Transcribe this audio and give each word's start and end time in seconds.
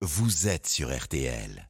vous 0.00 0.48
êtes 0.48 0.66
sur 0.68 0.96
RTL. 0.96 1.68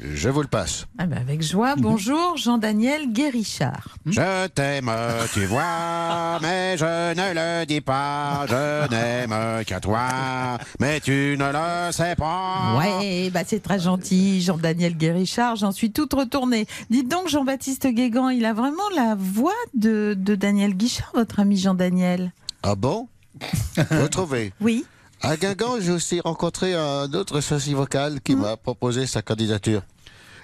Je 0.00 0.28
vous 0.28 0.42
le 0.42 0.48
passe. 0.48 0.86
Ah 0.98 1.06
ben 1.06 1.18
avec 1.18 1.42
joie. 1.42 1.76
Bonjour, 1.78 2.36
Jean-Daniel 2.36 3.12
Guérichard. 3.12 3.96
Je 4.04 4.48
t'aime, 4.48 4.90
tu 5.32 5.44
vois, 5.46 6.40
mais 6.42 6.76
je 6.76 6.84
ne 7.14 7.34
le 7.34 7.64
dis 7.66 7.80
pas. 7.80 8.46
Je 8.48 8.90
n'aime 8.90 9.64
qu'à 9.64 9.78
toi, 9.78 10.58
mais 10.80 10.98
tu 11.00 11.36
ne 11.38 11.52
le 11.52 11.92
sais 11.92 12.16
pas. 12.16 12.76
Ouais, 12.76 13.30
bah 13.30 13.42
c'est 13.46 13.62
très 13.62 13.78
gentil, 13.78 14.42
Jean-Daniel 14.42 14.96
Guérichard. 14.96 15.54
J'en 15.54 15.70
suis 15.70 15.92
toute 15.92 16.12
retournée. 16.14 16.66
Dites 16.90 17.08
donc, 17.08 17.28
Jean-Baptiste 17.28 17.86
Guégan, 17.86 18.28
il 18.30 18.44
a 18.44 18.52
vraiment 18.52 18.88
la 18.96 19.14
voix 19.16 19.52
de, 19.74 20.14
de 20.18 20.34
Daniel 20.34 20.74
Guichard, 20.74 21.12
votre 21.14 21.38
ami 21.38 21.56
Jean-Daniel. 21.56 22.32
Ah 22.64 22.74
bon? 22.74 23.08
Vous 23.90 24.08
trouvez 24.08 24.52
Oui. 24.60 24.84
À 25.22 25.36
Guingamp, 25.36 25.80
j'ai 25.80 25.92
aussi 25.92 26.20
rencontré 26.20 26.74
un 26.74 27.12
autre 27.14 27.40
sosie 27.40 27.74
vocal 27.74 28.20
qui 28.20 28.36
m'a 28.36 28.56
proposé 28.56 29.06
sa 29.06 29.22
candidature. 29.22 29.82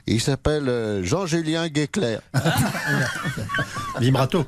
Il 0.06 0.20
s'appelle 0.20 0.68
euh, 0.68 1.04
Jean-Julien 1.04 1.68
Guéclair. 1.68 2.20
Vibrato. 4.00 4.44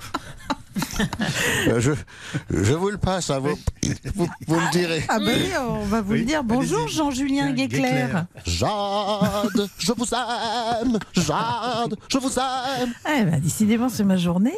Euh, 1.69 1.81
je, 1.81 1.93
je 2.51 2.73
vous 2.75 2.91
le 2.91 2.99
passe 2.99 3.31
à 3.31 3.39
vous. 3.39 3.59
Vous, 4.15 4.29
vous 4.47 4.55
me 4.61 4.73
direz. 4.73 5.05
Ah 5.09 5.19
ben 5.19 5.27
oui, 5.29 5.51
on 5.61 5.85
va 5.85 6.01
vous 6.01 6.13
Oui, 6.13 6.19
le 6.21 6.25
dire. 6.25 6.45
Bonjour. 6.45 6.89
Jean-Julien 6.89 7.53
Guéclair. 7.53 8.27
Jade, 8.45 9.69
je 9.79 9.93
vous 9.93 10.07
aime. 10.15 10.99
Jade, 11.15 11.97
je 12.09 12.19
vous 12.19 12.39
aime. 12.39 12.93
Eh 13.09 13.25
ben, 13.25 13.41
décidément, 13.41 13.89
c'est 13.89 14.05
ma 14.05 14.17
journée. 14.17 14.57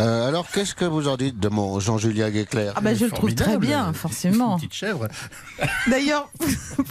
Euh, 0.00 0.28
alors, 0.28 0.46
qu'est-ce 0.50 0.74
que 0.74 0.84
vous 0.84 1.08
en 1.08 1.16
dites 1.16 1.38
de 1.38 1.48
mon 1.48 1.80
Jean-Julien 1.80 2.30
Guéclair? 2.30 2.72
Ah 2.76 2.80
ben, 2.80 2.96
je 2.96 3.04
le 3.04 3.10
trouve 3.10 3.34
très 3.34 3.58
bien, 3.58 3.92
forcément. 3.92 4.52
Une 4.54 4.60
petite 4.60 4.74
chèvre. 4.74 5.08
D'ailleurs, 5.88 6.30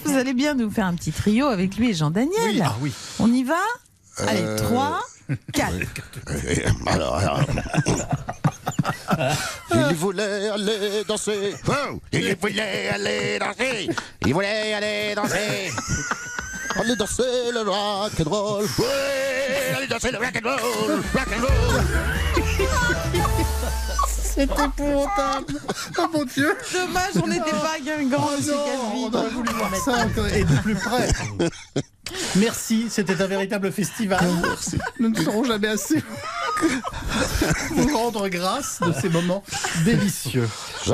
vous 0.05 0.15
allez 0.15 0.33
bien 0.33 0.53
nous 0.55 0.69
faire 0.69 0.85
un 0.85 0.93
petit 0.95 1.11
trio 1.11 1.47
avec 1.47 1.77
lui 1.77 1.89
et 1.89 1.93
Jean-Daniel. 1.93 2.31
Oui, 2.45 2.61
ah 2.63 2.75
oui. 2.81 2.91
On 3.19 3.31
y 3.31 3.43
va? 3.43 3.55
Allez, 4.17 4.41
Euh, 4.41 4.57
3, 4.57 4.67
4. 4.67 4.71
Euh, 4.71 5.01
Alors, 6.87 7.15
alors. 7.17 7.39
Il 9.89 9.95
voulait 9.95 10.49
aller 10.49 11.03
danser. 11.07 11.53
Oh, 11.67 11.99
il 12.11 12.35
voulait 12.35 12.89
aller 12.89 13.39
danser. 13.39 13.89
Il 14.25 14.33
voulait 14.33 14.73
aller 14.73 15.13
danser. 15.15 15.71
Aller 16.79 16.95
danser 16.95 17.51
le 17.53 17.61
rock 17.61 18.11
and 18.19 18.29
roll. 18.29 18.65
Ouais, 18.79 19.73
aller 19.75 19.87
danser 19.87 20.11
le 20.11 20.17
rock 20.17 20.35
and 20.35 20.49
roll. 20.49 21.01
Rock 21.13 21.27
and 21.37 21.41
roll. 21.41 21.83
C'est 24.07 24.43
épouvantable. 24.43 25.59
Oh 25.97 26.07
mon 26.13 26.23
Dieu. 26.23 26.55
Dommage, 26.73 27.15
on 27.21 27.27
n'était 27.27 27.51
pas 27.51 27.73
à 27.75 27.79
Guingamp, 27.79 28.29
Oh 28.31 28.37
non, 28.41 28.93
on 28.95 29.13
aurait 29.13 29.29
voulu 29.29 29.51
voir 29.53 29.75
ça 29.75 30.05
et 30.33 30.43
de 30.43 30.55
plus 30.61 30.75
près. 30.75 31.09
Merci, 32.37 32.85
c'était 32.89 33.21
un 33.21 33.27
véritable 33.27 33.71
festival. 33.71 34.23
Nous 34.99 35.09
ne 35.09 35.15
serons 35.15 35.43
jamais 35.43 35.67
assez 35.67 36.01
vous 37.71 37.97
rendre 37.97 38.27
grâce 38.29 38.79
de 38.85 38.91
ces 38.93 39.09
moments 39.09 39.43
délicieux. 39.85 40.47
Je 40.85 40.91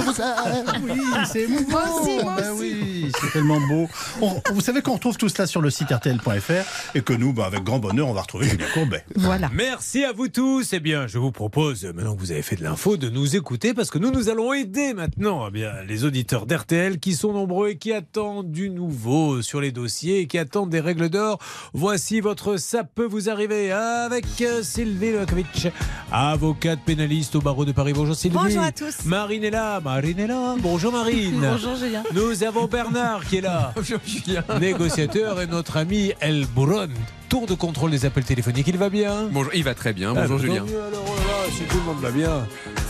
vous 0.00 0.20
aime. 0.20 0.82
Oui, 0.84 1.00
c'est 1.30 1.42
émouvant. 1.42 1.70
Moi 1.70 2.00
aussi, 2.00 2.22
moi 2.22 2.36
Ben 2.38 2.52
oui, 2.56 3.12
c'est 3.20 3.32
tellement 3.32 3.60
beau. 3.68 3.88
On- 4.20 4.40
vous 4.52 4.60
savez 4.60 4.82
qu'on 4.82 4.94
retrouve 4.94 5.16
tout 5.16 5.28
cela 5.28 5.46
sur 5.46 5.60
le 5.60 5.70
site 5.70 5.90
rtl.fr 5.90 6.94
et 6.94 7.02
que 7.02 7.12
nous, 7.12 7.32
ben, 7.32 7.44
avec 7.44 7.64
grand 7.64 7.78
bonheur, 7.78 8.08
on 8.08 8.12
va 8.12 8.22
retrouver 8.22 8.48
Julien 8.48 8.66
Courbet. 8.74 9.04
Voilà. 9.16 9.50
Merci 9.52 10.04
à 10.04 10.12
vous 10.12 10.28
tous. 10.28 10.72
Eh 10.72 10.80
bien, 10.80 11.06
je 11.06 11.18
vous 11.18 11.32
propose, 11.32 11.84
maintenant 11.84 12.14
que 12.14 12.20
vous 12.20 12.32
avez 12.32 12.42
fait 12.42 12.56
de 12.56 12.62
l'info, 12.64 12.96
de 12.96 13.08
nous 13.08 13.36
écouter 13.36 13.74
parce 13.74 13.90
que 13.90 13.98
nous, 13.98 14.10
nous 14.10 14.28
allons 14.28 14.52
aider 14.52 14.94
maintenant 14.94 15.46
eh 15.48 15.50
bien, 15.50 15.72
les 15.88 16.04
auditeurs 16.04 16.46
d'RTL 16.46 16.98
qui 16.98 17.14
sont 17.14 17.32
nombreux 17.32 17.70
et 17.70 17.76
qui 17.78 17.92
attendent 17.92 18.50
du 18.52 18.70
nouveau 18.70 19.42
sur 19.42 19.60
les 19.60 19.72
dossiers 19.72 20.20
et 20.20 20.26
qui 20.26 20.38
attendent 20.42 20.70
des 20.70 20.80
règles 20.80 21.08
d'or. 21.08 21.38
Voici 21.72 22.20
votre 22.20 22.58
Ça 22.58 22.84
peut 22.84 23.06
vous 23.06 23.30
arriver 23.30 23.72
avec 23.72 24.26
euh, 24.42 24.62
Sylvie 24.62 25.12
Lokovic, 25.12 25.68
avocate 26.10 26.80
pénaliste 26.84 27.34
au 27.36 27.40
barreau 27.40 27.64
de 27.64 27.72
Paris. 27.72 27.92
Bonjour 27.94 28.14
Sylvie. 28.14 28.36
Bonjour 28.36 28.62
à 28.62 28.72
tous. 28.72 29.04
Marine 29.06 29.44
est 29.44 29.50
là. 29.50 29.80
Marine 29.80 30.18
est 30.18 30.26
là. 30.26 30.54
Bonjour 30.58 30.92
Marine. 30.92 31.40
Bonjour 31.52 31.76
Julien. 31.76 32.02
Nous 32.12 32.44
avons 32.44 32.66
Bernard 32.66 33.24
qui 33.24 33.38
est 33.38 33.40
là. 33.40 33.72
Négociateur 34.60 35.40
et 35.40 35.46
notre 35.46 35.78
ami 35.78 36.12
El 36.20 36.46
Bouron. 36.46 36.88
Tour 37.28 37.46
de 37.46 37.54
contrôle 37.54 37.90
des 37.90 38.04
appels 38.04 38.24
téléphoniques. 38.24 38.68
Il 38.68 38.76
va 38.76 38.90
bien 38.90 39.28
Bonjour, 39.30 39.54
il 39.54 39.64
va 39.64 39.74
très 39.74 39.92
bien. 39.94 40.12
Ah, 40.14 40.26
Bonjour 40.26 40.36
bah, 40.36 40.42
Julien. 40.42 40.64
alors, 40.64 41.04
oh 41.06 41.14
là 41.16 41.46
là, 41.46 41.52
si 41.56 41.62
tout 41.62 41.78
le 41.78 41.84
monde 41.84 42.00
va 42.02 42.10
bien. 42.10 42.46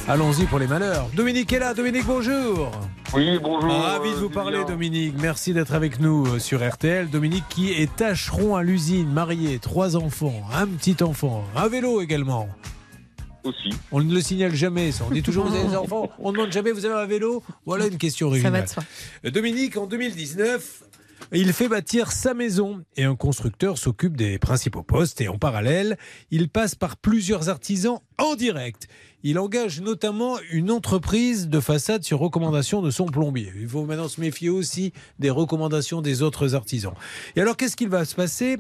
Allons-y 0.09 0.47
pour 0.47 0.59
les 0.59 0.67
malheurs. 0.67 1.07
Dominique 1.15 1.53
est 1.53 1.61
là. 1.61 1.75
Dominique, 1.75 2.07
bonjour. 2.07 2.71
Oui, 3.15 3.39
bonjour. 3.43 3.71
Ravi 3.71 4.11
de 4.11 4.15
euh, 4.15 4.19
vous 4.21 4.31
parler, 4.31 4.57
Julien. 4.59 4.69
Dominique. 4.69 5.15
Merci 5.21 5.53
d'être 5.53 5.75
avec 5.75 6.01
nous 6.01 6.27
euh, 6.27 6.39
sur 6.39 6.67
RTL. 6.67 7.11
Dominique 7.11 7.45
qui 7.51 7.71
est 7.73 7.95
tâcheron 7.95 8.57
à 8.57 8.63
l'usine, 8.63 9.11
marié, 9.13 9.59
trois 9.59 9.97
enfants, 9.97 10.43
un 10.55 10.67
petit 10.67 10.97
enfant, 11.03 11.45
un 11.55 11.69
vélo 11.69 12.01
également. 12.01 12.49
Aussi. 13.45 13.71
On 13.91 14.01
ne 14.03 14.15
le 14.15 14.21
signale 14.23 14.55
jamais, 14.55 14.93
ça. 14.93 15.05
On 15.07 15.13
dit 15.13 15.23
toujours 15.23 15.45
vous 15.47 15.55
avez 15.55 15.69
des 15.69 15.77
enfants. 15.77 16.09
On 16.19 16.31
ne 16.31 16.37
demande 16.37 16.53
jamais 16.53 16.73
vous 16.73 16.87
avez 16.87 16.95
un 16.95 17.07
vélo? 17.07 17.43
Voilà 17.67 17.87
une 17.87 17.99
question 17.99 18.29
Ça 18.29 18.31
va 18.31 18.59
originale. 18.59 18.65
de 18.65 18.69
soi. 18.69 19.31
Dominique, 19.31 19.77
en 19.77 19.87
2019, 19.87 20.85
il 21.35 21.53
fait 21.53 21.69
bâtir 21.69 22.13
sa 22.13 22.35
maison 22.35 22.85
et 22.97 23.05
un 23.05 23.17
constructeur 23.17 23.79
s'occupe 23.79 24.17
des 24.17 24.39
principaux 24.39 24.83
postes 24.83 25.21
et 25.21 25.29
en 25.29 25.39
parallèle, 25.39 25.97
il 26.31 26.49
passe 26.49 26.75
par 26.75 26.97
plusieurs 26.97 27.49
artisans 27.49 28.01
en 28.19 28.35
direct. 28.35 28.87
Il 29.23 29.39
engage 29.39 29.81
notamment 29.81 30.37
une 30.51 30.71
entreprise 30.71 31.49
de 31.49 31.61
façade 31.61 32.05
sur 32.05 32.19
recommandation 32.19 32.83
de 32.83 32.91
son 32.91 33.07
plombier. 33.07 33.53
Il 33.57 33.69
faut 33.69 33.85
maintenant 33.87 34.09
se 34.09 34.21
méfier 34.21 34.51
aussi 34.51 34.93
des 35.19 35.31
recommandations 35.31 36.03
des 36.03 36.23
autres 36.23 36.55
artisans. 36.55 36.95
Et 37.37 37.41
alors, 37.41 37.57
qu'est-ce 37.57 37.77
qu'il 37.77 37.89
va 37.89 38.05
se 38.05 38.15
passer? 38.15 38.59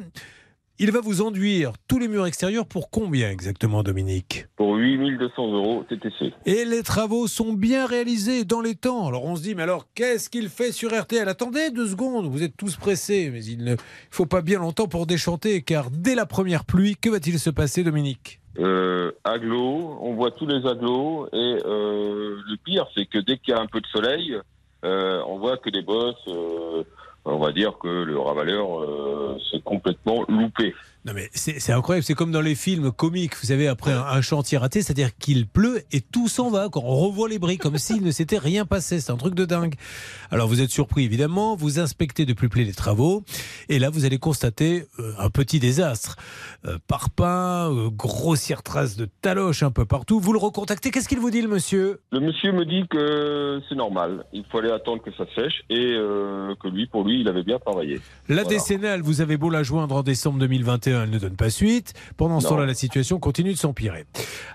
Il 0.78 0.90
va 0.90 1.00
vous 1.00 1.20
enduire 1.22 1.72
tous 1.86 1.98
les 1.98 2.08
murs 2.08 2.26
extérieurs 2.26 2.66
pour 2.66 2.90
combien 2.90 3.30
exactement, 3.30 3.82
Dominique? 3.82 4.46
Pour 4.56 4.74
8200 4.76 5.52
euros 5.52 5.84
TTC. 5.88 6.32
et 6.46 6.64
les 6.64 6.82
travaux 6.82 7.28
sont 7.28 7.52
bien 7.52 7.86
réalisés 7.86 8.44
dans 8.44 8.60
les 8.60 8.74
temps. 8.74 9.06
Alors 9.06 9.24
on 9.24 9.36
se 9.36 9.42
dit, 9.42 9.54
mais 9.54 9.62
alors 9.62 9.86
qu'est-ce 9.94 10.30
qu'il 10.30 10.48
fait 10.48 10.72
sur 10.72 10.90
RTL 10.98 11.28
Attendez 11.28 11.70
deux 11.70 11.86
secondes, 11.86 12.26
vous 12.26 12.42
êtes 12.42 12.56
tous 12.56 12.76
pressés, 12.76 13.30
mais 13.32 13.44
il 13.44 13.64
ne 13.64 13.76
faut 14.10 14.26
pas 14.26 14.40
bien 14.40 14.58
longtemps 14.58 14.88
pour 14.88 15.06
déchanter, 15.06 15.62
car 15.62 15.90
dès 15.90 16.14
la 16.14 16.26
première 16.26 16.64
pluie, 16.64 16.96
que 16.96 17.10
va-t-il 17.10 17.38
se 17.38 17.50
passer, 17.50 17.84
Dominique? 17.84 18.40
Euh, 18.58 19.12
aglo, 19.24 19.98
on 20.00 20.14
voit 20.14 20.30
tous 20.30 20.46
les 20.46 20.66
aglos 20.66 21.26
et 21.32 21.58
euh, 21.64 22.36
le 22.46 22.56
pire 22.64 22.86
c'est 22.94 23.06
que 23.06 23.18
dès 23.18 23.38
qu'il 23.38 23.54
y 23.54 23.56
a 23.56 23.60
un 23.60 23.66
peu 23.66 23.80
de 23.80 23.86
soleil, 23.86 24.36
euh, 24.84 25.22
on 25.28 25.38
voit 25.38 25.58
que 25.58 25.70
les 25.70 25.82
bosses, 25.82 26.16
euh, 26.28 26.82
on 27.24 27.38
va 27.38 27.52
dire 27.52 27.78
que 27.78 27.88
le 27.88 28.18
ravaleur 28.18 28.80
euh, 28.80 29.38
s'est 29.50 29.60
complètement 29.60 30.24
loupé. 30.28 30.74
Non 31.04 31.12
mais 31.14 31.28
c'est 31.34 31.72
incroyable, 31.72 32.04
c'est 32.04 32.14
comme 32.14 32.30
dans 32.30 32.40
les 32.40 32.54
films 32.54 32.92
comiques, 32.92 33.34
vous 33.40 33.48
savez, 33.48 33.66
après 33.66 33.90
un, 33.92 34.02
un 34.02 34.20
chantier 34.20 34.56
raté, 34.58 34.82
c'est-à-dire 34.82 35.16
qu'il 35.16 35.48
pleut 35.48 35.82
et 35.90 36.00
tout 36.00 36.28
s'en 36.28 36.48
va, 36.48 36.68
quand 36.70 36.82
on 36.84 36.94
revoit 36.94 37.28
les 37.28 37.40
briques, 37.40 37.60
comme 37.60 37.76
s'il 37.76 38.04
ne 38.04 38.12
s'était 38.12 38.38
rien 38.38 38.64
passé, 38.66 39.00
c'est 39.00 39.10
un 39.10 39.16
truc 39.16 39.34
de 39.34 39.44
dingue. 39.44 39.74
Alors 40.30 40.46
vous 40.46 40.60
êtes 40.60 40.70
surpris 40.70 41.02
évidemment, 41.04 41.56
vous 41.56 41.80
inspectez 41.80 42.24
de 42.24 42.32
plus 42.34 42.48
près 42.48 42.62
les 42.62 42.72
travaux, 42.72 43.24
et 43.68 43.80
là 43.80 43.90
vous 43.90 44.04
allez 44.04 44.18
constater 44.18 44.84
euh, 45.00 45.12
un 45.18 45.28
petit 45.28 45.58
désastre. 45.58 46.16
Euh, 46.66 46.78
parpaing, 46.86 47.72
euh, 47.74 47.90
grossière 47.90 48.62
trace 48.62 48.96
de 48.96 49.08
taloche 49.22 49.64
un 49.64 49.72
peu 49.72 49.84
partout, 49.84 50.20
vous 50.20 50.32
le 50.32 50.38
recontactez, 50.38 50.92
qu'est-ce 50.92 51.08
qu'il 51.08 51.18
vous 51.18 51.30
dit 51.30 51.42
le 51.42 51.48
monsieur? 51.48 52.00
Le 52.12 52.20
monsieur 52.20 52.52
me 52.52 52.64
dit 52.64 52.86
que 52.88 53.60
c'est 53.68 53.74
normal, 53.74 54.24
il 54.32 54.44
fallait 54.52 54.70
attendre 54.70 55.02
que 55.02 55.10
ça 55.16 55.24
sèche 55.34 55.62
et 55.68 55.94
euh, 55.94 56.54
que 56.62 56.68
lui, 56.68 56.86
pour 56.86 57.02
lui, 57.02 57.22
il 57.22 57.28
avait 57.28 57.42
bien 57.42 57.58
travaillé. 57.58 58.00
La 58.28 58.42
Voilà. 58.44 58.48
décennale, 58.48 59.00
vous 59.02 59.20
avez 59.20 59.36
beau 59.36 59.50
la 59.50 59.64
joindre 59.64 59.96
en 59.96 60.02
décembre 60.04 60.38
2021, 60.38 60.91
elle 60.94 61.10
ne 61.10 61.18
donne 61.18 61.36
pas 61.36 61.50
suite. 61.50 61.94
Pendant 62.16 62.40
ce 62.40 62.48
temps-là, 62.48 62.66
la 62.66 62.74
situation 62.74 63.18
continue 63.18 63.52
de 63.52 63.58
s'empirer. 63.58 64.04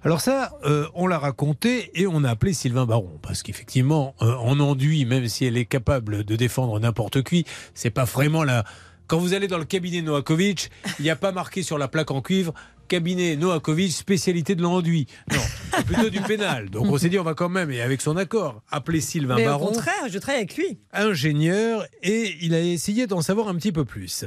Alors 0.03 0.21
ça, 0.21 0.57
euh, 0.65 0.87
on 0.93 1.07
l'a 1.07 1.19
raconté 1.19 1.91
et 1.99 2.07
on 2.07 2.23
a 2.23 2.29
appelé 2.29 2.53
Sylvain 2.53 2.85
Baron. 2.85 3.19
Parce 3.21 3.43
qu'effectivement, 3.43 4.15
euh, 4.21 4.35
en 4.35 4.59
enduit, 4.59 5.05
même 5.05 5.27
si 5.27 5.45
elle 5.45 5.57
est 5.57 5.65
capable 5.65 6.23
de 6.23 6.35
défendre 6.35 6.79
n'importe 6.79 7.23
qui, 7.23 7.45
c'est 7.73 7.89
pas 7.89 8.05
vraiment 8.05 8.43
la... 8.43 8.63
Quand 9.07 9.19
vous 9.19 9.33
allez 9.33 9.47
dans 9.47 9.57
le 9.57 9.65
cabinet 9.65 10.01
Noakovic, 10.01 10.69
il 10.99 11.03
n'y 11.03 11.09
a 11.09 11.15
pas 11.15 11.31
marqué 11.31 11.63
sur 11.63 11.77
la 11.77 11.87
plaque 11.87 12.11
en 12.11 12.21
cuivre 12.21 12.53
cabinet 12.87 13.35
Noakovic, 13.35 13.91
spécialité 13.91 14.55
de 14.55 14.61
l'enduit. 14.61 15.07
Non, 15.31 15.39
c'est 15.75 15.85
plutôt 15.85 16.09
du 16.09 16.21
pénal. 16.21 16.69
Donc 16.69 16.87
on 16.87 16.97
s'est 16.97 17.09
dit, 17.09 17.19
on 17.19 17.23
va 17.23 17.33
quand 17.33 17.49
même, 17.49 17.71
et 17.71 17.81
avec 17.81 18.01
son 18.01 18.17
accord, 18.17 18.61
appeler 18.71 19.01
Sylvain 19.01 19.35
Mais 19.35 19.43
au 19.43 19.51
Baron 19.51 19.67
contraire, 19.67 20.07
je 20.09 20.17
travaille 20.19 20.41
avec 20.41 20.57
lui. 20.57 20.79
ingénieur 20.93 21.85
et 22.03 22.35
il 22.41 22.53
a 22.53 22.61
essayé 22.61 23.07
d'en 23.07 23.21
savoir 23.21 23.47
un 23.47 23.55
petit 23.55 23.71
peu 23.71 23.85
plus. 23.85 24.25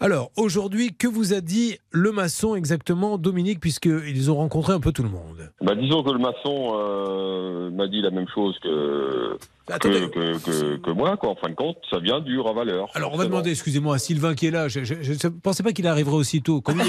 Alors 0.00 0.30
aujourd'hui, 0.36 0.94
que 0.94 1.06
vous 1.06 1.34
a 1.34 1.40
dit 1.40 1.78
le 1.90 2.12
maçon 2.12 2.54
exactement, 2.54 3.18
Dominique, 3.18 3.60
puisqu'ils 3.60 4.30
ont 4.30 4.36
rencontré 4.36 4.72
un 4.72 4.80
peu 4.80 4.92
tout 4.92 5.02
le 5.02 5.08
monde? 5.08 5.52
Bah, 5.60 5.74
disons 5.74 6.02
que 6.02 6.12
le 6.12 6.18
maçon 6.18 6.74
euh, 6.74 7.70
m'a 7.70 7.88
dit 7.88 8.00
la 8.00 8.10
même 8.10 8.26
chose 8.34 8.56
que. 8.62 9.36
Que, 9.66 10.06
que, 10.06 10.38
que- 10.44 10.76
que 10.76 10.90
moi, 10.90 11.16
quoi. 11.16 11.30
En 11.30 11.36
fin 11.36 11.48
de 11.48 11.54
compte, 11.54 11.76
ça 11.90 11.98
vient 11.98 12.20
du 12.20 12.38
ravaleur. 12.38 12.88
Alors 12.94 13.12
on 13.12 13.16
va 13.16 13.24
demander, 13.24 13.50
excusez-moi, 13.50 13.96
à 13.96 13.98
Sylvain 13.98 14.34
qui 14.34 14.46
est 14.46 14.50
là, 14.50 14.68
je 14.68 14.80
ne 14.80 15.28
pensais 15.40 15.62
pas 15.62 15.72
qu'il 15.72 15.86
arriverait 15.86 16.16
aussitôt. 16.16 16.60
Comme 16.60 16.80
il 16.80 16.88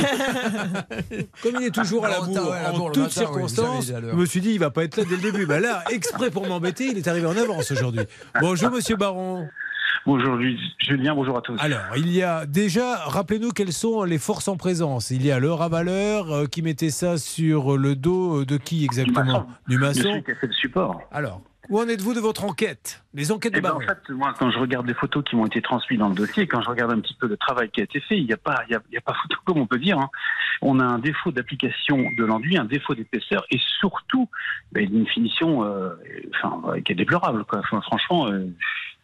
est, 1.17 1.29
comme 1.43 1.55
il 1.59 1.65
est 1.67 1.71
toujours 1.73 2.05
à 2.05 2.09
la 2.09 2.15
Alors, 2.15 2.27
bourre, 2.27 2.49
ouais, 2.51 2.57
à 2.57 2.63
la 2.63 2.73
en 2.73 2.77
bourre 2.77 2.91
toutes 2.91 3.03
matin, 3.03 3.13
circonstances, 3.15 3.87
je 3.87 4.15
me 4.15 4.25
suis 4.25 4.41
dit, 4.41 4.51
il 4.51 4.59
va 4.59 4.69
pas 4.69 4.83
être 4.83 4.97
là 4.97 5.03
dès 5.09 5.15
le 5.15 5.21
début. 5.21 5.45
Bah 5.45 5.59
là, 5.59 5.83
exprès 5.91 6.29
pour 6.31 6.47
m'embêter, 6.47 6.85
il 6.85 6.97
est 6.97 7.07
arrivé 7.07 7.25
en 7.25 7.35
avance 7.37 7.71
aujourd'hui. 7.71 8.01
Bonjour 8.39 8.69
Monsieur 8.71 8.95
Baron. 8.95 9.47
Bonjour 10.05 10.37
Julien, 10.79 11.15
bonjour 11.15 11.37
à 11.37 11.41
tous. 11.41 11.57
Alors, 11.59 11.79
il 11.97 12.13
y 12.13 12.23
a 12.23 12.45
déjà, 12.45 12.95
rappelez-nous 13.07 13.49
quelles 13.51 13.73
sont 13.73 14.03
les 14.03 14.17
forces 14.19 14.47
en 14.47 14.55
présence. 14.55 15.11
Il 15.11 15.25
y 15.25 15.31
a 15.31 15.39
le 15.39 15.51
ravaleur 15.51 16.31
euh, 16.31 16.45
qui 16.45 16.61
mettait 16.61 16.91
ça 16.91 17.17
sur 17.17 17.75
le 17.77 17.95
dos 17.95 18.45
de 18.45 18.55
qui 18.55 18.85
exactement? 18.85 19.47
Du 19.67 19.77
maçon. 19.77 19.99
Du 19.99 20.05
maçon. 20.07 20.21
qui 20.23 20.31
a 20.31 20.35
fait 20.35 20.47
le 20.47 20.53
support. 20.53 21.01
Alors, 21.11 21.41
où 21.69 21.79
en 21.79 21.87
êtes-vous 21.87 22.13
de 22.13 22.19
votre 22.19 22.43
enquête 22.45 23.03
Les 23.13 23.31
enquêtes 23.31 23.53
de 23.53 23.59
eh 23.59 23.61
ben, 23.61 23.73
En 23.73 23.79
fait, 23.79 24.09
moi, 24.09 24.33
quand 24.37 24.51
je 24.51 24.59
regarde 24.59 24.87
les 24.87 24.93
photos 24.93 25.23
qui 25.23 25.35
m'ont 25.35 25.45
été 25.45 25.61
transmises 25.61 25.99
dans 25.99 26.09
le 26.09 26.15
dossier, 26.15 26.47
quand 26.47 26.61
je 26.61 26.69
regarde 26.69 26.91
un 26.91 26.99
petit 26.99 27.15
peu 27.15 27.27
le 27.27 27.37
travail 27.37 27.69
qui 27.69 27.81
a 27.81 27.83
été 27.83 27.99
fait, 27.99 28.17
il 28.17 28.25
n'y 28.25 28.33
a 28.33 28.37
pas, 28.37 28.63
il 28.69 28.73
y 28.73 28.97
a, 28.97 29.01
pas 29.01 29.13
photo 29.21 29.37
comme 29.45 29.57
on 29.57 29.67
peut 29.67 29.79
dire. 29.79 29.99
Hein. 29.99 30.09
On 30.61 30.79
a 30.79 30.85
un 30.85 30.99
défaut 30.99 31.31
d'application 31.31 32.05
de 32.17 32.25
l'enduit, 32.25 32.57
un 32.57 32.65
défaut 32.65 32.95
d'épaisseur 32.95 33.45
et 33.51 33.59
surtout 33.79 34.29
ben, 34.71 34.83
une 34.83 35.07
finition, 35.07 35.63
euh, 35.63 35.95
enfin, 36.35 36.79
qui 36.81 36.91
est 36.91 36.95
déplorable. 36.95 37.45
Quoi. 37.45 37.61
franchement. 37.63 38.27
Euh, 38.27 38.47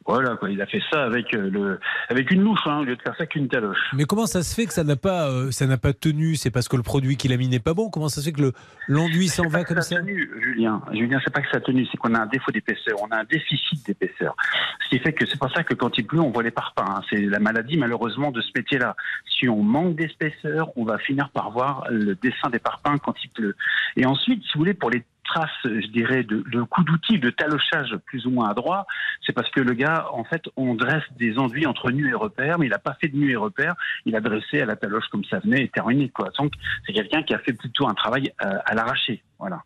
voilà, 0.06 0.36
quoi. 0.36 0.50
Il 0.50 0.62
a 0.62 0.66
fait 0.66 0.82
ça 0.92 1.04
avec 1.04 1.34
euh, 1.34 1.50
le, 1.50 1.80
avec 2.10 2.30
une 2.32 2.42
louche, 2.42 2.60
hein, 2.66 2.80
au 2.80 2.84
lieu 2.84 2.96
de 2.96 3.02
faire 3.02 3.16
ça 3.18 3.26
qu'une 3.26 3.48
taloche. 3.48 3.78
Mais 3.94 4.06
comment 4.06 4.26
ça 4.26 4.44
se 4.44 4.54
fait 4.54 4.66
que 4.66 4.74
ça 4.74 4.84
n'a 4.84 4.96
pas, 4.96 5.30
euh, 5.30 5.52
ça 5.52 5.66
n'a 5.66 5.78
pas 5.78 5.94
tenu? 5.94 6.36
C'est 6.36 6.52
parce 6.52 6.68
que 6.68 6.76
le 6.76 6.84
produit 6.84 7.18
qu'il 7.18 7.32
a 7.34 7.38
mis 7.38 7.48
n'est 7.48 7.60
pas 7.60 7.74
bon? 7.74 7.90
Comment 7.90 8.10
ça 8.10 8.22
se 8.22 8.26
fait 8.26 8.34
que 8.34 8.52
l'enduit 8.88 9.28
s'en 9.28 9.48
va 9.48 9.64
comme 9.64 9.82
ça, 9.82 9.98
tenu, 9.98 10.30
Julien. 10.42 10.82
Julien, 10.92 11.20
c'est 11.24 11.34
pas 11.34 11.42
que 11.42 11.50
ça 11.50 11.58
a 11.58 11.62
tenu, 11.62 11.88
c'est 11.92 11.98
qu'on 11.98 12.14
a 12.16 12.20
un 12.20 12.26
défaut 12.28 12.52
d'épaisseur, 12.52 12.98
on 13.02 13.08
a 13.08 13.18
un 13.18 13.24
déficit 13.24 13.86
d'épaisseur. 13.86 14.36
Ce 14.84 14.90
qui 14.90 15.00
fait 15.00 15.14
que 15.14 15.26
c'est 15.26 15.40
pour 15.40 15.52
ça 15.52 15.64
que 15.64 15.74
quand 15.74 15.98
il 15.98 16.06
pleut, 16.06 16.20
on 16.20 16.32
voit 16.32 16.44
les 16.44 16.52
parpaings. 16.52 16.86
Hein. 16.86 17.02
C'est 17.10 17.22
la 17.22 17.40
maladie 17.40 17.78
malheureusement 17.78 18.32
de 18.32 18.42
ce 18.42 18.50
métier-là. 18.56 18.96
Si 19.40 19.48
on 19.48 19.64
manque 19.64 19.96
d'épaisseur, 19.96 20.70
on 20.76 20.84
va 20.84 20.98
finir 20.98 21.30
par 21.30 21.52
voir 21.52 21.86
le 21.90 22.16
dessin 22.16 22.50
des 22.52 22.60
parpaings 22.60 23.00
quand 23.00 23.16
il 23.24 23.30
pleut. 23.30 23.56
Et 23.96 24.06
ensuite, 24.06 24.44
si 24.44 24.54
vous 24.54 24.60
voulez, 24.60 24.74
pour 24.74 24.90
les 24.90 25.04
trace, 25.24 25.50
je 25.64 25.88
dirais, 25.88 26.24
de, 26.24 26.44
de 26.52 26.62
coup 26.64 26.84
d'outil, 26.84 27.20
de 27.20 27.30
talochage 27.30 27.96
plus 28.06 28.26
ou 28.26 28.32
moins 28.32 28.50
à 28.50 28.54
droit, 28.54 28.86
c'est 29.26 29.34
parce 29.34 29.50
que 29.50 29.62
le 29.62 29.74
gars, 29.74 30.08
en 30.12 30.24
fait, 30.24 30.44
on 30.56 30.76
dresse 30.76 31.04
des 31.18 31.38
enduits 31.38 31.66
entre 31.66 31.92
nu 31.92 32.10
et 32.10 32.14
repère, 32.14 32.60
mais 32.60 32.68
il 32.68 32.70
n'a 32.70 32.80
pas 32.80 32.96
fait 33.00 33.08
de 33.08 33.18
nu 33.18 33.32
et 33.32 33.36
repère, 33.36 33.76
il 34.06 34.16
a 34.16 34.22
dressé 34.22 34.62
à 34.62 34.66
la 34.66 34.76
taloche 34.76 35.08
comme 35.12 35.24
ça 35.26 35.40
venait 35.40 35.64
et 35.64 35.70
terminé, 35.70 36.10
quoi. 36.10 36.30
Donc, 36.38 36.54
c'est 36.86 36.94
quelqu'un 36.94 37.24
qui 37.24 37.34
a 37.34 37.40
fait 37.40 37.54
plutôt 37.54 37.88
un 37.88 37.94
travail 37.94 38.32
euh, 38.44 38.58
à 38.66 38.76
l'arraché. 38.76 39.24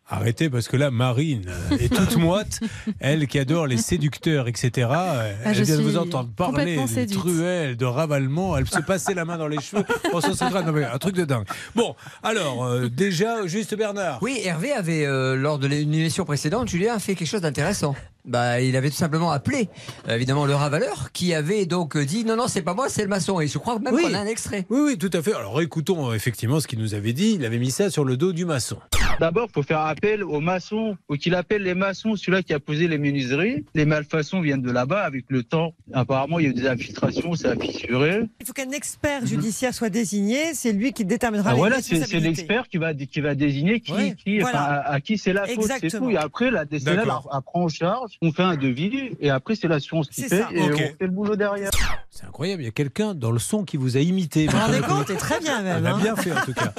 Arrêtez 0.10 0.50
parce 0.50 0.68
que 0.68 0.78
là, 0.78 0.92
Marine 0.92 1.46
est 1.80 1.94
toute 1.94 2.18
moite, 2.18 2.60
elle 3.00 3.28
qui 3.28 3.40
adore 3.40 3.68
les 3.68 3.78
séducteurs, 3.78 4.48
etc. 4.48 4.88
Ah, 4.92 5.25
elle 5.46 5.62
vient 5.64 5.78
de 5.78 5.81
vous 5.81 5.98
entendre 5.98 6.30
parler 6.36 6.78
de 6.78 7.14
truelles, 7.14 7.78
de 7.78 7.86
ravalement, 7.86 8.58
elle 8.58 8.68
se 8.68 8.80
passait 8.80 9.14
la 9.14 9.25
main 9.25 9.38
dans 9.38 9.48
les 9.48 9.60
cheveux. 9.60 9.84
Oh, 10.14 10.19
un 10.19 10.98
truc 10.98 11.16
de 11.16 11.25
dingue. 11.25 11.46
Bon, 11.75 11.96
alors, 12.24 12.66
euh, 12.66 12.90
déjà, 12.90 13.46
juste 13.46 13.75
Bernard. 13.75 14.19
Oui, 14.22 14.42
Hervé 14.44 14.72
avait, 14.72 15.06
euh, 15.06 15.36
lors 15.36 15.60
de 15.60 15.68
l'émission 15.68 16.25
précédente, 16.25 16.69
Julien 16.69 16.96
a 16.96 17.00
fait 17.00 17.16
quelque 17.16 17.28
chose 17.28 17.42
d'intéressant. 17.42 17.96
Bah, 18.28 18.62
il 18.62 18.76
avait 18.76 18.90
tout 18.90 18.96
simplement 18.96 19.32
appelé, 19.32 19.70
euh, 20.08 20.16
évidemment, 20.16 20.46
le 20.46 20.56
ravaleur, 20.56 21.12
qui 21.14 21.34
avait 21.34 21.66
donc 21.66 21.98
dit 21.98 22.26
non, 22.26 22.36
non, 22.36 22.48
c'est 22.48 22.62
pas 22.62 22.74
moi, 22.74 22.90
c'est 22.90 23.04
le 23.04 23.08
maçon. 23.08 23.40
Et 23.40 23.48
je 23.48 23.58
crois 23.58 23.80
même 23.80 23.96
qu'on 23.96 24.14
a 24.14 24.20
un 24.20 24.26
extrait. 24.26 24.66
Oui, 24.70 24.82
oui, 24.86 24.98
tout 24.98 25.10
à 25.14 25.22
fait. 25.22 25.34
Alors 25.34 25.62
écoutons 25.62 26.14
effectivement 26.14 26.60
ce 26.60 26.68
qu'il 26.68 26.80
nous 26.80 26.94
avait 26.94 27.14
dit. 27.14 27.34
Il 27.36 27.46
avait 27.46 27.58
mis 27.58 27.72
ça 27.72 27.90
sur 27.90 28.04
le 28.04 28.18
dos 28.18 28.34
du 28.34 28.46
maçon. 28.46 28.78
D'abord, 29.20 29.48
il 29.50 29.54
faut 29.54 29.64
faire 29.64 29.80
appel 29.80 30.24
aux 30.24 30.40
maçons, 30.40 30.96
ou 31.10 31.16
qu'il 31.16 31.34
appelle 31.34 31.64
les 31.64 31.74
maçons, 31.74 32.16
celui-là 32.16 32.44
qui 32.44 32.54
a 32.54 32.60
posé 32.60 32.88
les 32.88 32.98
menuiseries. 32.98 33.66
Les 33.74 33.86
malfaçons 33.86 34.42
viennent 34.42 34.62
de 34.62 34.72
là-bas 34.72 35.02
avec 35.02 35.26
le 35.30 35.44
temps. 35.44 35.74
Apparemment, 35.94 36.40
il 36.40 36.44
y 36.44 36.48
a 36.48 36.52
eu 36.52 36.54
des 36.54 36.68
infiltrations, 36.68 37.34
ça 37.34 37.52
a 37.52 37.56
fissuré. 37.56 38.22
Il 38.40 38.46
faut 38.46 38.54
qu'un 38.54 38.72
expert 38.72 39.26
judiciaire 39.26 39.74
soit 39.74 39.90
désigné, 39.90 40.54
c'est 40.54 40.72
lui 40.72 40.94
qui 40.94 41.04
déterminera 41.04 41.50
ah, 41.50 41.54
les 41.54 41.58
voilà, 41.58 41.82
c'est 41.82 42.20
l'expert 42.20 42.68
qui 42.68 42.78
va, 42.78 42.94
qui 42.94 43.22
va 43.22 43.34
désigner 43.34 43.80
qui, 43.80 44.16
qui 44.16 44.42
à, 44.42 45.00
qui 45.02 45.18
c'est 45.18 45.34
la 45.34 45.48
faute, 45.48 45.72
c'est 45.80 45.90
tout. 45.90 46.10
Et 46.12 46.18
après, 46.18 46.52
la 46.52 46.66
DCL 46.66 47.04
prend 47.46 47.64
en 47.64 47.68
charge, 47.68 48.17
on 48.22 48.31
fait 48.31 48.44
un 48.44 48.56
devis, 48.56 49.12
et 49.19 49.30
après, 49.30 49.56
c'est 49.56 49.68
l'assurance 49.68 50.10
qui 50.10 50.24
fait, 50.24 50.46
et 50.52 50.62
on 50.62 50.78
fait 50.78 50.96
le 51.00 51.08
boulot 51.08 51.36
derrière. 51.36 51.72
C'est 52.10 52.25
incroyable, 52.25 52.64
il 52.64 52.66
y 52.66 52.69
a 52.69 52.72
quelqu'un 52.72 53.14
dans 53.14 53.31
le 53.31 53.40
son 53.40 53.64
qui 53.64 53.78
vous 53.78 53.98
a 53.98 54.00
imité. 54.00 54.48
Vous 54.48 54.58
rendez 54.58 54.81
compte, 54.81 55.16
très 55.18 55.40
bien 55.40 55.62
même. 55.62 55.86
a 55.86 55.94
hein. 55.94 56.00
bien 56.00 56.16
fait 56.16 56.31
en 56.31 56.42
tout 56.44 56.54
cas. 56.54 56.74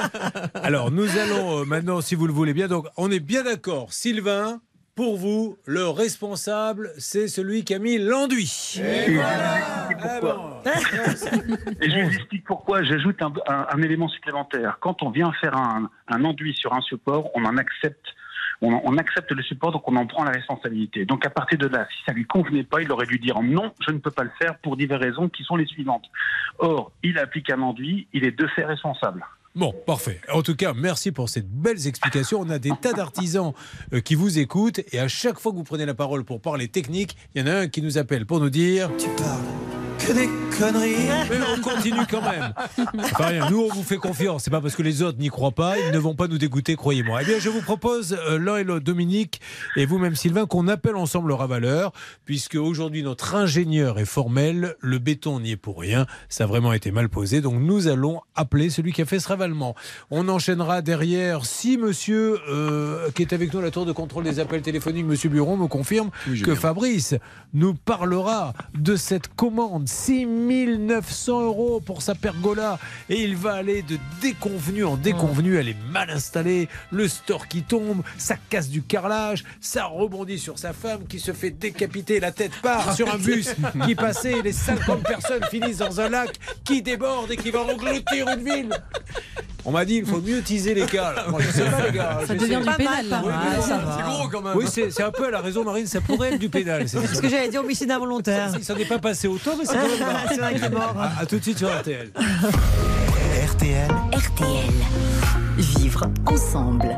Alors, 0.54 0.90
nous 0.90 1.16
allons 1.16 1.60
euh, 1.60 1.64
maintenant, 1.64 2.00
si 2.00 2.14
vous 2.14 2.26
le 2.26 2.32
voulez 2.32 2.54
bien, 2.54 2.68
donc 2.68 2.86
on 2.96 3.10
est 3.10 3.20
bien 3.20 3.44
d'accord, 3.44 3.92
Sylvain, 3.92 4.60
pour 4.98 5.16
vous, 5.16 5.56
le 5.64 5.88
responsable, 5.88 6.90
c'est 6.98 7.28
celui 7.28 7.62
qui 7.62 7.72
a 7.72 7.78
mis 7.78 7.98
l'enduit. 7.98 8.80
Et, 8.82 9.14
je 11.80 12.04
vous 12.04 12.14
explique 12.16 12.44
pourquoi. 12.44 12.82
J'ajoute 12.82 13.14
un, 13.22 13.80
élément 13.80 14.08
supplémentaire. 14.08 14.78
Quand 14.80 15.04
on 15.04 15.10
vient 15.10 15.30
faire 15.40 15.56
un, 15.56 15.88
enduit 16.24 16.52
sur 16.52 16.72
un 16.72 16.80
support, 16.80 17.30
on 17.36 17.44
en 17.44 17.58
accepte. 17.58 18.04
On, 18.60 18.98
accepte 18.98 19.30
le 19.30 19.42
support, 19.42 19.70
donc 19.70 19.86
on 19.86 19.94
en 19.94 20.06
prend 20.06 20.24
la 20.24 20.32
responsabilité. 20.32 21.04
Donc 21.04 21.24
à 21.24 21.30
partir 21.30 21.58
de 21.58 21.68
là, 21.68 21.86
si 21.90 22.02
ça 22.04 22.12
lui 22.12 22.26
convenait 22.26 22.64
pas, 22.64 22.82
il 22.82 22.90
aurait 22.90 23.06
dû 23.06 23.18
dire 23.18 23.40
non, 23.40 23.72
je 23.86 23.92
ne 23.92 23.98
peux 23.98 24.10
pas 24.10 24.24
le 24.24 24.32
faire 24.38 24.58
pour 24.58 24.76
diverses 24.76 25.00
raisons 25.00 25.28
qui 25.28 25.44
sont 25.44 25.54
les 25.54 25.66
suivantes. 25.66 26.04
Or, 26.58 26.90
il 27.04 27.18
applique 27.18 27.50
un 27.50 27.62
enduit, 27.62 28.08
il 28.12 28.24
est 28.24 28.36
de 28.36 28.46
fait 28.48 28.64
responsable. 28.64 29.24
Bon, 29.54 29.74
parfait. 29.86 30.20
En 30.32 30.42
tout 30.42 30.54
cas, 30.54 30.72
merci 30.74 31.10
pour 31.12 31.28
cette 31.28 31.48
belles 31.48 31.86
explications. 31.86 32.40
On 32.40 32.50
a 32.50 32.58
des 32.58 32.72
tas 32.80 32.92
d'artisans 32.92 33.52
euh, 33.92 34.00
qui 34.00 34.14
vous 34.14 34.38
écoutent 34.38 34.80
et 34.92 34.98
à 34.98 35.08
chaque 35.08 35.38
fois 35.38 35.52
que 35.52 35.56
vous 35.56 35.64
prenez 35.64 35.86
la 35.86 35.94
parole 35.94 36.24
pour 36.24 36.40
parler 36.40 36.68
technique, 36.68 37.16
il 37.34 37.42
y 37.42 37.44
en 37.44 37.48
a 37.48 37.56
un 37.56 37.68
qui 37.68 37.82
nous 37.82 37.98
appelle 37.98 38.26
pour 38.26 38.40
nous 38.40 38.50
dire 38.50 38.90
Tu 38.98 39.08
parles 39.16 39.77
que 40.08 40.12
des 40.14 40.28
conneries. 40.58 41.08
Mais 41.30 41.36
on 41.54 41.60
continue 41.60 42.06
quand 42.10 42.22
même. 42.22 42.52
rien, 43.14 43.50
nous 43.50 43.60
on 43.60 43.72
vous 43.72 43.82
fait 43.82 43.96
confiance. 43.96 44.44
C'est 44.44 44.50
pas 44.50 44.60
parce 44.60 44.74
que 44.74 44.82
les 44.82 45.02
autres 45.02 45.18
n'y 45.18 45.28
croient 45.28 45.52
pas, 45.52 45.78
ils 45.78 45.92
ne 45.92 45.98
vont 45.98 46.14
pas 46.14 46.28
nous 46.28 46.38
dégoûter, 46.38 46.76
croyez-moi. 46.76 47.20
Eh 47.22 47.24
bien, 47.26 47.38
je 47.38 47.48
vous 47.48 47.60
propose 47.60 48.16
euh, 48.28 48.38
l'un 48.38 48.56
et 48.56 48.64
l'autre, 48.64 48.84
Dominique 48.84 49.40
et 49.76 49.86
vous-même 49.86 50.14
Sylvain, 50.14 50.46
qu'on 50.46 50.66
appelle 50.68 50.96
ensemble 50.96 51.28
le 51.28 51.34
ravaleur, 51.34 51.92
puisque 52.24 52.54
aujourd'hui 52.54 53.02
notre 53.02 53.34
ingénieur 53.34 53.98
est 53.98 54.06
formel, 54.06 54.76
le 54.80 54.98
béton 54.98 55.40
n'y 55.40 55.52
est 55.52 55.56
pour 55.56 55.78
rien. 55.78 56.06
Ça 56.28 56.44
a 56.44 56.46
vraiment 56.46 56.72
été 56.72 56.90
mal 56.90 57.08
posé, 57.08 57.40
donc 57.40 57.60
nous 57.60 57.86
allons 57.86 58.20
appeler 58.34 58.70
celui 58.70 58.92
qui 58.92 59.02
a 59.02 59.06
fait 59.06 59.20
ce 59.20 59.28
ravalement. 59.28 59.74
On 60.10 60.28
enchaînera 60.28 60.80
derrière. 60.80 61.44
Si 61.44 61.76
Monsieur 61.76 62.38
euh, 62.48 63.10
qui 63.14 63.22
est 63.22 63.32
avec 63.32 63.52
nous 63.52 63.60
à 63.60 63.62
la 63.62 63.70
tour 63.70 63.84
de 63.84 63.92
contrôle 63.92 64.24
des 64.24 64.40
appels 64.40 64.62
téléphoniques, 64.62 65.06
Monsieur 65.06 65.28
Buron, 65.28 65.56
me 65.56 65.66
confirme 65.66 66.10
que 66.44 66.54
Fabrice 66.54 67.14
nous 67.52 67.74
parlera 67.74 68.54
de 68.74 68.96
cette 68.96 69.28
commande 69.34 69.88
6900 69.98 71.42
euros 71.42 71.80
pour 71.80 72.02
sa 72.02 72.14
pergola 72.14 72.78
et 73.08 73.22
il 73.22 73.36
va 73.36 73.54
aller 73.54 73.82
de 73.82 73.98
déconvenu 74.20 74.84
en 74.84 74.96
déconvenu. 74.96 75.56
Elle 75.56 75.68
est 75.68 75.76
mal 75.90 76.10
installée, 76.10 76.68
le 76.90 77.08
store 77.08 77.48
qui 77.48 77.62
tombe, 77.62 78.02
ça 78.16 78.36
casse 78.48 78.68
du 78.68 78.82
carrelage, 78.82 79.44
ça 79.60 79.86
rebondit 79.86 80.38
sur 80.38 80.58
sa 80.58 80.72
femme 80.72 81.06
qui 81.08 81.18
se 81.18 81.32
fait 81.32 81.50
décapiter, 81.50 82.20
la 82.20 82.32
tête 82.32 82.52
part 82.62 82.94
sur 82.96 83.12
un 83.12 83.18
bus 83.18 83.54
qui 83.86 83.94
passait, 83.94 84.42
les 84.42 84.52
50 84.52 85.02
personnes 85.02 85.44
finissent 85.50 85.78
dans 85.78 86.00
un 86.00 86.08
lac 86.08 86.30
qui 86.64 86.82
déborde 86.82 87.30
et 87.32 87.36
qui 87.36 87.50
va 87.50 87.62
engloutir 87.62 88.28
une 88.28 88.44
ville. 88.44 88.70
On 89.64 89.70
m'a 89.70 89.84
dit 89.84 89.96
il 89.96 90.06
faut 90.06 90.22
mieux 90.22 90.40
teaser 90.40 90.72
les 90.72 90.86
cas. 90.86 91.26
Moi, 91.28 91.40
je 91.42 91.50
sais 91.50 91.64
pas, 91.64 91.86
les 91.86 91.92
gars. 91.92 92.20
Ça 92.26 92.34
devient 92.34 92.60
du 92.66 92.74
pénal, 92.76 93.06
là. 93.08 93.22
c'est 93.60 94.02
gros 94.02 94.28
quand 94.28 94.40
même. 94.40 94.56
Oui, 94.56 94.64
c'est 94.66 95.02
un 95.02 95.10
peu 95.10 95.26
à 95.26 95.30
la 95.30 95.40
raison, 95.40 95.62
Marine, 95.62 95.86
ça 95.86 96.00
pourrait 96.00 96.32
être 96.32 96.38
du 96.38 96.48
pénal. 96.48 96.88
C'est 96.88 97.06
ce 97.06 97.20
que 97.20 97.28
j'allais 97.28 97.48
dire 97.48 97.60
homicide 97.60 97.90
involontaire. 97.90 98.50
Ça 98.62 98.74
n'est 98.74 98.86
pas 98.86 98.98
passé 98.98 99.28
autant, 99.28 99.56
mais 99.58 99.66
c'est 99.66 99.76
même 99.76 99.87
C'est 100.28 100.36
vrai 100.38 100.54
qu'il 100.54 100.64
est 100.64 100.70
mort. 100.70 100.94
A, 101.20 101.26
tout 101.26 101.38
de 101.38 101.42
suite 101.42 101.58
sur 101.58 101.68
RTL. 101.68 102.10
RTL. 103.46 103.90
RTL. 104.12 104.74
Vivre 105.56 106.06
ensemble. 106.26 106.96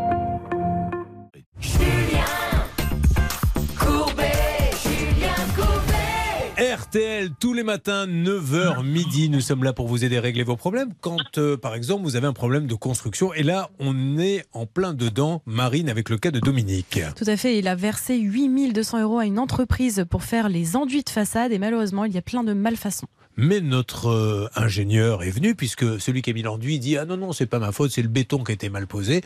RTL 6.80 7.28
tous 7.38 7.52
les 7.52 7.62
matins 7.62 8.06
9h 8.06 8.82
midi 8.87 9.28
nous 9.28 9.42
sommes 9.42 9.64
là 9.64 9.75
pour 9.75 9.87
vous 9.87 10.02
aider 10.02 10.16
à 10.16 10.22
régler 10.22 10.44
vos 10.44 10.56
problèmes. 10.56 10.94
Quand 11.02 11.37
euh, 11.37 11.58
par 11.58 11.75
exemple 11.75 12.04
vous 12.04 12.16
avez 12.16 12.26
un 12.26 12.32
problème 12.32 12.66
de 12.66 12.75
construction 12.75 13.34
et 13.34 13.42
là 13.42 13.68
on 13.80 14.18
est 14.18 14.46
en 14.54 14.64
plein 14.64 14.94
dedans 14.94 15.42
Marine 15.44 15.90
avec 15.90 16.08
le 16.08 16.16
cas 16.16 16.30
de 16.30 16.40
Dominique. 16.40 17.00
Tout 17.16 17.25
à 17.26 17.37
fait 17.37 17.58
il 17.58 17.68
a 17.68 17.75
versé 17.75 18.16
8200 18.16 19.02
euros 19.02 19.18
à 19.18 19.26
une 19.26 19.38
entreprise 19.38 20.06
pour 20.08 20.22
faire 20.22 20.49
les 20.49 20.75
enduits 20.75 21.02
de 21.02 21.10
façade 21.10 21.52
et 21.52 21.58
malheureusement 21.58 22.06
il 22.06 22.14
y 22.14 22.18
a 22.18 22.22
plein 22.22 22.44
de 22.44 22.54
malfaçons. 22.54 23.08
Mais 23.37 23.60
notre 23.60 24.08
euh, 24.08 24.49
ingénieur 24.56 25.22
est 25.22 25.30
venu 25.30 25.54
puisque 25.54 26.00
celui 26.00 26.22
qui 26.22 26.30
a 26.30 26.32
mis 26.32 26.42
l'enduit 26.42 26.78
dit 26.78 26.96
ah 26.96 27.04
non 27.04 27.18
non 27.18 27.34
c'est 27.34 27.44
pas 27.44 27.58
ma 27.58 27.72
faute 27.72 27.90
c'est 27.90 28.02
le 28.02 28.08
béton 28.08 28.42
qui 28.42 28.52
a 28.52 28.54
été 28.54 28.70
mal 28.70 28.87
posé 28.87 29.20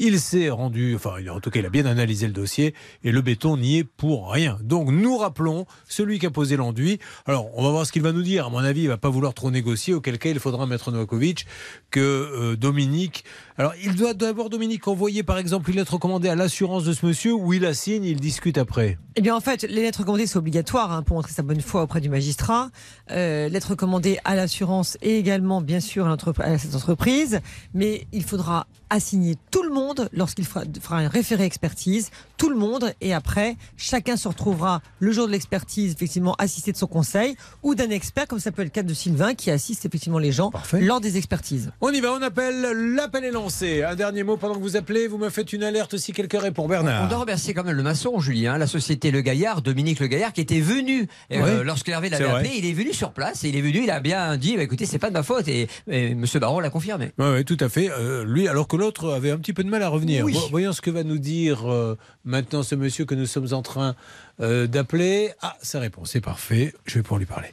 il 0.00 0.18
s'est 0.18 0.48
rendu, 0.48 0.94
enfin, 0.96 1.16
en 1.30 1.40
tout 1.40 1.50
cas, 1.50 1.60
il 1.60 1.66
a 1.66 1.70
bien 1.70 1.84
analysé 1.84 2.26
le 2.26 2.32
dossier 2.32 2.74
et 3.04 3.12
le 3.12 3.20
béton 3.20 3.58
n'y 3.58 3.78
est 3.78 3.84
pour 3.84 4.32
rien. 4.32 4.58
Donc, 4.62 4.88
nous 4.88 5.18
rappelons 5.18 5.66
celui 5.86 6.18
qui 6.18 6.24
a 6.24 6.30
posé 6.30 6.56
l'enduit. 6.56 6.98
Alors, 7.26 7.50
on 7.54 7.62
va 7.62 7.70
voir 7.70 7.86
ce 7.86 7.92
qu'il 7.92 8.00
va 8.00 8.12
nous 8.12 8.22
dire. 8.22 8.46
À 8.46 8.50
mon 8.50 8.58
avis, 8.58 8.82
il 8.82 8.88
va 8.88 8.96
pas 8.96 9.10
vouloir 9.10 9.34
trop 9.34 9.50
négocier, 9.50 9.92
auquel 9.92 10.18
cas 10.18 10.30
il 10.30 10.40
faudra 10.40 10.66
mettre 10.66 10.90
Novakovic 10.90 11.46
que 11.90 12.00
euh, 12.00 12.56
Dominique. 12.56 13.24
Alors, 13.60 13.74
il 13.84 13.94
doit 13.94 14.14
d'abord, 14.14 14.48
Dominique, 14.48 14.88
envoyer 14.88 15.22
par 15.22 15.36
exemple 15.36 15.68
une 15.68 15.76
lettre 15.76 15.98
commandée 15.98 16.30
à 16.30 16.34
l'assurance 16.34 16.82
de 16.84 16.94
ce 16.94 17.04
monsieur 17.04 17.34
où 17.34 17.52
il 17.52 17.60
la 17.60 17.74
signe, 17.74 18.04
il 18.04 18.18
discute 18.18 18.56
après. 18.56 18.96
Eh 19.16 19.20
bien, 19.20 19.36
en 19.36 19.40
fait, 19.40 19.64
les 19.64 19.82
lettres 19.82 20.02
commandées, 20.02 20.26
c'est 20.26 20.38
obligatoire 20.38 20.92
hein, 20.92 21.02
pour 21.02 21.16
montrer 21.16 21.32
sa 21.32 21.42
bonne 21.42 21.60
foi 21.60 21.82
auprès 21.82 22.00
du 22.00 22.08
magistrat. 22.08 22.70
Euh, 23.10 23.50
lettre 23.50 23.74
commandée 23.74 24.18
à 24.24 24.34
l'assurance 24.34 24.96
et 25.02 25.18
également, 25.18 25.60
bien 25.60 25.80
sûr, 25.80 26.06
à, 26.06 26.16
à 26.38 26.56
cette 26.56 26.74
entreprise. 26.74 27.40
Mais 27.74 28.06
il 28.12 28.24
faudra 28.24 28.66
assigner 28.88 29.36
tout 29.50 29.62
le 29.62 29.68
monde 29.68 30.08
lorsqu'il 30.14 30.46
fera, 30.46 30.64
fera 30.80 30.96
un 30.96 31.08
référé 31.08 31.44
expertise 31.44 32.10
tout 32.38 32.48
le 32.48 32.56
monde. 32.56 32.94
Et 33.02 33.12
après, 33.12 33.58
chacun 33.76 34.16
se 34.16 34.26
retrouvera 34.26 34.80
le 35.00 35.12
jour 35.12 35.26
de 35.26 35.32
l'expertise, 35.32 35.92
effectivement, 35.92 36.34
assisté 36.38 36.72
de 36.72 36.78
son 36.78 36.86
conseil 36.86 37.36
ou 37.62 37.74
d'un 37.74 37.90
expert, 37.90 38.26
comme 38.26 38.40
ça 38.40 38.52
peut 38.52 38.62
être 38.62 38.68
le 38.68 38.72
cas 38.72 38.82
de 38.84 38.94
Sylvain, 38.94 39.34
qui 39.34 39.50
assiste 39.50 39.84
effectivement 39.84 40.18
les 40.18 40.32
gens 40.32 40.50
lors 40.72 41.02
des 41.02 41.18
expertises. 41.18 41.72
On 41.82 41.90
y 41.90 42.00
va, 42.00 42.14
on 42.14 42.22
appelle, 42.22 42.94
l'appel 42.94 43.24
est 43.24 43.30
lancé. 43.30 43.49
Un 43.62 43.96
dernier 43.96 44.22
mot 44.22 44.36
pendant 44.36 44.54
que 44.54 44.60
vous 44.60 44.76
appelez, 44.76 45.08
vous 45.08 45.18
me 45.18 45.28
faites 45.28 45.52
une 45.52 45.64
alerte 45.64 45.96
si 45.96 46.12
quelqu'un 46.12 46.38
répond. 46.38 46.68
Bernard. 46.68 47.04
On 47.04 47.08
doit 47.08 47.18
remercier 47.18 47.52
quand 47.52 47.64
même 47.64 47.76
le 47.76 47.82
maçon, 47.82 48.20
Julien, 48.20 48.56
la 48.58 48.68
société 48.68 49.10
Le 49.10 49.22
Gaillard, 49.22 49.60
Dominique 49.60 49.98
Le 49.98 50.06
Gaillard, 50.06 50.32
qui 50.32 50.40
était 50.40 50.60
venu, 50.60 51.08
euh, 51.32 51.64
lorsque 51.64 51.88
Hervé 51.88 52.10
l'avait 52.10 52.26
appelé, 52.26 52.52
il 52.56 52.64
est 52.64 52.72
venu 52.72 52.92
sur 52.92 53.12
place, 53.12 53.42
et 53.44 53.48
il 53.48 53.56
est 53.56 53.60
venu, 53.60 53.82
il 53.82 53.90
a 53.90 53.98
bien 53.98 54.36
dit, 54.36 54.56
bah, 54.56 54.62
écoutez, 54.62 54.86
c'est 54.86 55.00
pas 55.00 55.08
de 55.08 55.14
ma 55.14 55.22
faute, 55.22 55.48
et, 55.48 55.68
M. 55.88 56.24
Baron 56.34 56.60
l'a 56.60 56.70
confirmé. 56.70 57.10
Oui, 57.18 57.26
ouais, 57.26 57.44
tout 57.44 57.56
à 57.60 57.68
fait. 57.68 57.90
Euh, 57.90 58.24
lui, 58.24 58.46
alors 58.46 58.68
que 58.68 58.76
l'autre 58.76 59.10
avait 59.10 59.32
un 59.32 59.38
petit 59.38 59.52
peu 59.52 59.64
de 59.64 59.68
mal 59.68 59.82
à 59.82 59.88
revenir. 59.88 60.24
Voyons 60.50 60.72
ce 60.72 60.80
que 60.80 60.90
va 60.90 61.02
nous 61.02 61.18
dire 61.18 61.70
euh, 61.70 61.98
maintenant 62.24 62.62
ce 62.62 62.76
monsieur 62.76 63.04
que 63.04 63.14
nous 63.14 63.26
sommes 63.26 63.52
en 63.52 63.62
train 63.62 63.94
d'appeler. 64.38 65.32
Ah, 65.42 65.56
sa 65.60 65.80
réponse, 65.80 66.12
c'est 66.12 66.22
parfait. 66.22 66.72
Je 66.86 66.94
vais 66.94 67.02
pouvoir 67.02 67.18
lui 67.18 67.26
parler. 67.26 67.48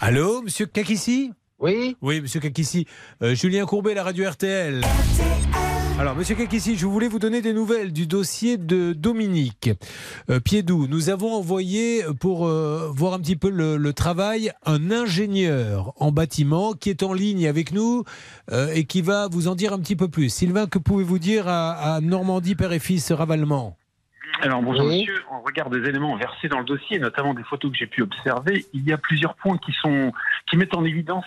Allô, 0.00 0.42
monsieur 0.42 0.66
Kakissi 0.66 1.30
Oui. 1.62 1.96
Oui, 2.02 2.20
monsieur 2.20 2.40
Kakissi. 2.40 2.86
Julien 3.22 3.64
Courbet, 3.64 3.94
la 3.94 4.02
radio 4.02 4.28
RTL. 4.28 4.82
Alors, 6.02 6.16
Monsieur 6.16 6.34
Kakissi, 6.34 6.76
je 6.76 6.86
voulais 6.86 7.06
vous 7.06 7.20
donner 7.20 7.42
des 7.42 7.52
nouvelles 7.52 7.92
du 7.92 8.08
dossier 8.08 8.56
de 8.56 8.92
Dominique 8.92 9.70
euh, 10.30 10.40
Piedou. 10.40 10.88
Nous 10.88 11.10
avons 11.10 11.32
envoyé, 11.32 12.02
pour 12.18 12.48
euh, 12.48 12.90
voir 12.92 13.14
un 13.14 13.20
petit 13.20 13.36
peu 13.36 13.50
le, 13.50 13.92
travail, 13.92 14.50
un 14.66 14.90
ingénieur 14.90 15.92
en 16.00 16.10
bâtiment 16.10 16.72
qui 16.72 16.90
est 16.90 17.04
en 17.04 17.12
ligne 17.12 17.46
avec 17.46 17.72
nous 17.72 18.02
euh, 18.50 18.72
et 18.74 18.84
qui 18.84 19.00
va 19.00 19.28
vous 19.28 19.46
en 19.46 19.54
dire 19.54 19.72
un 19.72 19.78
petit 19.78 19.94
peu 19.94 20.08
plus. 20.08 20.28
Sylvain, 20.28 20.66
que 20.66 20.80
pouvez-vous 20.80 21.20
dire 21.20 21.44
à, 21.46 22.00
Normandie, 22.02 22.56
père 22.56 22.72
et 22.72 22.80
fils, 22.80 23.12
Ravalement? 23.12 23.76
Alors 24.40 24.60
bonjour 24.60 24.86
monsieur, 24.86 25.22
on 25.30 25.40
regarde 25.42 25.72
des 25.72 25.88
éléments 25.88 26.16
versés 26.16 26.48
dans 26.48 26.58
le 26.58 26.64
dossier, 26.64 26.98
notamment 26.98 27.32
des 27.32 27.44
photos 27.44 27.70
que 27.70 27.78
j'ai 27.78 27.86
pu 27.86 28.02
observer. 28.02 28.66
Il 28.72 28.84
y 28.84 28.92
a 28.92 28.98
plusieurs 28.98 29.36
points 29.36 29.56
qui 29.58 29.72
sont 29.80 30.10
qui 30.50 30.56
mettent 30.56 30.74
en 30.74 30.84
évidence 30.84 31.26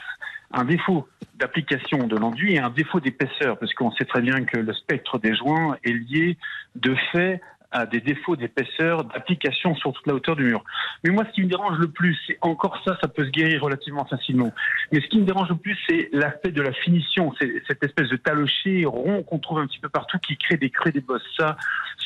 un 0.52 0.66
défaut 0.66 1.08
d'application 1.36 2.08
de 2.08 2.16
l'enduit 2.16 2.56
et 2.56 2.60
un 2.60 2.70
défaut 2.70 3.00
d'épaisseur, 3.00 3.58
parce 3.58 3.74
qu'on 3.74 3.92
sait 3.92 4.06
très 4.06 4.22
bien 4.22 4.46
que 4.46 4.58
le 4.58 4.74
spectre 4.74 5.20
des 5.20 5.36
joints 5.36 5.78
est 5.84 5.92
lié 5.92 6.38
de 6.76 6.96
fait 7.12 7.42
à 7.72 7.86
des 7.86 8.00
défauts 8.00 8.38
d'épaisseur, 8.38 9.04
d'application 9.04 9.76
sur 9.76 9.92
toute 9.92 10.08
la 10.08 10.14
hauteur 10.14 10.38
du 10.38 10.46
mur. 10.46 10.64
Mais 11.04 11.10
moi, 11.10 11.26
ce 11.26 11.32
qui 11.32 11.42
me 11.42 11.48
dérange 11.48 11.78
le 11.78 11.90
plus, 11.90 12.18
c'est 12.26 12.38
encore 12.40 12.82
ça, 12.86 12.98
ça 13.02 13.10
peut 13.10 13.26
se 13.26 13.32
guérir 13.32 13.62
relativement 13.62 14.06
facilement. 14.06 14.54
Mais 14.94 15.02
ce 15.02 15.08
qui 15.08 15.20
me 15.20 15.26
dérange 15.26 15.50
le 15.50 15.58
plus, 15.58 15.78
c'est 15.90 16.10
l'aspect 16.14 16.52
de 16.52 16.62
la 16.62 16.72
finition, 16.72 17.34
c'est 17.38 17.64
cette 17.68 17.84
espèce 17.84 18.08
de 18.08 18.16
talocher 18.16 18.86
rond 18.86 19.24
qu'on 19.24 19.40
trouve 19.40 19.60
un 19.60 19.68
petit 19.68 19.80
peu 19.80 19.90
partout 19.90 20.20
qui 20.20 20.38
crée 20.38 20.56
des 20.56 20.70
creux, 20.70 20.92
des 20.92 21.02
bosses. 21.02 21.28
Ça, 21.38 21.58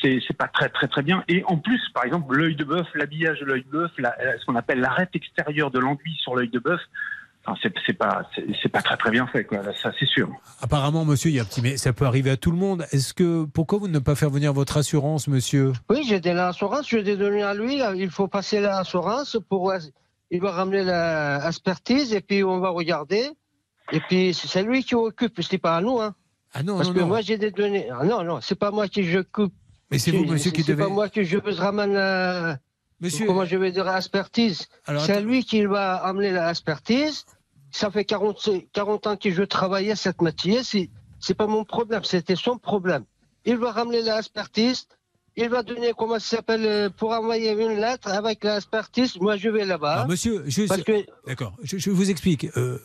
c'est 0.02 0.36
pas 0.36 0.48
très 0.48 0.70
très 0.70 0.88
très 0.88 1.02
bien. 1.02 1.22
Et 1.28 1.44
en 1.44 1.56
plus, 1.56 1.80
par 1.90 2.04
exemple, 2.04 2.34
l'œil 2.34 2.56
de 2.56 2.64
bœuf, 2.64 2.88
l'habillage 2.94 3.38
de 3.38 3.44
l'œil 3.44 3.62
de 3.62 3.70
bœuf, 3.70 3.92
ce 3.96 4.44
qu'on 4.46 4.56
appelle 4.56 4.80
l'arête 4.80 5.14
extérieure 5.14 5.70
de 5.70 5.78
l'enduit 5.78 6.16
sur 6.16 6.34
l'œil 6.34 6.48
de 6.48 6.58
bœuf, 6.58 6.80
c'est 7.62 7.92
pas 7.94 8.22
c'est 8.62 8.68
pas 8.68 8.82
très 8.82 8.96
très 8.96 9.10
bien 9.10 9.26
fait 9.26 9.44
quoi. 9.44 9.62
Ça 9.74 9.92
c'est 9.98 10.06
sûr. 10.06 10.28
Apparemment, 10.60 11.04
monsieur, 11.04 11.30
il 11.30 11.36
y 11.36 11.38
a 11.38 11.42
un 11.42 11.46
petit 11.46 11.62
mais 11.62 11.76
ça 11.76 11.92
peut 11.92 12.04
arriver 12.04 12.30
à 12.30 12.36
tout 12.36 12.50
le 12.50 12.56
monde. 12.56 12.86
Est-ce 12.92 13.14
que 13.14 13.44
pourquoi 13.44 13.78
vous 13.78 13.88
ne 13.88 13.98
pas 13.98 14.14
faire 14.14 14.30
venir 14.30 14.52
votre 14.52 14.76
assurance, 14.76 15.28
monsieur? 15.28 15.72
Oui, 15.88 16.04
j'ai 16.06 16.20
de 16.20 16.30
l'assurance. 16.30 16.88
Je 16.88 16.98
l'ai 16.98 17.16
donné 17.16 17.42
à 17.42 17.54
lui. 17.54 17.80
Il 17.96 18.10
faut 18.10 18.28
passer 18.28 18.60
l'assurance 18.60 19.38
pour 19.48 19.72
il 20.30 20.40
va 20.40 20.52
ramener 20.52 20.84
l'expertise 20.84 22.14
et 22.14 22.20
puis 22.20 22.44
on 22.44 22.60
va 22.60 22.70
regarder. 22.70 23.30
Et 23.92 24.00
puis 24.00 24.32
c'est 24.34 24.62
lui 24.62 24.84
qui 24.84 24.94
occupe, 24.94 25.40
c'est 25.42 25.58
pas 25.58 25.76
à 25.76 25.80
nous 25.80 26.00
hein. 26.00 26.14
Ah 26.52 26.62
non, 26.62 26.76
Parce 26.76 26.90
que 26.90 27.00
moi 27.00 27.20
j'ai 27.20 27.38
des 27.38 27.50
données. 27.50 27.88
Ah 27.90 28.04
non 28.04 28.22
non, 28.24 28.40
c'est 28.40 28.58
pas 28.58 28.70
moi 28.70 28.88
qui 28.88 29.04
je 29.04 29.20
coupe. 29.20 29.54
Mais 29.90 29.98
c'est 29.98 30.12
vous, 30.12 30.24
monsieur, 30.24 30.52
qui 30.52 30.62
devez. 30.62 30.82
C'est 30.82 30.88
pas 30.88 30.94
moi 30.94 31.08
qui 31.08 31.24
je 31.24 31.38
ramène. 31.38 32.58
Monsieur... 33.00 33.26
Comment 33.26 33.44
je 33.44 33.56
vais 33.56 33.72
dire 33.72 33.84
l'expertise 33.84 34.68
C'est 34.98 35.20
lui 35.20 35.44
qui 35.44 35.64
va 35.64 35.96
amener 35.96 36.32
l'expertise. 36.32 37.24
Ça 37.70 37.90
fait 37.90 38.04
40, 38.04 38.50
40 38.72 39.06
ans 39.06 39.16
que 39.16 39.30
je 39.30 39.42
travaillais 39.42 39.96
cette 39.96 40.20
matière. 40.20 40.62
C'est, 40.64 41.34
pas 41.34 41.46
mon 41.46 41.64
problème, 41.64 42.04
c'était 42.04 42.36
son 42.36 42.58
problème. 42.58 43.04
Il 43.44 43.56
va 43.56 43.72
ramener 43.72 44.02
l'expertise. 44.02 44.86
Il 45.36 45.48
va 45.48 45.62
donner, 45.62 45.92
comment 45.96 46.18
ça 46.18 46.36
s'appelle, 46.36 46.66
euh, 46.66 46.90
pour 46.90 47.12
envoyer 47.12 47.52
une 47.52 47.80
lettre 47.80 48.08
avec 48.08 48.42
l'expertise. 48.42 49.16
Moi, 49.20 49.36
je 49.36 49.48
vais 49.48 49.64
là-bas. 49.64 50.06
monsieur, 50.08 50.42
je... 50.48 50.62
D'accord, 51.26 51.54
je, 51.62 51.78
je, 51.78 51.90
vous 51.90 52.10
explique. 52.10 52.46
Euh, 52.56 52.78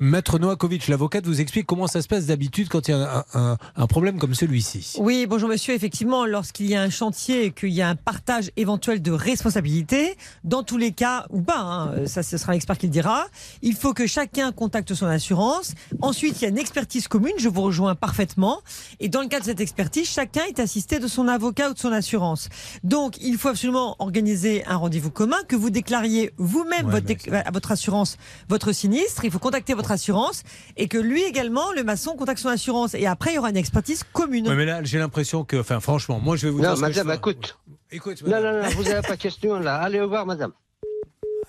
Maître 0.00 0.38
Noakovic, 0.38 0.88
l'avocate, 0.88 1.26
vous 1.26 1.40
explique 1.40 1.66
comment 1.66 1.86
ça 1.86 2.02
se 2.02 2.08
passe 2.08 2.26
d'habitude 2.26 2.68
quand 2.68 2.88
il 2.88 2.92
y 2.92 2.94
a 2.94 3.26
un, 3.34 3.86
problème 3.86 4.18
comme 4.18 4.34
celui-ci. 4.34 4.96
Oui, 4.98 5.26
bonjour 5.28 5.48
monsieur. 5.48 5.74
Effectivement, 5.74 6.26
lorsqu'il 6.26 6.66
y 6.66 6.74
a 6.74 6.82
un 6.82 6.90
chantier 6.90 7.46
et 7.46 7.50
qu'il 7.50 7.70
y 7.70 7.82
a 7.82 7.88
un 7.88 7.96
partage 7.96 8.50
éventuel 8.56 9.02
de 9.02 9.10
responsabilité, 9.10 10.16
dans 10.44 10.62
tous 10.62 10.76
les 10.76 10.92
cas, 10.92 11.26
ou 11.30 11.40
pas, 11.40 11.58
hein, 11.58 12.06
ça 12.06 12.22
ce 12.22 12.36
sera 12.36 12.52
l'expert 12.52 12.78
qui 12.78 12.86
le 12.86 12.92
dira, 12.92 13.26
il 13.62 13.74
faut 13.74 13.94
que 13.94 14.06
chacun 14.06 14.52
contacte 14.52 14.94
son 14.94 15.06
assurance. 15.06 15.74
Ensuite, 16.02 16.40
il 16.40 16.42
y 16.42 16.46
a 16.46 16.50
une 16.50 16.58
expertise 16.58 17.08
commune, 17.08 17.34
je 17.38 17.48
vous 17.48 17.62
rejoins 17.62 17.94
parfaitement. 17.94 18.60
Et 19.00 19.08
dans 19.08 19.20
le 19.20 19.28
cas 19.28 19.40
de 19.40 19.44
cette 19.44 19.60
expertise, 19.60 20.08
chacun 20.08 20.44
est 20.44 20.60
assisté 20.60 20.98
de 20.98 21.06
son 21.06 21.28
avocat 21.28 21.70
ou 21.70 21.74
de 21.74 21.78
son 21.78 21.92
assurance. 21.92 22.48
Donc, 22.84 23.16
il 23.20 23.38
faut 23.38 23.48
absolument 23.48 23.96
organiser 23.98 24.64
un 24.66 24.76
rendez-vous 24.76 25.10
commun, 25.10 25.38
que 25.48 25.56
vous 25.56 25.70
déclariez 25.70 26.32
vous-même 26.36 26.90
votre, 26.90 27.06
à 27.32 27.50
votre 27.50 27.72
assurance 27.72 28.16
votre 28.48 28.72
sinistre. 28.72 29.24
Il 29.24 29.30
faut 29.30 29.38
contacter 29.38 29.67
votre 29.74 29.92
assurance 29.92 30.42
et 30.76 30.88
que 30.88 30.98
lui 30.98 31.22
également, 31.22 31.72
le 31.72 31.84
maçon, 31.84 32.16
contacte 32.16 32.40
son 32.40 32.48
assurance. 32.48 32.94
Et 32.94 33.06
après, 33.06 33.32
il 33.32 33.34
y 33.36 33.38
aura 33.38 33.50
une 33.50 33.56
expertise 33.56 34.04
commune. 34.12 34.52
mais 34.54 34.64
là, 34.64 34.82
j'ai 34.82 34.98
l'impression 34.98 35.44
que, 35.44 35.56
enfin, 35.56 35.80
franchement, 35.80 36.20
moi, 36.20 36.36
je 36.36 36.46
vais 36.46 36.52
vous 36.52 36.60
non, 36.60 36.74
dire. 36.74 36.82
Madame, 36.82 37.12
écoute. 37.12 37.58
Écoute, 37.90 38.22
madame. 38.22 38.44
Non, 38.44 38.52
non, 38.52 38.64
non, 38.64 38.70
vous 38.76 38.84
n'avez 38.84 39.06
pas 39.06 39.16
de 39.16 39.20
question 39.20 39.58
là. 39.58 39.76
Allez 39.76 40.00
au 40.00 40.04
revoir, 40.04 40.26
madame. 40.26 40.52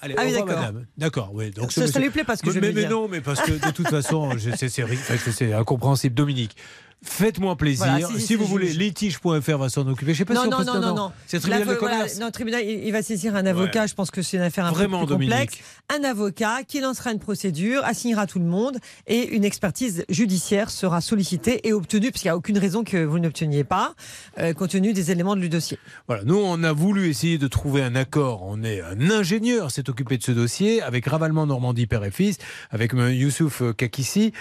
Allez, 0.02 0.16
ah 0.18 0.22
oui, 0.26 0.32
d'accord. 0.32 0.48
madame. 0.48 0.86
D'accord, 0.98 1.32
oui. 1.34 1.52
Donc, 1.52 1.72
ça, 1.72 1.86
ça 1.88 2.00
lui 2.00 2.10
plaît 2.10 2.24
parce 2.24 2.42
que 2.42 2.52
je 2.52 2.60
mais, 2.60 2.72
mais 2.72 2.88
non, 2.88 3.08
mais 3.10 3.20
parce 3.20 3.42
que 3.42 3.52
de 3.52 3.72
toute 3.72 3.90
façon, 3.90 4.32
c'est 4.38 5.54
incompréhensible. 5.54 6.16
Dominique, 6.16 6.56
Faites-moi 7.02 7.56
plaisir. 7.56 8.10
si, 8.18 8.36
vous 8.36 8.46
voulez, 8.46 8.74
litige.fr 8.74 9.58
va 9.58 9.70
s'en 9.70 9.88
occuper. 9.88 10.14
Je 10.14 10.20
sais 10.20 10.26
pas 10.26 10.34
non, 10.34 10.44
si 10.44 10.50
non, 10.50 10.64
non, 10.66 10.82
non, 10.82 10.96
non. 10.96 11.12
C'est 11.28 11.38
le 11.38 11.42
tribunal 11.42 11.68
de 11.68 11.76
commerce. 11.76 12.14
Voilà, 12.14 12.26
non, 12.26 12.32
tribunal, 12.32 12.64
il 12.66 12.92
va 12.92 13.02
saisir 13.02 13.36
un 13.36 13.46
avocat. 13.46 13.88
Je 13.88 13.94
pense 13.94 14.12
que 14.12 14.22
c'est 14.22 14.36
une 14.36 14.44
affaire 14.44 14.66
un 14.66 14.72
Vraiment, 14.72 15.06
peu 15.06 15.16
plus 15.16 15.28
complexe. 15.28 15.60
Un 15.90 16.04
avocat 16.04 16.64
qui 16.68 16.82
lancera 16.82 17.12
une 17.14 17.20
procédure, 17.20 17.84
assignera 17.86 18.28
tout 18.28 18.40
le 18.40 18.46
monde 18.46 18.78
et 19.08 19.30
une 19.30 19.46
expertise 19.46 20.04
judiciaire 20.10 20.70
sera 20.70 21.00
sollicitée 21.00 21.68
et 21.68 21.74
obtenue, 21.74 22.12
parce 22.12 22.22
qu'il 22.22 22.30
n'y 22.30 22.34
a 22.34 22.38
aucune 22.38 22.58
raison 22.58 22.84
que 22.84 22.98
vous 23.04 23.20
n'obteniez 23.20 23.64
pas, 23.64 23.96
euh, 24.38 24.54
compte 24.54 24.72
tenu 24.72 24.92
des 24.92 25.10
éléments 25.12 25.38
du 25.38 25.48
dossier. 25.48 25.80
Voilà, 26.08 26.24
nous, 26.26 26.38
on 26.38 26.64
a 26.64 26.74
voulu 26.74 27.10
essayer 27.10 27.38
de 27.38 27.48
trouver 27.48 27.82
un 27.82 27.96
accord. 27.96 28.44
On 28.44 28.62
est 28.64 28.82
un 28.82 29.10
ingénieur, 29.10 29.72
s'est 29.72 29.90
occupé 29.90 30.18
de 30.18 30.24
ce 30.24 30.32
dossier, 30.32 30.82
avec 30.82 31.06
Ravalement 31.06 31.46
Normandie, 31.46 31.88
père 31.88 32.04
et 32.04 32.12
fils, 32.12 32.38
avec 32.72 32.92
Youssouf 32.94 33.64
Kakissi 33.78 34.34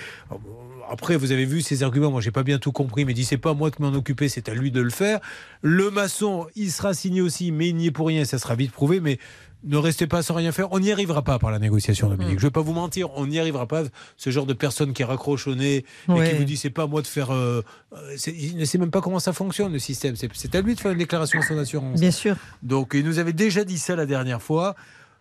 après, 0.90 1.16
vous 1.16 1.32
avez 1.32 1.44
vu 1.44 1.60
ces 1.62 1.82
arguments, 1.82 2.10
moi 2.10 2.20
j'ai 2.20 2.30
pas 2.30 2.42
bien 2.42 2.58
tout 2.58 2.72
compris, 2.72 3.04
mais 3.04 3.14
dit 3.14 3.24
c'est 3.24 3.38
pas 3.38 3.54
moi 3.54 3.70
qui 3.70 3.82
m'en 3.82 3.92
occuper, 3.92 4.28
c'est 4.28 4.48
à 4.48 4.54
lui 4.54 4.70
de 4.70 4.80
le 4.80 4.90
faire. 4.90 5.20
Le 5.62 5.90
maçon, 5.90 6.46
il 6.56 6.70
sera 6.70 6.94
signé 6.94 7.20
aussi, 7.20 7.52
mais 7.52 7.68
il 7.68 7.76
n'y 7.76 7.86
est 7.86 7.90
pour 7.90 8.08
rien, 8.08 8.24
ça 8.24 8.38
sera 8.38 8.54
vite 8.54 8.72
prouvé, 8.72 9.00
mais 9.00 9.18
ne 9.64 9.76
restez 9.76 10.06
pas 10.06 10.22
sans 10.22 10.34
rien 10.34 10.52
faire. 10.52 10.72
On 10.72 10.78
n'y 10.78 10.92
arrivera 10.92 11.22
pas 11.22 11.38
par 11.38 11.50
la 11.50 11.58
négociation, 11.58 12.08
Dominique. 12.08 12.36
Mm. 12.36 12.38
Je 12.38 12.44
ne 12.44 12.48
vais 12.48 12.52
pas 12.52 12.60
vous 12.60 12.72
mentir, 12.72 13.08
on 13.16 13.26
n'y 13.26 13.38
arrivera 13.38 13.66
pas. 13.66 13.82
Ce 14.16 14.30
genre 14.30 14.46
de 14.46 14.52
personne 14.52 14.92
qui 14.92 15.04
raccroche 15.04 15.46
au 15.46 15.54
nez 15.54 15.84
et 16.08 16.28
qui 16.28 16.36
vous 16.36 16.44
dit 16.44 16.56
c'est 16.56 16.70
pas 16.70 16.84
à 16.84 16.86
moi 16.86 17.02
de 17.02 17.06
faire. 17.06 17.32
Euh, 17.32 17.62
il 18.26 18.56
ne 18.56 18.64
sait 18.64 18.78
même 18.78 18.90
pas 18.90 19.00
comment 19.00 19.18
ça 19.18 19.32
fonctionne 19.32 19.72
le 19.72 19.78
système. 19.78 20.14
C'est 20.16 20.54
à 20.54 20.60
lui 20.60 20.74
de 20.74 20.80
faire 20.80 20.92
une 20.92 20.98
déclaration 20.98 21.40
à 21.40 21.42
son 21.42 21.58
assurance. 21.58 22.00
Bien 22.00 22.10
sûr. 22.10 22.36
Donc 22.62 22.92
il 22.94 23.04
nous 23.04 23.18
avait 23.18 23.32
déjà 23.32 23.64
dit 23.64 23.78
ça 23.78 23.96
la 23.96 24.06
dernière 24.06 24.42
fois. 24.42 24.76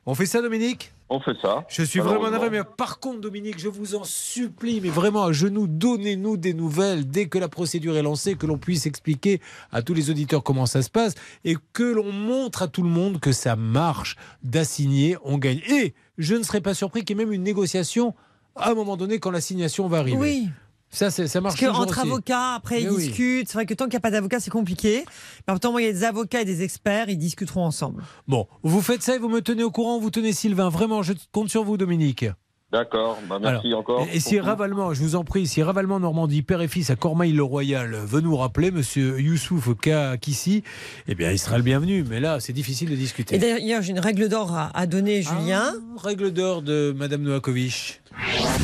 On 0.10 0.16
fait 0.16 0.26
ça, 0.26 0.42
Dominique 0.42 0.94
On 1.10 1.20
fait 1.20 1.36
ça. 1.42 1.66
Je 1.68 1.84
suis 1.84 2.00
vraiment 2.00 2.32
navré, 2.32 2.50
mais 2.50 2.64
par 2.64 3.02
contre, 3.02 3.20
Dominique, 3.20 3.60
je 3.60 3.68
vous 3.68 3.94
en 3.94 4.06
supplie, 4.06 4.80
mais 4.80 4.88
vraiment 4.88 5.26
à 5.26 5.34
genoux, 5.34 5.68
donnez-nous 5.68 6.38
des 6.38 6.54
nouvelles 6.54 7.06
dès 7.06 7.28
que 7.28 7.38
la 7.38 7.50
procédure 7.50 7.98
est 7.98 8.02
lancée, 8.04 8.36
que 8.36 8.46
l'on 8.46 8.58
puisse 8.58 8.86
expliquer 8.86 9.42
à 9.70 9.82
tous 9.82 9.94
les 9.94 10.10
auditeurs 10.10 10.44
comment 10.44 10.66
ça 10.66 10.82
se 10.82 10.90
passe 10.90 11.14
et 11.44 11.58
que 11.74 11.84
l'on 11.84 12.14
montre 12.14 12.62
à 12.62 12.70
tout 12.70 12.84
le 12.84 12.90
monde 12.90 13.20
que 13.20 13.34
ça 13.34 13.58
marche 13.58 14.16
d'assigner, 14.44 15.18
on 15.26 15.38
gagne. 15.38 15.60
Et 15.70 15.94
je 16.18 16.36
ne 16.36 16.44
serais 16.44 16.62
pas 16.62 16.74
surpris 16.74 17.04
qu'il 17.04 17.18
y 17.18 17.22
ait 17.22 17.26
même 17.26 17.34
une 17.34 17.44
négociation 17.44 18.16
à 18.56 18.72
un 18.72 18.76
moment 18.76 18.96
donné 18.96 19.20
quand 19.20 19.32
l'assignation 19.32 19.90
va 19.90 19.98
arriver. 19.98 20.18
Oui. 20.18 20.50
Ça, 20.90 21.12
ça 21.12 21.42
marche 21.42 21.60
Parce 21.60 21.78
qu'entre 21.78 22.00
avocats, 22.00 22.56
après, 22.56 22.82
ils 22.82 22.90
discutent. 22.90 23.48
C'est 23.48 23.56
vrai 23.56 23.66
que 23.66 23.74
tant 23.74 23.86
qu'il 23.86 23.94
n'y 23.94 23.98
a 23.98 24.02
pas 24.02 24.12
d'avocat, 24.12 24.40
c'est 24.40 24.50
compliqué. 24.50 25.06
Mais 25.48 25.54
en 25.54 25.58
temps, 25.58 25.78
il 25.78 25.86
y 25.86 25.90
a 25.90 25.92
des 25.92 26.04
avocats 26.04 26.42
et 26.42 26.46
des 26.46 26.64
experts, 26.64 27.10
ils 27.10 27.18
discuteront 27.18 27.64
ensemble. 27.64 28.04
Bon, 28.28 28.48
vous 28.64 28.82
faites 28.82 29.04
ça 29.04 29.16
et 29.16 29.20
vous 29.20 29.30
me 29.30 29.42
tenez 29.42 29.64
au 29.64 29.72
courant, 29.72 30.00
vous 30.00 30.12
tenez 30.12 30.34
Sylvain. 30.34 30.70
Vraiment, 30.70 31.04
je 31.04 31.14
compte 31.32 31.50
sur 31.50 31.64
vous, 31.64 31.78
Dominique. 31.78 32.26
D'accord, 32.70 33.18
bah, 33.30 33.40
merci 33.42 33.74
encore. 33.74 34.06
Et, 34.12 34.20
si 34.20 34.42
Ravalement, 34.42 34.94
je 34.94 35.02
vous 35.02 35.16
en 35.16 35.24
prie, 35.24 35.48
si 35.48 35.64
Ravalement 35.64 36.02
Normandie, 36.02 36.42
père 36.42 36.62
et 36.62 36.68
fils 36.68 36.90
à 36.90 36.98
Cormeil-le-Royal 36.98 37.96
veut 37.96 38.20
nous 38.20 38.36
rappeler, 38.36 38.72
monsieur 38.72 39.22
Youssouf 39.22 39.74
Kakissi, 39.80 40.64
eh 41.08 41.16
bien, 41.16 41.32
il 41.32 41.40
sera 41.40 41.56
le 41.58 41.64
bienvenu. 41.64 42.04
Mais 42.04 42.20
là, 42.20 42.42
c'est 42.42 42.52
difficile 42.52 42.90
de 42.90 42.96
discuter. 42.96 43.36
Et 43.36 43.40
d'ailleurs, 43.40 43.82
j'ai 43.82 43.92
une 43.92 44.02
règle 44.02 44.28
d'or 44.28 44.54
à, 44.74 44.86
donner, 44.86 45.22
Julien. 45.22 45.76
Ah, 45.76 46.02
règle 46.04 46.32
d'or 46.34 46.62
de 46.62 46.94
madame 46.98 47.22
Noakovic. 47.22 48.02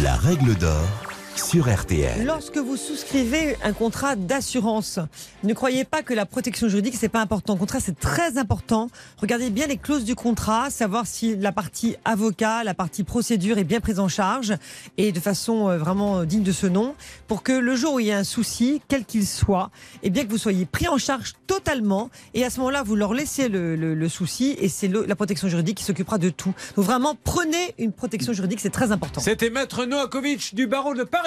La 0.04 0.16
règle 0.16 0.56
d'or 0.56 1.13
sur 1.36 1.74
RTL. 1.74 2.26
Lorsque 2.26 2.58
vous 2.58 2.78
souscrivez 2.78 3.56
un 3.64 3.74
contrat 3.74 4.16
d'assurance, 4.16 5.00
ne 5.44 5.54
croyez 5.54 5.84
pas 5.84 6.04
que 6.04 6.14
la 6.14 6.26
protection 6.26 6.68
juridique 6.68 6.96
c'est 6.98 7.10
pas 7.10 7.22
important. 7.22 7.54
Le 7.54 7.60
contrat 7.60 7.80
c'est 7.80 8.00
très 8.00 8.38
important. 8.38 8.90
Regardez 9.18 9.50
bien 9.50 9.68
les 9.68 9.78
clauses 9.78 10.04
du 10.04 10.16
contrat, 10.16 10.70
savoir 10.70 11.08
si 11.08 11.36
la 11.36 11.52
partie 11.52 11.96
avocat, 12.06 12.64
la 12.64 12.74
partie 12.74 13.04
procédure 13.04 13.58
est 13.58 13.64
bien 13.64 13.80
prise 13.80 14.00
en 14.00 14.08
charge 14.08 14.54
et 14.98 15.12
de 15.12 15.20
façon 15.20 15.70
euh, 15.70 15.78
vraiment 15.78 16.20
euh, 16.20 16.26
digne 16.26 16.44
de 16.44 16.52
ce 16.52 16.68
nom, 16.68 16.96
pour 17.28 17.44
que 17.44 17.54
le 17.54 17.76
jour 17.76 17.96
où 17.96 18.00
il 18.00 18.08
y 18.08 18.12
a 18.12 18.18
un 18.18 18.24
souci, 18.24 18.82
quel 18.88 19.06
qu'il 19.06 19.26
soit, 19.26 19.72
et 19.96 20.08
eh 20.08 20.10
bien 20.10 20.26
que 20.26 20.30
vous 20.30 20.38
soyez 20.38 20.66
pris 20.66 20.88
en 20.88 20.98
charge 20.98 21.34
totalement. 21.48 22.10
Et 22.34 22.46
à 22.46 22.50
ce 22.50 22.60
moment-là, 22.60 22.84
vous 22.84 22.96
leur 22.96 23.14
laissez 23.14 23.50
le, 23.50 23.76
le 23.76 24.10
souci 24.10 24.56
et 24.60 24.70
c'est 24.70 24.88
la 24.88 25.16
protection 25.16 25.48
juridique 25.48 25.78
qui 25.78 25.84
s'occupera 25.84 26.18
de 26.18 26.30
tout. 26.30 26.54
Donc 26.76 26.86
vraiment, 26.86 27.16
prenez 27.24 27.74
une 27.78 27.92
protection 27.92 28.34
juridique, 28.34 28.60
c'est 28.60 28.70
très 28.70 28.92
important. 28.92 29.22
C'était 29.22 29.50
Maître 29.50 29.86
Noakovic 29.86 30.56
du 30.56 30.68
barreau 30.68 30.94
de 30.94 31.04
Paris. 31.04 31.23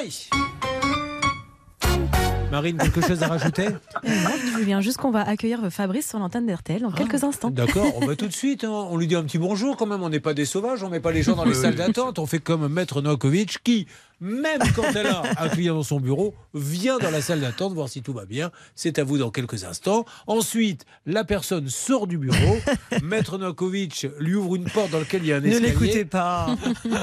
Marine, 2.50 2.76
quelque 2.76 3.00
chose 3.00 3.22
à 3.22 3.28
rajouter 3.28 3.68
Non, 4.04 4.58
Julien, 4.58 4.80
juste 4.82 4.98
qu'on 4.98 5.10
va 5.10 5.22
accueillir 5.22 5.60
Fabrice 5.70 6.08
sur 6.08 6.18
l'antenne 6.18 6.46
d'RTL 6.46 6.82
dans 6.82 6.90
quelques 6.90 7.24
ah, 7.24 7.28
instants. 7.28 7.50
D'accord, 7.50 7.96
on 7.96 8.06
va 8.06 8.14
tout 8.16 8.26
de 8.26 8.32
suite. 8.32 8.64
Hein. 8.64 8.70
On 8.90 8.98
lui 8.98 9.06
dit 9.06 9.14
un 9.14 9.22
petit 9.22 9.38
bonjour 9.38 9.76
quand 9.76 9.86
même. 9.86 10.02
On 10.02 10.10
n'est 10.10 10.20
pas 10.20 10.34
des 10.34 10.44
sauvages, 10.44 10.82
on 10.82 10.90
met 10.90 11.00
pas 11.00 11.12
les 11.12 11.22
gens 11.22 11.34
dans 11.34 11.44
les 11.46 11.54
salles 11.54 11.76
d'attente. 11.76 12.18
On 12.18 12.26
fait 12.26 12.40
comme 12.40 12.68
Maître 12.68 13.00
Novakovic 13.00 13.62
qui, 13.64 13.86
même 14.20 14.61
quand 14.75 14.90
elle 14.94 15.08
a 15.08 15.23
un 15.38 15.49
client 15.49 15.75
dans 15.75 15.82
son 15.82 16.00
bureau, 16.00 16.35
vient 16.54 16.99
dans 16.99 17.11
la 17.11 17.20
salle 17.20 17.40
d'attente 17.40 17.75
voir 17.75 17.88
si 17.88 18.02
tout 18.02 18.14
va 18.14 18.25
bien. 18.25 18.50
C'est 18.75 18.99
à 18.99 19.04
vous 19.04 19.18
dans 19.18 19.30
quelques 19.30 19.64
instants. 19.64 20.04
Ensuite, 20.26 20.87
la 21.04 21.25
personne 21.25 21.68
sort 21.68 22.06
du 22.06 22.16
bureau. 22.16 22.56
Maître 23.02 23.37
Novakovic 23.37 24.06
lui 24.18 24.35
ouvre 24.35 24.56
une 24.56 24.64
porte 24.70 24.90
dans 24.90 25.00
laquelle 25.00 25.23
il 25.23 25.28
y 25.28 25.32
a 25.32 25.37
un 25.37 25.44
escalier. 25.44 25.61
Ne 25.61 25.66
l'écoutez 25.66 26.04
pas. 26.04 26.46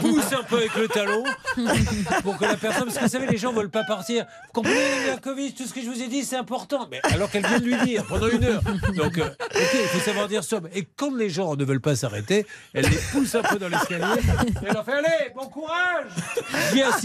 Pousse 0.02 0.34
un 0.34 0.44
peu 0.44 0.58
avec 0.58 0.76
le 0.76 0.88
talon 0.88 1.24
pour 2.24 2.38
que 2.38 2.46
la 2.46 2.58
personne, 2.58 2.86
parce 2.86 2.98
que 2.98 3.04
vous 3.04 3.10
savez, 3.10 3.28
les 3.28 3.38
gens 3.38 3.54
veulent 3.54 3.70
pas 3.70 3.84
partir. 3.84 4.26
Vous 4.48 4.62
comprenez, 4.62 5.06
Novakovic, 5.08 5.56
tout 5.56 5.68
ce 5.68 5.74
que 5.74 5.82
je 5.82 5.90
vous 5.90 6.02
ai 6.02 6.08
dit, 6.08 6.24
c'est 6.24 6.38
important. 6.38 6.88
Mais 6.90 7.00
alors 7.04 7.30
qu'elle 7.30 7.46
vient 7.46 7.60
de 7.60 7.66
lui 7.66 7.78
dire 7.86 8.06
pendant 8.06 8.28
une 8.28 8.44
heure. 8.44 8.62
Donc, 8.96 9.20
euh, 9.20 9.30
il 9.54 9.88
faut 9.90 10.00
savoir 10.00 10.28
dire 10.28 10.44
somme. 10.44 10.68
Et 10.74 10.88
quand 10.96 11.16
les 11.16 11.30
gens 11.30 11.56
ne 11.56 11.64
veulent 11.64 11.82
pas 11.82 11.96
s'arrêter, 11.96 12.46
elle 12.74 12.86
les 12.86 13.00
pousse 13.12 13.36
un 13.36 13.44
peu 13.44 13.60
dans 13.60 13.70
l'escalier. 13.70 14.22
Elle 14.66 14.74
leur 14.74 14.84
fait 14.84 14.94
Allez, 14.94 15.34
bon 15.36 15.48
courage 15.48 16.06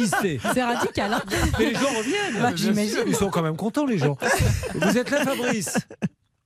c'est 0.06 0.62
radical. 0.62 1.12
Hein 1.12 1.22
Mais 1.58 1.66
les 1.66 1.74
gens 1.74 1.88
reviennent. 1.96 2.42
Bah, 2.42 2.50
Ils 3.06 3.16
sont 3.16 3.30
quand 3.30 3.42
même 3.42 3.56
contents, 3.56 3.86
les 3.86 3.98
gens. 3.98 4.16
Vous 4.74 4.98
êtes 4.98 5.10
là, 5.10 5.24
Fabrice 5.24 5.76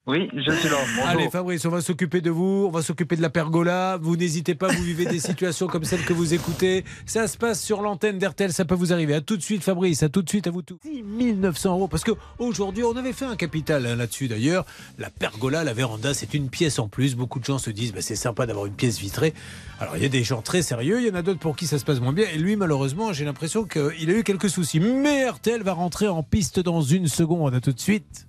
oui, 0.09 0.28
je 0.35 0.50
suis 0.50 0.68
là. 0.68 0.78
Allez, 1.06 1.30
Fabrice, 1.30 1.64
on 1.64 1.68
va 1.68 1.80
s'occuper 1.80 2.21
de 2.21 2.30
vous, 2.30 2.64
on 2.66 2.71
va 2.73 2.82
s'occuper 2.82 3.14
de 3.14 3.23
la 3.23 3.30
pergola. 3.30 3.99
Vous 4.02 4.16
n'hésitez 4.16 4.56
pas, 4.56 4.66
vous 4.66 4.82
vivez 4.82 5.06
des 5.06 5.21
situations 5.21 5.68
comme 5.68 5.85
celle 5.85 6.04
que 6.04 6.12
vous 6.12 6.35
écoutez. 6.35 6.85
Ça 7.06 7.28
se 7.28 7.38
passe 7.38 7.62
sur 7.62 7.82
l'antenne 7.82 8.18
d'RTL, 8.18 8.52
ça 8.52 8.64
peut 8.64 8.75
vous 8.75 8.92
arriver. 8.92 9.14
À 9.14 9.21
tout 9.21 9.37
de 9.37 9.42
suite, 9.42 9.62
Fabrice, 9.62 10.02
à 10.02 10.09
tout 10.09 10.23
de 10.23 10.28
suite, 10.28 10.49
à 10.49 10.50
vous 10.50 10.62
tous. 10.62 10.80
6 10.82 11.04
900 11.35 11.71
euros, 11.71 11.87
parce 11.87 12.02
qu'aujourd'hui, 12.02 12.82
on 12.82 12.97
avait 12.97 13.12
fait 13.12 13.26
un 13.26 13.37
capital 13.37 13.87
hein, 13.87 13.94
là-dessus 13.94 14.26
d'ailleurs. 14.26 14.66
La 14.99 15.09
pergola, 15.09 15.62
la 15.62 15.73
véranda, 15.73 16.14
c'est 16.14 16.35
une 16.35 16.49
pièce 16.49 16.80
en 16.80 16.88
plus. 16.88 17.14
Beaucoup 17.14 17.38
de 17.38 17.44
gens 17.44 17.59
se 17.59 17.71
disent, 17.71 17.92
bah, 17.92 18.02
c'est 18.02 18.16
sympa 18.16 18.44
d'avoir 18.44 18.66
une 18.66 18.75
pièce 18.75 18.99
vitrée. 18.99 19.35
Alors, 19.78 19.97
il 19.97 20.02
y 20.02 20.06
a 20.06 20.09
des 20.09 20.25
gens 20.25 20.42
très 20.42 20.62
sérieux, 20.62 21.00
il 21.00 21.06
y 21.06 21.11
en 21.12 21.14
a 21.14 21.23
d'autres 21.23 21.38
pour 21.38 21.54
qui 21.54 21.68
ça 21.68 21.78
se 21.78 21.85
passe 21.85 22.00
moins 22.00 22.12
bien. 22.12 22.26
Et 22.35 22.38
lui, 22.38 22.56
malheureusement, 22.56 23.12
j'ai 23.12 23.25
l'impression 23.25 23.62
qu'il 23.62 24.11
a 24.11 24.12
eu 24.14 24.25
quelques 24.25 24.50
soucis. 24.50 24.80
Mais 24.80 25.28
RTL 25.28 25.62
va 25.62 25.75
rentrer 25.75 26.09
en 26.09 26.25
piste 26.25 26.59
dans 26.59 26.82
une 26.82 27.06
seconde. 27.06 27.54
À 27.54 27.61
tout 27.61 27.73
de 27.73 27.78
suite. 27.78 28.26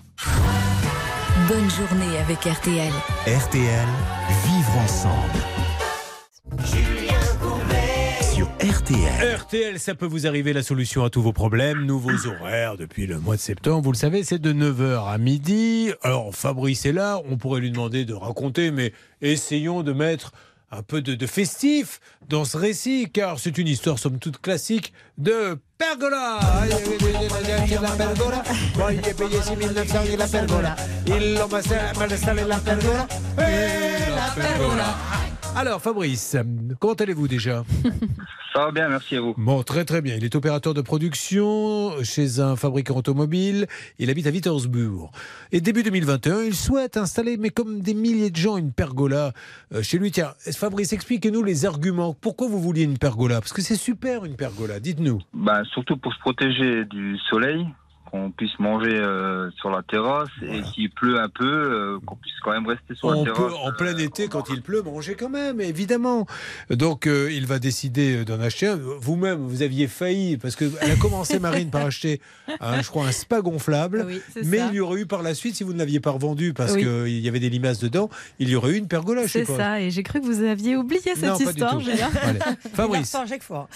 Bonne 1.48 1.70
journée 1.72 2.18
avec 2.20 2.38
RTL. 2.46 2.94
RTL, 3.26 3.88
vivre 4.46 4.78
ensemble. 4.78 5.40
Julien 6.64 7.20
Sur 8.22 8.48
RTL. 8.60 9.36
RTL, 9.36 9.80
ça 9.80 9.96
peut 9.96 10.06
vous 10.06 10.28
arriver 10.28 10.54
la 10.54 10.62
solution 10.62 11.04
à 11.04 11.10
tous 11.10 11.24
vos 11.24 11.34
problèmes. 11.34 11.86
Nouveaux 11.86 12.28
horaires 12.28 12.78
depuis 12.78 13.08
le 13.08 13.20
mois 13.20 13.36
de 13.36 13.42
septembre. 13.42 13.82
Vous 13.84 13.92
le 13.92 13.98
savez, 13.98 14.24
c'est 14.24 14.38
de 14.38 14.54
9h 14.54 15.12
à 15.12 15.18
midi. 15.18 15.92
Alors, 16.04 16.36
Fabrice 16.36 16.86
est 16.86 16.94
là. 16.94 17.20
On 17.28 17.38
pourrait 17.38 17.62
lui 17.62 17.72
demander 17.72 18.06
de 18.06 18.14
raconter, 18.14 18.70
mais 18.70 18.94
essayons 19.22 19.82
de 19.82 19.92
mettre 19.92 20.34
un 20.70 20.84
peu 20.84 21.02
de, 21.02 21.28
festif 21.28 22.00
dans 22.30 22.46
ce 22.46 22.58
récit, 22.58 23.10
car 23.12 23.40
c'est 23.40 23.58
une 23.58 23.68
histoire 23.68 23.98
somme 23.98 24.20
toute 24.20 24.40
classique 24.40 24.94
de 25.18 25.58
pergola. 25.84 26.40
La 27.82 27.90
pergola. 27.96 28.44
Voglio 28.76 29.14
payer 29.16 29.44
6900 29.44 30.16
la 30.18 30.28
pergola. 30.28 30.76
Il 31.06 31.34
l'ho 31.34 31.48
la 32.46 32.60
pergola. 32.60 33.08
la 33.36 34.32
pergola. 34.34 35.33
Alors, 35.56 35.82
Fabrice, 35.82 36.36
comment 36.80 36.94
allez-vous 36.94 37.28
déjà 37.28 37.64
Ça 38.54 38.66
va 38.66 38.72
bien, 38.72 38.90
merci 38.90 39.16
à 39.16 39.22
vous. 39.22 39.34
Bon, 39.38 39.64
très 39.64 39.86
très 39.86 40.02
bien. 40.02 40.16
Il 40.16 40.24
est 40.24 40.36
opérateur 40.36 40.74
de 40.74 40.82
production 40.82 41.92
chez 42.04 42.40
un 42.40 42.56
fabricant 42.56 42.96
automobile. 42.98 43.68
Il 44.00 44.10
habite 44.10 44.28
à 44.28 44.32
Wittersburg. 44.32 45.10
Et 45.52 45.62
début 45.62 45.84
2021, 45.84 46.44
il 46.44 46.56
souhaite 46.56 46.98
installer, 46.98 47.38
mais 47.38 47.50
comme 47.50 47.82
des 47.82 47.94
milliers 47.94 48.30
de 48.30 48.36
gens, 48.36 48.58
une 48.58 48.72
pergola 48.72 49.32
euh, 49.74 49.82
chez 49.82 49.98
lui. 49.98 50.12
Tiens, 50.12 50.34
Fabrice, 50.56 50.94
expliquez-nous 50.94 51.44
les 51.44 51.66
arguments. 51.66 52.14
Pourquoi 52.14 52.48
vous 52.48 52.60
vouliez 52.60 52.84
une 52.84 52.98
pergola? 52.98 53.40
Parce 53.40 53.54
que 53.54 53.62
c'est 53.62 53.76
super 53.76 54.26
une 54.26 54.36
pergola, 54.36 54.80
dites-nous. 54.80 55.22
Ben, 55.34 55.64
surtout 55.66 55.98
pour 55.98 56.14
se 56.14 56.20
protéger 56.20 56.86
du 56.86 57.18
soleil 57.30 57.66
qu'on 58.14 58.30
puisse 58.30 58.60
manger 58.60 58.94
euh, 58.94 59.50
sur 59.60 59.72
la 59.72 59.82
terrasse 59.82 60.30
et 60.44 60.62
s'il 60.72 60.92
pleut 60.92 61.20
un 61.20 61.30
peu, 61.30 61.44
euh, 61.44 61.98
qu'on 62.06 62.16
puisse 62.16 62.40
quand 62.44 62.52
même 62.52 62.68
rester 62.68 62.94
sur 62.94 63.10
la 63.10 63.24
terrasse. 63.24 63.40
Peut, 63.40 63.52
en 63.52 63.72
plein 63.72 63.96
euh, 63.96 64.06
été, 64.06 64.28
quand 64.28 64.52
il 64.52 64.62
pleut, 64.62 64.84
manger 64.84 65.16
quand 65.16 65.30
même, 65.30 65.60
évidemment. 65.60 66.28
Donc 66.70 67.08
il 67.08 67.48
va 67.48 67.58
décider 67.58 68.24
d'en 68.24 68.40
acheter 68.40 68.68
un. 68.68 68.76
Vous-même, 68.76 69.40
vous 69.40 69.64
aviez 69.64 69.88
failli, 69.88 70.38
parce 70.38 70.56
qu'elle 70.56 70.70
a 70.80 70.96
commencé, 70.96 71.40
Marine, 71.44 71.72
par 71.72 71.88
acheter, 71.88 72.22
un, 72.60 72.84
je 72.84 72.90
crois, 72.90 73.08
un 73.08 73.12
spa 73.12 73.42
gonflable. 73.42 74.06
mais 74.46 74.60
il 74.70 74.76
y 74.76 74.80
aurait 74.80 75.02
eu 75.02 75.06
par 75.08 75.24
la 75.24 75.34
suite, 75.34 75.56
si 75.56 75.64
vous 75.64 75.74
ne 75.74 75.80
l'aviez 75.80 76.00
pas 76.00 76.12
revendu 76.12 76.54
parce 76.54 76.78
qu'il 76.78 77.20
y 77.20 77.28
avait 77.28 77.40
des 77.40 77.50
limaces 77.50 77.80
dedans, 77.80 78.12
il 78.38 78.48
y 78.48 78.56
aurait 78.56 78.74
eu 78.74 78.78
une 78.78 78.88
pergola, 78.88 79.28
C'est 79.28 79.46
ça, 79.46 79.82
et 79.82 79.90
j'ai 79.90 80.04
cru 80.04 80.22
que 80.22 80.28
vous 80.28 80.44
aviez 80.44 80.76
oublié 80.76 81.02
cette 81.16 81.40
histoire. 81.40 81.82
Fabrice, 82.76 83.18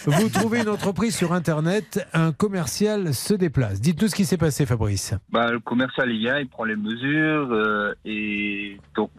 vous 0.06 0.30
trouvez 0.30 0.62
une 0.62 0.70
entreprise 0.70 1.16
sur 1.16 1.34
Internet, 1.34 2.06
un 2.14 2.32
commercial 2.32 3.16
se 3.16 3.34
déplace. 3.34 3.82
Dites-nous 3.82 4.10
ce 4.10 4.16
qui 4.16 4.27
s'est 4.28 4.38
passé, 4.38 4.66
Fabrice 4.66 5.16
bah, 5.30 5.52
Le 5.52 5.60
commercial, 5.60 6.12
il 6.12 6.20
vient, 6.20 6.38
il 6.38 6.48
prend 6.48 6.64
les 6.64 6.76
mesures, 6.76 7.52
euh, 7.52 7.94
et 8.06 8.80
donc, 8.96 9.10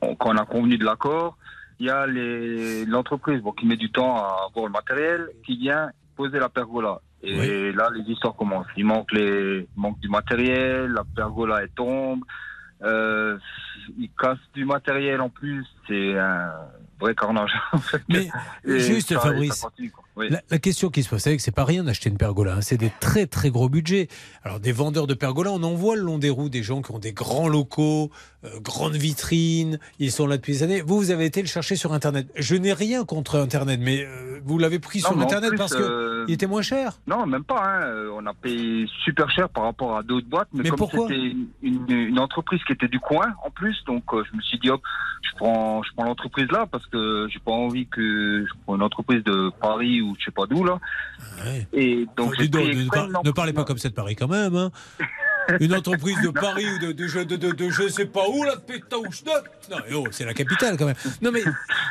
quand 0.00 0.30
on 0.30 0.36
a 0.36 0.44
convenu 0.44 0.78
de 0.78 0.84
l'accord, 0.84 1.36
il 1.80 1.86
y 1.86 1.90
a 1.90 2.06
l'entreprise 2.86 3.40
bon, 3.40 3.52
qui 3.52 3.66
met 3.66 3.76
du 3.76 3.90
temps 3.90 4.16
à 4.16 4.46
avoir 4.48 4.66
le 4.66 4.72
matériel, 4.72 5.28
qui 5.46 5.56
vient 5.56 5.90
poser 6.16 6.38
la 6.38 6.48
pergola. 6.48 7.00
Et 7.22 7.72
là, 7.72 7.90
les 7.94 8.02
histoires 8.12 8.34
commencent. 8.34 8.66
Il 8.76 8.84
manque, 8.84 9.12
les, 9.12 9.66
manque 9.76 9.98
du 10.00 10.08
matériel, 10.08 10.90
la 10.92 11.04
pergola 11.04 11.62
elle 11.62 11.70
tombe, 11.70 12.22
euh, 12.82 13.38
il 13.98 14.10
casse 14.18 14.38
du 14.54 14.64
matériel 14.64 15.20
en 15.20 15.28
plus. 15.28 15.64
C'est 15.88 16.16
un 16.16 16.52
vrai 17.00 17.14
carnage. 17.14 17.52
Mais 18.08 18.28
juste, 18.66 19.16
Fabrice, 19.18 19.66
la, 20.18 20.58
question 20.58 20.90
qui 20.90 21.02
se 21.02 21.08
pose, 21.08 21.20
c'est 21.20 21.36
que 21.36 21.42
c'est 21.42 21.50
pas 21.50 21.64
rien 21.64 21.84
d'acheter 21.84 22.08
une 22.08 22.16
pergola. 22.16 22.56
Hein. 22.56 22.60
C'est 22.60 22.76
des 22.76 22.92
très 23.00 23.26
très 23.26 23.50
gros 23.50 23.68
budgets. 23.68 24.08
Alors 24.44 24.60
des 24.60 24.72
vendeurs 24.72 25.06
de 25.06 25.14
pergola, 25.14 25.50
on 25.52 25.62
en 25.62 25.74
voit 25.74 25.96
le 25.96 26.02
long 26.02 26.18
des 26.18 26.30
roues 26.30 26.48
des 26.48 26.62
gens 26.62 26.82
qui 26.82 26.92
ont 26.92 26.98
des 26.98 27.12
grands 27.12 27.48
locaux, 27.48 28.10
euh, 28.44 28.60
grandes 28.60 28.96
vitrines. 28.96 29.78
Ils 29.98 30.12
sont 30.12 30.26
là 30.26 30.36
depuis 30.36 30.52
des 30.54 30.62
années. 30.62 30.80
Vous, 30.80 30.96
vous 30.96 31.10
avez 31.10 31.24
été 31.24 31.40
le 31.40 31.48
chercher 31.48 31.76
sur 31.76 31.92
Internet. 31.92 32.28
Je 32.36 32.56
n'ai 32.56 32.72
rien 32.72 33.04
contre 33.04 33.36
Internet, 33.36 33.80
mais 33.82 34.04
euh, 34.04 34.40
vous 34.44 34.58
l'avez 34.58 34.78
pris 34.78 35.00
sur 35.00 35.18
Internet 35.18 35.52
parce 35.56 35.74
que 35.74 35.82
euh, 35.82 36.26
était 36.28 36.46
moins 36.46 36.62
cher. 36.62 37.00
Non, 37.06 37.26
même 37.26 37.44
pas. 37.44 37.62
Hein. 37.64 38.10
On 38.14 38.24
a 38.26 38.34
payé 38.34 38.86
super 39.04 39.30
cher 39.30 39.48
par 39.48 39.64
rapport 39.64 39.96
à 39.96 40.02
d'autres 40.02 40.28
boîtes. 40.28 40.48
Mais, 40.52 40.68
comme 40.70 40.88
c'était 40.90 41.34
une, 41.62 42.18
entreprise 42.18 42.60
qui 42.64 42.72
était 42.72 42.88
du 42.88 43.00
coin 43.00 43.34
en 43.44 43.50
plus, 43.50 43.76
donc 43.86 44.04
je 44.12 44.36
me 44.36 44.42
suis 44.42 44.58
dit 44.58 44.70
hop, 44.70 44.80
je 45.22 45.36
prends, 45.36 45.82
je 45.82 45.90
prends 45.94 46.04
l'entreprise 46.04 46.48
là 46.50 46.66
parce 46.66 46.86
que 46.86 47.28
j'ai 47.30 47.38
pas 47.38 47.52
envie 47.52 47.86
que 47.86 48.44
je 48.46 48.52
prends 48.64 48.76
une 48.76 48.82
entreprise 48.82 49.22
de 49.24 49.50
Paris 49.60 50.02
ou 50.02 50.07
je 50.18 50.24
sais 50.26 50.30
pas 50.30 50.46
d'où 50.46 50.64
là. 50.64 50.78
Et 51.72 52.06
donc, 52.16 52.38
ne, 52.38 53.30
parlez 53.30 53.52
pas 53.52 53.64
comme 53.64 53.78
ça 53.78 53.88
de 53.88 53.94
Paris 53.94 54.16
quand 54.16 54.28
même. 54.28 54.54
Hein. 54.54 54.70
une 55.60 55.74
entreprise 55.74 56.20
de 56.22 56.30
Paris 56.30 56.66
ou 56.74 56.78
de, 56.78 56.92
de, 56.92 57.36
de, 57.36 57.52
de, 57.52 57.70
je 57.70 57.88
sais 57.88 58.06
pas 58.06 58.28
où, 58.28 58.42
la 58.44 58.54
Non, 59.70 59.78
oh, 59.94 60.04
c'est 60.10 60.24
la 60.24 60.34
capitale 60.34 60.76
quand 60.76 60.86
même. 60.86 60.96
Non, 61.22 61.30
mais 61.32 61.42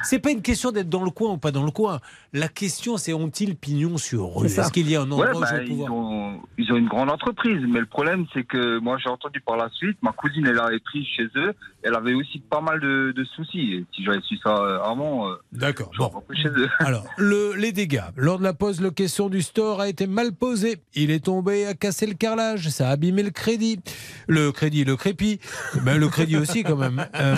c'est 0.03 0.19
pas 0.19 0.31
une 0.31 0.41
question 0.41 0.71
d'être 0.71 0.89
dans 0.89 1.03
le 1.03 1.11
coin 1.11 1.33
ou 1.33 1.37
pas 1.37 1.51
dans 1.51 1.63
le 1.63 1.71
coin. 1.71 1.99
La 2.33 2.47
question, 2.47 2.97
c'est 2.97 3.13
ont-ils 3.13 3.55
pignon 3.55 3.97
sur 3.97 4.35
rue? 4.35 4.47
Est-ce 4.47 4.71
qu'il 4.71 4.89
y 4.89 4.95
a 4.95 5.01
un 5.01 5.11
endroit 5.11 5.35
où 5.35 5.39
bah, 5.39 5.63
ils, 5.63 5.81
ont, 5.83 6.39
ils 6.57 6.71
ont 6.71 6.75
une 6.77 6.87
grande 6.87 7.09
entreprise, 7.09 7.63
mais 7.67 7.79
le 7.79 7.85
problème, 7.85 8.25
c'est 8.33 8.43
que 8.43 8.79
moi, 8.79 8.97
j'ai 9.03 9.09
entendu 9.09 9.41
par 9.41 9.57
la 9.57 9.69
suite, 9.69 9.97
ma 10.01 10.11
cousine, 10.11 10.45
elle 10.45 10.59
avait 10.59 10.79
pris 10.79 11.05
chez 11.05 11.27
eux, 11.35 11.53
elle 11.83 11.95
avait 11.95 12.13
aussi 12.13 12.39
pas 12.39 12.61
mal 12.61 12.79
de, 12.79 13.13
soucis. 13.35 13.73
Et 13.73 13.85
si 13.93 14.03
j'avais 14.03 14.21
su 14.21 14.37
ça 14.43 14.55
euh, 14.55 14.79
avant, 14.81 15.29
euh, 15.29 15.35
d'accord. 15.51 15.91
Bon. 15.97 16.11
Chez 16.33 16.49
eux. 16.49 16.69
Alors, 16.79 17.05
le, 17.17 17.53
les 17.55 17.71
dégâts. 17.71 18.03
Lors 18.15 18.39
de 18.39 18.43
la 18.43 18.53
pause, 18.53 18.81
la 18.81 18.89
question 18.89 19.29
du 19.29 19.41
store 19.41 19.81
a 19.81 19.89
été 19.89 20.07
mal 20.07 20.33
posée. 20.33 20.77
Il 20.95 21.11
est 21.11 21.25
tombé, 21.25 21.65
a 21.65 21.73
cassé 21.73 22.05
le 22.05 22.13
carrelage, 22.13 22.69
ça 22.69 22.89
a 22.89 22.91
abîmé 22.91 23.23
le 23.23 23.31
crédit. 23.47 23.79
Le 24.27 24.51
crédit, 24.51 24.83
le 24.83 24.97
crépi. 24.97 25.39
Ben, 25.83 25.97
le 25.97 26.09
crédit 26.09 26.35
aussi, 26.35 26.63
quand 26.63 26.75
même. 26.75 27.07
Euh, 27.15 27.37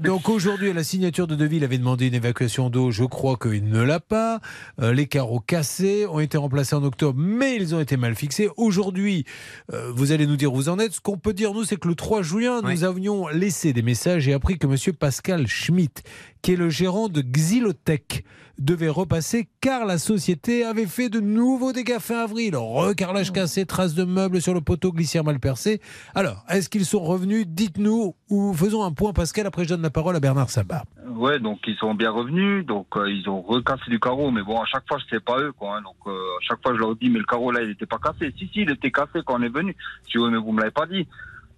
donc 0.00 0.28
aujourd'hui, 0.28 0.72
la 0.72 0.84
signature 0.84 1.26
de 1.26 1.34
devis, 1.34 1.56
il 1.56 1.64
avait 1.64 1.78
demandé 1.78 2.06
une 2.06 2.14
évacuation 2.14 2.70
d'eau. 2.70 2.92
Je 2.92 3.02
crois 3.02 3.36
qu'il 3.36 3.68
ne 3.68 3.82
l'a 3.82 3.98
pas. 3.98 4.38
Euh, 4.80 4.92
les 4.92 5.06
carreaux 5.06 5.40
cassés 5.40 6.06
ont 6.06 6.20
été 6.20 6.38
remplacés 6.38 6.76
en 6.76 6.84
octobre, 6.84 7.18
mais 7.20 7.56
ils 7.56 7.74
ont 7.74 7.80
été 7.80 7.96
mal 7.96 8.14
fixés. 8.14 8.48
Aujourd'hui, 8.56 9.24
euh, 9.72 9.90
vous 9.92 10.12
allez 10.12 10.28
nous 10.28 10.36
dire 10.36 10.52
où 10.52 10.56
vous 10.56 10.68
en 10.68 10.78
êtes. 10.78 10.92
Ce 10.92 11.00
qu'on 11.00 11.18
peut 11.18 11.32
dire, 11.32 11.52
nous, 11.52 11.64
c'est 11.64 11.78
que 11.78 11.88
le 11.88 11.96
3 11.96 12.22
juin, 12.22 12.62
nous 12.62 12.84
avions 12.84 13.26
laissé 13.26 13.72
des 13.72 13.82
messages 13.82 14.28
et 14.28 14.34
appris 14.34 14.56
que 14.56 14.68
M. 14.68 14.76
Pascal 14.96 15.48
Schmitt, 15.48 16.04
qui 16.42 16.52
est 16.52 16.56
le 16.56 16.70
gérant 16.70 17.08
de 17.08 17.22
Xylotech, 17.22 18.24
devait 18.58 18.88
repasser 18.88 19.48
car 19.60 19.84
la 19.84 19.98
société 19.98 20.64
avait 20.64 20.86
fait 20.86 21.08
de 21.08 21.20
nouveaux 21.20 21.72
dégâts 21.72 21.98
fin 21.98 22.22
avril. 22.22 22.56
Recarrelage 22.56 23.32
cassé, 23.32 23.66
traces 23.66 23.94
de 23.94 24.04
meubles 24.04 24.40
sur 24.40 24.54
le 24.54 24.60
poteau, 24.60 24.92
glissière 24.92 25.24
mal 25.24 25.40
percée. 25.40 25.80
Alors, 26.14 26.44
est-ce 26.48 26.68
qu'ils 26.68 26.84
sont 26.84 27.02
revenus? 27.02 27.46
Dites-nous 27.46 28.14
ou 28.30 28.54
faisons 28.54 28.84
un 28.84 28.92
point, 28.92 29.12
Pascal. 29.12 29.46
Après, 29.46 29.64
je 29.64 29.70
donne 29.70 29.82
la 29.82 29.90
parole 29.90 30.16
à 30.16 30.20
Bernard 30.20 30.50
Sabat. 30.50 30.84
Ouais, 31.06 31.38
donc 31.38 31.58
ils 31.66 31.76
sont 31.76 31.94
bien 31.94 32.10
revenus. 32.10 32.64
Donc 32.66 32.96
euh, 32.96 33.10
ils 33.10 33.28
ont 33.28 33.42
recassé 33.42 33.82
du 33.88 34.00
carreau, 34.00 34.30
mais 34.30 34.42
bon, 34.42 34.60
à 34.60 34.66
chaque 34.66 34.86
fois, 34.88 34.98
je 34.98 35.16
sais 35.16 35.20
pas 35.20 35.38
eux, 35.40 35.52
quoi. 35.52 35.76
Hein. 35.76 35.82
donc 35.82 35.96
euh, 36.06 36.10
à 36.10 36.40
chaque 36.42 36.62
fois, 36.62 36.74
je 36.74 36.78
leur 36.78 36.96
dis, 36.96 37.10
mais 37.10 37.18
le 37.18 37.24
carreau 37.24 37.50
là, 37.50 37.62
il 37.62 37.68
n'était 37.68 37.86
pas 37.86 37.98
cassé. 37.98 38.32
Si, 38.38 38.48
si, 38.52 38.62
il 38.62 38.70
était 38.70 38.90
cassé 38.90 39.20
quand 39.24 39.38
on 39.38 39.42
est 39.42 39.54
venu. 39.54 39.76
Je 40.08 40.18
dis, 40.18 40.24
mais 40.30 40.38
vous 40.38 40.52
me 40.52 40.60
l'avez 40.60 40.70
pas 40.70 40.86
dit. 40.86 41.06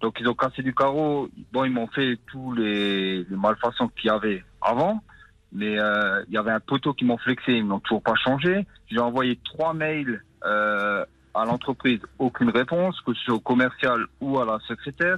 Donc 0.01 0.17
ils 0.19 0.27
ont 0.27 0.35
cassé 0.35 0.61
du 0.61 0.73
carreau. 0.73 1.29
Bon, 1.51 1.63
ils 1.65 1.71
m'ont 1.71 1.87
fait 1.87 2.19
tous 2.31 2.53
les, 2.53 3.23
les 3.23 3.35
malfaçons 3.35 3.89
qu'il 3.89 4.07
y 4.07 4.13
avait 4.13 4.43
avant 4.61 5.01
mais 5.51 5.79
euh, 5.79 6.23
il 6.27 6.33
y 6.33 6.37
avait 6.37 6.51
un 6.51 6.59
poteau 6.59 6.93
qui 6.93 7.05
m'ont 7.05 7.17
flexé, 7.17 7.53
ils 7.53 7.65
n'ont 7.65 7.79
toujours 7.79 8.03
pas 8.03 8.15
changé. 8.15 8.65
J'ai 8.87 8.99
envoyé 8.99 9.39
trois 9.43 9.73
mails 9.73 10.21
euh, 10.45 11.05
à 11.33 11.45
l'entreprise, 11.45 12.01
aucune 12.19 12.49
réponse, 12.49 12.99
que 13.01 13.13
ce 13.13 13.21
soit 13.23 13.35
au 13.35 13.39
commercial 13.39 14.05
ou 14.19 14.39
à 14.39 14.45
la 14.45 14.59
secrétaire. 14.67 15.17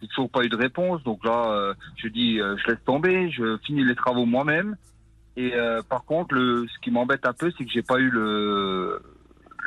J'ai 0.00 0.08
toujours 0.08 0.30
pas 0.30 0.44
eu 0.44 0.48
de 0.48 0.56
réponse, 0.56 1.02
donc 1.02 1.24
là, 1.24 1.50
euh, 1.50 1.74
je 1.96 2.08
dis, 2.08 2.40
euh, 2.40 2.56
je 2.58 2.70
laisse 2.70 2.84
tomber, 2.84 3.30
je 3.30 3.58
finis 3.66 3.84
les 3.84 3.96
travaux 3.96 4.26
moi-même. 4.26 4.76
Et 5.36 5.54
euh, 5.54 5.82
par 5.82 6.04
contre, 6.04 6.34
le, 6.34 6.66
ce 6.66 6.78
qui 6.80 6.90
m'embête 6.90 7.26
un 7.26 7.32
peu, 7.32 7.50
c'est 7.56 7.64
que 7.64 7.70
j'ai 7.70 7.82
pas 7.82 7.98
eu 7.98 8.10
le, 8.10 9.02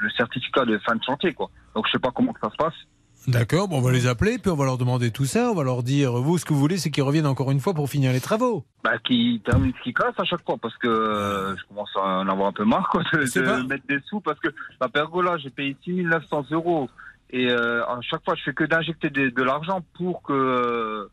le 0.01 0.09
certificat 0.11 0.65
de 0.65 0.77
fin 0.79 0.95
de 0.95 1.03
chantier, 1.03 1.33
quoi. 1.33 1.49
Donc 1.75 1.87
je 1.87 1.91
sais 1.91 1.99
pas 1.99 2.11
comment 2.11 2.33
ça 2.41 2.49
se 2.49 2.55
passe. 2.55 2.73
D'accord, 3.27 3.67
bon, 3.67 3.77
on 3.77 3.81
va 3.81 3.91
les 3.91 4.07
appeler, 4.07 4.39
puis 4.39 4.49
on 4.51 4.55
va 4.55 4.65
leur 4.65 4.77
demander 4.77 5.12
tout 5.12 5.25
ça. 5.25 5.51
On 5.51 5.55
va 5.55 5.63
leur 5.63 5.84
dire, 5.84 6.13
vous, 6.13 6.38
ce 6.39 6.45
que 6.45 6.53
vous 6.53 6.60
voulez, 6.60 6.77
c'est 6.77 6.89
qu'ils 6.89 7.03
reviennent 7.03 7.27
encore 7.27 7.51
une 7.51 7.60
fois 7.60 7.73
pour 7.73 7.88
finir 7.88 8.12
les 8.12 8.19
travaux. 8.19 8.65
Bah, 8.84 8.97
qu'ils 8.97 9.41
terminent 9.41 9.73
ce 9.77 9.84
qu'ils 9.84 9.93
cassent 9.93 10.19
à 10.19 10.23
chaque 10.23 10.43
fois, 10.43 10.57
parce 10.60 10.75
que 10.77 10.88
euh, 10.88 11.55
je 11.55 11.63
commence 11.67 11.91
à 11.95 12.19
en 12.19 12.27
avoir 12.27 12.47
un 12.47 12.51
peu 12.51 12.65
marre, 12.65 12.89
quoi, 12.89 13.03
de, 13.13 13.19
de 13.19 13.67
mettre 13.67 13.86
des 13.88 13.99
sous, 14.07 14.21
parce 14.21 14.39
que 14.39 14.49
la 14.79 14.89
pergola, 14.89 15.38
j'ai 15.38 15.51
payé 15.51 15.75
6900 15.86 16.45
euros. 16.51 16.89
Et 17.29 17.49
euh, 17.49 17.86
à 17.86 17.99
chaque 18.01 18.23
fois, 18.25 18.36
je 18.36 18.43
fais 18.43 18.53
que 18.53 18.63
d'injecter 18.63 19.10
de, 19.10 19.29
de 19.29 19.43
l'argent 19.43 19.81
pour 19.97 20.21
que 20.23 20.34
euh, 20.34 21.05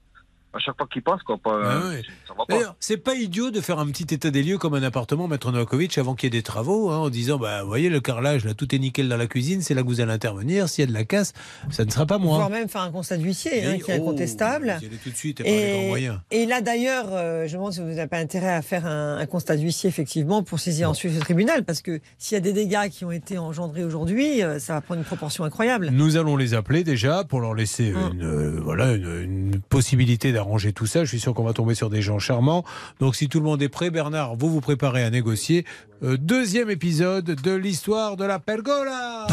à 0.55 0.59
chaque 0.59 0.77
fois 0.77 0.87
qu'il 0.93 1.03
passe, 1.03 1.23
quoi. 1.23 1.37
Pas, 1.39 1.61
Ah 1.63 1.77
euh, 1.77 1.91
ouais. 1.91 2.03
ça 2.27 2.35
va 2.37 2.45
pas. 2.47 2.55
D'ailleurs, 2.55 2.77
c'est 2.81 2.97
pas 2.97 3.15
idiot 3.15 3.51
de 3.51 3.61
faire 3.61 3.79
un 3.79 3.87
petit 3.87 4.13
état 4.15 4.31
des 4.31 4.43
lieux 4.43 4.59
comme 4.59 4.75
un 4.75 4.83
appartement, 4.83 5.29
Maître 5.29 5.51
Novakovic, 5.53 5.97
avant 5.99 6.15
qu'il 6.15 6.27
y 6.33 6.37
ait 6.37 6.39
des 6.39 6.43
travaux, 6.43 6.91
hein, 6.91 6.99
en 6.99 7.11
disant, 7.11 7.39
bah, 7.39 7.63
vous 7.63 7.69
voyez, 7.69 7.89
le 7.89 8.01
carrelage, 8.01 8.45
là, 8.45 8.55
tout 8.55 8.75
est 8.75 8.79
nickel 8.79 9.09
dans 9.09 9.17
la 9.17 9.27
cuisine, 9.27 9.61
c'est 9.63 9.75
là 9.75 9.83
que 9.83 9.87
vous 9.89 10.01
allez 10.01 10.13
intervenir. 10.13 10.69
S'il 10.69 10.83
y 10.83 10.89
a 10.89 10.89
de 10.89 10.95
la 10.95 11.05
casse, 11.05 11.33
ça 11.71 11.85
ne 11.85 11.91
sera 11.91 12.07
pas 12.07 12.19
moi. 12.19 12.37
Voire 12.37 12.51
même 12.51 12.69
faire 12.69 12.81
un 12.83 12.91
constat 12.91 13.17
d'huissier, 13.19 13.65
hein, 13.67 13.79
qui 13.79 13.91
est 13.91 13.99
oh, 13.99 14.03
incontestable. 14.03 14.77
vous 14.79 14.85
y 14.85 14.87
allez 14.89 14.97
tout 14.97 15.11
de 15.11 15.17
suite 15.17 15.41
et 15.41 15.45
par 15.45 15.53
les 15.53 15.73
grands 15.73 15.89
moyens. 15.89 16.19
et 16.31 16.47
là 16.47 16.61
d'ailleurs, 16.61 17.07
euh, 17.13 17.47
je 17.47 17.53
me 17.53 17.59
demande 17.59 17.73
si 17.73 17.81
vous 17.81 17.87
n'avez 17.87 18.07
pas 18.09 18.19
intérêt 18.19 18.53
à 18.55 18.63
faire 18.63 18.87
un, 18.87 19.19
un 19.19 19.27
constat 19.27 19.57
d'huissier 19.57 19.89
effectivement 19.89 20.43
pour 20.43 20.59
saisir 20.61 20.89
ensuite 20.91 21.15
le 21.15 21.21
tribunal, 21.21 21.65
parce 21.65 21.83
que 21.83 22.01
s'il 22.19 22.35
y 22.35 22.39
a 22.39 22.41
des 22.41 22.53
dégâts 22.53 22.89
qui 22.91 23.05
ont 23.05 23.13
été 23.13 23.39
engendrés 23.39 23.85
aujourd'hui, 23.85 24.43
euh, 24.43 24.59
ça 24.59 24.75
va 24.75 24.81
prendre 24.81 25.01
une 25.01 25.07
proportion 25.07 25.45
incroyable. 25.45 25.91
Nous 25.93 26.17
allons 26.17 26.37
les 26.37 26.55
appeler 26.55 26.85
déjà 26.85 27.25
pour 27.25 27.41
leur 27.41 27.55
laisser 27.55 27.93
Hum. 27.93 28.13
une, 28.15 28.23
euh, 28.25 28.61
voilà, 28.63 28.93
une, 28.93 29.23
une 29.23 29.61
possibilité 29.61 30.33
d'arranger 30.39 30.73
tout 30.73 30.87
ça. 30.87 31.05
Je 31.05 31.09
suis 31.09 31.21
sûr 31.21 31.35
qu'on 31.35 31.43
va 31.43 31.53
tomber 31.53 31.75
sur 31.75 31.91
des 31.91 32.01
gens 32.01 32.21
charmants. 32.21 32.65
Donc 33.01 33.17
si 33.17 33.29
tout 33.29 33.41
le 33.41 33.45
monde 33.45 33.61
est 33.61 33.69
prêt, 33.69 33.91
Bernard, 33.91 34.37
vous 34.37 34.49
vous 34.51 34.61
préparez 34.61 35.03
à 35.03 35.11
négocier. 35.11 35.65
Euh, 36.05 36.17
deuxième 36.17 36.71
épisode 36.71 37.25
de 37.25 37.55
l'histoire 37.55 38.17
de 38.17 38.25
la 38.25 38.39
pergola. 38.39 39.27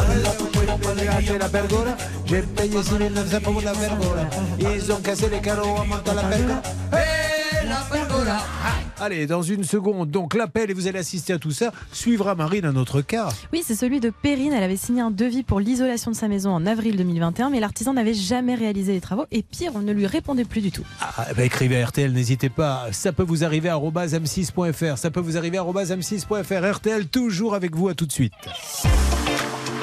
la 1.39 1.49
pergola. 1.49 1.97
J'ai 2.25 2.41
payé 2.41 2.81
6 2.81 3.13
900 3.13 3.37
pour 3.43 3.61
la 3.61 3.73
pergola. 3.73 4.29
Ils 4.59 4.91
ont 4.91 4.99
cassé 5.01 5.29
les 5.29 5.41
carreaux 5.41 5.77
en 5.77 5.85
montant 5.85 6.15
la 6.15 6.23
pergola. 6.23 6.61
Hey, 6.91 7.69
la 7.69 7.85
pergola. 7.91 8.54
Allez, 8.99 9.27
dans 9.27 9.41
une 9.41 9.63
seconde, 9.63 10.09
donc 10.09 10.33
l'appel 10.33 10.71
et 10.71 10.73
vous 10.73 10.87
allez 10.87 10.99
assister 10.99 11.33
à 11.33 11.39
tout 11.39 11.51
ça. 11.51 11.71
Suivra 11.91 12.35
Marine 12.35 12.65
un 12.65 12.75
autre 12.75 13.01
cas. 13.01 13.29
Oui, 13.51 13.61
c'est 13.65 13.75
celui 13.75 13.99
de 13.99 14.09
Perrine. 14.09 14.53
Elle 14.53 14.63
avait 14.63 14.77
signé 14.77 15.01
un 15.01 15.11
devis 15.11 15.43
pour 15.43 15.59
l'isolation 15.59 16.11
de 16.11 16.15
sa 16.15 16.27
maison 16.27 16.51
en 16.51 16.65
avril 16.65 16.95
2021, 16.95 17.49
mais 17.49 17.59
l'artisan 17.59 17.93
n'avait 17.93 18.13
jamais 18.13 18.55
réalisé 18.55 18.93
les 18.93 19.01
travaux 19.01 19.25
et 19.31 19.43
pire, 19.43 19.71
on 19.75 19.79
ne 19.79 19.91
lui 19.91 20.07
répondait 20.07 20.45
plus 20.45 20.61
du 20.61 20.71
tout. 20.71 20.85
Ah, 21.01 21.27
bah, 21.35 21.43
écrivez 21.43 21.81
à 21.81 21.87
RTL, 21.87 22.11
n'hésitez 22.11 22.49
pas. 22.49 22.87
Ça 22.91 23.11
peut 23.11 23.23
vous 23.23 23.43
arriver 23.43 23.69
à 23.69 23.77
m6.fr. 23.77 24.97
Ça 24.97 25.11
peut 25.11 25.19
vous 25.19 25.37
arriver 25.37 25.57
à 25.57 25.63
m6.fr. 25.63 26.71
RTL, 26.75 27.07
toujours 27.07 27.55
avec 27.55 27.75
vous. 27.75 27.89
À 27.89 27.93
tout 27.93 28.05
de 28.05 28.11
suite. 28.11 28.33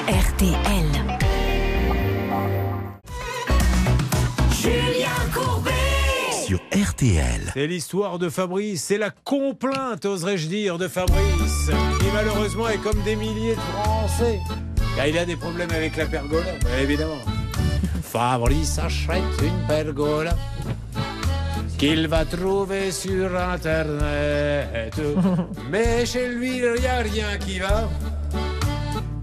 RTL. 0.07 0.92
Sur 6.53 6.61
RTL. 6.91 7.51
C'est 7.53 7.65
l'histoire 7.65 8.19
de 8.19 8.29
Fabrice. 8.29 8.83
C'est 8.83 8.99
la 8.99 9.09
complainte, 9.09 10.05
oserais-je 10.05 10.47
dire, 10.47 10.77
de 10.77 10.87
Fabrice, 10.87 11.71
qui 11.99 12.05
malheureusement 12.13 12.69
est 12.69 12.77
comme 12.77 13.01
des 13.03 13.15
milliers 13.15 13.55
de 13.55 13.59
Français. 13.59 14.39
Car 14.95 15.07
il 15.07 15.17
a 15.17 15.25
des 15.25 15.35
problèmes 15.35 15.71
avec 15.71 15.97
la 15.97 16.05
pergola, 16.05 16.51
bien 16.59 16.77
évidemment. 16.79 17.21
Fabrice 18.03 18.77
achète 18.77 19.23
une 19.41 19.67
pergola 19.67 20.35
qu'il 21.79 22.07
va 22.07 22.23
trouver 22.23 22.91
sur 22.91 23.35
Internet. 23.35 24.93
Mais 25.71 26.05
chez 26.05 26.27
lui, 26.27 26.57
il 26.57 26.81
n'y 26.81 26.87
a 26.87 26.97
rien 26.99 27.37
qui 27.39 27.57
va. 27.57 27.89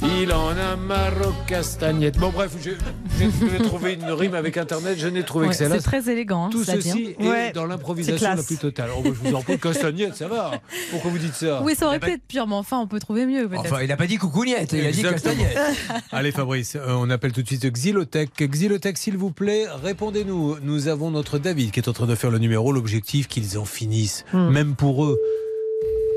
Il 0.02 0.32
en 0.32 0.48
a 0.50 0.76
marre 0.76 1.12
aux 1.28 1.46
castagnettes. 1.46 2.18
Bon, 2.18 2.30
bref, 2.30 2.52
je- 2.62 2.70
j'ai 3.18 3.58
trouvé 3.62 3.94
une 3.94 4.10
rime 4.10 4.34
avec 4.34 4.56
Internet, 4.56 4.96
je 4.98 5.08
n'ai 5.08 5.22
trouvé 5.24 5.46
Ouais, 5.46 5.52
que 5.52 5.56
celle-là. 5.58 5.76
c'est 5.76 5.82
très 5.82 6.10
élégant. 6.10 6.46
hein, 6.46 6.50
Tout 6.50 6.64
ceci 6.64 7.14
est 7.18 7.26
Ouais, 7.28 7.52
dans 7.52 7.66
l'improvisation 7.66 8.34
la 8.34 8.42
plus 8.42 8.56
totale. 8.56 8.90
Oh, 8.96 9.02
bah, 9.02 9.10
je 9.12 9.28
vous 9.28 9.34
en 9.36 9.42
prie, 9.42 9.58
castagnette, 9.60 10.16
ça 10.16 10.28
va. 10.28 10.52
Pourquoi 10.90 11.10
vous 11.10 11.18
dites 11.18 11.34
ça 11.34 11.60
Oui, 11.62 11.74
ça 11.74 11.86
aurait 11.86 11.96
Eh 11.96 11.98
ben, 12.00 12.06
pu 12.06 12.12
être 12.14 12.22
pire, 12.26 12.46
mais 12.46 12.54
enfin, 12.54 12.78
on 12.80 12.86
peut 12.86 12.98
trouver 13.00 13.26
mieux. 13.26 13.46
peut-être. 13.48 13.60
Enfin, 13.60 13.82
il 13.82 13.88
n'a 13.88 13.96
pas 13.96 14.06
dit 14.06 14.16
coucougnette, 14.16 14.72
il 14.72 14.86
a 14.86 14.90
dit 14.90 15.02
castagnette. 15.02 15.56
Allez 16.12 16.32
Fabrice, 16.32 16.76
euh, 16.76 16.94
on 16.96 17.10
appelle 17.10 17.32
tout 17.32 17.42
de 17.42 17.46
suite 17.46 17.66
Xylotech. 17.66 18.30
Xylotech, 18.40 18.96
s'il 18.96 19.16
vous 19.18 19.30
plaît, 19.32 19.66
répondez-nous. 19.82 20.56
Nous 20.62 20.88
avons 20.88 21.10
notre 21.10 21.38
David 21.38 21.70
qui 21.72 21.80
est 21.80 21.88
en 21.88 21.92
train 21.92 22.06
de 22.06 22.14
faire 22.14 22.30
le 22.30 22.38
numéro. 22.38 22.72
L'objectif 22.72 23.28
qu'ils 23.28 23.58
en 23.58 23.64
finissent, 23.64 24.24
Hmm. 24.32 24.48
même 24.50 24.74
pour 24.76 25.04
eux, 25.04 25.18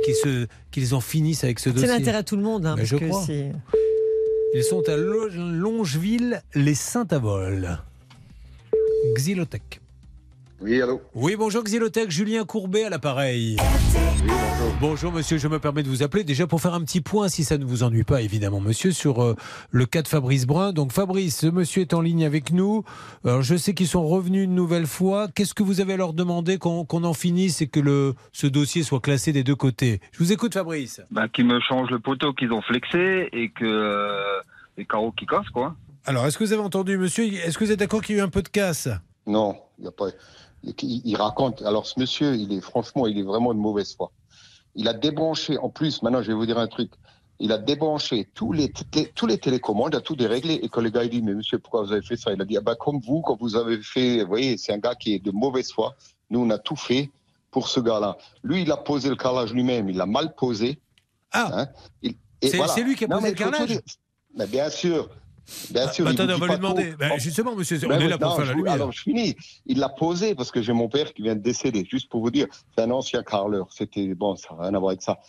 qu'ils 0.03 0.15
se- 0.15 0.47
qu'ils 0.71 0.93
en 0.95 1.01
finissent 1.01 1.43
avec 1.43 1.59
ce 1.59 1.69
C'est 1.69 1.75
dossier. 1.75 1.87
l'intérêt 1.89 2.17
à 2.19 2.23
tout 2.23 2.35
le 2.35 2.43
monde. 2.43 2.65
hein, 2.65 2.75
parce 2.75 2.87
je 2.87 2.97
que 2.97 3.05
crois. 3.07 3.23
c'est- 3.25 3.51
Ils 4.55 4.63
sont 4.63 4.87
à 4.87 4.95
Lo- 4.97 5.29
Longeville, 5.29 6.41
les 6.53 6.75
Saint-Avold. 6.75 7.79
Xylotech. 9.15 9.79
Oui, 10.63 10.81
allô 10.81 11.01
Oui, 11.13 11.35
bonjour 11.35 11.61
Xylotech, 11.61 12.09
Julien 12.09 12.45
Courbet 12.45 12.85
à 12.85 12.89
l'appareil. 12.89 13.57
bonjour. 14.79 15.11
monsieur, 15.11 15.37
je 15.37 15.49
me 15.49 15.59
permets 15.59 15.83
de 15.83 15.89
vous 15.89 16.03
appeler 16.03 16.23
déjà 16.23 16.47
pour 16.47 16.61
faire 16.61 16.73
un 16.73 16.79
petit 16.85 17.01
point, 17.01 17.27
si 17.27 17.43
ça 17.43 17.57
ne 17.57 17.65
vous 17.65 17.83
ennuie 17.83 18.05
pas 18.05 18.21
évidemment 18.21 18.61
monsieur, 18.61 18.93
sur 18.93 19.21
euh, 19.21 19.35
le 19.71 19.85
cas 19.85 20.01
de 20.01 20.07
Fabrice 20.07 20.45
Brun. 20.47 20.71
Donc 20.71 20.93
Fabrice, 20.93 21.39
ce 21.39 21.47
monsieur 21.47 21.81
est 21.81 21.93
en 21.93 21.99
ligne 21.99 22.23
avec 22.23 22.53
nous. 22.53 22.85
Alors, 23.25 23.41
je 23.41 23.57
sais 23.57 23.73
qu'ils 23.73 23.89
sont 23.89 24.07
revenus 24.07 24.45
une 24.45 24.55
nouvelle 24.55 24.87
fois. 24.87 25.27
Qu'est-ce 25.35 25.53
que 25.53 25.63
vous 25.63 25.81
avez 25.81 25.93
à 25.93 25.97
leur 25.97 26.13
demander 26.13 26.57
qu'on 26.57 26.85
qu'on 26.85 27.03
en 27.03 27.13
finisse 27.13 27.61
et 27.61 27.67
que 27.67 27.81
le, 27.81 28.13
ce 28.31 28.47
dossier 28.47 28.83
soit 28.83 29.01
classé 29.01 29.33
des 29.33 29.43
deux 29.43 29.57
côtés? 29.57 29.99
Je 30.13 30.19
vous 30.19 30.31
écoute 30.31 30.53
Fabrice. 30.53 31.01
Ben, 31.11 31.27
qu'ils 31.27 31.45
me 31.45 31.59
changent 31.59 31.91
le 31.91 31.99
poteau 31.99 32.31
qu'ils 32.31 32.53
ont 32.53 32.61
flexé 32.61 33.27
et 33.33 33.49
que 33.49 33.65
euh, 33.65 34.39
les 34.77 34.85
carreaux 34.85 35.11
qui 35.11 35.25
cassent, 35.25 35.49
quoi. 35.49 35.75
Alors, 36.05 36.25
est-ce 36.25 36.37
que 36.37 36.45
vous 36.45 36.53
avez 36.53 36.61
entendu 36.61 36.97
monsieur? 36.97 37.25
Est-ce 37.25 37.57
que 37.57 37.65
vous 37.65 37.71
êtes 37.73 37.79
d'accord 37.79 38.01
qu'il 38.01 38.15
y 38.15 38.19
a 38.19 38.21
eu 38.21 38.25
un 38.25 38.29
peu 38.29 38.41
de 38.41 38.47
casse? 38.47 38.87
Non, 39.25 39.55
il 39.79 39.85
y 39.85 39.87
a 39.87 39.91
pas. 39.91 40.07
Il, 40.63 40.73
il 41.05 41.15
raconte. 41.15 41.61
Alors, 41.63 41.85
ce 41.85 41.99
monsieur, 41.99 42.35
il 42.35 42.53
est 42.53 42.61
franchement, 42.61 43.05
il 43.07 43.17
est 43.17 43.23
vraiment 43.23 43.53
de 43.53 43.59
mauvaise 43.59 43.95
foi. 43.95 44.11
Il 44.75 44.87
a 44.87 44.93
débranché. 44.93 45.57
En 45.57 45.69
plus, 45.69 46.01
maintenant, 46.01 46.21
je 46.21 46.27
vais 46.27 46.33
vous 46.33 46.45
dire 46.45 46.57
un 46.57 46.67
truc. 46.67 46.91
Il 47.39 47.51
a 47.51 47.57
débranché 47.57 48.29
tous 48.33 48.53
les, 48.53 48.71
tous 49.15 49.27
les 49.27 49.37
télécommandes, 49.37 49.95
a 49.95 50.01
tout 50.01 50.15
déréglé. 50.15 50.53
Et 50.63 50.69
quand 50.69 50.81
le 50.81 50.89
gars 50.89 51.03
il 51.03 51.09
dit, 51.09 51.21
mais 51.21 51.33
monsieur, 51.33 51.59
pourquoi 51.59 51.83
vous 51.83 51.91
avez 51.91 52.01
fait 52.01 52.15
ça? 52.15 52.31
Il 52.31 52.41
a 52.41 52.45
dit, 52.45 52.57
ah 52.57 52.61
bah, 52.61 52.75
comme 52.75 52.99
vous, 53.01 53.21
quand 53.21 53.35
vous 53.39 53.55
avez 53.55 53.81
fait, 53.81 54.21
vous 54.21 54.27
voyez, 54.29 54.57
c'est 54.57 54.71
un 54.71 54.77
gars 54.77 54.95
qui 54.95 55.13
est 55.15 55.19
de 55.19 55.31
mauvaise 55.31 55.71
foi. 55.71 55.95
Nous, 56.29 56.39
on 56.39 56.49
a 56.49 56.57
tout 56.57 56.75
fait 56.75 57.11
pour 57.51 57.67
ce 57.67 57.79
gars-là. 57.79 58.17
Lui, 58.43 58.61
il 58.61 58.71
a 58.71 58.77
posé 58.77 59.09
le 59.09 59.15
carrelage 59.15 59.53
lui-même. 59.53 59.89
Il 59.89 59.97
l'a 59.97 60.05
mal 60.05 60.33
posé. 60.35 60.79
Ah 61.31 61.67
Il- 62.01 62.15
C'est- 62.41 62.83
lui 62.83 62.95
qui 62.95 63.05
a 63.05 63.07
Non, 63.07 63.17
posé 63.17 63.29
le 63.29 63.35
carrelage? 63.35 63.79
Mais 64.35 64.47
bien 64.47 64.69
sûr. 64.69 65.09
Bien 65.71 65.91
sûr. 65.91 66.05
Bah, 66.05 66.11
il 66.11 66.15
vous 66.15 66.21
attendez, 66.21 66.33
on 66.33 66.37
va 66.37 66.47
lui 66.47 66.55
demander. 66.55 66.95
Bah, 66.97 67.17
justement, 67.17 67.55
monsieur, 67.55 67.77
on 67.83 67.87
Ben 67.89 67.99
est 67.99 68.03
oui, 68.05 68.09
là 68.09 68.17
pour 68.17 68.35
faire 68.35 68.45
la 68.45 68.51
je 68.51 68.57
lumière. 68.57 68.73
Alors, 68.73 68.91
je 68.91 69.01
finis. 69.01 69.35
Il 69.65 69.79
l'a 69.79 69.89
posé 69.89 70.35
parce 70.35 70.51
que 70.51 70.61
j'ai 70.61 70.73
mon 70.73 70.87
père 70.89 71.13
qui 71.13 71.21
vient 71.21 71.35
de 71.35 71.41
décéder. 71.41 71.85
Juste 71.89 72.09
pour 72.09 72.21
vous 72.21 72.31
dire, 72.31 72.47
c'est 72.75 72.83
un 72.83 72.91
ancien 72.91 73.23
carreleur. 73.23 73.67
C'était 73.71 74.13
bon, 74.15 74.35
ça 74.35 74.55
n'a 74.55 74.63
rien 74.63 74.73
à 74.73 74.79
voir 74.79 74.91
avec 74.91 75.01
ça. 75.01 75.19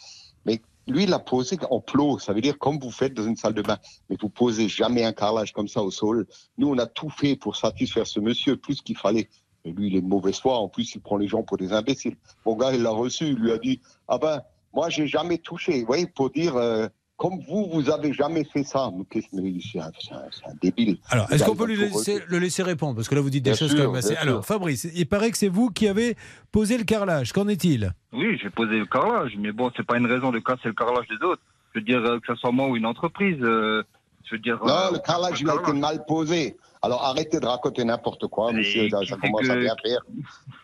Mais 0.47 0.61
lui, 0.87 1.05
il 1.05 1.13
a 1.13 1.19
posé 1.19 1.59
en 1.71 1.81
plot. 1.81 2.19
Ça 2.21 2.33
veut 2.33 2.41
dire 2.41 2.59
comme 2.59 2.79
vous 2.79 2.91
faites 2.93 3.15
dans 3.15 3.25
une 3.27 3.37
salle 3.37 3.55
de 3.55 3.63
bain. 3.63 3.79
Mais 4.09 4.17
vous 4.21 4.29
posez 4.29 4.69
jamais 4.69 5.05
un 5.05 5.13
carrelage 5.13 5.53
comme 5.53 5.69
ça 5.69 5.83
au 5.83 5.91
sol. 5.91 6.27
Nous, 6.59 6.69
on 6.69 6.79
a 6.79 6.87
tout 6.87 7.11
fait 7.11 7.35
pour 7.37 7.57
satisfaire 7.57 8.07
ce 8.07 8.21
monsieur, 8.21 8.57
plus 8.57 8.83
qu'il 8.83 8.97
fallait. 8.97 9.29
Mais 9.65 9.73
lui, 9.73 9.89
il 9.89 9.97
est 9.97 10.03
de 10.03 10.07
mauvaise 10.07 10.39
foi. 10.39 10.59
En 10.59 10.69
plus, 10.69 10.95
il 10.95 11.01
prend 11.01 11.17
les 11.17 11.27
gens 11.27 11.43
pour 11.43 11.57
des 11.57 11.73
imbéciles. 11.73 12.17
Mon 12.47 12.55
gars, 12.55 12.73
il 12.73 12.83
l'a 12.83 12.91
reçu. 12.91 13.27
Il 13.29 13.37
lui 13.37 13.51
a 13.51 13.59
dit 13.59 13.81
Ah 14.09 14.19
ben, 14.19 14.43
moi, 14.73 14.91
j'ai 14.91 15.07
jamais 15.09 15.39
touché. 15.39 15.81
Vous 15.81 15.87
voyez, 15.87 16.07
pour 16.07 16.31
dire. 16.31 16.57
euh, 16.57 16.87
comme 17.17 17.41
vous, 17.49 17.69
vous 17.73 17.91
avez 17.91 18.13
jamais 18.13 18.45
fait 18.45 18.65
ça. 18.65 18.91
C'est 19.13 19.79
un, 19.79 19.85
un- 19.85 20.55
débile. 20.61 20.99
Alors, 21.11 21.31
est-ce 21.33 21.45
qu'on 21.45 21.55
peut 21.55 21.67
lui 21.67 21.77
laisser, 21.77 22.23
le 22.29 22.39
laisser 22.39 22.63
répondre 22.63 22.97
Parce 22.97 23.09
que 23.09 23.15
là, 23.15 23.21
vous 23.21 23.31
dites 23.31 23.45
des 23.45 23.51
Bien 23.51 23.59
choses 23.59 23.71
sûr, 23.71 23.79
quand 23.85 23.91
même 23.93 23.99
assez. 23.99 24.11
bien 24.15 24.21
sûr. 24.23 24.31
Alors, 24.31 24.45
Fabrice, 24.45 24.89
il 24.95 25.07
paraît 25.07 25.31
que 25.31 25.39
c'est 25.39 25.49
vous 25.49 25.71
qui 25.71 25.87
avez 25.87 26.17
posé 26.51 26.77
le 26.77 26.85
carrelage. 26.85 27.33
Qu'en 27.33 27.47
est-il? 27.49 27.93
Oui, 28.13 28.39
j'ai 28.43 28.51
posé 28.51 28.79
le 28.79 28.87
carrelage, 28.87 29.33
mais 29.39 29.53
bon, 29.53 29.71
c'est 29.77 29.87
pas 29.87 29.97
une 29.97 30.07
raison 30.07 30.33
de 30.33 30.39
casser 30.41 30.63
le 30.67 30.73
carrelage 30.75 31.07
des 31.09 31.25
autres. 31.25 31.43
Je 31.75 31.81
veux 31.81 31.85
dire, 31.85 31.99
euh, 32.05 32.19
que 32.21 32.27
ce 32.35 32.35
soit 32.37 32.53
moi 32.53 32.69
ou 32.69 32.77
une 32.77 32.87
entreprise. 32.87 33.39
euh, 33.43 33.83
je 34.25 34.35
veux 34.35 34.41
dire. 34.41 34.59
Non, 34.65 34.73
euh, 34.73 34.91
le 34.93 34.99
carrelage, 34.99 35.41
il 35.41 35.49
a 35.51 35.55
été 35.55 35.73
mal 35.73 36.05
posé. 36.07 36.57
Alors 36.83 37.03
arrêtez 37.05 37.41
de 37.41 37.47
raconter 37.47 37.83
n'importe 37.85 38.27
quoi, 38.27 38.53
monsieur. 38.53 38.89
Ça, 38.91 39.17
commence 39.17 39.49
à 39.49 39.57
bien 39.57 39.75
faire. 39.83 40.01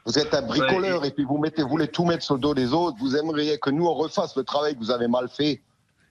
Vous 0.05 0.19
êtes 0.19 0.35
un 0.35 0.43
bricoleur 0.43 1.05
et 1.07 1.13
puis 1.13 1.25
vous 1.25 1.39
mettez, 1.39 1.63
vous 1.63 1.69
voulez 1.71 1.89
tout 1.89 2.05
mettre 2.05 2.23
sur 2.23 2.35
le 2.35 2.41
dos 2.41 2.53
des 2.55 2.75
autres. 2.75 2.97
Vous 3.01 3.17
aimeriez 3.17 3.59
que 3.59 3.71
nous 3.71 3.87
on 3.87 3.95
refasse 3.95 4.37
le 4.37 4.43
travail 4.45 4.75
que 4.75 4.81
vous 4.81 4.91
avez 4.91 5.09
mal 5.09 5.29
fait. 5.31 5.63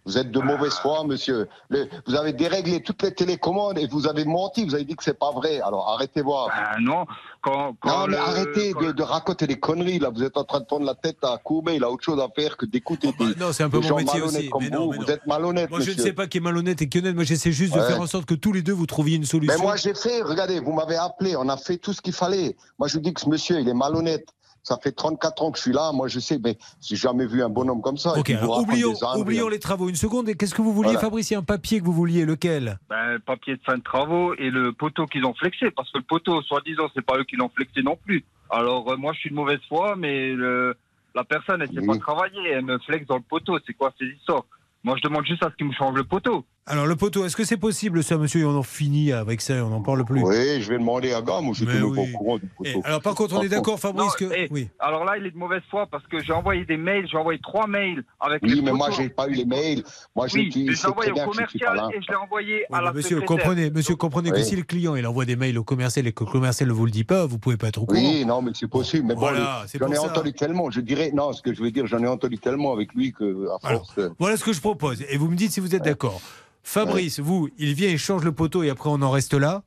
Vous 0.05 0.17
êtes 0.17 0.31
de 0.31 0.39
mauvaise 0.39 0.73
foi, 0.73 1.03
monsieur. 1.03 1.47
Le- 1.69 1.87
vous 2.07 2.15
avez 2.15 2.33
déréglé 2.33 2.81
toutes 2.81 3.03
les 3.03 3.13
télécommandes 3.13 3.77
et 3.77 3.85
vous 3.85 4.07
avez 4.07 4.25
menti. 4.25 4.65
Vous 4.65 4.73
avez 4.73 4.85
dit 4.85 4.95
que 4.95 5.03
c'est 5.03 5.17
pas 5.19 5.31
vrai. 5.31 5.59
Alors 5.61 5.89
arrêtez 5.89 6.21
voir. 6.21 6.47
Ah 6.51 6.77
non, 6.79 7.05
quand, 7.41 7.75
non, 7.85 8.07
mais 8.07 8.13
le- 8.15 8.17
arrêtez 8.17 8.73
de, 8.73 8.91
de 8.91 9.03
raconter 9.03 9.45
des 9.45 9.59
conneries. 9.59 9.99
Là, 9.99 10.09
vous 10.09 10.23
êtes 10.23 10.37
en 10.37 10.43
train 10.45 10.61
de 10.61 10.65
prendre 10.65 10.85
la 10.85 10.95
tête 10.95 11.17
à 11.21 11.37
courber. 11.37 11.75
Il 11.75 11.83
a 11.83 11.91
autre 11.91 12.03
chose 12.03 12.19
à 12.19 12.27
faire 12.33 12.57
que 12.57 12.65
d'écouter 12.65 13.09
des, 13.09 13.13
Oh, 13.19 13.23
bah, 13.25 13.45
Non, 13.47 13.53
c'est 13.53 13.63
un 13.63 13.69
peu 13.69 13.79
des 13.79 13.83
mon 13.83 13.89
gens 13.89 13.97
métier 13.97 14.21
aussi. 14.21 14.49
comme 14.49 14.63
mais 14.63 14.69
vous. 14.69 14.75
non, 14.75 14.89
mais 14.89 14.97
vous 14.97 15.11
êtes 15.11 15.27
malhonnête, 15.27 15.69
Moi, 15.69 15.81
je 15.81 15.91
ne 15.91 15.97
sais 15.97 16.13
pas 16.13 16.25
qui 16.27 16.37
est 16.37 16.41
malhonnête 16.41 16.81
et 16.81 16.89
qui 16.89 16.97
est 16.97 17.01
honnête. 17.01 17.15
Moi, 17.15 17.23
j'essaie 17.25 17.51
juste 17.51 17.75
de 17.75 17.81
faire 17.81 18.01
en 18.01 18.07
sorte 18.07 18.25
que 18.25 18.35
tous 18.35 18.53
les 18.53 18.61
deux, 18.63 18.73
vous 18.73 18.87
trouviez 18.87 19.17
une 19.17 19.25
solution. 19.25 19.53
Mais 19.55 19.61
moi, 19.61 19.75
j'ai 19.75 19.93
fait, 19.93 20.21
regardez, 20.23 20.59
vous 20.59 20.71
m'avez 20.73 20.95
appelé, 20.95 21.35
on 21.35 21.47
a 21.49 21.57
fait 21.57 21.77
tout 21.77 21.93
ce 21.93 22.01
qu'il 22.01 22.13
fallait. 22.13 22.55
Moi, 22.79 22.87
je 22.87 22.93
vous 22.95 23.01
dis 23.01 23.13
que 23.13 23.21
ce 23.21 23.29
monsieur, 23.29 23.59
il 23.59 23.67
est 23.69 23.73
malhonnête. 23.73 24.25
Ça 24.69 24.77
fait 24.77 24.91
34 24.91 25.41
ans 25.41 25.51
que 25.51 25.57
je 25.57 25.63
suis 25.63 25.71
là. 25.73 25.91
Moi, 25.93 26.07
je 26.07 26.19
sais, 26.19 26.37
mais 26.43 26.55
j'ai 26.79 26.95
jamais 26.95 27.25
vu 27.25 27.41
un 27.41 27.49
bonhomme 27.49 27.81
comme 27.81 27.97
ça. 27.97 28.13
Et 28.15 28.19
Ok, 28.19 28.25
puis, 28.25 28.33
il 28.33 28.37
vous 28.37 28.43
alors 28.45 28.59
oublions, 28.61 28.93
des 28.93 29.03
âneries. 29.03 29.21
oublions 29.21 29.47
les 29.49 29.57
travaux. 29.59 29.89
Une 29.89 29.95
seconde. 29.95 30.29
Et 30.29 30.35
qu'est-ce 30.35 30.53
que 30.53 30.61
vous 30.61 30.73
vouliez, 30.73 30.89
Voilà. 30.91 30.99
Fabrice? 30.99 31.31
Un 31.31 31.41
papier 31.41 31.79
que 31.79 31.85
vous 31.85 31.91
vouliez. 31.93 32.23
Lequel? 32.23 32.77
Ben, 32.87 33.17
papier 33.25 33.55
de 33.55 33.61
fin 33.65 33.77
de 33.79 33.81
travaux 33.83 34.35
et 34.35 34.51
le 34.51 34.71
poteau 34.71 35.07
qu'ils 35.07 35.25
ont 35.25 35.33
flexé, 35.33 35.71
parce 35.71 35.91
que 35.91 35.97
le 35.97 36.03
poteau, 36.03 36.39
soi-disant, 36.43 36.87
c'est 36.95 37.01
pas 37.03 37.17
eux 37.17 37.23
qui 37.23 37.35
l'ont 37.35 37.49
flexé 37.49 37.81
non 37.81 37.97
plus. 38.05 38.23
Alors, 38.51 38.91
euh, 38.91 38.95
moi, 38.97 39.13
je 39.13 39.19
suis 39.21 39.29
de 39.31 39.35
mauvaise 39.35 39.59
foi, 39.67 39.95
mais 39.97 40.33
le- 40.33 40.75
la 41.15 41.23
personne, 41.23 41.63
elle 41.63 41.69
sait 41.73 41.85
pas 41.87 41.97
travailler, 41.97 42.49
elle 42.51 42.65
me 42.65 42.77
flexe 42.79 43.07
dans 43.07 43.15
le 43.17 43.23
poteau. 43.27 43.57
C'est 43.65 43.73
quoi 43.73 43.91
ces 43.97 44.05
histoires? 44.05 44.43
Moi, 44.83 44.95
je 44.97 45.07
demande 45.07 45.25
juste 45.25 45.43
à 45.43 45.49
ce 45.49 45.55
qu'ils 45.55 45.65
me 45.67 45.73
changent 45.73 45.95
le 45.95 46.03
poteau. 46.03 46.45
Alors, 46.71 46.85
le 46.85 46.95
poteau, 46.95 47.25
est-ce 47.25 47.35
que 47.35 47.43
c'est 47.45 47.57
possible, 47.57 48.03
ça, 48.03 48.15
monsieur 48.19 48.41
Et 48.41 48.45
on 48.45 48.55
en 48.55 48.61
finit 48.61 49.11
avec 49.11 49.41
ça, 49.41 49.55
on 49.65 49.69
n'en 49.69 49.81
parle 49.81 50.05
plus? 50.05 50.21
Oui, 50.21 50.61
je 50.61 50.69
vais 50.69 50.77
demander 50.77 51.13
à 51.13 51.21
Gamme, 51.23 51.47
je 51.51 51.65
suis 51.65 51.65
oui. 51.65 51.95
pas 51.95 52.01
au 52.03 52.05
courant 52.15 52.37
du 52.37 52.45
Et 52.63 52.73
poteau. 52.73 52.81
alors, 52.85 53.01
par 53.01 53.15
contre, 53.15 53.35
on 53.39 53.41
est 53.41 53.49
d'accord, 53.49 53.79
Fabrice, 53.79 54.05
Non, 54.21 54.27
que. 54.29 54.31
eh, 54.35 54.47
Oui. 54.51 54.69
Alors 54.77 55.03
là, 55.03 55.17
il 55.17 55.25
est 55.25 55.31
de 55.31 55.37
mauvaise 55.37 55.63
foi 55.71 55.87
parce 55.87 56.05
que 56.05 56.21
j'ai 56.23 56.31
envoyé 56.31 56.65
des 56.65 56.77
mails, 56.77 57.07
j'ai 57.09 57.17
envoyé 57.17 57.39
trois 57.41 57.65
mails 57.65 58.03
avec 58.19 58.43
Oui, 58.43 58.53
les 58.53 58.61
mais 58.61 58.71
moi, 58.71 58.91
photos. 58.91 59.01
j'ai 59.03 59.09
pas 59.09 59.27
eu 59.27 59.33
les 59.33 59.45
mails. 59.45 59.83
Moi, 60.15 60.27
j'ai 60.27 60.41
Oui, 60.41 60.49
dit, 60.49 60.67
je 60.69 60.75
sait 60.75 60.87
envoyé 60.89 61.11
au 61.11 61.15
commercial 61.15 61.81
et 61.91 62.01
je 62.03 62.07
l'ai 62.07 62.15
envoyé 62.17 62.55
Oui, 62.69 62.77
à 62.77 62.81
la 62.83 62.93
monsieur, 62.93 63.19
comprenez, 63.21 63.71
monsieur, 63.71 63.95
comprenez 63.95 64.29
que 64.29 64.43
si 64.43 64.55
le 64.55 64.61
client 64.61 64.95
il 64.95 65.07
envoie 65.07 65.25
des 65.25 65.35
mails 65.35 65.57
au 65.57 65.63
commercial 65.63 66.05
et 66.05 66.11
que 66.13 66.23
le 66.23 66.29
commercial 66.29 66.69
ne 66.69 66.73
vous 66.73 66.85
le 66.85 66.91
dit 66.91 67.03
pas, 67.03 67.25
vous 67.25 67.39
pouvez 67.39 67.57
pas 67.57 67.69
être 67.69 67.81
au 67.81 67.87
courant. 67.87 67.99
Oui, 67.99 68.25
non, 68.25 68.43
mais 68.43 68.51
c'est 68.53 68.67
possible. 68.69 69.07
Mais 69.07 69.15
Voilà, 69.15 69.63
bon, 69.79 69.87
j'en 69.87 69.91
ai 69.91 69.97
entendu 69.97 70.33
tellement. 70.33 70.69
Je 70.69 70.81
dirais, 70.81 71.09
non, 71.15 71.33
ce 71.33 71.41
que 71.41 71.51
je 71.51 71.63
veux 71.63 71.71
dire, 71.71 71.87
j'en 71.87 72.03
ai 72.03 72.07
entendu 72.07 72.37
tellement 72.37 72.73
avec 72.73 72.93
lui 72.93 73.11
que, 73.11 73.47
à 73.63 73.67
Alors, 73.67 73.87
force. 73.87 73.97
euh, 73.97 74.09
Voilà 74.19 74.37
ce 74.37 74.43
que 74.43 74.53
je 74.53 74.61
propose. 74.61 75.03
Et 75.09 75.17
vous 75.17 75.29
me 75.29 75.35
dites 75.35 75.51
si 75.51 75.61
vous 75.61 75.73
êtes 75.73 75.83
d'accord. 75.83 76.21
Fabrice, 76.69 77.19
vous, 77.19 77.49
il 77.57 77.73
vient, 77.73 77.89
il 77.89 77.97
change 77.97 78.23
le 78.23 78.31
poteau 78.31 78.61
et 78.61 78.69
après 78.69 78.91
on 78.91 79.01
en 79.01 79.09
reste 79.09 79.33
là. 79.33 79.63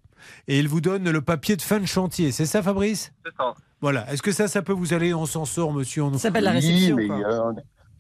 Et 0.47 0.61
il 0.61 0.69
vous 0.69 0.81
donne 0.81 1.11
le 1.11 1.21
papier 1.21 1.57
de 1.57 1.62
fin 1.62 1.81
de 1.81 1.87
chantier. 1.87 2.31
C'est 2.31 2.47
ça, 2.47 2.62
Fabrice? 2.62 3.12
C'est 3.27 3.35
ça. 3.37 3.55
Voilà. 3.81 4.09
Est-ce 4.12 4.23
que 4.23 4.31
ça, 4.31 4.47
ça 4.47 4.62
peut 4.62 4.73
vous 4.73 4.95
aller 4.95 5.12
On 5.12 5.27
s'en 5.27 5.45
sort, 5.45 5.73
monsieur. 5.73 6.05
On... 6.05 6.12
Ça 6.12 6.19
s'appelle 6.21 6.45
la 6.45 6.53
oui, 6.53 6.59
réception. 6.59 6.95
mais, 6.97 7.09
quoi. 7.09 7.17
euh, 7.19 7.53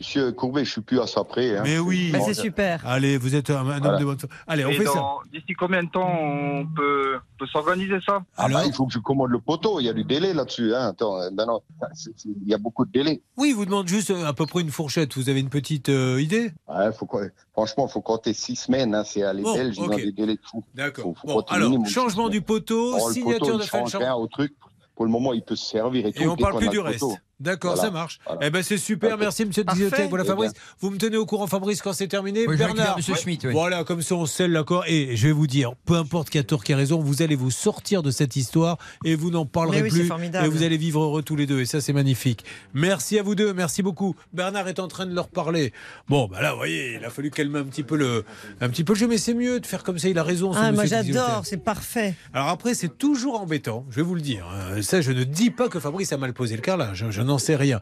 monsieur 0.02 0.32
Courbet, 0.32 0.64
je 0.64 0.72
suis 0.72 0.80
plus 0.80 1.00
à 1.00 1.06
ça 1.06 1.22
près. 1.22 1.56
hein. 1.56 1.62
Mais 1.64 1.78
oui. 1.78 2.10
Bah, 2.12 2.18
c'est 2.24 2.34
super. 2.34 2.82
Allez, 2.84 3.16
vous 3.18 3.36
êtes 3.36 3.50
un, 3.50 3.58
un 3.58 3.76
homme 3.76 3.78
Voilà. 3.82 3.98
de 3.98 4.04
bonne 4.04 4.18
foi. 4.18 4.28
Allez, 4.48 4.64
on 4.64 4.70
Et 4.70 4.74
fait 4.74 4.86
ça. 4.86 5.00
D'ici 5.32 5.54
combien 5.56 5.84
de 5.84 5.88
temps 5.90 6.10
on 6.20 6.66
peut, 6.66 7.18
peut 7.38 7.46
s'organiser 7.46 7.98
ça? 8.04 8.20
Ah 8.36 8.48
bah, 8.48 8.64
il 8.66 8.72
faut 8.72 8.84
que 8.86 8.92
je 8.92 8.98
commande 8.98 9.30
le 9.30 9.38
poteau. 9.38 9.78
Il 9.78 9.86
y 9.86 9.88
a 9.88 9.92
du 9.92 10.02
délai 10.02 10.34
là-dessus. 10.34 10.74
Hein. 10.74 10.88
Attends, 10.88 11.20
euh, 11.20 11.30
ben 11.32 11.46
c'est- 11.94 12.10
il 12.24 12.48
y 12.48 12.52
a 12.54 12.58
beaucoup 12.58 12.84
de 12.84 12.90
délai. 12.90 13.22
Oui, 13.36 13.50
il 13.50 13.54
vous 13.54 13.64
demande 13.64 13.86
juste 13.86 14.10
euh, 14.10 14.26
à 14.26 14.32
peu 14.32 14.46
près 14.46 14.60
une 14.62 14.70
fourchette. 14.72 15.16
Vous 15.16 15.28
avez 15.28 15.38
une 15.40 15.50
petite 15.50 15.88
euh, 15.88 16.20
idée? 16.20 16.52
Ouais, 16.68 16.92
faut, 16.92 17.06
quoi- 17.06 17.26
franchement, 17.52 17.86
il 17.88 17.92
faut 17.92 18.00
compter 18.00 18.34
six 18.34 18.56
semaines. 18.56 18.94
Hein. 18.96 19.04
C'est 19.06 19.22
à 19.22 19.32
les 19.32 19.42
Bon, 19.42 19.54
Belges, 19.54 19.76
ils 19.78 19.82
ont 19.82 19.86
ok. 19.86 19.96
des 19.96 20.12
délais 20.12 20.34
de 20.34 20.40
fou. 20.42 20.64
D'accord. 20.74 21.04
Faut- 21.04 21.14
faut 21.14 21.26
Bon, 21.28 21.34
compter 21.36 21.54
alors, 21.54 21.68
minimum 21.70 21.88
changement 21.88 22.28
du 22.28 22.42
poteau, 22.42 22.94
le 22.96 23.12
signature 23.12 23.38
poteau, 23.38 23.58
de 23.58 23.62
il 23.62 23.68
fin 23.68 23.84
de 23.84 24.12
au 24.20 24.26
truc. 24.26 24.52
Pour 24.94 25.06
le 25.06 25.10
moment, 25.10 25.32
il 25.32 25.42
peut 25.42 25.56
se 25.56 25.64
servir 25.70 26.04
et 26.06 26.12
tout. 26.12 26.22
Et 26.22 26.28
on 26.28 26.34
dès 26.36 26.42
parle 26.42 26.58
plus 26.58 26.68
du 26.68 26.78
reste. 26.78 27.02
D'accord, 27.40 27.74
Voilà. 27.74 27.88
ça 27.88 27.90
marche. 27.92 28.20
Voilà. 28.24 28.46
Eh 28.46 28.50
ben 28.50 28.62
c'est 28.62 28.78
super, 28.78 29.18
merci 29.18 29.44
monsieur. 29.44 29.64
Diziotek. 29.64 30.08
Voilà 30.10 30.24
Eh 30.24 30.28
Fabrice, 30.28 30.52
bien. 30.52 30.62
vous 30.80 30.90
me 30.90 30.96
tenez 30.98 31.16
au 31.16 31.26
courant 31.26 31.48
Fabrice 31.48 31.82
quand 31.82 31.92
c'est 31.92 32.06
terminé. 32.06 32.46
Oui, 32.46 32.56
Bernard, 32.56 32.96
monsieur 32.96 33.16
Schmitt, 33.16 33.42
oui. 33.44 33.52
voilà, 33.52 33.82
comme 33.82 34.00
ça 34.00 34.14
on 34.14 34.26
scelle 34.26 34.52
l'accord. 34.52 34.84
Et 34.86 35.16
je 35.16 35.26
vais 35.26 35.32
vous 35.32 35.48
dire, 35.48 35.72
peu 35.84 35.94
importe 35.96 36.30
qui 36.30 36.38
a 36.38 36.44
tort, 36.44 36.62
qui 36.62 36.72
a 36.72 36.76
raison, 36.76 37.00
vous 37.00 37.20
allez 37.20 37.34
vous 37.34 37.50
sortir 37.50 38.02
de 38.04 38.12
cette 38.12 38.36
histoire 38.36 38.78
et 39.04 39.16
vous 39.16 39.30
n'en 39.32 39.44
parlerez 39.44 39.82
oui, 39.82 39.88
plus. 39.90 40.04
formidable. 40.04 40.46
Et 40.46 40.48
vous 40.50 40.62
allez 40.62 40.76
vivre 40.76 41.02
heureux 41.02 41.22
tous 41.22 41.34
les 41.34 41.46
deux. 41.46 41.60
Et 41.60 41.66
ça 41.66 41.80
c'est 41.80 41.92
magnifique. 41.92 42.44
Merci 42.74 43.18
à 43.18 43.24
vous 43.24 43.34
deux, 43.34 43.52
merci 43.52 43.82
beaucoup. 43.82 44.14
Bernard 44.32 44.68
est 44.68 44.78
en 44.78 44.86
train 44.86 45.06
de 45.06 45.14
leur 45.14 45.28
parler. 45.28 45.72
Bon, 46.08 46.28
bah 46.28 46.42
là, 46.42 46.52
vous 46.52 46.58
voyez, 46.58 46.94
il 47.00 47.04
a 47.04 47.10
fallu 47.10 47.30
calmer 47.32 47.58
un 47.58 47.64
petit 47.64 47.82
peu 47.82 47.96
le, 47.96 48.24
un 48.60 48.68
petit 48.68 48.84
peu 48.84 48.92
le 48.92 48.98
jeu, 49.00 49.08
mais 49.08 49.18
c'est 49.18 49.34
mieux 49.34 49.58
de 49.58 49.66
faire 49.66 49.82
comme 49.82 49.98
ça. 49.98 50.08
Il 50.08 50.18
a 50.18 50.22
raison. 50.22 50.52
Ah, 50.54 50.70
moi 50.70 50.84
j'adore, 50.84 51.42
c'est 51.44 51.56
parfait. 51.64 52.14
Alors 52.32 52.48
après, 52.50 52.74
c'est 52.74 52.98
toujours 52.98 53.40
embêtant, 53.40 53.84
je 53.90 53.96
vais 53.96 54.02
vous 54.02 54.14
le 54.14 54.20
dire. 54.20 54.46
hein. 54.48 54.80
Ça, 54.82 55.00
je 55.00 55.10
ne 55.10 55.24
dis 55.24 55.50
pas 55.50 55.68
que 55.68 55.80
Fabrice 55.80 56.12
a 56.12 56.16
mal 56.18 56.32
posé 56.34 56.54
le 56.54 56.62
carrelage, 56.62 57.02
hein, 57.02 57.08
je 57.10 57.20
n'en 57.32 57.38
sais 57.38 57.56
rien. 57.56 57.80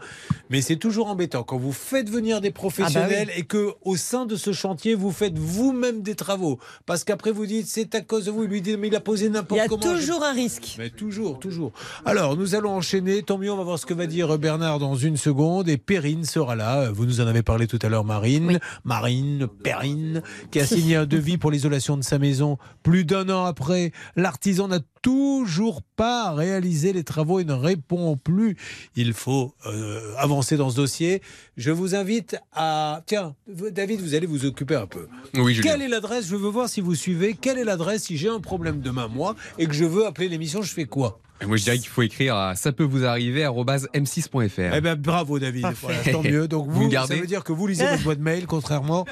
Mais 0.49 0.63
c'est 0.63 0.77
toujours 0.77 1.09
embêtant 1.09 1.43
quand 1.43 1.59
vous 1.59 1.73
faites 1.73 2.09
venir 2.09 2.41
des 2.41 2.51
professionnels 2.51 3.29
Ah 3.29 3.33
bah 3.33 3.39
et 3.39 3.43
que 3.43 3.73
au 3.83 3.97
sein 3.97 4.27
de 4.27 4.37
ce 4.37 4.53
chantier, 4.53 4.95
vous 4.95 5.11
faites 5.11 5.37
vous-même 5.39 6.03
des 6.03 6.15
travaux. 6.15 6.59
Parce 6.87 7.05
qu'après, 7.05 7.33
vous 7.33 7.47
dites, 7.47 7.67
c'est 7.67 7.95
à 7.95 8.01
cause 8.01 8.25
de 8.27 8.31
vous. 8.31 8.45
Il 8.45 8.51
lui 8.51 8.63
dit, 8.63 8.77
mais 8.77 8.89
il 8.89 8.97
a 8.97 9.01
posé 9.01 9.27
Il 9.27 9.29
y 9.29 9.33
n'importe 9.33 9.61
a 9.61 9.69
comment. 9.69 9.81
toujours 9.83 10.25
un 10.25 10.33
risque. 10.33 10.77
Mais 10.79 10.91
toujours, 10.91 11.39
toujours. 11.39 11.73
Alors, 12.05 12.37
nous 12.37 12.55
allons 12.55 12.71
enchaîner. 12.71 13.23
Tant 13.23 13.39
mieux, 13.39 13.53
on 13.53 13.57
va 13.57 13.65
voir 13.65 13.79
ce 13.79 13.87
que 13.87 13.95
va 13.95 14.07
dire 14.07 14.39
Bernard 14.39 14.79
dans 14.79 14.95
une 14.97 15.17
seconde. 15.17 15.69
Et 15.69 15.77
Perrine 15.77 16.25
sera 16.25 16.55
là. 16.57 16.91
Vous 16.91 17.07
nous 17.07 17.21
en 17.21 17.27
avez 17.27 17.43
parlé 17.43 17.67
tout 17.67 17.79
à 17.83 17.89
l'heure, 17.89 18.05
Marine. 18.05 18.59
Marine, 18.85 19.47
Perrine, 19.63 20.23
qui 20.51 20.61
a 20.61 20.67
signé 20.67 20.97
un 20.97 21.07
devis 21.07 21.39
pour 21.39 21.51
l'isolation 21.51 21.97
de 21.97 22.03
sa 22.03 22.19
maison. 22.19 22.59
Plus 22.83 23.05
d'un 23.05 23.29
an 23.29 23.45
après, 23.45 23.93
l'artisan 24.17 24.69
n'a 24.69 24.81
toujours 25.03 25.83
pas 25.83 26.33
réalisé 26.33 26.93
les 26.93 27.05
travaux 27.05 27.41
et 27.41 27.45
ne 27.45 27.53
répond 27.53 28.17
plus. 28.17 28.57
Il 28.97 29.13
faut 29.13 29.55
euh, 29.67 30.15
avancer 30.17 30.57
dans 30.57 30.71
ce 30.71 30.77
dossier. 30.77 31.23
Je 31.57 31.71
vous 31.71 31.95
invite 31.95 32.37
à... 32.53 33.03
Tiens, 33.07 33.35
David, 33.47 34.01
vous 34.01 34.15
allez 34.15 34.27
vous 34.27 34.45
occuper 34.45 34.75
un 34.75 34.87
peu. 34.87 35.09
Oui, 35.35 35.55
Julien. 35.55 35.73
Quelle 35.73 35.83
est 35.83 35.89
l'adresse? 35.89 36.27
Je 36.27 36.37
veux 36.37 36.49
voir 36.49 36.69
si 36.69 36.81
vous 36.81 36.95
suivez. 36.95 37.35
Quelle 37.35 37.59
est 37.59 37.65
l'adresse 37.65 38.05
si 38.05 38.17
j'ai 38.17 38.29
un 38.29 38.41
problème 38.41 38.81
demain, 38.81 39.09
moi, 39.09 39.37
et 39.59 39.67
que 39.67 39.73
je 39.73 39.85
veux 39.85 40.07
appeler 40.07 40.29
l'émission, 40.29 40.63
je 40.63 40.73
fais 40.73 40.85
quoi? 40.87 41.21
Et 41.41 41.47
Moi, 41.47 41.57
je 41.57 41.65
dirais 41.65 41.79
qu'il 41.79 41.89
faut 41.89 42.03
écrire 42.03 42.37
à 42.37 42.55
ça 42.55 42.73
peut 42.73 42.85
vous 42.85 43.05
arriver 43.05 43.45
m6.fr. 43.45 44.75
Eh 44.75 44.81
bien, 44.81 44.97
bravo 44.97 45.39
David. 45.39 45.67
Voilà, 45.81 45.99
tant 46.13 46.23
mieux. 46.23 46.49
Donc 46.49 46.69
Vous 46.69 46.91
ça 46.91 47.07
veut 47.07 47.27
dire 47.27 47.45
que 47.45 47.53
vous 47.53 47.67
lisez 47.67 47.87
votre 47.87 48.03
boîte 48.03 48.19
mail, 48.19 48.47
contrairement 48.47 49.07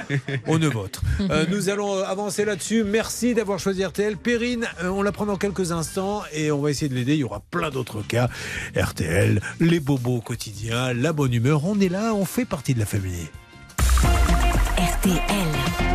au 0.46 0.58
vôtre. 0.70 1.02
Euh, 1.30 1.46
nous 1.48 1.68
allons 1.68 1.96
euh, 1.96 2.04
avancer 2.04 2.44
là-dessus. 2.44 2.84
Merci 2.84 3.34
d'avoir 3.34 3.58
choisi 3.58 3.84
RTL. 3.84 4.16
Perrine, 4.16 4.66
euh, 4.82 4.88
on 4.88 5.02
la 5.02 5.12
prend 5.12 5.26
dans 5.26 5.36
quelques 5.36 5.72
instants 5.72 6.22
et 6.32 6.50
on 6.50 6.60
va 6.60 6.70
essayer 6.70 6.88
de 6.88 6.94
l'aider. 6.94 7.14
Il 7.14 7.20
y 7.20 7.24
aura 7.24 7.40
plein 7.50 7.70
d'autres 7.70 8.02
cas. 8.02 8.28
RTL, 8.76 9.40
les 9.60 9.80
bobos 9.80 10.16
au 10.16 10.20
quotidien, 10.20 10.92
la 10.92 11.12
bonne 11.12 11.32
humeur. 11.32 11.64
On 11.64 11.80
est 11.80 11.88
là, 11.88 12.12
on 12.14 12.24
fait 12.24 12.44
partie 12.44 12.74
de 12.74 12.80
la 12.80 12.86
famille. 12.86 13.28
RTL. 14.76 15.87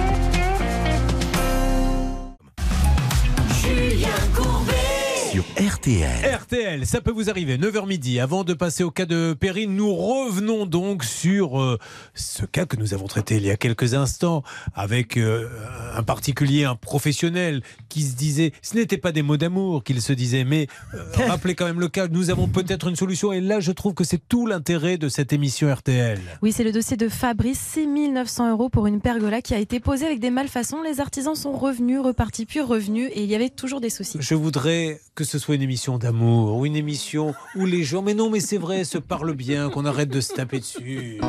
Sur 5.33 5.45
RTL. 5.57 6.35
RTL, 6.43 6.85
ça 6.85 7.01
peut 7.01 7.09
vous 7.09 7.31
arriver, 7.31 7.57
9h 7.57 7.87
midi. 7.87 8.19
Avant 8.19 8.43
de 8.43 8.53
passer 8.53 8.83
au 8.83 8.91
cas 8.91 9.07
de 9.07 9.33
Perrine, 9.33 9.75
nous 9.75 9.91
revenons 9.91 10.67
donc 10.67 11.03
sur 11.03 11.59
euh, 11.59 11.79
ce 12.13 12.45
cas 12.45 12.67
que 12.67 12.75
nous 12.75 12.93
avons 12.93 13.07
traité 13.07 13.37
il 13.37 13.45
y 13.47 13.49
a 13.49 13.57
quelques 13.57 13.95
instants 13.95 14.43
avec 14.75 15.17
euh, 15.17 15.49
un 15.95 16.03
particulier, 16.03 16.65
un 16.65 16.75
professionnel 16.75 17.63
qui 17.89 18.03
se 18.03 18.15
disait, 18.15 18.51
ce 18.61 18.75
n'était 18.75 18.99
pas 18.99 19.11
des 19.11 19.23
mots 19.23 19.37
d'amour 19.37 19.83
qu'il 19.83 20.03
se 20.03 20.13
disait, 20.13 20.43
mais 20.43 20.67
euh, 20.93 21.03
rappelez 21.27 21.55
quand 21.55 21.65
même 21.65 21.79
le 21.79 21.87
cas, 21.87 22.07
nous 22.07 22.29
avons 22.29 22.47
peut-être 22.47 22.87
une 22.87 22.95
solution 22.95 23.33
et 23.33 23.41
là 23.41 23.59
je 23.59 23.71
trouve 23.71 23.95
que 23.95 24.03
c'est 24.03 24.21
tout 24.29 24.45
l'intérêt 24.45 24.99
de 24.99 25.09
cette 25.09 25.33
émission 25.33 25.73
RTL. 25.73 26.19
Oui, 26.43 26.51
c'est 26.51 26.63
le 26.63 26.71
dossier 26.71 26.95
de 26.95 27.09
Fabrice, 27.09 27.59
6 27.73 27.87
900 27.87 28.51
euros 28.51 28.69
pour 28.69 28.85
une 28.85 29.01
pergola 29.01 29.41
qui 29.41 29.55
a 29.55 29.57
été 29.57 29.79
posée 29.79 30.05
avec 30.05 30.19
des 30.19 30.29
malfaçons. 30.29 30.83
Les 30.83 30.99
artisans 30.99 31.33
sont 31.33 31.53
revenus, 31.53 32.01
repartis, 32.01 32.45
puis 32.45 32.61
revenus, 32.61 33.09
et 33.15 33.23
il 33.23 33.29
y 33.31 33.33
avait 33.33 33.49
toujours 33.49 33.81
des 33.81 33.89
soucis. 33.89 34.19
Je 34.21 34.35
voudrais 34.35 35.01
que 35.15 35.22
ce 35.23 35.39
soit 35.39 35.55
une 35.55 35.61
émission 35.61 35.97
d'amour 35.97 36.57
ou 36.57 36.65
une 36.65 36.75
émission 36.75 37.33
où 37.55 37.65
les 37.65 37.83
gens, 37.83 38.01
mais 38.01 38.13
non, 38.13 38.29
mais 38.29 38.39
c'est 38.39 38.57
vrai, 38.57 38.83
se 38.83 38.97
parlent 38.97 39.33
bien, 39.33 39.69
qu'on 39.69 39.85
arrête 39.85 40.09
de 40.09 40.21
se 40.21 40.33
taper 40.33 40.59
dessus. 40.59 41.19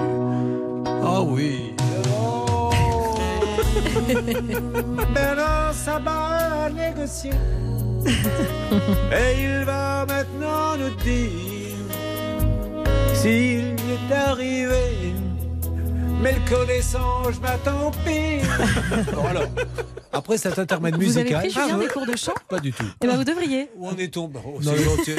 Ah 1.02 1.22
oui. 1.22 1.72
Bernard 5.14 5.74
Sabat 5.74 6.64
a 6.64 6.70
négocié. 6.70 7.30
Et 8.06 9.42
il 9.42 9.64
va 9.64 10.06
maintenant 10.06 10.76
nous 10.76 10.94
dire 11.02 11.70
s'il 13.14 13.74
est 13.74 14.12
arrivé. 14.14 15.14
Mais 16.22 16.32
le 16.32 16.48
connaissant, 16.56 17.30
je 17.30 17.38
m'attends 17.40 17.90
pire. 18.04 18.42
bon 19.14 19.26
alors, 19.26 19.42
après 20.12 20.38
cet 20.38 20.58
intermède 20.58 20.94
Vous 20.94 21.00
musical. 21.00 21.26
avez 21.26 21.48
pris 21.48 21.50
Julien 21.50 21.76
Ah, 21.78 21.82
des 21.82 21.86
cours 21.88 22.06
de 22.06 22.16
chant 22.16 22.32
Pas 22.48 22.60
du 22.60 22.72
tout. 22.72 22.84
Eh 23.02 23.06
ben 23.06 23.16
vous 23.16 23.24
devriez. 23.24 23.68
Où 23.76 23.88
en 23.88 23.96
est-on 23.96 24.30
Oh, 24.46 24.58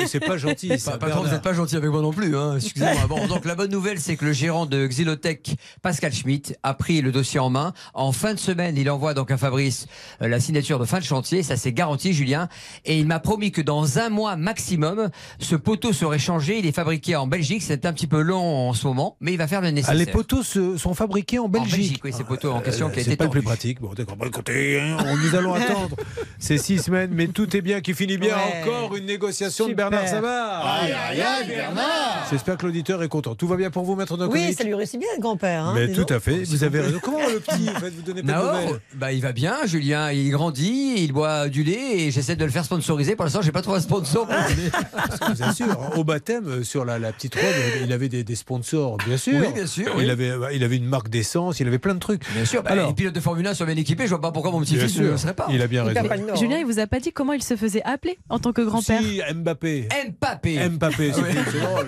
c'est 0.07 0.19
pas 0.25 0.37
gentil. 0.37 0.79
ça, 0.79 0.97
Pas- 0.97 1.09
vous 1.09 1.27
n'êtes 1.27 1.41
pas 1.43 1.53
gentil 1.53 1.75
avec 1.75 1.91
moi 1.91 2.01
non 2.01 2.11
plus. 2.11 2.35
Hein. 2.35 2.55
Excusez-moi. 2.55 3.05
Bon, 3.07 3.27
donc 3.27 3.45
la 3.45 3.53
bonne 3.53 3.69
nouvelle, 3.69 3.99
c'est 3.99 4.15
que 4.15 4.25
le 4.25 4.31
gérant 4.33 4.65
de 4.65 4.87
Xylotech, 4.87 5.55
Pascal 5.83 6.11
Schmitt, 6.13 6.57
a 6.63 6.73
pris 6.73 7.01
le 7.01 7.11
dossier 7.11 7.39
en 7.39 7.49
main. 7.51 7.73
En 7.93 8.11
fin 8.11 8.33
de 8.33 8.39
semaine, 8.39 8.75
il 8.77 8.89
envoie 8.89 9.13
donc 9.13 9.29
à 9.29 9.37
Fabrice 9.37 9.85
euh, 10.23 10.27
la 10.27 10.39
signature 10.39 10.79
de 10.79 10.85
fin 10.85 10.97
de 10.99 11.03
chantier. 11.03 11.43
Ça, 11.43 11.55
c'est 11.55 11.73
garanti, 11.73 12.13
Julien. 12.13 12.47
Et 12.85 12.97
il 12.97 13.05
m'a 13.05 13.19
promis 13.19 13.51
que 13.51 13.61
dans 13.61 13.99
un 13.99 14.09
mois 14.09 14.37
maximum, 14.37 15.09
ce 15.39 15.55
poteau 15.55 15.93
serait 15.93 16.19
changé. 16.19 16.57
Il 16.57 16.65
est 16.65 16.71
fabriqué 16.75 17.15
en 17.15 17.27
Belgique. 17.27 17.61
C'est 17.61 17.85
un 17.85 17.93
petit 17.93 18.07
peu 18.07 18.21
long 18.21 18.69
en 18.69 18.73
ce 18.73 18.87
moment, 18.87 19.17
mais 19.19 19.33
il 19.33 19.37
va 19.37 19.47
faire 19.47 19.61
le 19.61 19.67
Ah, 19.67 19.71
nécessaire. 19.71 19.95
les 19.95 20.05
poteaux 20.07 20.41
se- 20.41 20.77
sont 20.85 20.93
fabriqués 20.93 21.39
en 21.39 21.49
Belgique. 21.49 21.71
Belgique, 21.71 22.01
oui, 22.03 22.13
ces 22.15 22.23
poteaux 22.23 22.51
en 22.51 22.61
question 22.61 22.89
qui 22.89 22.97
a 22.99 23.01
Euh, 23.01 23.03
C'est 23.05 23.09
été 23.11 23.17
pas 23.17 23.23
le 23.25 23.29
plus 23.31 23.41
pratique. 23.41 23.81
Bon, 23.81 23.91
d'accord. 23.93 24.15
Bon, 24.17 24.25
écoutez, 24.25 24.79
hein, 24.79 24.97
on- 25.05 25.17
nous 25.17 25.33
allons 25.35 25.53
attendre 25.55 25.95
ces 26.37 26.57
six 26.59 26.77
semaines, 26.79 27.09
mais 27.11 27.27
tout 27.27 27.57
est 27.57 27.61
bien 27.61 27.81
qui 27.81 27.93
finit 27.95 28.17
bien. 28.19 28.35
Ouais. 28.35 28.61
Encore 28.69 28.95
une 28.95 29.05
négociation 29.05 29.65
Super. 29.67 29.87
de 29.89 29.91
Bernard 29.95 30.07
Savard. 30.09 30.65
Aïe, 30.65 30.91
aïe, 30.91 31.21
aïe, 31.21 31.47
Bernard 31.47 32.27
J'espère 32.31 32.57
que 32.57 32.65
l'auditeur 32.67 33.01
est 33.01 33.07
content. 33.07 33.33
Tout 33.35 33.47
va 33.47 33.55
bien 33.55 33.71
pour 33.71 33.83
vous, 33.83 33.95
maître 33.95 34.13
Oui, 34.13 34.19
Nokovic 34.19 34.57
ça 34.57 34.63
lui 34.63 34.75
réussit 34.75 34.99
bien, 34.99 35.09
grand-père. 35.19 35.63
hein, 35.65 35.73
Mais 35.75 35.91
tout 35.91 36.05
à 36.13 36.19
fait. 36.19 36.43
Vous 36.43 36.63
avez 36.63 36.81
raison. 36.81 36.99
Comment 37.01 37.17
le 37.19 37.39
petit 37.39 37.67
en 37.75 37.79
fait, 37.79 37.89
Vous 37.89 38.01
donnez 38.03 38.21
pas 38.21 38.31
de 38.33 38.37
nouvelles 38.63 38.79
bah, 38.93 39.11
il 39.11 39.21
va 39.21 39.31
bien, 39.31 39.55
Julien. 39.65 40.11
Il 40.11 40.29
grandit, 40.31 40.95
il 40.97 41.11
boit 41.13 41.49
du 41.49 41.63
lait 41.63 41.97
et 41.97 42.11
j'essaie 42.11 42.35
de 42.35 42.45
le 42.45 42.51
faire 42.51 42.63
sponsoriser. 42.65 43.15
Pour 43.15 43.25
l'instant, 43.25 43.41
j'ai 43.41 43.51
pas 43.51 43.61
trouvé 43.63 43.77
un 43.77 43.81
sponsor 43.81 44.27
pour. 44.27 44.35
Je 44.37 45.33
vous 45.33 45.43
assure, 45.43 45.71
hein, 45.71 45.89
au 45.97 46.03
baptême, 46.03 46.47
euh, 46.47 46.63
sur 46.63 46.85
la, 46.85 46.99
la 46.99 47.11
petite 47.11 47.33
robe, 47.35 47.43
il 47.83 47.91
avait 47.91 48.09
des, 48.09 48.23
des 48.23 48.35
sponsors, 48.35 48.97
bien 49.05 49.17
sûr. 49.17 49.39
Oui, 49.39 49.47
bien 49.53 49.65
sûr, 49.67 49.91
Il, 49.97 50.05
oui. 50.05 50.09
avait, 50.09 50.31
il 50.53 50.63
avait 50.63 50.74
une 50.75 50.85
marque 50.85 51.09
d'essence, 51.09 51.59
il 51.59 51.67
avait 51.67 51.79
plein 51.79 51.93
de 51.93 51.99
trucs. 51.99 52.21
Bien 52.33 52.45
sûr, 52.45 52.63
bah, 52.63 52.71
Alors- 52.71 52.87
les 52.89 52.93
pilotes 52.93 53.15
de 53.15 53.19
Formule 53.19 53.45
1 53.47 53.53
sont 53.53 53.65
bien 53.65 53.75
équipés. 53.77 54.03
Je 54.03 54.09
vois 54.09 54.21
pas 54.21 54.31
pourquoi 54.31 54.51
mon 54.51 54.59
petit-fils 54.61 54.97
ne 54.99 55.07
le 55.11 55.17
serait 55.17 55.33
pas. 55.33 55.47
il 55.49 55.61
a 55.61 55.67
bien 55.67 55.83
Il 55.89 55.97
raison. 55.97 56.07
pas. 56.27 56.35
Julien, 56.35 56.57
il 56.57 56.65
vous 56.65 56.79
a 56.79 56.87
pas 56.87 56.99
dit 56.99 57.11
comment 57.11 57.33
il 57.33 57.43
se 57.43 57.55
faisait 57.55 57.81
appeler 57.83 58.17
en 58.29 58.39
tant 58.39 58.53
que 58.53 58.61
grand-père 58.61 59.01
Si, 59.01 59.21
Mbappé. 59.33 59.87
Mbappé. 60.19 60.69
Mbappé, 60.69 61.11
c'est 61.13 61.21
c'est 61.51 61.59
drôle. 61.59 61.87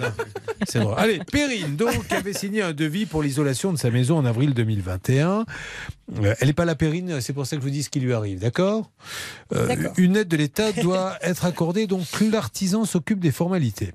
C'est 0.68 0.80
drôle. 0.80 0.96
Allez, 0.98 1.20
Perrine, 1.32 1.76
donc, 1.76 2.12
avait 2.12 2.34
signé 2.34 2.62
un 2.62 2.74
devis 2.74 3.06
pour 3.06 3.24
l'isolation 3.24 3.72
de 3.72 3.78
sa 3.78 3.90
maison 3.92 4.18
en 4.18 4.26
avril 4.26 4.54
2021. 4.54 5.46
Euh, 6.22 6.34
elle 6.40 6.48
n'est 6.48 6.54
pas 6.54 6.66
la 6.66 6.76
Perrine, 6.76 7.20
c'est 7.22 7.34
pour 7.34 7.46
ça 7.46 7.56
que 7.58 7.62
je 7.62 7.68
vous 7.68 7.72
dis 7.72 7.84
ce 7.84 7.90
qui 7.90 8.00
lui 8.00 8.14
arrive, 8.14 8.40
d'accord? 8.40 8.90
Euh, 9.54 9.68
D'accord. 9.68 9.92
Une 9.98 10.16
aide 10.16 10.28
de 10.28 10.38
l'État 10.38 10.72
doit 10.72 11.18
être 11.22 11.46
accordée, 11.46 11.86
donc 11.88 12.04
l'artisan 12.32 12.86
s'occupe 12.86 13.20
des 13.20 13.32
formalités. 13.32 13.92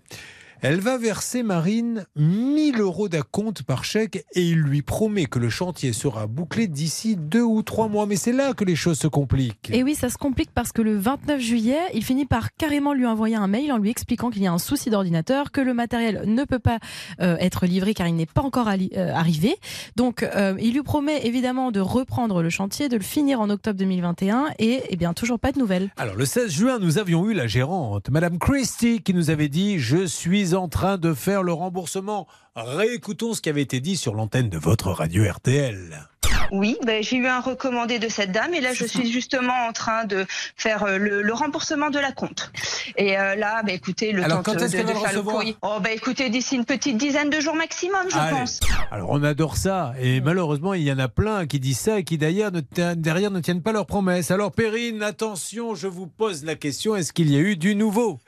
Elle 0.65 0.79
va 0.79 0.97
verser 0.97 1.43
Marine 1.43 2.07
1000 2.15 2.79
euros 2.79 3.09
d'acompte 3.09 3.65
par 3.65 3.83
chèque 3.83 4.25
et 4.37 4.43
il 4.43 4.61
lui 4.61 4.81
promet 4.81 5.25
que 5.25 5.41
le 5.41 5.51
chantier 5.51 5.93
sera 5.93 6.29
bouclé 6.29 6.69
d'ici 6.69 7.17
deux 7.17 7.43
ou 7.43 7.63
trois 7.63 7.89
mois. 7.89 8.07
Mais 8.07 8.15
c'est 8.15 8.31
là 8.31 8.53
que 8.53 8.63
les 8.63 8.77
choses 8.77 9.01
se 9.01 9.09
compliquent. 9.09 9.71
Et 9.73 9.83
oui, 9.83 9.97
ça 9.97 10.09
se 10.09 10.17
complique 10.17 10.53
parce 10.55 10.71
que 10.71 10.81
le 10.81 10.97
29 10.97 11.41
juillet, 11.41 11.81
il 11.95 12.05
finit 12.05 12.27
par 12.27 12.55
carrément 12.55 12.95
lui 12.95 13.07
envoyer 13.07 13.35
un 13.35 13.49
mail 13.49 13.73
en 13.73 13.79
lui 13.79 13.91
expliquant 13.91 14.31
qu'il 14.31 14.41
y 14.41 14.47
a 14.47 14.53
un 14.53 14.59
souci 14.59 14.89
d'ordinateur, 14.89 15.51
que 15.51 15.61
le 15.61 15.75
matériel 15.75 16.23
ne 16.27 16.45
peut 16.45 16.61
pas 16.61 16.79
euh, 17.21 17.37
être 17.41 17.67
livré 17.67 17.93
car 17.93 18.07
il 18.07 18.15
n'est 18.15 18.27
pas 18.27 18.43
encore 18.43 18.69
euh, 18.69 19.13
arrivé. 19.13 19.57
Donc, 19.97 20.23
euh, 20.23 20.55
il 20.61 20.75
lui 20.75 20.85
promet 20.85 21.27
évidemment 21.27 21.73
de 21.73 21.81
reprendre 21.81 22.41
le 22.41 22.51
chantier, 22.51 22.89
de 22.89 22.97
le 22.97 23.03
finir 23.03 23.41
en 23.41 23.51
octobre 23.51 23.81
2021 23.81 24.51
et 24.61 24.85
eh 24.89 24.95
bien 24.95 25.13
toujours 25.13 25.41
pas 25.41 25.51
de 25.51 25.59
nouvelles. 25.59 25.91
Alors, 25.97 26.15
le 26.15 26.25
16 26.25 26.53
juin, 26.53 26.79
nous 26.79 26.99
avions 26.99 27.29
eu 27.29 27.35
la 27.35 27.49
gérante, 27.49 28.11
Madame 28.11 28.39
Christie, 28.39 29.01
qui 29.03 29.13
nous 29.13 29.31
avait 29.31 29.49
dit 29.49 29.81
Je 29.81 30.07
suis 30.07 30.52
en 30.57 30.69
train 30.69 30.99
de 30.99 31.15
faire 31.15 31.43
le 31.43 31.53
remboursement. 31.53 32.27
Réécoutons 32.57 33.35
ce 33.35 33.41
qui 33.41 33.49
avait 33.49 33.63
été 33.63 33.81
dit 33.81 33.97
sur 33.97 34.15
l'antenne 34.15 34.49
de 34.49 34.59
votre 34.59 34.91
radio 34.91 35.25
RTL. 35.31 36.09
Oui, 36.51 36.77
ben, 36.85 37.03
j'ai 37.03 37.17
eu 37.17 37.27
un 37.27 37.41
recommandé 37.41 37.99
de 37.99 38.09
cette 38.09 38.31
dame 38.31 38.53
et 38.53 38.61
là 38.61 38.75
je 38.75 38.85
suis 38.85 39.11
justement 39.11 39.55
en 39.69 39.73
train 39.73 40.05
de 40.05 40.27
faire 40.57 40.83
euh, 40.83 40.99
le, 40.99 41.23
le 41.23 41.33
remboursement 41.33 41.89
de 41.89 41.99
la 41.99 42.13
compte. 42.13 42.53
Et 42.99 43.19
euh, 43.19 43.37
là, 43.37 43.63
ben, 43.63 43.75
écoutez, 43.75 44.13
le 44.13 44.23
Alors, 44.23 44.43
temps 44.43 44.53
quand 44.53 44.59
de, 44.59 44.59
de 44.59 44.65
le 44.65 44.69
faire 44.69 44.85
le 44.87 44.93
recevoir 44.93 45.37
courrier. 45.37 45.57
Oh, 45.63 45.79
ben, 45.83 45.93
écoutez, 45.97 46.29
d'ici 46.29 46.57
une 46.57 46.67
petite 46.67 46.99
dizaine 46.99 47.31
de 47.31 47.41
jours 47.41 47.55
maximum, 47.55 48.03
je 48.11 48.19
Allez. 48.19 48.37
pense. 48.37 48.61
Alors, 48.91 49.09
on 49.11 49.23
adore 49.23 49.57
ça. 49.57 49.95
Et 49.99 50.21
malheureusement, 50.21 50.75
il 50.75 50.83
y 50.83 50.93
en 50.93 50.99
a 50.99 51.09
plein 51.09 51.47
qui 51.47 51.59
disent 51.59 51.79
ça 51.79 52.01
et 52.01 52.05
qui 52.05 52.19
d'ailleurs 52.19 52.53
ne, 52.53 52.61
derrière 52.95 53.31
ne 53.31 53.41
tiennent 53.41 53.63
pas 53.63 53.73
leurs 53.73 53.87
promesses. 53.87 54.31
Alors, 54.31 54.53
Perrine, 54.53 55.03
attention, 55.03 55.75
je 55.75 55.87
vous 55.87 56.07
pose 56.07 56.45
la 56.45 56.55
question 56.55 56.95
est-ce 56.97 57.15
qu'il 57.15 57.31
y 57.33 57.37
a 57.37 57.41
eu 57.41 57.57
du 57.57 57.75
nouveau? 57.75 58.21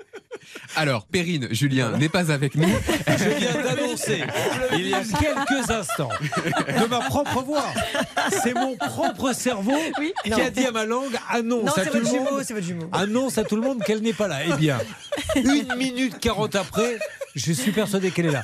Alors, 0.76 1.06
Perrine, 1.06 1.48
Julien 1.50 1.96
n'est 1.98 2.08
pas 2.08 2.30
avec 2.32 2.54
nous. 2.54 2.68
Je 3.08 3.28
viens 3.28 3.62
d'annoncer, 3.62 4.24
il 4.72 4.88
y 4.88 4.94
a 4.94 5.00
quelques 5.00 5.70
instants, 5.70 6.10
de 6.80 6.86
ma 6.86 7.00
propre 7.00 7.42
voix. 7.42 7.66
C'est 8.42 8.54
mon 8.54 8.76
propre 8.76 9.32
cerveau 9.32 9.78
qui 10.24 10.30
Non. 10.30 10.38
a 10.38 10.50
dit 10.50 10.66
à 10.66 10.72
ma 10.72 10.84
langue 10.84 11.16
annonce 11.30 11.64
Non, 11.66 11.72
à 11.72 11.84
c'est 11.84 11.90
tout 11.90 11.98
le 11.98 12.04
jumeau, 12.06 12.30
monde. 12.32 12.42
c'est 12.44 12.54
votre 12.54 12.66
jumeau. 12.66 12.88
Annonce 12.92 13.38
à 13.38 13.44
tout 13.44 13.56
le 13.56 13.62
monde 13.62 13.82
qu'elle 13.84 14.00
n'est 14.02 14.12
pas 14.12 14.28
là. 14.28 14.38
Eh 14.46 14.52
bien, 14.54 14.78
une 15.36 15.74
minute 15.76 16.18
quarante 16.18 16.54
après, 16.56 16.98
je 17.34 17.52
suis 17.52 17.72
persuadé 17.72 18.10
qu'elle 18.10 18.26
est 18.26 18.32
là. 18.32 18.42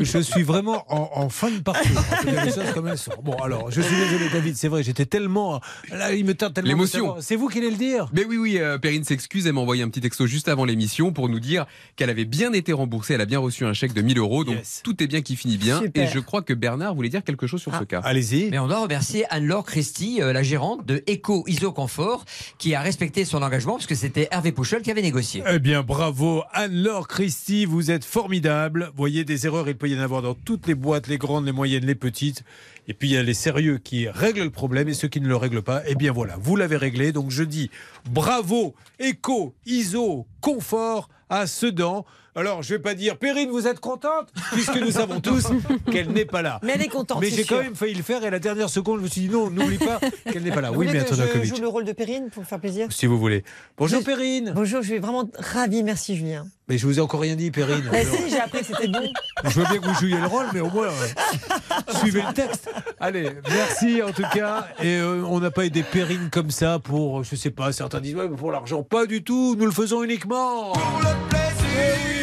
Je 0.00 0.18
suis 0.18 0.42
vraiment 0.42 0.84
en, 0.88 1.22
en 1.22 1.28
fin 1.28 1.50
de 1.50 1.58
parcours. 1.58 2.02
On 2.20 2.24
peut 2.24 2.30
dire 2.30 2.44
les 2.44 2.52
choses 2.52 2.72
comme 2.74 2.88
elles 2.88 2.98
sont. 2.98 3.12
Bon, 3.22 3.34
alors, 3.34 3.70
je 3.70 3.80
suis 3.80 3.96
désolé, 3.96 4.28
David, 4.32 4.56
c'est 4.56 4.68
vrai, 4.68 4.82
j'étais 4.82 5.06
tellement. 5.06 5.60
Là, 5.90 6.12
il 6.12 6.24
me 6.24 6.34
tarde 6.34 6.54
tellement. 6.54 6.68
L'émotion. 6.68 7.16
C'est 7.20 7.36
vous 7.36 7.48
qui 7.48 7.58
allez 7.58 7.70
le 7.70 7.76
dire 7.76 8.08
Mais 8.12 8.24
oui, 8.24 8.36
oui, 8.36 8.58
euh, 8.58 8.78
Perrine 8.78 9.04
s'excuse. 9.04 9.46
Elle 9.46 9.52
m'a 9.52 9.60
envoyé 9.60 9.82
un 9.82 9.88
petit 9.88 10.00
texto 10.00 10.26
juste 10.26 10.48
avant 10.48 10.64
l'émission 10.64 11.12
pour 11.12 11.28
nous 11.28 11.40
dire 11.40 11.66
qu'elle 11.96 12.10
avait 12.10 12.24
bien 12.24 12.52
été 12.52 12.72
remboursée. 12.72 13.14
Elle 13.14 13.20
a 13.20 13.26
bien 13.26 13.38
reçu 13.38 13.64
un 13.64 13.72
chèque 13.72 13.92
de 13.92 14.02
1000 14.02 14.18
euros. 14.18 14.44
Donc 14.44 14.58
tout 14.82 15.02
est 15.02 15.06
bien 15.06 15.22
qui 15.22 15.36
finit 15.36 15.56
bien. 15.56 15.80
Super. 15.80 16.08
Et 16.08 16.12
je 16.12 16.18
crois 16.18 16.42
que 16.42 16.52
Bernard 16.54 16.94
voulait 16.94 17.08
dire 17.08 17.22
quelque 17.24 17.46
chose 17.46 17.60
sur 17.60 17.74
ce 17.76 17.84
cas. 17.84 18.00
Allez-y. 18.04 18.50
Mais 18.50 18.58
on 18.58 18.66
doit 18.66 18.80
remercier 18.80 19.24
Anne-Laure 19.30 19.64
Christie, 19.64 20.20
euh, 20.20 20.32
la 20.32 20.42
gérante 20.42 20.84
de 20.86 21.02
Eco 21.08 21.44
Iso 21.46 21.72
Confort, 21.72 22.24
qui 22.58 22.74
a 22.74 22.80
respecté 22.80 23.24
son 23.24 23.42
engagement 23.42 23.74
parce 23.74 23.86
que 23.86 23.94
c'était 23.94 24.28
Hervé 24.30 24.52
Pouchol 24.52 24.82
qui 24.82 24.90
avait 24.90 25.02
négocié. 25.02 25.42
Eh 25.48 25.58
bien, 25.58 25.82
bravo 25.82 26.42
Anne-Laure 26.52 27.08
Christie, 27.08 27.64
vous 27.64 27.90
êtes 27.90 28.04
formidable. 28.16 28.86
Vous 28.92 28.96
voyez, 28.96 29.24
des 29.24 29.44
erreurs, 29.46 29.68
il 29.68 29.76
peut 29.76 29.90
y 29.90 29.94
en 29.94 30.00
avoir 30.00 30.22
dans 30.22 30.32
toutes 30.32 30.66
les 30.66 30.74
boîtes, 30.74 31.06
les 31.06 31.18
grandes, 31.18 31.44
les 31.44 31.52
moyennes, 31.52 31.84
les 31.84 31.94
petites. 31.94 32.44
Et 32.88 32.94
puis, 32.94 33.10
il 33.10 33.12
y 33.12 33.18
a 33.18 33.22
les 33.22 33.34
sérieux 33.34 33.76
qui 33.76 34.08
règlent 34.08 34.44
le 34.44 34.48
problème 34.48 34.88
et 34.88 34.94
ceux 34.94 35.08
qui 35.08 35.20
ne 35.20 35.28
le 35.28 35.36
règlent 35.36 35.60
pas. 35.60 35.82
Eh 35.86 35.94
bien, 35.96 36.12
voilà, 36.12 36.38
vous 36.40 36.56
l'avez 36.56 36.78
réglé. 36.78 37.12
Donc, 37.12 37.30
je 37.30 37.42
dis 37.42 37.70
bravo, 38.08 38.74
éco, 38.98 39.54
ISO, 39.66 40.26
confort 40.40 41.10
à 41.28 41.46
Sedan. 41.46 42.06
Alors, 42.36 42.62
je 42.62 42.74
vais 42.74 42.78
pas 42.78 42.92
dire, 42.94 43.16
Perrine, 43.16 43.48
vous 43.50 43.66
êtes 43.66 43.80
contente 43.80 44.28
Puisque 44.52 44.76
nous 44.76 44.90
savons 44.90 45.20
tous 45.20 45.46
qu'elle 45.90 46.10
n'est 46.10 46.26
pas 46.26 46.42
là. 46.42 46.60
Mais 46.62 46.72
elle 46.74 46.82
est 46.82 46.88
contente, 46.88 47.18
Mais 47.22 47.30
j'ai 47.30 47.44
quand 47.44 47.62
même 47.62 47.74
failli 47.74 47.94
le 47.94 48.02
faire 48.02 48.22
et 48.22 48.26
à 48.26 48.30
la 48.30 48.38
dernière 48.38 48.68
seconde, 48.68 48.98
je 48.98 49.04
me 49.04 49.08
suis 49.08 49.22
dit 49.22 49.28
non, 49.30 49.48
n'oublie 49.48 49.78
pas 49.78 49.98
qu'elle 50.30 50.42
n'est 50.42 50.50
pas 50.50 50.60
là. 50.60 50.70
Vous 50.70 50.80
Oui, 50.80 50.86
maître 50.92 51.16
que 51.16 51.42
je 51.42 51.54
joue 51.54 51.62
le 51.62 51.68
rôle 51.68 51.84
de 51.84 51.92
Perrine 51.92 52.28
pour 52.30 52.44
faire 52.44 52.60
plaisir 52.60 52.88
Si 52.90 53.06
vous 53.06 53.18
voulez. 53.18 53.42
Bonjour 53.78 54.00
Je- 54.00 54.04
Perrine. 54.04 54.52
Bonjour, 54.54 54.82
je 54.82 54.88
suis 54.88 54.98
vraiment 54.98 55.28
ravie, 55.38 55.82
merci 55.82 56.14
Julien. 56.14 56.46
Mais 56.68 56.76
je 56.76 56.86
vous 56.86 56.98
ai 56.98 57.00
encore 57.00 57.20
rien 57.20 57.36
dit, 57.36 57.50
Perrine. 57.50 57.88
Bah 57.90 57.98
si, 58.04 58.28
j'ai 58.28 58.40
appris 58.40 58.58
que 58.60 58.66
c'était 58.66 58.88
bon. 58.88 59.08
Je 59.44 59.60
veux 59.60 59.66
bien 59.66 59.78
que 59.78 59.86
vous 59.86 59.94
jouiez 59.94 60.16
le 60.20 60.26
rôle, 60.26 60.46
mais 60.52 60.60
au 60.60 60.68
moins, 60.68 60.88
euh, 60.88 61.94
suivez 62.00 62.20
le 62.20 62.34
texte. 62.34 62.68
Allez, 63.00 63.30
merci 63.48 64.02
en 64.02 64.10
tout 64.12 64.24
cas. 64.34 64.66
Et 64.82 64.96
euh, 64.96 65.22
on 65.26 65.40
n'a 65.40 65.50
pas 65.50 65.66
des 65.68 65.84
pérines 65.84 66.28
comme 66.30 66.50
ça 66.50 66.80
pour, 66.80 67.22
je 67.24 67.34
sais 67.36 67.50
pas, 67.50 67.72
certains 67.72 68.00
disent, 68.00 68.16
ouais, 68.16 68.28
mais 68.28 68.36
pour 68.36 68.50
l'argent. 68.52 68.82
Pas 68.82 69.06
du 69.06 69.22
tout, 69.22 69.54
nous 69.56 69.64
le 69.64 69.70
faisons 69.70 70.02
uniquement. 70.02 70.72
Pour 70.72 71.00
le 71.00 71.28
plaisir 71.28 72.15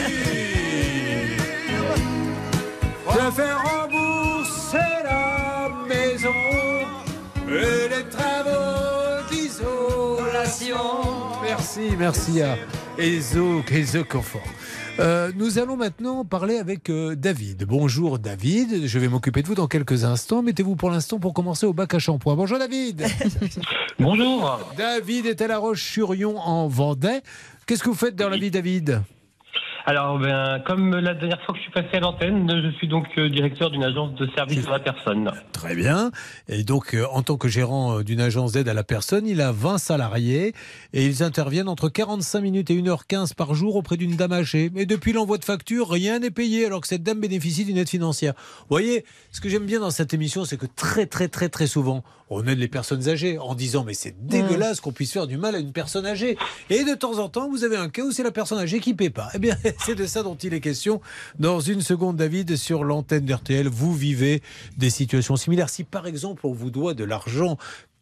de 3.26 3.32
faire 3.32 3.58
rembourser 3.64 4.78
la 5.04 5.70
maison 5.88 6.30
et 7.48 7.88
les 7.88 8.10
travaux 8.10 9.24
d'isolation. 9.32 10.76
Merci, 11.42 11.96
merci 11.98 12.42
à 12.42 12.58
Ezo, 12.98 13.62
Ezo 13.72 14.04
Confort. 14.04 14.42
Euh, 15.00 15.32
nous 15.38 15.58
allons 15.58 15.78
maintenant 15.78 16.26
parler 16.26 16.58
avec 16.58 16.90
euh, 16.90 17.16
David. 17.16 17.64
Bonjour 17.66 18.20
David, 18.20 18.88
je 18.88 19.00
vais 19.00 19.08
m'occuper 19.08 19.42
de 19.42 19.48
vous 19.48 19.56
dans 19.56 19.68
quelques 19.68 20.04
instants. 20.04 20.42
Mettez-vous 20.42 20.76
pour 20.76 20.92
l'instant 20.92 21.18
pour 21.18 21.34
commencer 21.34 21.66
au 21.66 21.74
bac 21.74 21.94
à 21.94 22.00
shampoing. 22.00 22.36
Bonjour 22.36 22.60
David. 22.60 23.06
Bonjour. 24.00 24.60
David 24.78 25.28
est 25.28 25.42
à 25.42 25.48
La 25.48 25.60
Roche-sur-Yon 25.60 26.38
en 26.38 26.68
Vendée. 26.68 27.22
Qu'est-ce 27.66 27.84
que 27.84 27.90
vous 27.90 27.96
faites 27.96 28.18
dans 28.18 28.30
la 28.30 28.38
vie 28.38 28.52
David? 28.52 29.02
Alors, 29.86 30.17
ben, 30.17 30.62
comme 30.66 30.95
la 30.95 31.14
dernière 31.14 31.41
fois 31.41 31.53
que 31.53 31.60
je 31.60 31.64
suis 31.64 31.72
passé 31.72 31.97
à 31.97 31.99
l'antenne, 31.99 32.49
je 32.49 32.72
suis 32.78 32.88
donc 32.88 33.05
euh, 33.18 33.30
directeur 33.30 33.70
d'une 33.70 33.84
agence 33.84 34.16
de 34.16 34.30
service 34.34 34.66
à 34.66 34.72
la 34.72 34.80
personne. 34.80 35.30
Très 35.51 35.76
bien. 35.76 36.10
Et 36.47 36.64
donc, 36.64 36.93
euh, 36.93 37.05
en 37.12 37.22
tant 37.22 37.36
que 37.36 37.49
gérant 37.49 37.99
euh, 37.99 38.03
d'une 38.03 38.22
agence 38.22 38.53
d'aide 38.53 38.70
à 38.70 38.74
la 38.74 38.86
personne, 38.86 39.28
il 39.28 39.41
a 39.41 39.51
20 39.51 39.78
salariés 39.80 40.53
et 40.93 41.05
ils 41.05 41.22
interviennent 41.22 41.68
entre 41.68 41.89
45 41.89 42.39
minutes 42.39 42.72
et 42.72 42.82
1h15 42.82 43.36
par 43.36 43.55
jour 43.55 43.76
auprès 43.76 43.97
d'une 43.97 44.16
dame 44.16 44.32
âgée. 44.32 44.72
Et 44.78 44.86
depuis 44.86 45.12
l'envoi 45.12 45.38
de 45.38 45.43
facture, 45.43 45.89
rien 45.89 46.20
n'est 46.20 46.32
payé 46.32 46.66
alors 46.66 46.80
que 46.80 46.88
cette 46.88 47.03
dame 47.03 47.20
bénéficie 47.20 47.66
d'une 47.66 47.78
aide 47.78 47.89
financière. 47.89 48.36
Vous 48.38 48.68
voyez, 48.70 49.03
ce 49.32 49.41
que 49.41 49.49
j'aime 49.49 49.66
bien 49.66 49.82
dans 49.82 49.91
cette 49.91 50.14
émission, 50.14 50.45
c'est 50.45 50.58
que 50.58 50.66
très, 50.66 51.08
très, 51.08 51.28
très, 51.28 51.49
très 51.49 51.68
souvent, 51.68 52.05
on 52.34 52.46
aide 52.48 52.60
les 52.60 52.68
personnes 52.68 53.08
âgées 53.08 53.38
en 53.38 53.56
disant 53.56 53.84
mais 53.84 53.94
c'est 53.94 54.16
dégueulasse 54.26 54.82
qu'on 54.82 54.92
puisse 54.92 55.12
faire 55.12 55.28
du 55.28 55.38
mal 55.38 55.56
à 55.56 55.60
une 55.60 55.72
personne 55.72 56.06
âgée. 56.06 56.38
Et 56.70 56.84
de 56.84 56.94
temps 56.96 57.20
en 57.20 57.30
temps, 57.30 57.50
vous 57.50 57.64
avez 57.64 57.78
un 57.78 57.90
cas 57.90 58.04
où 58.04 58.12
c'est 58.12 58.24
la 58.24 58.32
personne 58.32 58.60
âgée 58.60 58.80
qui 58.80 58.94
paie 58.94 59.10
pas. 59.10 59.30
Eh 59.34 59.40
bien, 59.40 59.56
c'est 59.80 59.96
de 59.96 60.06
ça 60.06 60.24
dont 60.24 60.36
il 60.36 60.54
est 60.54 60.62
question. 60.62 61.02
Dans 61.40 61.60
une 61.60 61.82
seconde, 61.82 62.18
David, 62.18 62.56
sur 62.56 62.84
l'antenne 62.84 63.26
d'RTL, 63.26 63.68
vous 63.68 63.94
vivez 63.94 64.42
des 64.78 64.90
situations 64.90 65.36
similaires. 65.36 65.70
Si 65.70 65.84
par 65.84 66.08
exemple 66.08 66.46
on 66.46 66.54
vous 66.54 66.70
doit 66.70 66.94
de 66.94 67.04
l'argent 67.04 67.58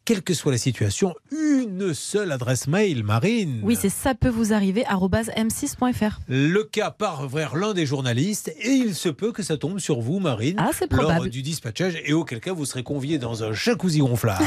quelle 0.06 0.22
que 0.24 0.34
soit 0.34 0.52
la 0.52 0.58
situation, 0.58 1.14
une 1.32 1.94
seule 1.94 2.32
adresse 2.32 2.68
mail, 2.68 3.04
Marine. 3.04 3.60
Oui, 3.64 3.78
c'est 3.80 3.90
ça 3.90 4.16
peut 4.16 4.30
vous 4.30 4.52
arriver, 4.54 4.84
m6.fr. 4.84 6.20
Le 6.28 6.64
cas 6.64 6.92
part 6.92 7.28
vers 7.28 7.56
l'un 7.56 7.74
des 7.74 7.86
journalistes 7.86 8.52
et 8.60 8.72
il 8.72 8.96
se 8.96 9.10
peut 9.10 9.32
que 9.32 9.44
ça 9.44 9.58
tombe 9.58 9.80
sur 9.80 10.02
vous, 10.02 10.20
Marine, 10.20 10.56
ah, 10.58 10.72
c'est 10.74 10.88
probable. 10.88 11.26
lors 11.26 11.30
du 11.30 11.42
dispatchage 11.42 12.02
et 12.04 12.14
auquel 12.14 12.40
cas 12.40 12.54
vous 12.54 12.66
serez 12.66 12.84
convié 12.84 13.20
dans 13.20 13.44
un 13.44 13.54
jacuzzi 13.54 14.00
gonflable 14.00 14.44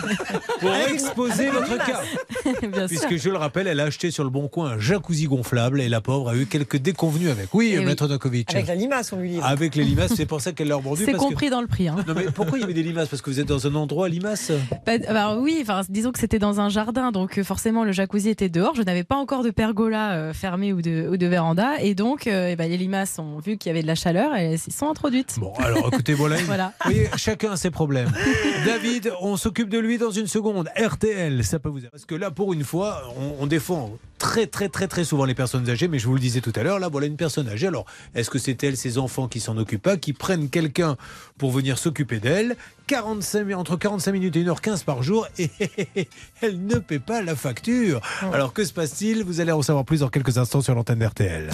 pour 0.60 0.74
exposer 0.74 1.50
votre 1.50 1.76
cas. 1.78 2.02
Puisque 2.88 3.16
je 3.16 3.30
le 3.30 3.36
rappelle, 3.36 3.66
elle 3.66 3.80
a 3.80 3.84
acheté 3.84 4.10
sur 4.10 4.24
le 4.24 4.30
bon 4.30 4.48
coin 4.48 4.72
un 4.72 4.78
jacuzzi 4.78 5.24
gonflable 5.26 5.80
et 5.80 5.88
la 5.88 6.00
pauvre 6.00 6.30
a 6.30 6.36
eu 6.36 6.46
quelques 6.46 6.76
déconvenues 6.76 7.30
avec. 7.30 7.52
Oui, 7.54 7.70
Eh 7.74 7.78
oui. 7.78 7.84
Maître 7.84 8.06
Dokovic. 8.08 8.54
Avec 8.54 8.66
la 8.66 8.74
limace, 8.74 9.12
on 9.12 9.18
lui 9.20 9.30
livre. 9.30 9.44
Avec 9.46 9.74
les 9.74 9.84
limaces, 9.84 10.12
c'est 10.16 10.26
pour 10.26 10.40
ça 10.40 10.52
qu'elle 10.52 10.68
l'a 10.68 10.76
revendu. 10.76 11.04
C'est 11.04 11.12
que- 11.12 11.16
compris 11.18 11.50
dans 11.50 11.60
le 11.60 11.66
prix. 11.66 11.88
hein. 11.88 11.96
Non 12.06 12.14
mais 12.14 12.24
pourquoi 12.34 12.58
il 12.58 12.60
y 12.62 12.64
avait 12.64 12.74
des 12.74 12.82
limaces? 12.82 13.08
Parce 13.08 13.22
que 13.22 13.30
vous 13.30 13.40
êtes 13.40 13.46
dans 13.48 13.66
un 13.66 13.74
endroit 13.74 14.06
à 14.06 14.08
limaces 14.08 14.52
Bah, 14.86 14.98
bah 14.98 15.36
oui, 15.38 15.58
enfin, 15.62 15.82
disons 15.88 16.12
que 16.12 16.18
c'était 16.18 16.38
dans 16.38 16.60
un 16.60 16.68
jardin, 16.68 17.12
donc 17.12 17.38
euh, 17.38 17.44
forcément 17.44 17.84
le 17.84 17.92
jacuzzi 17.92 18.28
était 18.30 18.48
dehors. 18.48 18.74
Je 18.74 18.82
n'avais 18.82 19.04
pas 19.04 19.16
encore 19.16 19.42
de 19.42 19.50
pergola 19.50 20.12
euh, 20.12 20.32
fermé 20.32 20.72
ou 20.72 20.82
de, 20.82 21.08
ou 21.10 21.16
de 21.16 21.26
véranda, 21.26 21.80
et 21.80 21.94
donc 21.94 22.26
euh, 22.26 22.48
eh 22.50 22.56
ben, 22.56 22.68
les 22.70 22.76
limaces 22.76 23.18
ont 23.18 23.38
vu 23.38 23.56
qu'il 23.56 23.70
y 23.70 23.72
avait 23.72 23.82
de 23.82 23.86
la 23.86 23.94
chaleur 23.94 24.36
et 24.36 24.52
elles 24.52 24.58
s'y 24.58 24.70
sont 24.70 24.88
introduites. 24.88 25.36
Bon, 25.38 25.52
alors 25.58 25.88
écoutez, 25.92 26.14
voilà. 26.14 26.36
Voilà. 26.46 26.72
Vous 26.84 26.90
voyez, 26.92 27.08
chacun 27.16 27.52
a 27.52 27.56
ses 27.56 27.70
problèmes. 27.70 28.10
David, 28.66 29.12
on 29.20 29.36
s'occupe 29.36 29.68
de 29.68 29.78
lui 29.78 29.98
dans 29.98 30.10
une 30.10 30.26
seconde. 30.26 30.68
RTL, 30.76 31.44
ça 31.44 31.58
peut 31.58 31.68
vous 31.68 31.80
Parce 31.90 32.04
que 32.06 32.14
là, 32.14 32.27
pour 32.30 32.52
une 32.52 32.64
fois, 32.64 33.02
on, 33.16 33.42
on 33.42 33.46
défend 33.46 33.92
très, 34.18 34.46
très, 34.46 34.68
très, 34.68 34.88
très 34.88 35.04
souvent 35.04 35.24
les 35.24 35.34
personnes 35.34 35.68
âgées, 35.70 35.86
mais 35.88 35.98
je 35.98 36.06
vous 36.08 36.14
le 36.14 36.20
disais 36.20 36.40
tout 36.40 36.52
à 36.56 36.62
l'heure, 36.62 36.78
là, 36.78 36.88
voilà 36.88 37.06
une 37.06 37.16
personne 37.16 37.48
âgée. 37.48 37.66
Alors, 37.68 37.86
est-ce 38.14 38.30
que 38.30 38.38
c'est 38.38 38.62
elle, 38.64 38.76
ses 38.76 38.98
enfants 38.98 39.28
qui 39.28 39.38
s'en 39.40 39.56
occupent 39.56 39.82
pas, 39.82 39.96
qui 39.96 40.12
prennent 40.12 40.48
quelqu'un 40.50 40.96
pour 41.38 41.50
venir 41.52 41.78
s'occuper 41.78 42.18
d'elle? 42.18 42.56
45, 42.88 43.44
mi- 43.44 43.54
entre 43.54 43.76
45 43.76 44.12
minutes 44.12 44.36
et 44.36 44.44
1h15 44.44 44.84
par 44.84 45.02
jour 45.02 45.26
et 45.38 45.50
elle 46.40 46.64
ne 46.66 46.76
paie 46.78 46.98
pas 46.98 47.22
la 47.22 47.36
facture. 47.36 48.00
Alors 48.32 48.52
que 48.52 48.64
se 48.64 48.72
passe-t-il? 48.72 49.22
Vous 49.24 49.40
allez 49.40 49.52
en 49.52 49.62
savoir 49.62 49.84
plus 49.84 50.00
dans 50.00 50.08
quelques 50.08 50.38
instants 50.38 50.62
sur 50.62 50.74
l'antenne 50.74 50.98
d'RTL. 50.98 51.50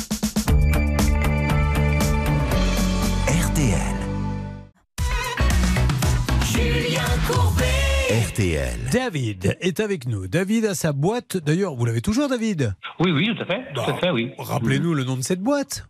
RTL. 8.35 8.91
David 8.93 9.57
est 9.61 9.79
avec 9.79 10.09
nous. 10.09 10.27
David 10.27 10.65
a 10.65 10.75
sa 10.75 10.93
boîte. 10.93 11.37
D'ailleurs, 11.37 11.75
vous 11.77 11.85
l'avez 11.85 12.01
toujours, 12.01 12.29
David? 12.29 12.75
Oui, 12.99 13.13
oui, 13.13 13.31
tout 13.33 13.41
à 13.43 13.47
fait. 13.47 13.63
Tout 13.73 13.81
à 13.89 13.95
fait, 13.95 14.11
oui. 14.11 14.33
Rappelez-nous 14.39 14.93
le 14.93 15.05
nom 15.05 15.17
de 15.17 15.23
cette 15.23 15.41
boîte. 15.41 15.87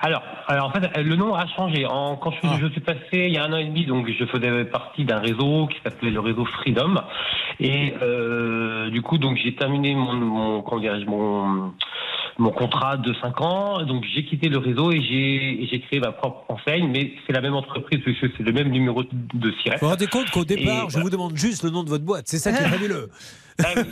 Alors, 0.00 0.22
alors 0.48 0.66
en 0.66 0.72
fait, 0.72 0.80
le 1.00 1.14
nom 1.14 1.32
a 1.34 1.46
changé. 1.54 1.86
En, 1.86 2.16
quand 2.16 2.32
Ah. 2.42 2.56
je, 2.60 2.66
je 2.66 2.72
suis 2.72 2.80
passé 2.80 3.00
il 3.12 3.32
y 3.32 3.38
a 3.38 3.44
un 3.44 3.52
an 3.52 3.56
et 3.58 3.66
demi, 3.66 3.86
donc 3.86 4.08
je 4.10 4.24
faisais 4.24 4.64
partie 4.64 5.04
d'un 5.04 5.18
réseau 5.20 5.68
qui 5.68 5.76
s'appelait 5.84 6.10
le 6.10 6.18
réseau 6.18 6.44
Freedom. 6.44 6.94
Et 7.60 7.94
euh, 8.02 8.90
du 8.90 9.00
coup, 9.02 9.18
donc 9.18 9.36
j'ai 9.36 9.54
terminé 9.54 9.94
mon, 9.94 10.14
mon 10.14 10.62
comment 10.62 10.80
dirais-je, 10.80 11.06
mon 11.06 11.72
mon 12.40 12.50
contrat 12.50 12.96
de 12.96 13.14
5 13.14 13.40
ans. 13.40 13.84
Donc 13.84 14.04
j'ai 14.14 14.24
quitté 14.24 14.48
le 14.48 14.58
réseau 14.58 14.90
et 14.90 15.00
j'ai 15.00 15.80
créé 15.80 16.00
ma 16.00 16.12
propre 16.12 16.44
enseigne, 16.48 16.88
mais 16.90 17.12
c'est 17.26 17.32
la 17.32 17.40
même 17.40 17.54
entreprise, 17.54 18.00
c'est 18.04 18.42
le 18.42 18.52
même 18.52 18.70
numéro 18.70 19.02
de 19.04 19.52
SIRET. 19.62 19.76
Vous 19.80 19.86
vous 19.86 19.90
rendez 19.90 20.06
compte 20.06 20.30
qu'au 20.30 20.44
départ, 20.44 20.90
je 20.90 20.98
vous 20.98 21.10
demande 21.10 21.36
juste 21.36 21.62
le 21.62 21.70
nom 21.70 21.84
de 21.84 21.88
votre 21.88 22.04
boîte. 22.04 22.24
C'est 22.26 22.38
ça 22.38 22.52
qui 22.52 22.62
est 22.62 22.68
fabuleux. 22.68 23.10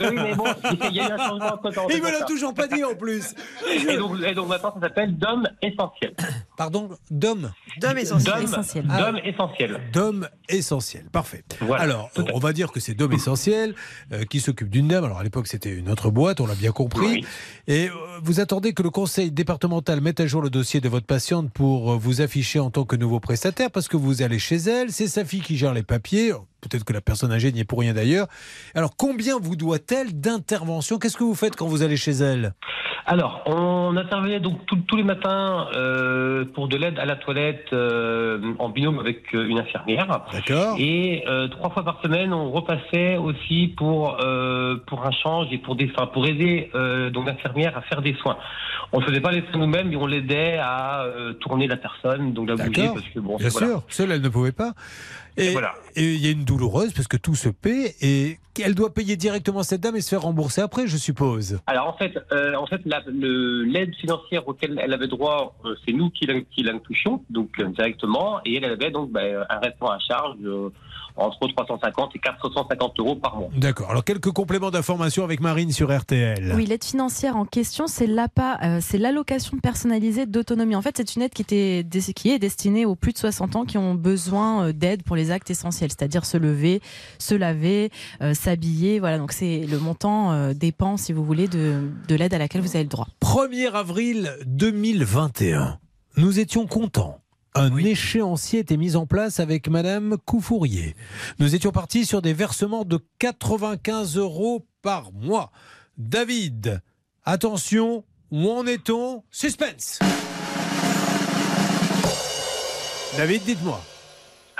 Oui, 0.01 0.15
mais 0.15 0.35
bon, 0.35 0.45
il 0.89 0.95
y 0.95 0.99
a 0.99 1.09
eu 1.09 1.11
un 1.11 1.17
changement 1.17 1.53
entre-temps, 1.53 1.87
Il 1.89 1.95
c'est 1.95 2.01
me 2.01 2.11
l'a 2.11 2.25
toujours 2.25 2.53
pas 2.53 2.67
dit 2.67 2.83
en 2.83 2.95
plus. 2.95 3.35
Et 3.69 3.97
donc, 3.97 4.17
et 4.25 4.33
donc 4.33 4.47
maintenant, 4.47 4.73
ça 4.73 4.81
s'appelle 4.81 5.17
Dom 5.17 5.47
Essentiel. 5.61 6.13
Pardon 6.57 6.89
Dom 7.09 7.39
Dom 7.39 7.51
Dom 7.79 7.97
essentiel. 7.97 8.85
Dom 8.85 9.17
Essentiel. 9.23 9.81
Dom 9.93 10.27
essentiel, 10.47 11.05
parfait. 11.11 11.43
Voilà, 11.61 11.83
alors, 11.83 12.11
on 12.33 12.39
va 12.39 12.53
dire 12.53 12.71
que 12.71 12.79
c'est 12.79 12.93
Dom 12.93 13.13
essentiel 13.13 13.75
euh, 14.11 14.25
qui 14.25 14.39
s'occupe 14.39 14.69
d'une 14.69 14.87
dame. 14.87 15.03
Alors 15.03 15.19
à 15.19 15.23
l'époque, 15.23 15.47
c'était 15.47 15.73
une 15.73 15.89
autre 15.89 16.09
boîte, 16.09 16.41
on 16.41 16.47
l'a 16.47 16.55
bien 16.55 16.71
compris. 16.71 17.25
Et 17.67 17.87
euh, 17.87 17.91
vous 18.21 18.39
attendez 18.39 18.73
que 18.73 18.83
le 18.83 18.89
conseil 18.89 19.31
départemental 19.31 20.01
mette 20.01 20.19
à 20.19 20.27
jour 20.27 20.41
le 20.41 20.49
dossier 20.49 20.81
de 20.81 20.89
votre 20.89 21.05
patiente 21.05 21.51
pour 21.51 21.91
euh, 21.91 21.97
vous 21.97 22.21
afficher 22.21 22.59
en 22.59 22.71
tant 22.71 22.83
que 22.85 22.95
nouveau 22.95 23.19
prestataire 23.19 23.71
parce 23.71 23.87
que 23.87 23.97
vous 23.97 24.21
allez 24.21 24.39
chez 24.39 24.57
elle, 24.57 24.91
c'est 24.91 25.07
sa 25.07 25.25
fille 25.25 25.41
qui 25.41 25.57
gère 25.57 25.73
les 25.73 25.83
papiers. 25.83 26.33
Peut-être 26.61 26.83
que 26.83 26.93
la 26.93 27.01
personne 27.01 27.31
âgée 27.31 27.51
n'y 27.51 27.61
est 27.61 27.65
pour 27.65 27.79
rien 27.79 27.93
d'ailleurs. 27.93 28.27
Alors, 28.75 28.95
combien 28.97 29.39
vous 29.39 29.55
doit-elle 29.55 30.19
d'interventions? 30.19 30.97
Qu'est-ce 30.99 31.17
que 31.17 31.23
vous 31.23 31.35
faites 31.35 31.55
quand 31.55 31.67
vous 31.67 31.83
allez 31.83 31.97
chez 31.97 32.11
elle? 32.11 32.53
Alors, 33.05 33.41
on 33.47 33.97
intervenait 33.97 34.39
donc 34.39 34.65
tous- 34.67 34.75
tous 34.87 34.95
les 34.95 35.03
matins 35.03 35.67
euh, 35.73 36.45
pour 36.53 36.67
de 36.67 36.77
l'aide 36.77 36.99
à 36.99 37.05
la 37.05 37.15
toilette 37.15 37.65
euh, 37.73 38.53
en 38.59 38.69
binôme 38.69 38.99
avec 38.99 39.33
euh, 39.33 39.47
une 39.47 39.57
infirmière. 39.57 40.25
D'accord. 40.31 40.75
Et 40.77 41.23
euh, 41.27 41.47
trois 41.47 41.71
fois 41.71 41.83
par 41.83 42.01
semaine, 42.03 42.33
on 42.33 42.51
repassait 42.51 43.17
aussi 43.17 43.73
pour 43.75 44.17
pour 44.85 45.05
un 45.05 45.11
change 45.11 45.47
et 45.51 45.57
pour 45.57 45.75
des, 45.75 45.89
enfin, 45.95 46.07
pour 46.07 46.27
aider 46.27 46.69
donc 47.13 47.25
l'infirmière 47.25 47.75
à 47.77 47.81
faire 47.81 48.01
des 48.01 48.13
soins. 48.15 48.37
On 48.91 48.99
ne 48.99 49.05
faisait 49.05 49.21
pas 49.21 49.31
les 49.31 49.41
soins 49.51 49.59
nous-mêmes, 49.61 49.89
mais 49.89 49.95
on 49.95 50.05
l'aidait 50.05 50.57
à 50.59 51.05
tourner 51.39 51.67
la 51.67 51.77
personne, 51.77 52.33
donc 52.33 52.47
la 52.49 52.55
bouger 52.55 52.69
D'accord. 52.81 52.93
parce 52.95 53.07
que 53.07 53.19
bon, 53.19 53.37
Bien 53.37 53.49
voilà. 53.49 53.67
sûr, 53.67 53.83
seule 53.89 54.11
elle 54.11 54.21
ne 54.21 54.29
pouvait 54.29 54.51
pas. 54.51 54.73
Et 55.39 55.55
et 55.95 56.13
il 56.13 56.23
y 56.23 56.27
a 56.27 56.31
une 56.31 56.43
douloureuse 56.45 56.93
parce 56.93 57.07
que 57.07 57.17
tout 57.17 57.35
se 57.35 57.49
paie 57.49 57.95
et 58.01 58.37
elle 58.63 58.75
doit 58.75 58.93
payer 58.93 59.15
directement 59.15 59.63
cette 59.63 59.81
dame 59.81 59.95
et 59.95 60.01
se 60.01 60.09
faire 60.09 60.21
rembourser 60.21 60.61
après, 60.61 60.85
je 60.85 60.97
suppose. 60.97 61.59
Alors 61.65 61.87
en 61.87 61.93
fait, 61.97 62.13
euh, 62.31 62.53
en 62.55 62.67
fait, 62.67 62.81
la- 62.85 63.01
le- 63.07 63.63
l'aide 63.63 63.95
financière 63.95 64.47
auquel 64.47 64.79
elle 64.83 64.93
avait 64.93 65.07
droit, 65.07 65.55
euh, 65.65 65.75
c'est 65.85 65.93
nous 65.93 66.09
qui 66.09 66.25
la, 66.25 66.41
qui 66.41 66.63
la 66.63 66.77
touchions, 66.79 67.23
donc 67.29 67.49
euh, 67.59 67.67
directement, 67.69 68.39
et 68.45 68.57
elle 68.57 68.65
avait 68.65 68.91
donc 68.91 69.11
bah, 69.11 69.21
un 69.49 69.59
restaurant 69.59 69.91
à 69.93 69.99
charge 69.99 70.35
euh, 70.43 70.69
entre 71.15 71.47
350 71.47 72.15
et 72.15 72.19
450 72.19 72.99
euros 72.99 73.15
par 73.15 73.35
mois. 73.37 73.49
D'accord. 73.55 73.89
Alors 73.91 74.03
quelques 74.03 74.31
compléments 74.31 74.71
d'information 74.71 75.23
avec 75.23 75.39
Marine 75.41 75.71
sur 75.71 75.93
RTL. 75.97 76.53
Oui, 76.55 76.65
l'aide 76.65 76.83
financière 76.83 77.35
en 77.37 77.45
question, 77.45 77.87
c'est 77.87 78.07
l'APA, 78.07 78.57
euh, 78.63 78.77
c'est 78.81 78.97
l'allocation 78.97 79.57
personnalisée 79.57 80.25
d'autonomie. 80.25 80.75
En 80.75 80.81
fait, 80.81 80.95
c'est 80.97 81.15
une 81.15 81.21
aide 81.23 81.31
qui, 81.33 81.41
était, 81.41 81.83
des- 81.83 82.13
qui 82.13 82.29
est 82.31 82.39
destinée 82.39 82.85
aux 82.85 82.95
plus 82.95 83.13
de 83.13 83.17
60 83.17 83.55
ans 83.55 83.65
qui 83.65 83.77
ont 83.77 83.95
besoin 83.95 84.71
d'aide 84.71 85.03
pour 85.03 85.15
les 85.15 85.28
actes 85.31 85.49
essentiels, 85.49 85.89
c'est-à-dire 85.91 86.25
se 86.25 86.37
lever, 86.37 86.81
se 87.17 87.35
laver, 87.35 87.91
euh, 88.21 88.33
s'habiller. 88.33 88.99
Voilà, 88.99 89.17
donc 89.17 89.31
c'est 89.31 89.65
le 89.65 89.79
montant 89.79 90.31
euh, 90.31 90.53
dépend, 90.53 90.97
si 90.97 91.13
vous 91.13 91.23
voulez, 91.23 91.47
de, 91.47 91.89
de 92.07 92.15
l'aide 92.15 92.33
à 92.33 92.37
laquelle 92.37 92.61
vous 92.61 92.75
avez 92.75 92.83
le 92.83 92.89
droit. 92.89 93.07
1er 93.21 93.71
avril 93.71 94.33
2021. 94.45 95.79
Nous 96.17 96.39
étions 96.39 96.67
contents. 96.67 97.21
Un 97.55 97.75
échéancier 97.77 98.59
était 98.59 98.77
mis 98.77 98.95
en 98.95 99.05
place 99.07 99.39
avec 99.39 99.67
Madame 99.69 100.17
Coufourier. 100.25 100.95
Nous 101.39 101.55
étions 101.55 101.71
partis 101.71 102.05
sur 102.05 102.21
des 102.21 102.33
versements 102.33 102.85
de 102.85 102.99
95 103.17 104.17
euros 104.17 104.65
par 104.81 105.11
mois. 105.11 105.51
David, 105.97 106.81
attention, 107.25 108.03
où 108.31 108.49
en 108.49 108.65
est-on? 108.67 109.23
Suspense 109.31 109.99
David, 113.17 113.43
dites-moi. 113.43 113.81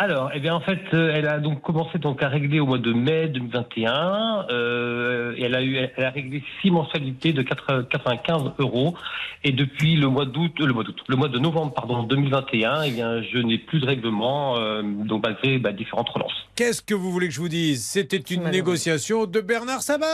Alors, 0.01 0.31
eh 0.33 0.39
bien, 0.39 0.55
en 0.55 0.61
fait, 0.61 0.79
euh, 0.93 1.11
elle 1.13 1.27
a 1.27 1.39
donc 1.39 1.61
commencé 1.61 1.97
donc 1.99 2.23
à 2.23 2.29
régler 2.29 2.61
au 2.61 2.65
mois 2.65 2.77
de 2.77 2.93
mai 2.93 3.27
2021. 3.27 4.45
euh, 4.49 5.33
et 5.35 5.43
elle 5.43 5.55
a 5.55 5.61
eu, 5.61 5.75
elle 5.75 6.05
a 6.05 6.09
réglé 6.09 6.41
six 6.61 6.71
mensualités 6.71 7.33
de 7.33 7.41
4 7.41 7.81
95 7.89 8.53
euros. 8.59 8.95
Et 9.43 9.51
depuis 9.51 9.97
le 9.97 10.07
mois 10.07 10.25
d'août, 10.25 10.53
euh, 10.61 10.65
le 10.65 10.73
mois 10.73 10.85
d'août, 10.85 10.95
le 11.07 11.17
mois 11.17 11.27
de 11.27 11.37
novembre, 11.37 11.73
pardon, 11.73 12.03
2021, 12.03 12.83
eh 12.83 12.91
bien, 12.91 13.21
je 13.21 13.39
n'ai 13.39 13.57
plus 13.57 13.81
de 13.81 13.85
règlement, 13.85 14.57
euh, 14.57 14.81
donc 14.83 15.23
malgré 15.23 15.59
bah, 15.59 15.73
différentes 15.73 16.09
relances. 16.09 16.31
Qu'est-ce 16.55 16.81
que 16.81 16.93
vous 16.93 17.11
voulez 17.11 17.27
que 17.27 17.33
je 17.33 17.41
vous 17.41 17.49
dise? 17.49 17.85
C'était 17.85 18.17
une 18.17 18.49
négociation 18.49 19.25
de 19.25 19.41
Bernard 19.41 19.81
Sabat. 19.81 20.07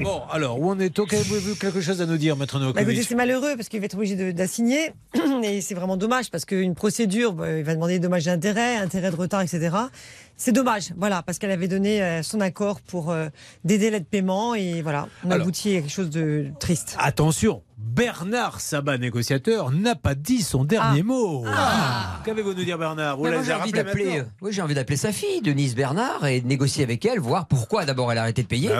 Bon, 0.00 0.22
alors, 0.30 0.60
où 0.60 0.70
en 0.70 0.78
est-on? 0.80 1.04
Avez-vous 1.04 1.56
quelque 1.56 1.80
chose 1.80 2.00
à 2.00 2.06
nous 2.06 2.16
dire, 2.16 2.36
Maître 2.36 2.58
Bah, 2.58 2.66
Novakovic 2.66 3.02
c'est 3.02 3.14
malheureux 3.14 3.54
parce 3.56 3.68
qu'il 3.68 3.80
va 3.80 3.86
être 3.86 3.96
obligé 3.96 4.32
d'assigner. 4.32 4.92
Et 5.42 5.60
c'est 5.60 5.74
vraiment 5.74 5.96
dommage 5.96 6.30
parce 6.30 6.44
qu'une 6.44 6.74
procédure, 6.74 7.34
bah, 7.34 7.58
il 7.58 7.64
va 7.64 7.74
demander 7.74 7.98
dommages 8.26 8.40
d'intérêt, 8.40 8.76
intérêt 8.76 9.10
de 9.10 9.16
retard, 9.16 9.42
etc. 9.42 9.76
C'est 10.36 10.52
dommage, 10.52 10.92
voilà, 10.96 11.22
parce 11.22 11.38
qu'elle 11.38 11.50
avait 11.50 11.68
donné 11.68 12.02
euh, 12.02 12.22
son 12.22 12.40
accord 12.40 12.80
pour 12.82 13.10
euh, 13.10 13.28
des 13.64 13.78
délais 13.78 14.00
de 14.00 14.04
paiement 14.04 14.54
et 14.54 14.82
voilà, 14.82 15.08
on 15.24 15.30
aboutit 15.30 15.76
à 15.76 15.80
quelque 15.80 15.92
chose 15.92 16.10
de 16.10 16.48
triste. 16.60 16.94
Attention, 16.98 17.62
Bernard 17.86 18.60
Sabat, 18.60 18.98
négociateur, 18.98 19.70
n'a 19.70 19.94
pas 19.94 20.16
dit 20.16 20.42
son 20.42 20.64
dernier 20.64 21.04
mot. 21.04 21.44
Qu'avez-vous 22.24 22.50
à 22.50 22.54
nous 22.54 22.64
dire, 22.64 22.78
Bernard 22.78 23.16
Vous 23.16 23.26
j'ai 23.44 23.54
envie 23.54 23.70
d'appeler, 23.70 24.22
oui, 24.40 24.52
j'ai 24.52 24.60
envie 24.60 24.74
d'appeler 24.74 24.96
sa 24.96 25.12
fille, 25.12 25.40
Denise 25.40 25.76
Bernard, 25.76 26.26
et 26.26 26.40
de 26.40 26.46
négocier 26.48 26.82
avec 26.82 27.04
elle, 27.06 27.20
voir 27.20 27.46
pourquoi 27.46 27.84
d'abord 27.84 28.10
elle 28.10 28.18
a 28.18 28.22
arrêté 28.22 28.42
de 28.42 28.48
payer, 28.48 28.70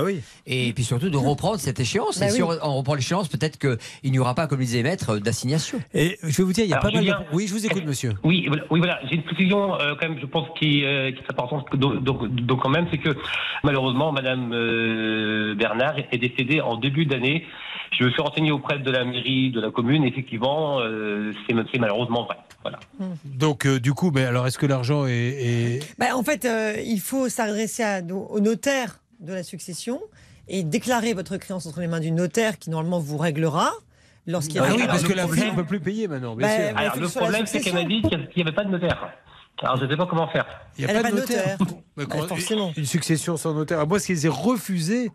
et 0.46 0.72
puis 0.72 0.82
surtout 0.82 1.08
de 1.08 1.16
reprendre 1.16 1.60
cette 1.60 1.78
échéance. 1.78 2.18
Bah 2.18 2.26
et 2.26 2.30
si 2.30 2.42
oui. 2.42 2.56
on, 2.60 2.68
on 2.68 2.76
reprend 2.78 2.94
l'échéance, 2.94 3.28
peut-être 3.28 3.58
qu'il 3.58 4.10
n'y 4.10 4.18
aura 4.18 4.34
pas, 4.34 4.48
comme 4.48 4.58
le 4.58 4.64
disait 4.64 4.82
Maître, 4.82 5.18
d'assignation. 5.18 5.80
Et 5.94 6.18
je 6.22 6.36
vais 6.36 6.42
vous 6.42 6.52
dire, 6.52 6.64
il 6.64 6.70
y 6.70 6.74
a 6.74 6.78
Alors, 6.78 6.90
pas 6.90 6.96
mal 6.96 7.06
de... 7.06 7.12
Oui, 7.32 7.46
je 7.46 7.52
vous 7.52 7.64
écoute, 7.64 7.84
monsieur. 7.86 8.14
Oui, 8.24 8.46
voilà, 8.48 8.64
oui, 8.70 8.80
voilà. 8.80 8.98
J'ai 9.08 9.14
une 9.16 9.22
précision 9.22 9.80
euh, 9.80 9.94
quand 10.00 10.08
même, 10.08 10.18
je 10.20 10.26
pense 10.26 10.48
qui, 10.58 10.84
euh, 10.84 11.12
qui 11.12 11.18
est 11.18 11.30
importante. 11.30 11.64
Donc, 11.76 12.02
donc, 12.02 12.26
donc 12.34 12.60
quand 12.60 12.70
même, 12.70 12.88
c'est 12.90 12.98
que 12.98 13.16
malheureusement, 13.62 14.10
Madame 14.10 14.50
euh, 14.52 15.54
Bernard 15.54 15.94
est 16.10 16.18
décédée 16.18 16.60
en 16.60 16.76
début 16.76 17.06
d'année. 17.06 17.46
Je 17.92 18.04
me 18.04 18.10
suis 18.10 18.20
renseigné 18.20 18.50
auprès 18.50 18.78
de 18.78 18.90
la 18.98 19.04
mairie 19.04 19.50
de 19.50 19.60
la 19.60 19.70
commune. 19.70 20.04
Effectivement, 20.04 20.80
euh, 20.80 21.32
c'est 21.48 21.78
malheureusement 21.78 22.24
vrai. 22.24 22.36
Voilà. 22.62 22.80
Donc, 23.24 23.64
euh, 23.66 23.78
du 23.78 23.92
coup, 23.94 24.10
mais 24.12 24.24
alors, 24.24 24.46
est-ce 24.46 24.58
que 24.58 24.66
l'argent 24.66 25.06
est... 25.06 25.12
est- 25.12 25.98
Bah, 25.98 26.16
en 26.16 26.22
fait, 26.24 26.44
euh, 26.44 26.74
il 26.84 27.00
faut 27.00 27.28
s'adresser 27.28 27.84
au 28.10 28.40
notaire 28.40 28.98
de 29.20 29.32
la 29.32 29.42
succession 29.44 30.00
et 30.48 30.62
déclarer 30.64 31.14
votre 31.14 31.36
créance 31.36 31.66
entre 31.66 31.80
les 31.80 31.86
mains 31.86 32.00
du 32.00 32.10
notaire 32.10 32.58
qui 32.58 32.70
normalement 32.70 32.98
vous 32.98 33.16
réglera 33.18 33.70
lorsqu'il 34.26 34.56
y 34.56 34.58
a 34.58 34.64
Ah 34.68 34.74
oui, 34.76 34.82
parce 34.86 35.04
que 35.04 35.12
la 35.12 35.28
fille 35.28 35.50
ne 35.50 35.54
peut 35.56 35.64
plus 35.64 35.80
payer 35.80 36.08
maintenant, 36.08 36.34
bien 36.34 36.46
Bah, 36.48 36.54
sûr. 36.56 36.74
bah, 36.74 36.80
Alors, 36.80 36.94
faut 36.94 37.00
le 37.00 37.08
ce 37.08 37.18
problème, 37.18 37.46
c'est 37.46 37.60
qu'elle 37.60 37.74
m'a 37.74 37.84
dit 37.84 38.02
qu'il 38.02 38.18
n'y 38.36 38.42
avait 38.42 38.52
pas 38.52 38.64
de 38.64 38.70
notaire. 38.70 39.12
Alors, 39.62 39.76
je 39.78 39.84
ne 39.84 39.90
sais 39.90 39.96
pas 39.96 40.06
comment 40.06 40.28
faire. 40.28 40.44
Il 40.78 40.84
n'y 40.84 40.90
a 40.90 40.94
pas 40.94 40.98
a 40.98 41.02
de 41.02 41.02
pas 41.08 41.10
de 41.12 41.20
notaire. 41.20 41.56
notaire. 41.60 41.76
Mais 41.96 42.04
Bah, 42.06 42.16
forcément. 42.28 42.72
Une 42.76 42.84
succession 42.84 43.36
sans 43.36 43.54
notaire. 43.54 43.78
À 43.80 43.86
moins 43.86 43.98
qu'ils 43.98 44.26
aient 44.26 44.28
refusé. 44.28 45.10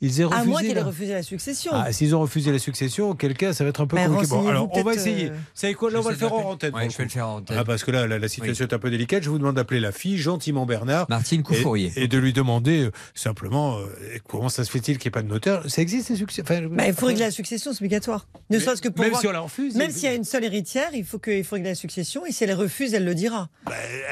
Ils 0.00 0.20
aient 0.20 0.24
refusé. 0.24 0.42
À 0.42 0.44
moins 0.44 0.60
qu'elle 0.60 0.70
ait 0.70 0.74
la- 0.74 0.84
refusé 0.84 1.12
la 1.12 1.22
succession. 1.24 1.72
Ah, 1.74 1.92
s'ils 1.92 2.14
ont 2.14 2.20
refusé 2.20 2.52
la 2.52 2.58
succession, 2.60 3.10
auquel 3.10 3.34
cas, 3.34 3.52
ça 3.52 3.64
va 3.64 3.70
être 3.70 3.80
un 3.80 3.86
peu 3.88 3.96
Bah, 3.96 4.06
compliqué. 4.06 4.28
Bon, 4.28 4.46
alors, 4.46 4.68
on 4.72 4.82
va 4.82 4.94
essayer. 4.94 5.26
euh, 5.30 5.32
Vous 5.34 5.38
savez 5.54 5.74
quoi 5.74 5.90
Là, 5.90 5.98
on 5.98 6.02
va 6.02 6.10
le 6.12 6.16
faire 6.16 6.32
en 6.32 6.50
antenne. 6.52 6.72
Ouais, 6.74 6.88
je 6.88 6.96
vais 6.96 7.04
le 7.04 7.10
faire 7.10 7.28
en 7.28 7.36
antenne. 7.38 7.56
Ah, 7.58 7.64
parce 7.64 7.82
que 7.82 7.90
là, 7.90 8.06
la, 8.06 8.18
la 8.20 8.28
situation 8.28 8.64
est 8.64 8.72
un 8.72 8.78
peu 8.78 8.90
délicate. 8.90 9.24
Je 9.24 9.30
vous 9.30 9.38
demande 9.38 9.56
d'appeler 9.56 9.80
la 9.80 9.90
fille, 9.90 10.16
gentiment 10.16 10.66
Bernard. 10.66 11.06
Martine 11.08 11.42
Couffourier. 11.42 11.92
Et, 11.96 12.04
et 12.04 12.08
de 12.08 12.16
lui 12.18 12.32
demander 12.32 12.84
euh, 12.84 12.90
simplement 13.14 13.78
euh, 13.78 13.86
comment 14.28 14.48
ça 14.48 14.64
se 14.64 14.70
fait-il 14.70 14.98
qu'il 14.98 15.08
n'y 15.08 15.12
ait 15.12 15.18
pas 15.18 15.22
de 15.22 15.28
notaire? 15.28 15.62
Ça 15.68 15.82
existe, 15.82 16.06
ces 16.08 16.16
succès 16.16 16.42
enfin, 16.42 16.60
Bah, 16.70 16.86
il 16.86 16.94
faut 16.94 17.06
régler 17.06 17.24
la 17.24 17.30
succession, 17.32 17.72
c'est 17.72 17.80
obligatoire. 17.80 18.28
Ne 18.50 18.58
serait-ce 18.60 18.80
que 18.82 18.88
pour 18.88 19.00
même 19.02 19.10
voir- 19.10 19.20
si 19.20 19.26
on 19.26 19.32
la 19.32 19.40
refuse, 19.40 19.74
Même 19.74 19.90
il- 19.90 19.94
s'il 19.94 20.04
y 20.04 20.12
a 20.12 20.14
une 20.14 20.24
seule 20.24 20.44
héritière, 20.44 20.90
il 20.94 21.04
faut, 21.04 21.18
que, 21.18 21.30
il 21.32 21.42
faut 21.44 21.56
régler 21.56 21.70
la 21.70 21.74
succession. 21.74 22.24
Et 22.24 22.30
si 22.32 22.44
elle 22.44 22.52
refuse, 22.54 22.94
elle 22.94 23.04
le 23.04 23.14
dira. 23.16 23.48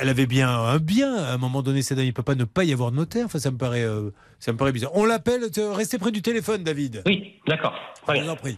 Elle 0.00 0.08
avait 0.08 0.26
bien 0.26 0.48
un 0.50 0.78
bien. 0.78 1.14
À 1.14 1.32
un 1.34 1.38
moment 1.38 1.62
donné, 1.62 1.82
cette 1.82 1.96
dame, 1.96 2.06
il 2.06 2.08
ne 2.08 2.12
peut 2.12 2.22
pas 2.24 2.34
ne 2.34 2.44
pas 2.44 2.64
y 2.64 2.72
avoir 2.72 2.90
de 2.90 2.96
notaire. 2.96 3.26
Enfin, 3.26 3.38
ça 3.38 3.50
me 3.52 3.56
paraît, 3.56 3.82
euh, 3.84 4.10
ça 4.38 4.52
me 4.52 4.56
paraît 4.58 4.72
bizarre. 4.72 4.92
On 4.94 5.04
l'appelle. 5.04 5.42
euh, 5.58 5.72
Restez 5.72 5.98
près 5.98 6.12
du 6.12 6.22
téléphone, 6.22 6.62
David. 6.62 7.02
Oui, 7.06 7.34
d'accord. 7.46 7.74
Je 8.08 8.20
vous 8.22 8.28
en 8.28 8.36
prie. 8.36 8.56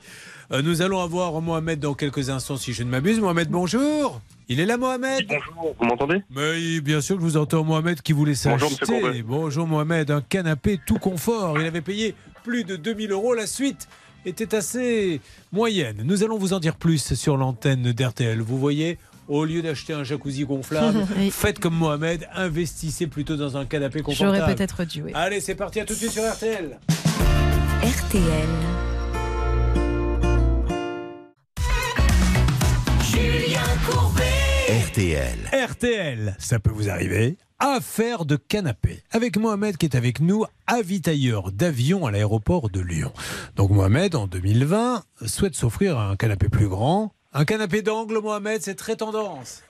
Euh, 0.50 0.62
nous 0.62 0.80
allons 0.82 1.00
avoir 1.00 1.40
Mohamed 1.42 1.78
dans 1.78 1.92
quelques 1.94 2.30
instants, 2.30 2.56
si 2.56 2.72
je 2.72 2.82
ne 2.82 2.88
m'abuse. 2.88 3.20
Mohamed, 3.20 3.48
bonjour. 3.50 4.20
Il 4.48 4.60
est 4.60 4.66
là, 4.66 4.78
Mohamed 4.78 5.26
Bonjour, 5.28 5.76
vous 5.78 5.84
m'entendez? 5.86 6.22
Mais 6.34 6.80
bien 6.80 7.02
sûr 7.02 7.16
que 7.16 7.20
je 7.22 7.26
vous 7.26 7.36
entends, 7.36 7.64
Mohamed, 7.64 8.00
qui 8.00 8.12
voulait 8.14 8.32
Bonjour, 8.44 8.70
s'acheter. 8.70 9.00
Courbet. 9.00 9.22
Bonjour, 9.22 9.66
Mohamed. 9.66 10.10
Un 10.10 10.22
canapé 10.22 10.80
tout 10.86 10.98
confort. 10.98 11.60
Il 11.60 11.66
avait 11.66 11.82
payé 11.82 12.14
plus 12.44 12.64
de 12.64 12.76
2000 12.76 13.12
euros. 13.12 13.34
La 13.34 13.46
suite 13.46 13.88
était 14.24 14.54
assez 14.54 15.20
moyenne. 15.52 16.00
Nous 16.04 16.24
allons 16.24 16.38
vous 16.38 16.54
en 16.54 16.60
dire 16.60 16.76
plus 16.76 17.12
sur 17.14 17.36
l'antenne 17.36 17.92
d'RTL. 17.92 18.40
Vous 18.40 18.58
voyez 18.58 18.96
au 19.28 19.44
lieu 19.44 19.62
d'acheter 19.62 19.92
un 19.92 20.04
jacuzzi 20.04 20.44
gonflable, 20.44 21.06
Oui. 21.18 21.30
faites 21.30 21.58
comme 21.58 21.74
Mohamed, 21.74 22.26
investissez 22.34 23.06
plutôt 23.06 23.36
dans 23.36 23.56
un 23.56 23.64
canapé 23.66 24.00
confortable. 24.02 24.36
J'aurais 24.38 24.54
peut-être 24.54 24.84
dû, 24.84 25.02
oui. 25.02 25.12
Allez, 25.14 25.40
c'est 25.40 25.54
parti, 25.54 25.80
à 25.80 25.84
tout 25.84 25.92
de 25.94 25.98
suite 25.98 26.12
sur 26.12 26.22
RTL. 26.24 26.78
RTL. 27.82 28.48
Julien 33.02 33.60
Courbet. 33.88 34.24
RTL. 34.86 35.38
RTL, 35.70 36.36
ça 36.38 36.58
peut 36.58 36.70
vous 36.70 36.88
arriver. 36.88 37.36
Affaire 37.58 38.24
de 38.24 38.36
canapé. 38.36 39.02
Avec 39.10 39.36
Mohamed 39.36 39.76
qui 39.76 39.86
est 39.86 39.96
avec 39.96 40.20
nous, 40.20 40.44
avitailleur 40.66 41.50
d'avion 41.50 42.06
à 42.06 42.10
l'aéroport 42.12 42.70
de 42.70 42.80
Lyon. 42.80 43.12
Donc 43.56 43.70
Mohamed, 43.70 44.14
en 44.14 44.26
2020, 44.28 45.02
souhaite 45.26 45.54
s'offrir 45.56 45.98
un 45.98 46.14
canapé 46.16 46.48
plus 46.48 46.68
grand. 46.68 47.12
Un 47.40 47.44
canapé 47.44 47.82
d'angle, 47.82 48.18
Mohamed, 48.20 48.60
c'est 48.62 48.74
très 48.74 48.96
tendance. 48.96 49.62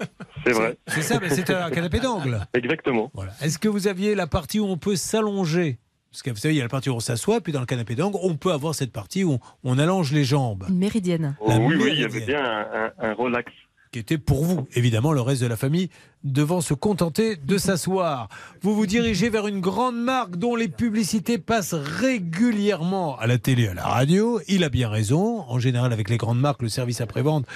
C'est 0.47 0.53
vrai. 0.53 0.79
C'est 0.87 1.03
ça, 1.03 1.19
mais 1.21 1.29
c'est 1.29 1.51
un 1.51 1.71
canapé 1.71 2.01
d'angle. 2.01 2.41
Exactement. 2.55 3.11
Voilà. 3.13 3.33
Est-ce 3.43 3.59
que 3.59 3.69
vous 3.69 3.89
aviez 3.89 4.15
la 4.15 4.27
partie 4.27 4.59
où 4.59 4.65
on 4.65 4.79
peut 4.79 4.97
s'allonger? 4.97 5.79
Parce 6.11 6.23
que 6.23 6.31
vous 6.31 6.37
savez, 6.37 6.55
il 6.55 6.57
y 6.57 6.61
a 6.61 6.65
la 6.65 6.71
partie 6.71 6.89
où 6.89 6.95
on 6.95 7.01
s'assoit, 7.01 7.43
puis 7.43 7.53
dans 7.53 7.61
le 7.61 7.67
canapé 7.67 7.95
d'angle, 7.95 8.17
on 8.23 8.37
peut 8.37 8.53
avoir 8.53 8.75
cette 8.75 8.91
partie 8.91 9.23
où 9.23 9.39
on 9.65 9.79
allonge 9.79 10.13
les 10.13 10.25
jambes. 10.25 10.65
Une 10.71 10.79
méridienne. 10.79 11.37
Oh, 11.41 11.53
oui, 11.61 11.77
oui, 11.79 11.91
il 11.93 11.99
y 11.99 12.01
méridienne. 12.07 12.07
avait 12.07 12.21
bien 12.25 12.43
un, 12.43 12.87
un- 13.07 13.11
un 13.11 13.13
relax. 13.13 13.53
Qui 13.91 13.99
était 13.99 14.19
pour 14.19 14.45
vous. 14.45 14.67
Évidemment, 14.75 15.13
le 15.13 15.21
reste 15.21 15.43
de 15.43 15.47
la 15.47 15.57
famille 15.57 15.89
devant 16.25 16.61
se 16.61 16.75
contenter 16.75 17.37
de 17.37 17.59
s'asseoir. 17.59 18.29
Vous 18.63 18.75
vous 18.75 18.87
dirigez 18.87 19.29
vers 19.29 19.47
une 19.47 19.61
grande 19.61 19.97
marque 19.97 20.37
dont 20.37 20.57
les 20.57 20.69
publicités 20.69 21.39
passent 21.39 21.75
régulièrement 21.75 23.17
à 23.19 23.27
la 23.27 23.39
télé, 23.39 23.69
à 23.69 23.75
la 23.75 23.87
radio. 23.87 24.41
Il 24.49 24.65
a 24.65 24.69
bien 24.69 24.89
raison. 24.89 25.45
En 25.49 25.59
général, 25.59 25.93
avec 25.93 26.11
les 26.11 26.17
grandes 26.17 26.41
marques, 26.41 26.63
le 26.63 26.69
service 26.69 27.01
après-vente 27.01 27.47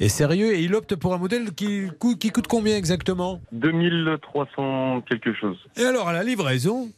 est 0.00 0.08
sérieux 0.08 0.54
et 0.54 0.62
il 0.62 0.74
opte 0.74 0.96
pour 0.96 1.14
un 1.14 1.18
modèle 1.18 1.52
qui 1.52 1.88
coûte, 1.98 2.18
qui 2.18 2.30
coûte 2.30 2.46
combien 2.46 2.76
exactement? 2.76 3.40
2300 3.52 5.02
quelque 5.08 5.34
chose. 5.34 5.58
Et 5.76 5.84
alors, 5.84 6.08
à 6.08 6.12
la 6.12 6.24
livraison, 6.24 6.88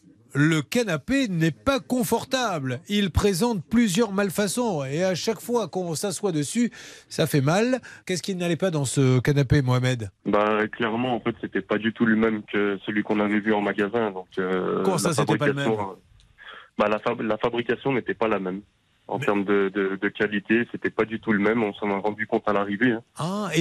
le 0.41 0.63
canapé 0.63 1.27
n'est 1.27 1.51
pas 1.51 1.81
confortable. 1.81 2.79
Il 2.89 3.11
présente 3.11 3.65
plusieurs 3.69 4.13
malfaçons 4.13 4.85
et 4.85 5.03
à 5.03 5.17
chaque 5.17 5.41
fois 5.41 5.67
qu'on 5.67 5.97
s'assoit 5.97 6.31
dessus, 6.31 6.71
ça 7.09 7.27
fait 7.27 7.41
mal. 7.41 7.81
Qu'est-ce 8.07 8.23
qui 8.23 8.37
n'allait 8.37 8.55
pas 8.57 8.71
dans 8.71 8.85
ce 8.85 9.19
canapé, 9.19 9.63
Mohamed? 9.63 10.11
Bah, 10.27 10.69
clairement, 10.69 11.17
en 11.17 11.21
fait, 11.21 11.35
c'était 11.41 11.61
pas 11.61 11.77
du 11.79 11.93
tout 11.93 12.07
le 12.07 12.15
même 12.15 12.43
que 12.45 12.79
celui 12.87 13.03
qu'on 13.03 13.19
avait 13.19 13.41
vu 13.41 13.53
en 13.53 13.61
magasin. 13.61 14.13
Donc, 14.13 14.29
euh, 14.39 14.85
Comment 14.85 14.99
ça, 14.99 15.09
la 15.09 15.15
c'était 15.15 15.37
pas 15.39 15.49
le 15.49 15.55
même? 15.55 15.71
euh, 15.73 15.77
bah, 16.79 16.89
la, 16.89 17.01
fab- 17.01 17.21
la 17.21 17.37
fabrication 17.39 17.93
n'était 17.93 18.15
pas 18.15 18.29
la 18.29 18.39
même. 18.39 18.61
En 19.09 19.19
termes 19.19 19.45
de, 19.45 19.71
de, 19.75 19.99
de 20.01 20.09
qualité, 20.09 20.69
c'était 20.71 20.91
pas 20.91 21.07
du 21.07 21.19
tout 21.19 21.33
le 21.33 21.39
même. 21.39 21.63
On 21.63 21.73
s'en 21.73 21.91
a 21.91 21.97
rendu 21.99 22.27
compte 22.27 22.43
à 22.47 22.53
l'arrivée. 22.53 22.93
hein, 22.93 23.03
Ah, 23.17 23.49
et 23.55 23.61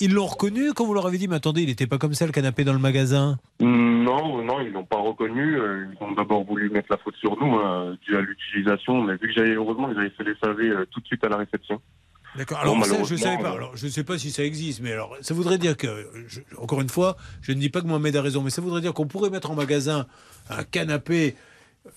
ils 0.00 0.12
l'ont 0.12 0.26
reconnu 0.26 0.72
quand 0.74 0.84
vous 0.84 0.92
leur 0.94 1.06
avez 1.06 1.18
dit, 1.18 1.28
mais 1.28 1.36
attendez, 1.36 1.62
il 1.62 1.68
n'était 1.68 1.86
pas 1.86 1.98
comme 1.98 2.14
ça 2.14 2.26
le 2.26 2.32
canapé 2.32 2.64
dans 2.64 2.72
le 2.72 2.78
magasin? 2.80 3.38
Non, 3.60 4.42
non, 4.44 4.60
ils 4.60 4.72
l'ont 4.72 4.84
pas 4.84 4.98
reconnu. 4.98 5.56
Euh, 5.60 5.86
Ils 5.92 6.04
ont 6.04 6.12
d'abord 6.12 6.44
voulu 6.44 6.68
mettre 6.70 6.88
la 6.90 6.96
faute 6.98 7.14
sur 7.16 7.38
nous, 7.40 7.54
hein, 7.54 7.96
dû 8.02 8.16
à 8.16 8.20
l'utilisation. 8.20 9.02
Mais 9.02 9.12
vu 9.14 9.28
que 9.28 9.32
j'avais, 9.34 9.52
heureusement, 9.54 9.88
ils 9.92 9.98
avaient 9.98 10.10
fait 10.10 10.24
les 10.24 10.34
SAV 10.42 10.58
euh, 10.60 10.84
tout 10.90 11.00
de 11.00 11.06
suite 11.06 11.22
à 11.24 11.28
la 11.28 11.36
réception. 11.36 11.80
D'accord. 12.36 12.58
Bon, 12.64 12.72
Alors 12.74 12.86
ça, 12.86 13.02
je 13.04 13.14
ne 13.14 13.18
savais 13.18 13.42
pas. 13.42 13.50
euh, 13.52 13.56
Alors, 13.56 13.76
je 13.76 13.86
ne 13.86 13.90
sais 13.90 14.04
pas 14.04 14.16
si 14.18 14.30
ça 14.30 14.44
existe, 14.44 14.80
mais 14.82 14.92
alors 14.92 15.16
ça 15.20 15.34
voudrait 15.34 15.58
dire 15.58 15.76
que, 15.76 15.86
je- 16.28 16.40
encore 16.58 16.80
une 16.80 16.88
fois, 16.88 17.16
je 17.42 17.52
ne 17.52 17.58
dis 17.58 17.70
pas 17.70 17.80
que 17.82 17.86
Mohamed 17.86 18.14
a 18.16 18.22
raison, 18.22 18.42
mais 18.42 18.50
ça 18.50 18.62
voudrait 18.62 18.80
dire 18.80 18.94
qu'on 18.94 19.06
pourrait 19.06 19.30
mettre 19.30 19.50
en 19.50 19.54
magasin 19.54 20.06
un 20.48 20.62
canapé 20.64 21.34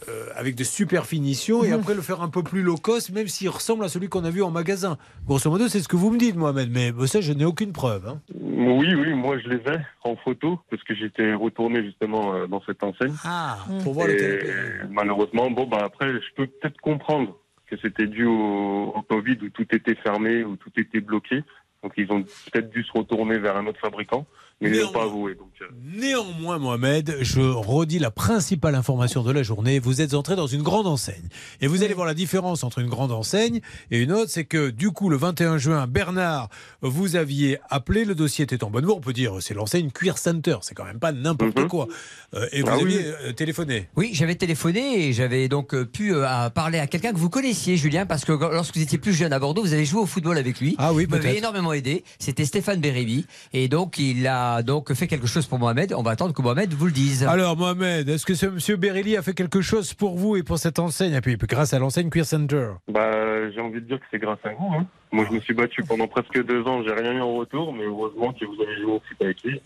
euh, 0.09 0.27
avec 0.35 0.55
de 0.55 0.63
super 0.63 1.05
finitions 1.05 1.63
et 1.63 1.71
après 1.71 1.93
le 1.93 2.01
faire 2.01 2.21
un 2.21 2.29
peu 2.29 2.41
plus 2.43 2.61
low 2.61 2.75
cost, 2.77 3.11
même 3.11 3.27
s'il 3.27 3.49
ressemble 3.49 3.83
à 3.83 3.89
celui 3.89 4.07
qu'on 4.09 4.23
a 4.23 4.29
vu 4.29 4.41
en 4.41 4.51
magasin. 4.51 4.97
Grosso 5.27 5.49
modo, 5.49 5.67
c'est 5.67 5.79
ce 5.81 5.87
que 5.87 5.95
vous 5.95 6.09
me 6.11 6.17
dites, 6.17 6.35
Mohamed, 6.35 6.69
mais 6.71 6.91
ça, 7.07 7.21
je 7.21 7.33
n'ai 7.33 7.45
aucune 7.45 7.73
preuve. 7.73 8.07
hein. 8.07 8.21
Oui, 8.33 8.93
oui, 8.95 9.13
moi 9.13 9.37
je 9.39 9.49
les 9.49 9.57
ai 9.71 9.77
en 10.03 10.15
photo 10.15 10.59
parce 10.69 10.83
que 10.83 10.95
j'étais 10.95 11.33
retourné 11.33 11.83
justement 11.83 12.33
euh, 12.33 12.47
dans 12.47 12.61
cette 12.65 12.83
enseigne. 12.83 13.13
Ah, 13.23 13.57
pour 13.83 13.93
voir 13.93 14.07
le 14.07 14.13
Et 14.13 14.17
canapé. 14.17 14.47
malheureusement, 14.89 15.51
bon, 15.51 15.67
bah 15.67 15.81
après, 15.83 16.11
je 16.13 16.33
peux 16.35 16.47
peut-être 16.47 16.79
comprendre 16.81 17.37
que 17.67 17.75
c'était 17.81 18.07
dû 18.07 18.25
au, 18.25 18.93
au 18.95 19.01
Covid 19.03 19.37
où 19.43 19.49
tout 19.49 19.65
était 19.73 19.95
fermé, 19.95 20.43
où 20.43 20.55
tout 20.57 20.71
était 20.77 21.01
bloqué. 21.01 21.43
Donc 21.83 21.93
ils 21.97 22.09
ont 22.11 22.23
peut-être 22.51 22.69
dû 22.69 22.83
se 22.83 22.91
retourner 22.97 23.37
vers 23.37 23.57
un 23.57 23.67
autre 23.67 23.79
fabricant, 23.79 24.25
mais 24.61 24.69
ils 24.69 24.81
n'ont 24.81 24.91
pas 24.93 25.03
avoué. 25.03 25.35
Donc, 25.35 25.49
euh, 25.61 25.65
Néanmoins, 25.83 26.57
Mohamed, 26.57 27.17
je 27.21 27.41
redis 27.41 27.99
la 27.99 28.09
principale 28.11 28.75
information 28.75 29.21
de 29.23 29.31
la 29.31 29.43
journée. 29.43 29.79
Vous 29.79 29.99
êtes 29.99 30.13
entré 30.13 30.35
dans 30.37 30.47
une 30.47 30.61
grande 30.63 30.87
enseigne. 30.87 31.27
Et 31.59 31.67
vous 31.67 31.83
allez 31.83 31.93
voir 31.93 32.07
la 32.07 32.13
différence 32.13 32.63
entre 32.63 32.79
une 32.79 32.87
grande 32.87 33.11
enseigne 33.11 33.59
et 33.91 33.99
une 34.01 34.13
autre, 34.13 34.29
c'est 34.29 34.45
que 34.45 34.69
du 34.69 34.91
coup, 34.91 35.09
le 35.09 35.17
21 35.17 35.57
juin, 35.57 35.85
Bernard, 35.87 36.47
vous 36.81 37.17
aviez 37.17 37.59
appelé, 37.69 38.05
le 38.05 38.15
dossier 38.15 38.43
était 38.43 38.63
en 38.63 38.69
bonne 38.69 38.85
voie. 38.85 38.95
On 38.95 39.01
peut 39.01 39.11
dire, 39.11 39.33
c'est 39.41 39.53
l'enseigne 39.53 39.91
Queer 39.91 40.17
Center. 40.17 40.55
C'est 40.61 40.75
quand 40.75 40.85
même 40.85 40.99
pas 40.99 41.11
n'importe 41.11 41.67
quoi. 41.67 41.87
Euh, 42.33 42.47
et 42.53 42.61
vous 42.61 42.67
Ah 42.71 42.77
oui. 42.77 42.95
aviez 42.95 43.05
euh, 43.25 43.31
téléphoné. 43.33 43.89
Oui, 43.97 44.11
j'avais 44.13 44.35
téléphoné 44.35 45.07
et 45.07 45.13
j'avais 45.13 45.49
donc 45.49 45.75
pu 45.85 46.13
euh, 46.15 46.49
parler 46.49 46.79
à 46.79 46.87
quelqu'un 46.87 47.11
que 47.11 47.17
vous 47.17 47.29
connaissiez, 47.29 47.75
Julien, 47.75 48.05
parce 48.05 48.23
que 48.23 48.31
lorsque 48.31 48.75
vous 48.77 48.81
étiez 48.83 48.97
plus 48.97 49.13
jeune 49.13 49.33
à 49.33 49.39
Bordeaux, 49.39 49.61
vous 49.63 49.73
avez 49.73 49.83
joué 49.85 49.99
au 49.99 50.05
football 50.05 50.37
avec 50.37 50.61
lui. 50.61 50.75
Ah 50.77 50.93
oui, 50.93 51.05
peut-être. 51.07 51.35
énormément 51.35 51.72
aidé. 51.75 52.03
C'était 52.19 52.45
Stéphane 52.45 52.79
Bérébi. 52.79 53.25
Et 53.53 53.67
donc, 53.67 53.97
il 53.97 54.25
a 54.27 54.61
donc 54.63 54.93
fait 54.93 55.07
quelque 55.07 55.27
chose 55.27 55.45
pour 55.47 55.59
Mohamed. 55.59 55.93
On 55.97 56.03
va 56.03 56.11
attendre 56.11 56.33
que 56.33 56.41
Mohamed 56.41 56.73
vous 56.73 56.85
le 56.85 56.91
dise. 56.91 57.23
Alors, 57.23 57.57
Mohamed, 57.57 58.07
est-ce 58.09 58.25
que 58.25 58.33
ce 58.35 58.45
monsieur 58.45 58.75
Berelli 58.75 59.17
a 59.17 59.21
fait 59.21 59.33
quelque 59.33 59.61
chose 59.61 59.93
pour 59.93 60.17
vous 60.17 60.35
et 60.35 60.43
pour 60.43 60.57
cette 60.57 60.79
enseigne 60.79 61.13
Et 61.13 61.21
puis, 61.21 61.35
grâce 61.37 61.73
à 61.73 61.79
l'enseigne 61.79 62.09
Queer 62.09 62.25
Center? 62.25 62.69
bah, 62.87 63.11
j'ai 63.51 63.59
envie 63.61 63.81
de 63.81 63.85
dire 63.87 63.99
que 63.99 64.05
c'est 64.11 64.19
grâce 64.19 64.39
à 64.43 64.49
vous, 64.49 64.73
hein, 64.73 64.85
Moi, 65.11 65.25
je 65.29 65.35
me 65.35 65.39
suis 65.41 65.53
battu 65.53 65.83
pendant 65.83 66.07
presque 66.07 66.43
deux 66.45 66.63
ans, 66.63 66.81
j'ai 66.83 66.93
rien 66.93 67.13
eu 67.13 67.21
en 67.21 67.35
retour, 67.35 67.73
mais 67.73 67.83
heureusement 67.83 68.33
que 68.33 68.45
vous 68.45 68.61
avez 68.61 68.75
joué 68.81 68.91
au 68.91 69.01
foot 69.07 69.17
avec 69.21 69.43
lui. 69.43 69.61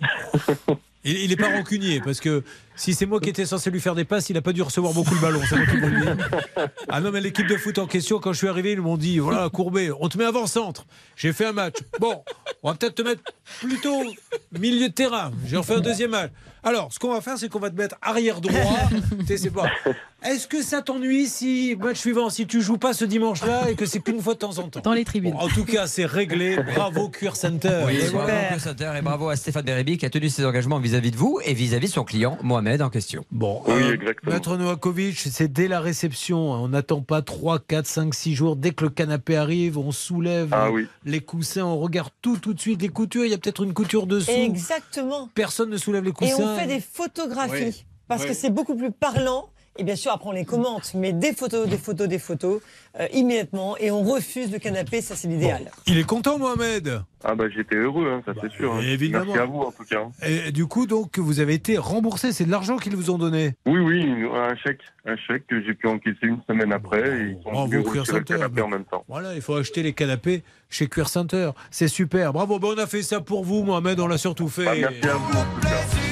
Il 1.04 1.30
n'est 1.30 1.36
pas 1.38 1.50
rancunier 1.56 2.02
parce 2.04 2.20
que 2.20 2.44
si 2.78 2.94
c'est 2.94 3.06
moi 3.06 3.20
qui 3.20 3.30
étais 3.30 3.46
censé 3.46 3.70
lui 3.70 3.82
faire 3.82 3.96
des 3.96 4.06
passes, 4.06 4.30
il 4.30 4.34
n'a 4.34 4.42
pas 4.42 4.54
dû 4.54 4.62
recevoir 4.62 4.94
beaucoup 4.94 5.14
le 5.14 5.20
ballon. 5.20 5.42
Ah 6.88 7.02
non, 7.02 7.12
mais 7.12 7.20
l'équipe 7.20 7.48
de 7.48 7.58
foot 7.58 7.78
en 7.80 7.88
question, 7.88 8.20
quand 8.20 8.32
je 8.32 8.38
suis 8.38 8.48
arrivé, 8.48 8.72
ils 8.72 8.82
m'ont 8.82 8.98
dit 8.98 9.20
voilà, 9.20 9.50
Courbet, 9.50 9.90
on 10.00 10.08
te 10.08 10.18
met 10.18 10.26
avant-centre. 10.26 10.86
J'ai 11.16 11.34
fait 11.34 11.46
un 11.46 11.54
match. 11.54 11.76
Bon, 12.00 12.24
on 12.64 12.70
va 12.70 12.76
peut-être 12.76 12.96
te 12.96 13.02
mettre 13.02 13.22
plutôt 13.60 14.04
milieu 14.58 14.88
de 14.88 14.94
terrain. 14.94 15.32
J'ai 15.46 15.58
refait 15.58 15.76
un 15.76 15.82
deuxième 15.82 16.12
match. 16.12 16.32
Alors, 16.64 16.92
ce 16.92 17.00
qu'on 17.00 17.14
va 17.14 17.22
faire, 17.22 17.38
c'est 17.38 17.48
qu'on 17.48 17.60
va 17.60 17.70
te 17.70 17.76
mettre 17.76 17.96
arrière 18.02 18.42
droit. 18.42 18.90
Tu 19.20 19.26
sais, 19.26 19.38
c'est 19.38 19.52
pas. 19.52 19.68
Est-ce 20.24 20.48
que 20.48 20.62
ça 20.62 20.82
t'ennuie 20.82 21.28
si, 21.28 21.78
match 21.80 21.98
suivant, 21.98 22.30
si 22.30 22.46
tu 22.46 22.62
joues 22.62 22.78
pas 22.78 22.92
ce 22.92 23.06
dimanche-là 23.06 23.70
et 23.70 23.76
que 23.76 23.86
c'est 23.86 24.00
qu'une 24.00 24.22
fois 24.22 24.34
de 24.34 24.40
temps 24.40 24.58
en 24.58 24.68
temps? 24.68 24.82
Dans 24.82 24.92
les 24.92 25.06
tribunes. 25.06 25.32
Bon, 25.32 25.40
en 25.40 25.48
tout 25.48 25.64
cas, 25.64 25.88
c'est 25.88 26.06
réglé. 26.06 26.58
Bravo, 26.76 27.08
Cuir 27.10 27.38
Center. 27.38 27.84
Oui, 27.86 28.00
bravo 28.12 28.32
et 28.98 29.02
bravo 29.02 29.30
à 29.30 29.36
Stéphane 29.38 29.64
Bérébi 29.64 29.98
qui 29.98 30.06
a 30.06 30.10
tenu 30.10 30.28
ses 30.28 30.44
engagements 30.44 30.80
vis-à-vis 30.80 31.12
de 31.12 31.16
vous 31.16 31.40
et 31.46 31.54
vis-à-vis 31.54 31.88
de 31.88 31.94
son 31.94 32.04
client 32.04 32.38
Mohamed 32.42 32.67
en 32.82 32.90
question. 32.90 33.26
Bon, 33.32 33.62
Oui, 33.68 33.74
euh, 33.74 33.94
exactement. 33.94 34.34
Maître 34.34 34.58
Novakovic, 34.58 35.18
c'est 35.18 35.48
dès 35.52 35.68
la 35.68 35.80
réception. 35.80 36.54
hein. 36.54 36.60
On 36.62 36.68
n'attend 36.70 37.02
pas 37.02 37.22
3, 37.22 37.60
4, 37.60 37.86
5, 37.88 38.14
6 38.14 38.36
jours. 38.36 38.56
Dès 38.56 38.72
que 38.72 38.84
le 38.84 38.90
canapé 38.90 39.36
arrive, 39.38 39.78
on 39.78 39.92
soulève 39.92 40.50
Ah 40.52 40.72
oui. 40.72 40.88
les 41.06 41.22
coussins, 41.22 41.66
on 41.66 41.78
regarde 41.80 42.12
tout 42.22 42.38
tout 42.38 42.54
de 42.54 42.60
suite. 42.60 42.82
Les 42.82 42.90
coutures, 42.90 43.26
il 43.26 43.32
y 43.32 43.34
a 43.34 43.38
peut-être 43.38 43.64
une 43.64 43.74
couture 43.74 44.08
dessous. 44.08 44.32
Exactement. 44.32 45.30
Personne 45.36 45.70
ne 45.70 45.78
soulève 45.78 46.04
les 46.04 46.10
Et 46.10 46.14
coussins. 46.14 46.56
on 46.56 46.58
fait 46.58 46.68
des 46.68 46.80
photographies. 46.82 47.64
Oui. 47.66 47.86
Parce 48.08 48.22
Oui. 48.24 48.30
que 48.30 48.34
c'est 48.34 48.50
beaucoup 48.50 48.76
plus 48.76 48.92
parlant. 48.92 49.50
Et 49.78 49.84
bien 49.84 49.96
sûr, 49.96 50.12
après, 50.12 50.30
on 50.30 50.34
les 50.34 50.46
commente. 50.46 50.92
Mais 50.96 51.14
des 51.14 51.34
photos, 51.34 51.68
des 51.68 51.78
photos, 51.78 52.08
des 52.08 52.20
photos, 52.20 52.62
euh, 53.00 53.08
immédiatement. 53.14 53.78
Et 53.78 53.92
on 53.92 54.02
refuse 54.04 54.52
le 54.52 54.60
canapé. 54.60 55.02
Ça, 55.02 55.16
c'est 55.16 55.28
l'idéal. 55.28 55.70
Il 55.86 55.98
est 55.98 56.04
content, 56.06 56.38
Mohamed? 56.40 57.02
Ah 57.24 57.34
bah 57.34 57.46
j'étais 57.54 57.76
heureux, 57.76 58.08
hein, 58.12 58.22
ça 58.26 58.34
c'est 58.40 58.52
sûr. 58.52 58.76
hein. 58.76 58.82
évidemment. 58.82 59.26
Merci 59.26 59.40
à 59.40 59.46
vous 59.46 59.60
en 59.62 59.72
tout 59.72 59.84
cas. 59.84 60.04
Et 60.26 60.52
du 60.52 60.68
coup, 60.68 60.86
donc, 60.86 61.18
vous 61.18 61.40
avez 61.40 61.56
été 61.56 61.78
remboursé. 61.78 62.32
C'est 62.32 62.46
de 62.46 62.52
l'argent 62.52 62.78
qu'ils 62.78 62.96
vous 62.96 63.10
ont 63.10 63.18
donné? 63.18 63.56
Oui, 63.66 63.80
oui, 63.80 64.06
un 64.34 64.56
chèque, 64.56 64.82
un 65.06 65.16
chèque 65.18 65.48
que 65.48 65.62
j'ai 65.64 65.74
pu 65.74 65.88
encaisser 65.88 66.20
une 66.24 66.40
semaine 66.48 66.72
après 66.72 67.00
et 67.00 67.24
ils 67.32 67.44
sont 67.44 67.52
Bravo, 67.52 67.84
Cuir 67.84 68.06
Center. 68.06 68.36
canapé 68.36 68.62
en 68.62 68.68
même 68.68 68.86
temps. 68.86 69.04
Voilà, 69.08 69.34
il 69.34 69.42
faut 69.42 69.56
acheter 69.56 69.82
les 69.82 69.94
canapés 69.94 70.44
chez 70.70 70.88
Cuir 70.88 71.10
Center. 71.10 71.50
C'est 71.72 71.88
super. 71.88 72.34
Bravo. 72.34 72.60
Bon, 72.60 72.76
on 72.76 72.78
a 72.78 72.86
fait 72.88 73.02
ça 73.02 73.20
pour 73.20 73.44
vous, 73.44 73.64
Mohamed. 73.64 74.00
On 74.00 74.08
l'a 74.08 74.20
surtout 74.20 74.48
fait. 74.48 74.66
Bah, 74.66 74.74
merci 74.80 75.08
à 75.08 75.14
vous 75.16 75.38
en 75.40 75.44
tout 75.44 75.60
cas. 75.68 76.07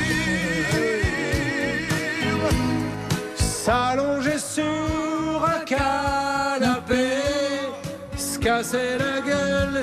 S'allonger 3.65 4.37
sur 4.37 5.43
un 5.43 5.65
canapé, 5.65 7.07
se 8.15 8.37
casser 8.37 8.99
la 8.99 9.21
gueule 9.21 9.81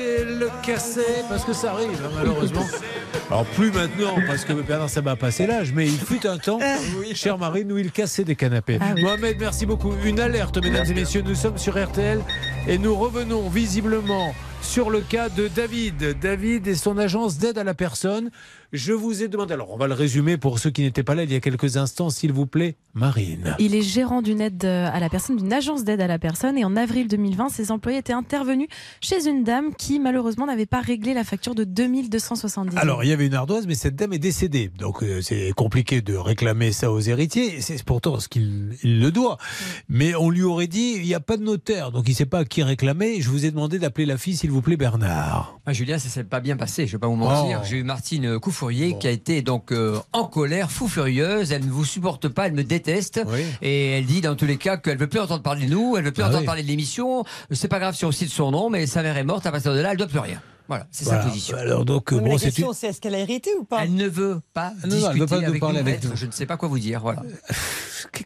et 0.00 0.24
le 0.24 0.50
casser, 0.60 1.22
parce 1.28 1.44
que 1.44 1.52
ça 1.52 1.70
arrive, 1.70 2.02
hein, 2.04 2.10
malheureusement. 2.16 2.66
Alors 3.30 3.44
plus 3.44 3.70
maintenant, 3.70 4.16
parce 4.26 4.44
que 4.44 4.54
Bernard 4.54 4.90
Sabat 4.90 5.12
a 5.12 5.16
passé 5.16 5.46
l'âge, 5.46 5.72
mais 5.72 5.86
il 5.86 6.00
fut 6.00 6.26
un 6.26 6.36
temps, 6.38 6.58
chère 7.14 7.38
Marine, 7.38 7.70
où 7.70 7.78
il 7.78 7.92
cassait 7.92 8.24
des 8.24 8.34
canapés. 8.34 8.80
Mohamed, 9.00 9.36
merci 9.38 9.66
beaucoup. 9.66 9.94
Une 10.04 10.18
alerte, 10.18 10.58
mesdames 10.60 10.86
et 10.90 10.94
messieurs, 10.94 11.22
nous 11.24 11.36
sommes 11.36 11.58
sur 11.58 11.80
RTL 11.80 12.20
et 12.66 12.76
nous 12.76 12.96
revenons 12.96 13.48
visiblement 13.48 14.34
sur 14.62 14.90
le 14.90 15.00
cas 15.00 15.28
de 15.28 15.48
David. 15.48 16.18
David 16.20 16.66
et 16.66 16.74
son 16.74 16.98
agence 16.98 17.38
d'aide 17.38 17.58
à 17.58 17.64
la 17.64 17.74
personne. 17.74 18.30
Je 18.72 18.92
vous 18.92 19.22
ai 19.22 19.28
demandé, 19.28 19.54
alors 19.54 19.70
on 19.70 19.76
va 19.76 19.86
le 19.86 19.94
résumer 19.94 20.36
pour 20.36 20.58
ceux 20.58 20.70
qui 20.70 20.82
n'étaient 20.82 21.04
pas 21.04 21.14
là 21.14 21.22
il 21.22 21.32
y 21.32 21.36
a 21.36 21.40
quelques 21.40 21.76
instants, 21.76 22.10
s'il 22.10 22.32
vous 22.32 22.46
plaît, 22.46 22.76
Marine. 22.94 23.54
Il 23.58 23.74
est 23.74 23.82
gérant 23.82 24.22
d'une 24.22 24.40
aide 24.40 24.64
euh, 24.64 24.88
à 24.92 24.98
la 24.98 25.08
personne, 25.08 25.36
d'une 25.36 25.52
agence 25.52 25.84
d'aide 25.84 26.00
à 26.00 26.06
la 26.08 26.18
personne. 26.18 26.58
Et 26.58 26.64
en 26.64 26.76
avril 26.76 27.06
2020, 27.08 27.48
ses 27.48 27.70
employés 27.70 27.98
étaient 27.98 28.12
intervenus 28.12 28.68
chez 29.00 29.28
une 29.28 29.44
dame 29.44 29.72
qui, 29.74 30.00
malheureusement, 30.00 30.46
n'avait 30.46 30.66
pas 30.66 30.80
réglé 30.80 31.14
la 31.14 31.22
facture 31.22 31.54
de 31.54 31.64
2270 31.64 32.76
Alors, 32.76 33.04
il 33.04 33.10
y 33.10 33.12
avait 33.12 33.26
une 33.26 33.34
ardoise, 33.34 33.66
mais 33.66 33.74
cette 33.74 33.94
dame 33.94 34.12
est 34.12 34.18
décédée. 34.18 34.70
Donc, 34.78 35.02
euh, 35.02 35.22
c'est 35.22 35.52
compliqué 35.56 36.02
de 36.02 36.16
réclamer 36.16 36.72
ça 36.72 36.90
aux 36.90 37.00
héritiers. 37.00 37.60
C'est 37.60 37.82
pourtant 37.84 38.18
ce 38.18 38.28
qu'il 38.28 38.76
il 38.82 39.00
le 39.00 39.10
doit. 39.12 39.38
Mais 39.88 40.14
on 40.16 40.28
lui 40.28 40.42
aurait 40.42 40.66
dit, 40.66 40.94
il 40.96 41.02
n'y 41.02 41.14
a 41.14 41.20
pas 41.20 41.36
de 41.36 41.44
notaire. 41.44 41.92
Donc, 41.92 42.08
il 42.08 42.12
ne 42.12 42.16
sait 42.16 42.26
pas 42.26 42.40
à 42.40 42.44
qui 42.44 42.62
réclamer. 42.62 43.20
Je 43.20 43.30
vous 43.30 43.46
ai 43.46 43.50
demandé 43.50 43.78
d'appeler 43.78 44.06
la 44.06 44.18
fille, 44.18 44.36
s'il 44.46 44.52
vous 44.52 44.62
plaît, 44.62 44.76
Bernard. 44.76 45.58
Ah, 45.66 45.72
Julien, 45.72 45.98
ça 45.98 46.08
s'est 46.08 46.22
pas 46.22 46.38
bien 46.38 46.56
passé, 46.56 46.86
je 46.86 46.92
vais 46.92 46.98
pas 47.00 47.08
vous 47.08 47.16
mentir. 47.16 47.58
Oh. 47.60 47.66
J'ai 47.68 47.78
eu 47.78 47.82
Martine 47.82 48.38
Couffourier 48.38 48.96
qui 48.96 49.08
a 49.08 49.10
été 49.10 49.42
donc 49.42 49.72
euh, 49.72 49.98
en 50.12 50.22
colère, 50.22 50.70
fou 50.70 50.86
furieuse. 50.86 51.50
Elle 51.50 51.66
ne 51.66 51.70
vous 51.72 51.84
supporte 51.84 52.28
pas, 52.28 52.46
elle 52.46 52.52
me 52.52 52.62
déteste. 52.62 53.20
Et 53.60 53.98
elle 53.98 54.06
dit 54.06 54.20
dans 54.20 54.36
tous 54.36 54.46
les 54.46 54.56
cas 54.56 54.76
qu'elle 54.76 54.98
veut 54.98 55.08
plus 55.08 55.18
entendre 55.18 55.42
parler 55.42 55.66
de 55.66 55.72
nous, 55.72 55.96
elle 55.96 56.04
veut 56.04 56.12
plus 56.12 56.22
Ah 56.22 56.26
entendre 56.26 56.42
oui. 56.42 56.46
parler 56.46 56.62
de 56.62 56.68
l'émission. 56.68 57.24
C'est 57.50 57.66
pas 57.66 57.80
grave 57.80 57.96
si 57.96 58.04
on 58.04 58.12
cite 58.12 58.30
son 58.30 58.52
nom, 58.52 58.70
mais 58.70 58.86
sa 58.86 59.02
mère 59.02 59.16
est 59.16 59.24
morte. 59.24 59.46
À 59.46 59.50
partir 59.50 59.74
de 59.74 59.80
là, 59.80 59.90
elle 59.90 59.98
doit 59.98 60.06
plus 60.06 60.20
rien. 60.20 60.40
Voilà, 60.68 60.86
c'est 60.90 61.04
Voilà. 61.04 61.22
sa 61.22 61.28
position. 61.28 61.56
Alors, 61.56 61.84
donc, 61.84 62.10
Mais 62.12 62.18
bon, 62.20 62.32
la 62.32 62.38
c'est 62.38 62.46
question, 62.46 62.72
c'est 62.72 62.88
est-ce 62.88 63.00
qu'elle 63.00 63.14
a 63.14 63.18
hérité 63.20 63.50
ou 63.58 63.64
pas 63.64 63.84
Elle 63.84 63.94
ne 63.94 64.08
veut 64.08 64.40
pas 64.52 64.72
non, 64.84 64.88
discuter 64.88 65.10
elle 65.12 65.18
veut 65.20 65.26
pas 65.26 65.38
nous 65.40 65.46
avec 65.46 65.60
parler 65.60 65.78
avec 65.78 66.04
nous. 66.04 66.10
Je 66.16 66.26
ne 66.26 66.32
sais 66.32 66.46
pas 66.46 66.56
quoi 66.56 66.68
vous 66.68 66.78
dire. 66.78 67.00
Voilà. 67.00 67.22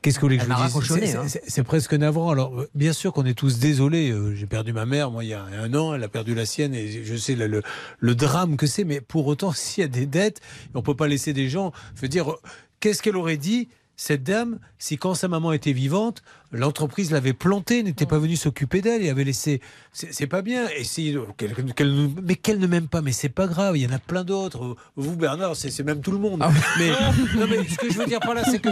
Qu'est-ce 0.02 0.16
que 0.16 0.20
vous 0.20 0.26
voulez 0.26 0.38
que 0.38 0.42
Elle 0.44 0.48
je 0.50 0.72
vous 0.72 0.80
dise 1.00 1.10
C'est- 1.10 1.16
hein. 1.16 1.42
c'est- 1.46 1.62
presque 1.62 1.94
navrant. 1.94 2.30
Alors, 2.30 2.64
bien 2.74 2.92
sûr 2.92 3.12
qu'on 3.12 3.24
est 3.26 3.34
tous 3.34 3.58
désolés. 3.58 4.10
Euh, 4.10 4.34
J'ai 4.34 4.46
perdu 4.46 4.72
ma 4.72 4.86
mère, 4.86 5.10
moi, 5.10 5.24
il 5.24 5.30
y 5.30 5.34
a 5.34 5.42
un 5.42 5.72
an. 5.74 5.94
Elle 5.94 6.02
a 6.04 6.08
perdu 6.08 6.34
la 6.34 6.46
sienne 6.46 6.74
et 6.74 7.04
je 7.04 7.16
sais 7.16 7.34
le, 7.34 7.46
le- 7.46 7.62
le 7.98 8.14
drame 8.14 8.56
que 8.56 8.66
c'est. 8.66 8.84
Mais 8.84 9.00
pour 9.00 9.26
autant, 9.26 9.52
s'il 9.54 9.82
y 9.82 9.84
a 9.84 9.88
des 9.88 10.06
dettes, 10.06 10.40
on 10.74 10.82
peut 10.82 10.96
pas 10.96 11.08
laisser 11.08 11.32
des 11.32 11.48
gens. 11.48 11.72
Je 11.96 12.00
veux 12.02 12.08
dire, 12.08 12.30
euh, 12.30 12.36
qu'est-ce 12.80 13.02
qu'elle 13.02 13.16
aurait 13.16 13.36
dit 13.36 13.68
cette 14.02 14.22
dame, 14.22 14.58
si 14.78 14.96
quand 14.96 15.12
sa 15.12 15.28
maman 15.28 15.52
était 15.52 15.74
vivante, 15.74 16.22
l'entreprise 16.52 17.10
l'avait 17.10 17.34
plantée, 17.34 17.82
n'était 17.82 18.06
pas 18.06 18.18
venue 18.18 18.34
s'occuper 18.36 18.80
d'elle 18.80 19.02
et 19.04 19.10
avait 19.10 19.24
laissé. 19.24 19.60
C'est 19.92 20.26
pas 20.26 20.40
bien. 20.40 20.68
Et 20.74 20.84
si, 20.84 21.14
euh, 21.14 21.24
qu'elle- 21.36 21.52
nous- 21.84 22.14
mais 22.22 22.34
qu'elle 22.36 22.58
ne 22.60 22.66
m'aime 22.66 22.88
pas, 22.88 23.02
mais 23.02 23.12
c'est 23.12 23.28
pas 23.28 23.46
grave. 23.46 23.76
Il 23.76 23.82
y 23.82 23.86
en 23.86 23.92
a 23.92 23.98
plein 23.98 24.24
d'autres. 24.24 24.74
Vous, 24.96 25.16
Bernard, 25.16 25.54
c'est 25.54 25.82
même 25.82 26.00
tout 26.00 26.12
le 26.12 26.18
monde. 26.18 26.42
Mais, 26.78 26.88
non, 27.36 27.46
mais 27.46 27.68
ce 27.68 27.76
que 27.76 27.92
je 27.92 27.98
veux 27.98 28.06
dire 28.06 28.20
par 28.20 28.32
là, 28.32 28.42
c'est 28.50 28.58
que 28.60 28.70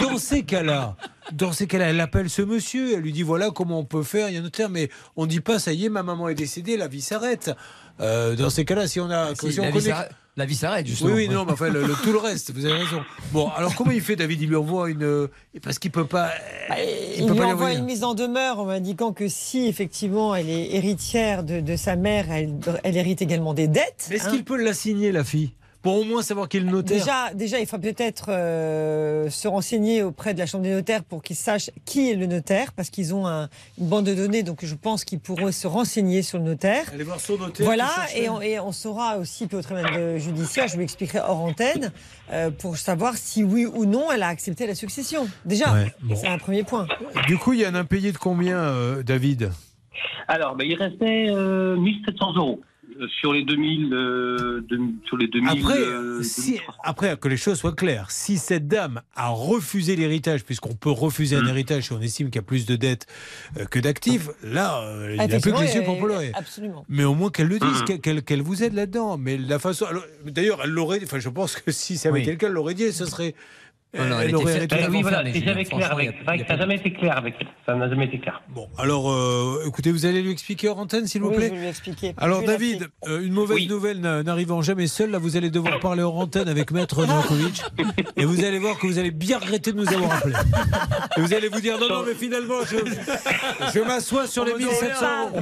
dans 0.00 0.16
ces 0.16 0.42
cas-là, 0.42 0.96
dans 1.32 1.52
ces 1.52 1.66
cas-là, 1.66 1.90
elle 1.90 2.00
appelle 2.00 2.30
ce 2.30 2.40
monsieur, 2.40 2.94
elle 2.94 3.00
lui 3.00 3.12
dit 3.12 3.22
voilà 3.24 3.50
comment 3.50 3.78
on 3.78 3.84
peut 3.84 4.02
faire. 4.02 4.30
Il 4.30 4.34
y 4.34 4.36
a 4.38 4.40
un 4.40 4.44
notaire, 4.44 4.70
mais 4.70 4.88
on 5.16 5.26
dit 5.26 5.40
pas 5.40 5.58
ça 5.58 5.74
y 5.74 5.84
est, 5.84 5.88
ma 5.90 6.02
maman 6.02 6.30
est 6.30 6.34
décédée, 6.34 6.78
la 6.78 6.88
vie 6.88 7.02
s'arrête. 7.02 7.50
Euh, 8.00 8.36
dans 8.36 8.48
ces 8.48 8.64
cas-là, 8.64 8.86
si 8.88 9.00
on 9.00 9.10
a, 9.10 9.34
Si, 9.34 9.52
si 9.52 9.60
on 9.60 9.64
connaît- 9.70 9.90
la 10.36 10.46
vie 10.46 10.54
s'arrête, 10.54 10.86
justement. 10.86 11.14
oui, 11.14 11.26
oui, 11.28 11.34
non, 11.34 11.44
mais 11.44 11.52
enfin, 11.52 11.68
le, 11.68 11.82
le- 11.86 11.94
tout 12.02 12.12
le 12.12 12.18
reste, 12.18 12.52
vous 12.52 12.64
avez 12.64 12.82
raison. 12.82 13.02
Bon, 13.32 13.48
alors 13.50 13.74
comment 13.74 13.90
il 13.90 14.00
fait, 14.00 14.16
David? 14.16 14.40
Il 14.40 14.48
lui 14.48 14.56
envoie 14.56 14.90
une. 14.90 15.28
Parce 15.62 15.78
qu'il 15.78 15.90
peut 15.90 16.06
pas. 16.06 16.30
Il, 17.18 17.26
peut 17.26 17.32
lui 17.32 17.38
pas 17.38 17.46
envoie 17.46 17.72
une 17.72 17.84
mise 17.84 18.02
en 18.02 18.14
demeure 18.14 18.58
en 18.58 18.68
indiquant 18.68 19.12
que 19.12 19.28
si 19.28 19.66
effectivement 19.66 20.34
elle 20.34 20.48
est 20.48 20.74
héritière 20.74 21.44
de, 21.44 21.60
de 21.60 21.76
sa 21.76 21.96
mère, 21.96 22.30
elle, 22.30 22.54
elle 22.82 22.96
hérite 22.96 23.20
également 23.20 23.52
des 23.52 23.68
dettes. 23.68 24.08
Est-ce 24.10 24.28
hein. 24.28 24.30
qu'il 24.30 24.44
peut 24.44 24.56
l'assigner, 24.56 25.12
la 25.12 25.24
fille? 25.24 25.52
Pour 25.82 25.96
au 25.98 26.04
moins 26.04 26.22
savoir 26.22 26.48
qui 26.48 26.58
est 26.58 26.60
le 26.60 26.70
notaire 26.70 26.96
Déjà, 26.98 27.34
déjà, 27.34 27.58
il 27.58 27.66
faut 27.66 27.78
peut-être 27.78 28.26
euh, 28.28 29.28
se 29.30 29.48
renseigner 29.48 30.02
auprès 30.04 30.32
de 30.32 30.38
la 30.38 30.46
chambre 30.46 30.62
des 30.62 30.70
notaires 30.70 31.02
pour 31.02 31.22
qu'ils 31.22 31.34
sachent 31.34 31.70
qui 31.84 32.08
est 32.10 32.14
le 32.14 32.26
notaire, 32.26 32.72
parce 32.72 32.88
qu'ils 32.88 33.14
ont 33.14 33.26
un- 33.26 33.48
une 33.78 33.88
bande 33.88 34.04
de 34.06 34.14
données, 34.14 34.44
donc 34.44 34.64
je 34.64 34.74
pense 34.76 35.04
qu'ils 35.04 35.18
pourront 35.18 35.50
se 35.50 35.66
renseigner 35.66 36.22
sur 36.22 36.38
le 36.38 36.44
notaire. 36.44 36.84
Allez 36.94 37.02
voir 37.02 37.18
son 37.18 37.36
notaire. 37.36 37.66
Voilà, 37.66 37.90
et 38.14 38.28
on, 38.28 38.40
et 38.40 38.60
on 38.60 38.70
saura 38.70 39.16
aussi, 39.18 39.48
puis 39.48 39.56
au 39.56 39.62
tribunal 39.62 40.18
judiciaire, 40.20 40.68
je 40.68 40.76
vous 40.76 40.82
expliquerai 40.82 41.18
hors 41.18 41.40
antenne, 41.40 41.90
euh, 42.32 42.50
pour 42.52 42.76
savoir 42.76 43.16
si 43.16 43.42
oui 43.42 43.66
ou 43.66 43.84
non 43.84 44.10
elle 44.12 44.22
a 44.22 44.28
accepté 44.28 44.68
la 44.68 44.76
succession. 44.76 45.26
Déjà, 45.44 45.72
Ouais, 45.72 45.92
bon. 46.02 46.14
c'est 46.14 46.28
un 46.28 46.38
premier 46.38 46.62
point. 46.62 46.86
Du 47.26 47.38
coup, 47.38 47.54
il 47.54 47.60
y 47.60 47.64
a 47.64 47.68
un 47.68 47.74
impayé 47.74 48.12
de 48.12 48.18
combien, 48.18 48.56
euh, 48.58 49.02
David? 49.02 49.50
Alors, 50.28 50.54
ben, 50.54 50.64
il 50.64 50.76
restait 50.76 51.26
euh, 51.28 51.76
1700 51.76 52.34
euros 52.36 52.60
sur 53.20 53.32
les 53.32 53.44
2000. 53.44 53.92
euh, 53.92 54.60
de- 54.68 54.80
sur 55.06 55.16
les 55.16 55.28
2000 55.28 55.50
Après, 55.62 55.78
euh, 55.78 56.22
si, 56.22 56.58
après, 56.84 57.16
que 57.16 57.28
les 57.28 57.36
choses 57.36 57.58
soient 57.58 57.74
claires, 57.74 58.10
si 58.10 58.38
cette 58.38 58.68
dame 58.68 59.02
a 59.16 59.28
refusé 59.28 59.96
l'héritage, 59.96 60.44
puisqu'on 60.44 60.74
peut 60.74 60.90
refuser 60.90 61.36
Mm. 61.36 61.44
un 61.44 61.46
héritage 61.48 61.84
si 61.84 61.92
on 61.92 62.00
estime 62.00 62.26
qu'il 62.28 62.36
y 62.36 62.38
a 62.38 62.42
plus 62.42 62.66
de 62.66 62.76
dettes 62.76 63.06
euh, 63.58 63.64
que 63.64 63.78
d'actifs, 63.78 64.28
là, 64.42 64.82
euh, 64.82 65.14
il 65.14 65.20
Ah, 65.20 65.26
n'a 65.26 65.40
plus 65.40 65.52
que 65.52 65.60
les 65.60 65.74
yeux 65.74 65.82
pour 65.84 65.96
euh, 65.96 66.04
pleurer. 66.04 66.30
Absolument. 66.34 66.84
Mais 66.88 67.04
au 67.04 67.14
moins 67.14 67.30
qu'elle 67.30 67.48
le 67.48 67.58
dise, 67.58 67.82
Mm. 67.88 67.98
qu'elle- 68.24 68.42
vous 68.42 68.62
aide 68.62 68.74
là-dedans. 68.74 69.18
Mais 69.18 69.36
la 69.38 69.58
façon. 69.58 69.86
D'ailleurs, 70.26 70.60
elle 70.64 70.70
l'aurait. 70.70 71.00
Enfin, 71.04 71.18
je 71.18 71.28
pense 71.28 71.56
que 71.56 71.70
si 71.72 71.96
ça 71.96 72.08
avait 72.10 72.26
Oui. 72.26 72.36
elle 72.40 72.52
l'aurait 72.52 72.74
dit. 72.74 72.92
Ce 72.92 73.06
serait. 73.06 73.34
Non, 73.94 74.04
non, 74.06 74.20
elle 74.20 74.28
était 74.28 74.34
aurait 74.36 74.66
oui, 74.88 74.98
à 74.98 75.02
voilà, 75.02 75.22
c'est 75.32 75.44
jamais 75.44 75.64
clair 75.66 75.92
avec. 75.92 76.14
a- 76.26 76.38
ça 76.46 76.54
n'a 76.54 76.58
jamais 76.58 76.76
été 76.76 76.92
clair 76.94 77.18
avec 77.18 77.34
elle. 77.38 77.46
Ça 77.66 77.74
n'a 77.74 77.88
jamais 77.90 78.06
été 78.06 78.18
clair. 78.20 78.40
Bon, 78.48 78.66
alors, 78.78 79.12
euh, 79.12 79.64
écoutez, 79.66 79.92
vous 79.92 80.06
allez 80.06 80.22
lui 80.22 80.30
expliquer 80.30 80.68
hors 80.70 80.78
antenne, 80.78 81.06
s'il 81.06 81.20
vous 81.20 81.28
Oui, 81.28 81.36
plaît 81.36 81.48
je 81.50 81.54
vais 81.54 81.60
lui 81.60 81.68
expliquer. 81.68 82.14
Alors 82.16 82.42
David, 82.42 82.88
euh, 83.06 83.20
une 83.22 83.34
mauvaise 83.34 83.56
Oui. 83.58 83.66
nouvelle 83.68 84.00
n'a- 84.00 84.22
n'arrivant 84.22 84.62
jamais 84.62 84.86
seule, 84.86 85.10
là 85.10 85.18
vous 85.18 85.36
allez 85.36 85.50
devoir 85.50 85.78
parler 85.78 86.02
hors 86.02 86.16
antenne 86.18 86.48
avec 86.48 86.70
Maître 86.70 87.00
Novakovic 87.06 87.62
et 88.16 88.24
vous 88.24 88.42
allez 88.44 88.58
voir 88.58 88.78
que 88.78 88.86
vous 88.86 88.98
allez 88.98 89.10
bien 89.10 89.38
regretter 89.38 89.72
de 89.72 89.76
nous 89.76 89.92
avoir 89.92 90.12
appelés. 90.16 90.36
Et 91.18 91.20
vous 91.20 91.34
allez 91.34 91.48
vous 91.48 91.60
dire 91.60 91.78
non 91.78 91.88
non 91.90 92.02
mais 92.06 92.14
finalement 92.14 92.62
je, 92.64 92.76
je 93.74 93.80
m'assois 93.80 94.26
sur 94.26 94.44
les 94.46 94.52
l'appeler. 94.52 94.68
1700 94.70 95.00
Pas 95.00 95.22
euros. 95.26 95.40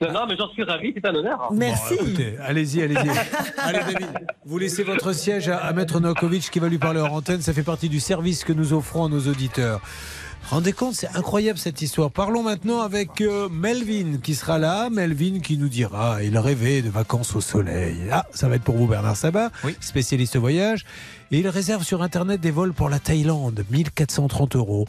Non, 0.00 0.12
non, 0.12 0.26
mais 0.26 0.36
j'en 0.38 0.48
suis 0.50 0.62
ravi, 0.62 0.92
c'est 0.96 1.06
un 1.06 1.14
honneur. 1.14 1.48
Merci. 1.52 1.94
Bon, 1.98 2.06
écoutez, 2.06 2.34
allez-y, 2.42 2.82
allez-y. 2.82 3.10
Allez 3.58 3.78
David, 3.80 4.08
vous 4.46 4.58
laissez 4.58 4.82
votre 4.84 5.12
siège 5.12 5.48
à, 5.48 5.58
à 5.58 5.72
Maître 5.74 6.00
Novakovic 6.00 6.50
qui 6.50 6.58
va 6.60 6.68
lui 6.68 6.78
parler 6.78 7.00
hors 7.00 7.12
antenne, 7.12 7.42
ça 7.42 7.52
fait 7.58 7.64
partie 7.64 7.88
du 7.88 7.98
service 7.98 8.44
que 8.44 8.52
nous 8.52 8.72
offrons 8.72 9.06
à 9.06 9.08
nos 9.08 9.26
auditeurs. 9.26 9.80
Rendez 10.48 10.72
compte, 10.72 10.94
c'est 10.94 11.08
incroyable 11.16 11.58
cette 11.58 11.82
histoire. 11.82 12.08
Parlons 12.08 12.44
maintenant 12.44 12.82
avec 12.82 13.20
euh, 13.20 13.48
Melvin 13.48 14.18
qui 14.22 14.36
sera 14.36 14.58
là. 14.58 14.90
Melvin 14.90 15.40
qui 15.40 15.58
nous 15.58 15.68
dira, 15.68 16.22
il 16.22 16.38
rêvait 16.38 16.82
de 16.82 16.88
vacances 16.88 17.34
au 17.34 17.40
soleil. 17.40 17.96
Ah, 18.12 18.24
ça 18.32 18.48
va 18.48 18.54
être 18.54 18.62
pour 18.62 18.76
vous 18.76 18.86
Bernard 18.86 19.16
Sabat, 19.16 19.50
spécialiste 19.80 20.36
voyage. 20.36 20.84
Et 21.32 21.40
il 21.40 21.48
réserve 21.48 21.82
sur 21.82 22.00
Internet 22.00 22.40
des 22.40 22.52
vols 22.52 22.74
pour 22.74 22.88
la 22.88 23.00
Thaïlande, 23.00 23.64
1430 23.72 24.54
euros. 24.54 24.86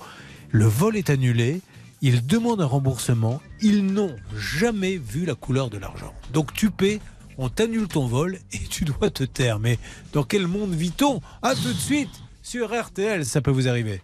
Le 0.52 0.66
vol 0.66 0.96
est 0.96 1.10
annulé. 1.10 1.62
Il 2.04 2.28
demande 2.28 2.62
un 2.62 2.68
remboursement. 2.68 3.42
Ils 3.62 3.84
n'ont 3.84 4.16
jamais 4.38 4.98
vu 4.98 5.26
la 5.26 5.34
couleur 5.34 5.72
de 5.72 5.80
l'argent. 5.80 6.14
Donc 6.34 6.54
tu 6.54 6.70
paies, 6.70 7.00
on 7.40 7.50
t'annule 7.50 7.88
ton 7.88 8.06
vol 8.06 8.38
et 8.52 8.60
tu 8.60 8.86
dois 8.86 9.10
te 9.10 9.24
taire. 9.24 9.58
Mais 9.58 9.80
dans 10.14 10.24
quel 10.24 10.46
monde 10.46 10.76
vit-on? 10.76 11.20
À 11.42 11.56
tout 11.56 11.74
de 11.74 11.80
suite 11.80 12.12
sur 12.50 12.74
RTL, 12.74 13.26
ça 13.26 13.42
peut 13.42 13.52
vous 13.52 13.68
arriver. 13.68 14.02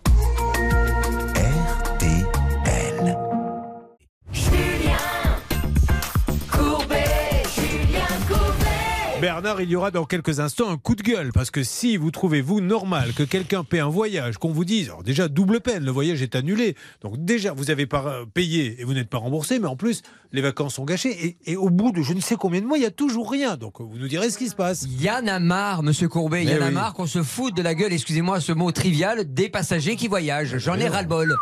Bernard, 9.25 9.59
il 9.59 9.71
y 9.71 9.75
aura 9.75 9.89
dans 9.89 10.05
quelques 10.05 10.39
instants 10.39 10.69
un 10.69 10.77
coup 10.77 10.93
de 10.93 11.01
gueule 11.01 11.31
parce 11.33 11.49
que 11.49 11.63
si 11.63 11.97
vous 11.97 12.11
trouvez 12.11 12.41
vous 12.41 12.61
normal 12.61 13.11
que 13.13 13.23
quelqu'un 13.23 13.63
paie 13.63 13.79
un 13.79 13.89
voyage, 13.89 14.37
qu'on 14.37 14.51
vous 14.51 14.65
dise, 14.65 14.89
alors 14.89 15.01
déjà 15.01 15.27
double 15.27 15.61
peine, 15.61 15.83
le 15.83 15.89
voyage 15.89 16.21
est 16.21 16.35
annulé, 16.35 16.75
donc 17.01 17.15
déjà 17.17 17.51
vous 17.51 17.71
avez 17.71 17.87
pas 17.87 18.19
payé 18.35 18.79
et 18.79 18.83
vous 18.83 18.93
n'êtes 18.93 19.09
pas 19.09 19.17
remboursé, 19.17 19.57
mais 19.57 19.65
en 19.65 19.75
plus 19.75 20.03
les 20.31 20.41
vacances 20.41 20.75
sont 20.75 20.85
gâchées 20.85 21.37
et, 21.43 21.55
au 21.55 21.71
bout 21.71 21.91
de 21.91 22.03
je 22.03 22.13
ne 22.13 22.21
sais 22.21 22.35
combien 22.35 22.61
de 22.61 22.67
mois 22.67 22.77
il 22.77 22.83
y 22.83 22.85
a 22.85 22.91
toujours 22.91 23.31
rien, 23.31 23.57
donc 23.57 23.81
vous 23.81 23.97
nous 23.97 24.07
direz 24.07 24.29
ce 24.29 24.37
qui 24.37 24.47
se 24.47 24.53
passe. 24.53 24.85
Yann 24.99 25.27
a 25.27 25.39
marre, 25.39 25.81
Monsieur 25.81 26.07
Courbet, 26.07 26.43
il 26.43 26.51
y 26.51 26.55
en 26.55 26.61
a 26.61 26.69
marre 26.69 26.93
qu'on 26.93 27.07
se 27.07 27.23
foute 27.23 27.57
de 27.57 27.63
la 27.63 27.73
gueule, 27.73 27.93
excusez-moi 27.93 28.39
ce 28.39 28.51
mot 28.51 28.71
trivial, 28.71 29.33
des 29.33 29.49
passagers 29.49 29.95
qui 29.95 30.07
voyagent. 30.07 30.59
J'en 30.59 30.75
ai 30.75 30.87
ras 30.87 31.01
le 31.01 31.07
bol 31.07 31.35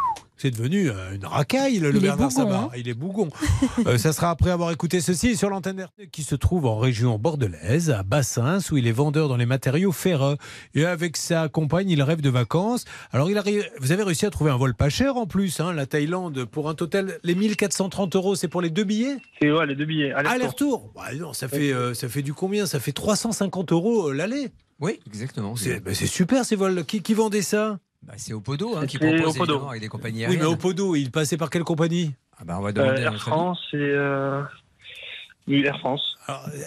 c'est 0.44 0.52
devenu 0.52 0.90
euh, 0.90 1.16
une 1.16 1.26
racaille, 1.26 1.80
le, 1.80 1.94
Bernard 1.94 2.30
Sabat. 2.30 2.64
Hein. 2.64 2.70
il 2.76 2.90
est 2.90 2.94
bougon. 2.94 3.30
Euh, 3.88 3.98
ça 3.98 4.14
sera 4.14 4.30
après 4.30 4.52
avoir 4.52 4.72
écouté 4.72 5.02
ceci 5.02 5.36
sur 5.36 5.50
l'antenne 5.50 5.88
qui 6.12 6.24
se 6.24 6.36
trouve 6.36 6.66
en 6.66 6.78
région 6.78 7.18
bordelaise, 7.18 7.90
à 7.90 8.04
Bassins, 8.04 8.60
où 8.72 8.78
il 8.78 8.88
est 8.88 8.94
vendeur 8.94 9.28
dans 9.28 9.36
les 9.36 9.46
matériaux 9.46 9.92
ferreux. 9.92 10.38
Et 10.76 10.86
avec 10.86 11.18
sa 11.18 11.50
compagne, 11.50 11.90
il 11.90 12.02
rêve 12.02 12.22
de 12.22 12.30
vacances. 12.30 12.86
Alors, 13.12 13.30
il 13.30 13.38
arrive, 13.38 13.68
vous 13.80 13.92
avez 13.92 14.04
réussi 14.04 14.26
à 14.26 14.30
trouver 14.30 14.52
un 14.52 14.58
vol 14.58 14.76
pas 14.76 14.90
cher 14.90 15.18
en 15.18 15.26
plus, 15.26 15.60
hein, 15.60 15.74
la 15.74 15.86
Thaïlande, 15.86 16.46
pour 16.46 16.70
un 16.70 16.76
total, 16.76 17.20
les 17.24 17.36
1430 17.36 18.16
euros, 18.16 18.36
c'est 18.36 18.48
pour 18.48 18.62
les 18.62 18.70
deux 18.70 18.84
billets? 18.84 19.18
C'est 19.42 19.52
ouais, 19.52 19.66
les 19.66 19.76
deux 19.76 19.86
billets. 19.86 20.12
Aller-retour 20.12 20.92
bah, 20.96 21.14
non, 21.16 21.34
ça, 21.34 21.48
fait, 21.48 21.74
euh, 21.74 21.94
ça 21.94 22.10
fait 22.10 22.22
du 22.22 22.34
combien? 22.34 22.66
Ça 22.66 22.80
fait 22.80 22.94
350 22.94 23.72
euros 23.72 24.12
l'aller. 24.12 24.50
Oui, 24.80 25.00
exactement. 25.08 25.56
Bah, 25.84 25.94
c'est 25.94 26.08
super 26.08 26.46
ces 26.46 26.56
vols. 26.56 26.86
Qui, 26.86 27.02
qui 27.02 27.14
vendait 27.14 27.42
ça? 27.42 27.80
Bah, 28.06 28.14
c'est 28.18 28.34
Opodo 28.34 28.78
hein, 28.78 28.86
qui 28.86 28.98
propose 28.98 29.36
Opodo. 29.36 29.68
avec 29.70 29.82
des 29.82 29.88
compagnies 29.88 30.26
aériennes. 30.26 30.42
Oui, 30.42 30.48
mais 30.48 30.54
Opodo, 30.54 30.96
il 30.96 31.12
passait 31.12 31.38
par 31.38 31.50
quelle 31.50 31.64
compagnie? 31.64 32.14
Ah 32.38 32.44
bah, 32.44 32.56
on 32.60 32.62
va 32.62 32.72
demander 32.72 33.02
euh, 33.02 33.06
Air 33.06 33.18
France 33.20 33.60
et 33.74 33.78
euh, 33.78 34.44
Air 35.48 35.80
France. 35.80 36.18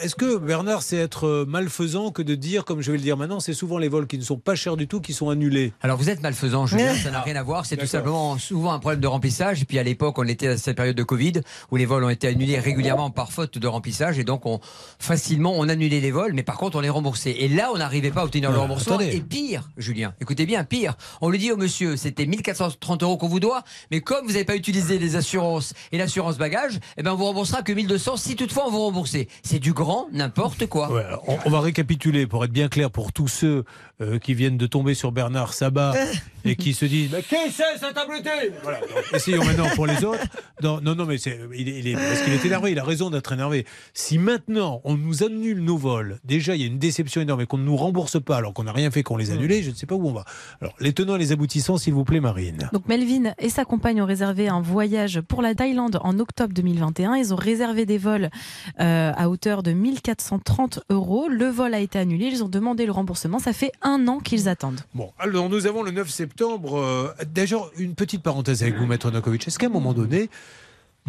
Est-ce 0.02 0.14
que 0.14 0.36
Bernard, 0.36 0.82
c'est 0.82 0.96
être 0.96 1.44
malfaisant 1.48 2.10
que 2.10 2.22
de 2.22 2.34
dire, 2.34 2.64
comme 2.64 2.82
je 2.82 2.92
vais 2.92 2.98
le 2.98 3.02
dire 3.02 3.16
maintenant, 3.16 3.40
c'est 3.40 3.54
souvent 3.54 3.78
les 3.78 3.88
vols 3.88 4.06
qui 4.06 4.18
ne 4.18 4.22
sont 4.22 4.36
pas 4.36 4.54
chers 4.54 4.76
du 4.76 4.86
tout 4.86 5.00
qui 5.00 5.14
sont 5.14 5.30
annulés? 5.30 5.72
Alors 5.80 5.96
vous 5.96 6.10
êtes 6.10 6.22
malfaisant, 6.22 6.66
Julien, 6.66 6.94
ça 6.94 7.10
n'a 7.10 7.22
rien 7.22 7.36
à 7.36 7.42
voir. 7.42 7.64
C'est 7.64 7.76
tout 7.76 7.86
simplement 7.86 8.38
souvent 8.38 8.72
un 8.72 8.78
problème 8.78 9.00
de 9.00 9.06
remplissage. 9.06 9.62
Et 9.62 9.64
puis 9.64 9.78
à 9.78 9.82
l'époque, 9.82 10.18
on 10.18 10.26
était 10.26 10.48
à 10.48 10.58
cette 10.58 10.76
période 10.76 10.96
de 10.96 11.02
Covid 11.02 11.40
où 11.70 11.76
les 11.76 11.86
vols 11.86 12.04
ont 12.04 12.10
été 12.10 12.28
annulés 12.28 12.58
régulièrement 12.58 13.10
par 13.10 13.32
faute 13.32 13.58
de 13.58 13.66
remplissage. 13.66 14.18
Et 14.18 14.24
donc 14.24 14.46
on, 14.46 14.60
facilement, 14.98 15.54
on 15.56 15.68
annulait 15.68 16.00
les 16.00 16.10
vols, 16.10 16.32
mais 16.34 16.42
par 16.42 16.58
contre, 16.58 16.76
on 16.76 16.80
les 16.80 16.90
remboursait. 16.90 17.36
Et 17.38 17.48
là, 17.48 17.70
on 17.72 17.78
n'arrivait 17.78 18.10
pas 18.10 18.20
à 18.20 18.24
obtenir 18.24 18.50
le 18.50 18.58
remboursement. 18.58 19.00
Et 19.00 19.20
pire, 19.20 19.68
Julien, 19.76 20.14
écoutez 20.20 20.46
bien, 20.46 20.64
pire. 20.64 20.94
On 21.20 21.30
lui 21.30 21.38
dit 21.38 21.50
au 21.50 21.56
monsieur, 21.56 21.96
c'était 21.96 22.26
1430 22.26 23.02
euros 23.02 23.16
qu'on 23.16 23.28
vous 23.28 23.40
doit, 23.40 23.62
mais 23.90 24.00
comme 24.00 24.26
vous 24.26 24.32
n'avez 24.32 24.44
pas 24.44 24.56
utilisé 24.56 24.98
les 24.98 25.16
assurances 25.16 25.72
et 25.92 25.98
l'assurance 25.98 26.36
bagage, 26.36 26.78
eh 26.96 27.02
ben 27.02 27.12
on 27.12 27.16
vous 27.16 27.24
remboursera 27.24 27.62
que 27.62 27.72
1200 27.72 28.16
si 28.16 28.36
toutefois 28.36 28.64
on 28.66 28.70
vous 28.70 28.80
remboursez. 28.80 29.28
C'est 29.46 29.60
du 29.60 29.72
grand 29.72 30.08
n'importe 30.12 30.66
quoi. 30.66 30.90
on, 31.28 31.50
va 31.50 31.60
récapituler 31.60 32.26
pour 32.26 32.44
être 32.44 32.50
bien 32.50 32.66
clair 32.66 32.90
pour 32.90 33.12
tous 33.12 33.28
ceux 33.28 33.64
euh, 34.00 34.18
qui 34.18 34.34
viennent 34.34 34.58
de 34.58 34.66
tomber 34.66 34.94
sur 34.94 35.12
Bernard 35.12 35.54
Sabat 35.54 35.94
et 36.44 36.56
qui 36.56 36.74
se 36.74 36.84
disent 36.84 37.12
Mais 37.12 37.22
qui 37.22 37.52
c'est 37.52 37.78
cet 37.78 37.96
abruti? 37.96 38.28
Voilà, 38.64 38.80
Essayons 39.14 39.44
maintenant 39.44 39.68
pour 39.76 39.86
les 39.86 40.04
autres. 40.04 40.24
Non, 40.62 40.80
non, 40.80 40.96
non 40.96 41.06
mais 41.06 41.16
c'est, 41.18 41.38
il, 41.56 41.86
est, 41.86 41.94
parce 41.94 42.22
qu'il 42.22 42.32
est 42.32 42.44
énervé, 42.44 42.72
il 42.72 42.78
a 42.80 42.84
raison 42.84 43.08
d'être 43.08 43.32
énervé. 43.32 43.66
Si 43.94 44.18
maintenant 44.18 44.80
on 44.82 44.96
nous 44.96 45.22
annule 45.22 45.60
nos 45.60 45.76
vols, 45.76 46.18
déjà 46.24 46.56
il 46.56 46.62
y 46.62 46.64
a 46.64 46.66
une 46.66 46.80
déception 46.80 47.20
énorme 47.20 47.42
et 47.42 47.46
qu'on 47.46 47.58
ne 47.58 47.64
nous 47.64 47.76
rembourse 47.76 48.20
pas 48.20 48.38
alors 48.38 48.52
qu'on 48.52 48.64
n'a 48.64 48.72
rien 48.72 48.90
fait, 48.90 49.04
qu'on 49.04 49.16
les 49.16 49.30
annule, 49.30 49.62
je 49.62 49.70
ne 49.70 49.76
sais 49.76 49.86
pas 49.86 49.94
où 49.94 50.08
on 50.08 50.12
va. 50.12 50.24
Alors 50.60 50.74
les 50.80 50.92
tenants 50.92 51.14
et 51.14 51.20
les 51.20 51.30
aboutissants, 51.30 51.78
s'il 51.78 51.94
vous 51.94 52.04
plaît, 52.04 52.20
Marine. 52.20 52.68
Donc 52.72 52.88
Melvin 52.88 53.32
et 53.38 53.48
sa 53.48 53.64
compagne 53.64 54.02
ont 54.02 54.06
réservé 54.06 54.48
un 54.48 54.60
voyage 54.60 55.20
pour 55.20 55.40
la 55.40 55.54
Thaïlande 55.54 56.00
en 56.02 56.18
octobre 56.18 56.52
2021. 56.52 57.14
Ils 57.14 57.32
ont 57.32 57.36
réservé 57.36 57.86
des 57.86 57.98
vols 57.98 58.30
euh, 58.80 59.12
à 59.16 59.28
hauteur 59.28 59.35
de 59.62 59.72
1430 59.72 60.80
euros. 60.90 61.28
Le 61.28 61.46
vol 61.46 61.74
a 61.74 61.80
été 61.80 61.98
annulé. 61.98 62.26
Ils 62.26 62.42
ont 62.42 62.48
demandé 62.48 62.86
le 62.86 62.92
remboursement. 62.92 63.38
Ça 63.38 63.52
fait 63.52 63.72
un 63.82 64.08
an 64.08 64.18
qu'ils 64.18 64.48
attendent. 64.48 64.80
Bon, 64.94 65.12
alors 65.18 65.48
nous 65.48 65.66
avons 65.66 65.82
le 65.82 65.90
9 65.90 66.08
septembre. 66.08 66.78
Euh, 66.78 67.12
déjà, 67.32 67.56
une 67.78 67.94
petite 67.94 68.22
parenthèse 68.22 68.62
avec 68.62 68.76
vous, 68.76 68.86
Maître 68.86 69.10
Nokovic. 69.10 69.46
Est-ce 69.46 69.58
qu'à 69.58 69.66
un 69.66 69.70
moment 69.70 69.92
donné, 69.92 70.30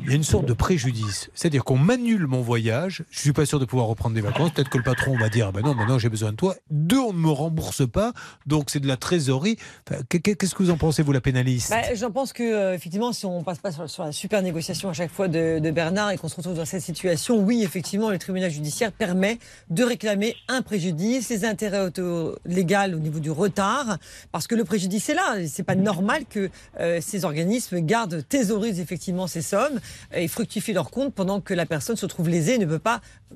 il 0.03 0.09
y 0.09 0.13
a 0.13 0.15
une 0.15 0.23
sorte 0.23 0.45
de 0.45 0.53
préjudice. 0.53 1.29
C'est-à-dire 1.33 1.63
qu'on 1.63 1.77
m'annule 1.77 2.27
mon 2.27 2.41
voyage, 2.41 3.03
je 3.09 3.19
suis 3.19 3.33
pas 3.33 3.45
sûr 3.45 3.59
de 3.59 3.65
pouvoir 3.65 3.87
reprendre 3.87 4.15
des 4.15 4.21
vacances. 4.21 4.51
Peut-être 4.51 4.69
que 4.69 4.77
le 4.77 4.83
patron 4.83 5.17
va 5.17 5.29
dire, 5.29 5.51
ben 5.51 5.61
non, 5.61 5.73
maintenant 5.73 5.97
j'ai 5.97 6.09
besoin 6.09 6.31
de 6.31 6.35
toi. 6.35 6.55
Deux, 6.69 6.99
on 6.99 7.13
ne 7.13 7.19
me 7.19 7.29
rembourse 7.29 7.87
pas, 7.89 8.13
donc 8.45 8.69
c'est 8.69 8.79
de 8.79 8.87
la 8.87 8.97
trésorerie. 8.97 9.57
Qu'est-ce 10.09 10.55
que 10.55 10.63
vous 10.63 10.69
en 10.69 10.77
pensez, 10.77 11.03
vous, 11.03 11.11
la 11.11 11.21
pénaliste? 11.21 11.71
Bah, 11.71 11.93
J'en 11.95 12.11
pense 12.11 12.31
que, 12.31 12.43
euh, 12.43 12.73
effectivement, 12.75 13.11
si 13.11 13.25
on 13.25 13.43
passe 13.43 13.59
pas 13.59 13.71
sur, 13.71 14.03
la 14.03 14.11
super 14.11 14.41
négociation 14.41 14.89
à 14.89 14.93
chaque 14.93 15.11
fois 15.11 15.27
de, 15.27 15.59
Bernard 15.71 16.11
et 16.11 16.17
qu'on 16.17 16.29
se 16.29 16.35
retrouve 16.35 16.55
dans 16.55 16.65
cette 16.65 16.81
situation, 16.81 17.39
oui, 17.39 17.63
effectivement, 17.63 18.09
le 18.09 18.19
tribunal 18.19 18.51
judiciaire 18.51 18.91
permet 18.91 19.39
de 19.69 19.83
réclamer 19.83 20.35
un 20.47 20.61
préjudice, 20.61 21.29
les 21.29 21.45
intérêts 21.45 21.81
auto-légaux 21.85 22.93
au 22.93 22.99
niveau 22.99 23.19
du 23.19 23.31
retard, 23.31 23.97
parce 24.31 24.47
que 24.47 24.55
le 24.55 24.63
préjudice 24.63 25.09
est 25.09 25.15
là. 25.15 25.35
C'est 25.47 25.63
pas 25.63 25.75
normal 25.75 26.23
que 26.29 26.49
euh, 26.79 26.99
ces 27.01 27.25
organismes 27.25 27.79
gardent, 27.79 28.23
thésaurisent 28.27 28.79
effectivement 28.79 29.27
ces 29.27 29.41
sommes 29.41 29.79
et 30.13 30.27
fructifient 30.27 30.73
leur 30.73 30.91
compte 30.91 31.13
pendant 31.13 31.41
que 31.41 31.53
la 31.53 31.65
personne 31.65 31.95
se 31.95 32.05
trouve 32.05 32.29
lésée 32.29 32.55
et 32.55 32.57
ne 32.57 32.65
peut 32.65 32.79
pas 32.79 33.01
euh, 33.31 33.35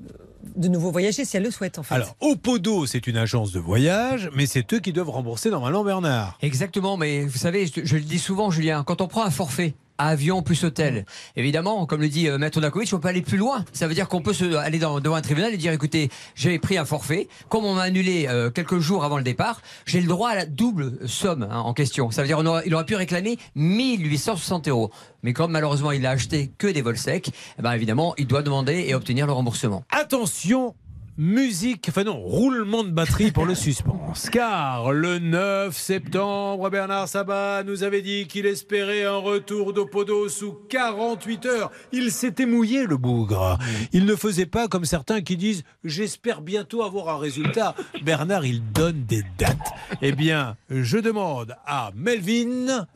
de 0.56 0.68
nouveau 0.68 0.90
voyager 0.90 1.24
si 1.24 1.36
elle 1.36 1.44
le 1.44 1.50
souhaite 1.50 1.78
en 1.78 1.82
fait. 1.82 1.94
Alors, 1.94 2.16
Opodo, 2.20 2.86
c'est 2.86 3.06
une 3.06 3.16
agence 3.16 3.52
de 3.52 3.60
voyage, 3.60 4.30
mais 4.34 4.46
c'est 4.46 4.72
eux 4.72 4.80
qui 4.80 4.92
doivent 4.92 5.10
rembourser 5.10 5.50
normalement 5.50 5.84
Bernard. 5.84 6.38
Exactement, 6.42 6.96
mais 6.96 7.24
vous 7.24 7.38
savez, 7.38 7.66
je 7.66 7.96
le 7.96 8.02
dis 8.02 8.18
souvent, 8.18 8.50
Julien, 8.50 8.84
quand 8.84 9.00
on 9.00 9.08
prend 9.08 9.24
un 9.24 9.30
forfait, 9.30 9.74
avion 9.98 10.42
plus 10.42 10.64
hôtel. 10.64 11.04
Évidemment, 11.36 11.86
comme 11.86 12.00
le 12.00 12.08
dit 12.08 12.28
euh, 12.28 12.38
Maître 12.38 12.60
Nakovic, 12.60 12.92
on 12.92 12.98
peut 12.98 13.08
aller 13.08 13.22
plus 13.22 13.38
loin. 13.38 13.64
Ça 13.72 13.86
veut 13.86 13.94
dire 13.94 14.08
qu'on 14.08 14.22
peut 14.22 14.32
se, 14.32 14.56
aller 14.56 14.78
dans, 14.78 15.00
devant 15.00 15.16
un 15.16 15.22
tribunal 15.22 15.54
et 15.54 15.56
dire 15.56 15.72
écoutez, 15.72 16.10
j'ai 16.34 16.58
pris 16.58 16.78
un 16.78 16.84
forfait, 16.84 17.28
comme 17.48 17.64
on 17.64 17.74
m'a 17.74 17.82
annulé 17.82 18.26
euh, 18.28 18.50
quelques 18.50 18.78
jours 18.78 19.04
avant 19.04 19.18
le 19.18 19.24
départ, 19.24 19.62
j'ai 19.86 20.00
le 20.00 20.06
droit 20.06 20.30
à 20.30 20.34
la 20.34 20.46
double 20.46 20.98
somme 21.06 21.46
hein, 21.50 21.60
en 21.60 21.74
question. 21.74 22.10
Ça 22.10 22.22
veut 22.22 22.28
dire 22.28 22.38
qu'il 22.62 22.74
aurait 22.74 22.86
pu 22.86 22.96
réclamer 22.96 23.38
1860 23.54 24.68
euros. 24.68 24.90
Mais 25.22 25.32
comme 25.32 25.52
malheureusement 25.52 25.92
il 25.92 26.04
a 26.06 26.10
acheté 26.10 26.52
que 26.58 26.66
des 26.66 26.82
vols 26.82 26.98
secs, 26.98 27.30
eh 27.58 27.62
ben 27.62 27.72
évidemment, 27.72 28.14
il 28.18 28.26
doit 28.26 28.42
demander 28.42 28.84
et 28.88 28.94
obtenir 28.94 29.26
le 29.26 29.32
remboursement. 29.32 29.84
Attention, 29.90 30.74
musique, 31.16 31.86
enfin 31.88 32.04
non, 32.04 32.18
roulement 32.20 32.84
de 32.84 32.90
batterie 32.90 33.32
pour 33.32 33.44
le 33.44 33.54
suspense. 33.54 34.30
Car 34.30 34.92
le 34.92 35.18
9 35.18 35.76
septembre, 35.76 36.70
Bernard 36.70 37.08
Sabat 37.08 37.62
nous 37.64 37.82
avait 37.82 38.02
dit 38.02 38.26
qu'il 38.26 38.46
espérait 38.46 39.04
un 39.04 39.16
retour 39.16 39.72
d'Opodo 39.72 40.28
sous 40.28 40.52
48 40.68 41.46
heures. 41.46 41.70
Il 41.92 42.10
s'était 42.10 42.46
mouillé, 42.46 42.86
le 42.86 42.96
bougre. 42.96 43.58
Il 43.92 44.06
ne 44.06 44.16
faisait 44.16 44.46
pas 44.46 44.68
comme 44.68 44.84
certains 44.84 45.20
qui 45.20 45.36
disent 45.36 45.64
J'espère 45.84 46.40
bientôt 46.40 46.82
avoir 46.82 47.08
un 47.08 47.18
résultat. 47.18 47.74
Bernard, 48.02 48.46
il 48.46 48.62
donne 48.72 49.04
des 49.04 49.22
dates. 49.38 49.72
Eh 50.00 50.12
bien, 50.12 50.56
je 50.70 50.98
demande 50.98 51.56
à 51.66 51.90
Melvin 51.94 52.86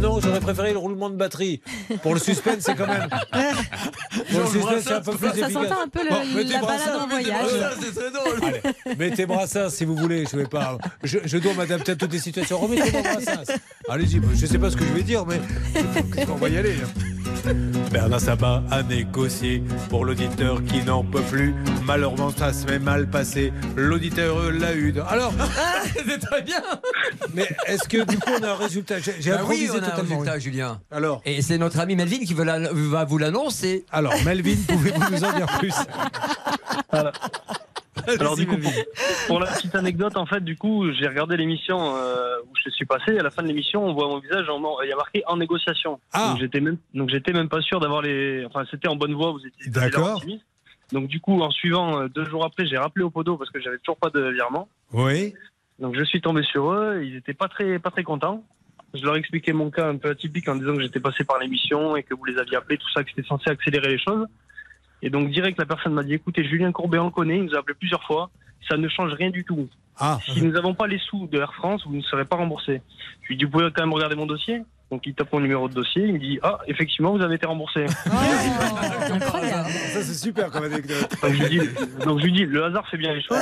non, 0.00 0.20
j'aurais 0.20 0.40
préféré 0.40 0.72
le 0.72 0.78
roulement 0.78 1.10
de 1.10 1.16
batterie. 1.16 1.60
Pour 2.02 2.14
le 2.14 2.20
suspense, 2.20 2.60
c'est 2.60 2.74
quand 2.74 2.86
même. 2.86 3.08
Pour 4.30 4.40
le 4.40 4.46
suspense, 4.46 4.82
c'est 4.84 4.92
un 4.92 5.00
peu 5.00 5.12
plus 5.12 5.28
ça 5.28 5.34
efficace. 5.34 5.68
Ça 5.68 5.82
un 5.82 5.88
peu 5.88 6.00
le, 6.02 6.42
la 6.50 6.60
balade 6.60 6.96
en 7.00 7.06
voyage. 7.06 7.46
C'est 7.80 7.94
très 7.94 8.10
drôle. 8.10 8.40
Allez, 8.42 8.96
mettez 8.96 9.26
Brassens 9.26 9.70
si 9.70 9.84
vous 9.84 9.96
voulez. 9.96 10.24
Je 10.30 10.36
vais 10.36 10.46
pas. 10.46 10.78
Je, 11.02 11.18
je 11.24 11.38
dois 11.38 11.54
m'adapter 11.54 11.92
à 11.92 11.96
toutes 11.96 12.12
les 12.12 12.18
situations. 12.18 12.66
Brassens. 12.66 13.52
Allez-y. 13.88 14.20
Je 14.34 14.46
sais 14.46 14.58
pas 14.58 14.70
ce 14.70 14.76
que 14.76 14.84
je 14.84 14.92
vais 14.92 15.02
dire, 15.02 15.24
mais 15.26 15.40
on 16.28 16.36
va 16.36 16.48
y 16.48 16.56
aller. 16.56 16.74
Hein. 16.74 17.09
Bernard 17.92 18.20
Sabat 18.20 18.62
a 18.70 18.82
négocié 18.82 19.62
pour 19.88 20.04
l'auditeur 20.04 20.62
qui 20.64 20.82
n'en 20.84 21.04
peut 21.04 21.22
plus. 21.22 21.54
Malheureusement, 21.84 22.30
ça 22.30 22.52
se 22.52 22.66
met 22.66 22.78
mal 22.78 23.08
passé. 23.08 23.52
L'auditeur 23.76 24.50
l'a 24.52 24.74
eu. 24.74 24.94
Alors. 25.08 25.32
Ah, 25.58 25.82
c'est 26.06 26.18
très 26.18 26.42
bien. 26.42 26.62
Mais 27.34 27.48
est-ce 27.66 27.88
que 27.88 28.04
du 28.04 28.18
coup 28.18 28.30
on 28.38 28.42
a 28.42 28.50
un 28.50 28.54
résultat? 28.54 28.96
J'ai 28.98 29.30
bah 29.30 29.42
oui, 29.48 29.68
on 29.72 29.82
a 29.82 29.92
un 29.92 29.96
résultat, 29.96 30.38
Julien. 30.38 30.80
Alors? 30.90 31.20
Et 31.24 31.42
c'est 31.42 31.58
notre 31.58 31.78
ami 31.80 31.96
Melvin 31.96 32.18
qui 32.18 32.34
va 32.34 33.04
vous 33.04 33.18
l'annoncer. 33.18 33.84
Alors, 33.92 34.14
Melvin, 34.24 34.56
pouvez-vous 34.68 35.10
nous 35.10 35.24
en 35.24 35.32
dire 35.32 35.46
plus? 35.58 35.74
Alors 36.92 37.12
du 38.36 38.46
coup, 38.46 38.56
pour, 38.58 38.72
pour 39.26 39.40
la 39.40 39.46
petite 39.46 39.74
anecdote, 39.74 40.16
en 40.16 40.26
fait, 40.26 40.40
du 40.40 40.56
coup, 40.56 40.90
j'ai 40.92 41.06
regardé 41.06 41.36
l'émission 41.36 41.96
euh, 41.96 42.38
où 42.44 42.52
je 42.64 42.70
suis 42.70 42.84
passé. 42.84 43.18
À 43.18 43.22
la 43.22 43.30
fin 43.30 43.42
de 43.42 43.48
l'émission, 43.48 43.84
on 43.84 43.92
voit 43.92 44.08
mon 44.08 44.18
visage, 44.18 44.46
il 44.48 44.88
y 44.88 44.92
a 44.92 44.96
marqué 44.96 45.22
en 45.26 45.36
négociation. 45.36 46.00
Ah. 46.12 46.30
Donc 46.30 46.40
j'étais 46.40 46.60
même, 46.60 46.78
donc 46.94 47.10
j'étais 47.10 47.32
même 47.32 47.48
pas 47.48 47.60
sûr 47.60 47.80
d'avoir 47.80 48.02
les. 48.02 48.44
Enfin, 48.46 48.64
c'était 48.70 48.88
en 48.88 48.96
bonne 48.96 49.14
voie. 49.14 49.32
Vous 49.32 49.46
étiez 49.46 49.70
D'accord. 49.70 50.22
Donc 50.92 51.06
du 51.06 51.20
coup, 51.20 51.40
en 51.40 51.50
suivant, 51.50 52.00
euh, 52.00 52.08
deux 52.08 52.24
jours 52.24 52.44
après, 52.44 52.66
j'ai 52.66 52.78
rappelé 52.78 53.04
au 53.04 53.10
podo 53.10 53.36
parce 53.36 53.50
que 53.50 53.60
j'avais 53.60 53.78
toujours 53.78 53.98
pas 53.98 54.10
de 54.10 54.20
virement. 54.30 54.68
Oui. 54.92 55.34
Donc 55.78 55.96
je 55.96 56.04
suis 56.04 56.20
tombé 56.20 56.42
sur 56.42 56.72
eux. 56.72 57.02
Ils 57.04 57.16
étaient 57.16 57.34
pas 57.34 57.48
très, 57.48 57.78
pas 57.78 57.90
très 57.90 58.02
contents. 58.02 58.44
Je 58.92 59.04
leur 59.04 59.14
ai 59.14 59.20
expliqué 59.20 59.52
mon 59.52 59.70
cas 59.70 59.88
un 59.88 59.96
peu 59.96 60.10
atypique 60.10 60.48
en 60.48 60.56
disant 60.56 60.74
que 60.74 60.82
j'étais 60.82 61.00
passé 61.00 61.22
par 61.24 61.38
l'émission 61.38 61.94
et 61.94 62.02
que 62.02 62.14
vous 62.14 62.24
les 62.24 62.38
aviez 62.38 62.56
appelés, 62.56 62.76
tout 62.76 62.90
ça, 62.92 63.04
que 63.04 63.10
c'était 63.10 63.26
censé 63.26 63.48
accélérer 63.48 63.88
les 63.88 63.98
choses. 63.98 64.26
Et 65.02 65.10
donc 65.10 65.30
direct, 65.30 65.58
la 65.58 65.66
personne 65.66 65.94
m'a 65.94 66.02
dit 66.02 66.14
écoutez, 66.14 66.44
Julien 66.44 66.72
Courbet, 66.72 66.98
on 66.98 67.06
le 67.06 67.10
connaît, 67.10 67.38
il 67.38 67.44
nous 67.44 67.54
a 67.54 67.58
appelé 67.58 67.74
plusieurs 67.78 68.02
fois. 68.04 68.30
Ça 68.68 68.76
ne 68.76 68.88
change 68.88 69.12
rien 69.14 69.30
du 69.30 69.44
tout. 69.44 69.68
Ah. 69.98 70.18
Si 70.26 70.42
nous 70.42 70.52
n'avons 70.52 70.74
pas 70.74 70.86
les 70.86 70.98
sous 70.98 71.26
de 71.26 71.38
Air 71.38 71.54
France, 71.54 71.82
vous 71.86 71.96
ne 71.96 72.02
serez 72.02 72.24
pas 72.24 72.36
remboursé. 72.36 72.82
Je 73.22 73.28
lui 73.28 73.36
dis 73.36 73.44
vous 73.44 73.50
pouvez 73.50 73.70
quand 73.74 73.82
même 73.82 73.92
regarder 73.92 74.16
mon 74.16 74.26
dossier. 74.26 74.62
Donc 74.90 75.06
il 75.06 75.14
tape 75.14 75.32
mon 75.32 75.40
numéro 75.40 75.68
de 75.68 75.74
dossier, 75.74 76.04
il 76.04 76.14
me 76.14 76.18
dit 76.18 76.40
ah 76.42 76.58
effectivement 76.66 77.16
vous 77.16 77.22
avez 77.22 77.36
été 77.36 77.46
remboursé. 77.46 77.86
Ça, 77.96 80.02
c'est 80.02 80.14
super 80.14 80.50
comme 80.50 80.64
anecdote. 80.64 81.08
Donc 81.22 81.32
je, 81.32 81.42
lui 81.42 81.48
dis, 81.48 81.60
donc 82.04 82.18
je 82.18 82.24
lui 82.24 82.32
dis, 82.32 82.44
le 82.44 82.64
hasard 82.64 82.88
fait 82.88 82.96
bien 82.96 83.14
les 83.14 83.22
choses. 83.22 83.38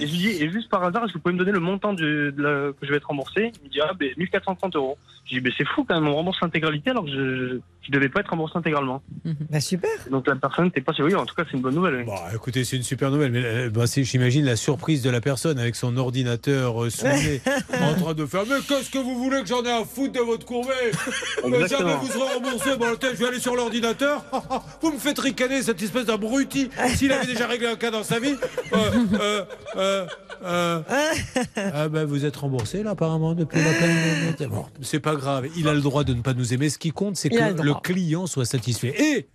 Et 0.00 0.06
je 0.06 0.12
lui 0.12 0.18
dis, 0.18 0.28
et 0.42 0.50
juste 0.50 0.68
par 0.70 0.82
hasard, 0.84 1.04
est-ce 1.04 1.12
que 1.12 1.18
vous 1.18 1.22
pouvez 1.22 1.34
me 1.34 1.38
donner 1.38 1.52
le 1.52 1.60
montant 1.60 1.92
de, 1.92 2.32
de 2.36 2.42
la- 2.42 2.72
que 2.72 2.86
je 2.86 2.90
vais 2.90 2.96
être 2.96 3.08
remboursé? 3.08 3.52
Il 3.62 3.68
me 3.68 3.72
dit, 3.72 3.80
ah, 3.82 3.92
ben, 3.98 4.10
1430 4.16 4.76
euros. 4.76 4.96
Je 5.26 5.34
dis, 5.36 5.40
ben, 5.40 5.52
c'est 5.56 5.66
fou 5.66 5.84
quand 5.84 5.94
même, 6.00 6.08
on 6.08 6.14
rembourse 6.16 6.40
l'intégralité 6.40 6.90
alors 6.90 7.04
que 7.04 7.10
je, 7.10 7.58
je 7.82 7.90
devais 7.92 8.08
pas 8.08 8.20
être 8.20 8.30
remboursé 8.30 8.56
intégralement. 8.58 9.02
Bah, 9.50 9.60
super. 9.60 9.90
Donc 10.10 10.26
la 10.26 10.34
personne 10.36 10.64
n'était 10.66 10.80
pas 10.80 10.92
sérieux, 10.94 11.16
en 11.18 11.26
tout 11.26 11.34
cas, 11.34 11.44
c'est 11.50 11.56
une 11.56 11.62
bonne 11.62 11.74
nouvelle. 11.74 11.96
oui. 11.96 12.04
Bon, 12.06 12.16
écoutez, 12.34 12.64
c'est 12.64 12.76
une 12.76 12.82
super 12.82 13.10
nouvelle. 13.10 13.32
Mais 13.32 13.44
euh, 13.44 13.70
bah, 13.70 13.86
c'est- 13.86 14.04
j'imagine 14.04 14.44
la 14.44 14.56
surprise 14.56 15.02
de 15.02 15.10
la 15.10 15.20
personne 15.20 15.58
avec 15.58 15.76
son 15.76 15.96
ordinateur 15.96 16.84
euh, 16.84 16.90
sous 16.90 17.04
le 17.06 17.12
nez, 17.12 17.40
en 17.80 17.94
train 17.94 18.14
de 18.14 18.26
faire 18.26 18.42
Mais 18.48 18.56
qu'est-ce 18.66 18.90
que 18.90 18.98
vous 18.98 19.16
voulez 19.22 19.42
que 19.42 19.48
j'en 19.48 19.62
ai 19.64 19.70
à 19.70 19.84
foutre 19.84 20.12
de 20.14 20.20
votre 20.20 20.46
courbet 20.46 20.72
Mais 21.48 21.58
Exactement. 21.60 21.90
Jamais 21.90 22.00
vous 22.00 22.06
serez 22.08 22.34
remboursé. 22.34 22.76
Bon, 22.78 22.86
je 23.02 23.16
vais 23.16 23.26
aller 23.28 23.38
sur 23.40 23.54
l'ordinateur. 23.56 24.24
vous 24.82 24.92
me 24.92 24.98
faites 24.98 25.18
ricaner, 25.18 25.62
cette 25.62 25.82
espèce 25.82 26.06
d'abruti. 26.06 26.68
S'il 26.96 27.12
avait 27.12 27.26
déjà 27.26 27.46
réglé 27.46 27.66
un 27.68 27.76
cas 27.76 27.90
dans 27.90 28.02
sa 28.02 28.18
vie. 28.18 28.34
Euh, 28.72 28.76
euh, 29.20 29.44
euh, 29.76 29.81
euh, 30.44 30.82
ah 31.56 31.88
ben 31.88 32.04
vous 32.04 32.24
êtes 32.24 32.36
remboursé 32.36 32.82
là 32.82 32.90
apparemment 32.90 33.34
depuis 33.34 33.60
la 33.62 33.72
peine. 33.72 34.48
Bon, 34.48 34.66
c'est 34.82 35.00
pas 35.00 35.14
grave, 35.14 35.46
il 35.56 35.68
a 35.68 35.74
le 35.74 35.80
droit 35.80 36.04
de 36.04 36.14
ne 36.14 36.20
pas 36.22 36.34
nous 36.34 36.52
aimer. 36.54 36.68
Ce 36.70 36.78
qui 36.78 36.90
compte, 36.90 37.16
c'est 37.16 37.28
que 37.28 37.62
le 37.62 37.74
client 37.74 38.26
soit 38.26 38.44
satisfait. 38.46 38.94
Et 39.00 39.28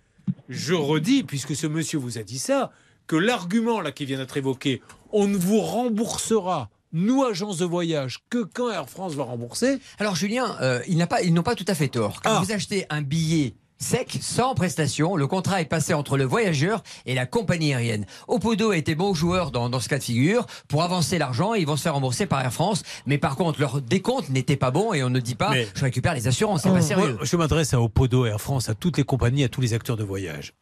je 0.48 0.74
redis, 0.74 1.22
puisque 1.22 1.54
ce 1.56 1.66
monsieur 1.66 1.98
vous 1.98 2.18
a 2.18 2.22
dit 2.22 2.38
ça, 2.38 2.70
que 3.06 3.16
l'argument 3.16 3.80
là 3.80 3.92
qui 3.92 4.04
vient 4.04 4.18
d'être 4.18 4.36
évoqué, 4.36 4.82
on 5.12 5.26
ne 5.26 5.36
vous 5.36 5.60
remboursera. 5.60 6.68
Nous, 6.92 7.22
agence 7.22 7.58
de 7.58 7.66
voyage, 7.66 8.20
que 8.30 8.42
quand 8.42 8.70
Air 8.70 8.88
France 8.88 9.14
va 9.14 9.24
rembourser 9.24 9.78
Alors 9.98 10.16
Julien, 10.16 10.56
euh, 10.62 10.80
ils, 10.88 11.06
pas- 11.06 11.22
n'ont 11.22 11.42
pas 11.42 11.54
tout 11.54 11.64
à 11.68 11.74
fait 11.74 11.88
tort. 11.88 12.22
Quand 12.22 12.42
vous 12.42 12.50
achetez 12.52 12.86
un 12.88 13.02
billet 13.02 13.54
sec, 13.78 14.18
sans 14.20 14.54
prestation, 14.54 15.16
le 15.16 15.26
contrat 15.26 15.60
est 15.60 15.64
passé 15.66 15.94
entre 15.94 16.16
le 16.16 16.24
voyageur 16.24 16.82
et 17.06 17.14
la 17.14 17.26
compagnie 17.26 17.72
aérienne. 17.74 18.06
Opodo 18.26 18.70
a 18.72 18.76
été 18.76 18.94
bon 18.94 19.14
joueur 19.14 19.50
dans, 19.50 19.68
dans 19.70 19.80
ce 19.80 19.88
cas 19.88 19.98
de 19.98 20.02
figure. 20.02 20.46
Pour 20.68 20.82
avancer 20.82 21.18
l'argent, 21.18 21.54
ils 21.54 21.66
vont 21.66 21.76
se 21.76 21.82
faire 21.82 21.94
rembourser 21.94 22.26
par 22.26 22.40
Air 22.42 22.52
France. 22.52 22.82
Mais 23.06 23.18
par 23.18 23.36
contre, 23.36 23.60
leur 23.60 23.80
décompte 23.80 24.28
n'était 24.30 24.56
pas 24.56 24.70
bon 24.70 24.92
et 24.92 25.02
on 25.02 25.10
ne 25.10 25.20
dit 25.20 25.34
pas 25.36 25.50
Mais- 25.50 25.68
je 25.74 25.82
récupère 25.82 26.14
les 26.14 26.26
assurances. 26.28 26.62
C'est 26.62 26.70
pas 26.70 26.80
sérieux. 26.80 27.14
Moi, 27.14 27.24
je 27.24 27.36
m'adresse 27.36 27.72
à 27.74 27.80
Opodo, 27.80 28.26
Air 28.26 28.40
France, 28.40 28.68
à 28.68 28.74
toutes 28.74 28.98
les 28.98 29.04
compagnies, 29.04 29.44
à 29.44 29.48
tous 29.48 29.60
les 29.60 29.74
acteurs 29.74 29.96
de 29.96 30.04
voyage. 30.04 30.52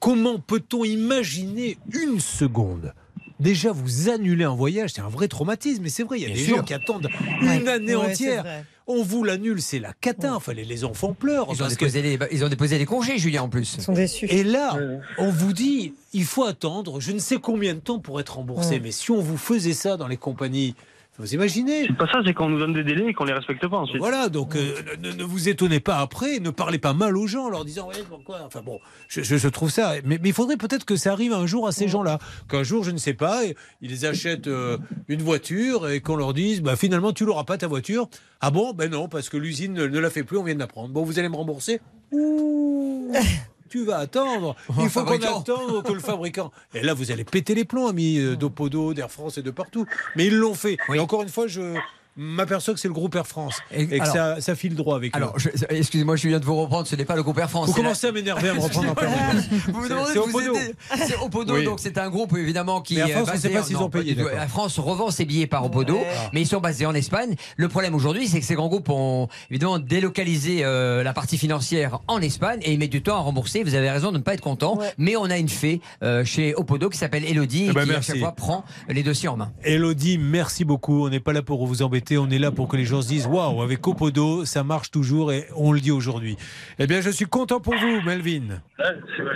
Comment 0.00 0.38
peut-on 0.38 0.84
imaginer 0.84 1.78
une 1.92 2.20
seconde 2.20 2.92
Déjà, 3.40 3.72
vous 3.72 4.08
annulez 4.10 4.44
un 4.44 4.54
voyage, 4.54 4.90
c'est 4.94 5.00
un 5.00 5.08
vrai 5.08 5.26
traumatisme. 5.28 5.82
Mais 5.82 5.88
c'est 5.88 6.04
vrai, 6.04 6.18
il 6.18 6.22
y 6.22 6.24
a 6.24 6.28
Bien 6.28 6.36
des 6.36 6.44
sûr. 6.44 6.56
gens 6.58 6.62
qui 6.62 6.74
attendent 6.74 7.08
Ouais. 7.42 7.56
une 7.58 7.68
année 7.68 7.94
Ouais, 7.96 8.10
entière. 8.12 8.44
On 8.86 9.02
vous 9.02 9.24
l'annule, 9.24 9.60
c'est 9.62 9.78
la 9.78 9.92
cata. 10.00 10.34
Enfin, 10.36 10.52
les, 10.52 10.64
les 10.64 10.84
enfants 10.84 11.14
pleurent. 11.14 11.46
Ils 11.50 11.54
ont, 11.54 11.56
parce 11.64 11.74
que- 11.74 11.80
déposé 11.86 12.02
les, 12.02 12.18
ils 12.32 12.44
ont 12.44 12.48
déposé 12.48 12.78
les 12.78 12.84
congés, 12.86 13.18
Julien, 13.18 13.42
en 13.42 13.48
plus. 13.48 13.74
Ils 13.78 13.82
sont 13.82 13.92
déçus. 13.94 14.26
Et 14.28 14.44
là, 14.44 14.78
on 15.18 15.30
vous 15.30 15.52
dit, 15.52 15.94
il 16.12 16.24
faut 16.24 16.44
attendre 16.44 17.00
je 17.00 17.12
ne 17.12 17.18
sais 17.18 17.36
combien 17.38 17.74
de 17.74 17.80
temps 17.80 17.98
pour 17.98 18.20
être 18.20 18.36
remboursé. 18.36 18.74
Ouais. 18.74 18.80
Mais 18.80 18.92
si 18.92 19.10
on 19.10 19.20
vous 19.20 19.38
faisait 19.38 19.72
ça 19.72 19.96
dans 19.96 20.06
les 20.06 20.18
compagnies, 20.18 20.74
vous 21.18 21.32
imaginez 21.34 21.86
C'est 21.86 21.96
pas 21.96 22.06
ça, 22.08 22.20
c'est 22.24 22.34
qu'on 22.34 22.48
nous 22.48 22.58
donne 22.58 22.72
des 22.72 22.82
délais 22.82 23.06
et 23.10 23.12
qu'on 23.14 23.24
les 23.24 23.32
respecte 23.32 23.66
pas 23.68 23.76
ensuite. 23.76 23.98
Voilà, 23.98 24.28
donc 24.28 24.56
euh, 24.56 24.74
ne, 25.00 25.12
ne 25.12 25.22
vous 25.24 25.48
étonnez 25.48 25.78
pas 25.80 25.98
après, 25.98 26.40
ne 26.40 26.50
parlez 26.50 26.78
pas 26.78 26.92
mal 26.92 27.16
aux 27.16 27.26
gens 27.28 27.44
en 27.44 27.48
leur 27.50 27.64
disant, 27.64 27.86
ouais, 27.88 28.02
pourquoi 28.08 28.40
Enfin 28.44 28.62
bon, 28.64 28.80
je, 29.08 29.22
je- 29.22 29.36
je 29.36 29.48
trouve 29.48 29.70
ça. 29.70 29.94
Mais, 30.04 30.18
mais 30.20 30.30
il 30.30 30.34
faudrait 30.34 30.56
peut-être 30.56 30.84
que 30.84 30.96
ça 30.96 31.12
arrive 31.12 31.32
un 31.32 31.46
jour 31.46 31.68
à 31.68 31.72
ces 31.72 31.86
gens-là. 31.88 32.18
Qu'un 32.48 32.62
jour, 32.64 32.82
je 32.82 32.90
ne 32.90 32.98
sais 32.98 33.14
pas, 33.14 33.42
ils 33.80 34.06
achètent 34.06 34.48
euh, 34.48 34.78
une 35.08 35.22
voiture 35.22 35.88
et 35.88 36.00
qu'on 36.00 36.16
leur 36.16 36.34
dise, 36.34 36.62
bah, 36.62 36.74
finalement, 36.76 37.12
tu 37.12 37.24
l'auras 37.24 37.44
pas 37.44 37.58
ta 37.58 37.66
voiture. 37.68 38.08
Ah 38.40 38.50
bon? 38.50 38.72
Ben 38.72 38.90
non, 38.90 39.08
parce 39.08 39.28
que 39.28 39.36
l'usine 39.36 39.72
ne, 39.72 39.86
ne 39.86 39.98
la 40.00 40.10
fait 40.10 40.24
plus, 40.24 40.36
on 40.36 40.42
vient 40.42 40.54
de 40.54 40.58
la 40.60 40.66
prendre. 40.66 40.88
Bon, 40.88 41.04
vous 41.04 41.18
allez 41.20 41.28
me 41.28 41.36
rembourser? 41.36 41.80
Ouh, 42.12 43.12
Tu 43.74 43.84
vas 43.84 43.98
attendre. 43.98 44.54
Il 44.80 44.88
faut 44.88 45.02
qu'on 45.02 45.14
attende 45.14 45.82
que 45.82 45.92
le 45.92 45.98
fabricant. 45.98 46.52
Et 46.74 46.82
là, 46.82 46.94
vous 46.94 47.10
allez 47.10 47.24
péter 47.24 47.56
les 47.56 47.64
plombs, 47.64 47.88
amis 47.88 48.20
euh, 48.20 48.36
d'Opodo, 48.36 48.94
d'Air 48.94 49.10
France 49.10 49.36
et 49.36 49.42
de 49.42 49.50
partout. 49.50 49.84
Mais 50.14 50.26
ils 50.26 50.36
l'ont 50.36 50.54
fait. 50.54 50.76
Et 50.94 51.00
encore 51.00 51.22
une 51.22 51.28
fois, 51.28 51.48
je 51.48 51.74
m'aperçois 52.16 52.74
que 52.74 52.80
c'est 52.80 52.88
le 52.88 52.94
groupe 52.94 53.14
Air 53.14 53.26
France 53.26 53.56
et, 53.72 53.86
que 53.86 53.94
alors- 53.94 54.06
ça, 54.14 54.40
ça 54.40 54.54
file 54.54 54.74
droit 54.74 54.96
avec 54.96 55.12
eux. 55.14 55.16
Alors, 55.16 55.38
je- 55.38 55.48
excusez-moi, 55.70 56.16
Julien, 56.16 56.38
de 56.38 56.44
vous 56.44 56.56
reprendre, 56.56 56.86
ce 56.86 56.96
n'est 56.96 57.04
pas 57.04 57.16
le 57.16 57.22
groupe 57.22 57.38
Air 57.38 57.50
France. 57.50 57.68
Vous 57.68 57.76
la- 57.76 57.82
commencez 57.82 58.06
à 58.06 58.12
m'énerver, 58.12 58.48
à 58.50 58.54
me 58.54 58.60
reprendre 58.60 58.90
en 58.90 58.94
permanence. 58.94 59.44
Vous 59.68 59.80
me 59.80 59.88
demandez 59.88 60.14
de 60.14 60.18
vous 60.20 60.28
Opodo. 60.28 60.54
aider. 60.54 60.74
C'est 61.06 61.16
Opodo, 61.18 61.54
Oui. 61.54 61.64
donc 61.64 61.80
c'est 61.80 61.98
un 61.98 62.08
groupe 62.10 62.36
évidemment 62.36 62.80
qui 62.80 62.94
Mais 62.94 63.00
Air 63.00 63.06
est 63.08 63.12
France, 63.12 63.28
on 63.28 63.32
basé 63.32 63.48
sait 63.48 63.54
pas 63.54 63.60
en- 63.60 63.64
s'ils 63.64 63.76
ont 63.78 63.90
payé. 63.90 64.16
Air 64.18 64.48
France 64.48 64.78
revend 64.78 65.10
ses 65.10 65.24
billets 65.24 65.46
par 65.46 65.64
Opodo, 65.64 65.98
mais 66.32 66.42
ils 66.42 66.46
sont 66.46 66.60
basés 66.60 66.86
en 66.86 66.94
Espagne. 66.94 67.34
Le 67.56 67.68
problème 67.68 67.94
aujourd'hui, 67.94 68.28
c'est 68.28 68.40
que 68.40 68.46
ces 68.46 68.54
grands 68.54 68.68
groupes 68.68 68.88
ont 68.90 69.28
évidemment 69.50 69.78
délocalisé 69.78 70.64
euh, 70.64 71.02
la 71.02 71.12
partie 71.12 71.38
financière 71.38 71.98
en 72.08 72.20
Espagne 72.20 72.60
et 72.62 72.72
ils 72.72 72.78
mettent 72.78 72.90
du 72.90 73.02
temps 73.02 73.16
à 73.16 73.20
rembourser. 73.20 73.62
Vous 73.64 73.74
avez 73.74 73.90
raison 73.90 74.12
de 74.12 74.18
ne 74.18 74.22
pas 74.22 74.34
être 74.34 74.40
content, 74.40 74.78
mais 74.98 75.16
on 75.16 75.24
a 75.24 75.38
une 75.38 75.48
fée 75.48 75.80
euh, 76.02 76.24
chez 76.24 76.54
Opodo 76.54 76.88
qui 76.90 76.98
s'appelle 76.98 77.24
Elodie 77.24 77.64
Eh 77.66 77.70
et 77.70 77.72
ben, 77.72 77.84
qui 77.86 77.94
à 77.94 78.00
chaque 78.02 78.18
fois 78.18 78.32
prend 78.32 78.64
les 78.88 79.02
dossiers 79.02 79.28
en 79.28 79.36
main. 79.36 79.50
Elodie, 79.64 80.18
merci 80.18 80.64
beaucoup. 80.64 81.06
On 81.06 81.08
n'est 81.08 81.20
pas 81.20 81.32
là 81.32 81.42
pour 81.42 81.66
vous 81.66 81.82
embêter, 81.82 82.03
on 82.12 82.30
est 82.30 82.38
là 82.38 82.50
pour 82.50 82.68
que 82.68 82.76
les 82.76 82.84
gens 82.84 83.02
se 83.02 83.08
disent 83.08 83.26
Waouh, 83.26 83.62
avec 83.62 83.86
Opodo, 83.86 84.44
ça 84.44 84.62
marche 84.64 84.90
toujours 84.90 85.32
et 85.32 85.46
on 85.56 85.72
le 85.72 85.80
dit 85.80 85.90
aujourd'hui. 85.90 86.36
Eh 86.78 86.86
bien, 86.86 87.00
je 87.00 87.10
suis 87.10 87.26
content 87.26 87.60
pour 87.60 87.74
vous, 87.74 88.00
Melvin. 88.04 88.60
Je 88.78 88.84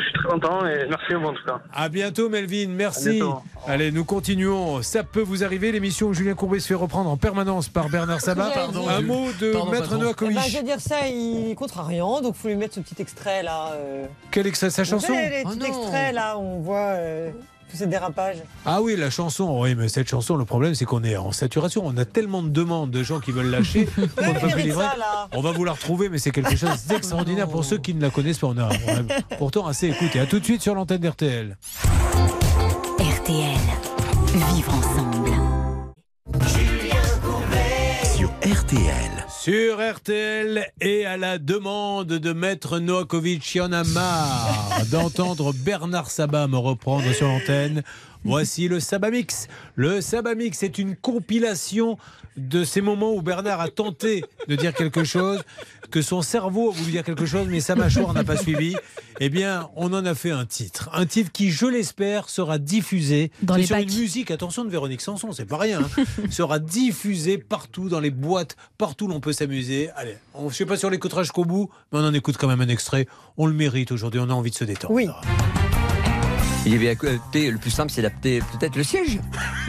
suis 0.03 0.13
très 0.15 0.29
content 0.29 0.67
et 0.67 0.87
merci 0.89 1.15
à 1.15 1.19
vous 1.19 1.27
en 1.27 1.33
tout 1.35 1.45
cas. 1.47 1.61
À 1.73 1.89
bientôt, 1.89 2.29
Melvin. 2.29 2.67
Merci. 2.69 3.11
bientôt. 3.17 3.41
Allez, 3.67 3.91
nous 3.93 4.05
continuons. 4.05 4.83
Ça 4.83 5.03
peut 5.05 5.21
vous 5.23 5.45
arriver. 5.45 5.73
L'émission 5.73 6.09
où 6.09 6.15
Julien 6.15 6.35
Courbet 6.35 6.61
se 6.61 6.69
fait 6.69 6.75
reprendre 6.75 7.11
en 7.11 7.17
permanence 7.17 7.69
par 7.69 7.89
Bernard 7.89 8.21
Sabat. 8.21 8.51
Pardon. 8.55 8.89
Un 8.89 9.01
mot 9.01 9.27
de 9.41 9.53
Pardon, 9.53 9.71
Maître. 9.73 9.97
Noakovic. 9.97 10.37
Eh 10.39 10.41
ben, 10.45 10.51
je 10.51 10.59
veux 10.59 10.65
dire 10.65 10.81
ça, 10.81 11.07
il 11.09 11.55
comptera 11.55 11.85
rien, 11.85 12.05
donc 12.23 12.35
faut 12.35 12.49
lui 12.49 12.57
mettre 12.57 12.75
ce 12.75 12.81
petit 12.81 13.01
extrait 13.01 13.43
là. 13.43 13.73
euh. 13.75 14.07
Quel 14.31 14.47
extrait 14.47 14.69
de 14.69 14.73
sa 14.73 14.85
chanson 14.85 15.07
savez, 15.13 15.29
les 15.31 15.43
Oh 15.45 15.49
petits 15.49 15.59
non. 15.59 15.67
extraits 15.67 16.15
là, 16.15 16.39
on 16.39 16.61
voit 16.61 16.95
euh, 16.97 17.31
tous 17.71 17.77
ces 17.77 17.87
dérapages. 17.87 18.39
Ah 18.65 18.81
oui, 18.81 18.97
la 18.97 19.11
chanson. 19.11 19.61
Oui, 19.61 19.75
mais 19.75 19.89
cette 19.89 20.09
chanson, 20.09 20.37
le 20.37 20.45
problème, 20.45 20.75
c'est 20.75 20.85
qu'on 20.85 21.05
est 21.05 21.17
en 21.17 21.33
saturation. 21.33 21.83
On 21.85 21.97
a 21.97 22.05
tellement 22.05 22.43
de 22.43 22.49
demandes 22.49 22.91
de 22.91 23.03
gens 23.03 23.21
qui 23.21 23.33
veulent 23.33 23.51
lâcher 23.51 23.85
peut 23.97 24.49
plus 24.53 24.73
ça. 24.73 24.97
On 25.33 25.41
va 25.41 25.53
vous 25.53 25.65
la 25.65 25.73
retrouver, 25.73 26.09
mais 26.09 26.19
c'est 26.19 26.31
quelque 26.31 26.57
chose 26.57 26.85
d'extraordinaire 26.89 27.49
pour 27.49 27.65
ceux 27.65 27.79
qui 27.79 27.95
ne 27.95 28.03
la 28.03 28.11
connaissent 28.11 28.39
pas. 28.39 28.49
On 28.49 28.59
a, 28.59 28.69
on 28.69 28.93
a 28.95 29.37
pourtant 29.37 29.67
assez 29.67 29.89
écouté. 29.89 30.21
À 30.21 30.27
tout 30.27 30.39
de 30.39 30.45
suite 30.45 30.63
sur 30.63 30.75
l'antenne 30.75 31.01
d'RTL. 31.01 31.57
RTL. 32.99 33.59
Vivre 34.55 34.75
ensemble. 34.75 35.31
Sur 38.17 38.29
RTL. 38.43 39.18
Sur 39.49 39.79
RTL 39.79 40.63
et 40.79 41.07
à 41.07 41.17
la 41.17 41.39
demande 41.39 42.09
de 42.09 42.33
Maître 42.35 42.81
Noakovic, 42.81 43.55
il 43.55 43.57
y 43.57 43.61
a 43.63 43.83
marre 43.83 44.83
d'entendre 44.91 45.55
Bernard 45.55 46.11
Sabat 46.11 46.47
me 46.49 46.59
reprendre 46.59 47.11
sur 47.15 47.29
l'antenne. 47.29 47.83
Voici 48.29 48.69
le 48.69 48.79
Sabamix. 48.79 49.49
Le 49.75 50.01
Sabamix 50.01 50.63
est 50.63 50.79
une 50.79 50.97
compilation 50.97 51.97
de 52.37 52.63
ces 52.63 52.81
moments 52.81 53.15
où 53.15 53.23
Bernard 53.23 53.61
a 53.61 53.69
tenté 53.69 54.25
de 54.47 54.55
dire 54.55 54.73
quelque 54.73 55.03
chose, 55.03 55.43
que 55.91 56.03
son 56.03 56.23
cerveau 56.23 56.71
a 56.71 56.73
voulu 56.73 56.93
dire 56.93 57.03
quelque 57.03 57.27
chose, 57.27 57.47
mais 57.49 57.61
sa 57.61 57.75
mâchoire 57.75 58.13
n'a 58.15 58.25
pas 58.25 58.37
suivi. 58.37 58.77
Eh 59.21 59.29
bien, 59.29 59.69
on 59.75 59.93
en 59.93 60.05
a 60.05 60.15
fait 60.15 60.31
un 60.31 60.45
titre. 60.45 60.89
Un 60.93 61.07
titre 61.07 61.33
qui, 61.33 61.51
je 61.51 61.67
l'espère, 61.67 62.29
sera 62.29 62.59
diffusé 62.59 63.33
Dans 63.43 63.57
les 63.57 63.67
sur 63.67 63.77
une 63.77 63.87
musique, 63.87 64.31
attention 64.31 64.65
de 64.65 64.71
Véronique 64.71 65.01
Sanson, 65.01 65.33
c'est 65.33 65.47
pas 65.47 65.57
rien, 65.57 65.81
hein, 65.81 66.05
sera 66.31 66.59
diffusé 66.59 67.39
partout, 67.39 67.89
dans 67.89 68.01
les 68.01 68.11
boîtes, 68.11 68.57
partout 68.77 69.07
où 69.07 69.09
l'on 69.09 69.21
peut 69.21 69.33
s'amuser. 69.33 69.91
Allez, 69.97 70.17
on, 70.35 70.51
je 70.51 70.55
sais 70.55 70.67
pas 70.67 70.77
on 70.85 70.91
l'écoutera 70.91 71.23
jusqu'au 71.23 71.45
bout, 71.45 71.71
mais 71.93 71.99
on 71.99 72.05
en 72.05 72.15
écoute 72.15 72.37
quand 72.39 72.49
même 72.49 72.61
un 72.61 72.69
extrait. 72.69 73.07
On 73.37 73.47
le 73.47 73.55
mérite 73.55 73.91
aujourd'hui, 73.91 74.21
on 74.21 74.31
a 74.31 74.35
envie 74.35 74.51
de 74.51 74.57
se 74.57 74.65
détendre. 74.65 74.95
Oui. 74.95 75.09
Il 76.67 76.79
bien 76.79 76.91
écouté, 76.91 77.51
le 77.51 77.59
plus 77.59 77.71
simple, 77.71 77.91
c'est 77.91 78.03
d'adapter 78.03 78.41
peut-être 78.41 78.77
le 78.77 78.83
siège. 78.83 79.19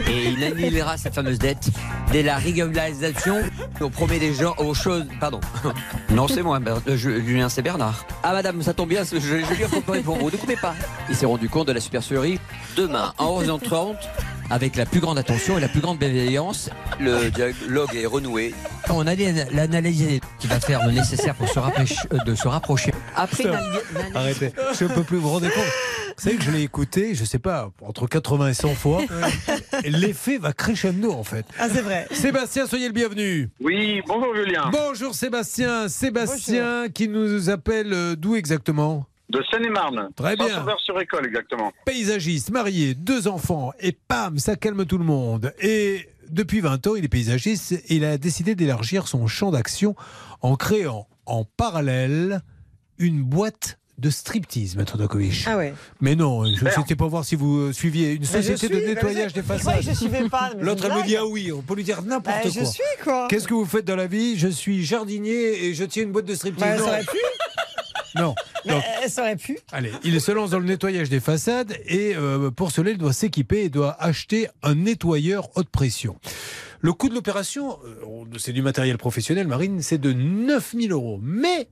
Et 0.08 0.28
il 0.28 0.44
annulera 0.44 0.96
cette 0.96 1.14
fameuse 1.14 1.38
dette 1.38 1.70
dès 2.12 2.22
la 2.22 2.36
régularisation 2.36 3.40
au 3.80 3.88
premier 3.88 4.18
des 4.18 4.34
gens, 4.34 4.54
aux 4.58 4.74
choses. 4.74 5.06
Pardon. 5.18 5.40
Non, 6.10 6.28
c'est 6.28 6.42
moi, 6.42 6.58
euh, 6.66 6.96
Julien, 6.96 7.48
c'est 7.48 7.62
Bernard. 7.62 8.04
Ah, 8.22 8.32
madame, 8.32 8.62
ça 8.62 8.74
tombe 8.74 8.88
bien, 8.88 9.02
je, 9.04 9.18
je 9.18 9.34
lui 9.36 9.62
ai 9.62 10.02
pour 10.02 10.16
vous. 10.16 10.30
Ne 10.30 10.36
coupez 10.36 10.56
pas. 10.56 10.74
Il 11.08 11.14
s'est 11.16 11.26
rendu 11.26 11.48
compte 11.48 11.68
de 11.68 11.72
la 11.72 11.80
supercherie. 11.80 12.38
Demain, 12.76 13.14
à 13.16 13.24
11h30, 13.24 13.94
avec 14.50 14.76
la 14.76 14.84
plus 14.84 15.00
grande 15.00 15.18
attention 15.18 15.56
et 15.56 15.60
la 15.60 15.68
plus 15.68 15.80
grande 15.80 15.98
bienveillance. 15.98 16.70
Le 16.98 17.30
dialogue 17.30 17.94
est 17.94 18.06
renoué. 18.06 18.54
On 18.90 19.06
a 19.06 19.14
l'analyse 19.52 20.20
qui 20.38 20.46
va 20.48 20.60
faire 20.60 20.84
le 20.86 20.92
nécessaire 20.92 21.34
pour 21.34 21.48
se 21.48 21.58
rapprocher, 21.58 21.94
euh, 22.12 22.18
de 22.18 22.34
se 22.34 22.48
rapprocher. 22.48 22.92
Après, 23.16 23.44
Arrêtez, 24.14 24.52
je 24.78 24.84
ne 24.84 24.88
peux 24.90 25.04
plus 25.04 25.18
vous 25.18 25.30
rendre 25.30 25.46
compte. 25.48 25.64
Vous 26.16 26.24
savez 26.24 26.36
que 26.36 26.42
je 26.42 26.50
l'ai 26.50 26.62
écouté, 26.62 27.14
je 27.14 27.24
sais 27.24 27.38
pas, 27.38 27.70
entre 27.80 28.06
80 28.06 28.48
et 28.48 28.54
100 28.54 28.74
fois. 28.74 29.00
L'effet 29.84 30.36
va 30.38 30.52
crescendo 30.52 31.12
en 31.12 31.24
fait. 31.24 31.46
Ah, 31.58 31.68
c'est 31.72 31.80
vrai. 31.80 32.06
Sébastien, 32.10 32.66
soyez 32.66 32.88
le 32.88 32.92
bienvenu. 32.92 33.48
Oui, 33.60 34.02
bonjour 34.06 34.34
Julien. 34.34 34.70
Bonjour 34.70 35.14
Sébastien. 35.14 35.88
Sébastien 35.88 36.88
qui 36.92 37.08
nous 37.08 37.48
appelle 37.48 37.92
euh, 37.92 38.16
d'où 38.16 38.34
exactement? 38.34 39.06
De 39.30 39.42
Seine-et-Marne. 39.50 40.10
Très 40.16 40.36
bien. 40.36 40.66
sur 40.84 41.00
école 41.00 41.26
exactement. 41.26 41.72
Paysagiste, 41.84 42.50
marié, 42.50 42.94
deux 42.94 43.28
enfants, 43.28 43.72
et 43.80 43.92
pam, 43.92 44.38
ça 44.38 44.56
calme 44.56 44.84
tout 44.84 44.98
le 44.98 45.04
monde. 45.04 45.52
Et 45.60 46.08
depuis 46.28 46.60
20 46.60 46.86
ans, 46.88 46.94
il 46.96 47.04
est 47.04 47.08
paysagiste 47.08 47.72
et 47.72 47.94
il 47.96 48.04
a 48.04 48.18
décidé 48.18 48.54
d'élargir 48.54 49.06
son 49.08 49.26
champ 49.26 49.50
d'action 49.50 49.94
en 50.42 50.56
créant 50.56 51.06
en 51.26 51.44
parallèle 51.44 52.42
une 52.98 53.22
boîte 53.22 53.78
de 53.98 54.08
striptease, 54.10 54.76
Maître 54.76 54.96
Dokovic. 54.96 55.44
Ah 55.46 55.58
ouais. 55.58 55.74
Mais 56.00 56.16
non, 56.16 56.44
je 56.46 56.64
n'étais 56.64 56.96
pas 56.96 57.06
voir 57.06 57.24
si 57.24 57.36
vous 57.36 57.58
euh, 57.58 57.72
suiviez 57.72 58.12
une 58.14 58.24
société 58.24 58.68
de 58.68 58.76
nettoyage 58.86 59.34
des 59.34 59.42
façades. 59.42 59.76
je 59.82 59.92
suivais 59.92 60.26
pas. 60.28 60.52
L'autre, 60.58 60.86
elle 60.86 60.96
me 60.96 61.06
dit 61.06 61.16
ah 61.16 61.26
oui, 61.26 61.52
on 61.52 61.60
peut 61.60 61.74
lui 61.74 61.84
dire 61.84 62.00
n'importe 62.02 62.36
Bah, 62.36 62.42
quoi. 62.42 62.50
je 62.50 62.64
suis, 62.64 62.82
quoi. 63.04 63.28
Qu'est-ce 63.28 63.46
que 63.46 63.52
vous 63.52 63.66
faites 63.66 63.84
dans 63.84 63.96
la 63.96 64.06
vie? 64.06 64.38
Je 64.38 64.48
suis 64.48 64.82
jardinier 64.84 65.66
et 65.66 65.74
je 65.74 65.84
tiens 65.84 66.04
une 66.04 66.12
boîte 66.12 66.24
de 66.24 66.34
striptease. 66.34 66.80
Bah, 66.80 67.02
ça 67.02 67.12
Non. 68.16 68.34
Donc, 68.66 68.82
ça 69.08 69.22
aurait 69.22 69.36
pu. 69.36 69.58
Allez, 69.72 69.92
il 70.04 70.20
se 70.20 70.32
lance 70.32 70.50
dans 70.50 70.58
le 70.58 70.64
nettoyage 70.64 71.08
des 71.08 71.20
façades 71.20 71.76
et 71.86 72.14
euh, 72.14 72.50
pour 72.50 72.70
cela, 72.70 72.90
il 72.90 72.98
doit 72.98 73.12
s'équiper 73.12 73.62
et 73.64 73.68
doit 73.68 73.96
acheter 74.02 74.48
un 74.62 74.74
nettoyeur 74.74 75.48
haute 75.56 75.68
pression. 75.68 76.16
Le 76.80 76.92
coût 76.92 77.08
de 77.08 77.14
l'opération, 77.14 77.78
euh, 77.84 78.24
c'est 78.38 78.52
du 78.52 78.62
matériel 78.62 78.96
professionnel, 78.96 79.46
Marine, 79.46 79.82
c'est 79.82 79.98
de 79.98 80.12
9000 80.12 80.92
euros. 80.92 81.18
Mais 81.22 81.68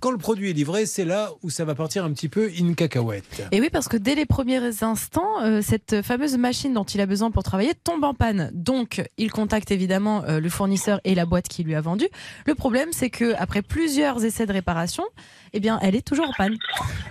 quand 0.00 0.10
le 0.10 0.18
produit 0.18 0.50
est 0.50 0.52
livré, 0.52 0.86
c'est 0.86 1.04
là 1.04 1.30
où 1.42 1.50
ça 1.50 1.64
va 1.64 1.74
partir 1.74 2.04
un 2.04 2.12
petit 2.12 2.28
peu 2.28 2.50
in 2.58 2.74
cacahuète. 2.74 3.48
Et 3.52 3.60
oui, 3.60 3.68
parce 3.70 3.88
que 3.88 3.96
dès 3.96 4.14
les 4.14 4.26
premiers 4.26 4.82
instants, 4.82 5.42
euh, 5.42 5.60
cette 5.62 6.02
fameuse 6.02 6.36
machine 6.36 6.72
dont 6.72 6.84
il 6.84 7.00
a 7.00 7.06
besoin 7.06 7.30
pour 7.30 7.42
travailler 7.42 7.74
tombe 7.74 8.04
en 8.04 8.14
panne. 8.14 8.50
Donc, 8.52 9.02
il 9.16 9.30
contacte 9.30 9.70
évidemment 9.70 10.24
euh, 10.24 10.40
le 10.40 10.48
fournisseur 10.48 11.00
et 11.04 11.14
la 11.14 11.26
boîte 11.26 11.48
qui 11.48 11.64
lui 11.64 11.74
a 11.74 11.80
vendu. 11.80 12.08
Le 12.46 12.54
problème, 12.54 12.88
c'est 12.92 13.10
que 13.10 13.34
après 13.38 13.62
plusieurs 13.62 14.24
essais 14.24 14.46
de 14.46 14.52
réparation, 14.52 15.04
eh 15.52 15.60
bien, 15.60 15.78
elle 15.82 15.94
est 15.96 16.06
toujours 16.06 16.28
en 16.28 16.32
panne. 16.36 16.56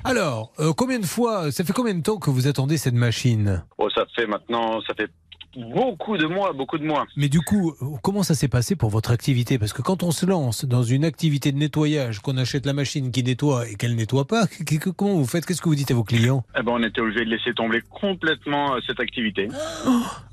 Alors, 0.03 0.51
euh, 0.59 0.73
combien 0.73 0.99
de 0.99 1.05
fois, 1.05 1.51
ça 1.51 1.63
fait 1.63 1.73
combien 1.73 1.95
de 1.95 2.01
temps 2.01 2.17
que 2.17 2.29
vous 2.29 2.47
attendez 2.47 2.77
cette 2.77 2.93
machine? 2.93 3.63
Oh, 3.77 3.89
ça 3.89 4.05
fait 4.15 4.27
maintenant, 4.27 4.81
ça 4.81 4.93
fait 4.93 5.09
beaucoup 5.55 6.17
de 6.17 6.25
mois, 6.27 6.53
beaucoup 6.53 6.77
de 6.77 6.85
mois. 6.85 7.05
Mais 7.15 7.29
du 7.29 7.41
coup, 7.41 7.73
comment 8.01 8.23
ça 8.23 8.35
s'est 8.35 8.47
passé 8.47 8.75
pour 8.75 8.89
votre 8.89 9.11
activité? 9.11 9.57
Parce 9.57 9.73
que 9.73 9.81
quand 9.81 10.03
on 10.03 10.11
se 10.11 10.25
lance 10.25 10.65
dans 10.65 10.83
une 10.83 11.05
activité 11.05 11.51
de 11.51 11.57
nettoyage, 11.57 12.19
qu'on 12.19 12.37
achète 12.37 12.65
la 12.65 12.73
machine 12.73 13.11
qui 13.11 13.23
nettoie 13.23 13.67
et 13.69 13.75
qu'elle 13.75 13.95
nettoie 13.95 14.25
pas, 14.25 14.45
comment 14.95 15.15
vous 15.15 15.25
faites? 15.25 15.45
Qu'est-ce 15.45 15.61
que 15.61 15.69
vous 15.69 15.75
dites 15.75 15.91
à 15.91 15.95
vos 15.95 16.03
clients? 16.03 16.43
Eh 16.57 16.63
ben, 16.63 16.73
on 16.73 16.83
était 16.83 17.01
obligé 17.01 17.25
de 17.25 17.29
laisser 17.29 17.53
tomber 17.53 17.81
complètement 17.89 18.75
euh, 18.75 18.79
cette 18.85 18.99
activité. 18.99 19.47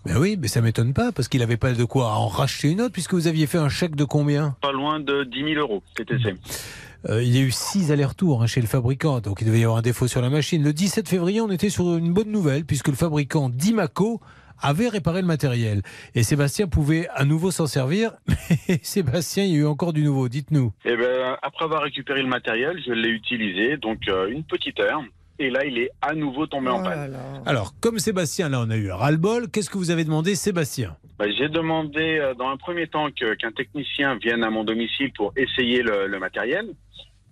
Ben 0.06 0.18
oui, 0.18 0.36
mais 0.38 0.48
ça 0.48 0.60
m'étonne 0.60 0.92
pas, 0.92 1.12
parce 1.12 1.28
qu'il 1.28 1.40
n'avait 1.40 1.56
pas 1.56 1.72
de 1.72 1.84
quoi 1.84 2.10
en 2.12 2.28
racheter 2.28 2.70
une 2.70 2.82
autre, 2.82 2.92
puisque 2.92 3.14
vous 3.14 3.26
aviez 3.26 3.46
fait 3.46 3.56
un 3.56 3.70
chèque 3.70 3.96
de 3.96 4.04
combien? 4.04 4.54
Pas 4.60 4.70
loin 4.70 5.00
de 5.00 5.24
10 5.24 5.54
000 5.54 5.54
euros, 5.54 5.82
TTC. 5.96 6.34
Euh, 7.08 7.22
Il 7.22 7.34
y 7.34 7.38
a 7.38 7.40
eu 7.40 7.50
six 7.50 7.90
allers-retours 7.90 8.42
hein, 8.42 8.46
chez 8.46 8.60
le 8.60 8.66
fabricant, 8.66 9.20
donc 9.20 9.38
il 9.40 9.46
devait 9.46 9.60
y 9.60 9.64
avoir 9.64 9.78
un 9.78 9.82
défaut 9.82 10.06
sur 10.06 10.20
la 10.20 10.28
machine. 10.28 10.62
Le 10.62 10.74
17 10.74 11.08
février, 11.08 11.40
on 11.40 11.50
était 11.50 11.70
sur 11.70 11.96
une 11.96 12.12
bonne 12.12 12.30
nouvelle, 12.30 12.66
puisque 12.66 12.88
le 12.88 12.94
fabricant 12.96 13.48
Dimaco 13.48 14.20
avait 14.60 14.88
réparé 14.88 15.20
le 15.20 15.26
matériel. 15.26 15.82
Et 16.14 16.22
Sébastien 16.22 16.66
pouvait 16.66 17.08
à 17.14 17.24
nouveau 17.24 17.50
s'en 17.50 17.66
servir. 17.66 18.12
Mais 18.68 18.80
Sébastien, 18.82 19.44
il 19.44 19.52
y 19.52 19.56
a 19.56 19.58
eu 19.60 19.66
encore 19.66 19.92
du 19.92 20.02
nouveau, 20.02 20.28
dites-nous. 20.28 20.72
Eh 20.84 20.96
ben, 20.96 21.36
après 21.42 21.64
avoir 21.64 21.82
récupéré 21.82 22.22
le 22.22 22.28
matériel, 22.28 22.80
je 22.86 22.92
l'ai 22.92 23.08
utilisé, 23.10 23.76
donc 23.76 23.98
euh, 24.08 24.28
une 24.28 24.44
petite 24.44 24.80
heure. 24.80 25.02
Et 25.38 25.50
là, 25.50 25.64
il 25.64 25.78
est 25.78 25.90
à 26.00 26.14
nouveau 26.14 26.46
tombé 26.46 26.68
en 26.70 26.82
panne. 26.82 27.16
Alors, 27.44 27.74
comme 27.80 27.98
Sébastien, 27.98 28.48
là, 28.48 28.60
on 28.64 28.70
a 28.70 28.76
eu 28.76 28.90
un 28.92 28.94
ras-le-bol, 28.96 29.50
qu'est-ce 29.50 29.68
que 29.68 29.78
vous 29.78 29.90
avez 29.90 30.04
demandé, 30.04 30.36
Sébastien? 30.36 30.96
Bah, 31.18 31.26
J'ai 31.36 31.48
demandé 31.48 32.18
euh, 32.20 32.34
dans 32.34 32.48
un 32.48 32.56
premier 32.56 32.86
temps 32.86 33.08
qu'un 33.10 33.50
technicien 33.50 34.16
vienne 34.16 34.44
à 34.44 34.50
mon 34.50 34.62
domicile 34.62 35.12
pour 35.16 35.32
essayer 35.36 35.82
le, 35.82 36.06
le 36.06 36.18
matériel. 36.20 36.66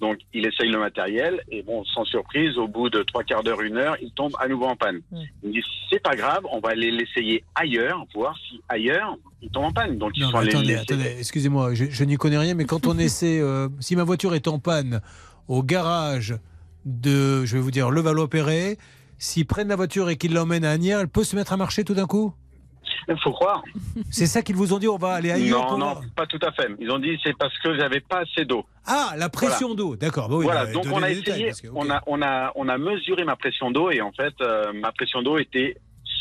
Donc, 0.03 0.19
il 0.35 0.45
essaye 0.45 0.69
le 0.69 0.81
matériel 0.81 1.41
et 1.49 1.63
bon, 1.63 1.85
sans 1.85 2.05
surprise, 2.05 2.59
au 2.59 2.67
bout 2.67 2.91
de 2.91 3.05
trois 3.05 3.23
quarts 3.23 3.45
d'heure, 3.45 3.61
une 3.61 3.77
heure, 3.77 3.97
il 4.03 4.11
tombe 4.11 4.33
à 4.41 4.49
nouveau 4.49 4.65
en 4.65 4.75
panne. 4.75 5.01
Il 5.13 5.49
me 5.49 5.53
dit 5.53 5.63
c'est 5.89 6.03
pas 6.03 6.17
grave, 6.17 6.41
on 6.51 6.59
va 6.59 6.71
aller 6.71 6.91
l'essayer 6.91 7.45
ailleurs, 7.55 8.05
voir 8.13 8.37
si 8.49 8.61
ailleurs 8.69 9.17
il 9.43 9.49
tombe 9.51 9.67
en 9.67 9.73
panne. 9.73 9.99
Donc, 9.99 10.11
ils 10.17 10.23
Non, 10.25 10.31
sont 10.33 10.39
allés 10.39 10.51
attendez, 10.51 10.75
attendez, 10.75 11.15
excusez-moi, 11.21 11.75
je, 11.75 11.85
je 11.85 12.03
n'y 12.03 12.17
connais 12.17 12.37
rien, 12.37 12.55
mais 12.55 12.65
quand 12.65 12.89
on 12.89 12.99
essaie, 12.99 13.39
euh, 13.41 13.69
si 13.79 13.95
ma 13.95 14.03
voiture 14.03 14.35
est 14.35 14.49
en 14.49 14.59
panne 14.59 15.03
au 15.47 15.63
garage 15.63 16.35
de, 16.85 17.45
je 17.45 17.55
vais 17.57 17.63
vous 17.63 17.71
dire, 17.71 17.91
Levallois-Perret, 17.91 18.79
s'ils 19.19 19.47
prennent 19.47 19.69
la 19.69 19.77
voiture 19.77 20.11
et 20.11 20.17
qu'ils 20.17 20.35
l'emmènent 20.35 20.65
à 20.65 20.73
Agnières, 20.73 20.99
elle 20.99 21.09
peut 21.09 21.23
se 21.23 21.37
mettre 21.37 21.53
à 21.53 21.57
marcher 21.57 21.85
tout 21.85 21.95
d'un 21.95 22.07
coup? 22.07 22.35
Il 23.09 23.19
faut 23.21 23.33
croire. 23.33 23.63
C'est 24.11 24.27
ça 24.27 24.43
qu'ils 24.43 24.57
vous 24.57 24.73
ont 24.73 24.79
dit, 24.79 24.89
on 24.89 24.97
va 24.99 25.15
aller 25.15 25.31
ailleurs 25.33 25.71
Non, 25.73 25.79
non, 25.79 25.93
voir 25.93 26.03
pas 26.17 26.27
tout 26.27 26.39
à 26.43 26.53
fait. 26.53 26.69
Ils 26.81 26.91
ont 26.91 26.99
dit 26.99 27.19
c'est 27.25 27.37
parce 27.37 27.57
que 27.59 27.77
j'avais 27.77 28.01
pas 28.01 28.21
assez 28.21 28.45
d'eau. 28.45 28.65
Ah, 28.87 29.15
la 29.17 29.29
pression 29.29 29.69
Voilà. 29.69 29.75
d'eau, 29.77 29.97
d'accord. 29.97 30.29
bah 30.29 30.37
oui, 30.37 30.45
voilà, 30.45 30.67
bah, 30.67 30.73
donc 30.73 30.87
on 30.93 31.03
a 31.03 31.11
essayé, 31.11 31.51
que, 31.51 31.69
on, 31.75 31.89
a, 31.91 32.03
on, 32.07 32.21
a, 32.23 32.53
on 32.55 32.69
a 32.69 32.79
mesuré 32.79 33.25
ma 33.25 33.37
pression 33.37 33.71
d'eau 33.71 33.91
et 33.91 34.01
en 34.01 34.13
fait, 34.13 34.35
euh, 34.41 34.73
ma 34.73 34.93
pression 34.93 35.23
d'eau 35.23 35.39
était 35.39 35.77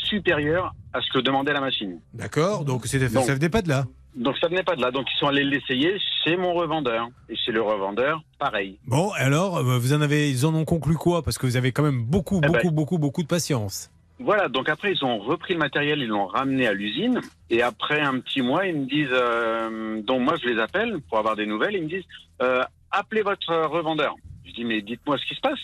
supérieure 0.10 0.74
à 0.94 1.02
ce 1.02 1.10
que 1.14 1.20
demandait 1.24 1.54
la 1.54 1.62
machine. 1.62 2.00
D'accord, 2.14 2.66
donc 2.66 2.84
Donc- 2.84 3.26
ça 3.26 3.34
venait 3.34 3.50
pas 3.50 3.62
de 3.62 3.70
là. 3.70 3.86
Donc 4.16 4.38
ça 4.40 4.48
venait 4.50 4.64
pas 4.64 4.76
de 4.76 4.82
là. 4.82 4.92
Donc 4.92 5.08
ils 5.14 5.18
sont 5.20 5.28
allés 5.28 5.44
l'essayer 5.46 5.98
chez 6.26 6.36
mon 6.36 6.54
revendeur. 6.54 7.08
Et 7.30 7.36
chez 7.38 7.54
le 7.54 7.62
revendeur, 7.62 8.22
pareil. 8.40 8.78
Bon, 8.86 9.10
alors, 9.16 9.58
euh, 9.60 9.78
vous 9.80 9.94
en 9.94 10.02
avez, 10.02 10.30
ils 10.30 10.46
en 10.46 10.54
ont 10.54 10.66
conclu 10.66 10.96
quoi? 10.96 11.22
Parce 11.24 11.38
que 11.38 11.46
vous 11.46 11.56
avez 11.56 11.72
quand 11.72 11.84
même 11.84 12.04
beaucoup, 12.04 12.40
Eh 12.40 12.42
ben- 12.42 12.52
beaucoup, 12.52 12.72
beaucoup, 12.72 12.98
beaucoup 12.98 13.22
de 13.24 13.28
patience. 13.28 13.90
Voilà, 14.24 14.50
donc 14.50 14.70
après 14.70 14.92
ils 14.94 15.04
ont 15.04 15.18
repris 15.18 15.54
le 15.54 15.60
matériel, 15.60 16.00
ils 16.00 16.08
l'ont 16.08 16.28
ramené 16.28 16.68
à 16.68 16.74
l'usine. 16.74 17.22
Et 17.50 17.62
après 17.62 18.00
un 18.00 18.20
petit 18.20 18.42
mois, 18.42 18.68
ils 18.68 18.76
me 18.76 18.86
disent, 18.86 19.08
euh, 19.12 20.02
donc 20.02 20.22
moi 20.22 20.36
je 20.42 20.48
les 20.48 20.60
appelle 20.60 21.00
pour 21.10 21.18
avoir 21.18 21.36
des 21.36 21.46
nouvelles, 21.46 21.76
ils 21.76 21.84
me 21.84 21.90
disent, 21.90 22.06
euh, 22.42 22.64
appelez 22.92 23.24
votre 23.24 23.54
revendeur. 23.66 24.16
Je 24.46 24.52
dis, 24.52 24.64
mais 24.64 24.82
dites-moi 24.82 25.18
ce 25.18 25.26
qui 25.26 25.36
se 25.36 25.42
passe. 25.42 25.60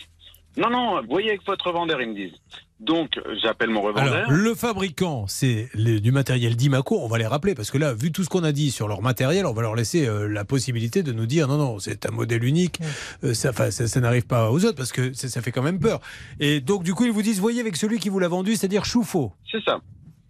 Non, 0.56 0.70
non, 0.70 1.02
voyez 1.08 1.28
avec 1.28 1.44
votre 1.46 1.68
revendeur, 1.68 2.00
ils 2.00 2.08
me 2.08 2.14
disent. 2.14 2.36
Donc 2.80 3.20
j'appelle 3.42 3.70
mon 3.70 3.82
revendeur. 3.82 4.14
Alors, 4.14 4.30
le 4.30 4.54
fabricant, 4.54 5.26
c'est 5.26 5.68
du 5.74 6.12
matériel 6.12 6.54
d'Imaco, 6.54 7.00
on 7.02 7.08
va 7.08 7.18
les 7.18 7.26
rappeler, 7.26 7.54
parce 7.54 7.72
que 7.72 7.78
là, 7.78 7.92
vu 7.92 8.12
tout 8.12 8.22
ce 8.22 8.28
qu'on 8.28 8.44
a 8.44 8.52
dit 8.52 8.70
sur 8.70 8.86
leur 8.86 9.02
matériel, 9.02 9.46
on 9.46 9.52
va 9.52 9.62
leur 9.62 9.74
laisser 9.74 10.06
euh, 10.06 10.28
la 10.28 10.44
possibilité 10.44 11.02
de 11.02 11.12
nous 11.12 11.26
dire 11.26 11.48
non, 11.48 11.58
non, 11.58 11.78
c'est 11.80 12.06
un 12.06 12.12
modèle 12.12 12.44
unique, 12.44 12.78
euh, 13.24 13.34
ça, 13.34 13.50
enfin, 13.50 13.72
ça, 13.72 13.88
ça 13.88 14.00
n'arrive 14.00 14.26
pas 14.26 14.50
aux 14.52 14.64
autres, 14.64 14.76
parce 14.76 14.92
que 14.92 15.12
ça, 15.12 15.28
ça 15.28 15.42
fait 15.42 15.50
quand 15.50 15.62
même 15.62 15.80
peur. 15.80 16.00
Et 16.38 16.60
donc, 16.60 16.84
du 16.84 16.94
coup, 16.94 17.04
ils 17.04 17.12
vous 17.12 17.22
disent, 17.22 17.40
voyez 17.40 17.60
avec 17.60 17.76
celui 17.76 17.98
qui 17.98 18.10
vous 18.10 18.20
l'a 18.20 18.28
vendu, 18.28 18.54
c'est-à-dire 18.54 18.84
Chouffaut. 18.84 19.32
C'est 19.50 19.62
ça. 19.64 19.80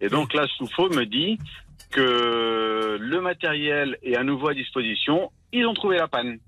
Et 0.01 0.09
donc 0.09 0.33
là, 0.33 0.47
Soufo 0.57 0.89
me 0.89 1.05
dit 1.05 1.37
que 1.91 2.97
le 2.99 3.21
matériel 3.21 3.97
est 4.01 4.15
à 4.15 4.23
nouveau 4.23 4.49
à 4.49 4.53
disposition. 4.53 5.31
Ils 5.51 5.65
ont 5.65 5.73
trouvé 5.73 5.97
la 5.97 6.07
panne. 6.07 6.39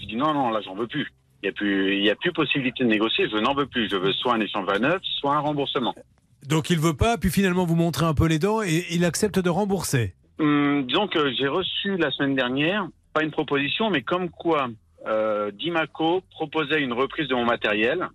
Je 0.00 0.06
dis 0.06 0.16
non, 0.16 0.32
non, 0.32 0.50
là, 0.50 0.60
j'en 0.64 0.74
veux 0.74 0.86
plus. 0.86 1.12
Il 1.42 1.46
n'y 1.46 1.48
a 1.48 1.52
plus, 1.52 1.96
y 2.02 2.10
a 2.10 2.14
plus 2.16 2.32
possibilité 2.32 2.84
de 2.84 2.88
négocier. 2.88 3.28
Je 3.30 3.36
n'en 3.38 3.54
veux 3.54 3.66
plus. 3.66 3.88
Je 3.88 3.96
veux 3.96 4.12
soit 4.12 4.34
un 4.34 4.40
échange 4.40 4.68
à 4.68 4.78
neuf, 4.78 5.00
soit 5.20 5.34
un 5.34 5.40
remboursement. 5.40 5.94
Donc, 6.46 6.70
il 6.70 6.78
veut 6.78 6.94
pas, 6.94 7.18
puis 7.18 7.30
finalement, 7.30 7.64
vous 7.64 7.76
montrez 7.76 8.06
un 8.06 8.14
peu 8.14 8.26
les 8.26 8.38
dents 8.38 8.62
et 8.62 8.86
il 8.90 9.04
accepte 9.04 9.38
de 9.38 9.50
rembourser. 9.50 10.14
Hum, 10.38 10.84
disons 10.86 11.06
que 11.06 11.32
j'ai 11.34 11.48
reçu 11.48 11.96
la 11.96 12.10
semaine 12.10 12.34
dernière, 12.34 12.88
pas 13.12 13.22
une 13.22 13.30
proposition, 13.30 13.90
mais 13.90 14.02
comme 14.02 14.30
quoi 14.30 14.68
euh, 15.06 15.50
Dimaco 15.50 16.22
proposait 16.30 16.80
une 16.80 16.92
reprise 16.92 17.28
de 17.28 17.34
mon 17.34 17.44
matériel, 17.44 18.08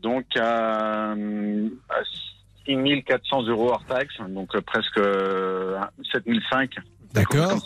donc 0.00 0.24
à, 0.36 1.12
hum, 1.12 1.70
à 1.88 2.02
6 2.66 3.04
400 3.04 3.42
euros 3.48 3.70
hors 3.70 3.84
taxe, 3.84 4.14
donc 4.28 4.54
euh, 4.54 4.60
presque 4.60 4.98
euh, 4.98 5.80
7005. 6.12 6.76
D'accord. 7.12 7.58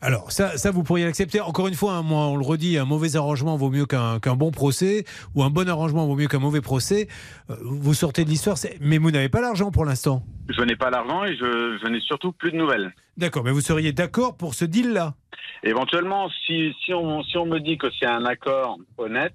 Alors, 0.00 0.30
ça, 0.32 0.56
ça, 0.56 0.70
vous 0.70 0.82
pourriez 0.82 1.04
l'accepter. 1.04 1.40
Encore 1.40 1.68
une 1.68 1.74
fois, 1.74 1.94
hein, 1.94 2.02
moi, 2.02 2.26
on 2.26 2.36
le 2.36 2.44
redit, 2.44 2.78
un 2.78 2.84
mauvais 2.84 3.16
arrangement 3.16 3.56
vaut 3.56 3.70
mieux 3.70 3.86
qu'un 3.86 4.18
bon 4.36 4.50
procès, 4.50 5.04
ou 5.34 5.42
un 5.42 5.50
bon 5.50 5.68
arrangement 5.68 6.06
vaut 6.06 6.16
mieux 6.16 6.28
qu'un 6.28 6.38
mauvais 6.38 6.60
procès. 6.60 7.08
Euh, 7.50 7.54
vous 7.62 7.94
sortez 7.94 8.24
de 8.24 8.30
l'histoire, 8.30 8.56
mais 8.80 8.98
vous 8.98 9.10
n'avez 9.10 9.28
pas 9.28 9.40
l'argent 9.40 9.70
pour 9.70 9.84
l'instant. 9.84 10.22
Je 10.48 10.62
n'ai 10.62 10.76
pas 10.76 10.90
l'argent 10.90 11.24
et 11.24 11.36
je, 11.36 11.78
je 11.82 11.88
n'ai 11.88 12.00
surtout 12.00 12.32
plus 12.32 12.52
de 12.52 12.56
nouvelles. 12.56 12.94
D'accord, 13.16 13.44
mais 13.44 13.50
vous 13.50 13.60
seriez 13.60 13.92
d'accord 13.92 14.36
pour 14.36 14.54
ce 14.54 14.64
deal-là? 14.64 15.14
Éventuellement, 15.62 16.28
si, 16.46 16.74
si, 16.84 16.92
on, 16.92 17.22
si 17.22 17.36
on 17.38 17.46
me 17.46 17.58
dit 17.58 17.78
que 17.78 17.88
c'est 17.98 18.06
un 18.06 18.24
accord 18.24 18.78
honnête, 18.98 19.34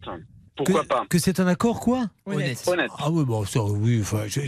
pourquoi 0.56 0.84
que, 0.84 0.88
pas? 0.88 1.06
Que 1.10 1.18
c'est 1.18 1.40
un 1.40 1.48
accord, 1.48 1.80
quoi? 1.80 2.06
Honnête. 2.36 2.64
Honnête. 2.68 2.92
Ah 2.98 3.10
oui, 3.12 3.24
bon, 3.26 3.46
ça, 3.46 3.64
oui, 3.64 4.00
enfin, 4.02 4.22
je- 4.28 4.42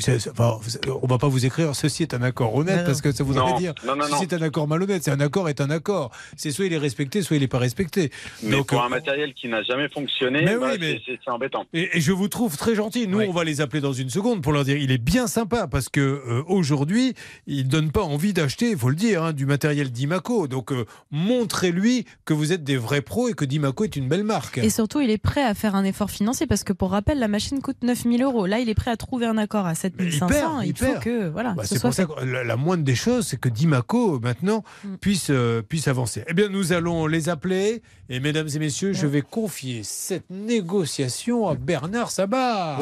on 1.02 1.08
va 1.08 1.18
pas 1.18 1.28
vous 1.28 1.46
écrire 1.46 1.76
ceci 1.76 2.04
est 2.04 2.14
un 2.14 2.22
accord 2.22 2.56
honnête 2.56 2.80
Non, 2.80 2.86
parce 2.86 3.02
que 3.02 3.12
ça 3.12 3.24
voudrait 3.24 3.54
dire 3.58 3.74
non, 3.86 3.96
non, 3.96 4.04
ceci 4.04 4.14
non. 4.14 4.22
est 4.22 4.34
un 4.34 4.42
accord 4.42 4.68
malhonnête. 4.68 5.04
C'est 5.04 5.12
un 5.12 5.20
accord 5.20 5.50
est 5.50 5.62
un 5.62 5.70
accord. 5.70 6.12
C'est 6.38 6.52
soit 6.52 6.66
il 6.66 6.74
est 6.74 6.78
respecté, 6.78 7.22
soit 7.22 7.38
il 7.38 7.44
est 7.44 7.48
pas 7.48 7.60
respecté. 7.60 8.12
Mais 8.44 8.52
Donc, 8.58 8.68
pour 8.68 8.82
euh, 8.82 8.86
un 8.86 8.90
matériel 8.90 9.34
qui 9.34 9.48
n'a 9.48 9.64
jamais 9.64 9.90
fonctionné, 9.90 10.42
Mais 10.46 10.56
bah, 10.58 10.70
oui, 10.72 10.78
mais- 10.80 11.02
c'est- 11.06 11.30
embêtant. 11.30 11.66
Et, 11.74 11.98
et 11.98 12.02
je 12.02 12.12
vous 12.12 12.28
trouve 12.28 12.58
très 12.58 12.76
gentil. 12.76 13.08
Nous, 13.08 13.20
on 13.22 13.32
va 13.32 13.44
les 13.44 13.62
appeler 13.62 13.82
dans 13.82 13.94
une 13.94 14.10
seconde 14.10 14.42
pour 14.42 14.52
leur 14.54 14.64
dire 14.64 14.78
il 14.78 14.92
est 14.92 14.98
bien 14.98 15.28
sympa 15.28 15.68
parce 15.68 15.90
que 15.90 16.00
euh, 16.02 16.44
aujourd'hui, 16.48 17.14
il 17.48 17.68
donne 17.68 17.92
pas 17.92 18.04
envie 18.04 18.34
d'acheter, 18.34 18.72
il 18.72 18.78
faut 18.78 18.90
le 18.90 18.96
dire, 18.96 19.24
hein, 19.24 19.34
du 19.34 19.46
matériel 19.46 19.92
d'Imaco. 19.92 20.48
Donc, 20.48 20.72
euh, 20.72 20.86
montrez-lui 21.12 22.06
que 22.26 22.34
vous 22.34 22.52
êtes 22.52 22.64
des 22.64 22.78
vrais 22.78 23.02
pros 23.02 23.28
et 23.30 23.34
que 23.34 23.46
d'Imaco 23.46 23.84
est 23.84 23.96
une 23.96 24.08
belle 24.08 24.24
marque. 24.24 24.58
Et 24.60 24.70
surtout, 24.70 25.00
il 25.02 25.10
est 25.10 25.18
prêt 25.18 25.44
à 25.44 25.54
faire 25.54 25.76
un 25.76 25.84
effort 25.84 26.12
financier 26.12 26.46
parce 26.48 26.64
que 26.64 26.74
pour 26.74 26.92
rappel, 26.92 27.20
la 27.20 27.28
machine 27.28 27.62
coûte 27.62 27.73
9000 27.82 28.22
euros. 28.24 28.46
Là, 28.46 28.60
il 28.60 28.70
est 28.70 28.74
prêt 28.76 28.92
à 28.92 28.98
trouver 28.98 29.26
un 29.26 29.38
accord 29.38 29.66
à 29.66 29.74
7500. 29.76 30.28
perd, 30.28 30.52
il 30.64 30.70
il 30.70 30.78
faut 30.78 31.00
que 31.00 31.30
voilà, 31.30 31.54
Bah, 31.54 31.64
ce 31.64 31.76
c'est 31.76 31.82
pour 31.82 31.94
ça 31.94 32.06
que 32.06 32.24
la, 32.24 32.44
la 32.44 32.56
moindre 32.56 32.84
des 32.84 32.96
choses, 32.96 33.28
c'est 33.28 33.40
que 33.40 33.50
Dimaco 33.50 34.20
maintenant 34.20 34.64
Mm. 34.84 34.96
puisse, 34.98 35.28
euh, 35.30 35.62
puisse 35.62 35.88
avancer. 35.88 36.24
Eh 36.28 36.34
bien, 36.34 36.50
nous 36.50 36.74
allons 36.74 37.08
les 37.08 37.30
appeler 37.30 37.82
et 38.10 38.20
mesdames 38.20 38.48
et 38.54 38.60
messieurs, 38.60 38.94
je 38.94 39.08
vais 39.08 39.22
confier 39.22 39.82
cette 39.84 40.30
négociation 40.30 41.48
à 41.48 41.56
Bernard 41.56 42.12
Sabat. 42.12 42.78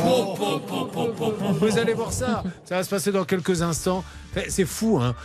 Vous 1.59 1.77
allez 1.77 1.93
voir 1.93 2.11
ça. 2.13 2.43
Ça 2.65 2.75
va 2.75 2.83
se 2.83 2.89
passer 2.89 3.11
dans 3.11 3.25
quelques 3.25 3.61
instants. 3.61 4.03
Enfin, 4.31 4.45
C'est 4.49 4.65
fou, 4.65 4.99
hein. 5.01 5.15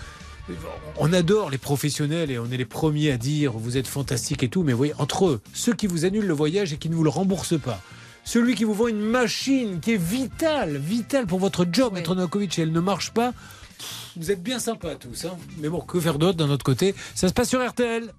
On 0.99 1.12
adore 1.12 1.51
les 1.51 1.59
professionnels 1.59 2.31
et 2.31 2.39
on 2.39 2.47
est 2.53 2.57
les 2.57 2.64
premiers 2.64 3.11
à 3.11 3.17
dire 3.17 3.53
vous 3.53 3.77
êtes 3.77 3.89
fantastique 3.89 4.45
et 4.45 4.49
tout, 4.49 4.62
mais 4.62 4.71
vous 4.73 4.79
voyez, 4.79 4.95
entre 4.99 5.27
eux, 5.27 5.41
ceux 5.53 5.73
qui 5.73 5.89
vous 5.89 6.05
annulent 6.05 6.27
le 6.29 6.35
voyage 6.35 6.73
et 6.73 6.77
qui 6.77 6.89
ne 6.89 6.95
vous 6.95 7.03
le 7.03 7.11
remboursent 7.11 7.59
pas, 7.61 7.81
celui 8.27 8.55
qui 8.55 8.64
vous 8.64 8.74
vend 8.74 8.89
une 8.89 9.01
machine 9.01 9.81
qui 9.81 9.95
est 9.95 10.03
vitale, 10.03 10.77
vitale 10.77 11.27
pour 11.27 11.39
votre 11.39 11.64
job, 11.72 11.95
Maître 11.95 12.14
Novakovic, 12.14 12.59
et 12.59 12.62
elle 12.62 12.72
ne 12.72 12.81
marche 12.81 13.12
pas, 13.12 13.33
vous 14.16 14.31
êtes 14.31 14.43
bien 14.43 14.59
sympas 14.59 14.95
tous. 14.95 15.27
Hein 15.27 15.37
mais 15.59 15.68
bon, 15.68 15.81
que 15.81 16.01
faire 16.01 16.18
d'autre 16.18 16.39
d'un 16.39 16.49
autre 16.51 16.64
côté? 16.64 16.95
Ça 17.14 17.29
se 17.29 17.35
passe 17.35 17.51
sur 17.51 17.66
RTL. 17.66 18.12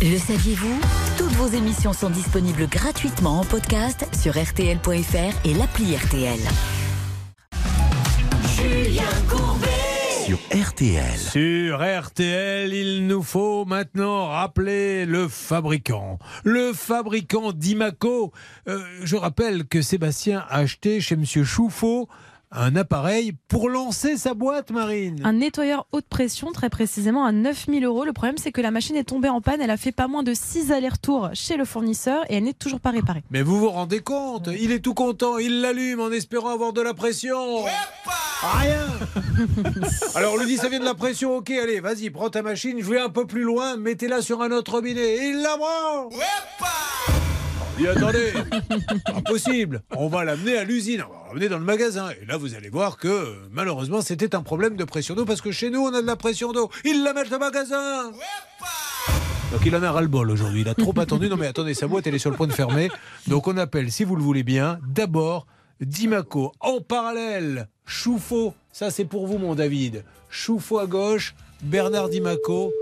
Le 0.00 0.18
saviez-vous? 0.18 0.80
Toutes 1.18 1.32
vos 1.32 1.48
émissions 1.48 1.92
sont 1.92 2.10
disponibles 2.10 2.66
gratuitement 2.66 3.40
en 3.40 3.44
podcast 3.44 4.06
sur 4.20 4.32
rtl.fr 4.32 5.46
et 5.46 5.54
l'appli 5.54 5.96
RTL. 5.96 6.40
Julien 8.56 9.02
Courbet. 9.28 9.63
Sur 10.24 10.38
RTL. 10.54 11.18
Sur 11.18 11.80
RTL, 11.80 12.72
il 12.72 13.06
nous 13.06 13.22
faut 13.22 13.66
maintenant 13.66 14.28
rappeler 14.28 15.04
le 15.04 15.28
fabricant. 15.28 16.18
Le 16.44 16.72
fabricant 16.72 17.52
d'Imaco. 17.52 18.32
Euh, 18.66 18.82
je 19.02 19.16
rappelle 19.16 19.66
que 19.66 19.82
Sébastien 19.82 20.46
a 20.48 20.60
acheté 20.60 21.02
chez 21.02 21.16
Monsieur 21.16 21.44
Chouffaut 21.44 22.08
un 22.54 22.76
appareil 22.76 23.32
pour 23.48 23.68
lancer 23.68 24.16
sa 24.16 24.34
boîte, 24.34 24.70
Marine. 24.70 25.20
Un 25.24 25.34
nettoyeur 25.34 25.86
haute 25.92 26.06
pression, 26.08 26.52
très 26.52 26.70
précisément 26.70 27.24
à 27.24 27.32
9000 27.32 27.84
euros. 27.84 28.04
Le 28.04 28.12
problème, 28.12 28.38
c'est 28.38 28.52
que 28.52 28.60
la 28.60 28.70
machine 28.70 28.96
est 28.96 29.04
tombée 29.04 29.28
en 29.28 29.40
panne. 29.40 29.60
Elle 29.60 29.70
a 29.70 29.76
fait 29.76 29.92
pas 29.92 30.06
moins 30.06 30.22
de 30.22 30.32
6 30.34 30.70
allers-retours 30.72 31.30
chez 31.34 31.56
le 31.56 31.64
fournisseur 31.64 32.24
et 32.28 32.36
elle 32.36 32.44
n'est 32.44 32.52
toujours 32.52 32.80
pas 32.80 32.90
réparée. 32.90 33.24
Mais 33.30 33.42
vous 33.42 33.58
vous 33.58 33.70
rendez 33.70 34.00
compte? 34.00 34.48
Il 34.58 34.72
est 34.72 34.80
tout 34.80 34.94
content, 34.94 35.38
il 35.38 35.60
l'allume 35.60 36.00
en 36.00 36.10
espérant 36.10 36.50
avoir 36.50 36.72
de 36.72 36.80
la 36.80 36.94
pression. 36.94 37.64
Rien 38.42 38.86
Alors 40.14 40.34
on 40.34 40.36
lui 40.36 40.46
dit 40.46 40.56
ça 40.56 40.68
vient 40.68 40.80
de 40.80 40.84
la 40.84 40.94
pression, 40.94 41.36
ok, 41.36 41.50
allez, 41.50 41.80
vas-y, 41.80 42.10
prends 42.10 42.28
ta 42.28 42.42
machine, 42.42 42.76
je 42.78 42.84
vais 42.84 43.00
un 43.00 43.08
peu 43.08 43.26
plus 43.26 43.42
loin, 43.42 43.76
mettez-la 43.76 44.20
sur 44.22 44.42
un 44.42 44.50
autre 44.50 44.72
robinet. 44.72 45.00
Et 45.00 45.28
il 45.30 45.40
la 45.40 45.56
prend 45.56 46.08
dit 47.76 47.88
attendez, 47.88 48.32
impossible, 49.14 49.82
on 49.96 50.08
va 50.08 50.24
l'amener 50.24 50.56
à 50.56 50.64
l'usine, 50.64 51.02
on 51.08 51.12
va 51.12 51.28
l'amener 51.28 51.48
dans 51.48 51.58
le 51.58 51.64
magasin. 51.64 52.10
Et 52.22 52.26
là 52.26 52.36
vous 52.36 52.54
allez 52.54 52.68
voir 52.68 52.96
que 52.96 53.36
malheureusement 53.50 54.00
c'était 54.00 54.34
un 54.34 54.42
problème 54.42 54.76
de 54.76 54.84
pression 54.84 55.14
d'eau 55.14 55.24
parce 55.24 55.40
que 55.40 55.50
chez 55.50 55.70
nous 55.70 55.80
on 55.80 55.94
a 55.94 56.02
de 56.02 56.06
la 56.06 56.16
pression 56.16 56.52
d'eau. 56.52 56.70
Ils 56.84 57.02
la 57.02 57.12
mettent 57.12 57.32
au 57.32 57.38
magasin 57.38 58.12
donc 59.52 59.66
il 59.66 59.76
en 59.76 59.84
a 59.84 59.92
ras-le-bol 59.92 60.32
aujourd'hui. 60.32 60.62
Il 60.62 60.68
a 60.68 60.74
trop 60.74 60.98
attendu. 60.98 61.28
Non 61.28 61.36
mais 61.36 61.46
attendez, 61.46 61.74
sa 61.74 61.86
boîte 61.86 62.08
elle 62.08 62.14
est 62.16 62.18
sur 62.18 62.30
le 62.30 62.36
point 62.36 62.48
de 62.48 62.52
fermer. 62.52 62.90
Donc 63.28 63.46
on 63.46 63.56
appelle, 63.56 63.92
si 63.92 64.02
vous 64.02 64.16
le 64.16 64.22
voulez 64.22 64.42
bien, 64.42 64.80
d'abord 64.84 65.46
Dimaco. 65.80 66.50
En 66.58 66.80
parallèle, 66.80 67.68
Chouffaut. 67.86 68.54
Ça 68.72 68.90
c'est 68.90 69.04
pour 69.04 69.28
vous 69.28 69.38
mon 69.38 69.54
David. 69.54 70.02
Chouffaut 70.28 70.80
à 70.80 70.86
gauche, 70.86 71.36
Bernard 71.62 72.08
Dimaco. 72.08 72.72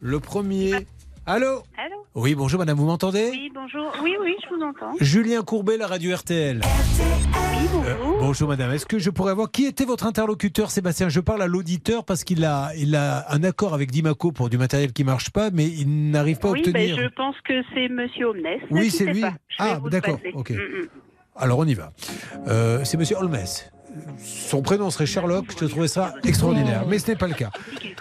Le 0.00 0.18
premier. 0.18 0.88
Allô? 1.26 1.62
Allô? 1.78 1.99
Oui, 2.16 2.34
bonjour 2.34 2.58
madame, 2.58 2.76
vous 2.76 2.86
m'entendez? 2.86 3.28
Oui, 3.30 3.52
bonjour. 3.54 3.92
Oui, 4.02 4.16
oui, 4.20 4.34
je 4.42 4.52
vous 4.52 4.60
entends. 4.62 4.92
Julien 5.00 5.42
Courbet, 5.42 5.76
la 5.76 5.86
radio 5.86 6.16
RTL. 6.16 6.60
Oui, 6.60 7.68
bonjour. 7.72 7.84
Euh, 7.86 7.94
bonjour 8.18 8.48
madame, 8.48 8.72
est-ce 8.72 8.84
que 8.84 8.98
je 8.98 9.10
pourrais 9.10 9.30
avoir 9.30 9.48
qui 9.52 9.64
était 9.64 9.84
votre 9.84 10.06
interlocuteur 10.06 10.72
Sébastien? 10.72 11.08
Je 11.08 11.20
parle 11.20 11.40
à 11.40 11.46
l'auditeur 11.46 12.04
parce 12.04 12.24
qu'il 12.24 12.44
a, 12.44 12.72
il 12.76 12.96
a 12.96 13.32
un 13.32 13.44
accord 13.44 13.74
avec 13.74 13.92
Dimaco 13.92 14.32
pour 14.32 14.50
du 14.50 14.58
matériel 14.58 14.92
qui 14.92 15.04
marche 15.04 15.30
pas, 15.30 15.50
mais 15.52 15.66
il 15.68 16.10
n'arrive 16.10 16.40
pas 16.40 16.50
oui, 16.50 16.62
à 16.64 16.68
obtenir. 16.68 16.96
ben, 16.96 17.04
je 17.04 17.14
pense 17.14 17.36
que 17.42 17.62
c'est 17.74 17.88
Monsieur. 17.88 18.32
Ne 18.32 18.58
Oui, 18.76 18.90
c'est 18.90 19.06
lui. 19.06 19.22
Ah, 19.60 19.78
d'accord, 19.88 20.18
ok. 20.34 20.50
Mm, 20.50 20.54
mm. 20.54 20.88
Alors 21.36 21.58
on 21.60 21.64
y 21.64 21.74
va. 21.74 21.92
Euh, 22.48 22.80
c'est 22.82 22.96
Monsieur 22.96 23.16
Holmes. 23.18 23.36
Son 24.18 24.62
prénom 24.62 24.90
serait 24.90 25.06
Sherlock, 25.06 25.46
je 25.58 25.66
trouverais 25.66 25.88
ça 25.88 26.14
extraordinaire, 26.24 26.84
mais 26.86 26.98
ce 26.98 27.10
n'est 27.10 27.16
pas 27.16 27.26
le 27.28 27.34
cas. 27.34 27.50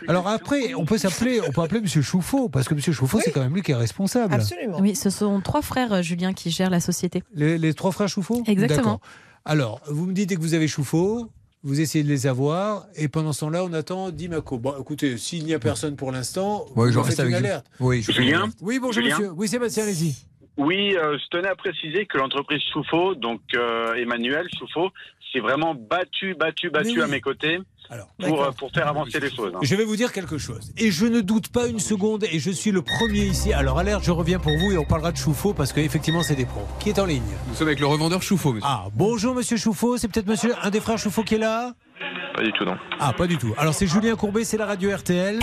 Alors 0.08 0.28
après, 0.28 0.74
on 0.74 0.86
peut 0.86 0.98
s'appeler, 0.98 1.40
on 1.48 1.52
peut 1.52 1.62
appeler 1.62 1.82
Monsieur 1.82 2.02
Chouffaut, 2.02 2.50
parce 2.50 2.68
que 2.68 2.74
Monsieur 2.74 2.94
Chouffaut, 2.94 3.20
c'est 3.24 3.32
quand 3.32 3.42
même 3.42 3.54
lui 3.54 3.62
qui 3.62 3.72
est 3.72 3.76
responsable. 3.76 4.38
Oui, 4.80 4.96
ce 4.96 5.10
sont 5.10 5.42
trois 5.42 5.62
frères, 5.62 5.94
euh, 5.94 6.02
Julien, 6.02 6.34
qui 6.34 6.52
gèrent 6.52 6.70
la 6.70 6.80
société. 6.80 7.24
Les, 7.34 7.58
les 7.58 7.74
trois 7.74 7.92
frères 7.92 8.08
Chouffaut 8.10 8.44
Exactement. 8.48 9.00
Alors, 9.46 9.82
vous 9.88 10.06
me 10.06 10.14
dites 10.14 10.36
que 10.36 10.42
vous 10.42 10.54
avez 10.54 10.68
Chouffaut, 10.68 11.30
vous 11.64 11.82
essayez 11.82 12.04
de 12.04 12.10
les 12.10 12.28
avoir, 12.28 12.86
et 12.96 13.08
pendant 13.08 13.34
ce 13.34 13.42
temps-là, 13.42 13.64
on 13.64 13.74
attend 13.74 14.10
Dimaco. 14.12 14.58
Bon, 14.58 14.74
écoutez, 14.80 15.18
s'il 15.18 15.46
n'y 15.46 15.54
a 15.54 15.60
personne 15.60 15.96
pour 15.96 16.12
l'instant, 16.12 16.66
Oui, 16.76 16.92
faites 16.94 17.04
reste 17.04 17.20
une 17.20 17.26
avec 17.26 17.36
vous. 17.40 17.46
alerte. 17.46 17.66
Oui, 17.80 18.02
je- 18.02 18.12
Julien 18.12 18.50
Oui, 18.62 18.80
bonjour 18.80 19.02
Julien 19.04 19.18
monsieur. 19.18 19.32
Oui, 19.36 19.48
Sébastien, 19.48 19.84
allez-y. 19.84 20.16
Oui, 20.58 20.94
euh, 20.98 21.18
je 21.18 21.28
tenais 21.38 21.48
à 21.48 21.56
préciser 21.56 22.06
que 22.06 22.18
l'entreprise 22.18 22.60
Chouffaut, 22.74 23.16
donc 23.16 23.40
euh, 23.56 23.94
Emmanuel 23.94 24.46
Chouffaut, 24.60 24.90
s'est 25.32 25.40
vraiment 25.40 25.76
battu, 25.76 26.36
battu, 26.36 26.70
battu 26.70 26.98
oui. 26.98 27.02
à 27.02 27.08
mes 27.08 27.22
côtés 27.22 27.60
pour, 28.20 28.44
euh, 28.44 28.52
pour 28.52 28.72
faire 28.72 28.88
avancer 28.88 29.20
les 29.20 29.30
choses. 29.34 29.52
hein. 29.56 29.60
Je 29.62 29.76
vais 29.76 29.84
vous 29.84 29.96
dire 29.96 30.12
quelque 30.12 30.38
chose. 30.38 30.72
Et 30.78 30.92
je 30.92 31.06
ne 31.06 31.22
doute 31.22 31.48
pas 31.50 31.68
une 31.68 31.80
seconde, 31.80 32.24
et 32.32 32.40
je 32.40 32.52
suis 32.52 32.72
le 32.72 32.82
premier 32.82 33.26
ici. 33.26 33.52
Alors, 33.54 33.80
alerte, 33.80 34.04
je 34.04 34.12
reviens 34.12 34.40
pour 34.40 34.56
vous 34.58 34.72
et 34.72 34.78
on 34.78 34.86
parlera 34.86 35.12
de 35.12 35.18
Chouffaut 35.18 35.54
parce 35.54 35.74
qu'effectivement, 35.74 36.22
c'est 36.22 36.36
des 36.36 36.46
pros. 36.46 36.66
Qui 36.80 36.90
est 36.90 37.00
en 37.00 37.06
ligne? 37.06 37.24
Nous 37.48 37.56
sommes 37.56 37.68
avec 37.68 37.80
le 37.80 37.88
revendeur 37.88 38.22
Chouffaut, 38.22 38.54
monsieur. 38.54 38.70
Ah, 38.70 38.86
bonjour 38.94 39.34
monsieur 39.34 39.58
Chouffaut. 39.58 39.98
C'est 39.98 40.08
peut-être 40.08 40.28
monsieur, 40.28 40.54
un 40.62 40.70
des 40.70 40.80
frères 40.80 40.98
Chouffaut 41.00 41.24
qui 41.24 41.36
est 41.36 41.40
là? 41.40 41.74
Pas 42.36 42.44
du 42.44 42.52
tout, 42.54 42.64
non. 42.64 42.78
Ah, 43.00 43.12
pas 43.14 43.28
du 43.28 43.38
tout. 43.38 43.54
Alors, 43.58 43.74
c'est 43.74 43.88
Julien 43.88 44.16
Courbet, 44.16 44.44
c'est 44.44 44.58
la 44.58 44.66
radio 44.68 44.96
RTL. 44.96 45.40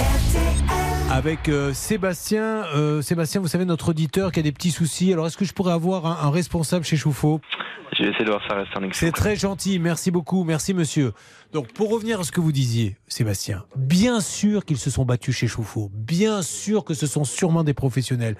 Avec 1.10 1.48
euh, 1.48 1.72
Sébastien. 1.72 2.64
Euh, 2.74 3.00
Sébastien, 3.00 3.40
vous 3.40 3.48
savez, 3.48 3.64
notre 3.64 3.90
auditeur 3.90 4.32
qui 4.32 4.40
a 4.40 4.42
des 4.42 4.52
petits 4.52 4.72
soucis. 4.72 5.12
Alors, 5.12 5.26
est-ce 5.26 5.36
que 5.36 5.44
je 5.44 5.52
pourrais 5.52 5.72
avoir 5.72 6.04
un, 6.06 6.26
un 6.26 6.30
responsable 6.30 6.84
chez 6.84 6.96
Chouffaut 6.96 7.40
Je 7.92 8.02
vais 8.02 8.10
essayer 8.10 8.24
de 8.24 8.30
voir 8.30 8.42
ça 8.48 8.56
rester 8.56 8.76
en 8.76 8.88
C'est 8.92 9.12
très 9.12 9.36
gentil, 9.36 9.78
merci 9.78 10.10
beaucoup, 10.10 10.42
merci 10.42 10.74
monsieur. 10.74 11.12
Donc 11.52 11.72
pour 11.72 11.90
revenir 11.90 12.20
à 12.20 12.24
ce 12.24 12.32
que 12.32 12.40
vous 12.40 12.52
disiez, 12.52 12.96
Sébastien, 13.06 13.64
bien 13.76 14.20
sûr 14.20 14.64
qu'ils 14.64 14.78
se 14.78 14.90
sont 14.90 15.04
battus 15.04 15.36
chez 15.36 15.46
Chouffaut, 15.46 15.90
bien 15.94 16.42
sûr 16.42 16.84
que 16.84 16.92
ce 16.92 17.06
sont 17.06 17.24
sûrement 17.24 17.62
des 17.62 17.74
professionnels. 17.74 18.36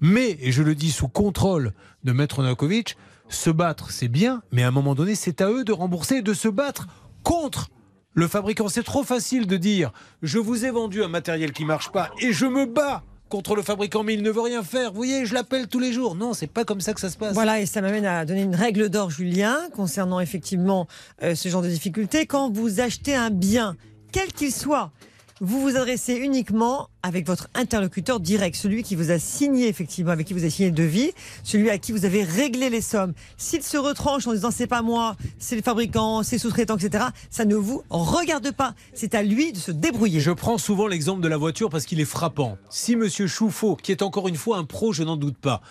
Mais, 0.00 0.38
et 0.40 0.52
je 0.52 0.62
le 0.62 0.74
dis 0.74 0.92
sous 0.92 1.08
contrôle 1.08 1.72
de 2.04 2.12
Maître 2.12 2.42
Novakovic, 2.42 2.96
se 3.28 3.50
battre 3.50 3.90
c'est 3.90 4.08
bien, 4.08 4.42
mais 4.52 4.62
à 4.62 4.68
un 4.68 4.72
moment 4.72 4.94
donné 4.94 5.16
c'est 5.16 5.40
à 5.40 5.50
eux 5.50 5.64
de 5.64 5.72
rembourser 5.72 6.16
et 6.16 6.22
de 6.22 6.34
se 6.34 6.48
battre 6.48 6.86
contre 7.24 7.70
le 8.14 8.28
fabricant. 8.28 8.68
C'est 8.68 8.82
trop 8.82 9.02
facile 9.02 9.46
de 9.46 9.56
dire 9.56 9.92
je 10.22 10.38
vous 10.38 10.64
ai 10.64 10.70
vendu 10.70 11.02
un 11.04 11.08
matériel 11.08 11.52
qui 11.52 11.64
marche 11.64 11.90
pas 11.92 12.10
et 12.20 12.32
je 12.32 12.46
me 12.46 12.66
bats 12.66 13.02
contre 13.28 13.56
le 13.56 13.62
fabricant, 13.62 14.04
mais 14.04 14.14
il 14.14 14.22
ne 14.22 14.30
veut 14.30 14.40
rien 14.40 14.62
faire. 14.62 14.90
Vous 14.90 14.96
voyez, 14.96 15.26
je 15.26 15.34
l'appelle 15.34 15.66
tous 15.66 15.80
les 15.80 15.92
jours. 15.92 16.14
Non, 16.14 16.34
c'est 16.34 16.46
pas 16.46 16.64
comme 16.64 16.80
ça 16.80 16.94
que 16.94 17.00
ça 17.00 17.10
se 17.10 17.16
passe. 17.16 17.34
Voilà, 17.34 17.60
et 17.60 17.66
ça 17.66 17.80
m'amène 17.80 18.06
à 18.06 18.24
donner 18.24 18.42
une 18.42 18.54
règle 18.54 18.88
d'or, 18.88 19.10
Julien, 19.10 19.58
concernant 19.72 20.20
effectivement 20.20 20.86
euh, 21.22 21.34
ce 21.34 21.48
genre 21.48 21.62
de 21.62 21.68
difficulté. 21.68 22.26
Quand 22.26 22.52
vous 22.52 22.80
achetez 22.80 23.16
un 23.16 23.30
bien, 23.30 23.76
quel 24.12 24.32
qu'il 24.32 24.52
soit, 24.52 24.92
vous 25.40 25.60
vous 25.60 25.76
adressez 25.76 26.14
uniquement 26.14 26.88
avec 27.02 27.26
votre 27.26 27.48
interlocuteur 27.54 28.20
direct, 28.20 28.56
celui 28.56 28.82
qui 28.82 28.94
vous 28.94 29.10
a 29.10 29.18
signé 29.18 29.68
effectivement, 29.68 30.12
avec 30.12 30.26
qui 30.26 30.32
vous 30.32 30.40
avez 30.40 30.50
signé 30.50 30.70
le 30.70 30.74
devis, 30.74 31.12
celui 31.42 31.70
à 31.70 31.78
qui 31.78 31.92
vous 31.92 32.04
avez 32.04 32.22
réglé 32.22 32.70
les 32.70 32.80
sommes. 32.80 33.14
S'il 33.36 33.62
se 33.62 33.76
retranche 33.76 34.26
en 34.26 34.32
disant 34.32 34.50
c'est 34.50 34.66
pas 34.66 34.82
moi, 34.82 35.16
c'est 35.38 35.56
le 35.56 35.62
fabricant, 35.62 36.22
c'est 36.22 36.38
sous-traitant, 36.38 36.76
etc., 36.76 37.06
ça 37.30 37.44
ne 37.44 37.56
vous 37.56 37.82
regarde 37.90 38.52
pas. 38.52 38.74
C'est 38.94 39.14
à 39.14 39.22
lui 39.22 39.52
de 39.52 39.58
se 39.58 39.72
débrouiller. 39.72 40.20
Je 40.20 40.30
prends 40.30 40.58
souvent 40.58 40.86
l'exemple 40.86 41.20
de 41.20 41.28
la 41.28 41.36
voiture 41.36 41.68
parce 41.68 41.84
qu'il 41.84 42.00
est 42.00 42.04
frappant. 42.04 42.56
Si 42.70 42.96
Monsieur 42.96 43.26
Chouffaut, 43.26 43.76
qui 43.76 43.92
est 43.92 44.02
encore 44.02 44.28
une 44.28 44.36
fois 44.36 44.58
un 44.58 44.64
pro, 44.64 44.92
je 44.92 45.02
n'en 45.02 45.16
doute 45.16 45.36
pas, 45.36 45.62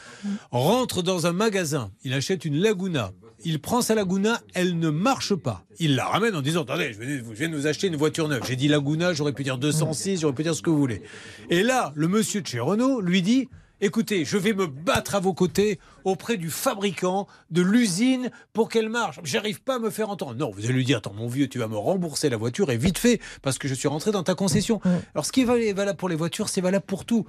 rentre 0.52 1.04
dans 1.04 1.26
un 1.26 1.34
magasin, 1.34 1.92
il 2.04 2.14
achète 2.14 2.46
une 2.46 2.58
Laguna, 2.58 3.12
il 3.44 3.60
prend 3.60 3.82
sa 3.82 3.96
Laguna, 3.96 4.42
elle 4.54 4.78
ne 4.80 4.90
marche 4.90 5.36
pas. 5.36 5.64
Il 5.80 5.96
la 5.96 6.06
ramène 6.06 6.36
en 6.36 6.42
disant 6.42 6.64
Attendez, 6.64 6.94
je 6.94 7.00
viens 7.34 7.50
de- 7.50 7.56
vous 7.56 7.68
acheter 7.68 7.88
une 7.88 7.96
voiture 7.96 8.28
neuve. 8.28 8.44
J'ai 8.48 8.56
dit 8.56 8.68
Laguna, 8.68 9.14
j'aurais 9.14 9.34
pu 9.34 9.44
dire 9.44 9.58
206, 9.58 10.22
j'aurais 10.22 10.34
pu 10.34 10.44
dire 10.44 10.56
ce 10.56 10.62
que 10.62 10.70
vous 10.70 10.78
voulez. 10.78 11.02
Et 11.50 11.64
là, 11.64 11.92
le 11.96 12.08
monsieur 12.08 12.42
de 12.42 12.48
chez 12.48 12.60
Renault 12.60 13.02
lui 13.02 13.22
dit 13.22 13.50
Écoutez, 13.82 14.24
je 14.24 14.38
vais 14.38 14.54
me 14.54 14.66
battre 14.66 15.16
à 15.16 15.20
vos 15.20 15.34
côtés 15.34 15.78
auprès 16.06 16.38
du 16.38 16.50
fabricant, 16.50 17.28
de 17.52 17.62
l'usine, 17.62 18.32
pour 18.54 18.70
qu'elle 18.70 18.88
marche. 18.88 19.20
J'arrive 19.26 19.62
pas 19.62 19.76
à 19.76 19.80
me 19.80 19.90
faire 19.90 20.10
entendre. 20.10 20.36
Non, 20.36 20.52
vous 20.52 20.64
allez 20.64 20.74
lui 20.74 20.86
dire, 20.86 21.00
attends, 21.00 21.12
mon 21.14 21.28
vieux, 21.28 21.50
tu 21.50 21.60
vas 21.60 21.68
me 21.68 21.76
rembourser 21.76 22.30
la 22.30 22.38
voiture 22.38 22.72
et 22.72 22.78
vite 22.78 22.98
fait, 22.98 23.20
parce 23.42 23.58
que 23.58 23.68
je 23.68 23.74
suis 23.74 23.90
rentré 23.90 24.12
dans 24.12 24.24
ta 24.24 24.36
concession. 24.36 24.80
Alors, 25.14 25.26
ce 25.26 25.34
qui 25.34 25.42
est 25.42 25.74
valable 25.74 25.98
pour 25.98 26.08
les 26.08 26.16
voitures, 26.16 26.48
c'est 26.48 26.62
valable 26.62 26.86
pour 26.86 27.04
tout. 27.04 27.26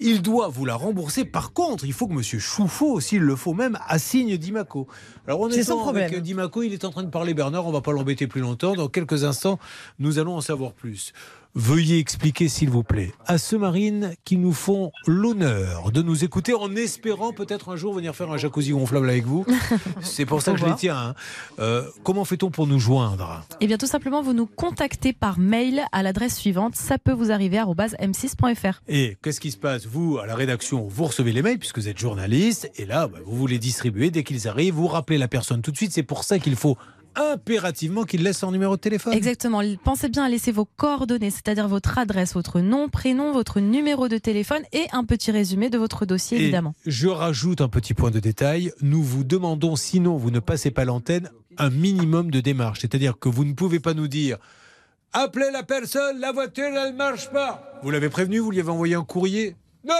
Il 0.00 0.22
doit 0.22 0.48
vous 0.48 0.64
la 0.64 0.74
rembourser. 0.74 1.24
Par 1.26 1.52
contre, 1.52 1.84
il 1.84 1.92
faut 1.92 2.08
que 2.08 2.14
M. 2.14 2.22
Chouffaut, 2.22 3.00
s'il 3.00 3.20
le 3.20 3.36
faut 3.36 3.52
même, 3.52 3.78
assigne 3.86 4.36
Dimaco. 4.38 4.88
Alors 5.26 5.40
on 5.40 5.48
est 5.50 5.62
problème. 5.62 6.04
avec 6.04 6.22
Dimaco, 6.22 6.62
il 6.62 6.72
est 6.72 6.84
en 6.84 6.90
train 6.90 7.02
de 7.02 7.10
parler 7.10 7.34
Bernard, 7.34 7.66
on 7.66 7.72
va 7.72 7.82
pas 7.82 7.92
l'embêter 7.92 8.26
plus 8.26 8.40
longtemps. 8.40 8.74
Dans 8.74 8.88
quelques 8.88 9.24
instants, 9.24 9.58
nous 9.98 10.18
allons 10.18 10.36
en 10.36 10.40
savoir 10.40 10.72
plus. 10.72 11.12
Veuillez 11.54 11.98
expliquer, 11.98 12.48
s'il 12.48 12.70
vous 12.70 12.84
plaît, 12.84 13.12
à 13.26 13.36
ceux 13.36 13.58
marines 13.58 14.14
qui 14.24 14.36
nous 14.36 14.52
font 14.52 14.92
l'honneur 15.06 15.90
de 15.90 16.00
nous 16.00 16.22
écouter 16.22 16.54
en 16.54 16.76
espérant 16.76 17.32
peut-être 17.32 17.70
un 17.70 17.76
jour 17.76 17.92
venir 17.92 18.14
faire 18.14 18.30
un 18.30 18.36
jacuzzi 18.36 18.70
gonflable 18.70 19.10
avec 19.10 19.24
vous. 19.24 19.44
C'est 20.00 20.26
pour 20.26 20.42
ça 20.42 20.52
que 20.52 20.58
je 20.58 20.66
les 20.66 20.74
tiens. 20.76 20.96
hein. 20.96 21.14
Euh, 21.58 21.82
comment 22.04 22.24
fait-on 22.24 22.50
pour 22.50 22.68
nous 22.68 22.78
joindre? 22.78 23.42
Eh 23.60 23.66
bien, 23.66 23.78
tout 23.78 23.86
simplement, 23.86 24.22
vous 24.22 24.32
nous 24.32 24.46
contactez 24.46 25.12
par 25.12 25.40
mail 25.40 25.82
à 25.90 26.04
l'adresse 26.04 26.36
suivante. 26.36 26.76
Ça 26.76 26.98
peut 26.98 27.12
vous 27.12 27.32
arriver 27.32 27.58
m6.fr. 27.58 28.80
Et 28.86 29.16
qu'est-ce 29.22 29.40
qui 29.40 29.50
se 29.50 29.56
passe? 29.58 29.86
Vous, 29.86 30.18
à 30.18 30.26
la 30.26 30.36
rédaction, 30.36 30.86
vous 30.88 31.04
recevez 31.04 31.32
les 31.32 31.42
mails 31.42 31.58
puisque 31.58 31.78
vous 31.78 31.88
êtes 31.88 31.98
journaliste, 31.98 32.70
et 32.76 32.86
là, 32.86 33.08
bah, 33.08 33.18
vous 33.26 33.36
vous 33.36 33.46
les 33.46 33.58
distribuez 33.58 34.10
dès 34.10 34.22
qu'ils 34.22 34.46
arrivent, 34.46 34.74
vous 34.74 34.86
rappelez 34.86 35.18
la 35.18 35.28
personne 35.28 35.62
tout 35.62 35.72
de 35.72 35.76
suite. 35.76 35.92
C'est 35.92 36.02
pour 36.04 36.22
ça 36.24 36.38
qu'il 36.38 36.54
faut 36.56 36.76
impérativement 37.16 38.04
qu'il 38.04 38.22
laisse 38.22 38.38
son 38.38 38.52
numéro 38.52 38.76
de 38.76 38.80
téléphone. 38.80 39.12
Exactement. 39.12 39.60
Pensez 39.84 40.08
bien 40.08 40.24
à 40.24 40.28
laisser 40.28 40.52
vos 40.52 40.64
coordonnées, 40.64 41.30
c'est-à-dire 41.30 41.68
votre 41.68 41.98
adresse, 41.98 42.34
votre 42.34 42.60
nom, 42.60 42.88
prénom, 42.88 43.32
votre 43.32 43.60
numéro 43.60 44.08
de 44.08 44.18
téléphone 44.18 44.62
et 44.72 44.86
un 44.92 45.04
petit 45.04 45.30
résumé 45.30 45.70
de 45.70 45.78
votre 45.78 46.06
dossier, 46.06 46.38
Et 46.38 46.42
évidemment. 46.42 46.74
je 46.86 47.08
rajoute 47.08 47.60
un 47.60 47.68
petit 47.68 47.94
point 47.94 48.10
de 48.10 48.20
détail. 48.20 48.72
Nous 48.80 49.02
vous 49.02 49.24
demandons, 49.24 49.76
sinon 49.76 50.16
vous 50.16 50.30
ne 50.30 50.40
passez 50.40 50.70
pas 50.70 50.84
l'antenne, 50.84 51.30
un 51.58 51.70
minimum 51.70 52.30
de 52.30 52.40
démarche. 52.40 52.80
C'est-à-dire 52.80 53.18
que 53.18 53.28
vous 53.28 53.44
ne 53.44 53.52
pouvez 53.52 53.80
pas 53.80 53.94
nous 53.94 54.08
dire 54.08 54.38
appelez 55.12 55.50
la 55.52 55.62
personne, 55.64 56.20
la 56.20 56.32
voiture, 56.32 56.64
elle 56.66 56.92
ne 56.92 56.96
marche 56.96 57.30
pas. 57.30 57.80
Vous 57.82 57.90
l'avez 57.90 58.08
prévenu, 58.08 58.38
vous 58.38 58.50
lui 58.52 58.60
avez 58.60 58.70
envoyé 58.70 58.94
un 58.94 59.04
courrier? 59.04 59.56
Non 59.86 59.94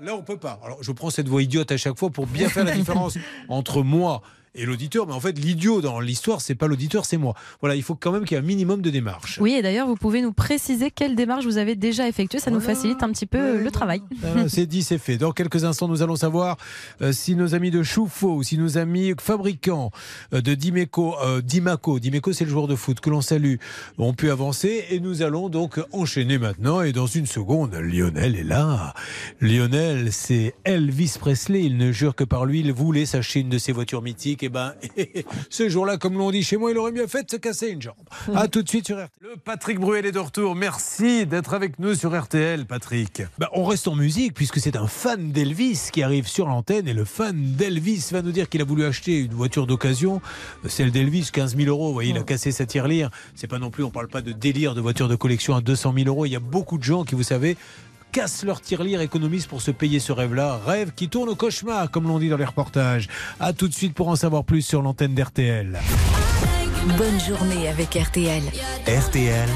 Là, 0.00 0.16
on 0.16 0.22
peut 0.22 0.36
pas. 0.36 0.58
Alors, 0.64 0.82
je 0.82 0.90
prends 0.90 1.10
cette 1.10 1.28
voix 1.28 1.42
idiote 1.42 1.70
à 1.70 1.76
chaque 1.76 1.96
fois 1.96 2.10
pour 2.10 2.26
bien 2.26 2.48
faire 2.48 2.64
la 2.64 2.72
différence 2.76 3.16
entre 3.48 3.82
moi 3.82 4.20
et 4.54 4.66
l'auditeur. 4.66 5.06
Mais 5.06 5.12
en 5.12 5.20
fait, 5.20 5.38
l'idiot 5.38 5.80
dans 5.80 6.00
l'histoire, 6.00 6.40
c'est 6.40 6.54
pas 6.54 6.66
l'auditeur, 6.66 7.04
c'est 7.04 7.16
moi. 7.16 7.34
Voilà, 7.60 7.76
il 7.76 7.82
faut 7.82 7.94
quand 7.94 8.12
même 8.12 8.24
qu'il 8.24 8.36
y 8.36 8.40
ait 8.40 8.42
un 8.42 8.46
minimum 8.46 8.82
de 8.82 8.90
démarche. 8.90 9.38
Oui, 9.40 9.52
et 9.52 9.62
d'ailleurs, 9.62 9.86
vous 9.86 9.96
pouvez 9.96 10.22
nous 10.22 10.32
préciser 10.32 10.90
quelle 10.90 11.16
démarche 11.16 11.44
vous 11.44 11.58
avez 11.58 11.74
déjà 11.74 12.08
effectuée. 12.08 12.38
Ça 12.38 12.50
nous 12.50 12.60
facilite 12.60 13.02
un 13.02 13.10
petit 13.10 13.26
peu 13.26 13.62
le 13.62 13.70
travail. 13.70 14.02
Voilà, 14.20 14.48
c'est 14.48 14.66
dit, 14.66 14.82
c'est 14.82 14.98
fait. 14.98 15.16
Dans 15.16 15.32
quelques 15.32 15.64
instants, 15.64 15.88
nous 15.88 16.02
allons 16.02 16.16
savoir 16.16 16.56
euh, 17.00 17.12
si 17.12 17.34
nos 17.34 17.54
amis 17.54 17.70
de 17.70 17.82
Chouffaut 17.82 18.34
ou 18.36 18.42
si 18.42 18.58
nos 18.58 18.78
amis 18.78 19.14
fabricants 19.18 19.90
euh, 20.32 20.40
de 20.40 20.54
Dimeco, 20.54 21.16
euh, 21.22 21.40
Dimaco, 21.40 21.98
Dimeco 21.98 22.32
c'est 22.32 22.44
le 22.44 22.50
joueur 22.50 22.68
de 22.68 22.76
foot 22.76 23.00
que 23.00 23.10
l'on 23.10 23.20
salue, 23.20 23.56
ont 23.98 24.14
pu 24.14 24.30
avancer. 24.30 24.84
Et 24.90 25.00
nous 25.00 25.22
allons 25.22 25.48
donc 25.48 25.80
enchaîner 25.92 26.38
maintenant. 26.38 26.82
Et 26.82 26.92
dans 26.92 27.06
une 27.06 27.26
seconde, 27.26 27.74
Lionel 27.74 28.36
est 28.36 28.44
là. 28.44 28.94
Lionel, 29.40 30.12
c'est 30.12 30.54
Elvis 30.64 31.16
Presley. 31.18 31.64
Il 31.64 31.76
ne 31.76 31.92
jure 31.92 32.14
que 32.14 32.24
par 32.24 32.44
lui. 32.44 32.60
Il 32.60 32.72
voulait 32.72 33.06
s'acheter 33.06 33.40
une 33.40 33.48
de 33.48 33.58
ses 33.58 33.72
voitures 33.72 34.02
mythiques. 34.02 34.41
Et 34.42 34.48
ben, 34.48 34.74
ce 35.50 35.68
jour-là, 35.68 35.98
comme 35.98 36.18
l'on 36.18 36.32
dit 36.32 36.42
chez 36.42 36.56
moi, 36.56 36.72
il 36.72 36.78
aurait 36.78 36.90
mieux 36.90 37.06
fait 37.06 37.22
de 37.22 37.30
se 37.30 37.36
casser 37.36 37.68
une 37.68 37.80
jambe. 37.80 37.94
À 38.34 38.48
tout 38.48 38.62
de 38.62 38.68
suite 38.68 38.86
sur 38.86 38.96
RTL. 38.96 39.08
Le 39.20 39.36
Patrick 39.36 39.78
Bruel 39.78 40.04
est 40.04 40.12
de 40.12 40.18
retour. 40.18 40.56
Merci 40.56 41.26
d'être 41.26 41.54
avec 41.54 41.78
nous 41.78 41.94
sur 41.94 42.20
RTL, 42.20 42.66
Patrick. 42.66 43.22
Bah, 43.38 43.48
on 43.52 43.64
reste 43.64 43.86
en 43.86 43.94
musique 43.94 44.34
puisque 44.34 44.58
c'est 44.58 44.76
un 44.76 44.88
fan 44.88 45.30
d'Elvis 45.30 45.90
qui 45.92 46.02
arrive 46.02 46.26
sur 46.26 46.48
l'antenne 46.48 46.88
et 46.88 46.92
le 46.92 47.04
fan 47.04 47.36
d'Elvis 47.54 48.08
va 48.10 48.22
nous 48.22 48.32
dire 48.32 48.48
qu'il 48.48 48.60
a 48.60 48.64
voulu 48.64 48.84
acheter 48.84 49.20
une 49.20 49.32
voiture 49.32 49.68
d'occasion, 49.68 50.20
celle 50.66 50.90
d'Elvis, 50.90 51.30
15 51.32 51.56
000 51.56 51.68
euros. 51.68 51.88
Vous 51.88 51.94
voyez, 51.94 52.10
il 52.10 52.18
a 52.18 52.24
cassé 52.24 52.50
sa 52.50 52.66
tirelire. 52.66 53.10
C'est 53.36 53.46
pas 53.46 53.60
non 53.60 53.70
plus, 53.70 53.84
on 53.84 53.90
parle 53.90 54.08
pas 54.08 54.22
de 54.22 54.32
délire 54.32 54.74
de 54.74 54.80
voiture 54.80 55.08
de 55.08 55.14
collection 55.16 55.54
à 55.54 55.60
200 55.60 55.94
000 55.96 56.08
euros. 56.08 56.26
Il 56.26 56.32
y 56.32 56.36
a 56.36 56.40
beaucoup 56.40 56.78
de 56.78 56.84
gens 56.84 57.04
qui, 57.04 57.14
vous 57.14 57.22
savez, 57.22 57.56
cassent 58.12 58.44
leur 58.44 58.60
tirelire, 58.60 59.00
économisent 59.00 59.46
pour 59.46 59.62
se 59.62 59.70
payer 59.70 59.98
ce 59.98 60.12
rêve-là. 60.12 60.60
Rêve 60.66 60.92
qui 60.94 61.08
tourne 61.08 61.30
au 61.30 61.34
cauchemar, 61.34 61.90
comme 61.90 62.06
l'on 62.06 62.18
dit 62.18 62.28
dans 62.28 62.36
les 62.36 62.44
reportages. 62.44 63.08
À 63.40 63.52
tout 63.52 63.66
de 63.66 63.74
suite 63.74 63.94
pour 63.94 64.08
en 64.08 64.16
savoir 64.16 64.44
plus 64.44 64.62
sur 64.62 64.82
l'antenne 64.82 65.14
d'RTL. 65.14 65.80
Bonne 66.98 67.20
journée 67.20 67.68
avec 67.68 67.94
RTL. 67.94 68.42
RTL, 68.86 69.48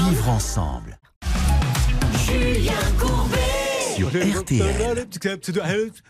vivre 0.00 0.28
ensemble. 0.28 0.98
Julien 2.26 2.72
Courbet. 2.98 3.35
Sur 3.96 4.08
RTL. 4.08 5.06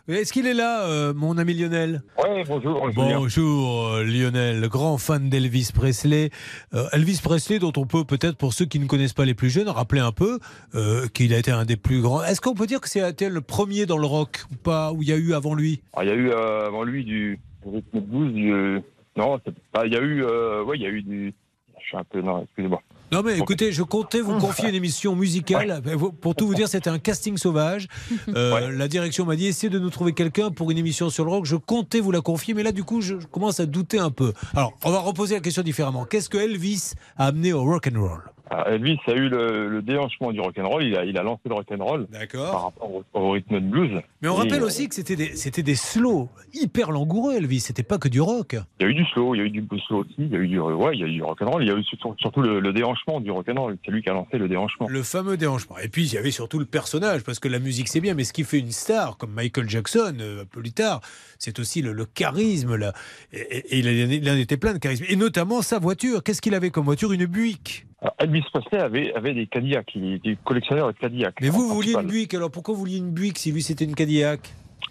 Est-ce 0.08 0.32
qu'il 0.32 0.48
est 0.48 0.54
là, 0.54 0.88
euh, 0.88 1.14
mon 1.14 1.38
ami 1.38 1.54
Lionel? 1.54 2.02
Oui, 2.18 2.42
bonjour. 2.48 2.90
Bonjour 2.92 3.86
euh, 3.86 4.02
Lionel, 4.02 4.66
grand 4.68 4.98
fan 4.98 5.28
d'Elvis 5.28 5.70
Presley. 5.72 6.30
Euh, 6.74 6.88
Elvis 6.92 7.20
Presley, 7.22 7.60
dont 7.60 7.72
on 7.76 7.86
peut 7.86 8.02
peut-être, 8.02 8.36
pour 8.36 8.54
ceux 8.54 8.64
qui 8.64 8.80
ne 8.80 8.86
connaissent 8.86 9.12
pas 9.12 9.24
les 9.24 9.34
plus 9.34 9.50
jeunes, 9.50 9.68
rappeler 9.68 10.00
un 10.00 10.10
peu 10.10 10.40
euh, 10.74 11.06
qu'il 11.14 11.32
a 11.32 11.38
été 11.38 11.52
un 11.52 11.64
des 11.64 11.76
plus 11.76 12.00
grands. 12.00 12.24
Est-ce 12.24 12.40
qu'on 12.40 12.54
peut 12.54 12.66
dire 12.66 12.80
que 12.80 12.88
c'est 12.88 13.20
le 13.20 13.40
premier 13.40 13.86
dans 13.86 13.98
le 13.98 14.06
rock 14.06 14.40
ou 14.50 14.56
pas, 14.56 14.92
où 14.92 15.02
il 15.02 15.08
y 15.08 15.12
a 15.12 15.16
eu 15.16 15.32
avant 15.32 15.54
lui? 15.54 15.80
Ah, 15.94 16.02
il 16.02 16.08
y 16.08 16.12
a 16.12 16.16
eu 16.16 16.30
euh, 16.30 16.66
avant 16.66 16.82
lui 16.82 17.04
du 17.04 17.38
rythme 17.64 18.00
de 18.00 18.04
blues, 18.04 18.32
du, 18.32 18.82
non, 19.16 19.38
il 19.84 19.92
y 19.92 19.96
a 19.96 20.00
eu, 20.00 20.24
euh, 20.24 20.64
ouais, 20.64 20.76
il 20.76 20.82
y 20.82 20.86
a 20.86 20.90
eu 20.90 21.02
du, 21.02 21.32
je 21.80 21.86
suis 21.86 21.96
un 21.96 22.04
peu, 22.04 22.20
non, 22.20 22.42
excusez-moi. 22.42 22.82
Non 23.12 23.22
mais 23.22 23.38
écoutez, 23.38 23.70
je 23.72 23.82
comptais 23.82 24.20
vous 24.20 24.38
confier 24.38 24.68
une 24.68 24.74
émission 24.74 25.14
musicale. 25.14 25.80
Pour 26.20 26.34
tout 26.34 26.46
vous 26.46 26.54
dire, 26.54 26.68
c'était 26.68 26.90
un 26.90 26.98
casting 26.98 27.36
sauvage. 27.36 27.86
Euh, 28.34 28.70
La 28.72 28.88
direction 28.88 29.24
m'a 29.24 29.36
dit 29.36 29.46
essayez 29.46 29.70
de 29.70 29.78
nous 29.78 29.90
trouver 29.90 30.12
quelqu'un 30.12 30.50
pour 30.50 30.70
une 30.70 30.78
émission 30.78 31.08
sur 31.10 31.24
le 31.24 31.30
rock. 31.30 31.44
Je 31.46 31.56
comptais 31.56 32.00
vous 32.00 32.10
la 32.12 32.20
confier, 32.20 32.54
mais 32.54 32.62
là 32.62 32.72
du 32.72 32.82
coup, 32.84 33.00
je 33.00 33.16
je 33.20 33.26
commence 33.26 33.60
à 33.60 33.66
douter 33.66 33.98
un 33.98 34.10
peu. 34.10 34.32
Alors, 34.54 34.74
on 34.84 34.90
va 34.90 34.98
reposer 34.98 35.34
la 35.34 35.40
question 35.40 35.62
différemment. 35.62 36.04
Qu'est-ce 36.04 36.28
que 36.28 36.38
Elvis 36.38 36.92
a 37.16 37.26
amené 37.26 37.52
au 37.52 37.62
rock 37.64 37.88
and 37.92 38.00
roll? 38.00 38.22
Ah, 38.58 38.70
Elvis 38.70 38.98
a 39.06 39.12
eu 39.12 39.28
le, 39.28 39.68
le 39.68 39.82
déhanchement 39.82 40.32
du 40.32 40.40
rock'n'roll, 40.40 40.82
il 40.82 40.96
a, 40.96 41.04
il 41.04 41.18
a 41.18 41.22
lancé 41.22 41.42
le 41.44 41.54
rock'n'roll. 41.54 42.06
Par 42.32 42.62
rapport 42.64 42.90
au, 42.90 43.04
au 43.12 43.30
rythme 43.32 43.60
de 43.60 43.66
blues. 43.68 44.00
Mais 44.22 44.28
on 44.28 44.36
Et, 44.36 44.38
rappelle 44.44 44.62
euh, 44.62 44.66
aussi 44.66 44.88
que 44.88 44.94
c'était 44.94 45.16
des, 45.16 45.36
c'était 45.36 45.62
des 45.62 45.74
slows 45.74 46.30
hyper 46.54 46.90
langoureux, 46.90 47.34
Elvis. 47.34 47.60
C'était 47.60 47.82
pas 47.82 47.98
que 47.98 48.08
du 48.08 48.22
rock. 48.22 48.56
Il 48.80 48.84
y 48.84 48.86
a 48.86 48.88
eu 48.88 48.94
du 48.94 49.04
slow, 49.06 49.34
il 49.34 49.38
y 49.38 49.40
a 49.42 49.44
eu 49.44 49.50
du 49.50 49.66
slow 49.86 49.98
aussi, 50.00 50.14
il 50.16 50.28
y 50.30 50.36
a 50.36 50.38
eu 50.38 50.48
du, 50.48 50.58
ouais, 50.58 50.94
il 50.94 51.00
y 51.00 51.04
a 51.04 51.06
eu 51.06 51.12
du 51.12 51.22
rock'n'roll, 51.22 51.62
il 51.62 51.68
y 51.68 51.70
a 51.70 51.74
eu 51.76 51.82
surtout, 51.82 52.14
surtout 52.18 52.40
le, 52.40 52.60
le 52.60 52.72
déhanchement 52.72 53.20
du 53.20 53.30
rock'n'roll. 53.30 53.76
C'est 53.84 53.90
lui 53.90 54.02
qui 54.02 54.08
a 54.08 54.14
lancé 54.14 54.38
le 54.38 54.48
déhanchement. 54.48 54.86
Le 54.88 55.02
fameux 55.02 55.36
déhanchement. 55.36 55.76
Et 55.78 55.88
puis, 55.88 56.06
il 56.06 56.14
y 56.14 56.16
avait 56.16 56.30
surtout 56.30 56.58
le 56.58 56.64
personnage, 56.64 57.24
parce 57.24 57.38
que 57.38 57.48
la 57.48 57.58
musique, 57.58 57.88
c'est 57.88 58.00
bien, 58.00 58.14
mais 58.14 58.24
ce 58.24 58.32
qui 58.32 58.44
fait 58.44 58.58
une 58.58 58.72
star, 58.72 59.18
comme 59.18 59.32
Michael 59.32 59.68
Jackson, 59.68 60.16
euh, 60.20 60.42
un 60.42 60.46
peu 60.46 60.60
plus 60.60 60.72
tard, 60.72 61.00
c'est 61.38 61.58
aussi 61.58 61.82
le, 61.82 61.92
le 61.92 62.04
charisme. 62.04 62.76
Là. 62.76 62.92
Et, 63.32 63.38
et- 63.40 63.76
et 63.76 63.78
il, 63.78 64.30
en- 64.30 64.36
était 64.36 64.56
plein 64.56 64.72
de 64.74 64.78
charisme. 64.78 65.04
Et 65.08 65.16
notamment 65.16 65.62
sa 65.62 65.78
voiture. 65.78 66.22
Qu'est-ce 66.22 66.40
qu'il 66.42 66.54
avait 66.54 66.70
comme 66.70 66.84
voiture? 66.84 67.12
Une 67.12 67.26
Buick. 67.26 67.86
Alors, 68.00 68.14
Elvis 68.18 68.44
Presley 68.52 68.78
avait, 68.80 69.14
avait 69.14 69.32
des 69.34 69.46
Cadillacs, 69.46 69.90
il 69.94 70.14
était 70.14 70.36
collectionneur 70.44 70.92
de 70.92 70.98
Cadillacs. 70.98 71.36
Mais 71.40 71.48
vous, 71.48 71.66
vous 71.66 71.74
vouliez 71.74 71.94
une 71.94 72.06
Buick. 72.06 72.34
Alors 72.34 72.50
pourquoi 72.50 72.74
vous 72.74 72.80
vouliez 72.80 72.98
une 72.98 73.10
Buick 73.10 73.38
si 73.38 73.52
lui, 73.52 73.62
c'était 73.62 73.84
une 73.86 73.94
Cadillac? 73.94 74.40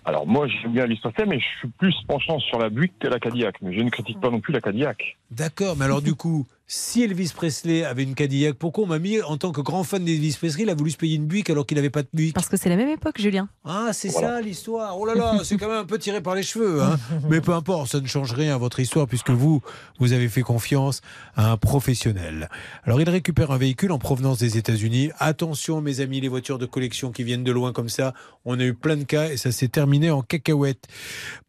Alors 0.03 0.27
moi 0.27 0.47
j'aime 0.47 0.73
bien 0.73 0.83
Elvis 0.83 0.99
Presley, 1.01 1.25
mais 1.25 1.39
je 1.39 1.45
suis 1.59 1.67
plus 1.79 1.95
penchant 2.07 2.39
sur 2.39 2.59
la 2.59 2.69
Buick 2.69 2.93
que 2.99 3.07
la 3.07 3.19
Cadillac. 3.19 3.55
Mais 3.61 3.73
je 3.75 3.81
ne 3.81 3.89
critique 3.89 4.19
pas 4.19 4.29
non 4.29 4.39
plus 4.39 4.53
la 4.53 4.61
Cadillac. 4.61 5.17
D'accord, 5.31 5.75
mais 5.77 5.85
alors 5.85 6.01
du 6.01 6.13
coup, 6.15 6.45
si 6.67 7.03
Elvis 7.03 7.31
Presley 7.35 7.83
avait 7.83 8.01
une 8.03 8.15
Cadillac, 8.15 8.55
pourquoi 8.55 8.85
on 8.85 8.87
m'a 8.87 8.97
mis, 8.97 9.21
en 9.21 9.37
tant 9.37 9.51
que 9.51 9.61
grand 9.61 9.83
fan 9.83 10.03
d'Elvis 10.03 10.35
Presley, 10.39 10.63
il 10.63 10.69
a 10.69 10.73
voulu 10.73 10.89
se 10.89 10.97
payer 10.97 11.15
une 11.15 11.27
Buick 11.27 11.49
alors 11.51 11.65
qu'il 11.67 11.75
n'avait 11.75 11.91
pas 11.91 12.01
de 12.01 12.07
Buick 12.11 12.33
Parce 12.33 12.49
que 12.49 12.57
c'est 12.57 12.69
la 12.69 12.75
même 12.75 12.89
époque, 12.89 13.21
Julien. 13.21 13.47
Ah, 13.63 13.91
c'est 13.93 14.07
Voilà. 14.09 14.37
ça 14.37 14.41
l'histoire. 14.41 14.99
Oh 14.99 15.05
là 15.05 15.13
là, 15.13 15.37
c'est 15.43 15.57
quand 15.57 15.67
même 15.67 15.77
un 15.77 15.85
peu 15.85 15.99
tiré 15.99 16.21
par 16.21 16.33
les 16.33 16.41
cheveux. 16.41 16.81
Hein. 16.81 16.97
Mais 17.29 17.39
peu 17.39 17.53
importe, 17.53 17.91
ça 17.91 17.99
ne 18.01 18.07
change 18.07 18.33
rien 18.33 18.55
à 18.55 18.57
votre 18.57 18.79
histoire 18.79 19.07
puisque 19.07 19.29
vous, 19.29 19.61
vous 19.99 20.13
avez 20.13 20.27
fait 20.27 20.41
confiance 20.41 21.01
à 21.35 21.51
un 21.51 21.57
professionnel. 21.57 22.49
Alors, 22.83 22.99
il 22.99 23.09
récupère 23.09 23.51
un 23.51 23.57
véhicule 23.57 23.91
en 23.91 23.99
provenance 23.99 24.39
des 24.39 24.57
États-Unis. 24.57 25.11
Attention, 25.19 25.81
mes 25.81 25.99
amis, 25.99 26.19
les 26.19 26.29
voitures 26.29 26.57
de 26.57 26.65
collection 26.65 27.11
qui 27.11 27.23
viennent 27.23 27.43
de 27.43 27.51
loin 27.51 27.73
comme 27.73 27.89
ça, 27.89 28.13
on 28.43 28.59
a 28.59 28.63
eu 28.63 28.73
plein 28.73 28.95
de 28.97 29.03
cas 29.03 29.29
et 29.29 29.37
ça 29.37 29.51
s'est 29.51 29.67
terminé 29.67 30.09
en 30.09 30.23
cacahuète. 30.23 30.87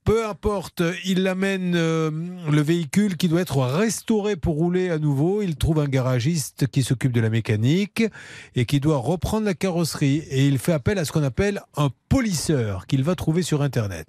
Peu 0.05 0.25
importe, 0.29 0.83
il 1.05 1.27
amène 1.27 1.75
euh, 1.75 2.11
le 2.49 2.61
véhicule 2.61 3.17
qui 3.17 3.27
doit 3.29 3.41
être 3.41 3.59
restauré 3.59 4.37
pour 4.37 4.55
rouler 4.55 4.89
à 4.89 4.99
nouveau. 5.07 5.43
Il 5.43 5.57
trouve 5.57 5.79
un 5.79 5.87
garagiste 5.87 6.67
qui 6.67 6.83
s'occupe 6.83 7.13
de 7.13 7.21
la 7.21 7.31
mécanique 7.31 8.03
et 8.55 8.65
qui 8.65 8.81
doit 8.81 8.99
reprendre 8.99 9.47
la 9.47 9.55
carrosserie. 9.55 10.23
Et 10.31 10.47
il 10.47 10.59
fait 10.59 10.73
appel 10.73 10.99
à 10.99 11.05
ce 11.05 11.13
qu'on 11.13 11.23
appelle 11.23 11.61
un 11.77 11.91
polisseur 12.09 12.87
qu'il 12.87 13.05
va 13.05 13.15
trouver 13.15 13.43
sur 13.43 13.63
Internet. 13.63 14.07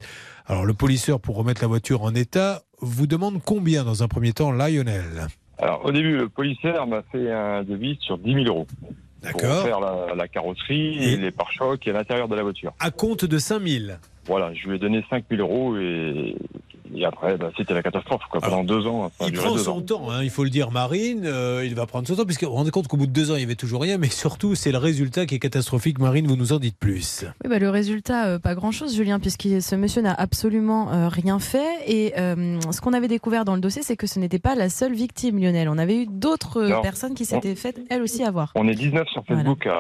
Alors 0.48 0.66
le 0.66 0.74
polisseur, 0.74 1.20
pour 1.20 1.36
remettre 1.36 1.62
la 1.62 1.68
voiture 1.68 2.02
en 2.02 2.16
état, 2.16 2.64
vous 2.80 3.08
demande 3.08 3.42
combien 3.44 3.84
dans 3.84 4.02
un 4.04 4.08
premier 4.08 4.34
temps, 4.34 4.52
Lionel? 4.52 5.28
Alors 5.60 5.86
au 5.86 5.92
début 5.92 6.18
le 6.18 6.30
policier 6.30 6.72
m'a 6.88 7.04
fait 7.12 7.32
un 7.32 7.64
devis 7.64 7.98
sur 8.02 8.18
10 8.18 8.34
000 8.34 8.46
euros. 8.46 8.68
Pour 9.22 9.42
D'accord. 9.42 9.64
faire 9.64 9.80
la, 9.80 10.16
la 10.16 10.28
carrosserie, 10.28 11.04
et 11.04 11.18
les 11.18 11.32
pare-chocs 11.32 11.86
et 11.88 11.92
l'intérieur 11.92 12.28
de 12.28 12.36
la 12.36 12.44
voiture. 12.44 12.74
À 12.80 12.92
compte 12.92 13.26
de 13.26 13.38
5000. 13.38 14.00
Voilà, 14.26 14.54
je 14.54 14.68
lui 14.68 14.76
ai 14.76 14.80
donné 14.80 15.04
5 15.10 15.26
000 15.30 15.42
euros 15.42 15.76
et 15.78 16.36
Et 16.96 17.06
après, 17.06 17.38
bah, 17.38 17.52
c'était 17.58 17.74
la 17.74 17.84
catastrophe. 17.84 18.22
Quoi. 18.30 18.42
Pendant 18.42 18.64
deux 18.64 18.86
ans, 18.88 19.12
Il 19.26 19.34
prend 19.34 19.54
deux 19.56 19.60
son 19.64 19.72
ans. 19.78 19.82
temps, 19.82 20.10
hein, 20.12 20.24
il 20.24 20.30
faut 20.30 20.44
le 20.44 20.50
dire, 20.50 20.72
Marine. 20.72 21.24
euh, 21.26 21.64
il 21.66 21.76
va 21.76 21.86
prendre 21.86 22.08
son 22.08 22.16
temps, 22.16 22.26
puisque 22.26 22.44
vous 22.44 22.50
vous 22.50 22.56
rendez 22.56 22.72
compte 22.72 22.88
qu'au 22.88 22.98
bout 22.98 23.08
de 23.08 23.12
deux 23.12 23.32
ans, 23.32 23.36
il 23.36 23.40
n'y 23.40 23.44
avait 23.44 23.56
toujours 23.56 23.82
rien, 23.82 23.98
mais 23.98 24.10
surtout, 24.10 24.56
c'est 24.56 24.72
le 24.72 24.78
résultat 24.78 25.26
qui 25.26 25.36
est 25.36 25.40
catastrophique. 25.40 26.00
Marine, 26.00 26.28
vous 26.28 26.36
nous 26.38 26.54
en 26.54 26.60
dites 26.60 26.78
plus. 26.78 27.26
Oui, 27.44 27.50
bah, 27.50 27.60
le 27.60 27.70
résultat, 27.70 28.28
euh, 28.28 28.40
pas 28.40 28.56
grand-chose, 28.56 28.96
Julien, 28.96 29.20
puisque 29.20 29.48
ce 29.62 29.76
monsieur 29.76 30.02
n'a 30.02 30.14
absolument 30.14 30.92
euh, 30.92 31.10
rien 31.10 31.40
fait. 31.40 31.66
Et 31.88 32.14
euh, 32.18 32.60
ce 32.72 32.82
qu'on 32.82 32.94
avait 32.94 33.08
découvert 33.08 33.46
dans 33.46 33.56
le 33.56 33.62
dossier, 33.62 33.82
c'est 33.84 33.98
que 33.98 34.08
ce 34.08 34.20
n'était 34.20 34.40
pas 34.40 34.56
la 34.56 34.70
seule 34.70 34.94
victime, 34.94 35.40
Lionel. 35.40 35.70
On 35.70 35.78
avait 35.78 36.04
eu 36.04 36.08
d'autres 36.10 36.82
personnes 36.82 37.14
qui 37.16 37.26
s'étaient 37.26 37.56
faites, 37.56 37.80
elles 37.90 38.02
aussi, 38.02 38.24
avoir. 38.24 38.52
On 38.56 38.68
est 38.68 38.76
19 38.76 39.08
sur 39.10 39.24
Facebook 39.26 39.66
à, 39.68 39.72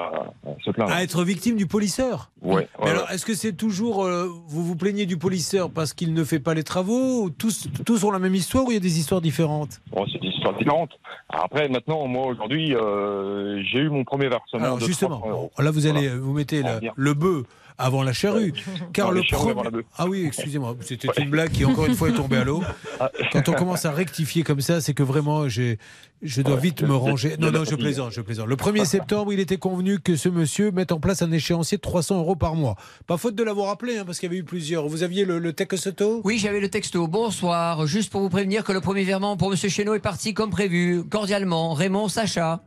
à 0.46 0.56
se 0.64 0.72
plaindre. 0.72 0.92
À 0.92 1.04
être 1.04 1.24
victime 1.24 1.56
du 1.56 1.68
polisseur 1.68 2.32
Ouais, 2.42 2.68
ouais, 2.82 2.90
alors, 2.90 3.10
est-ce 3.12 3.26
que 3.26 3.34
c'est 3.34 3.54
toujours. 3.54 4.06
euh, 4.06 4.30
vous 4.48 4.64
vous 4.64 4.76
plaignez 4.76 5.06
du 5.06 5.18
polisseur 5.18 5.70
parce 5.70 5.94
qu'il 5.94 6.14
ne 6.14 6.24
fait 6.24 6.40
pas 6.40 6.54
les 6.54 6.64
travaux 6.64 6.97
ou 6.98 7.30
tous, 7.30 7.68
tous 7.86 8.04
ont 8.04 8.12
la 8.12 8.20
même 8.20 8.36
histoire 8.36 8.66
ou 8.66 8.72
il 8.72 8.76
y 8.76 8.78
a 8.78 8.82
des 8.82 9.00
histoires 9.00 9.22
différentes 9.22 9.82
Bon, 9.92 10.06
c'est 10.12 10.20
des 10.22 10.28
histoires 10.30 10.56
différentes. 10.58 10.92
Après, 11.30 11.70
maintenant, 11.70 12.08
moi, 12.08 12.28
aujourd'hui, 12.28 12.74
euh, 12.76 13.62
j'ai 13.72 13.80
eu 13.80 13.90
mon 13.90 14.04
premier 14.04 14.28
versement 14.28 14.64
Alors 14.64 14.78
de 14.78 14.86
justement, 14.86 15.18
300 15.20 15.30
euros. 15.34 15.52
là 15.60 15.72
vous 15.72 15.86
allez 15.88 16.08
Voilà. 16.08 16.16
vous 16.22 16.34
mettez 16.34 16.62
le, 16.64 16.70
le 16.96 17.14
bœuf 17.14 17.44
avant 17.78 18.02
la 18.04 18.14
charrue, 18.14 18.54
car 18.94 19.08
Non, 19.08 19.12
le 19.14 19.22
premier. 19.30 19.54
Ah 19.98 20.08
oui, 20.08 20.26
excusez-moi, 20.26 20.76
c'était 20.82 21.10
une 21.22 21.30
blague 21.30 21.52
qui 21.52 21.64
encore 21.66 21.86
une 21.86 21.96
fois 21.96 22.10
est 22.10 22.14
tombée 22.14 22.38
à 22.38 22.44
l'eau. 22.44 22.64
Ah. 23.00 23.12
Quand 23.32 23.48
on 23.50 23.54
commence 23.54 23.86
à 23.86 23.92
rectifier 23.92 24.42
comme 24.42 24.60
ça, 24.60 24.82
c'est 24.82 24.96
que 24.96 25.04
vraiment 25.04 25.48
j'ai, 25.48 25.78
je 26.24 26.42
dois 26.42 26.56
Ouais, 26.56 26.62
vite 26.62 26.82
me 26.82 26.96
ranger. 26.96 27.36
Non, 27.38 27.52
non, 27.52 27.64
je 27.64 27.76
plaisante, 27.76 28.12
je 28.12 28.22
plaisante. 28.22 28.48
Le 28.48 28.56
1er 28.56 28.86
septembre, 28.86 29.32
il 29.32 29.40
était 29.40 29.58
convenu 29.58 30.00
que 30.00 30.16
ce 30.16 30.30
monsieur 30.30 30.72
mette 30.72 30.92
en 30.92 31.00
place 31.00 31.22
un 31.22 31.32
échéancier 31.32 31.78
de 31.78 31.82
300 31.84 32.18
euros 32.18 32.36
par 32.36 32.56
mois. 32.56 32.76
Pas 33.06 33.18
faute 33.18 33.36
de 33.36 33.44
l'avoir 33.44 33.70
appelé, 33.70 33.98
hein, 33.98 34.04
parce 34.04 34.18
qu'il 34.18 34.30
y 34.30 34.32
avait 34.32 34.40
eu 34.40 34.44
plusieurs. 34.44 34.88
Vous 34.88 35.04
aviez 35.04 35.26
le, 35.26 35.38
le 35.38 35.54
texte 35.54 35.86
auto 35.86 36.22
Oui, 36.24 36.40
j'avais 36.40 36.60
le 36.60 36.70
texto. 36.70 37.06
Bonsoir. 37.08 37.86
Juste 37.86 38.12
pour 38.12 38.22
vous 38.22 38.30
prévenir 38.30 38.64
que 38.64 38.72
le 38.72 38.82
premier 38.82 39.04
virement 39.04 39.38
pour 39.38 39.52
Monsieur 39.52 39.70
Chéneau 39.70 39.94
est 39.94 40.00
parti 40.00 40.34
comme 40.34 40.50
prévu. 40.50 41.04
Cordialement, 41.04 41.76
Raymond 41.76 42.08
Sacha. 42.08 42.64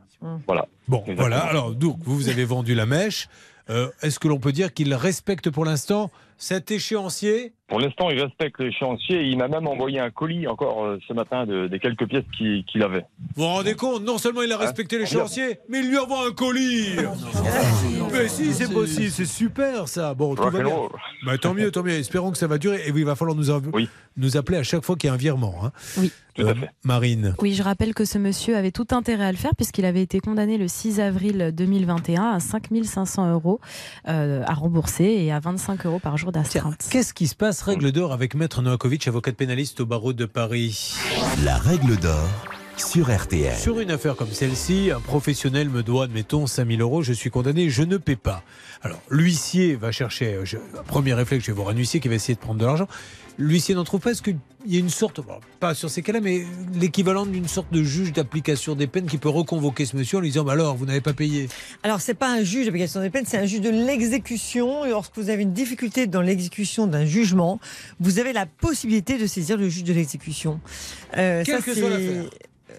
Voilà. 0.46 0.68
Bon, 0.86 1.02
voilà. 1.16 1.40
Alors, 1.40 1.74
donc, 1.74 1.98
vous, 2.04 2.14
vous 2.14 2.28
avez 2.28 2.44
vendu 2.44 2.76
la 2.76 2.86
mèche. 2.86 3.28
Euh, 3.70 3.88
Est-ce 4.02 4.18
que 4.18 4.28
l'on 4.28 4.40
peut 4.40 4.52
dire 4.52 4.74
qu'il 4.74 4.92
respecte 4.94 5.48
pour 5.50 5.64
l'instant 5.64 6.10
cet 6.38 6.70
échéancier? 6.70 7.54
Pour 7.70 7.80
l'instant, 7.80 8.10
il 8.10 8.20
respecte 8.20 8.60
l'échéancier 8.60 9.30
il 9.30 9.38
m'a 9.38 9.48
même 9.48 9.66
envoyé 9.66 10.00
un 10.00 10.10
colis 10.10 10.46
encore 10.46 10.84
euh, 10.84 10.98
ce 11.06 11.12
matin 11.12 11.46
de, 11.46 11.68
des 11.68 11.78
quelques 11.78 12.06
pièces 12.06 12.24
qu'il 12.36 12.82
avait. 12.82 13.04
Vous 13.36 13.44
vous 13.44 13.46
rendez 13.46 13.74
compte 13.74 14.04
Non 14.04 14.18
seulement 14.18 14.42
il 14.42 14.52
a 14.52 14.58
respecté 14.58 14.98
l'échéancier, 14.98 15.60
mais 15.68 15.80
il 15.80 15.88
lui 15.88 15.98
envoie 15.98 16.26
un 16.26 16.32
colis 16.32 16.96
Mais 18.12 18.28
si, 18.28 18.52
c'est 18.52 18.72
possible, 18.72 19.10
c'est 19.10 19.24
super 19.24 19.86
ça 19.88 20.14
Bon, 20.14 20.34
tout 20.34 20.42
va 20.42 20.50
bien. 20.50 20.76
Bah, 21.24 21.38
tant 21.38 21.54
mieux, 21.54 21.70
tant 21.70 21.82
mieux. 21.82 21.92
Espérons 21.92 22.32
que 22.32 22.38
ça 22.38 22.48
va 22.48 22.58
durer. 22.58 22.82
Et 22.86 22.90
oui, 22.90 23.00
il 23.00 23.06
va 23.06 23.14
falloir 23.14 23.36
nous, 23.36 23.50
appeler 24.36 24.58
à 24.58 24.62
chaque 24.62 24.84
fois 24.84 24.96
qu'il 24.96 25.08
y 25.08 25.10
a 25.10 25.14
un 25.14 25.18
virement. 25.18 25.54
hein. 25.62 25.72
Oui. 25.96 26.10
Euh, 26.38 26.54
Marine. 26.84 27.34
Oui, 27.40 27.54
je 27.54 27.62
rappelle 27.62 27.92
que 27.92 28.04
ce 28.04 28.16
monsieur 28.16 28.56
avait 28.56 28.70
tout 28.70 28.86
intérêt 28.92 29.24
à 29.24 29.32
le 29.32 29.36
faire 29.36 29.54
puisqu'il 29.56 29.84
avait 29.84 30.02
été 30.02 30.20
condamné 30.20 30.58
le 30.58 30.68
6 30.68 31.00
avril 31.00 31.52
2021 31.54 32.22
à 32.22 32.40
5500 32.40 33.32
euros 33.32 33.60
euh, 34.08 34.42
à 34.46 34.54
rembourser 34.54 35.04
et 35.04 35.32
à 35.32 35.40
25 35.40 35.86
euros 35.86 35.98
par 35.98 36.16
jour 36.16 36.32
d'astreinte. 36.32 36.88
Qu'est-ce 36.90 37.12
qui 37.12 37.26
se 37.26 37.34
passe, 37.34 37.59
règle 37.62 37.92
d'or, 37.92 38.12
avec 38.12 38.34
Maître 38.34 38.62
Noakovic, 38.62 39.06
avocat 39.08 39.32
pénaliste 39.32 39.80
au 39.80 39.86
barreau 39.86 40.12
de 40.12 40.24
Paris. 40.24 40.94
La 41.44 41.58
règle 41.58 41.96
d'or 41.96 42.28
sur 42.86 43.14
RTL. 43.14 43.56
Sur 43.56 43.80
une 43.80 43.90
affaire 43.90 44.16
comme 44.16 44.32
celle-ci, 44.32 44.90
un 44.94 45.00
professionnel 45.00 45.68
me 45.68 45.82
doit, 45.82 46.04
admettons, 46.04 46.46
5000 46.46 46.80
euros, 46.80 47.02
je 47.02 47.12
suis 47.12 47.30
condamné, 47.30 47.70
je 47.70 47.82
ne 47.82 47.96
paie 47.96 48.16
pas. 48.16 48.42
Alors, 48.82 49.00
l'huissier 49.10 49.76
va 49.76 49.92
chercher, 49.92 50.34
euh, 50.34 50.44
je- 50.44 50.56
premier 50.86 51.14
réflexe, 51.14 51.44
je 51.44 51.50
vais 51.52 51.56
voir 51.56 51.68
un 51.68 51.76
huissier 51.76 52.00
qui 52.00 52.08
va 52.08 52.14
essayer 52.14 52.34
de 52.34 52.40
prendre 52.40 52.58
de 52.58 52.64
l'argent. 52.64 52.88
L'huissier 53.38 53.74
n'en 53.74 53.84
trouve 53.84 54.00
pas, 54.00 54.10
est-ce 54.10 54.20
qu'il 54.22 54.36
y 54.66 54.76
a 54.76 54.80
une 54.80 54.90
sorte, 54.90 55.24
bon, 55.24 55.34
pas 55.60 55.74
sur 55.74 55.88
ces 55.88 56.02
cas-là, 56.02 56.20
mais 56.20 56.44
l'équivalent 56.74 57.24
d'une 57.24 57.48
sorte 57.48 57.72
de 57.72 57.82
juge 57.82 58.12
d'application 58.12 58.74
des 58.74 58.86
peines 58.86 59.06
qui 59.06 59.16
peut 59.18 59.30
reconvoquer 59.30 59.86
ce 59.86 59.96
monsieur 59.96 60.18
en 60.18 60.20
lui 60.20 60.28
disant, 60.28 60.44
bah 60.44 60.52
alors, 60.52 60.76
vous 60.76 60.84
n'avez 60.84 61.00
pas 61.00 61.14
payé 61.14 61.48
Alors, 61.82 62.00
c'est 62.00 62.14
pas 62.14 62.30
un 62.30 62.42
juge 62.42 62.66
d'application 62.66 63.00
des 63.00 63.08
peines, 63.08 63.24
c'est 63.26 63.38
un 63.38 63.46
juge 63.46 63.60
de 63.62 63.70
l'exécution. 63.70 64.84
Et 64.84 64.90
lorsque 64.90 65.16
vous 65.16 65.30
avez 65.30 65.42
une 65.42 65.52
difficulté 65.54 66.06
dans 66.06 66.20
l'exécution 66.22 66.86
d'un 66.86 67.06
jugement, 67.06 67.60
vous 67.98 68.18
avez 68.18 68.32
la 68.34 68.44
possibilité 68.46 69.16
de 69.16 69.26
saisir 69.26 69.56
le 69.56 69.68
juge 69.68 69.84
de 69.84 69.92
l'exécution. 69.94 70.60
Euh, 71.16 71.42
Quelle 71.44 71.62
que 71.62 71.74
soit 71.74 71.88
l'affaire. 71.90 72.24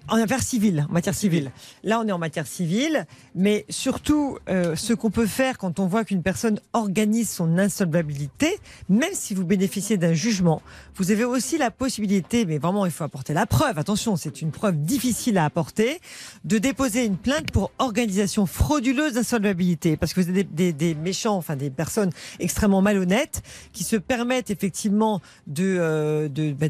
En 0.09 0.17
affaire 0.17 0.43
civile, 0.43 0.85
en 0.89 0.93
matière 0.93 1.15
civile. 1.15 1.51
Là, 1.83 1.99
on 1.99 2.07
est 2.07 2.11
en 2.11 2.17
matière 2.17 2.47
civile, 2.47 3.05
mais 3.35 3.65
surtout, 3.69 4.37
euh, 4.49 4.75
ce 4.75 4.93
qu'on 4.93 5.11
peut 5.11 5.25
faire 5.25 5.57
quand 5.57 5.79
on 5.79 5.87
voit 5.87 6.03
qu'une 6.03 6.23
personne 6.23 6.59
organise 6.73 7.29
son 7.29 7.57
insolvabilité, 7.57 8.57
même 8.89 9.13
si 9.13 9.33
vous 9.33 9.45
bénéficiez 9.45 9.97
d'un 9.97 10.13
jugement, 10.13 10.61
vous 10.95 11.11
avez 11.11 11.23
aussi 11.23 11.57
la 11.57 11.71
possibilité, 11.71 12.45
mais 12.45 12.57
vraiment, 12.57 12.85
il 12.85 12.91
faut 12.91 13.03
apporter 13.03 13.33
la 13.33 13.45
preuve. 13.45 13.77
Attention, 13.79 14.15
c'est 14.15 14.41
une 14.41 14.51
preuve 14.51 14.77
difficile 14.77 15.37
à 15.37 15.45
apporter, 15.45 15.99
de 16.43 16.57
déposer 16.57 17.05
une 17.05 17.17
plainte 17.17 17.51
pour 17.51 17.71
organisation 17.79 18.45
frauduleuse 18.45 19.13
d'insolvabilité, 19.13 19.97
parce 19.97 20.13
que 20.13 20.21
vous 20.21 20.29
avez 20.29 20.43
des, 20.43 20.95
méchants, 20.95 21.37
enfin 21.37 21.55
des 21.55 21.69
personnes 21.69 22.11
extrêmement 22.39 22.81
malhonnêtes, 22.81 23.41
qui 23.73 23.83
se 23.83 23.95
permettent 23.95 24.49
effectivement 24.51 25.21
de, 25.47 25.77
euh, 25.79 26.53
bah, 26.53 26.67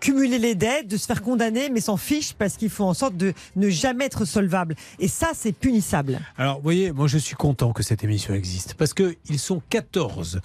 cumuler 0.00 0.38
les 0.38 0.54
dettes, 0.54 0.88
de 0.88 0.96
se 0.96 1.06
faire 1.06 1.22
condamner, 1.22 1.70
mais 1.70 1.80
s'en 1.80 1.96
fichent 1.96 2.27
parce 2.34 2.56
qu'ils 2.56 2.70
font 2.70 2.86
en 2.86 2.94
sorte 2.94 3.16
de 3.16 3.32
ne 3.56 3.68
jamais 3.68 4.06
être 4.06 4.24
solvables. 4.24 4.74
Et 4.98 5.08
ça, 5.08 5.30
c'est 5.34 5.52
punissable. 5.52 6.20
Alors, 6.36 6.56
vous 6.56 6.62
voyez, 6.62 6.92
moi 6.92 7.06
je 7.06 7.18
suis 7.18 7.36
content 7.36 7.72
que 7.72 7.82
cette 7.82 8.04
émission 8.04 8.34
existe, 8.34 8.74
parce 8.74 8.94
qu'ils 8.94 9.38
sont 9.38 9.62
14. 9.70 10.40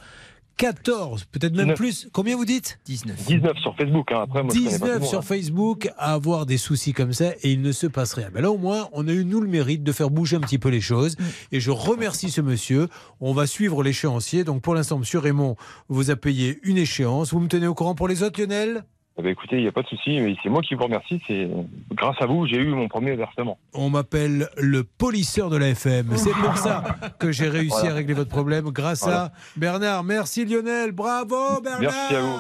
14, 0.58 1.26
peut-être 1.26 1.56
même 1.56 1.74
19. 1.74 1.78
plus. 1.78 2.08
Combien 2.14 2.36
vous 2.36 2.46
dites? 2.46 2.80
19. 2.86 3.26
19 3.26 3.58
sur 3.58 3.76
Facebook, 3.76 4.12
hein. 4.12 4.22
après, 4.24 4.44
moi, 4.44 4.54
je 4.54 4.60
connais 4.60 4.72
pas 4.72 4.78
tout 4.78 4.86
le 4.86 4.90
19 4.92 5.00
monde, 5.00 5.10
sur 5.10 5.20
hein. 5.20 5.22
Facebook 5.24 5.90
à 5.98 6.14
avoir 6.14 6.46
des 6.46 6.58
soucis 6.58 6.94
comme 6.94 7.12
ça 7.12 7.32
et 7.42 7.52
il 7.52 7.62
ne 7.62 7.72
se 7.72 7.88
passe 7.88 8.14
rien. 8.14 8.30
Mais 8.34 8.42
là 8.42 8.52
au 8.52 8.58
moins, 8.58 8.88
on 8.94 9.08
a 9.08 9.12
eu 9.12 9.26
nous 9.26 9.42
le 9.42 9.48
mérite 9.48 9.84
de 9.84 9.92
faire 9.92 10.10
bouger 10.10 10.38
un 10.38 10.42
petit 10.42 10.60
peu 10.60 10.70
les 10.70 10.82
choses 10.82 11.16
et 11.52 11.60
je 11.60 11.72
remercie 11.72 12.30
ce 12.30 12.42
monsieur. 12.42 12.88
On 13.20 13.34
va 13.34 13.48
suivre 13.48 13.84
l'échéancier. 13.84 14.44
Donc 14.44 14.62
pour 14.62 14.76
l'instant, 14.76 15.00
monsieur 15.00 15.20
Raymond 15.20 15.56
vous 15.90 16.12
a 16.12 16.16
payé 16.16 16.60
une 16.64 16.78
échéance. 16.78 17.34
Vous 17.34 17.40
me 17.40 17.48
tenez 17.48 17.68
au 17.68 17.74
courant 17.74 17.96
pour 17.96 18.08
les 18.08 18.22
autres, 18.22 18.40
Lionel? 18.40 18.86
Eh 19.16 19.22
ben, 19.22 19.30
écoutez, 19.30 19.58
il 19.58 19.62
n'y 19.62 19.68
a 19.68 19.72
pas 19.72 19.84
de 19.84 19.88
souci, 19.88 20.20
mais 20.20 20.36
c'est 20.42 20.50
moi 20.50 20.62
qui 20.64 20.74
vous 20.74 20.84
remercie. 20.86 21.22
C'est 21.28 21.48
grâce 21.94 22.16
à 22.20 22.26
vous, 22.26 22.48
j'ai 22.48 22.56
eu 22.58 22.70
mon 22.70 22.88
premier 22.88 23.16
versement. 23.16 23.60
On 23.74 23.90
m'appelle 23.92 24.50
le 24.58 24.84
polisseur 24.84 25.52
de 25.52 25.58
la 25.58 25.68
FM. 25.70 26.14
C'est 26.16 26.32
pour 26.32 26.58
ça 26.58 26.84
que 27.20 27.32
j'ai 27.32 27.48
réussi 27.48 27.70
Voilà. 27.70 27.92
à 27.92 27.94
régler 27.96 28.16
votre 28.16 28.32
problème 28.32 28.66
grâce 28.72 29.02
Voilà. 29.04 29.26
à 29.26 29.32
Bernard. 29.56 30.04
Merci 30.04 30.46
Lionel. 30.46 30.94
Bravo 30.94 31.62
Bernard. 31.62 31.82
Merci 31.82 32.16
à 32.16 32.22
vous. 32.22 32.40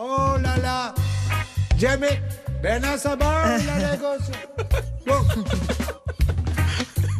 Oh 0.00 0.38
là 0.42 0.56
là. 0.62 0.94
Jamais. 1.76 2.22
Bernard 2.62 2.96
Sabat, 2.98 3.58
la 3.66 3.90
négociation. 3.90 4.48
Bon. 5.06 5.42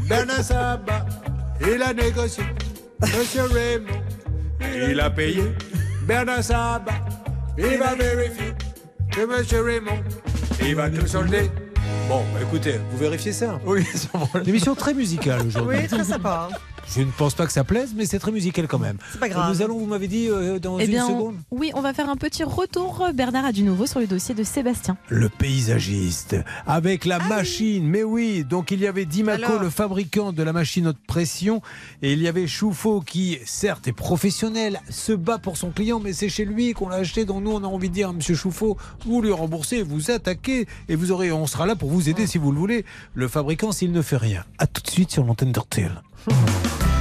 Bernard 0.09 0.43
Sabat, 0.43 1.05
il 1.60 1.82
a 1.82 1.93
négocié. 1.93 2.44
Monsieur 3.02 3.43
Raymond, 3.43 4.01
il 4.90 4.98
a 5.01 5.10
payé. 5.10 5.43
Bernard 6.06 6.43
Sabat, 6.43 6.93
il 7.59 7.77
va 7.78 7.94
vérifier 7.94 8.55
que 9.16 9.24
Monsieur 9.24 9.62
Raymond, 9.62 10.02
il 10.60 10.74
va 10.74 10.90
tout 10.90 11.06
solder. 11.06 11.51
Bon, 12.06 12.22
bah 12.34 12.40
écoutez, 12.43 12.78
vous 12.90 12.98
vérifiez 12.98 13.32
ça 13.32 13.59
Oui, 13.64 13.82
Une 14.34 14.48
émission 14.48 14.74
très 14.74 14.93
musicale 14.93 15.40
aujourd'hui. 15.47 15.78
Oui, 15.78 15.88
très 15.88 16.05
sympa. 16.05 16.51
Je 16.94 17.02
ne 17.02 17.10
pense 17.10 17.34
pas 17.34 17.46
que 17.46 17.52
ça 17.52 17.64
plaise, 17.64 17.92
mais 17.96 18.06
c'est 18.06 18.18
très 18.18 18.30
musical 18.32 18.68
quand 18.68 18.78
même. 18.78 18.96
C'est 19.12 19.18
pas 19.20 19.28
grave. 19.28 19.52
Nous 19.52 19.60
allons, 19.60 19.78
vous 19.78 19.86
m'avez 19.86 20.06
dit, 20.08 20.28
euh, 20.30 20.58
dans 20.58 20.78
Eh 20.78 20.84
une 20.84 20.90
bien, 20.90 21.04
on- 21.06 21.08
seconde. 21.18 21.36
oui, 21.50 21.70
on 21.74 21.80
va 21.80 21.92
faire 21.92 22.08
un 22.08 22.16
petit 22.16 22.44
retour, 22.44 23.06
Bernard, 23.12 23.44
à 23.44 23.52
du 23.52 23.64
nouveau 23.64 23.86
sur 23.86 23.98
le 24.00 24.06
dossier 24.06 24.34
de 24.34 24.44
Sébastien. 24.44 24.96
Le 25.08 25.28
paysagiste, 25.28 26.36
avec 26.66 27.04
la 27.04 27.18
machine, 27.18 27.84
mais 27.86 28.02
oui, 28.04 28.44
donc 28.44 28.70
il 28.70 28.80
y 28.80 28.86
avait 28.86 29.04
Dimaco, 29.04 29.44
Alors 29.44 29.62
le 29.62 29.68
fabricant 29.70 30.32
de 30.32 30.42
la 30.42 30.52
machine 30.52 30.86
haute 30.86 30.98
pression, 31.06 31.60
et 32.02 32.12
il 32.12 32.22
y 32.22 32.28
avait 32.28 32.46
Chouffaut 32.46 33.00
qui, 33.00 33.38
certes, 33.44 33.88
est 33.88 33.92
professionnel, 33.92 34.80
se 34.88 35.12
bat 35.12 35.38
pour 35.38 35.56
son 35.56 35.70
client, 35.70 36.00
mais 36.02 36.12
c'est 36.12 36.28
chez 36.28 36.44
lui 36.44 36.72
qu'on 36.72 36.88
l'a 36.88 36.96
acheté, 36.96 37.24
donc 37.24 37.42
nous 37.42 37.50
on 37.52 37.64
a 37.64 37.66
envie 37.66 37.88
de 37.88 37.94
dire, 37.94 38.12
Monsieur 38.12 38.34
Chouffaut, 38.36 38.76
vous 39.04 39.20
lui 39.20 39.32
remboursez, 39.32 39.82
vous 39.82 40.10
attaquez, 40.12 40.66
et 40.88 40.94
vous 40.94 41.10
aurez, 41.10 41.32
on 41.32 41.46
sera 41.46 41.66
là 41.66 41.74
pour 41.76 41.90
vous 41.90 42.08
aider 42.08 42.26
si 42.26 42.38
vous 42.38 42.52
le 42.52 42.58
voulez. 42.58 42.84
Le 43.14 43.26
fabricant, 43.28 43.72
s'il 43.72 43.92
ne 43.92 44.02
fait 44.02 44.16
rien. 44.16 44.44
À 44.58 44.66
tout 44.66 44.82
de 44.82 44.88
suite 44.88 45.10
sur 45.10 45.24
l'antenne 45.24 45.52
d'RTL. 45.52 46.02
Mm-hmm. 46.28 46.95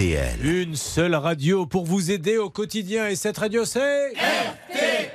RTL. 0.00 0.46
Une 0.46 0.76
seule 0.76 1.14
radio 1.14 1.66
pour 1.66 1.84
vous 1.84 2.10
aider 2.10 2.38
au 2.38 2.48
quotidien, 2.48 3.08
et 3.08 3.16
cette 3.16 3.36
radio 3.36 3.66
c'est... 3.66 4.12
RTL. 4.12 5.10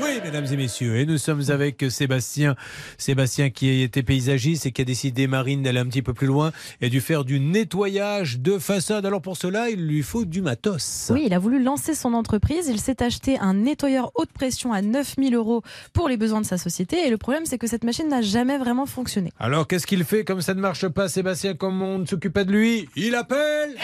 Oui, 0.00 0.20
mesdames 0.22 0.46
et 0.50 0.56
messieurs, 0.56 0.96
et 0.96 1.06
nous 1.06 1.18
sommes 1.18 1.42
avec 1.48 1.84
Sébastien. 1.88 2.56
Sébastien 2.98 3.50
qui 3.50 3.82
était 3.82 4.02
paysagiste 4.02 4.66
et 4.66 4.72
qui 4.72 4.82
a 4.82 4.84
décidé, 4.84 5.26
Marine, 5.26 5.62
d'aller 5.62 5.80
un 5.80 5.86
petit 5.86 6.02
peu 6.02 6.14
plus 6.14 6.26
loin 6.26 6.52
et 6.80 6.88
de 6.88 7.00
faire 7.00 7.24
du 7.24 7.40
nettoyage 7.40 8.38
de 8.38 8.58
façade. 8.58 9.06
Alors 9.06 9.22
pour 9.22 9.36
cela, 9.36 9.70
il 9.70 9.86
lui 9.86 10.02
faut 10.02 10.24
du 10.24 10.40
matos. 10.40 11.10
Oui, 11.12 11.24
il 11.26 11.34
a 11.34 11.38
voulu 11.38 11.62
lancer 11.62 11.94
son 11.94 12.14
entreprise. 12.14 12.68
Il 12.68 12.80
s'est 12.80 13.02
acheté 13.02 13.38
un 13.38 13.54
nettoyeur 13.54 14.12
haute 14.14 14.32
pression 14.32 14.72
à 14.72 14.82
9000 14.82 15.34
euros 15.34 15.62
pour 15.92 16.08
les 16.08 16.16
besoins 16.16 16.40
de 16.40 16.46
sa 16.46 16.58
société. 16.58 17.06
Et 17.06 17.10
le 17.10 17.18
problème, 17.18 17.44
c'est 17.44 17.58
que 17.58 17.66
cette 17.66 17.84
machine 17.84 18.08
n'a 18.08 18.22
jamais 18.22 18.58
vraiment 18.58 18.86
fonctionné. 18.86 19.32
Alors 19.38 19.66
qu'est-ce 19.66 19.86
qu'il 19.86 20.04
fait 20.04 20.24
comme 20.24 20.42
ça 20.42 20.54
ne 20.54 20.60
marche 20.60 20.88
pas, 20.88 21.08
Sébastien, 21.08 21.54
comme 21.54 21.82
on 21.82 21.98
ne 21.98 22.06
s'occupe 22.06 22.32
pas 22.32 22.44
de 22.44 22.52
lui 22.52 22.88
Il 22.96 23.14
appelle 23.14 23.76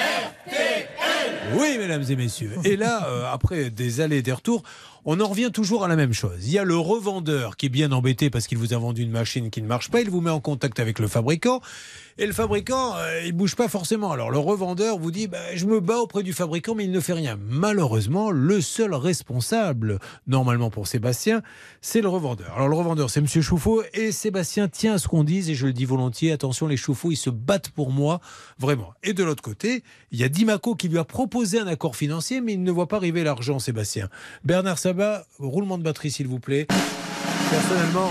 Oui, 1.54 1.78
mesdames 1.78 2.04
et 2.08 2.16
messieurs. 2.16 2.52
Et 2.64 2.76
là, 2.76 3.06
euh, 3.08 3.32
après 3.32 3.70
des 3.70 4.00
allées 4.00 4.18
et 4.18 4.22
des 4.22 4.32
retours, 4.32 4.62
on 5.04 5.20
en 5.20 5.26
revient 5.26 5.50
toujours 5.52 5.84
à 5.84 5.88
la 5.88 5.96
même 5.96 6.12
chose. 6.12 6.46
Il 6.46 6.52
y 6.52 6.58
a 6.58 6.64
le 6.64 6.76
revendeur 6.76 7.56
qui 7.56 7.66
est 7.66 7.70
bien 7.70 7.92
embêté 7.92 8.28
parce 8.28 8.46
qu'il 8.46 8.58
vous 8.58 8.74
a 8.74 8.78
vendu 8.78 9.02
une 9.02 9.10
machine 9.10 9.50
qui 9.50 9.62
ne 9.62 9.66
marche 9.66 9.90
pas. 9.90 10.00
Il 10.00 10.10
vous 10.10 10.20
met 10.20 10.30
en 10.30 10.40
contact 10.40 10.80
avec 10.80 10.98
le 10.98 11.08
fabricant. 11.08 11.60
Et 12.20 12.26
le 12.26 12.32
fabricant, 12.32 12.96
euh, 12.96 13.22
il 13.24 13.32
bouge 13.32 13.54
pas 13.54 13.68
forcément. 13.68 14.10
Alors 14.10 14.32
le 14.32 14.38
revendeur 14.38 14.98
vous 14.98 15.12
dit, 15.12 15.28
bah, 15.28 15.38
je 15.54 15.66
me 15.66 15.78
bats 15.78 16.00
auprès 16.00 16.24
du 16.24 16.32
fabricant, 16.32 16.74
mais 16.74 16.84
il 16.84 16.90
ne 16.90 16.98
fait 16.98 17.12
rien. 17.12 17.38
Malheureusement, 17.48 18.32
le 18.32 18.60
seul 18.60 18.92
responsable, 18.92 20.00
normalement 20.26 20.68
pour 20.68 20.88
Sébastien, 20.88 21.42
c'est 21.80 22.00
le 22.00 22.08
revendeur. 22.08 22.52
Alors 22.56 22.66
le 22.66 22.74
revendeur, 22.74 23.08
c'est 23.08 23.20
Monsieur 23.20 23.40
Chouffaut, 23.40 23.84
et 23.94 24.10
Sébastien 24.10 24.66
tient 24.66 24.94
à 24.94 24.98
ce 24.98 25.06
qu'on 25.06 25.22
dise, 25.22 25.48
et 25.48 25.54
je 25.54 25.66
le 25.66 25.72
dis 25.72 25.84
volontiers, 25.84 26.32
attention, 26.32 26.66
les 26.66 26.76
Chouffauts, 26.76 27.12
ils 27.12 27.16
se 27.16 27.30
battent 27.30 27.70
pour 27.70 27.92
moi, 27.92 28.20
vraiment. 28.58 28.94
Et 29.04 29.12
de 29.12 29.22
l'autre 29.22 29.42
côté, 29.44 29.84
il 30.10 30.18
y 30.18 30.24
a 30.24 30.28
Dimaco 30.28 30.74
qui 30.74 30.88
lui 30.88 30.98
a 30.98 31.04
proposé 31.04 31.60
un 31.60 31.68
accord 31.68 31.94
financier, 31.94 32.40
mais 32.40 32.54
il 32.54 32.64
ne 32.64 32.72
voit 32.72 32.88
pas 32.88 32.96
arriver 32.96 33.22
l'argent, 33.22 33.60
Sébastien. 33.60 34.08
Bernard 34.42 34.78
Sabat, 34.78 35.24
roulement 35.38 35.78
de 35.78 35.84
batterie, 35.84 36.10
s'il 36.10 36.26
vous 36.26 36.40
plaît. 36.40 36.66
Personnellement, 37.48 38.10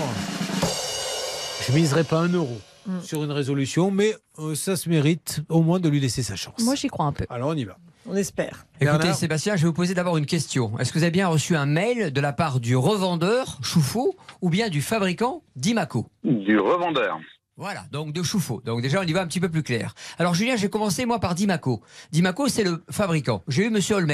je 1.66 1.72
miserai 1.74 2.04
pas 2.04 2.20
un 2.20 2.28
euro 2.28 2.58
Mm. 2.88 3.00
sur 3.02 3.22
une 3.22 3.30
résolution, 3.32 3.90
mais 3.90 4.14
euh, 4.38 4.54
ça 4.54 4.74
se 4.74 4.88
mérite 4.88 5.42
au 5.50 5.60
moins 5.62 5.78
de 5.78 5.90
lui 5.90 6.00
laisser 6.00 6.22
sa 6.22 6.36
chance. 6.36 6.62
Moi, 6.64 6.74
j'y 6.74 6.88
crois 6.88 7.04
un 7.04 7.12
peu. 7.12 7.26
Alors 7.28 7.50
on 7.50 7.54
y 7.54 7.64
va. 7.64 7.76
On 8.06 8.16
espère. 8.16 8.64
Écoutez, 8.80 8.98
Bernard? 8.98 9.14
Sébastien, 9.14 9.56
je 9.56 9.62
vais 9.62 9.66
vous 9.68 9.74
poser 9.74 9.92
d'abord 9.92 10.16
une 10.16 10.24
question. 10.24 10.78
Est-ce 10.78 10.92
que 10.92 10.98
vous 10.98 11.04
avez 11.04 11.10
bien 11.10 11.28
reçu 11.28 11.54
un 11.54 11.66
mail 11.66 12.10
de 12.10 12.20
la 12.22 12.32
part 12.32 12.58
du 12.60 12.74
revendeur 12.74 13.58
Chouffaut 13.62 14.16
ou 14.40 14.48
bien 14.48 14.70
du 14.70 14.80
fabricant 14.80 15.42
Dimaco? 15.56 16.06
Du 16.24 16.58
revendeur. 16.58 17.18
Voilà, 17.58 17.86
donc 17.90 18.12
de 18.12 18.22
Chouffaut. 18.22 18.62
Donc 18.64 18.82
déjà, 18.82 19.00
on 19.00 19.02
y 19.02 19.12
va 19.12 19.20
un 19.20 19.26
petit 19.26 19.40
peu 19.40 19.48
plus 19.48 19.64
clair. 19.64 19.92
Alors 20.20 20.32
Julien, 20.32 20.54
j'ai 20.54 20.70
commencé 20.70 21.06
moi 21.06 21.18
par 21.18 21.34
Dimaco. 21.34 21.82
Dimaco, 22.12 22.46
c'est 22.46 22.62
le 22.62 22.84
fabricant. 22.88 23.42
J'ai 23.48 23.64
eu 23.64 23.70
Monsieur 23.70 23.96
Holmes, 23.96 24.12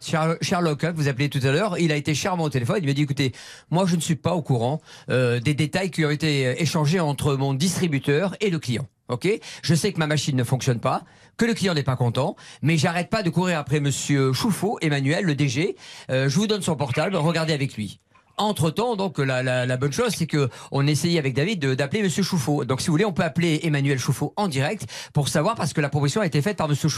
Sherlock, 0.00 0.84
hein, 0.84 0.92
que 0.92 0.96
vous 0.96 1.08
appelez 1.08 1.28
tout 1.28 1.40
à 1.42 1.50
l'heure. 1.50 1.76
Il 1.80 1.90
a 1.90 1.96
été 1.96 2.14
charmant 2.14 2.44
au 2.44 2.50
téléphone. 2.50 2.78
Il 2.80 2.86
m'a 2.86 2.92
dit, 2.92 3.02
écoutez, 3.02 3.32
moi 3.72 3.84
je 3.84 3.96
ne 3.96 4.00
suis 4.00 4.14
pas 4.14 4.34
au 4.34 4.42
courant 4.42 4.80
euh, 5.10 5.40
des 5.40 5.54
détails 5.54 5.90
qui 5.90 6.04
ont 6.04 6.10
été 6.10 6.46
euh, 6.46 6.54
échangés 6.56 7.00
entre 7.00 7.34
mon 7.34 7.52
distributeur 7.52 8.36
et 8.40 8.48
le 8.48 8.60
client. 8.60 8.86
Ok, 9.08 9.28
je 9.62 9.74
sais 9.74 9.92
que 9.92 9.98
ma 9.98 10.06
machine 10.06 10.36
ne 10.36 10.44
fonctionne 10.44 10.80
pas, 10.80 11.02
que 11.36 11.44
le 11.44 11.52
client 11.52 11.74
n'est 11.74 11.82
pas 11.82 11.96
content, 11.96 12.36
mais 12.62 12.78
j'arrête 12.78 13.10
pas 13.10 13.22
de 13.22 13.28
courir 13.28 13.58
après 13.58 13.80
Monsieur 13.80 14.32
Chouffaut, 14.32 14.78
Emmanuel, 14.80 15.24
le 15.24 15.34
DG. 15.34 15.76
Euh, 16.10 16.28
je 16.28 16.36
vous 16.36 16.46
donne 16.46 16.62
son 16.62 16.74
portable, 16.74 17.16
regardez 17.16 17.52
avec 17.52 17.74
lui. 17.74 18.00
Entre 18.36 18.70
temps, 18.70 18.96
donc 18.96 19.18
la, 19.18 19.42
la, 19.42 19.66
la 19.66 19.76
bonne 19.76 19.92
chose, 19.92 20.12
c'est 20.16 20.26
que 20.26 20.48
on 20.72 20.86
essayait 20.86 21.18
avec 21.18 21.34
David 21.34 21.64
d'appeler 21.64 22.02
Monsieur 22.02 22.22
Chouffaut. 22.22 22.64
Donc, 22.64 22.80
si 22.80 22.88
vous 22.88 22.92
voulez, 22.92 23.04
on 23.04 23.12
peut 23.12 23.22
appeler 23.22 23.60
Emmanuel 23.62 23.98
Chouffaut 23.98 24.32
en 24.36 24.48
direct 24.48 24.86
pour 25.12 25.28
savoir 25.28 25.54
parce 25.54 25.72
que 25.72 25.80
la 25.80 25.88
proposition 25.88 26.20
a 26.20 26.26
été 26.26 26.42
faite 26.42 26.56
par 26.56 26.68
Monsieur 26.68 26.88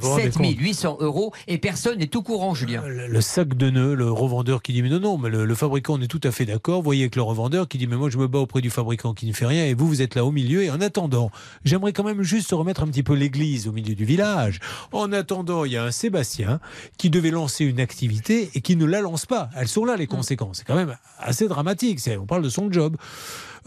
rendez 0.00 0.22
7800 0.22 0.98
euros 1.00 1.32
et 1.48 1.58
personne 1.58 1.98
n'est 1.98 2.06
tout 2.06 2.22
courant, 2.22 2.54
Julien. 2.54 2.82
Le, 2.86 3.06
le 3.08 3.20
sac 3.20 3.54
de 3.54 3.70
nœuds, 3.70 3.94
le 3.94 4.10
revendeur 4.10 4.62
qui 4.62 4.72
dit 4.72 4.82
mais 4.82 4.88
non, 4.88 5.00
non, 5.00 5.18
mais 5.18 5.28
le, 5.28 5.44
le 5.44 5.54
fabricant, 5.54 5.94
on 5.94 6.00
est 6.00 6.08
tout 6.08 6.20
à 6.24 6.30
fait 6.30 6.44
d'accord. 6.44 6.82
Voyez 6.82 7.02
avec 7.02 7.16
le 7.16 7.22
revendeur 7.22 7.68
qui 7.68 7.78
dit 7.78 7.86
mais 7.86 7.96
moi 7.96 8.10
je 8.10 8.18
me 8.18 8.28
bats 8.28 8.38
auprès 8.38 8.60
du 8.60 8.70
fabricant 8.70 9.14
qui 9.14 9.26
ne 9.26 9.32
fait 9.32 9.46
rien 9.46 9.64
et 9.64 9.74
vous, 9.74 9.86
vous 9.86 10.02
êtes 10.02 10.14
là 10.14 10.24
au 10.24 10.30
milieu. 10.30 10.62
Et 10.62 10.70
en 10.70 10.80
attendant, 10.80 11.30
j'aimerais 11.64 11.92
quand 11.92 12.04
même 12.04 12.22
juste 12.22 12.50
remettre 12.52 12.82
un 12.82 12.86
petit 12.86 13.02
peu 13.02 13.14
l'église 13.14 13.68
au 13.68 13.72
milieu 13.72 13.94
du 13.94 14.04
village. 14.04 14.60
En 14.92 15.12
attendant, 15.12 15.64
il 15.64 15.72
y 15.72 15.76
a 15.76 15.84
un 15.84 15.90
Sébastien 15.90 16.60
qui 16.98 17.10
devait 17.10 17.30
lancer 17.30 17.64
une 17.64 17.80
activité 17.80 18.50
et 18.54 18.60
qui 18.60 18.76
ne 18.76 18.84
la 18.84 19.00
lance 19.00 19.26
pas. 19.26 19.50
Elles 19.56 19.68
sont 19.68 19.84
là 19.84 19.96
les 19.96 20.06
conséquences. 20.06 20.58
C'est 20.58 20.64
quand 20.64 20.74
même 20.74 20.81
assez 21.18 21.48
dramatique. 21.48 22.00
On 22.20 22.26
parle 22.26 22.42
de 22.42 22.48
son 22.48 22.70
job. 22.70 22.96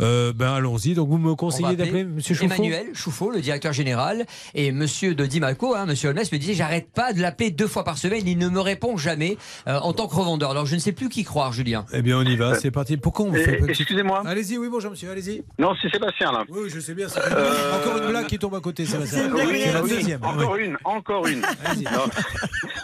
Euh, 0.02 0.34
ben 0.34 0.54
allons-y. 0.54 0.94
Donc 0.94 1.10
vous 1.10 1.18
me 1.18 1.36
conseillez 1.36 1.66
appeler 1.68 1.78
d'appeler 1.78 2.04
Monsieur 2.04 2.36
Chauffot 2.36 2.54
Emmanuel 2.54 2.88
Chouffaut, 2.94 3.32
le 3.32 3.42
directeur 3.42 3.74
général, 3.74 4.26
et 4.54 4.72
Monsieur 4.72 5.16
de 5.16 5.26
Dimaco, 5.26 5.76
hein, 5.76 5.86
Monsieur 5.86 6.10
Holmes, 6.10 6.20
me 6.32 6.38
disait 6.38 6.54
j'arrête 6.54 6.90
pas 6.94 7.14
de 7.14 7.22
l'appeler 7.22 7.52
deux 7.52 7.68
fois 7.68 7.84
par 7.84 7.98
semaine, 7.98 8.24
il 8.28 8.38
ne 8.38 8.50
me 8.50 8.60
répond 8.60 8.98
jamais 8.98 9.38
euh, 9.68 9.80
en 9.80 9.94
tant 9.94 10.08
que 10.08 10.16
revendeur. 10.16 10.52
Alors 10.52 10.66
je 10.66 10.76
ne 10.76 10.80
sais 10.80 10.92
plus 10.92 11.10
qui 11.10 11.24
croire, 11.24 11.54
Julien. 11.54 11.86
Eh 11.94 12.02
bien, 12.02 12.18
on 12.18 12.24
y 12.24 12.36
va. 12.36 12.56
C'est 12.56 12.72
parti. 12.72 12.98
Pourquoi 12.98 13.26
on 13.26 13.34
Et- 13.34 13.44
fait 13.44 13.62
un 13.62 13.66
petit- 13.66 13.82
excusez-moi. 13.84 14.24
Allez-y. 14.26 14.58
Oui, 14.58 14.68
bonjour 14.70 14.92
monsieur. 14.92 15.12
Allez-y. 15.12 15.44
Non, 15.60 15.74
c'est 15.82 15.90
Sébastien 15.90 16.32
là. 16.32 16.44
Oui, 16.50 16.70
je 16.70 16.80
sais 16.80 16.94
bien. 16.94 17.08
c'est- 17.08 17.20
Euh, 17.20 17.78
Encore 17.82 17.98
une 18.02 18.10
blague 18.10 18.28
qui 18.28 18.38
tombe 18.40 18.56
à 18.56 18.60
côté, 18.60 18.86
Sébastien. 18.86 19.30
Oui, 19.34 19.62
C'est 19.66 19.74
la 19.74 19.82
oui, 19.84 19.90
deuxième. 19.90 20.24
Encore 20.24 20.52
oui. 20.54 20.66
une, 20.66 20.78
encore 20.84 21.28
une. 21.28 21.42
Non, 21.42 22.08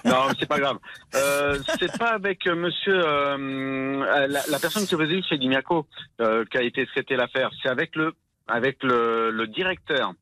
non 0.05 0.17
mais 0.29 0.33
c'est 0.39 0.47
pas 0.47 0.59
grave. 0.59 0.77
Euh, 1.15 1.57
c'est 1.79 1.97
pas 1.97 2.11
avec 2.13 2.45
monsieur, 2.47 3.01
euh, 3.05 4.27
la, 4.27 4.41
la 4.49 4.59
personne 4.59 4.85
qui 4.85 4.95
faisait 4.95 5.21
chez 5.27 5.37
Dimiaco 5.37 5.85
euh, 6.21 6.43
qui 6.51 6.57
a 6.57 6.61
été 6.63 6.87
traitée 7.01 7.15
l'affaire. 7.15 7.49
C'est 7.61 7.69
avec 7.69 7.95
le, 7.95 8.13
avec 8.47 8.77
le, 8.83 9.31
le 9.31 9.47
directeur. 9.47 10.13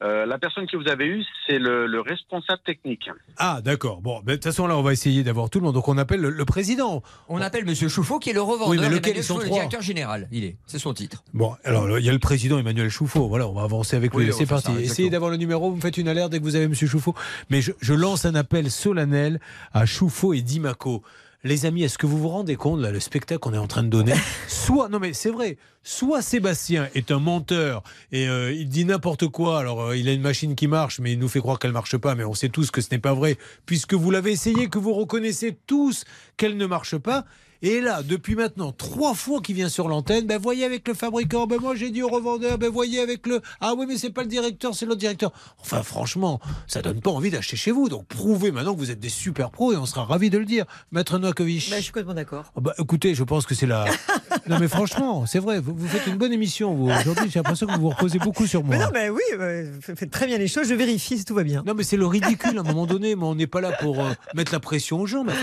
Euh, 0.00 0.26
la 0.26 0.38
personne 0.38 0.64
que 0.68 0.76
vous 0.76 0.86
avez 0.88 1.06
eue, 1.06 1.24
c'est 1.44 1.58
le, 1.58 1.88
le 1.88 2.00
responsable 2.00 2.62
technique. 2.64 3.10
Ah, 3.36 3.60
d'accord. 3.64 4.00
Bon, 4.00 4.20
mais 4.24 4.32
de 4.32 4.36
toute 4.36 4.44
façon, 4.44 4.68
là, 4.68 4.76
on 4.78 4.82
va 4.82 4.92
essayer 4.92 5.24
d'avoir 5.24 5.50
tout 5.50 5.58
le 5.58 5.64
monde. 5.64 5.74
Donc, 5.74 5.88
on 5.88 5.98
appelle 5.98 6.20
le, 6.20 6.30
le 6.30 6.44
président. 6.44 7.02
On 7.28 7.40
appelle 7.40 7.64
Monsieur 7.64 7.88
Chouffaut 7.88 8.20
qui 8.20 8.30
est 8.30 8.32
le 8.32 8.40
revendeur, 8.40 8.68
Oui, 8.68 8.76
mais 8.78 8.84
lequel 8.88 8.98
Emmanuel 8.98 9.16
ils 9.16 9.24
sont 9.24 9.34
Chouffaut, 9.34 9.46
le 9.46 9.52
directeur 9.54 9.82
général. 9.82 10.28
Il 10.30 10.44
est, 10.44 10.56
c'est 10.66 10.78
son 10.78 10.94
titre. 10.94 11.24
Bon, 11.34 11.56
alors, 11.64 11.98
il 11.98 12.04
y 12.04 12.08
a 12.08 12.12
le 12.12 12.20
président 12.20 12.60
Emmanuel 12.60 12.90
Chouffaut. 12.90 13.26
Voilà, 13.26 13.48
on 13.48 13.54
va 13.54 13.62
avancer 13.62 13.96
avec 13.96 14.14
Oui, 14.14 14.26
lui. 14.26 14.32
C'est 14.32 14.46
parti. 14.46 14.72
ça. 14.72 14.80
Essayez 14.80 15.10
d'avoir 15.10 15.32
le 15.32 15.36
numéro. 15.36 15.68
Vous 15.70 15.76
me 15.76 15.80
faites 15.80 15.98
une 15.98 16.06
alerte 16.06 16.30
dès 16.30 16.38
que 16.38 16.44
vous 16.44 16.54
avez 16.54 16.68
Monsieur 16.68 16.86
Chouffaut. 16.86 17.16
Mais 17.50 17.60
je, 17.60 17.72
je 17.80 17.92
lance 17.94 18.24
un 18.24 18.36
appel 18.36 18.70
solennel 18.70 19.40
à 19.72 19.84
Chouffaut 19.84 20.32
et 20.32 20.42
Dimaco. 20.42 21.02
Les 21.44 21.66
amis, 21.66 21.84
est-ce 21.84 21.98
que 21.98 22.06
vous 22.06 22.18
vous 22.18 22.30
rendez 22.30 22.56
compte, 22.56 22.80
là, 22.80 22.90
le 22.90 22.98
spectacle 22.98 23.38
qu'on 23.38 23.54
est 23.54 23.58
en 23.58 23.68
train 23.68 23.84
de 23.84 23.88
donner 23.88 24.12
Soit, 24.48 24.88
non 24.88 24.98
mais 24.98 25.12
c'est 25.12 25.30
vrai, 25.30 25.56
soit 25.84 26.20
Sébastien 26.20 26.88
est 26.96 27.12
un 27.12 27.20
menteur 27.20 27.84
et 28.10 28.28
euh, 28.28 28.52
il 28.52 28.68
dit 28.68 28.84
n'importe 28.84 29.28
quoi. 29.28 29.60
Alors, 29.60 29.82
euh, 29.82 29.96
il 29.96 30.08
a 30.08 30.12
une 30.12 30.20
machine 30.20 30.56
qui 30.56 30.66
marche, 30.66 30.98
mais 30.98 31.12
il 31.12 31.18
nous 31.20 31.28
fait 31.28 31.38
croire 31.38 31.60
qu'elle 31.60 31.72
marche 31.72 31.96
pas. 31.96 32.16
Mais 32.16 32.24
on 32.24 32.34
sait 32.34 32.48
tous 32.48 32.72
que 32.72 32.80
ce 32.80 32.88
n'est 32.90 32.98
pas 32.98 33.14
vrai, 33.14 33.38
puisque 33.66 33.94
vous 33.94 34.10
l'avez 34.10 34.32
essayé, 34.32 34.68
que 34.68 34.80
vous 34.80 34.92
reconnaissez 34.92 35.56
tous 35.68 36.04
qu'elle 36.36 36.56
ne 36.56 36.66
marche 36.66 36.98
pas. 36.98 37.24
Et 37.62 37.80
là, 37.80 38.02
depuis 38.04 38.36
maintenant 38.36 38.70
trois 38.72 39.14
fois 39.14 39.40
qu'il 39.40 39.56
vient 39.56 39.68
sur 39.68 39.88
l'antenne, 39.88 40.26
ben 40.26 40.38
voyez 40.40 40.64
avec 40.64 40.86
le 40.86 40.94
fabricant, 40.94 41.46
ben 41.48 41.58
moi 41.60 41.74
j'ai 41.74 41.90
dit 41.90 42.02
au 42.02 42.08
revendeur, 42.08 42.56
ben 42.56 42.70
voyez 42.70 43.00
avec 43.00 43.26
le 43.26 43.40
ah 43.60 43.74
oui 43.76 43.84
mais 43.88 43.96
c'est 43.98 44.10
pas 44.10 44.22
le 44.22 44.28
directeur, 44.28 44.74
c'est 44.74 44.86
l'autre 44.86 45.00
directeur. 45.00 45.32
Enfin 45.60 45.82
franchement, 45.82 46.38
ça 46.68 46.82
donne 46.82 47.00
pas 47.00 47.10
envie 47.10 47.30
d'acheter 47.30 47.56
chez 47.56 47.70
vous. 47.72 47.88
Donc 47.88 48.06
prouvez 48.06 48.52
maintenant 48.52 48.74
que 48.74 48.78
vous 48.78 48.90
êtes 48.92 49.00
des 49.00 49.08
super 49.08 49.50
pros 49.50 49.72
et 49.72 49.76
on 49.76 49.86
sera 49.86 50.04
ravis 50.04 50.30
de 50.30 50.38
le 50.38 50.44
dire, 50.44 50.66
Maître 50.92 51.18
Noakovic. 51.18 51.68
Bah, 51.70 51.76
je 51.78 51.82
suis 51.82 51.90
complètement 51.92 52.14
d'accord. 52.14 52.44
Ah 52.56 52.60
bah, 52.60 52.74
écoutez, 52.78 53.14
je 53.16 53.24
pense 53.24 53.44
que 53.44 53.54
c'est 53.56 53.66
la. 53.66 53.86
non 54.48 54.58
mais 54.60 54.68
franchement, 54.68 55.26
c'est 55.26 55.40
vrai, 55.40 55.58
vous, 55.60 55.74
vous 55.74 55.88
faites 55.88 56.06
une 56.06 56.16
bonne 56.16 56.32
émission 56.32 56.74
vous 56.74 56.90
aujourd'hui. 56.90 57.28
J'ai 57.28 57.40
l'impression 57.40 57.66
que 57.66 57.72
vous 57.72 57.80
vous 57.80 57.90
reposez 57.90 58.18
beaucoup 58.20 58.46
sur 58.46 58.62
moi. 58.62 58.76
Mais 58.76 58.84
non, 58.84 58.90
mais 58.92 59.10
oui, 59.10 59.22
f- 59.34 59.96
faites 59.96 60.10
très 60.12 60.26
bien 60.26 60.38
les 60.38 60.46
choses. 60.48 60.68
Je 60.68 60.74
vérifie 60.74 61.18
si 61.18 61.24
tout 61.24 61.34
va 61.34 61.42
bien. 61.42 61.64
Non, 61.66 61.74
mais 61.74 61.82
c'est 61.82 61.96
le 61.96 62.06
ridicule 62.06 62.56
à 62.56 62.60
un 62.60 62.64
moment 62.64 62.86
donné. 62.86 63.16
Mais 63.16 63.24
on 63.24 63.34
n'est 63.34 63.46
pas 63.48 63.60
là 63.60 63.72
pour 63.72 63.98
euh, 64.00 64.10
mettre 64.34 64.52
la 64.52 64.60
pression 64.60 65.00
aux 65.00 65.06
gens. 65.06 65.24
enfin, 65.26 65.34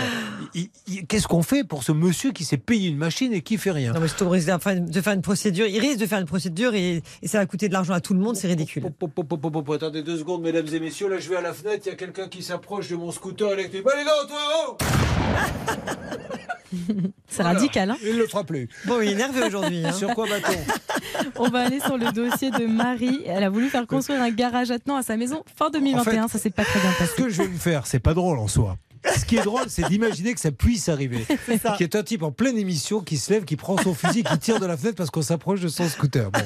Qu'est-ce 1.08 1.28
qu'on 1.28 1.42
fait 1.42 1.64
pour 1.64 1.82
ce 1.82 1.92
monsieur 2.06 2.32
qui 2.32 2.44
s'est 2.44 2.56
payé 2.56 2.88
une 2.88 2.96
machine 2.96 3.32
et 3.32 3.42
qui 3.42 3.58
fait 3.58 3.70
rien 3.72 3.92
Non, 3.92 4.00
mais 4.00 4.08
c'est 4.08 4.22
au 4.22 4.28
risque 4.28 4.48
de 4.48 5.00
faire- 5.00 5.12
une 5.14 5.22
procédure. 5.22 5.66
Il 5.66 5.78
risque 5.80 5.98
de 5.98 6.06
faire 6.06 6.18
une 6.18 6.26
procédure 6.26 6.74
et, 6.74 7.02
et 7.22 7.28
ça 7.28 7.38
va 7.38 7.46
coûter 7.46 7.68
de 7.68 7.72
l'argent 7.72 7.94
à 7.94 8.00
tout 8.00 8.14
le 8.14 8.20
monde. 8.20 8.36
C'est 8.36 8.48
ridicule. 8.48 8.84
Attendez 9.74 10.02
deux 10.02 10.18
secondes, 10.18 10.42
mesdames 10.42 10.66
et 10.72 10.80
messieurs. 10.80 11.08
Là, 11.08 11.18
je 11.18 11.28
vais 11.28 11.36
à 11.36 11.40
la 11.40 11.52
fenêtre. 11.52 11.82
Il 11.86 11.88
y 11.90 11.92
a 11.92 11.96
quelqu'un 11.96 12.28
qui 12.28 12.42
s'approche 12.42 12.88
de 12.88 12.96
mon 12.96 13.12
scooter 13.12 13.52
électrique. 13.52 13.84
Allez, 13.92 14.04
non, 14.04 14.28
toi 14.28 14.38
oh 14.68 14.76
C'est 17.28 17.42
Voilà. 17.42 17.58
radical. 17.58 17.90
Hein 17.90 17.96
Il 18.04 18.14
ne 18.14 18.18
le 18.18 18.26
fera 18.26 18.44
plus. 18.44 18.68
Bon, 18.86 19.00
il 19.00 19.10
est 19.10 19.14
nerveux 19.14 19.44
aujourd'hui. 19.46 19.84
hein. 19.84 19.92
Sur 19.92 20.14
quoi 20.14 20.26
va-t-on? 20.26 21.32
On 21.42 21.48
va 21.48 21.60
aller 21.66 21.80
sur 21.80 21.96
le 21.96 22.10
dossier 22.12 22.50
de 22.50 22.66
Marie. 22.66 23.20
Elle 23.26 23.44
a 23.44 23.50
voulu 23.50 23.68
faire 23.68 23.86
construire 23.86 24.20
un 24.22 24.30
garage 24.30 24.70
attenant 24.70 24.96
à 24.96 25.02
sa 25.02 25.16
maison 25.16 25.42
fin 25.56 25.70
2021. 25.70 26.24
En 26.24 26.28
fait, 26.28 26.38
ça 26.38 26.42
s'est 26.42 26.50
pas 26.50 26.64
très 26.64 26.80
bien 26.80 26.90
passé. 26.98 27.12
Ce 27.16 27.22
que 27.22 27.28
je 27.28 27.42
vais 27.42 27.48
me 27.48 27.56
faire, 27.58 27.86
c'est 27.86 27.98
pas 28.00 28.14
drôle 28.14 28.38
en 28.38 28.48
soi. 28.48 28.76
Ce 29.18 29.24
qui 29.24 29.36
est 29.36 29.42
drôle, 29.42 29.64
c'est 29.68 29.88
d'imaginer 29.88 30.34
que 30.34 30.40
ça 30.40 30.50
puisse 30.50 30.88
arriver. 30.88 31.24
Qui 31.76 31.82
est 31.84 31.94
un 31.94 32.02
type 32.02 32.22
en 32.22 32.32
pleine 32.32 32.56
émission 32.58 33.00
qui 33.00 33.16
se 33.18 33.32
lève, 33.32 33.44
qui 33.44 33.56
prend 33.56 33.76
son 33.78 33.94
fusil, 33.94 34.22
qui 34.24 34.38
tire 34.38 34.60
de 34.60 34.66
la 34.66 34.76
fenêtre 34.76 34.96
parce 34.96 35.10
qu'on 35.10 35.22
s'approche 35.22 35.60
de 35.60 35.68
son 35.68 35.88
scooter. 35.88 36.30
Bon. 36.30 36.40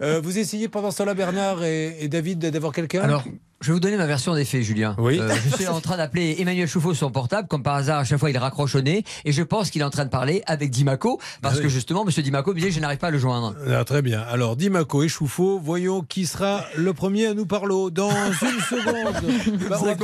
Euh, 0.00 0.20
vous 0.22 0.38
essayez 0.38 0.68
pendant 0.68 0.90
ce 0.90 0.98
temps-là, 0.98 1.14
Bernard 1.14 1.62
et, 1.64 1.96
et 2.00 2.08
David, 2.08 2.38
d'avoir 2.38 2.72
quelqu'un? 2.72 3.02
Alors, 3.02 3.24
Je 3.60 3.68
vais 3.68 3.72
vous 3.74 3.80
donner 3.80 3.96
ma 3.96 4.06
version 4.06 4.34
des 4.34 4.44
faits, 4.44 4.62
Julien. 4.62 4.96
Oui. 4.98 5.18
Euh, 5.20 5.32
je 5.50 5.56
suis 5.56 5.66
en 5.68 5.80
train 5.80 5.96
d'appeler 5.96 6.36
Emmanuel 6.40 6.66
Chouffeau 6.68 6.94
sur 6.94 7.06
son 7.06 7.12
portable, 7.12 7.46
comme 7.48 7.62
par 7.62 7.74
hasard, 7.76 7.98
à 8.00 8.04
chaque 8.04 8.18
fois 8.18 8.30
il 8.30 8.38
raccroche 8.38 8.74
au 8.74 8.80
nez, 8.80 9.04
et 9.24 9.32
je 9.32 9.42
pense 9.42 9.70
qu'il 9.70 9.80
est 9.80 9.84
en 9.84 9.90
train 9.90 10.04
de 10.04 10.10
parler 10.10 10.42
avec 10.46 10.70
Dimaco, 10.70 11.18
parce 11.40 11.54
Ah 11.54 11.58
oui. 11.58 11.62
que 11.64 11.68
justement, 11.68 12.04
Monsieur 12.04 12.22
Dimaco 12.22 12.50
me 12.52 12.56
disait 12.58 12.70
je 12.70 12.80
n'arrive 12.80 12.98
pas 12.98 13.08
à 13.08 13.10
le 13.10 13.18
joindre. 13.18 13.54
Ah, 13.70 13.84
très 13.84 14.02
bien. 14.02 14.20
Alors, 14.22 14.56
Dimaco 14.56 15.02
et 15.02 15.08
Chouffaut, 15.08 15.60
voyons 15.62 16.02
qui 16.02 16.26
sera 16.26 16.64
le 16.76 16.92
premier 16.92 17.26
à 17.26 17.34
nous 17.34 17.46
parler 17.46 17.90
dans 17.92 18.10
une 18.10 18.60
seconde. 18.60 19.14
Bah, 19.68 19.78
on, 19.80 19.84
va 19.84 19.94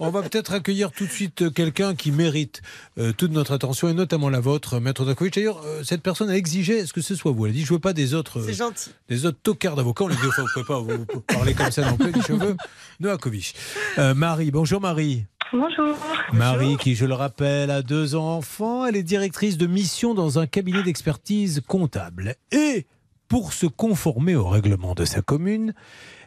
on 0.00 0.10
va 0.10 0.22
peut-être 0.22 0.52
accueillir 0.52 0.90
tout 0.92 1.04
de 1.06 1.10
suite 1.10 1.42
euh, 1.42 1.50
quelqu'un 1.50 1.94
qui 1.94 2.10
mérite 2.10 2.62
euh, 2.98 3.12
toute 3.12 3.32
notre 3.32 3.52
attention 3.52 3.88
et 3.88 3.94
notamment 3.94 4.28
la 4.28 4.40
vôtre, 4.40 4.80
Maître 4.80 5.04
Dakovic. 5.04 5.34
D'ailleurs, 5.34 5.62
euh, 5.64 5.82
cette 5.84 6.02
personne 6.02 6.30
a 6.30 6.36
exigé 6.36 6.78
est-ce 6.78 6.92
que 6.92 7.00
ce 7.00 7.14
soit 7.14 7.32
vous 7.32 7.46
Elle 7.46 7.52
a 7.52 7.54
dit 7.54 7.64
je 7.64 7.72
veux 7.72 7.78
pas 7.78 7.92
des 7.92 8.14
autres, 8.14 8.40
euh, 8.40 8.52
gentil. 8.52 8.90
des 9.08 9.26
autres 9.26 9.38
tocards 9.42 9.76
d'avocats. 9.76 10.04
On 10.04 10.08
lui 10.08 10.16
dit 10.16 10.22
vous 10.22 10.44
pouvez 10.52 10.66
pas 10.66 10.80
vous, 10.80 11.06
vous 11.12 11.20
parler 11.20 11.54
comme 11.54 11.70
ça 11.70 11.88
non 11.90 11.96
plus, 11.96 12.12
les 12.12 12.22
cheveux. 12.22 12.56
Noakovic. 13.00 13.54
Euh, 13.98 14.14
Marie, 14.14 14.50
bonjour 14.50 14.80
Marie. 14.80 15.26
Bonjour. 15.52 15.94
Marie, 16.32 16.76
qui, 16.78 16.96
je 16.96 17.04
le 17.06 17.14
rappelle, 17.14 17.70
a 17.70 17.82
deux 17.82 18.16
enfants, 18.16 18.86
elle 18.86 18.96
est 18.96 19.04
directrice 19.04 19.56
de 19.56 19.66
mission 19.66 20.14
dans 20.14 20.40
un 20.40 20.46
cabinet 20.46 20.82
d'expertise 20.82 21.62
comptable. 21.66 22.34
Et 22.50 22.86
pour 23.28 23.52
se 23.52 23.66
conformer 23.66 24.34
au 24.34 24.48
règlement 24.48 24.94
de 24.94 25.04
sa 25.04 25.22
commune, 25.22 25.74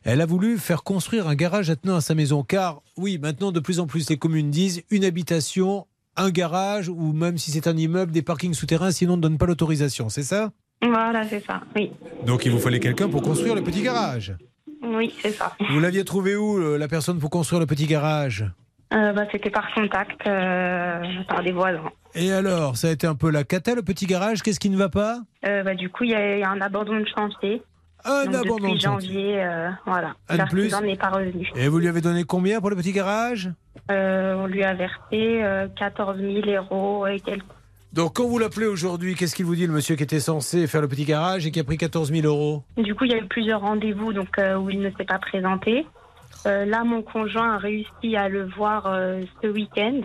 elle 0.08 0.22
a 0.22 0.26
voulu 0.26 0.58
faire 0.58 0.84
construire 0.84 1.28
un 1.28 1.36
garage 1.36 1.70
attenant 1.70 1.98
à 1.98 2.02
sa 2.02 2.16
maison. 2.16 2.42
Car, 2.42 2.82
oui, 2.96 3.20
maintenant, 3.22 3.52
de 3.52 3.60
plus 3.60 3.82
en 3.82 3.88
plus, 3.88 4.10
les 4.10 4.18
communes 4.18 4.50
disent 4.50 4.84
une 4.90 5.04
habitation, 5.04 5.86
un 6.16 6.30
garage, 6.30 6.88
ou 6.88 7.12
même 7.12 7.38
si 7.38 7.52
c'est 7.52 7.68
un 7.68 7.76
immeuble, 7.76 8.14
des 8.14 8.22
parkings 8.22 8.54
souterrains, 8.54 8.92
sinon 8.92 9.14
on 9.14 9.18
ne 9.18 9.22
donne 9.22 9.38
pas 9.38 9.46
l'autorisation. 9.46 10.08
C'est 10.08 10.24
ça? 10.24 10.52
Voilà, 10.82 11.24
c'est 11.28 11.44
ça. 11.46 11.62
Oui. 11.76 11.92
Donc 12.26 12.46
il 12.46 12.52
vous 12.54 12.60
fallait 12.60 12.80
quelqu'un 12.80 13.10
pour 13.10 13.22
construire 13.22 13.54
le 13.54 13.62
petit 13.62 13.82
garage? 13.82 14.34
Oui, 14.82 15.14
c'est 15.22 15.32
ça. 15.32 15.52
Vous 15.72 15.80
l'aviez 15.82 16.06
trouvé 16.06 16.36
où, 16.38 16.58
le- 16.58 16.78
la 16.78 16.88
personne 16.88 17.20
pour 17.20 17.30
construire 17.30 17.60
le 17.60 17.66
petit 17.66 17.86
garage? 17.88 18.46
Euh, 18.94 19.12
bah, 19.12 19.26
C'était 19.32 19.50
par 19.50 19.74
contact, 19.74 20.26
euh, 20.26 21.02
par 21.28 21.44
des 21.44 21.52
voisins. 21.52 21.92
Et 22.16 22.32
alors, 22.32 22.78
ça 22.78 22.88
a 22.88 22.92
été 22.92 23.06
un 23.06 23.16
peu 23.16 23.30
la 23.30 23.44
cata, 23.44 23.76
le 23.76 23.82
petit 23.82 24.06
garage? 24.06 24.42
Qu'est-ce 24.42 24.60
qui 24.62 24.70
ne 24.70 24.78
va 24.78 24.88
pas? 24.88 25.20
Euh, 25.46 25.64
bah, 25.64 25.76
du 25.76 25.90
coup, 25.90 26.06
il 26.06 26.12
y, 26.12 26.14
y 26.14 26.44
a 26.44 26.50
un 26.50 26.62
abandon 26.62 26.98
de 26.98 27.06
chantier. 27.14 27.62
Un 28.08 28.26
Donc, 28.26 28.36
abandon 28.36 28.56
depuis 28.56 28.74
de 28.76 28.80
chantier. 28.82 29.10
janvier, 29.10 29.44
euh, 29.44 29.70
voilà. 29.86 30.16
Un 30.30 30.38
de 30.38 30.50
plus 30.50 30.82
n'est 30.82 30.96
pas 30.96 31.10
revenu. 31.10 31.50
Et 31.56 31.68
vous 31.68 31.78
lui 31.80 31.88
avez 31.88 32.02
donné 32.02 32.24
combien 32.24 32.60
pour 32.62 32.70
le 32.70 32.76
petit 32.76 32.94
garage? 32.94 33.52
Euh, 33.92 34.36
on 34.36 34.48
lui 34.48 34.64
a 34.64 34.74
versé 34.74 35.00
euh, 35.14 35.68
14 35.78 36.18
000 36.18 36.48
euros 36.50 37.06
et 37.08 37.20
quelques. 37.20 37.44
Donc 37.94 38.16
quand 38.16 38.26
vous 38.28 38.38
l'appelez 38.38 38.66
aujourd'hui, 38.66 39.16
qu'est-ce 39.16 39.34
qu'il 39.36 39.46
vous 39.46 39.56
dit 39.56 39.66
le 39.66 39.74
monsieur 39.74 39.96
qui 39.96 40.04
était 40.04 40.20
censé 40.20 40.68
faire 40.68 40.82
le 40.82 40.88
petit 40.88 41.06
garage 41.06 41.46
et 41.46 41.52
qui 41.52 41.60
a 41.60 41.64
pris 41.64 41.78
14 41.78 42.12
000 42.12 42.28
euros? 42.28 42.64
Du 42.78 42.94
coup, 42.96 43.06
il 43.06 43.12
y 43.12 43.16
a 43.16 43.18
eu 43.18 43.26
plusieurs 43.26 43.62
rendez-vous 43.62 44.14
donc, 44.14 44.38
euh, 44.40 44.56
où 44.56 44.70
il 44.70 44.82
ne 44.82 44.90
s'est 44.92 45.06
pas 45.06 45.20
présenté. 45.20 45.86
Euh, 46.46 46.66
là, 46.66 46.84
mon 46.84 47.02
conjoint 47.02 47.56
a 47.56 47.58
réussi 47.58 48.16
à 48.16 48.30
le 48.30 48.46
voir 48.46 48.86
euh, 48.88 49.22
ce 49.42 49.48
week-end. 49.48 50.02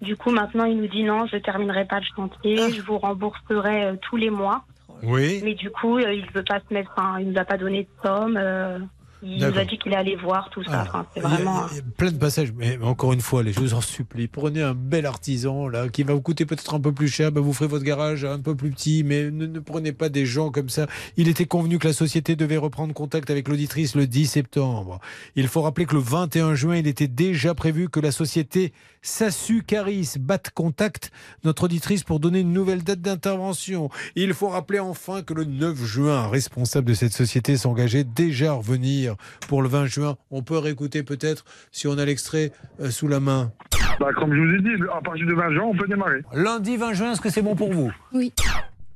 Du 0.00 0.16
coup, 0.16 0.30
maintenant, 0.30 0.64
il 0.64 0.78
nous 0.80 0.86
dit 0.88 1.02
non, 1.02 1.26
je 1.26 1.36
terminerai 1.36 1.84
pas 1.86 2.00
le 2.00 2.06
chantier, 2.16 2.72
je 2.72 2.80
vous 2.82 2.98
rembourserai 2.98 3.84
euh, 3.84 3.96
tous 4.00 4.16
les 4.16 4.30
mois. 4.30 4.64
Oui. 5.02 5.40
Mais 5.44 5.54
du 5.54 5.70
coup, 5.70 5.98
euh, 5.98 6.12
il 6.12 6.24
veut 6.34 6.44
pas 6.44 6.60
se 6.66 6.72
mettre, 6.72 6.90
enfin, 6.96 7.18
il 7.20 7.30
nous 7.30 7.38
a 7.38 7.44
pas 7.44 7.58
donné 7.58 7.82
de 7.82 7.88
somme. 8.08 8.36
euh, 8.40 8.78
il 9.26 9.38
nous 9.42 9.58
a 9.58 9.64
dit 9.64 9.78
qu'il 9.78 9.94
allait 9.94 10.16
voir 10.16 10.50
tout 10.50 10.62
ça. 10.64 10.82
Enfin, 10.82 11.06
c'est 11.14 11.20
Il 11.20 11.22
y 11.22 11.26
a- 11.26 11.28
vraiment. 11.30 11.66
y 11.74 11.78
a 11.78 11.82
plein 11.96 12.10
de 12.12 12.18
passages, 12.18 12.52
mais 12.52 12.78
encore 12.82 13.14
une 13.14 13.22
fois, 13.22 13.42
les 13.42 13.54
je 13.54 13.60
vous 13.60 13.72
en 13.72 13.80
supplie, 13.80 14.28
prenez 14.28 14.60
un 14.60 14.74
bel 14.74 15.06
artisan 15.06 15.66
là 15.66 15.88
qui 15.88 16.02
va 16.02 16.12
vous 16.12 16.20
coûter 16.20 16.44
peut-être 16.44 16.74
un 16.74 16.80
peu 16.80 16.92
plus 16.92 17.08
cher, 17.08 17.32
ben, 17.32 17.40
vous 17.40 17.54
ferez 17.54 17.66
votre 17.66 17.84
garage 17.84 18.26
un 18.26 18.38
peu 18.38 18.54
plus 18.54 18.68
petit, 18.70 19.02
mais 19.02 19.30
ne, 19.30 19.46
ne 19.46 19.60
prenez 19.60 19.92
pas 19.92 20.10
des 20.10 20.26
gens 20.26 20.50
comme 20.50 20.68
ça. 20.68 20.86
Il 21.16 21.28
était 21.28 21.46
convenu 21.46 21.78
que 21.78 21.86
la 21.86 21.94
société 21.94 22.36
devait 22.36 22.58
reprendre 22.58 22.92
contact 22.92 23.30
avec 23.30 23.48
l'auditrice 23.48 23.96
le 23.96 24.06
10 24.06 24.26
septembre. 24.26 25.00
Il 25.36 25.48
faut 25.48 25.62
rappeler 25.62 25.86
que 25.86 25.94
le 25.94 26.00
21 26.02 26.54
juin, 26.54 26.76
il 26.76 26.86
était 26.86 27.08
déjà 27.08 27.54
prévu 27.54 27.88
que 27.88 28.00
la 28.00 28.12
société 28.12 28.74
Sassu 29.04 29.62
Caris 29.62 30.14
batte 30.18 30.50
contact 30.50 31.12
notre 31.44 31.64
auditrice 31.64 32.02
pour 32.02 32.20
donner 32.20 32.40
une 32.40 32.54
nouvelle 32.54 32.82
date 32.82 33.02
d'intervention. 33.02 33.90
Il 34.16 34.32
faut 34.32 34.48
rappeler 34.48 34.80
enfin 34.80 35.22
que 35.22 35.34
le 35.34 35.44
9 35.44 35.76
juin, 35.76 36.24
un 36.24 36.28
responsable 36.28 36.88
de 36.88 36.94
cette 36.94 37.12
société 37.12 37.58
s'engageait 37.58 38.04
déjà 38.04 38.52
à 38.52 38.54
revenir 38.54 39.16
pour 39.46 39.60
le 39.60 39.68
20 39.68 39.86
juin. 39.86 40.16
On 40.30 40.42
peut 40.42 40.56
réécouter 40.56 41.02
peut-être 41.02 41.44
si 41.70 41.86
on 41.86 41.98
a 41.98 42.04
l'extrait 42.06 42.50
euh, 42.80 42.90
sous 42.90 43.06
la 43.06 43.20
main. 43.20 43.52
Bah, 44.00 44.08
comme 44.16 44.34
je 44.34 44.40
vous 44.40 44.54
ai 44.54 44.76
dit, 44.76 44.82
à 44.90 45.02
partir 45.02 45.26
du 45.26 45.34
20 45.34 45.52
juin, 45.52 45.64
on 45.64 45.76
peut 45.76 45.86
démarrer. 45.86 46.22
Lundi 46.32 46.78
20 46.78 46.94
juin, 46.94 47.12
est-ce 47.12 47.20
que 47.20 47.30
c'est 47.30 47.42
bon 47.42 47.54
pour 47.54 47.72
vous? 47.74 47.92
Oui. 48.14 48.32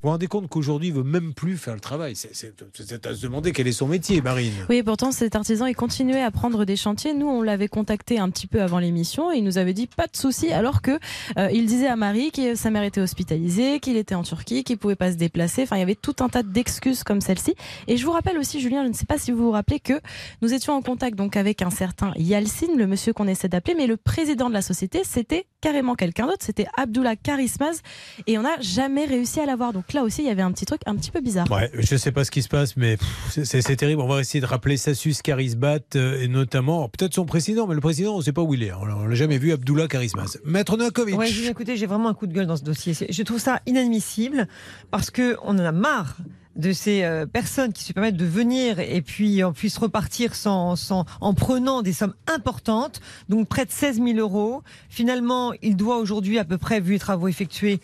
Vous 0.00 0.06
vous 0.06 0.12
rendez 0.12 0.28
compte 0.28 0.48
qu'aujourd'hui, 0.48 0.88
il 0.88 0.94
veut 0.94 1.02
même 1.02 1.34
plus 1.34 1.56
faire 1.56 1.74
le 1.74 1.80
travail. 1.80 2.14
C'est 2.14 3.04
à 3.04 3.14
se 3.14 3.20
demander 3.20 3.50
quel 3.50 3.66
est 3.66 3.72
son 3.72 3.88
métier, 3.88 4.20
Marine. 4.20 4.52
Oui, 4.70 4.80
pourtant 4.84 5.10
cet 5.10 5.34
artisan, 5.34 5.66
il 5.66 5.74
continuait 5.74 6.22
à 6.22 6.30
prendre 6.30 6.64
des 6.64 6.76
chantiers. 6.76 7.14
Nous, 7.14 7.26
on 7.26 7.42
l'avait 7.42 7.66
contacté 7.66 8.20
un 8.20 8.30
petit 8.30 8.46
peu 8.46 8.62
avant 8.62 8.78
l'émission 8.78 9.32
et 9.32 9.38
il 9.38 9.44
nous 9.44 9.58
avait 9.58 9.72
dit 9.72 9.88
pas 9.88 10.06
de 10.06 10.16
souci, 10.16 10.52
alors 10.52 10.82
que 10.82 11.00
euh, 11.36 11.50
il 11.52 11.66
disait 11.66 11.88
à 11.88 11.96
Marie 11.96 12.30
que 12.30 12.54
sa 12.54 12.70
mère 12.70 12.84
était 12.84 13.00
hospitalisée, 13.00 13.80
qu'il 13.80 13.96
était 13.96 14.14
en 14.14 14.22
Turquie, 14.22 14.62
qu'il 14.62 14.78
pouvait 14.78 14.94
pas 14.94 15.10
se 15.10 15.16
déplacer. 15.16 15.64
Enfin, 15.64 15.74
il 15.74 15.80
y 15.80 15.82
avait 15.82 15.96
tout 15.96 16.14
un 16.20 16.28
tas 16.28 16.44
d'excuses 16.44 17.02
comme 17.02 17.20
celle-ci. 17.20 17.56
Et 17.88 17.96
je 17.96 18.06
vous 18.06 18.12
rappelle 18.12 18.38
aussi, 18.38 18.60
Julien, 18.60 18.84
je 18.84 18.90
ne 18.90 18.94
sais 18.94 19.06
pas 19.06 19.18
si 19.18 19.32
vous 19.32 19.46
vous 19.46 19.50
rappelez 19.50 19.80
que 19.80 20.00
nous 20.42 20.54
étions 20.54 20.74
en 20.74 20.80
contact 20.80 21.18
donc 21.18 21.36
avec 21.36 21.60
un 21.60 21.70
certain 21.70 22.12
Yalcin, 22.14 22.76
le 22.76 22.86
monsieur 22.86 23.12
qu'on 23.12 23.26
essaie 23.26 23.48
d'appeler, 23.48 23.74
mais 23.74 23.88
le 23.88 23.96
président 23.96 24.48
de 24.48 24.54
la 24.54 24.62
société, 24.62 25.02
c'était 25.02 25.46
carrément 25.60 25.96
quelqu'un 25.96 26.26
d'autre. 26.26 26.44
C'était 26.44 26.68
Abdullah 26.76 27.16
Karismaz 27.16 27.82
et 28.28 28.38
on 28.38 28.42
n'a 28.42 28.60
jamais 28.60 29.04
réussi 29.04 29.40
à 29.40 29.46
l'avoir. 29.46 29.72
Donc 29.72 29.87
là 29.94 30.02
aussi, 30.02 30.22
il 30.22 30.26
y 30.28 30.30
avait 30.30 30.42
un 30.42 30.52
petit 30.52 30.64
truc 30.66 30.80
un 30.86 30.96
petit 30.96 31.10
peu 31.10 31.20
bizarre. 31.20 31.50
Ouais, 31.50 31.70
je 31.74 31.96
sais 31.96 32.12
pas 32.12 32.24
ce 32.24 32.30
qui 32.30 32.42
se 32.42 32.48
passe, 32.48 32.76
mais 32.76 32.96
c'est- 33.30 33.76
terrible. 33.76 34.00
On 34.02 34.08
va 34.08 34.20
essayer 34.20 34.40
de 34.40 34.46
rappeler 34.46 34.76
Sassus 34.76 35.14
Karisbat 35.22 35.96
euh, 35.96 36.20
et 36.22 36.28
notamment 36.28 36.78
alors, 36.78 36.90
peut-être 36.90 37.14
son 37.14 37.24
président, 37.26 37.66
mais 37.66 37.74
le 37.74 37.80
président, 37.80 38.14
on 38.14 38.18
ne 38.18 38.22
sait 38.22 38.32
pas 38.32 38.42
où 38.42 38.54
il 38.54 38.62
est. 38.62 38.72
On 38.72 38.84
l'a- 38.84 38.96
on 38.96 39.06
l'a 39.06 39.14
jamais 39.14 39.38
vu, 39.38 39.52
Abdullah 39.52 39.86
Karismas. 39.88 40.38
Maître 40.44 40.76
Novakovic. 40.76 41.16
Ouais, 41.18 41.30
écoutez, 41.30 41.76
j'ai 41.76 41.86
vraiment 41.86 42.08
un 42.08 42.14
coup 42.14 42.26
de 42.26 42.32
gueule 42.32 42.46
dans 42.46 42.56
ce 42.56 42.64
dossier. 42.64 42.94
Je 43.08 43.22
trouve 43.22 43.38
ça 43.38 43.60
inadmissible 43.66 44.48
parce 44.90 45.10
que 45.10 45.36
on 45.42 45.50
en 45.58 45.64
a 45.64 45.72
marre 45.72 46.16
de 46.56 46.72
ces 46.72 47.04
euh, 47.04 47.24
personnes 47.24 47.72
qui 47.72 47.84
se 47.84 47.92
permettent 47.92 48.16
de 48.16 48.24
venir 48.24 48.80
et 48.80 49.00
puis 49.00 49.44
en 49.44 49.52
puisse 49.52 49.78
repartir 49.78 50.34
sans, 50.34 50.74
sans, 50.74 51.04
en 51.20 51.32
prenant 51.32 51.82
des 51.82 51.92
sommes 51.92 52.14
importantes, 52.26 53.00
donc 53.28 53.46
près 53.48 53.64
de 53.64 53.70
16 53.70 53.96
000 54.02 54.18
euros. 54.18 54.62
Finalement, 54.88 55.52
il 55.62 55.76
doit 55.76 55.98
aujourd'hui 55.98 56.36
à 56.38 56.44
peu 56.44 56.58
près, 56.58 56.80
vu 56.80 56.94
les 56.94 56.98
travaux 56.98 57.28
effectués, 57.28 57.78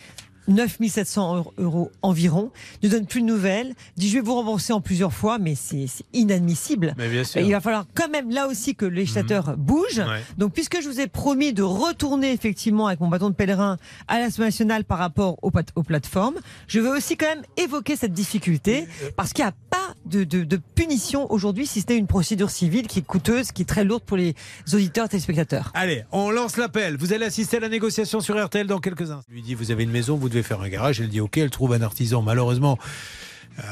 9 0.47 0.77
700 0.87 1.45
euros 1.57 1.91
environ, 2.01 2.51
ne 2.83 2.89
donne 2.89 3.05
plus 3.05 3.21
de 3.21 3.25
nouvelles, 3.27 3.73
dit 3.97 4.09
je 4.09 4.15
vais 4.15 4.21
vous 4.21 4.35
rembourser 4.35 4.73
en 4.73 4.81
plusieurs 4.81 5.13
fois, 5.13 5.37
mais 5.39 5.55
c'est 5.55 5.85
inadmissible. 6.13 6.93
Mais 6.97 7.07
bien 7.09 7.23
sûr. 7.23 7.41
Il 7.41 7.51
va 7.51 7.61
falloir 7.61 7.85
quand 7.93 8.09
même 8.09 8.29
là 8.31 8.47
aussi 8.47 8.75
que 8.75 8.85
le 8.85 8.95
législateur 8.95 9.55
bouge. 9.57 9.99
Ouais. 9.99 10.21
Donc, 10.37 10.53
puisque 10.53 10.81
je 10.81 10.87
vous 10.89 10.99
ai 10.99 11.07
promis 11.07 11.53
de 11.53 11.63
retourner 11.63 12.31
effectivement 12.31 12.87
avec 12.87 12.99
mon 12.99 13.07
bâton 13.07 13.29
de 13.29 13.35
pèlerin 13.35 13.77
à 14.07 14.19
l'Assemblée 14.19 14.45
nationale 14.47 14.83
par 14.83 14.97
rapport 14.97 15.37
aux, 15.41 15.51
plateformes, 15.83 16.35
je 16.67 16.79
veux 16.79 16.95
aussi 16.95 17.17
quand 17.17 17.27
même 17.27 17.43
évoquer 17.57 17.95
cette 17.95 18.13
difficulté 18.13 18.87
parce 19.15 19.33
qu'il 19.33 19.43
n'y 19.45 19.49
a 19.49 19.53
pas 19.69 19.93
de, 20.05 20.23
de- 20.23 20.43
de 20.43 20.59
punition 20.75 21.31
aujourd'hui 21.31 21.65
si 21.67 21.81
ce 21.81 21.87
n'est 21.89 21.97
une 21.97 22.07
procédure 22.07 22.49
civile 22.49 22.87
qui 22.87 22.99
est 22.99 23.05
coûteuse, 23.05 23.51
qui 23.51 23.63
est 23.63 23.65
très 23.65 23.83
lourde 23.83 24.03
pour 24.03 24.17
les 24.17 24.35
auditeurs 24.73 25.05
et 25.05 25.09
téléspectateurs. 25.09 25.71
Allez, 25.73 26.03
on 26.11 26.29
lance 26.31 26.57
l'appel. 26.57 26.97
Vous 26.97 27.13
allez 27.13 27.25
assister 27.25 27.57
à 27.57 27.59
la 27.61 27.69
négociation 27.69 28.19
sur 28.19 28.43
RTL 28.43 28.67
dans 28.67 28.79
quelques 28.79 29.11
instants. 29.11 29.23
Il 29.29 29.35
lui 29.35 29.41
dit 29.41 29.55
Vous 29.55 29.71
avez 29.71 29.83
une 29.83 29.91
maison, 29.91 30.15
vous 30.17 30.29
devez 30.35 30.43
faire 30.43 30.61
un 30.61 30.69
garage. 30.69 31.01
Elle 31.01 31.09
dit 31.09 31.21
Ok, 31.21 31.37
elle 31.37 31.49
trouve 31.49 31.73
un 31.73 31.81
artisan. 31.81 32.21
Malheureusement, 32.21 32.77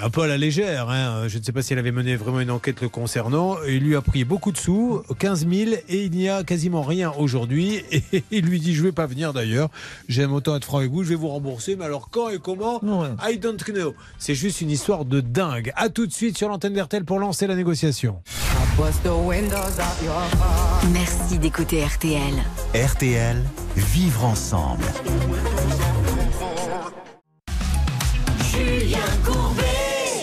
un 0.01 0.09
peu 0.09 0.21
à 0.21 0.27
la 0.27 0.37
légère. 0.37 0.89
hein. 0.89 1.27
Je 1.27 1.37
ne 1.37 1.43
sais 1.43 1.51
pas 1.51 1.61
si 1.61 1.73
elle 1.73 1.79
avait 1.79 1.91
mené 1.91 2.15
vraiment 2.15 2.39
une 2.39 2.51
enquête 2.51 2.81
le 2.81 2.87
concernant. 2.89 3.57
Il 3.67 3.79
lui 3.79 3.95
a 3.97 4.01
pris 4.01 4.23
beaucoup 4.23 4.51
de 4.53 4.57
sous, 4.57 5.03
15 5.19 5.45
000, 5.47 5.71
et 5.89 6.05
il 6.05 6.11
n'y 6.11 6.29
a 6.29 6.43
quasiment 6.43 6.83
rien 6.83 7.11
aujourd'hui. 7.17 7.81
Et 7.91 8.23
il 8.31 8.45
lui 8.45 8.59
dit 8.59 8.73
Je 8.73 8.79
ne 8.81 8.87
vais 8.87 8.91
pas 8.93 9.05
venir 9.05 9.33
d'ailleurs. 9.33 9.69
J'aime 10.07 10.31
autant 10.33 10.55
être 10.55 10.63
franc 10.65 10.77
avec 10.77 10.91
vous, 10.91 11.03
je 11.03 11.09
vais 11.09 11.15
vous 11.15 11.27
rembourser. 11.27 11.75
Mais 11.75 11.85
alors 11.85 12.09
quand 12.09 12.29
et 12.29 12.39
comment? 12.39 12.79
I 13.29 13.37
don't 13.37 13.57
know. 13.65 13.93
C'est 14.17 14.35
juste 14.35 14.61
une 14.61 14.71
histoire 14.71 15.03
de 15.05 15.19
dingue. 15.19 15.71
À 15.75 15.89
tout 15.89 16.07
de 16.07 16.13
suite 16.13 16.37
sur 16.37 16.47
l'antenne 16.47 16.73
d'RTL 16.73 17.03
pour 17.03 17.19
lancer 17.19 17.45
la 17.47 17.55
négociation. 17.55 18.21
Merci 20.93 21.37
d'écouter 21.37 21.83
RTL. 21.85 22.33
RTL, 22.73 23.37
vivre 23.75 24.23
ensemble. 24.25 24.85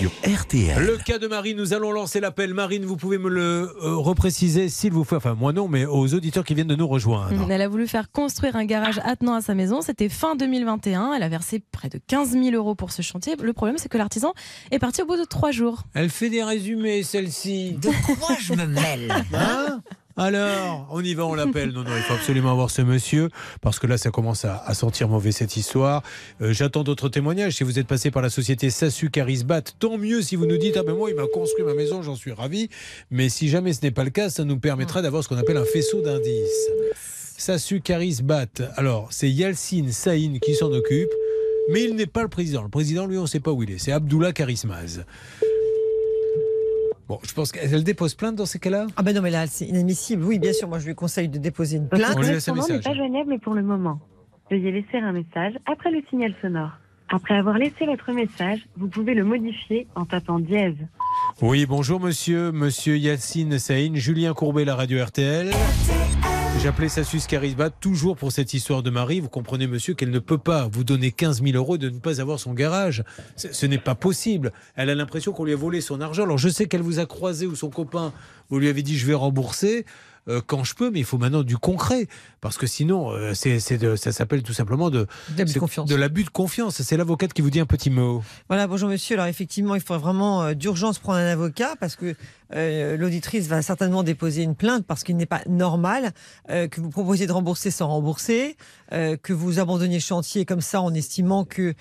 Sur 0.01 0.13
RTL. 0.25 0.83
Le 0.83 0.97
cas 0.97 1.19
de 1.19 1.27
Marine, 1.27 1.59
nous 1.59 1.75
allons 1.75 1.93
lancer 1.93 2.21
l'appel. 2.21 2.55
Marine, 2.55 2.87
vous 2.87 2.97
pouvez 2.97 3.19
me 3.19 3.29
le 3.29 3.71
euh, 3.83 3.97
repréciser, 3.97 4.71
s'il 4.71 4.95
vous 4.95 5.05
plaît. 5.05 5.19
Enfin, 5.19 5.35
moi 5.35 5.53
non, 5.53 5.69
mais 5.69 5.85
aux 5.85 6.15
auditeurs 6.15 6.43
qui 6.43 6.55
viennent 6.55 6.69
de 6.69 6.75
nous 6.75 6.89
rejoindre. 6.89 7.51
Elle 7.51 7.61
a 7.61 7.69
voulu 7.69 7.87
faire 7.87 8.11
construire 8.11 8.57
un 8.57 8.65
garage 8.65 8.99
attenant 9.05 9.35
à 9.35 9.43
sa 9.43 9.55
maison. 9.55 9.83
C'était 9.83 10.09
fin 10.09 10.37
2021. 10.37 11.13
Elle 11.13 11.23
a 11.23 11.29
versé 11.29 11.63
près 11.71 11.91
de 11.91 12.01
15 12.07 12.31
000 12.31 12.57
euros 12.57 12.75
pour 12.75 12.93
ce 12.93 13.03
chantier. 13.03 13.37
Le 13.43 13.53
problème, 13.53 13.77
c'est 13.77 13.91
que 13.91 13.99
l'artisan 13.99 14.33
est 14.71 14.79
parti 14.79 15.03
au 15.03 15.05
bout 15.05 15.19
de 15.19 15.25
trois 15.25 15.51
jours. 15.51 15.83
Elle 15.93 16.09
fait 16.09 16.31
des 16.31 16.43
résumés, 16.43 17.03
celle-ci. 17.03 17.73
De 17.73 17.91
quoi 18.17 18.37
je 18.41 18.55
me 18.55 18.65
mêle? 18.65 19.15
Hein? 19.35 19.83
Alors, 20.23 20.87
on 20.91 21.03
y 21.03 21.15
va, 21.15 21.25
on 21.25 21.33
l'appelle. 21.33 21.71
Non, 21.71 21.83
non, 21.83 21.97
il 21.97 22.03
faut 22.03 22.13
absolument 22.13 22.53
avoir 22.53 22.71
ce 22.71 22.83
monsieur, 22.83 23.31
parce 23.63 23.79
que 23.79 23.87
là, 23.87 23.97
ça 23.97 24.11
commence 24.11 24.45
à, 24.45 24.75
sentir 24.75 25.09
mauvais 25.09 25.33
cette 25.33 25.57
histoire. 25.57 26.03
Euh, 26.43 26.53
J'attends 26.53 26.85
d'autres 26.85 27.09
témoignages. 27.09 27.55
Si 27.55 27.65
vous 27.65 27.79
êtes 27.79 27.87
passé 27.87 28.11
par 28.11 28.21
la 28.21 28.29
société 28.29 28.69
Sassu 28.69 29.09
Carisbat, 29.09 29.63
tant 29.79 29.97
mieux 29.97 30.21
si 30.21 30.37
vous 30.37 30.45
nous 30.45 30.59
dites 30.59 30.77
Ah 30.77 30.83
ben 30.83 30.95
moi, 30.95 31.09
il 31.09 31.17
m'a 31.17 31.27
construit 31.27 31.65
ma 31.65 31.73
maison, 31.73 32.03
j'en 32.03 32.17
suis 32.17 32.33
ravi. 32.33 32.69
Mais 33.11 33.31
si 33.31 33.49
jamais 33.49 33.73
ce 33.73 33.81
n'est 33.81 33.93
pas 33.93 34.05
le 34.05 34.11
cas, 34.11 34.29
ça 34.29 34.45
nous 34.45 34.59
permettra 34.59 35.01
d'avoir 35.01 35.25
ce 35.25 35.29
qu'on 35.29 35.39
appelle 35.39 35.57
un 35.57 35.65
faisceau 35.65 36.03
d'indices. 36.03 36.69
Sassu 37.39 37.81
Carisbat. 37.81 38.61
Alors, 38.77 39.09
c'est 39.11 39.31
Yalcine 39.31 39.91
Saïn 39.91 40.39
qui 40.39 40.55
s'en 40.55 40.71
occupe, 40.71 41.09
mais 41.73 41.85
il 41.85 41.97
n'est 41.97 42.05
pas 42.05 42.21
le 42.21 42.29
président. 42.29 42.63
Le 42.63 42.69
président, 42.69 43.07
lui, 43.07 43.17
on 43.17 43.23
ne 43.23 43.27
sait 43.27 43.41
pas 43.41 43.53
où 43.53 43.63
il 43.63 43.71
est. 43.71 43.79
C'est 43.79 43.93
Abdullah 43.93 44.35
Karismaz. 44.35 45.01
Bon, 47.11 47.19
je 47.27 47.35
pense 47.35 47.51
qu'elle 47.51 47.83
dépose 47.83 48.15
plainte 48.15 48.37
dans 48.37 48.47
ces 48.47 48.61
cas-là? 48.61 48.87
Ah 48.95 49.03
ben 49.03 49.13
non, 49.13 49.21
mais 49.21 49.33
là, 49.33 49.49
c'est 49.49 49.67
inadmissible. 49.67 50.23
Oui, 50.23 50.39
bien 50.39 50.53
sûr, 50.53 50.69
moi 50.69 50.79
je 50.79 50.87
lui 50.87 50.95
conseille 50.95 51.29
de 51.29 51.39
déposer 51.39 51.79
une 51.79 51.89
plainte. 51.89 52.15
On 52.17 52.21
n'est 52.21 52.81
pas 52.81 52.95
joignable 52.95 53.41
pour 53.41 53.55
le 53.55 53.65
moment. 53.65 53.99
Veuillez 54.49 54.71
laisser 54.71 54.99
un 54.99 55.11
message 55.11 55.55
après 55.67 55.91
le 55.91 56.03
signal 56.09 56.33
sonore. 56.41 56.71
Après 57.09 57.35
avoir 57.35 57.59
laissé 57.59 57.85
votre 57.85 58.13
message, 58.13 58.61
vous 58.77 58.87
pouvez 58.87 59.15
le 59.15 59.25
modifier 59.25 59.89
en 59.97 60.05
tapant 60.05 60.39
dièse. 60.39 60.77
Oui, 61.43 61.67
bonjour 61.67 61.99
monsieur, 61.99 62.53
monsieur 62.53 62.97
Yacine 62.97 63.59
Saïn, 63.59 63.97
Julien 63.97 64.33
Courbet, 64.33 64.65
la 64.65 64.77
radio 64.77 65.05
RTL. 65.05 65.51
J'appelais 66.59 66.91
Sassus 66.91 67.21
Carisbat 67.27 67.71
toujours 67.71 68.17
pour 68.17 68.33
cette 68.33 68.53
histoire 68.53 68.83
de 68.83 68.91
Marie. 68.91 69.21
Vous 69.21 69.29
comprenez, 69.31 69.67
monsieur, 69.67 69.95
qu'elle 69.95 70.11
ne 70.11 70.19
peut 70.19 70.39
pas 70.39 70.69
vous 70.71 70.85
donner 70.85 71.11
15 71.11 71.43
000 71.43 71.57
euros 71.57 71.79
de 71.79 71.89
ne 71.89 71.99
pas 71.99 72.21
avoir 72.21 72.39
son 72.39 72.53
garage. 72.53 73.03
Ce 73.37 73.65
n'est 73.65 73.79
pas 73.79 73.95
possible. 73.95 74.53
Elle 74.77 74.91
a 74.91 74.95
l'impression 74.95 75.33
qu'on 75.33 75.45
lui 75.45 75.55
a 75.55 75.57
volé 75.57 75.81
son 75.81 76.01
argent. 76.03 76.25
Alors 76.25 76.37
je 76.39 76.51
sais 76.51 76.67
qu'elle 76.67 76.83
vous 76.83 76.99
a 76.99 77.07
croisé 77.07 77.47
ou 77.47 77.55
son 77.55 77.71
copain, 77.71 78.13
vous 78.51 78.59
lui 78.59 78.69
avez 78.69 78.83
dit 78.83 78.99
je 78.99 79.07
vais 79.07 79.15
rembourser 79.15 79.87
euh, 80.29 80.41
quand 80.47 80.65
je 80.65 80.75
peux, 80.75 80.91
mais 80.91 80.99
il 81.01 81.05
faut 81.05 81.19
maintenant 81.19 81.43
du 81.43 81.57
concret. 81.59 82.07
Parce 82.41 82.57
que 82.59 82.67
sinon, 82.67 83.11
euh, 83.11 83.33
c'est, 83.35 83.61
c'est 83.61 83.79
de- 83.79 83.97
ça 83.97 84.13
s'appelle 84.13 84.43
tout 84.43 84.53
simplement 84.53 84.91
de, 84.91 85.07
D'abus 85.37 85.53
de 85.55 85.59
confiance. 85.59 85.89
de 85.89 85.95
l'abus 85.95 86.25
de 86.25 86.31
confiance. 86.31 86.81
C'est 86.83 86.97
l'avocate 86.97 87.33
qui 87.33 87.43
vous 87.43 87.51
dit 87.51 87.61
un 87.61 87.67
petit 87.67 87.91
mot. 87.91 88.23
Voilà, 88.49 88.67
bonjour 88.67 88.89
monsieur. 88.89 89.17
Alors 89.17 89.27
effectivement, 89.27 89.75
il 89.75 89.81
faudrait 89.81 90.03
vraiment 90.03 90.43
euh, 90.43 90.55
d'urgence 90.55 90.99
prendre 90.99 91.19
un 91.19 91.27
avocat 91.27 91.75
parce 91.81 91.97
que 91.97 92.15
l'auditrice 92.53 93.47
va 93.47 93.63
certainement 93.63 94.03
déposer 94.03 94.43
une 94.43 94.57
plainte 94.57 94.85
parce 94.85 95.05
qu'il 95.05 95.17
n'est 95.17 95.25
pas 95.25 95.41
normal 95.49 96.11
que 96.49 96.81
vous 96.81 96.91
proposiez 96.91 97.29
de 97.29 97.33
rembourser 97.33 97.71
sans 97.71 97.87
rembourser, 97.87 98.57
que 98.91 99.33
vous 99.33 99.61
abandonniez 99.61 99.99
le 99.99 100.03
chantier 100.03 100.45
comme 100.45 100.61
ça 100.61 100.81
en 100.81 100.93
estimant 100.93 101.45
que 101.45 101.75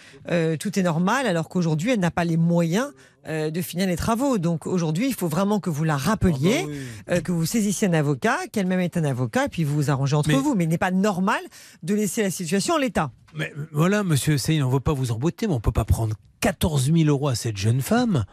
tout 0.58 0.78
est 0.80 0.84
normal 0.84 1.26
alors 1.26 1.50
qu'aujourd'hui 1.50 1.90
elle 1.90 2.00
n'a 2.00 2.12
pas 2.12 2.24
les 2.24 2.38
moyens 2.38 2.92
euh, 3.28 3.52
de 3.52 3.62
finir 3.62 3.88
les 3.88 3.96
travaux. 3.96 4.38
Donc 4.38 4.66
aujourd'hui, 4.68 5.08
il 5.08 5.14
faut 5.14 5.28
vraiment 5.28 5.60
que 5.60 5.70
vous 5.70 5.84
la 5.84 5.98
rappeliez, 5.98 6.66
euh, 7.10 7.22
que 7.22 7.32
vous 7.32 7.46
saisissiez 7.46 7.88
un 7.88 7.94
avocat, 7.94 8.38
qu'elle-même 8.52 8.80
est 8.80 8.98
un 8.98 9.04
avocat, 9.04 9.46
et 9.46 9.50
puis 9.50 9.64
vous 9.64 9.76
vous 9.76 9.90
arrangez 9.92 10.16
entre 10.16 10.30
Mais- 10.30 10.36
vous. 10.36 10.56
Mais 10.56 10.64
il 10.66 10.70
n'est 10.70 10.78
pas 10.78 10.92
normal 10.92 11.42
de 11.84 11.94
laisser 11.96 12.22
la 12.24 12.32
situation 12.32 12.76
en 12.76 12.78
l'état. 12.78 13.12
Mais 13.36 13.52
euh, 13.58 13.68
voilà, 13.72 14.04
monsieur 14.04 14.38
Saïn, 14.38 14.64
on 14.64 14.68
ne 14.70 14.74
veut 14.74 14.80
pas 14.80 14.94
vous 14.94 15.12
emboîter, 15.12 15.48
mais 15.48 15.54
on 15.54 15.58
ne 15.58 15.62
peut 15.62 15.72
pas 15.72 15.86
prendre 15.86 16.16
14 16.42 16.86
000 16.94 17.10
euros 17.10 17.28
à 17.28 17.36
cette 17.36 17.58
jeune 17.58 17.82
femme 17.82 18.26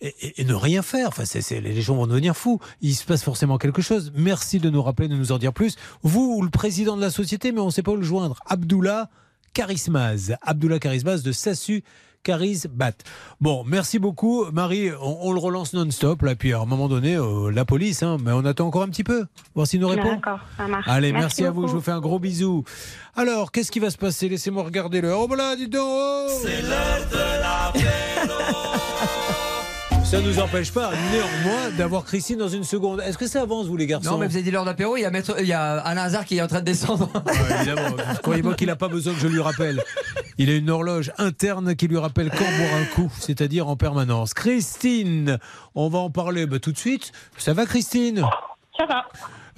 et, 0.00 0.14
et- 0.20 0.40
et 0.40 0.44
ne 0.44 0.54
rien 0.54 0.82
faire. 0.82 1.08
Enfin, 1.08 1.24
les 1.50 1.82
gens 1.82 1.96
vont 1.96 2.06
devenir 2.06 2.36
fous. 2.36 2.58
Il 2.80 2.94
se 2.94 3.04
passe 3.04 3.22
forcément 3.22 3.58
quelque 3.58 3.82
chose. 3.82 4.12
Merci 4.14 4.58
de 4.60 4.70
nous 4.70 4.82
rappeler, 4.82 5.08
de 5.08 5.16
nous 5.16 5.32
en 5.32 5.38
dire 5.38 5.52
plus. 5.52 5.76
Vous 6.02 6.36
ou 6.38 6.42
le 6.42 6.50
président 6.50 6.96
de 6.96 7.02
la 7.02 7.10
société, 7.10 7.52
mais 7.52 7.60
on 7.60 7.66
ne 7.66 7.70
sait 7.70 7.82
pas 7.82 7.92
où 7.92 7.96
le 7.96 8.02
joindre. 8.02 8.38
Abdullah 8.46 9.10
Karismaz. 9.52 10.36
Abdullah 10.42 10.78
Karismaz 10.78 11.22
de 11.22 11.32
Sassu 11.32 11.82
Karisbat. 12.22 12.92
Bon, 13.40 13.64
merci 13.64 13.98
beaucoup. 13.98 14.44
Marie, 14.52 14.90
on, 15.00 15.18
on 15.22 15.32
le 15.32 15.38
relance 15.38 15.72
non-stop. 15.72 16.22
Là, 16.22 16.34
puis 16.34 16.52
à 16.52 16.60
un 16.60 16.66
moment 16.66 16.88
donné, 16.88 17.16
euh, 17.16 17.50
la 17.50 17.64
police, 17.64 18.02
hein, 18.02 18.18
mais 18.22 18.32
on 18.32 18.44
attend 18.44 18.66
encore 18.66 18.82
un 18.82 18.88
petit 18.88 19.04
peu. 19.04 19.26
Voir 19.54 19.66
s'il 19.66 19.80
nous 19.80 19.88
répond. 19.88 20.14
D'accord, 20.14 20.40
ça 20.56 20.66
marche. 20.66 20.86
Allez, 20.88 21.12
merci, 21.12 21.44
à 21.44 21.50
vous. 21.50 21.62
beaucoup. 21.62 21.68
Je 21.68 21.74
vous 21.74 21.80
fais 21.80 21.92
un 21.92 22.00
gros 22.00 22.18
bisou. 22.18 22.64
Alors, 23.16 23.52
qu'est-ce 23.52 23.70
qui 23.70 23.80
va 23.80 23.90
se 23.90 23.98
passer? 23.98 24.28
Laissez-moi 24.28 24.62
regarder 24.62 25.00
l'heure. 25.00 25.20
Oh, 25.22 25.26
voilà, 25.26 25.56
dis 25.56 25.68
donc 25.68 25.82
oh 25.84 26.26
C'est 26.42 26.62
l'heure 26.62 27.06
de 27.10 27.20
Ça 30.10 30.20
ne 30.20 30.26
nous 30.26 30.40
empêche 30.40 30.72
pas, 30.72 30.90
néanmoins, 31.12 31.70
d'avoir 31.78 32.04
Christine 32.04 32.36
dans 32.36 32.48
une 32.48 32.64
seconde. 32.64 33.00
Est-ce 33.00 33.16
que 33.16 33.28
ça 33.28 33.42
avance, 33.42 33.68
vous, 33.68 33.76
les 33.76 33.86
garçons 33.86 34.10
Non, 34.10 34.18
mais 34.18 34.26
vous 34.26 34.34
avez 34.34 34.42
dit 34.42 34.50
l'heure 34.50 34.64
d'apéro, 34.64 34.96
il 34.96 35.02
y 35.02 35.04
a, 35.04 35.10
maître, 35.12 35.36
il 35.38 35.46
y 35.46 35.52
a 35.52 35.78
Alain 35.78 36.02
Hazard 36.02 36.24
qui 36.24 36.36
est 36.36 36.42
en 36.42 36.48
train 36.48 36.58
de 36.58 36.64
descendre. 36.64 37.08
Ouais, 37.24 37.32
évidemment. 37.60 37.96
Croyez-moi 38.20 38.54
qu'il 38.54 38.66
n'a 38.66 38.74
pas 38.74 38.88
besoin 38.88 39.14
que 39.14 39.20
je 39.20 39.28
lui 39.28 39.40
rappelle. 39.40 39.80
Il 40.36 40.50
a 40.50 40.56
une 40.56 40.68
horloge 40.68 41.12
interne 41.18 41.76
qui 41.76 41.86
lui 41.86 41.96
rappelle 41.96 42.28
quand 42.30 42.38
boire 42.38 42.74
un 42.80 42.86
coup, 42.86 43.12
c'est-à-dire 43.20 43.68
en 43.68 43.76
permanence. 43.76 44.34
Christine, 44.34 45.38
on 45.76 45.88
va 45.88 46.00
en 46.00 46.10
parler 46.10 46.46
bah, 46.46 46.58
tout 46.58 46.72
de 46.72 46.78
suite. 46.78 47.12
Ça 47.36 47.52
va, 47.52 47.64
Christine? 47.64 48.24
Ça 48.76 48.86
va. 48.86 49.06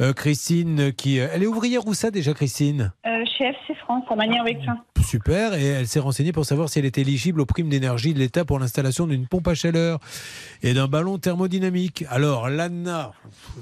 Euh, 0.01 0.13
Christine, 0.13 0.93
qui, 0.93 1.21
euh, 1.21 1.29
elle 1.33 1.43
est 1.43 1.47
ouvrière 1.47 1.87
où 1.87 1.95
ça 1.95 2.11
déjà, 2.11 2.33
Christine? 2.35 2.93
Euh, 3.07 3.25
chez 3.37 3.45
FC 3.45 3.75
France, 3.75 4.05
en 4.09 4.17
manière 4.17 4.43
avec. 4.43 4.59
Super, 5.05 5.55
et 5.55 5.67
elle 5.67 5.89
s'est 5.89 6.01
renseignée 6.01 6.33
pour 6.33 6.47
savoir 6.47 6.69
si 6.69 6.79
elle 6.79 6.85
était 6.85 7.01
éligible 7.01 7.41
aux 7.41 7.47
primes 7.47 7.69
d'énergie 7.69 8.15
de 8.15 8.19
l'État 8.19 8.45
pour 8.45 8.59
l'installation 8.59 9.07
d'une 9.07 9.27
pompe 9.27 9.49
à 9.49 9.55
chaleur 9.55 9.99
et 10.63 10.75
d'un 10.75 10.87
ballon 10.87 11.19
thermodynamique. 11.19 12.05
Alors, 12.09 12.49
l'ANA 12.49 13.13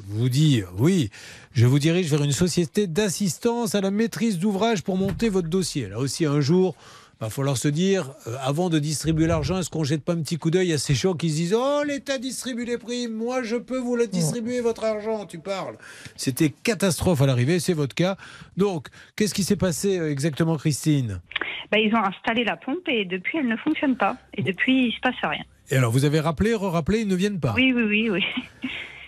vous 0.08 0.28
dit, 0.28 0.62
oui, 0.78 1.10
je 1.52 1.66
vous 1.66 1.78
dirige 1.78 2.10
vers 2.10 2.22
une 2.22 2.32
société 2.32 2.86
d'assistance 2.86 3.74
à 3.74 3.80
la 3.80 3.90
maîtrise 3.90 4.38
d'ouvrage 4.38 4.82
pour 4.82 4.96
monter 4.96 5.28
votre 5.28 5.48
dossier. 5.48 5.88
Là 5.88 5.98
aussi, 5.98 6.26
un 6.26 6.40
jour, 6.40 6.74
va 7.20 7.30
falloir 7.30 7.56
se 7.56 7.68
dire, 7.68 8.10
euh, 8.26 8.34
avant 8.42 8.70
de 8.70 8.78
distribuer 8.78 9.26
l'argent, 9.26 9.58
est-ce 9.58 9.70
qu'on 9.70 9.84
jette 9.84 10.04
pas 10.04 10.14
un 10.14 10.22
petit 10.22 10.38
coup 10.38 10.50
d'œil 10.50 10.72
à 10.72 10.78
ces 10.78 10.94
gens 10.94 11.14
qui 11.14 11.30
se 11.30 11.36
disent 11.36 11.54
Oh, 11.56 11.82
l'État 11.86 12.18
distribue 12.18 12.64
les 12.64 12.78
primes, 12.78 13.14
moi 13.14 13.42
je 13.42 13.56
peux 13.56 13.78
vous 13.78 13.96
le 13.96 14.06
distribuer, 14.06 14.60
votre 14.60 14.84
argent, 14.84 15.26
tu 15.26 15.38
parles. 15.38 15.76
C'était 16.16 16.50
catastrophe 16.50 17.20
à 17.20 17.26
l'arrivée, 17.26 17.60
c'est 17.60 17.74
votre 17.74 17.94
cas. 17.94 18.16
Donc, 18.56 18.88
qu'est-ce 19.16 19.34
qui 19.34 19.44
s'est 19.44 19.56
passé 19.56 19.98
euh, 19.98 20.10
exactement, 20.10 20.56
Christine? 20.56 21.20
Bah, 21.70 21.78
ils 21.78 21.94
ont 21.94 22.02
installé 22.02 22.42
la 22.44 22.56
pompe 22.56 22.88
et 22.88 23.04
depuis, 23.04 23.38
elle 23.38 23.48
ne 23.48 23.56
fonctionne 23.56 23.96
pas. 23.96 24.16
Et 24.34 24.42
depuis, 24.42 24.86
il 24.86 24.92
se 24.92 25.00
passe 25.00 25.14
rien. 25.22 25.44
Et 25.70 25.76
alors, 25.76 25.92
vous 25.92 26.04
avez 26.04 26.20
rappelé, 26.20 26.54
re-rappelé, 26.54 27.00
ils 27.00 27.08
ne 27.08 27.14
viennent 27.14 27.38
pas. 27.38 27.52
Oui, 27.54 27.72
oui, 27.74 27.84
oui, 27.84 28.10
oui. 28.10 28.24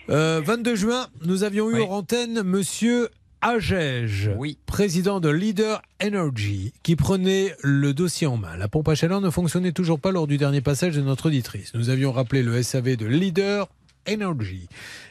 Euh, 0.09 0.41
22 0.43 0.75
juin, 0.75 1.07
nous 1.25 1.43
avions 1.43 1.69
eu 1.71 1.81
en 1.81 1.89
antenne 1.89 2.43
Monsieur 2.43 3.07
Agege, 3.45 4.31
président 4.65 5.19
de 5.19 5.27
Leader 5.27 5.81
Energy, 6.01 6.71
qui 6.81 6.95
prenait 6.95 7.53
le 7.61 7.93
dossier 7.93 8.25
en 8.25 8.37
main. 8.37 8.55
La 8.55 8.69
pompe 8.69 8.87
à 8.87 8.95
chaleur 8.95 9.19
ne 9.19 9.29
fonctionnait 9.29 9.73
toujours 9.73 9.99
pas 9.99 10.11
lors 10.11 10.27
du 10.27 10.37
dernier 10.37 10.61
passage 10.61 10.95
de 10.95 11.01
notre 11.01 11.25
auditrice. 11.25 11.73
Nous 11.73 11.89
avions 11.89 12.13
rappelé 12.13 12.41
le 12.41 12.63
SAV 12.63 12.95
de 12.95 13.05
Leader 13.05 13.67
Energy. 14.09 14.69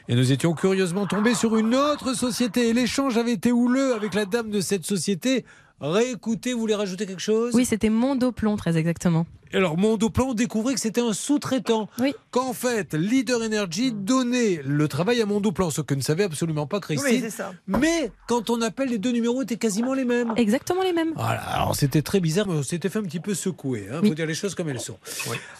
Et 0.09 0.15
nous 0.15 0.31
étions 0.31 0.53
curieusement 0.53 1.05
tombés 1.05 1.35
sur 1.35 1.57
une 1.57 1.75
autre 1.75 2.15
société. 2.15 2.69
Et 2.69 2.73
l'échange 2.73 3.17
avait 3.17 3.33
été 3.33 3.51
houleux 3.51 3.93
avec 3.93 4.15
la 4.15 4.25
dame 4.25 4.49
de 4.49 4.61
cette 4.61 4.87
société. 4.87 5.45
Réécoutez, 5.79 6.53
vous 6.53 6.59
voulez 6.59 6.73
rajouter 6.73 7.05
quelque 7.05 7.21
chose? 7.21 7.53
Oui, 7.53 7.65
c'était 7.65 7.91
Mondoplomb, 7.91 8.57
très 8.57 8.77
exactement. 8.77 9.27
Et 9.53 9.57
alors, 9.57 9.77
Mondoplan, 9.77 10.29
on 10.29 10.33
découvrait 10.33 10.73
que 10.73 10.79
c'était 10.79 11.01
un 11.01 11.13
sous-traitant. 11.13 11.87
Qu'en 12.31 12.53
fait, 12.53 12.93
Leader 12.93 13.41
Energy 13.41 13.91
donnait 13.91 14.61
le 14.65 14.87
travail 14.87 15.21
à 15.21 15.25
Mondoplan, 15.25 15.69
ce 15.69 15.81
que 15.81 15.93
ne 15.93 16.01
savait 16.01 16.23
absolument 16.23 16.65
pas 16.65 16.79
Christine. 16.79 17.09
Oui, 17.09 17.19
c'est 17.21 17.29
ça. 17.29 17.53
Mais 17.67 18.11
quand 18.27 18.49
on 18.49 18.61
appelle, 18.61 18.89
les 18.89 18.97
deux 18.97 19.11
numéros 19.11 19.43
étaient 19.43 19.57
quasiment 19.57 19.93
les 19.93 20.05
mêmes. 20.05 20.33
Exactement 20.37 20.81
les 20.81 20.93
mêmes. 20.93 21.13
Voilà, 21.15 21.41
alors 21.41 21.75
c'était 21.75 22.01
très 22.01 22.19
bizarre, 22.19 22.47
mais 22.47 22.55
on 22.55 22.63
s'était 22.63 22.89
fait 22.89 22.99
un 22.99 23.03
petit 23.03 23.19
peu 23.19 23.33
secouer. 23.35 23.87
Il 24.01 24.09
faut 24.09 24.15
dire 24.15 24.25
les 24.25 24.33
choses 24.33 24.55
comme 24.55 24.69
elles 24.69 24.79
sont. 24.79 24.97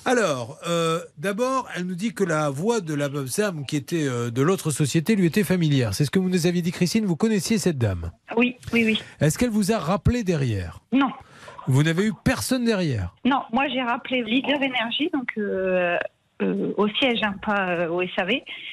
Alors, 0.06 0.58
euh, 0.68 1.00
d'abord, 1.18 1.68
elle 1.76 1.84
nous 1.84 1.96
dit 1.96 2.14
que 2.14 2.24
la 2.24 2.50
voix 2.50 2.82
de 2.82 2.94
la 2.94 3.10
dame 3.10 3.66
qui 3.66 3.76
était 3.76 4.08
euh, 4.08 4.32
de 4.32 4.42
l'autre 4.42 4.72
société 4.72 5.16
lui 5.16 5.28
était 5.28 5.44
familière. 5.44 5.94
C'est 5.94 6.06
ce 6.06 6.12
que 6.12 6.20
vous 6.20 6.30
nous 6.30 6.48
aviez 6.48 6.62
dit, 6.62 6.72
Christine. 6.72 7.06
Vous 7.06 7.16
connaissiez 7.16 7.58
cette 7.58 7.78
dame? 7.78 8.12
Oui, 8.36 8.56
oui, 8.72 8.86
oui. 8.86 9.02
Est-ce 9.20 9.38
qu'elle 9.38 9.52
vous 9.52 9.72
a 9.72 9.78
rappelé 9.78 10.24
derrière? 10.24 10.80
Non. 10.92 11.10
Vous 11.68 11.84
n'avez 11.84 12.06
eu 12.08 12.14
personne 12.24 12.66
derrière 12.66 13.14
Non, 13.26 13.42
moi 13.52 13.66
j'ai 13.74 13.82
rappelé 13.82 14.24
Leader 14.24 14.62
Énergie, 14.62 15.10
donc 15.14 15.32
euh, 15.38 15.98
euh, 16.42 16.74
au 16.78 16.88
siège, 16.90 17.20
hein, 17.24 17.36
pas 17.46 17.70
euh, 17.70 17.88
au 17.90 18.02
SAV. 18.16 18.32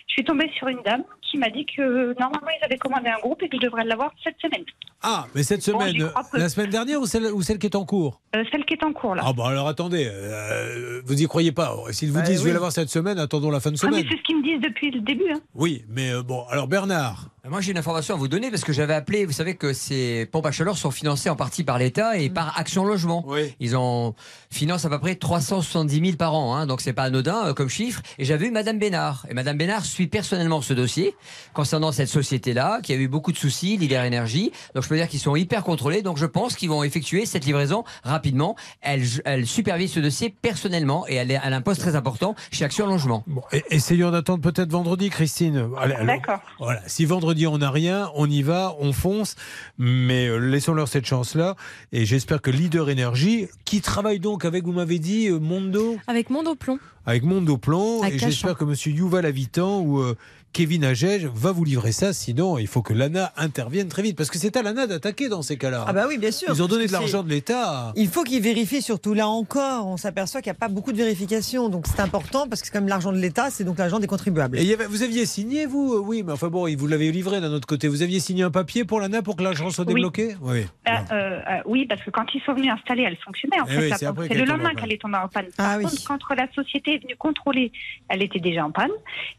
Je 0.08 0.12
suis 0.12 0.24
tombée 0.24 0.50
sur 0.56 0.68
une 0.68 0.82
dame 0.84 1.04
qui 1.22 1.38
m'a 1.38 1.48
dit 1.50 1.64
que 1.66 2.18
normalement 2.18 2.48
ils 2.60 2.64
avaient 2.64 2.78
commandé 2.78 3.08
un 3.08 3.20
groupe 3.20 3.42
et 3.42 3.48
que 3.48 3.56
je 3.56 3.66
devrais 3.66 3.84
l'avoir 3.84 4.10
cette 4.24 4.34
semaine. 4.42 4.64
Ah, 5.02 5.26
mais 5.34 5.42
cette 5.44 5.62
semaine, 5.62 6.10
la 6.34 6.48
semaine 6.48 6.68
dernière 6.70 7.00
ou 7.00 7.06
celle, 7.06 7.26
ou 7.32 7.40
celle 7.42 7.58
qui 7.58 7.66
est 7.66 7.76
en 7.76 7.84
cours? 7.86 8.20
Euh, 8.36 8.42
celle 8.50 8.64
qui 8.66 8.74
est 8.74 8.84
en 8.84 8.92
cours 8.92 9.14
là. 9.14 9.22
Ah 9.24 9.32
bah 9.32 9.44
alors 9.48 9.66
attendez, 9.68 10.06
euh, 10.10 11.00
vous 11.06 11.22
y 11.22 11.26
croyez 11.26 11.52
pas. 11.52 11.74
S'ils 11.90 12.10
vous 12.10 12.18
Bah 12.18 12.22
disent 12.22 12.38
je 12.40 12.42
vais 12.44 12.50
oui. 12.50 12.54
l'avoir 12.54 12.72
cette 12.72 12.90
semaine, 12.90 13.18
attendons 13.18 13.50
la 13.50 13.60
fin 13.60 13.70
de 13.70 13.76
Ah, 13.82 13.86
mais 13.86 13.98
semaine. 13.98 14.06
c'est 14.10 14.18
ce 14.18 14.22
qu'ils 14.24 14.38
me 14.38 14.42
disent 14.42 14.60
depuis 14.60 14.90
le 14.90 15.00
début. 15.00 15.30
Hein. 15.32 15.40
Oui, 15.54 15.84
mais 15.88 16.12
euh, 16.12 16.22
bon, 16.22 16.44
alors 16.50 16.66
Bernard. 16.66 17.28
Moi, 17.48 17.62
j'ai 17.62 17.72
une 17.72 17.78
information 17.78 18.14
à 18.14 18.18
vous 18.18 18.28
donner 18.28 18.50
parce 18.50 18.64
que 18.64 18.72
j'avais 18.72 18.92
appelé. 18.92 19.24
Vous 19.24 19.32
savez 19.32 19.54
que 19.56 19.72
ces 19.72 20.26
pompes 20.30 20.44
à 20.44 20.50
chaleur 20.52 20.76
sont 20.76 20.90
financées 20.90 21.30
en 21.30 21.36
partie 21.36 21.64
par 21.64 21.78
l'État 21.78 22.18
et 22.18 22.28
par 22.28 22.58
Action 22.58 22.84
Logement. 22.84 23.24
Ils 23.60 23.76
en 23.76 24.14
financent 24.50 24.84
à 24.84 24.90
peu 24.90 24.98
près 24.98 25.14
370 25.14 26.00
000 26.04 26.16
par 26.18 26.34
an, 26.34 26.54
hein, 26.54 26.66
donc 26.66 26.82
c'est 26.82 26.92
pas 26.92 27.04
anodin 27.04 27.46
euh, 27.46 27.54
comme 27.54 27.70
chiffre. 27.70 28.02
Et 28.18 28.26
j'avais 28.26 28.48
eu 28.48 28.50
Madame 28.50 28.78
Bénard. 28.78 29.24
Et 29.30 29.34
Madame 29.34 29.56
Bénard 29.56 29.86
suit 29.86 30.06
personnellement 30.06 30.60
ce 30.60 30.74
dossier 30.74 31.14
concernant 31.54 31.92
cette 31.92 32.08
société-là 32.10 32.80
qui 32.82 32.92
a 32.92 32.96
eu 32.96 33.08
beaucoup 33.08 33.32
de 33.32 33.38
soucis, 33.38 33.78
Leader 33.78 34.04
Énergie. 34.04 34.52
Donc 34.74 34.84
je 34.84 34.88
peux 34.90 34.96
dire 34.96 35.08
qu'ils 35.08 35.20
sont 35.20 35.34
hyper 35.34 35.64
contrôlés, 35.64 36.02
donc 36.02 36.18
je 36.18 36.26
pense 36.26 36.56
qu'ils 36.56 36.68
vont 36.68 36.82
effectuer 36.84 37.24
cette 37.24 37.46
livraison 37.46 37.84
rapidement. 38.04 38.54
Elle, 38.82 39.02
elle 39.24 39.46
supervise 39.46 39.92
ce 39.94 40.00
dossier 40.00 40.28
personnellement 40.42 41.06
et 41.08 41.14
elle, 41.14 41.30
est- 41.30 41.40
elle 41.42 41.54
a 41.54 41.56
un 41.56 41.62
poste 41.62 41.80
très 41.80 41.96
important 41.96 42.34
chez 42.52 42.66
Action 42.66 42.86
Logement. 42.86 43.24
Et- 43.52 43.64
Essayons 43.70 44.10
d'attendre 44.10 44.42
peut-être 44.42 44.70
vendredi, 44.70 45.08
Christine. 45.08 45.66
D'accord. 46.04 46.40
Voilà. 46.58 46.82
Si 46.86 47.06
vendredi 47.06 47.29
on 47.46 47.58
n'a 47.58 47.70
rien, 47.70 48.10
on 48.14 48.28
y 48.28 48.42
va, 48.42 48.74
on 48.78 48.92
fonce. 48.92 49.36
Mais 49.78 50.28
euh, 50.28 50.38
laissons-leur 50.38 50.88
cette 50.88 51.06
chance-là. 51.06 51.56
Et 51.92 52.04
j'espère 52.06 52.42
que 52.42 52.50
Leader 52.50 52.90
Énergie, 52.90 53.48
qui 53.64 53.80
travaille 53.80 54.20
donc 54.20 54.44
avec, 54.44 54.64
vous 54.64 54.72
m'avez 54.72 54.98
dit, 54.98 55.28
euh, 55.28 55.38
Mondo 55.38 55.96
Avec 56.06 56.30
Mondo 56.30 56.54
Plomb. 56.54 56.78
avec 57.06 57.22
Mondo 57.22 57.56
Plomb. 57.56 58.02
À 58.02 58.10
Et 58.10 58.18
j'espère 58.18 58.56
que 58.56 58.64
Monsieur 58.64 58.92
Yuval 58.92 59.26
Habitant 59.26 59.80
ou 59.80 60.00
euh, 60.00 60.16
Kevin 60.52 60.84
Agege 60.84 61.26
va 61.26 61.52
vous 61.52 61.64
livrer 61.64 61.92
ça. 61.92 62.12
Sinon, 62.12 62.58
il 62.58 62.66
faut 62.66 62.82
que 62.82 62.92
l'ANA 62.92 63.32
intervienne 63.36 63.88
très 63.88 64.02
vite. 64.02 64.16
Parce 64.16 64.30
que 64.30 64.38
c'est 64.38 64.56
à 64.56 64.62
l'ANA 64.62 64.86
d'attaquer 64.88 65.28
dans 65.28 65.42
ces 65.42 65.56
cas-là. 65.56 65.84
Ah 65.86 65.92
bah 65.92 66.06
oui, 66.08 66.18
bien 66.18 66.32
sûr. 66.32 66.48
Ils 66.52 66.60
ont 66.62 66.66
donné 66.66 66.86
de 66.88 66.92
l'argent 66.92 67.22
de 67.22 67.28
l'État. 67.28 67.92
Il 67.94 68.08
faut 68.08 68.24
qu'ils 68.24 68.42
vérifient 68.42 68.82
surtout 68.82 69.14
là 69.14 69.28
encore. 69.28 69.86
On 69.86 69.96
s'aperçoit 69.96 70.42
qu'il 70.42 70.50
n'y 70.50 70.56
a 70.56 70.58
pas 70.58 70.68
beaucoup 70.68 70.90
de 70.90 70.96
vérifications. 70.96 71.68
Donc 71.68 71.86
c'est 71.86 72.00
important 72.00 72.48
parce 72.48 72.60
que 72.62 72.66
c'est 72.66 72.72
quand 72.72 72.80
même 72.80 72.88
l'argent 72.88 73.12
de 73.12 73.18
l'État, 73.18 73.50
c'est 73.50 73.62
donc 73.62 73.78
l'argent 73.78 74.00
des 74.00 74.08
contribuables. 74.08 74.58
Et 74.58 74.62
il 74.62 74.66
y 74.68 74.72
avait- 74.74 74.86
vous 74.86 75.02
aviez 75.04 75.24
signé, 75.24 75.66
vous? 75.66 76.02
Oui, 76.04 76.24
mais 76.26 76.32
enfin 76.32 76.48
bon, 76.48 76.66
vous 76.76 76.86
l'avez 76.88 77.12
livré 77.12 77.40
d'un 77.40 77.52
autre 77.52 77.68
côté. 77.68 77.86
Vous 77.86 78.02
aviez 78.02 78.18
signé 78.18 78.42
un 78.42 78.50
papier 78.50 78.84
pour 78.84 78.98
l'ANA 79.00 79.22
pour 79.22 79.36
que 79.36 79.44
l'argent 79.44 79.70
soit 79.70 79.84
Oui. 79.86 79.94
débloqué? 79.94 80.34
Oui. 80.42 80.60
Euh, 80.88 80.90
euh, 81.12 81.14
euh, 81.14 81.40
oui, 81.66 81.86
parce 81.88 82.02
que 82.02 82.10
quand 82.10 82.24
ils 82.34 82.40
sont 82.42 82.54
venus 82.54 82.72
installer, 82.72 83.04
elle 83.04 83.16
fonctionnait 83.24 83.60
en 83.60 83.66
Eh 83.68 83.72
fait. 83.72 84.04
oui, 84.08 84.26
c'est 84.28 84.34
le 84.34 84.44
lendemain 84.46 84.74
qu'elle 84.74 84.92
est 84.92 85.00
tombée 85.00 85.16
en 85.18 85.28
panne. 85.28 85.46
Ah 85.58 85.78
Par 85.80 85.90
contre, 85.90 86.26
quand 86.28 86.34
la 86.34 86.50
société 86.52 86.94
est 86.96 86.98
venue 87.02 87.16
contrôler, 87.16 87.70
elle 88.08 88.22
était 88.22 88.40
déjà 88.40 88.64
en 88.64 88.72
panne. 88.72 88.90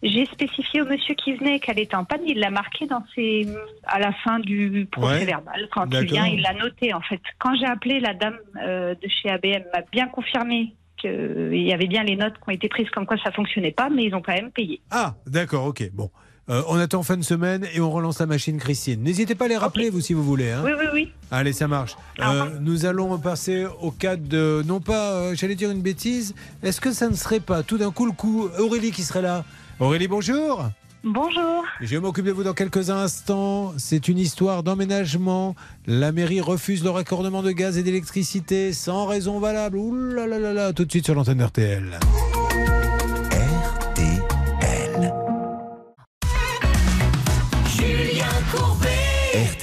J'ai 0.03 0.25
spécifié 0.25 0.81
au 0.81 0.85
monsieur 0.85 1.00
qui 1.15 1.33
venait 1.33 1.59
qu'elle 1.59 1.79
était 1.79 1.95
en 1.95 2.05
panne. 2.05 2.21
Il 2.27 2.39
l'a 2.39 2.49
marqué 2.51 2.85
dans 2.87 3.03
ses... 3.15 3.47
à 3.85 3.99
la 3.99 4.11
fin 4.23 4.39
du 4.39 4.87
procès 4.91 5.19
Ouais. 5.19 5.25
verbal. 5.25 5.67
Quand 5.73 5.85
il 5.91 6.05
vient, 6.05 6.25
il 6.25 6.41
l'a 6.41 6.53
noté 6.53 6.93
en 6.93 7.01
fait. 7.01 7.19
Quand 7.39 7.55
j'ai 7.59 7.65
appelé, 7.65 7.99
la 7.99 8.13
dame 8.13 8.37
euh, 8.63 8.93
de 8.95 9.07
chez 9.09 9.29
ABM 9.29 9.63
m'a 9.73 9.81
bien 9.91 10.07
confirmé 10.07 10.73
qu'il 10.97 11.51
y 11.63 11.73
avait 11.73 11.87
bien 11.87 12.03
les 12.03 12.15
notes 12.15 12.35
qui 12.35 12.43
ont 12.49 12.51
été 12.51 12.69
prises 12.69 12.89
comme 12.91 13.05
quoi 13.05 13.17
ça 13.23 13.31
fonctionnait 13.31 13.71
pas, 13.71 13.89
mais 13.89 14.03
ils 14.05 14.13
ont 14.15 14.21
quand 14.21 14.33
même 14.33 14.51
payé. 14.51 14.81
Ah, 14.91 15.15
d'accord, 15.25 15.65
ok. 15.65 15.89
Bon. 15.93 16.09
Euh, 16.49 16.63
on 16.67 16.75
attend 16.77 17.01
fin 17.03 17.17
de 17.17 17.23
semaine 17.23 17.65
et 17.73 17.79
on 17.79 17.89
relance 17.91 18.19
la 18.19 18.25
machine, 18.25 18.57
Christine. 18.57 19.01
N'hésitez 19.03 19.35
pas 19.35 19.45
à 19.45 19.47
les 19.47 19.57
rappeler, 19.57 19.89
vous, 19.89 20.01
si 20.01 20.13
vous 20.13 20.23
voulez. 20.23 20.51
hein. 20.51 20.61
Oui, 20.65 20.71
oui, 20.77 20.85
oui. 20.93 21.11
Allez, 21.29 21.53
ça 21.53 21.67
marche. 21.67 21.95
Euh, 22.19 22.59
nous 22.59 22.85
allons 22.85 23.17
passer 23.19 23.65
au 23.79 23.91
cas 23.91 24.15
de. 24.17 24.61
Non 24.65 24.79
pas, 24.81 25.11
euh, 25.11 25.35
j'allais 25.35 25.55
dire 25.55 25.71
une 25.71 25.81
bêtise. 25.83 26.35
Est-ce 26.61 26.81
que 26.81 26.91
ça 26.91 27.07
ne 27.09 27.13
serait 27.15 27.39
pas 27.39 27.63
tout 27.63 27.77
d'un 27.77 27.91
coup 27.91 28.05
le 28.05 28.11
coup 28.11 28.49
Aurélie 28.59 28.91
qui 28.91 29.03
serait 29.03 29.21
là? 29.21 29.45
Aurélie, 29.79 30.07
bonjour 30.07 30.65
Bonjour. 31.03 31.63
Je 31.79 31.97
m'occupe 31.97 32.25
de 32.25 32.31
vous 32.31 32.43
dans 32.43 32.53
quelques 32.53 32.91
instants. 32.91 33.73
C'est 33.77 34.07
une 34.07 34.19
histoire 34.19 34.61
d'emménagement. 34.61 35.55
La 35.87 36.11
mairie 36.11 36.41
refuse 36.41 36.83
le 36.83 36.91
raccordement 36.91 37.41
de 37.41 37.51
gaz 37.51 37.79
et 37.79 37.83
d'électricité 37.83 38.71
sans 38.71 39.07
raison 39.07 39.39
valable. 39.39 39.77
Ouh 39.77 39.95
là 39.95 40.27
là 40.27 40.37
là 40.37 40.53
là, 40.53 40.73
tout 40.73 40.85
de 40.85 40.91
suite 40.91 41.05
sur 41.05 41.15
l'antenne 41.15 41.43
RTL. 41.43 41.99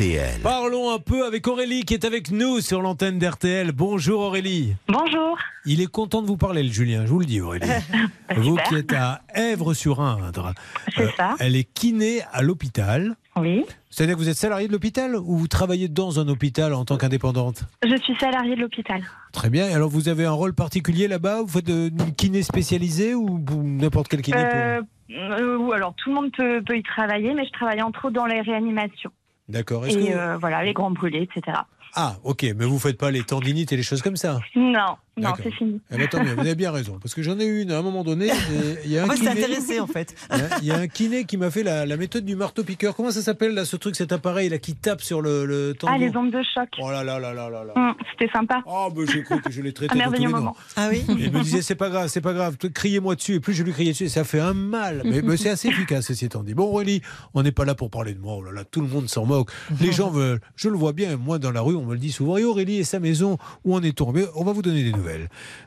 RTL. 0.03 0.41
Parlons 0.45 0.95
un 0.95 1.01
peu 1.01 1.27
avec 1.27 1.49
Aurélie 1.49 1.83
qui 1.85 1.93
est 1.93 2.05
avec 2.05 2.31
nous 2.31 2.61
sur 2.61 2.83
l'antenne 2.83 3.19
d'RTL. 3.19 3.73
Bonjour 3.73 4.21
Aurélie. 4.21 4.77
Bonjour. 4.87 5.37
Il 5.67 5.81
est 5.81 5.91
content 5.91 6.23
de 6.23 6.29
vous 6.29 6.37
parler, 6.37 6.63
le 6.63 6.69
Julien, 6.71 7.03
je 7.05 7.11
vous 7.11 7.19
le 7.19 7.25
dis 7.27 7.41
Aurélie. 7.41 7.67
vous 8.37 8.57
qui 8.69 8.77
êtes 8.77 8.93
à 8.93 9.23
Èvres-sur-Indre. 9.35 10.55
C'est 10.95 11.03
Euh, 11.03 11.09
ça. 11.17 11.35
Elle 11.41 11.57
est 11.57 11.65
kiné 11.65 12.21
à 12.31 12.43
l'hôpital. 12.43 13.17
Oui. 13.37 13.65
C'est-à-dire 13.91 14.15
que 14.15 14.21
vous 14.21 14.29
êtes 14.29 14.37
salarié 14.37 14.69
de 14.69 14.73
l'hôpital 14.73 15.17
ou 15.17 15.37
vous 15.37 15.49
travaillez 15.49 15.89
dans 15.89 16.21
un 16.21 16.29
hôpital 16.29 16.75
en 16.75 16.85
tant 16.85 16.97
qu'indépendante? 16.97 17.65
Je 17.85 17.97
suis 17.97 18.15
salariée 18.21 18.55
de 18.55 18.61
l'hôpital. 18.61 19.03
Très 19.33 19.51
bien. 19.51 19.69
Et 19.69 19.73
alors 19.73 19.89
vous 19.89 20.09
avez 20.09 20.27
un 20.27 20.31
rôle 20.33 20.55
particulier 20.55 21.09
là-bas? 21.09 21.43
Vous 21.43 21.49
faites 21.49 21.71
euh, 21.71 21.89
une 21.89 22.15
kiné 22.15 22.43
spécialisée 22.45 23.17
ou 23.17 23.41
n'importe 23.65 24.07
quel 24.07 24.23
kiné 24.23 24.39
Euh, 24.45 24.81
euh, 25.11 25.57
ou 25.59 25.73
alors 25.73 25.93
tout 25.97 26.11
le 26.11 26.15
monde 26.15 26.31
peut, 26.37 26.63
peut 26.65 26.77
y 26.79 26.85
travailler, 26.85 27.35
mais 27.35 27.45
je 27.47 27.51
travaille 27.51 27.83
entre 27.83 28.05
autres 28.05 28.15
dans 28.15 28.27
les 28.27 28.41
réanimations. 28.43 29.11
D'accord. 29.49 29.87
Et 29.87 29.95
que- 29.95 30.13
euh, 30.13 30.37
voilà, 30.39 30.63
les 30.65 30.73
grands 30.73 30.91
brûlés, 30.91 31.23
etc. 31.35 31.59
Ah, 31.95 32.17
ok. 32.23 32.45
Mais 32.57 32.67
vous 32.67 32.79
faites 32.79 32.99
pas 32.99 33.11
les 33.11 33.23
tendinites 33.23 33.73
et 33.73 33.77
les 33.77 33.83
choses 33.83 34.03
comme 34.03 34.17
ça? 34.17 34.41
Non, 34.55 34.97
non, 35.19 35.31
c'est 35.43 35.51
fini. 35.53 35.81
Eh 35.91 35.97
ben, 35.97 36.09
vous 36.13 36.41
avez 36.41 36.55
bien 36.55 36.71
raison. 36.71 36.99
Parce 37.01 37.15
que 37.15 37.23
j'en 37.23 37.39
ai 37.39 37.45
eu 37.47 37.63
une 37.63 37.71
à 37.73 37.79
un 37.79 37.83
moment 37.83 38.05
donné. 38.05 38.29
Il 38.85 38.91
y 38.91 38.99
a 38.99 39.05
un 39.05 39.09
kiné- 39.09 39.29
intéressé 39.31 39.81
en 39.81 39.87
fait. 39.87 40.15
Il 40.33 40.39
y 40.39 40.41
a- 40.43 40.49
Il 40.63 40.67
y 40.69 40.71
a 40.73 40.77
un 40.79 40.87
kiné 40.89 41.25
qui 41.25 41.37
m'a 41.37 41.51
fait 41.51 41.63
la, 41.63 41.87
la 41.87 41.97
méthode 41.97 42.25
du 42.25 42.37
marteau-piqueur. 42.37 42.95
Comment 42.97 43.11
ça 43.11 43.23
s'appelle 43.23 43.55
là, 43.55 43.65
ce 43.65 43.77
truc, 43.77 43.97
cet 43.97 44.13
appareil 44.13 44.49
là 44.49 44.59
qui 44.59 44.75
tape 44.75 45.01
sur 45.03 45.21
le, 45.23 45.45
le 45.47 45.75
tendon 45.75 45.93
Ah, 45.95 45.99
les 45.99 46.15
ondes 46.17 46.31
de 46.31 46.41
choc. 46.55 46.69
Oh 46.81 46.91
là 46.91 47.03
là 47.05 47.19
là 47.19 47.33
là 47.35 47.51
là. 47.51 47.73
Hum, 47.77 47.95
C'était 48.13 48.31
sympa. 48.33 48.63
Oh, 48.67 48.89
ben 48.95 49.07
j'ai 49.11 49.23
cru 49.23 49.41
que 49.41 49.51
je 49.51 49.61
l'ai 49.63 49.73
traité 49.73 49.93
Un 49.93 49.95
tous 49.95 49.99
les 49.99 50.11
merveilleux 50.21 50.29
moment. 50.29 50.57
Ah 50.77 50.89
oui 50.91 51.03
il 51.09 51.33
me 51.33 51.43
disait 51.43 51.63
c'est 51.63 51.75
pas 51.75 51.89
grave, 51.91 52.09
c'est 52.09 52.21
pas 52.21 52.33
grave, 52.33 52.57
criez-moi 52.57 53.15
dessus. 53.15 53.35
Et 53.35 53.41
plus 53.41 53.55
je 53.55 53.63
lui 53.63 53.73
criais 53.73 53.93
dessus, 53.93 54.09
ça 54.09 54.25
fait 54.25 54.41
un 54.41 54.55
mal. 54.55 55.03
Mais, 55.09 55.23
mais 55.23 55.37
c'est 55.37 55.51
assez 55.51 55.69
efficace, 55.69 56.07
ceci 56.07 56.27
étant 56.27 56.43
dit. 56.43 56.55
Bon, 56.55 56.65
Aurélie, 56.65 57.01
on 57.35 57.43
n'est 57.43 57.53
pas 57.53 57.65
là 57.65 57.75
pour 57.75 57.91
parler 57.91 58.13
de 58.15 58.21
moi. 58.21 58.35
Oh 58.39 58.43
là 58.43 58.53
là, 58.53 58.65
tout 58.65 58.81
le 58.81 58.87
monde 58.89 59.09
s'en 59.09 59.25
moque. 59.25 59.51
Les 59.81 59.93
gens 59.93 60.11
veulent. 60.11 60.41
Je 60.57 60.69
le 60.69 60.77
vois 60.77 60.93
bien, 60.93 61.17
moi 61.17 61.39
dans 61.39 61.51
la 61.51 61.61
rue, 61.61 61.75
on 61.77 61.85
me 61.85 61.93
le 61.95 61.99
dit 61.99 62.13
souvent. 62.13 62.37
Et 62.37 62.45
Aurélie 62.45 62.77
et 62.79 62.85
sa 62.85 63.01
maison, 63.01 63.39
où 63.65 63.75
on 63.77 63.83
est 63.83 63.97
tombé, 63.97 64.27
on 64.35 64.45
va 64.45 64.53
vous 64.53 64.63
donner 64.63 64.83
des 64.83 64.93
nouvelles. 64.93 65.08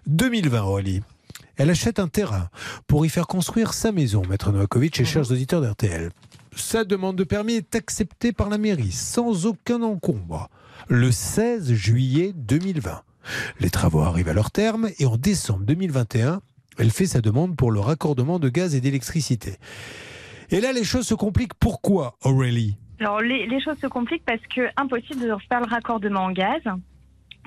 2020, 0.08 0.62
Aurélie. 0.64 1.02
Elle 1.58 1.70
achète 1.70 2.00
un 2.00 2.08
terrain 2.08 2.50
pour 2.88 3.06
y 3.06 3.10
faire 3.10 3.28
construire 3.28 3.74
sa 3.74 3.92
maison, 3.92 4.24
Maître 4.30 4.52
Novakovic 4.52 5.00
et 5.00 5.06
chers 5.06 5.32
auditeurs 5.32 5.62
d'RTL. 5.62 6.12
Sa 6.56 6.84
demande 6.84 7.16
de 7.16 7.24
permis 7.24 7.54
est 7.54 7.76
acceptée 7.76 8.34
par 8.34 8.50
la 8.50 8.58
mairie 8.58 8.92
sans 8.92 9.46
aucun 9.46 9.82
encombre 9.82 10.50
le 10.88 11.12
16 11.12 11.74
juillet 11.74 12.34
2020. 12.36 13.02
Les 13.60 13.70
travaux 13.70 14.02
arrivent 14.02 14.30
à 14.30 14.34
leur 14.34 14.52
terme 14.52 14.90
et 15.00 15.06
en 15.06 15.18
décembre 15.18 15.64
2021, 15.66 16.42
elle 16.78 16.92
fait 16.92 17.06
sa 17.06 17.22
demande 17.22 17.56
pour 17.56 17.72
le 17.72 17.80
raccordement 17.80 18.40
de 18.40 18.50
gaz 18.50 18.76
et 18.76 18.82
d'électricité. 18.82 19.58
Et 20.50 20.60
là, 20.60 20.74
les 20.74 20.84
choses 20.84 21.08
se 21.08 21.14
compliquent. 21.14 21.54
Pourquoi, 21.54 22.18
Aurélie? 22.24 22.78
Alors, 23.00 23.22
les, 23.22 23.48
les 23.48 23.62
choses 23.62 23.78
se 23.78 23.88
compliquent 23.88 24.26
parce 24.26 24.42
que 24.54 24.62
impossible 24.78 25.22
de 25.22 25.36
faire 25.48 25.62
le 25.62 25.68
raccordement 25.68 26.26
en 26.26 26.32
gaz, 26.32 26.62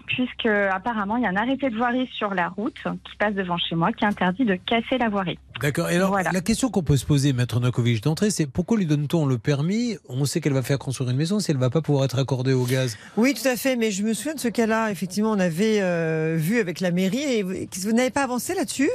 puisque 0.06 0.46
apparemment 0.46 1.16
il 1.16 1.22
y 1.22 1.26
a 1.26 1.30
un 1.30 1.36
arrêté 1.36 1.70
de 1.70 1.76
voirie 1.76 2.08
sur 2.14 2.34
la 2.34 2.48
route 2.48 2.82
qui 3.04 3.16
passe 3.16 3.34
devant 3.34 3.58
chez 3.58 3.74
moi 3.74 3.92
qui 3.92 4.04
interdit 4.04 4.44
de 4.44 4.54
casser 4.54 4.98
la 4.98 5.08
voirie. 5.08 5.38
D'accord. 5.60 5.88
Et 5.88 5.96
alors, 5.96 6.16
la 6.18 6.40
question 6.40 6.68
qu'on 6.68 6.82
peut 6.82 6.96
se 6.96 7.06
poser, 7.06 7.32
Maître 7.32 7.60
Novakovic, 7.60 8.02
d'entrée, 8.02 8.30
c'est 8.30 8.46
pourquoi 8.46 8.76
lui 8.76 8.86
donne-t-on 8.86 9.24
le 9.24 9.38
permis? 9.38 9.96
On 10.08 10.24
sait 10.24 10.40
qu'elle 10.40 10.52
va 10.52 10.62
faire 10.62 10.78
construire 10.78 11.10
une 11.10 11.16
maison 11.16 11.38
si 11.40 11.50
elle 11.50 11.56
ne 11.56 11.62
va 11.62 11.70
pas 11.70 11.80
pouvoir 11.80 12.04
être 12.04 12.18
accordée 12.18 12.52
au 12.52 12.64
gaz. 12.64 12.96
Oui, 13.16 13.34
tout 13.34 13.46
à 13.48 13.56
fait. 13.56 13.76
Mais 13.76 13.90
je 13.90 14.02
me 14.02 14.12
souviens 14.14 14.34
de 14.34 14.40
ce 14.40 14.48
cas-là. 14.48 14.90
Effectivement, 14.90 15.30
on 15.30 15.38
avait 15.40 15.78
euh, 15.80 16.34
vu 16.38 16.58
avec 16.60 16.80
la 16.80 16.90
mairie. 16.90 17.22
Et 17.22 17.42
vous, 17.42 17.54
vous 17.82 17.92
n'avez 17.92 18.10
pas 18.10 18.24
avancé 18.24 18.54
là-dessus? 18.54 18.90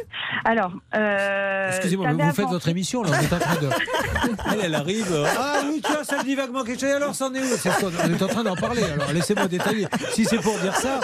Alors, 0.46 0.74
euh, 0.96 1.70
Excusez-moi, 1.70 2.10
avait 2.10 2.24
vous 2.24 2.34
faites 2.34 2.48
votre 2.50 2.68
émission, 2.68 3.04
là, 3.04 3.12
on 3.14 3.24
est 3.24 3.34
en 3.34 3.40
train 3.40 3.56
de... 3.62 3.70
Elle, 4.54 4.60
elle 4.66 4.76
arrive... 4.76 5.08
euh, 5.12 5.26
Ah 5.40 5.62
oui, 5.70 5.82
tiens, 5.84 6.04
ça 6.04 6.18
me 6.20 6.24
dit 6.24 6.36
vaguement 6.36 6.64
quelque 6.64 6.82
chose. 6.82 6.90
Alors, 6.92 7.16
c'en 7.16 7.34
est 7.34 7.40
où? 7.40 7.46
On 8.06 8.14
est 8.14 8.22
en 8.24 8.28
train 8.28 8.44
d'en 8.44 8.56
parler, 8.56 8.84
alors 8.84 9.12
laissez-moi 9.14 9.48
détailler. 9.48 9.88
Si 10.14 10.26
c'est 10.26 10.38
pour 10.38 10.58
dire 10.60 10.76
ça... 10.76 11.00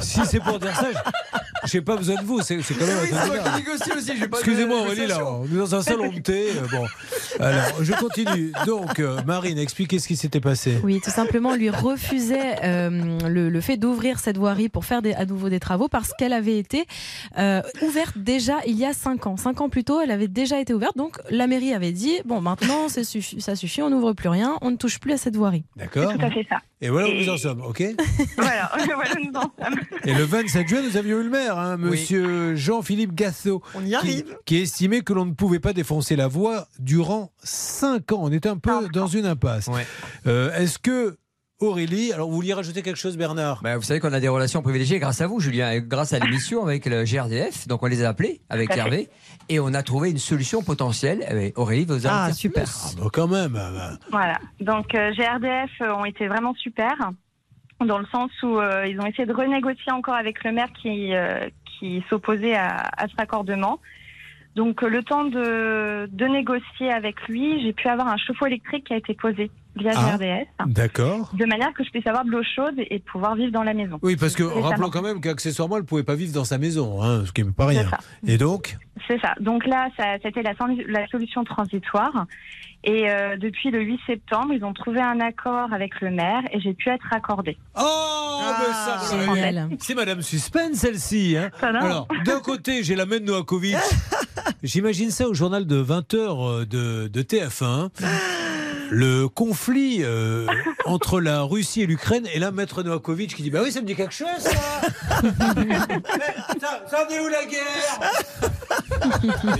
Si 0.00 0.20
c'est 0.26 0.40
pour 0.40 0.58
dire 0.58 0.74
ça, 0.76 0.88
je- 0.92 1.68
j'ai 1.70 1.80
pas 1.80 1.96
besoin 1.96 2.16
de 2.20 2.26
vous, 2.26 2.40
c'est 2.42 2.56
quand 2.58 2.86
même... 2.86 2.98
Oui, 3.02 3.08
un 3.12 3.16
c'est 3.16 3.20
peu 3.22 3.26
moi 3.26 3.36
bizarre. 3.38 3.56
qui 3.56 3.62
négocie 3.64 3.92
aussi, 3.96 4.18
j'ai 4.18 4.28
Excusez-moi 4.82 4.86
Aurélie, 4.86 5.06
là, 5.06 5.26
on 5.26 5.44
est 5.54 5.58
dans 5.58 5.74
un 5.74 5.82
salon 5.82 6.10
de 6.12 6.18
thé. 6.20 6.46
euh, 6.50 6.66
Bon, 6.70 6.84
alors, 7.40 7.82
je 7.82 7.92
continue. 7.94 8.52
Donc, 8.66 8.98
euh, 9.00 9.20
Marine, 9.26 9.58
expliquez 9.58 9.98
ce 9.98 10.08
qui 10.08 10.16
s'était 10.16 10.40
passé. 10.40 10.78
Oui, 10.82 11.00
tout 11.02 11.10
simplement, 11.10 11.50
on 11.50 11.54
lui 11.56 11.70
refusait 11.70 12.56
euh, 12.64 13.18
le, 13.28 13.48
le 13.48 13.60
fait 13.60 13.76
d'ouvrir 13.76 14.18
cette 14.18 14.36
voirie 14.38 14.68
pour 14.68 14.84
faire 14.84 15.02
des, 15.02 15.12
à 15.14 15.24
nouveau 15.26 15.48
des 15.48 15.60
travaux 15.60 15.88
parce 15.88 16.12
qu'elle 16.14 16.32
avait 16.32 16.58
été 16.58 16.86
euh, 17.38 17.62
ouverte 17.82 18.16
déjà 18.18 18.58
il 18.66 18.76
y 18.76 18.84
a 18.84 18.92
5 18.92 19.26
ans. 19.26 19.36
5 19.36 19.60
ans 19.60 19.68
plus 19.68 19.84
tôt, 19.84 20.00
elle 20.00 20.10
avait 20.10 20.28
déjà 20.28 20.60
été 20.60 20.72
ouverte. 20.74 20.96
Donc, 20.96 21.18
la 21.30 21.46
mairie 21.46 21.72
avait 21.74 21.92
dit 21.92 22.14
bon, 22.24 22.40
maintenant, 22.40 22.86
suffi- 22.88 23.40
ça 23.40 23.56
suffit, 23.56 23.82
on 23.82 23.90
n'ouvre 23.90 24.12
plus 24.12 24.28
rien, 24.28 24.56
on 24.62 24.70
ne 24.70 24.76
touche 24.76 24.98
plus 25.00 25.12
à 25.12 25.16
cette 25.16 25.36
voirie. 25.36 25.64
D'accord 25.76 26.10
C'est 26.12 26.18
tout 26.18 26.24
à 26.24 26.30
fait 26.30 26.46
ça. 26.48 26.58
Et 26.84 26.90
voilà 26.90 27.08
où 27.08 27.14
nous 27.14 27.28
en 27.30 27.38
sommes, 27.38 27.62
ok 27.62 27.82
voilà, 28.36 28.70
voilà, 28.76 29.14
nous 29.22 29.32
en 29.34 29.42
sommes. 29.42 29.80
Et 30.04 30.12
le 30.12 30.24
27 30.24 30.68
juin, 30.68 30.82
nous 30.82 30.96
avions 30.96 31.18
eu 31.18 31.24
le 31.24 31.30
maire, 31.30 31.58
hein, 31.58 31.78
monsieur 31.78 32.54
Jean-Philippe 32.56 33.14
Gassot. 33.14 33.62
On 33.74 33.84
y 33.84 33.88
qui, 33.88 33.94
arrive. 33.94 34.36
qui 34.44 34.56
estimait 34.58 35.00
que 35.00 35.14
l'on 35.14 35.24
ne 35.24 35.32
pouvait 35.32 35.60
pas 35.60 35.72
défoncer 35.72 36.14
la 36.14 36.28
voie 36.28 36.68
durant 36.78 37.32
5 37.42 38.12
ans. 38.12 38.20
On 38.22 38.32
était 38.32 38.50
un 38.50 38.58
peu 38.58 38.88
dans 38.92 39.06
une 39.06 39.24
impasse. 39.24 39.70
Euh, 40.26 40.52
Est-ce 40.54 40.78
que 40.78 41.16
Aurélie, 41.60 42.12
alors 42.12 42.28
vous 42.28 42.34
vouliez 42.34 42.52
rajouter 42.52 42.82
quelque 42.82 42.96
chose, 42.98 43.16
Bernard? 43.16 43.60
Bah, 43.62 43.76
vous 43.76 43.82
savez 43.82 44.00
qu'on 44.00 44.12
a 44.12 44.18
des 44.20 44.28
relations 44.28 44.60
privilégiées 44.60 44.98
grâce 44.98 45.20
à 45.20 45.28
vous, 45.28 45.38
Julien, 45.38 45.70
et 45.70 45.80
grâce 45.80 46.12
à 46.12 46.18
l'émission 46.18 46.64
avec 46.64 46.84
le 46.86 47.04
GRDF. 47.04 47.68
Donc 47.68 47.82
on 47.82 47.86
les 47.86 48.02
a 48.02 48.08
appelés 48.08 48.40
avec. 48.50 48.70
Hervé 48.76 49.08
et 49.48 49.60
on 49.60 49.72
a 49.72 49.82
trouvé 49.84 50.10
une 50.10 50.18
solution 50.18 50.62
potentielle. 50.62 51.24
Eh 51.30 51.34
bien, 51.34 51.50
Aurélie, 51.54 51.84
vous 51.84 52.06
allez 52.06 52.08
Ah, 52.10 52.32
super. 52.32 52.64
Ah, 52.68 52.88
bah, 52.98 53.08
quand 53.12 53.28
même. 53.28 53.56
ah. 53.56 53.92
Voilà. 54.10 54.38
Donc 54.60 54.94
euh, 54.96 55.12
GRDF 55.12 55.70
euh, 55.80 55.94
ont 55.94 56.04
été 56.04 56.26
vraiment 56.26 56.54
super 56.54 56.92
dans 57.84 57.98
le 57.98 58.06
sens 58.06 58.30
où 58.42 58.58
euh, 58.58 58.86
ils 58.86 58.98
ont 59.00 59.06
essayé 59.06 59.26
de 59.26 59.32
renégocier 59.32 59.92
encore 59.92 60.14
avec 60.14 60.42
le 60.44 60.52
maire 60.52 60.68
qui 60.82 61.14
euh, 61.14 61.48
qui 61.78 62.02
s'opposait 62.10 62.54
à, 62.56 62.88
à 62.96 63.06
ce 63.08 63.14
raccordement. 63.16 63.78
Donc 64.56 64.82
euh, 64.82 64.88
le 64.88 65.02
temps 65.04 65.24
de, 65.24 66.08
de 66.10 66.24
négocier 66.26 66.90
avec 66.90 67.20
lui, 67.28 67.62
j'ai 67.62 67.72
pu 67.72 67.86
avoir 67.88 68.08
un 68.08 68.16
chauffe-eau 68.16 68.46
électrique 68.46 68.86
qui 68.86 68.94
a 68.94 68.96
été 68.96 69.14
posé 69.14 69.50
via 69.76 69.92
Ah. 69.96 70.10
GRDF, 70.16 70.48
D'accord. 70.66 71.30
de 71.34 71.44
manière 71.46 71.72
que 71.74 71.84
je 71.84 71.90
puisse 71.90 72.06
avoir 72.06 72.24
de 72.24 72.30
l'eau 72.30 72.42
chaude 72.54 72.74
et 72.78 72.98
pouvoir 73.00 73.34
vivre 73.34 73.52
dans 73.52 73.62
la 73.62 73.74
maison. 73.74 73.98
Oui, 74.02 74.16
parce 74.16 74.34
que 74.34 74.42
rappelons 74.42 74.90
quand 74.90 75.02
même 75.02 75.20
qu'accessoirement, 75.20 75.76
elle 75.76 75.82
ne 75.82 75.86
pouvait 75.86 76.02
pas 76.04 76.14
vivre 76.14 76.32
dans 76.32 76.44
sa 76.44 76.58
maison, 76.58 77.02
hein, 77.02 77.24
ce 77.26 77.32
qui 77.32 77.42
n'est 77.44 77.50
pas 77.52 77.66
rien. 77.66 77.84
C'est 77.84 77.90
ça. 77.90 78.32
Et 78.32 78.38
donc? 78.38 78.76
C'est 79.08 79.20
ça. 79.20 79.34
Donc 79.40 79.66
là, 79.66 79.88
ça, 79.96 80.04
c'était 80.22 80.42
la, 80.42 80.54
solution 81.08 81.44
transitoire. 81.44 82.26
Et 82.86 83.10
euh, 83.10 83.36
depuis 83.38 83.70
le 83.70 83.80
8 83.80 83.98
septembre, 84.06 84.52
ils 84.52 84.62
ont 84.62 84.74
trouvé 84.74 85.00
un 85.00 85.18
accord 85.20 85.72
avec 85.72 86.00
le 86.02 86.10
maire 86.10 86.42
et 86.52 86.60
j'ai 86.60 86.74
pu 86.74 86.90
être 86.90 87.06
accordée. 87.12 87.56
Oh, 87.78 88.40
mais 88.58 88.72
ça, 88.74 89.00
vous 89.26 89.34
l'avez- 89.34 89.76
C'est 89.80 89.94
Madame 89.94 90.20
Suspense, 90.20 90.76
celle-ci. 90.76 91.34
Hein. 91.38 91.50
Ça 91.60 91.72
va 91.72 91.80
Alors, 91.80 92.08
d'un 92.26 92.40
côté, 92.40 92.82
j'ai 92.84 92.94
la 92.94 93.06
main 93.06 93.20
de 93.20 93.24
Novakovic. 93.24 93.76
J'imagine 94.62 95.10
ça 95.10 95.26
au 95.28 95.34
journal 95.34 95.66
de 95.66 95.82
20h 95.82 96.66
de, 96.66 97.08
de 97.08 97.22
TF1. 97.22 97.88
Le 98.94 99.28
conflit 99.28 100.02
euh, 100.02 100.46
entre 100.84 101.20
la 101.20 101.42
Russie 101.42 101.82
et 101.82 101.86
l'Ukraine. 101.86 102.28
Et 102.32 102.38
là, 102.38 102.52
Maître 102.52 102.84
Novakovic 102.84 103.34
qui 103.34 103.42
dit 103.42 103.50
Bah 103.50 103.60
oui, 103.62 103.72
ça 103.72 103.80
me 103.80 103.86
dit 103.86 103.96
quelque 103.96 104.14
chose, 104.14 104.28
ça 104.38 104.50
ça, 106.60 106.84
ça 106.88 107.04
en 107.04 107.10
est 107.10 107.18
où 107.18 107.28
la 107.28 107.44
guerre 107.44 108.12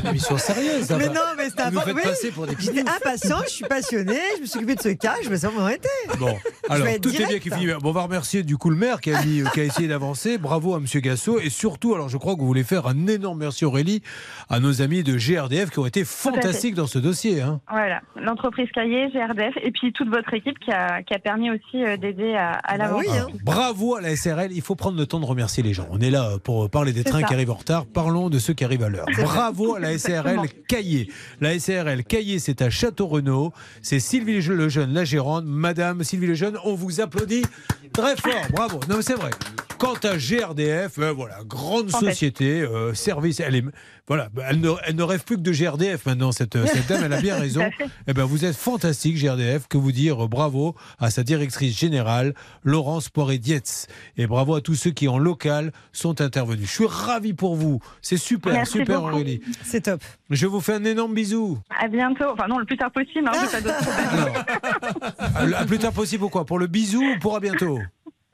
une 0.02 0.06
émission 0.08 0.36
sérieuse. 0.38 0.84
ça 0.86 0.96
Mais 0.96 1.06
va. 1.06 1.12
non, 1.14 1.20
mais 1.36 1.44
c'est 1.56 1.70
Vous 1.70 1.80
faites 1.80 1.94
oui. 1.94 2.02
passer 2.02 2.30
pour 2.30 2.46
des 2.46 2.54
J'étais 2.58 2.80
impatient, 2.88 3.38
je 3.44 3.50
suis 3.50 3.64
passionnée, 3.64 4.18
je 4.36 4.42
me 4.42 4.46
suis 4.46 4.56
occupée 4.58 4.74
de 4.76 4.82
ce 4.82 4.88
cas, 4.90 5.14
je 5.22 5.28
me 5.30 5.36
suis 5.36 5.46
arrêter. 5.46 5.88
Bon, 6.18 6.36
alors 6.68 6.86
tout 7.00 7.10
est 7.14 7.26
bien 7.26 7.38
qui 7.38 7.50
finit 7.50 7.66
bien. 7.66 7.78
Bon, 7.78 7.90
on 7.90 7.92
va 7.92 8.02
remercier 8.02 8.42
du 8.42 8.56
coup 8.56 8.70
le 8.70 8.76
maire 8.76 9.00
qui 9.00 9.12
a, 9.12 9.22
mis, 9.24 9.42
qui 9.52 9.60
a 9.60 9.64
essayé 9.64 9.88
d'avancer. 9.88 10.38
Bravo 10.38 10.74
à 10.74 10.80
Monsieur 10.80 11.00
Gassot. 11.00 11.38
Et 11.40 11.50
surtout, 11.50 11.94
alors 11.94 12.08
je 12.08 12.16
crois 12.16 12.34
que 12.34 12.40
vous 12.40 12.46
voulez 12.46 12.64
faire 12.64 12.86
un 12.86 13.06
énorme 13.06 13.38
merci 13.40 13.64
Aurélie 13.64 14.02
à 14.48 14.60
nos 14.60 14.82
amis 14.82 15.02
de 15.02 15.16
GRDF 15.16 15.70
qui 15.70 15.78
ont 15.78 15.86
été 15.86 16.04
fantastiques 16.04 16.74
dans 16.74 16.86
ce 16.86 16.98
dossier. 16.98 17.40
Hein. 17.42 17.60
Voilà, 17.70 18.00
l'entreprise 18.16 18.68
Cahier, 18.74 19.08
GRDF, 19.12 19.54
et 19.62 19.70
puis 19.70 19.92
toute 19.92 20.08
votre 20.08 20.32
équipe 20.34 20.58
qui 20.58 20.70
a, 20.72 21.02
qui 21.02 21.14
a 21.14 21.18
permis 21.18 21.50
aussi 21.50 21.84
euh, 21.84 21.96
d'aider 21.96 22.34
à, 22.34 22.52
à 22.64 22.76
Bah 22.76 22.84
l'avancée. 22.84 23.08
hein. 23.18 23.26
Bravo 23.44 23.96
à 23.96 24.00
la 24.00 24.14
SRL. 24.16 24.52
Il 24.52 24.62
faut 24.62 24.74
prendre 24.74 24.96
le 24.98 25.06
temps 25.06 25.20
de 25.20 25.26
remercier 25.26 25.62
les 25.62 25.74
gens. 25.74 25.86
On 25.90 26.00
est 26.00 26.10
là 26.10 26.32
pour 26.42 26.68
parler 26.70 26.92
des 26.92 27.04
trains 27.04 27.20
ça. 27.20 27.26
qui 27.26 27.34
arrivent 27.34 27.50
en 27.50 27.54
retard. 27.54 27.86
Parlons 27.86 28.30
de 28.30 28.38
ceux 28.38 28.54
qui 28.54 28.64
arrivent 28.64 28.82
à 28.82 28.88
l'heure. 28.88 29.03
Bravo 29.22 29.74
à 29.74 29.80
la. 29.80 29.98
SRL 29.98 30.40
Caillé. 30.68 31.10
La 31.40 31.58
SRL 31.58 32.04
Caillé, 32.04 32.38
c'est 32.38 32.62
à 32.62 32.70
Château-Renaud. 32.70 33.52
C'est 33.82 34.00
Sylvie 34.00 34.40
Lejeune, 34.40 34.92
la 34.92 35.04
gérante. 35.04 35.44
Madame 35.46 36.02
Sylvie 36.04 36.26
Lejeune, 36.26 36.58
on 36.64 36.74
vous 36.74 37.00
applaudit 37.00 37.44
très 37.92 38.16
fort. 38.16 38.32
Bravo. 38.50 38.80
Non, 38.88 38.96
mais 38.96 39.02
c'est 39.02 39.14
vrai. 39.14 39.30
Quant 39.78 39.94
à 40.04 40.16
GRDF, 40.16 40.98
ben 40.98 41.12
voilà, 41.12 41.40
grande 41.46 41.90
société, 41.90 42.62
euh, 42.62 42.94
service. 42.94 43.40
Elle 43.40 43.56
est, 43.56 43.64
voilà, 44.06 44.28
elle 44.48 44.60
ne, 44.60 44.70
elle 44.86 44.96
ne 44.96 45.02
rêve 45.02 45.24
plus 45.24 45.36
que 45.36 45.40
de 45.40 45.50
GRDF 45.50 46.04
maintenant. 46.04 46.30
Cette, 46.30 46.58
cette 46.66 46.86
dame, 46.88 47.04
elle 47.04 47.12
a 47.12 47.22
bien 47.22 47.36
raison. 47.38 47.62
Eh 48.06 48.12
ben, 48.12 48.24
vous 48.24 48.44
êtes 48.44 48.56
fantastique, 48.56 49.16
GRDF. 49.16 49.66
Que 49.66 49.78
vous 49.78 49.92
dire 49.92 50.28
bravo 50.28 50.74
à 50.98 51.10
sa 51.10 51.22
directrice 51.22 51.78
générale, 51.78 52.34
Laurence 52.64 53.08
Poiré-Dietz. 53.08 53.86
Et 54.18 54.26
bravo 54.26 54.56
à 54.56 54.60
tous 54.60 54.74
ceux 54.74 54.90
qui, 54.90 55.08
en 55.08 55.16
local, 55.16 55.72
sont 55.92 56.20
intervenus. 56.20 56.68
Je 56.68 56.72
suis 56.72 56.86
ravi 56.86 57.32
pour 57.32 57.56
vous. 57.56 57.80
C'est 58.02 58.18
super, 58.18 58.52
Merci 58.52 58.78
super, 58.78 59.00
beaucoup. 59.00 59.14
Aurélie. 59.14 59.40
C'est 59.62 59.82
top. 59.82 60.02
Je 60.28 60.46
vous 60.46 60.60
fais 60.60 60.74
un 60.74 60.84
énorme 60.84 61.14
bisou. 61.14 61.58
À 61.70 61.88
bientôt, 61.88 62.26
enfin 62.32 62.46
non, 62.46 62.58
le 62.58 62.66
plus 62.66 62.76
tard 62.76 62.90
possible, 62.90 63.26
hein, 63.26 63.32
pas 63.50 65.54
à 65.58 65.64
plus 65.64 65.78
tard 65.78 65.92
possible, 65.92 66.20
pourquoi 66.20 66.44
Pour 66.44 66.58
le 66.58 66.66
bisou 66.66 67.02
ou 67.02 67.18
pour 67.18 67.36
à 67.36 67.40
bientôt? 67.40 67.78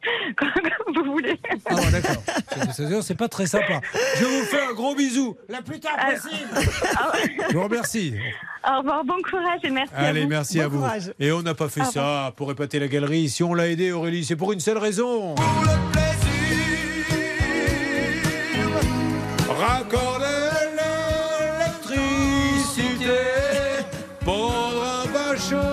Comme 0.36 0.50
vous 1.04 1.12
voulez. 1.12 1.38
Ah, 1.66 1.74
ouais, 1.74 1.90
d'accord. 1.90 2.22
C'est- 3.02 3.14
pas 3.14 3.28
très 3.28 3.46
sympa. 3.46 3.80
Je 4.18 4.24
vous 4.24 4.42
fais 4.44 4.60
un 4.62 4.72
gros 4.72 4.94
bisou. 4.94 5.36
La 5.48 5.60
plus 5.62 5.78
tard 5.80 5.96
possible. 5.96 6.48
Je 7.50 7.56
vous 7.56 7.62
remercie. 7.62 8.14
Au 8.66 8.78
revoir, 8.78 9.04
bon 9.04 9.20
courage 9.28 9.60
et 9.62 9.70
merci 9.70 9.92
à 9.94 9.98
Allez, 10.06 10.22
vous. 10.22 10.28
merci 10.28 10.58
Bon 10.58 10.64
à 10.64 10.68
vous. 10.68 10.78
courage. 10.78 11.12
Et 11.18 11.32
on 11.32 11.42
n'a 11.42 11.54
pas 11.54 11.68
fait 11.68 11.84
ça 11.84 12.32
pour 12.36 12.50
épater 12.50 12.78
la 12.78 12.88
galerie. 12.88 13.28
Si 13.28 13.42
on 13.42 13.52
l'a 13.54 13.68
aidé, 13.68 13.92
Aurélie, 13.92 14.24
c'est 14.24 14.36
pour 14.36 14.52
une 14.52 14.60
seule 14.60 14.78
raison. 14.78 15.34
Raccorder 19.48 20.50
l'électricité, 20.78 23.18
pondre 24.24 25.04
un 25.04 25.06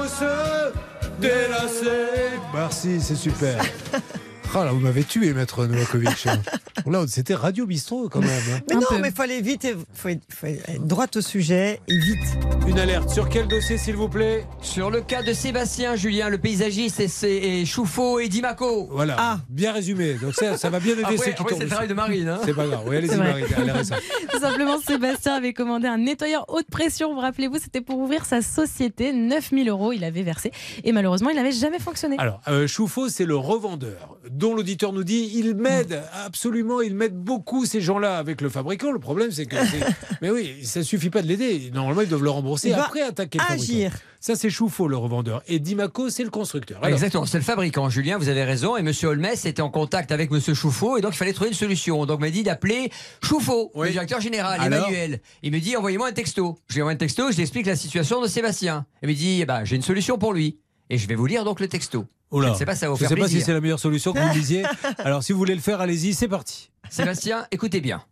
se 0.07 0.71
délasser. 1.19 2.16
Merci, 2.57 2.99
c'est 2.99 3.15
super. 3.15 3.63
Ah 4.55 4.65
là, 4.65 4.71
vous 4.71 4.79
m'avez 4.79 5.03
tué, 5.03 5.33
maître 5.33 5.65
Novakovic. 5.67 6.25
Là, 6.87 7.03
c'était 7.07 7.35
Radio 7.35 7.65
Bistrot 7.65 8.07
quand 8.09 8.21
même. 8.21 8.29
hein. 8.29 8.59
Mais 8.69 8.75
non, 8.75 8.81
mais 9.01 9.09
il 9.09 9.13
faut 9.13 9.21
aller 9.23 9.41
vite, 9.41 9.65
il 9.65 9.75
faut, 9.93 10.07
être- 10.09 10.21
faut 10.33 10.47
être 10.47 10.87
droit 10.87 11.05
au 11.15 11.21
sujet 11.21 11.81
et 11.87 11.97
vite. 11.97 12.37
Une 12.67 12.79
alerte 12.79 13.09
sur 13.09 13.27
quel 13.29 13.47
dossier, 13.47 13.77
s'il 13.77 13.95
vous 13.95 14.07
plaît? 14.07 14.45
Sur 14.61 14.89
le 14.89 15.01
cas 15.01 15.21
de 15.21 15.33
Sébastien 15.33 15.95
Julien, 15.95 16.29
le 16.29 16.37
paysagiste, 16.37 16.99
et, 17.01 17.07
c'est- 17.09 17.29
et 17.35 17.65
Chouffaut 17.65 18.19
et 18.19 18.29
Dimaco. 18.29 18.87
Voilà, 18.91 19.39
bien 19.49 19.73
résumé. 19.73 20.13
Donc 20.13 20.33
ça, 20.33 20.57
ça 20.57 20.69
va 20.69 20.79
bien 20.79 20.93
aider 20.93 21.03
Après- 21.03 21.17
ceux 21.17 21.31
qui 21.31 21.35
tombent. 21.43 21.47
c'est 21.57 21.63
le 21.65 21.69
travail 21.69 21.87
de 21.89 21.93
Marine, 21.93 22.29
hein. 22.29 22.39
C'est 22.45 22.53
pas 22.55 22.65
grave. 22.67 22.81
Oui, 22.87 22.95
allez-y. 22.97 23.17
Marine. 23.17 23.45
Tout 24.31 24.39
simplement, 24.39 24.79
Sébastien 24.79 25.33
avait 25.35 25.53
commandé 25.53 25.87
un 25.87 25.97
nettoyeur 25.97 26.45
haute 26.47 26.67
pression. 26.71 27.13
Vous 27.13 27.19
rappelez-vous, 27.19 27.57
c'était 27.59 27.81
pour 27.81 27.99
ouvrir 27.99 28.25
sa 28.25 28.41
société. 28.41 29.11
9000 29.11 29.67
euros, 29.69 29.91
il 29.91 30.03
avait 30.05 30.23
versé. 30.23 30.51
Et 30.85 30.93
malheureusement, 30.93 31.29
il 31.31 31.35
n'avait 31.35 31.51
jamais 31.51 31.79
fonctionné. 31.79 32.15
Alors, 32.17 32.39
euh, 32.47 32.65
Chouffaut, 32.65 33.09
c'est 33.09 33.25
le 33.25 33.35
revendeur 33.35 34.15
dont 34.37 34.53
l'auditeur 34.55 34.93
nous 34.93 35.03
dit 35.03 35.31
il 35.35 35.55
m'aide 35.55 36.01
absolument, 36.25 36.81
il 36.81 36.95
m'aide 36.95 37.15
beaucoup 37.15 37.65
ces 37.65 37.81
gens-là 37.81 38.17
avec 38.17 38.41
le 38.41 38.49
fabricant. 38.49 38.91
Le 38.91 38.99
problème, 38.99 39.31
c'est 39.31 39.45
que. 39.45 39.55
c'est- 39.57 39.85
Mais 40.21 40.29
oui, 40.29 40.63
ça 40.63 40.83
suffit 40.83 41.09
pas 41.09 41.21
de 41.21 41.27
l'aider. 41.27 41.71
Normalement, 41.73 42.01
ils 42.01 42.07
doivent 42.09 42.23
le 42.23 42.29
rembourser 42.29 42.71
après 42.73 43.01
attaquer 43.01 43.39
le 43.39 43.53
agir. 43.53 43.91
fabricant. 43.91 44.03
Ça, 44.19 44.35
c'est 44.35 44.49
Chouffaut, 44.49 44.87
le 44.87 44.97
revendeur. 44.97 45.43
Et 45.47 45.59
Dimaco, 45.59 46.09
c'est 46.09 46.23
le 46.23 46.31
constructeur. 46.31 46.79
Alors, 46.79 46.89
Exactement, 46.89 47.25
c'est 47.27 47.37
le 47.37 47.43
fabricant. 47.43 47.87
Julien, 47.89 48.17
vous 48.17 48.29
avez 48.29 48.43
raison. 48.43 48.75
Et 48.75 48.81
Monsieur 48.81 49.09
Holmes 49.09 49.25
était 49.45 49.61
en 49.61 49.69
contact 49.69 50.11
avec 50.11 50.31
Monsieur 50.31 50.53
Chouffaut 50.55 50.97
et 50.97 51.01
donc 51.01 51.13
il 51.13 51.17
fallait 51.17 51.33
trouver 51.33 51.49
une 51.51 51.55
solution. 51.55 52.05
Donc 52.05 52.19
il 52.19 52.23
m'a 52.25 52.29
dit 52.31 52.43
d'appeler 52.43 52.91
Chouffaut, 53.21 53.71
le 53.75 53.89
directeur 53.89 54.19
général, 54.19 54.59
Alors 54.59 54.87
Emmanuel. 54.87 55.21
Il 55.43 55.51
me 55.51 55.59
dit 55.59 55.75
envoyez-moi 55.77 56.07
un 56.07 56.13
texto. 56.13 56.57
Je 56.67 56.75
lui 56.75 56.81
envoie 56.81 56.93
un 56.93 56.95
texto, 56.97 57.29
je 57.31 57.35
lui 57.35 57.43
explique 57.43 57.67
la 57.67 57.75
situation 57.75 58.21
de 58.21 58.27
Sébastien. 58.27 58.85
Il 59.03 59.09
me 59.09 59.13
dit 59.13 59.39
eh 59.41 59.45
ben, 59.45 59.63
j'ai 59.63 59.75
une 59.75 59.81
solution 59.83 60.17
pour 60.17 60.33
lui. 60.33 60.57
Et 60.89 60.97
je 60.97 61.07
vais 61.07 61.15
vous 61.15 61.25
lire 61.25 61.43
donc 61.43 61.59
le 61.59 61.67
texto. 61.67 62.05
Oh 62.31 62.39
là. 62.41 62.47
Je 62.49 62.53
ne 62.53 62.57
sais 62.57 62.65
pas 62.65 62.73
si 62.75 62.81
ça 62.81 62.87
va 62.87 62.91
vous 62.91 62.97
Je 62.97 63.01
faire 63.01 63.09
sais 63.09 63.15
pas 63.15 63.27
si 63.27 63.33
plaisir. 63.35 63.45
c'est 63.45 63.53
la 63.53 63.61
meilleure 63.61 63.79
solution 63.79 64.11
que 64.13 64.19
vous 64.19 64.27
me 64.27 64.33
disiez. 64.33 64.63
Alors, 64.99 65.23
si 65.23 65.31
vous 65.31 65.37
voulez 65.37 65.55
le 65.55 65.61
faire, 65.61 65.79
allez-y, 65.81 66.13
c'est 66.13 66.27
parti. 66.27 66.69
Sébastien, 66.89 67.47
écoutez 67.51 67.79
bien. 67.81 68.03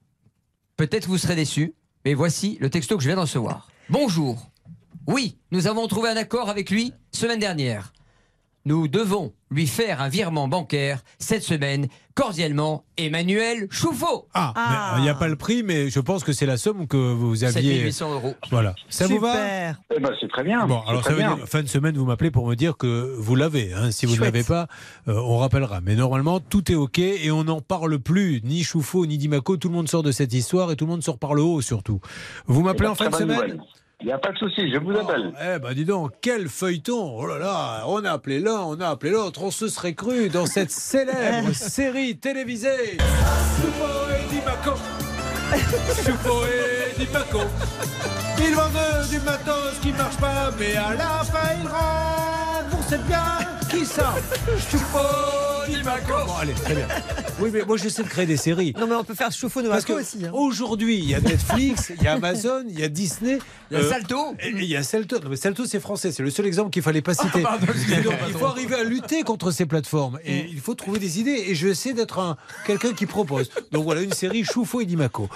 Peut-être 0.77 1.07
vous 1.07 1.17
serez 1.17 1.35
déçu, 1.35 1.73
mais 2.05 2.13
voici 2.13 2.57
le 2.61 2.69
texto 2.69 2.95
que 2.97 3.03
je 3.03 3.09
viens 3.09 3.15
de 3.15 3.21
recevoir. 3.21 3.69
Bonjour. 3.89 4.49
Oui, 5.07 5.37
nous 5.51 5.67
avons 5.67 5.87
trouvé 5.87 6.09
un 6.09 6.17
accord 6.17 6.49
avec 6.49 6.69
lui 6.69 6.93
semaine 7.11 7.39
dernière. 7.39 7.93
Nous 8.65 8.87
devons 8.87 9.33
lui 9.56 9.68
faire 9.68 10.02
un 10.02 10.10
virement 10.10 10.48
bancaire 10.48 10.99
cette 11.18 11.44
semaine. 11.44 11.88
Cordialement, 12.14 12.86
Emmanuel 12.98 13.68
Chouffaut. 13.69 14.27
Ah, 14.34 14.53
euh, 14.95 14.99
il 14.99 15.03
n'y 15.03 15.10
a 15.10 15.15
pas 15.15 15.27
le 15.27 15.36
prix, 15.36 15.64
mais 15.64 15.90
je 15.90 15.99
pense 15.99 16.23
que 16.23 16.32
c'est 16.32 16.45
la 16.45 16.56
somme 16.56 16.88
que 16.88 16.95
vous 16.95 17.44
aviez. 17.44 17.61
7800 17.91 18.14
euros. 18.14 18.36
Voilà. 18.52 18.73
Ça 18.88 19.06
vous 19.07 19.19
va? 19.19 19.32
Super. 19.34 19.82
Eh 19.95 19.99
ben, 19.99 20.11
c'est 20.22 20.30
très 20.30 20.44
bien. 20.44 20.65
Bon, 20.65 20.80
alors 20.88 21.03
ça 21.03 21.10
veut 21.11 21.18
bien. 21.18 21.36
dire, 21.36 21.45
fin 21.48 21.61
de 21.61 21.68
semaine, 21.68 21.98
vous 21.98 22.06
m'appelez 22.06 22.32
pour 22.32 22.48
me 22.48 22.56
dire 22.56 22.77
que 22.77 23.15
vous 23.19 23.36
l'avez. 23.36 23.73
hein. 23.73 23.91
Si 23.91 24.06
vous 24.06 24.15
ne 24.15 24.22
l'avez 24.22 24.44
pas, 24.44 24.68
euh, 25.10 25.19
on 25.26 25.38
rappellera. 25.40 25.82
Mais 25.82 25.95
normalement, 25.95 26.40
tout 26.40 26.72
est 26.72 26.76
OK 26.76 26.99
et 26.99 27.32
on 27.32 27.44
n'en 27.44 27.60
parle 27.60 27.99
plus. 27.99 28.40
Ni 28.45 28.64
Chouffaut, 28.64 29.06
ni 29.06 29.18
Dimaco, 29.18 29.57
tout 29.57 29.68
le 29.68 29.73
monde 29.76 29.90
sort 29.90 30.03
de 30.03 30.11
cette 30.14 30.34
histoire 30.34 30.72
et 30.72 30.77
tout 30.77 30.86
le 30.86 30.91
monde 30.91 31.03
sort 31.03 31.18
par 31.19 31.34
le 31.34 31.41
haut 31.41 31.60
surtout. 31.61 31.99
Vous 32.48 32.61
m'appelez 32.61 32.88
en 32.88 32.95
fin 32.95 33.10
de 33.10 33.15
semaine? 33.15 33.36
nouvelle. 33.36 33.60
Il 34.01 34.07
n'y 34.07 34.11
a 34.11 34.17
pas 34.17 34.31
de 34.31 34.38
souci, 34.38 34.72
je 34.72 34.77
vous 34.77 34.91
appelle. 34.91 35.31
Eh 35.41 35.57
ben 35.59 35.73
dis 35.73 35.85
donc, 35.85 36.11
quel 36.22 36.49
feuilleton. 36.49 37.17
Oh 37.17 37.26
là 37.26 37.39
là, 37.39 37.84
on 37.88 38.03
a 38.03 38.11
appelé 38.11 38.39
l'un, 38.39 38.59
on 38.61 38.80
a 38.81 38.89
appelé 38.89 39.11
l'autre, 39.11 39.41
on 39.41 39.51
se 39.51 39.67
serait 39.67 39.93
cru 39.93 40.30
dans 40.30 40.45
cette 40.45 40.72
célèbre 40.91 41.53
série 41.53 42.17
télévisée. 42.17 42.97
Et 42.97 44.30
Dimaco 46.99 47.39
Ils 48.38 48.53
vendent 48.53 49.09
du 49.09 49.19
matos 49.22 49.80
qui 49.81 49.91
marche 49.93 50.17
pas, 50.17 50.51
mais 50.59 50.76
à 50.76 50.93
la 50.93 51.23
fin 51.23 51.55
ils 51.61 51.67
remboursent 51.67 53.07
bien 53.07 53.55
Qui 53.69 53.85
ça 53.85 54.13
Bon 56.25 56.33
allez, 56.39 56.53
très 56.53 56.75
bien. 56.75 56.87
Oui 57.39 57.49
mais 57.51 57.63
moi 57.65 57.75
j'essaie 57.77 58.03
de 58.03 58.07
créer 58.07 58.25
des 58.27 58.37
séries. 58.37 58.73
Non, 58.79 58.85
mais 58.87 58.95
on 58.95 59.03
peut 59.03 59.15
faire 59.15 59.31
chauffe-eau 59.31 59.61
de 59.63 59.67
Parce 59.69 59.83
que 59.85 59.93
aussi. 59.93 60.23
hein. 60.25 60.29
aujourd'hui, 60.33 60.97
il 60.99 61.09
y 61.09 61.15
a 61.15 61.19
Netflix, 61.19 61.91
il 61.97 62.03
y 62.03 62.07
a 62.07 62.13
Amazon, 62.13 62.63
il 62.69 62.79
y 62.79 62.83
a 62.83 62.87
Disney. 62.87 63.39
Il 63.71 63.77
y 63.77 63.81
a 63.81 63.83
euh, 63.83 63.89
Salto. 63.89 64.35
et- 64.39 64.47
et 64.49 64.51
Il 64.53 64.63
y 64.65 64.75
a 64.75 64.83
Salto. 64.83 65.19
Non, 65.19 65.29
mais 65.29 65.35
Salto, 65.35 65.65
c'est 65.65 65.79
français. 65.79 66.11
C'est 66.11 66.21
le 66.21 66.29
seul 66.29 66.45
exemple 66.45 66.69
qu'il 66.69 66.83
fallait 66.83 67.01
pas 67.01 67.15
citer. 67.15 67.41
pardon, 67.41 67.65
Et 67.97 68.01
donc, 68.01 68.13
il 68.27 68.33
faut 68.33 68.45
arriver 68.45 68.75
à 68.75 68.83
lutter 68.83 69.23
contre 69.23 69.49
ces 69.51 69.65
plateformes. 69.65 70.19
Et 70.23 70.45
il 70.49 70.59
faut 70.59 70.75
trouver 70.75 70.99
des 70.99 71.19
idées. 71.19 71.45
Et 71.47 71.55
je 71.55 71.73
sais 71.73 71.93
d'être 71.93 72.19
un, 72.19 72.37
quelqu'un 72.67 72.93
qui 72.93 73.05
propose. 73.07 73.49
Donc 73.71 73.83
voilà, 73.85 74.01
une 74.01 74.13
série 74.13 74.43
Choufou 74.43 74.81
et 74.81 74.85
Dimaco. 74.85 75.29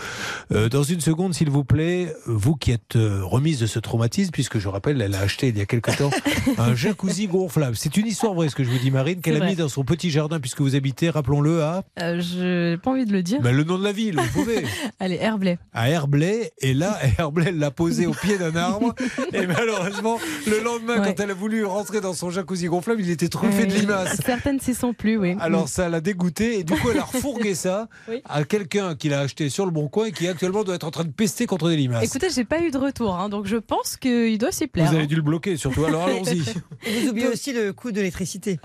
Euh, 0.51 0.69
dans 0.69 0.83
une 0.83 1.01
seconde, 1.01 1.33
s'il 1.33 1.49
vous 1.49 1.63
plaît, 1.63 2.13
vous 2.27 2.55
qui 2.55 2.71
êtes 2.71 2.95
euh, 2.95 3.21
remise 3.23 3.59
de 3.59 3.65
ce 3.67 3.79
traumatisme, 3.79 4.31
puisque 4.31 4.59
je 4.59 4.67
rappelle, 4.67 5.01
elle 5.01 5.15
a 5.15 5.21
acheté 5.21 5.47
il 5.47 5.57
y 5.57 5.61
a 5.61 5.65
quelque 5.65 5.91
temps 5.97 6.11
un 6.59 6.75
jacuzzi 6.75 7.27
gonflable. 7.27 7.75
C'est 7.75 7.97
une 7.97 8.05
histoire 8.07 8.18
fort 8.19 8.33
vrai 8.35 8.49
ce 8.49 8.55
que 8.55 8.63
je 8.63 8.69
vous 8.69 8.77
dis, 8.77 8.91
Marine, 8.91 9.21
qu'elle 9.21 9.41
a 9.41 9.45
mis 9.45 9.55
dans 9.55 9.69
son 9.69 9.83
petit 9.83 10.09
jardin, 10.11 10.39
puisque 10.39 10.61
vous 10.61 10.75
habitez, 10.75 11.09
rappelons-le, 11.09 11.63
à 11.63 11.83
Euh, 12.01 12.19
je 12.21 12.71
n'ai 12.71 12.77
pas 12.77 12.91
envie 12.91 13.05
de 13.05 13.13
le 13.13 13.23
dire. 13.23 13.41
ben, 13.41 13.55
le 13.55 13.63
nom 13.63 13.77
de 13.79 13.83
la 13.83 13.91
ville, 13.91 14.17
vous 14.19 14.29
pouvez. 14.43 14.63
Allez, 14.99 15.15
Herblay. 15.15 15.57
à 15.73 15.89
Herblay. 15.89 16.51
Et 16.59 16.73
là, 16.73 16.97
Herblay 17.17 17.51
l'a 17.51 17.71
posé 17.71 18.05
au 18.05 18.11
pied 18.13 18.37
d'un 18.37 18.55
arbre. 18.55 18.93
Et 19.33 19.47
malheureusement, 19.47 20.19
le 20.47 20.59
lendemain, 20.63 20.99
Ouais. 20.99 21.07
quand 21.07 21.19
elle 21.23 21.31
a 21.31 21.33
voulu 21.33 21.63
rentrer 21.65 22.01
dans 22.01 22.13
son 22.13 22.29
jacuzzi 22.29 22.65
gonflable, 22.67 23.01
il 23.01 23.09
était 23.09 23.29
truffé 23.29 23.65
de 23.65 23.73
Euh, 23.73 23.79
limaces. 23.79 24.19
Certaines 24.25 24.59
s'y 24.59 24.73
sont 24.73 24.93
plus, 24.93 25.17
oui. 25.17 25.35
Alors 25.39 25.69
ça 25.69 25.87
l'a 25.89 26.01
dégoûté 26.01 26.59
et 26.59 26.63
du 26.63 26.73
coup 26.73 26.89
elle 26.91 26.99
a 26.99 27.03
refourgué 27.03 27.55
ça 27.55 27.87
Oui. 28.09 28.21
à 28.27 28.43
quelqu'un 28.43 28.95
qui 28.95 29.07
l'a 29.09 29.19
acheté 29.21 29.49
sur 29.49 29.65
le 29.65 29.71
bon 29.71 29.87
coin 29.87 30.05
et 30.07 30.11
qui 30.11 30.27
actuellement 30.27 30.63
doit 30.63 30.75
être 30.75 30.83
en 30.87 30.91
train 30.91 31.03
de 31.05 31.11
pester 31.11 31.45
contre 31.45 31.69
des 31.69 31.77
limaces. 31.77 32.03
Écoutez, 32.03 32.27
j'ai 32.33 32.43
pas 32.43 32.59
eu 32.61 32.71
de 32.71 32.77
retour, 32.77 33.15
hein, 33.15 33.29
donc 33.29 33.45
je 33.45 33.57
pense 33.57 33.95
qu'il 33.97 34.37
doit 34.37 34.51
s'y 34.51 34.67
plaire. 34.67 34.87
Vous 34.89 34.95
avez 34.95 35.03
hein. 35.03 35.07
dû 35.07 35.15
le 35.15 35.21
bloquer 35.21 35.55
surtout, 35.57 35.85
alors 35.85 36.03
allons-y. 36.05 36.39
Vous 36.41 37.09
oubliez 37.09 37.27
aussi 37.27 37.53
le 37.53 37.71
coût 37.73 37.91
de 37.91 38.01
l'électricité. 38.09 38.59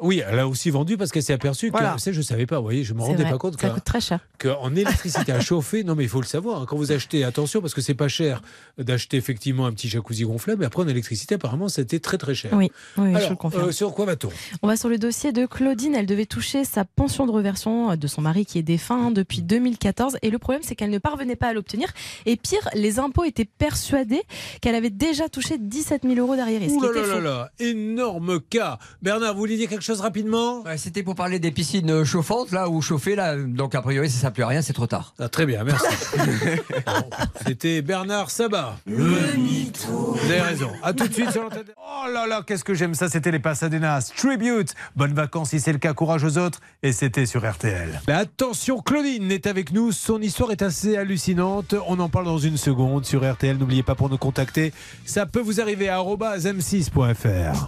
Oui, 0.00 0.22
elle 0.28 0.38
a 0.40 0.48
aussi 0.48 0.70
vendu 0.70 0.96
parce 0.96 1.12
qu'elle 1.12 1.22
s'est 1.22 1.32
aperçue 1.32 1.68
que, 1.68 1.72
Voilà. 1.78 1.96
ça 1.98 2.10
je 2.12 2.20
savais 2.20 2.46
pas, 2.46 2.58
vous 2.58 2.64
voyez, 2.64 2.82
je 2.84 2.94
me 2.94 3.00
C'est 3.00 3.06
rendais 3.06 3.22
vrai, 3.22 3.32
pas 3.32 3.38
compte 3.38 3.60
Ça 3.60 3.68
qu'en 3.68 3.74
coûte 3.74 3.84
très 3.84 4.00
cher. 4.00 4.18
qu'en 4.38 4.74
électricité 4.74 5.30
à 5.32 5.40
chauffer, 5.40 5.84
non 5.84 5.94
mais 5.94 6.02
il 6.02 6.08
faut 6.08 6.20
le 6.20 6.26
savoir, 6.26 6.62
hein, 6.62 6.66
quand 6.68 6.76
vous 6.76 6.90
achetez, 6.92 7.22
attention 7.24 7.60
parce 7.60 7.74
que 7.74 7.80
c'est 7.80 7.94
pas 7.94 8.08
cher 8.08 8.42
d'acheter 8.76 9.16
effectivement 9.16 9.66
un 9.66 9.72
petit 9.72 9.88
jacuzzi 9.88 10.24
gonflable, 10.24 10.60
mais 10.60 10.66
après 10.66 10.82
en 10.82 10.88
électricité 10.88 11.36
apparemment 11.36 11.68
c'était 11.68 12.00
très 12.00 12.18
très 12.18 12.34
cher. 12.34 12.50
Oui, 12.54 12.70
oui, 12.98 13.10
je 13.12 13.16
Alors, 13.16 13.30
le 13.30 13.36
confirme. 13.36 13.68
euh, 13.68 13.72
sur 13.72 13.94
quoi 13.94 14.04
va-t-on? 14.04 14.30
On 14.62 14.66
va 14.66 14.76
sur 14.76 14.88
le 14.88 14.98
dossier 14.98 15.30
de 15.32 15.46
Claudine. 15.46 15.94
Elle 15.94 16.06
devait 16.06 16.26
toucher 16.26 16.64
sa 16.64 16.84
pension 16.84 17.24
de 17.26 17.30
reversion 17.30 17.92
euh, 17.92 17.96
de 17.96 18.06
son 18.08 18.20
mari 18.20 18.44
qui 18.46 18.58
est 18.58 18.62
défunt 18.62 19.06
hein, 19.06 19.10
depuis 19.12 19.42
2014. 19.42 20.18
Et 20.22 20.30
le 20.30 20.38
problème, 20.38 20.62
c'est 20.64 20.74
qu'elle 20.74 20.90
ne 20.90 20.98
parvenait 20.98 21.36
pas 21.36 21.48
à 21.48 21.52
l'obtenir. 21.52 21.88
Et 22.26 22.36
pire, 22.36 22.68
les 22.74 22.98
impôts 22.98 23.24
étaient 23.24 23.44
persuadés 23.44 24.22
qu'elle 24.60 24.74
avait 24.74 24.90
déjà 24.90 25.28
touché 25.28 25.56
17 25.58 26.02
000 26.02 26.16
euros 26.16 26.34
d'arriérés. 26.36 26.68
Ce 26.68 26.74
Ouh 26.74 26.80
là 26.92 27.06
là 27.06 27.20
là, 27.20 27.50
énorme 27.60 28.40
cas. 28.40 28.78
Bernard, 29.02 29.34
vous 29.34 29.40
vouliez 29.40 29.56
dire 29.56 29.68
quelque 29.68 29.83
chose 29.84 30.00
rapidement? 30.00 30.62
Ouais, 30.62 30.78
C'était 30.78 31.02
pour 31.02 31.14
parler 31.14 31.38
des 31.38 31.50
piscines 31.50 32.04
chauffantes, 32.04 32.50
là, 32.52 32.68
ou 32.68 32.80
chauffées, 32.80 33.14
là. 33.16 33.36
Donc, 33.36 33.74
a 33.74 33.82
priori, 33.82 34.08
ça 34.08 34.16
ne 34.16 34.20
sert 34.20 34.32
plus 34.32 34.42
à 34.42 34.48
rien, 34.48 34.62
c'est 34.62 34.72
trop 34.72 34.86
tard. 34.86 35.14
Ah, 35.18 35.28
très 35.28 35.46
bien, 35.46 35.64
merci. 35.64 35.86
C'était 37.46 37.82
Bernard 37.82 38.30
Sabat. 38.30 38.76
Le 38.86 39.36
mytho. 39.36 40.16
Vous 40.20 40.30
avez 40.30 40.40
raison. 40.40 40.70
À 40.82 40.92
tout 40.92 41.06
de 41.06 41.12
suite 41.12 41.30
sur 41.30 41.42
l'antenne. 41.42 41.64
Oh 41.78 42.10
là 42.12 42.26
là, 42.26 42.42
qu'est-ce 42.46 42.64
que 42.64 42.74
j'aime 42.74 42.94
ça. 42.94 43.08
C'était 43.08 43.30
les 43.30 43.38
Pasadenas. 43.38 44.12
Tribute. 44.16 44.74
Bonnes 44.96 45.14
vacances 45.14 45.50
si 45.50 45.60
c'est 45.60 45.72
le 45.72 45.78
cas. 45.78 45.92
Courage 45.92 46.24
aux 46.24 46.38
autres. 46.38 46.60
Et 46.82 46.92
c'était 46.92 47.26
sur 47.26 47.48
RTL. 47.48 48.00
Mais 48.08 48.14
attention, 48.14 48.80
Claudine 48.80 49.30
est 49.30 49.46
avec 49.46 49.72
nous. 49.72 49.92
Son 49.92 50.20
histoire 50.20 50.50
est 50.50 50.62
assez 50.62 50.96
hallucinante. 50.96 51.74
On 51.86 51.98
en 52.00 52.08
parle 52.08 52.26
dans 52.26 52.38
une 52.38 52.56
seconde 52.56 53.04
sur 53.04 53.30
RTL. 53.30 53.56
N'oubliez 53.58 53.82
pas 53.82 53.94
pour 53.94 54.08
nous 54.08 54.18
contacter. 54.18 54.72
Ça 55.04 55.26
peut 55.26 55.40
vous 55.40 55.60
arriver 55.60 55.88
à 55.88 55.98
m6.fr. 56.02 57.66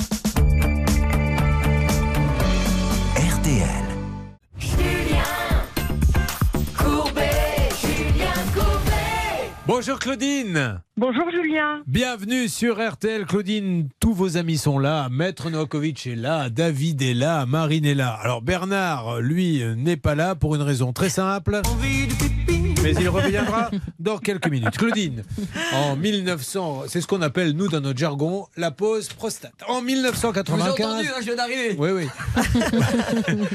RTL. 3.47 3.87
Bonjour 9.69 9.99
Claudine. 10.01 10.81
Bonjour 10.97 11.31
Julien. 11.31 11.83
Bienvenue 11.87 12.49
sur 12.49 12.85
RTL, 12.85 13.25
Claudine. 13.25 13.89
Tous 14.01 14.13
vos 14.13 14.37
amis 14.37 14.57
sont 14.57 14.81
là. 14.81 15.09
Maître 15.13 15.49
Novakovic 15.51 16.09
est 16.09 16.17
là. 16.17 16.51
David 16.51 17.03
est 17.03 17.15
là. 17.15 17.47
Marine 17.47 17.85
est 17.85 17.95
là. 17.95 18.19
Alors 18.21 18.43
Bernard, 18.43 19.21
lui, 19.21 19.63
euh, 19.63 19.77
n'est 19.77 19.97
pas 19.97 20.17
là 20.17 20.35
pour 20.35 20.57
une 20.57 20.63
raison 20.63 20.93
très 20.93 21.09
simple. 21.09 21.63
Mais 22.87 22.95
il 23.01 23.09
reviendra 23.09 23.69
dans 23.99 24.19
quelques 24.19 24.47
minutes. 24.47 24.79
Claudine, 24.79 25.25
en 25.73 25.97
1900, 25.97 26.85
c'est 26.87 27.01
ce 27.01 27.09
qu'on 27.09 27.21
appelle, 27.21 27.51
nous, 27.51 27.67
dans 27.67 27.81
notre 27.81 27.99
jargon, 27.99 28.47
la 28.57 28.71
pause 28.71 29.09
prostate. 29.09 29.55
En 29.67 29.81
Je 29.81 29.85
vous 29.85 29.89
ai 29.91 29.95
1995. 29.95 30.87
entendu, 30.87 31.09
hein, 31.09 31.15
je 31.19 31.25
viens 31.25 31.35
d'arriver. 31.35 31.75
Oui, 31.77 31.91
oui. 31.91 32.07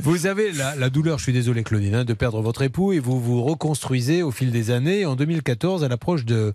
Vous 0.00 0.26
avez 0.26 0.52
la, 0.52 0.76
la 0.76 0.90
douleur, 0.90 1.18
je 1.18 1.24
suis 1.24 1.32
désolé 1.32 1.64
Claudine, 1.64 1.96
hein, 1.96 2.04
de 2.04 2.14
perdre 2.14 2.40
votre 2.40 2.62
époux 2.62 2.92
et 2.92 3.00
vous 3.00 3.20
vous 3.20 3.42
reconstruisez 3.42 4.22
au 4.22 4.30
fil 4.30 4.52
des 4.52 4.70
années. 4.70 5.04
En 5.04 5.16
2014, 5.16 5.82
à 5.82 5.88
l'approche 5.88 6.24
de, 6.24 6.52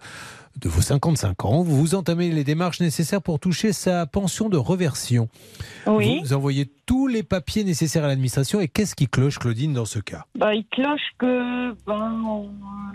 de 0.59 0.69
vos 0.69 0.81
55 0.81 1.45
ans, 1.45 1.63
vous 1.63 1.95
entamez 1.95 2.29
les 2.29 2.43
démarches 2.43 2.79
nécessaires 2.79 3.21
pour 3.21 3.39
toucher 3.39 3.73
sa 3.73 4.05
pension 4.05 4.49
de 4.49 4.57
reversion. 4.57 5.29
Oui. 5.87 6.19
Vous 6.21 6.33
envoyez 6.33 6.69
tous 6.85 7.07
les 7.07 7.23
papiers 7.23 7.63
nécessaires 7.63 8.03
à 8.03 8.07
l'administration 8.07 8.59
et 8.59 8.67
qu'est-ce 8.67 8.95
qui 8.95 9.07
cloche 9.07 9.39
Claudine 9.39 9.73
dans 9.73 9.85
ce 9.85 9.99
cas? 9.99 10.25
Bah, 10.35 10.53
il 10.53 10.65
cloche 10.67 11.01
que 11.17 11.73
ben, 11.85 12.45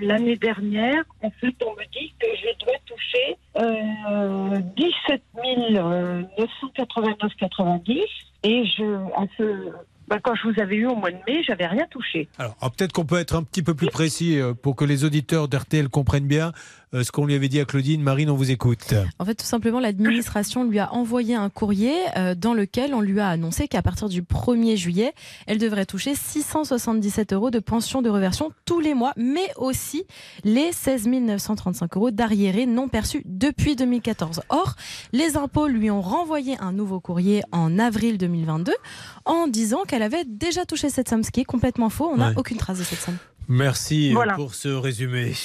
l'année 0.01 0.37
dernière, 0.37 1.03
en 1.23 1.31
fait, 1.31 1.55
on 1.65 1.73
me 1.73 1.85
dit 1.93 2.15
que 2.19 2.27
je 2.37 2.49
dois 2.65 2.77
toucher 2.87 3.37
euh, 3.57 4.61
17 4.77 5.23
989,90 6.39 8.01
et 8.45 8.65
je, 8.67 8.85
à 9.17 9.27
ce, 9.37 9.73
ben, 10.09 10.19
quand 10.23 10.35
je 10.35 10.49
vous 10.49 10.61
avais 10.61 10.77
eu 10.77 10.87
au 10.87 10.95
mois 10.95 11.11
de 11.11 11.19
mai, 11.27 11.43
j'avais 11.47 11.67
rien 11.67 11.87
touché. 11.91 12.29
Alors, 12.39 12.57
peut-être 12.59 12.93
qu'on 12.93 13.05
peut 13.05 13.19
être 13.19 13.35
un 13.35 13.43
petit 13.43 13.63
peu 13.63 13.75
plus 13.75 13.89
précis 13.89 14.41
euh, 14.41 14.55
pour 14.55 14.75
que 14.75 14.85
les 14.85 15.05
auditeurs 15.05 15.49
d'RTL 15.49 15.89
comprennent 15.91 16.27
bien 16.27 16.53
euh, 16.88 16.88
ce 16.93 17.11
qu'on 17.13 17.27
lui 17.27 17.35
avait 17.35 17.49
dit 17.49 17.61
à 17.61 17.65
Claudine. 17.65 18.03
Marine, 18.03 18.31
on 18.31 18.35
vous 18.37 18.51
écoute. 18.51 18.95
En 19.19 19.25
fait, 19.25 19.35
tout 19.35 19.45
simplement, 19.47 19.81
l'administration 19.81 20.65
lui 20.65 20.79
a 20.79 20.93
envoyé 20.93 21.35
un 21.35 21.51
courrier 21.51 21.95
euh, 22.17 22.35
dans 22.35 22.55
lequel 22.55 22.95
on 22.95 23.01
lui 23.01 23.21
a 23.21 23.29
annoncé 23.29 23.69
qu'à 23.69 23.83
partir 23.83 24.09
du 24.09 24.23
1er 24.23 24.77
juillet, 24.77 25.13
elle 25.47 25.59
devrait 25.59 25.87
toucher 25.87 26.15
677 26.15 27.33
euros 27.33 27.51
de 27.51 27.59
pension 27.59 28.03
de 28.03 28.09
reversion 28.11 28.51
tous 28.65 28.81
les 28.81 28.95
mois, 28.95 29.13
mais 29.17 29.51
aussi 29.57 30.05
les 30.45 30.73
16 30.73 31.07
935 31.09 31.97
euros 31.97 32.11
d'arriérés 32.11 32.67
non 32.67 32.89
perçus 32.89 33.23
depuis 33.25 33.77
2014. 33.77 34.41
Or, 34.49 34.75
les 35.13 35.37
impôts 35.37 35.67
lui 35.69 35.91
ont 35.91 36.03
renvoyé 36.03 36.57
un 36.61 36.73
nouveau 36.73 37.01
courrier 37.01 37.43
en 37.53 37.79
avril 37.79 38.19
2022 38.19 38.73
en 39.25 39.47
disant 39.47 39.83
qu'elle 39.87 40.03
avait 40.03 40.25
déjà 40.25 40.65
touché 40.65 40.89
cette 40.91 41.09
somme, 41.09 41.23
ce 41.23 41.31
qui 41.31 41.41
est 41.41 41.45
complètement 41.45 41.91
faux. 41.91 42.11
On 42.13 42.17
n'a 42.17 42.29
Ouais. 42.29 42.35
aucune 42.37 42.57
trace 42.59 42.79
de 42.79 42.85
cette 42.85 42.99
somme. 43.01 43.17
Merci 43.49 44.13
Voilà. 44.13 44.35
pour 44.35 44.55
ce 44.55 44.69
résumé. 44.69 45.33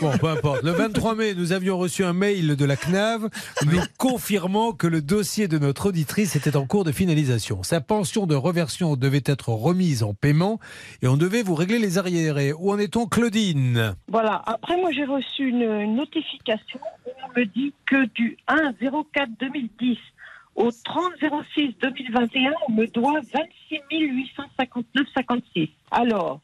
Bon, 0.00 0.16
peu 0.16 0.28
importe. 0.28 0.62
Le 0.62 0.70
23 0.70 1.14
mai, 1.14 1.34
nous 1.34 1.52
avions 1.52 1.76
reçu 1.76 2.04
un 2.04 2.14
mail 2.14 2.56
de 2.56 2.64
la 2.64 2.76
CNAV 2.76 3.28
nous 3.66 3.80
confirmant 3.98 4.72
que 4.72 4.86
le 4.86 5.02
dossier 5.02 5.46
de 5.46 5.58
notre 5.58 5.90
auditrice 5.90 6.36
était 6.36 6.56
en 6.56 6.64
cours 6.66 6.84
de 6.84 6.92
finalisation. 6.92 7.62
Sa 7.62 7.82
pension 7.82 8.26
de 8.26 8.34
reversion 8.34 8.96
devait 8.96 9.22
être 9.26 9.50
remise 9.50 10.02
en 10.02 10.14
paiement 10.14 10.58
et 11.02 11.06
on 11.08 11.18
devait 11.18 11.42
vous 11.42 11.54
régler 11.54 11.78
les 11.78 11.98
arriérés. 11.98 12.54
Où 12.54 12.70
en 12.72 12.78
est-on, 12.78 13.06
Claudine? 13.06 13.94
Voilà. 14.08 14.42
Après, 14.46 14.76
moi, 14.78 14.90
j'ai 14.92 15.04
reçu 15.04 15.48
une 15.48 15.94
notification 15.96 16.80
où 17.06 17.10
on 17.26 17.38
me 17.38 17.44
dit 17.44 17.74
que 17.84 18.06
du 18.14 18.38
1 18.48 18.72
04 19.12 19.28
2010 19.38 19.98
au 20.60 20.70
30 20.84 21.12
06 21.54 21.74
2021, 21.80 22.52
on 22.68 22.72
me 22.72 22.86
doit 22.86 23.20
26 23.32 23.80
859,56. 23.90 25.70
Alors, 25.90 26.40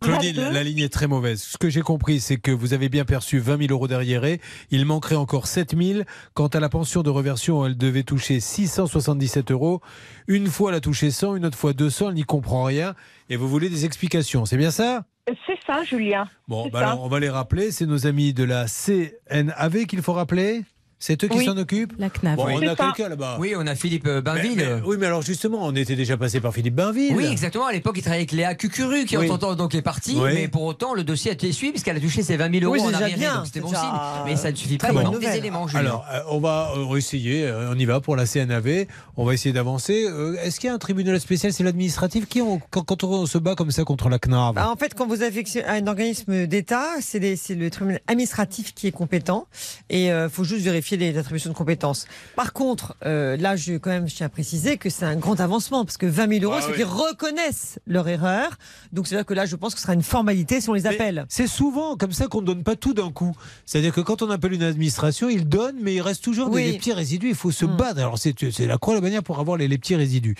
Claudine, 0.00 0.36
22, 0.36 0.52
la 0.52 0.62
ligne 0.64 0.80
est 0.80 0.92
très 0.92 1.06
mauvaise. 1.06 1.42
Ce 1.42 1.58
que 1.58 1.68
j'ai 1.68 1.80
compris, 1.80 2.20
c'est 2.20 2.36
que 2.36 2.50
vous 2.50 2.74
avez 2.74 2.88
bien 2.88 3.04
perçu 3.04 3.38
20 3.38 3.58
000 3.58 3.72
euros 3.72 3.88
d'arriérés. 3.88 4.40
Il 4.70 4.84
manquerait 4.84 5.16
encore 5.16 5.46
7 5.46 5.76
000. 5.76 6.02
Quant 6.34 6.48
à 6.48 6.60
la 6.60 6.68
pension 6.68 7.02
de 7.02 7.10
reversion, 7.10 7.64
elle 7.64 7.76
devait 7.76 8.02
toucher 8.02 8.40
677 8.40 9.50
euros. 9.52 9.80
Une 10.26 10.48
fois, 10.48 10.70
elle 10.70 10.76
a 10.76 10.80
touché 10.80 11.10
100, 11.10 11.36
une 11.36 11.46
autre 11.46 11.58
fois 11.58 11.72
200. 11.72 12.08
Elle 12.08 12.14
n'y 12.14 12.24
comprend 12.24 12.64
rien. 12.64 12.94
Et 13.28 13.36
vous 13.36 13.48
voulez 13.48 13.68
des 13.68 13.84
explications. 13.84 14.44
C'est 14.44 14.56
bien 14.56 14.72
ça? 14.72 15.04
C'est 15.46 15.58
ça, 15.64 15.84
Julien. 15.84 16.28
Bon, 16.48 16.68
bah 16.68 16.80
ça. 16.80 16.88
alors, 16.88 17.04
on 17.04 17.08
va 17.08 17.20
les 17.20 17.30
rappeler. 17.30 17.70
C'est 17.70 17.86
nos 17.86 18.06
amis 18.06 18.32
de 18.32 18.42
la 18.42 18.66
CNAV 18.66 19.86
qu'il 19.86 20.02
faut 20.02 20.14
rappeler. 20.14 20.64
C'est 21.04 21.24
eux 21.24 21.26
qui 21.26 21.38
Oui. 21.38 21.44
s'en 21.46 21.56
occupent 21.56 21.94
La 21.98 22.10
CNAV. 22.10 22.36
Bon, 22.36 22.44
on 22.48 22.62
a 22.64 22.76
quelqu'un 22.76 23.08
là-bas. 23.08 23.36
Oui, 23.40 23.54
on 23.56 23.66
a 23.66 23.74
Philippe 23.74 24.06
euh, 24.06 24.16
Mais- 24.16 24.22
Bainville. 24.22 24.56
mais- 24.56 24.80
oui, 24.86 24.96
mais 25.00 25.06
alors 25.06 25.22
justement, 25.22 25.58
on 25.62 25.74
était 25.74 25.96
déjà 25.96 26.16
passé 26.16 26.38
par 26.38 26.54
Philippe 26.54 26.76
Bainville. 26.76 27.16
Oui, 27.16 27.24
exactement. 27.26 27.66
À 27.66 27.72
l'époque, 27.72 27.94
il 27.96 28.02
travaillait 28.02 28.20
avec 28.20 28.30
Léa 28.30 28.54
Cucuru, 28.54 29.04
qui 29.04 29.16
Oui. 29.16 29.28
en 29.28 29.36
temps 29.36 29.56
donc 29.56 29.74
est 29.74 29.82
partie. 29.82 30.14
Oui. 30.16 30.30
Mais 30.32 30.46
pour 30.46 30.62
autant, 30.62 30.94
le 30.94 31.02
dossier 31.02 31.32
a 31.32 31.34
été 31.34 31.50
suivi, 31.50 31.72
puisqu'elle 31.72 31.96
a 31.96 32.00
touché 32.00 32.22
ses 32.22 32.36
20 32.36 32.52
000 32.52 32.64
euros 32.66 32.74
Oui, 32.74 32.80
c'est 32.88 32.94
en 32.94 33.16
bien, 33.18 33.34
Donc 33.38 33.46
c'était 33.46 33.58
bon 33.60 33.70
signe. 33.70 33.78
Mais 34.26 34.36
ça 34.36 34.52
ne 34.52 34.56
suffit 34.56 34.78
pas. 34.78 34.90
Il 34.90 34.94
manque 34.94 35.18
des 35.18 35.36
éléments, 35.36 35.66
Julien. 35.66 35.80
Alors, 35.80 36.06
euh, 36.12 36.20
on 36.30 36.38
va 36.38 36.70
euh, 36.76 36.94
essayer, 36.96 37.46
euh, 37.48 37.72
on 37.74 37.78
y 37.80 37.84
va 37.84 37.98
pour 38.00 38.14
la 38.14 38.24
CNAV, 38.24 38.86
on 39.16 39.24
va 39.24 39.34
essayer 39.34 39.52
d'avancer. 39.52 40.06
Euh, 40.08 40.36
Est-ce 40.44 40.60
qu'il 40.60 40.68
y 40.68 40.70
a 40.70 40.74
un 40.74 40.78
tribunal 40.78 41.18
spécial, 41.18 41.52
c'est 41.52 41.64
l'administratif 41.64 42.28
qui, 42.28 42.40
on- 42.42 42.60
quand, 42.70 42.82
quand 42.84 43.02
on 43.02 43.26
se 43.26 43.38
bat 43.38 43.56
comme 43.56 43.72
ça 43.72 43.82
contre 43.82 44.08
la 44.08 44.20
CNAV 44.20 44.54
Bah, 44.54 44.70
en 44.70 44.76
fait, 44.76 44.94
quand 44.94 45.08
vous 45.08 45.22
avez 45.22 45.42
un 45.66 45.84
organisme 45.88 46.46
d'État, 46.46 46.84
c'est 47.00 47.18
le 47.18 47.70
tribunal 47.70 48.00
administratif 48.06 48.72
qui 48.72 48.86
est 48.86 48.92
compétent 48.92 49.48
et 49.90 50.06
il 50.06 50.28
faut 50.30 50.44
juste 50.44 50.62
vérifier 50.64 50.91
les 50.96 51.16
attributions 51.18 51.50
de 51.50 51.54
compétences. 51.56 52.06
Par 52.36 52.52
contre, 52.52 52.96
euh, 53.04 53.36
là, 53.36 53.56
je, 53.56 53.74
quand 53.74 53.90
même, 53.90 54.08
je 54.08 54.14
tiens 54.16 54.26
à 54.26 54.30
préciser 54.30 54.76
que 54.76 54.90
c'est 54.90 55.04
un 55.04 55.16
grand 55.16 55.40
avancement 55.40 55.84
parce 55.84 55.96
que 55.96 56.06
20 56.06 56.28
000 56.40 56.44
euros, 56.44 56.54
Ah 56.58 56.62
c'est 56.62 56.70
oui. 56.70 56.76
qu'ils 56.76 56.84
reconnaissent 56.84 57.78
leur 57.86 58.08
erreur. 58.08 58.50
Donc, 58.92 59.06
c'est-à-dire 59.06 59.26
que 59.26 59.34
là, 59.34 59.46
je 59.46 59.56
pense 59.56 59.74
que 59.74 59.80
ce 59.80 59.84
sera 59.84 59.94
une 59.94 60.02
formalité 60.02 60.60
si 60.60 60.68
on 60.70 60.74
les 60.74 60.86
appelle. 60.86 61.24
C'est 61.28 61.46
souvent 61.46 61.96
comme 61.96 62.12
ça 62.12 62.26
qu'on 62.26 62.40
ne 62.40 62.46
donne 62.46 62.62
pas 62.62 62.76
tout 62.76 62.94
d'un 62.94 63.10
coup. 63.10 63.34
C'est-à-dire 63.66 63.92
que 63.92 64.00
quand 64.00 64.22
on 64.22 64.30
appelle 64.30 64.52
une 64.52 64.62
administration, 64.62 65.28
ils 65.28 65.48
donnent, 65.48 65.78
mais 65.80 65.94
il 65.94 66.00
reste 66.00 66.22
toujours 66.24 66.48
des, 66.50 66.56
Oui. 66.56 66.72
des 66.72 66.78
petits 66.78 66.92
résidus. 66.92 67.28
Il 67.30 67.34
faut 67.34 67.50
se 67.50 67.64
Mm. 67.64 67.76
battre. 67.76 67.98
Alors 67.98 68.18
c'est 68.18 68.34
c'est 68.50 68.66
la 68.66 68.78
croix 68.78 68.94
la 68.94 69.00
bannière 69.00 69.22
pour 69.22 69.38
avoir 69.40 69.56
les, 69.56 69.68
les 69.68 69.78
petits 69.78 69.96
résidus. 69.96 70.34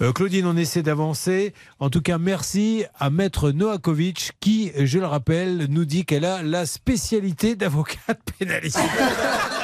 Euh, 0.00 0.12
Claudine, 0.12 0.46
on 0.46 0.56
essaie 0.56 0.82
d'avancer. 0.82 1.52
En 1.80 1.90
tout 1.90 2.00
cas, 2.00 2.18
merci 2.18 2.84
à 2.98 3.10
Maître 3.10 3.50
Noakovic 3.50 4.32
qui, 4.40 4.72
je 4.78 4.98
le 4.98 5.06
rappelle, 5.06 5.66
nous 5.68 5.84
dit 5.84 6.04
qu'elle 6.04 6.24
a 6.24 6.42
la 6.42 6.66
spécialité 6.66 7.54
d'avocate 7.56 8.20
pénaliste. 8.38 8.78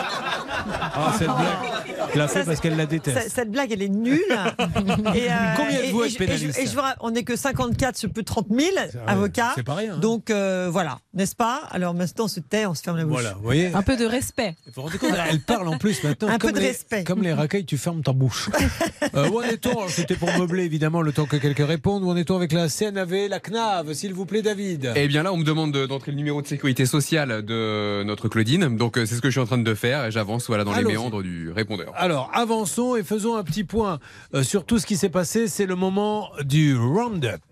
Ah, 0.66 1.12
cette 1.18 1.28
blague. 1.28 1.97
Elle 2.12 2.18
l'a 2.18 2.28
fait 2.28 2.40
Ça, 2.40 2.44
parce 2.47 2.60
qu'elle 2.60 2.76
la 2.76 2.85
Ça- 2.85 2.86
déteste. 2.86 3.30
Cette 3.35 3.51
blague, 3.51 3.72
elle 3.72 3.82
est 3.82 3.89
nulle. 3.89 4.20
Et, 5.14 5.30
euh, 5.30 5.35
Combien 5.56 5.78
être 5.80 6.05
et 6.05 6.09
je- 6.10 6.18
pénaliste 6.18 6.59
et 6.59 6.66
je 6.66 6.74
vous 6.74 6.80
On 7.01 7.10
n'est 7.10 7.22
que 7.24 7.36
54 7.36 7.97
sur 7.97 8.10
plus 8.10 8.22
de 8.22 8.26
30 8.26 8.47
000 8.51 8.68
avocats. 9.06 9.52
c'est 9.55 9.62
pas 9.62 9.74
rien, 9.74 9.94
hein. 9.94 9.98
Donc 9.98 10.30
euh, 10.30 10.68
voilà, 10.70 10.98
n'est-ce 11.14 11.35
pas? 11.36 11.62
Alors 11.70 11.94
maintenant, 11.94 12.24
on 12.24 12.28
se 12.28 12.40
tait, 12.40 12.66
on 12.66 12.74
se 12.74 12.82
ferme 12.82 12.97
la 12.97 13.05
bouche. 13.05 13.14
Voilà, 13.20 13.35
vous 13.35 13.43
voyez 13.43 13.70
Un 13.74 13.82
peu 13.82 13.97
de 13.97 14.05
respect. 14.05 14.56
Vous 14.66 14.72
vous 14.76 14.82
rendez 14.82 14.98
compte 14.98 15.10
Elle 15.30 15.40
parle 15.40 15.68
en 15.68 15.78
plus 15.78 16.02
maintenant. 16.05 16.28
Un 16.28 16.39
peu 16.39 16.52
de 16.52 16.59
les, 16.59 16.68
respect. 16.68 17.05
Comme 17.05 17.22
les 17.22 17.32
racailles, 17.32 17.64
tu 17.64 17.76
fermes 17.78 18.02
ta 18.02 18.12
bouche. 18.12 18.51
Euh, 19.14 19.28
où 19.30 19.39
en 19.39 19.43
est-on? 19.43 19.89
C'était 19.89 20.16
pour 20.16 20.30
meubler 20.39 20.64
évidemment 20.64 21.01
le 21.02 21.12
temps 21.12 21.24
que 21.24 21.36
quelqu'un 21.36 21.64
réponde. 21.66 22.02
Où 22.05 22.10
en 22.10 22.16
est-on 22.16 22.36
avec 22.36 22.52
la 22.52 22.68
CNAV, 22.68 23.28
la 23.28 23.40
CNAV, 23.40 23.94
s'il 23.94 24.12
vous 24.12 24.26
plaît, 24.26 24.43
David? 24.43 24.93
Eh 24.97 25.09
bien 25.09 25.22
là, 25.22 25.32
on 25.32 25.39
me 25.39 25.44
demande 25.44 25.72
de- 25.72 25.86
d'entrer 25.86 26.10
le 26.10 26.16
numéro 26.18 26.43
de 26.43 26.47
sécurité 26.47 26.85
sociale 26.85 27.43
de 27.43 28.02
notre 28.05 28.28
Claudine. 28.28 28.76
Donc 28.76 28.98
euh, 28.98 29.06
c'est 29.06 29.14
ce 29.14 29.20
que 29.22 29.28
je 29.28 29.32
suis 29.32 29.40
en 29.40 29.47
train 29.47 29.56
de 29.59 29.74
faire 29.74 30.05
et 30.05 30.10
j'avance 30.10 30.47
voilà 30.48 30.64
dans 30.64 30.74
les 30.74 30.85
méandres 30.85 31.22
du 31.22 31.51
répondeur. 31.51 31.94
Alors, 31.98 32.30
avançons 32.32 32.94
et 32.94 33.02
faisons 33.02 33.34
un 33.34 33.42
petit 33.42 33.64
point 33.64 33.98
euh, 34.32 34.44
sur 34.44 34.64
tout 34.64 34.78
ce 34.78 34.86
qui 34.86 34.96
s'est 34.96 35.08
passé. 35.08 35.48
C'est 35.48 35.66
le 35.66 35.74
moment 35.74 36.30
du 36.44 36.76
Roundup. 36.76 37.42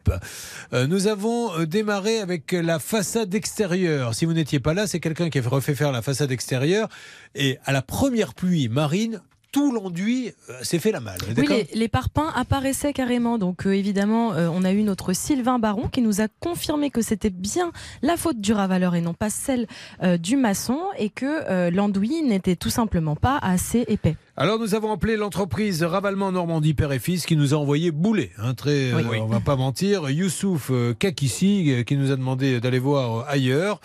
Euh, 0.73 0.87
nous 0.87 1.09
avons 1.09 1.53
euh, 1.59 1.67
démarré 1.67 2.21
avec 2.21 2.53
la 2.53 2.79
façade 2.79 3.35
extérieure. 3.35 4.15
Si 4.15 4.25
vous 4.25 4.35
n'étiez 4.35 4.61
pas 4.61 4.73
là, 4.73 4.87
c'est 4.87 5.01
quelqu'un 5.01 5.31
qui 5.31 5.41
a 5.41 5.43
refait 5.43 5.75
faire 5.75 5.91
la 5.91 6.01
façade 6.01 6.31
extérieure. 6.31 6.89
Et 7.35 7.59
à 7.65 7.73
la 7.73 7.83
première 7.83 8.35
pluie 8.35 8.69
marine, 8.69 9.21
tout 9.57 9.73
l'enduit 9.73 10.33
s'est 10.61 10.79
fait 10.79 10.93
la 10.93 11.01
malle. 11.01 11.19
Oui, 11.35 11.47
les, 11.49 11.67
les 11.73 11.89
parpaings 11.89 12.31
apparaissaient 12.35 12.93
carrément. 12.93 13.39
Donc, 13.39 13.67
euh, 13.67 13.71
évidemment, 13.71 14.35
euh, 14.35 14.51
on 14.53 14.65
a 14.65 14.73
eu 14.73 14.83
notre 14.83 15.15
Sylvain 15.15 15.59
Baron 15.59 15.89
qui 15.89 16.03
nous 16.03 16.21
a 16.21 16.29
confirmé 16.41 16.91
que 16.91 17.01
c'était 17.01 17.31
bien 17.31 17.73
la 18.03 18.19
faute 18.19 18.39
du 18.39 18.53
ravaleur 18.53 18.95
et 18.95 19.01
non 19.01 19.15
pas 19.15 19.31
celle 19.31 19.67
euh, 20.03 20.19
du 20.19 20.37
maçon 20.37 20.79
et 20.99 21.09
que 21.09 21.71
l'enduit 21.71 22.23
n'était 22.23 22.57
tout 22.57 22.69
simplement 22.69 23.17
pas 23.17 23.39
assez 23.39 23.87
épais. 23.89 24.17
Alors 24.39 24.59
nous 24.59 24.75
avons 24.75 24.93
appelé 24.93 25.17
l'entreprise 25.17 25.83
Ravalement 25.83 26.31
Normandie 26.31 26.75
Père 26.75 26.93
et 26.93 26.99
Fils 26.99 27.25
qui 27.25 27.37
nous 27.37 27.55
a 27.55 27.57
envoyé 27.57 27.91
bouler. 27.91 28.33
Hein, 28.37 28.53
très, 28.53 28.93
euh. 28.93 29.01
On 29.23 29.25
va 29.29 29.41
pas 29.41 29.57
mentir. 29.57 30.11
Youssouf 30.11 30.69
euh, 30.71 30.93
Kakissi 30.93 31.73
euh, 31.73 31.83
qui 31.85 31.97
nous 31.97 32.11
a 32.13 32.17
demandé 32.17 32.61
d'aller 32.61 32.79
voir 32.79 33.27
ailleurs. 33.31 33.81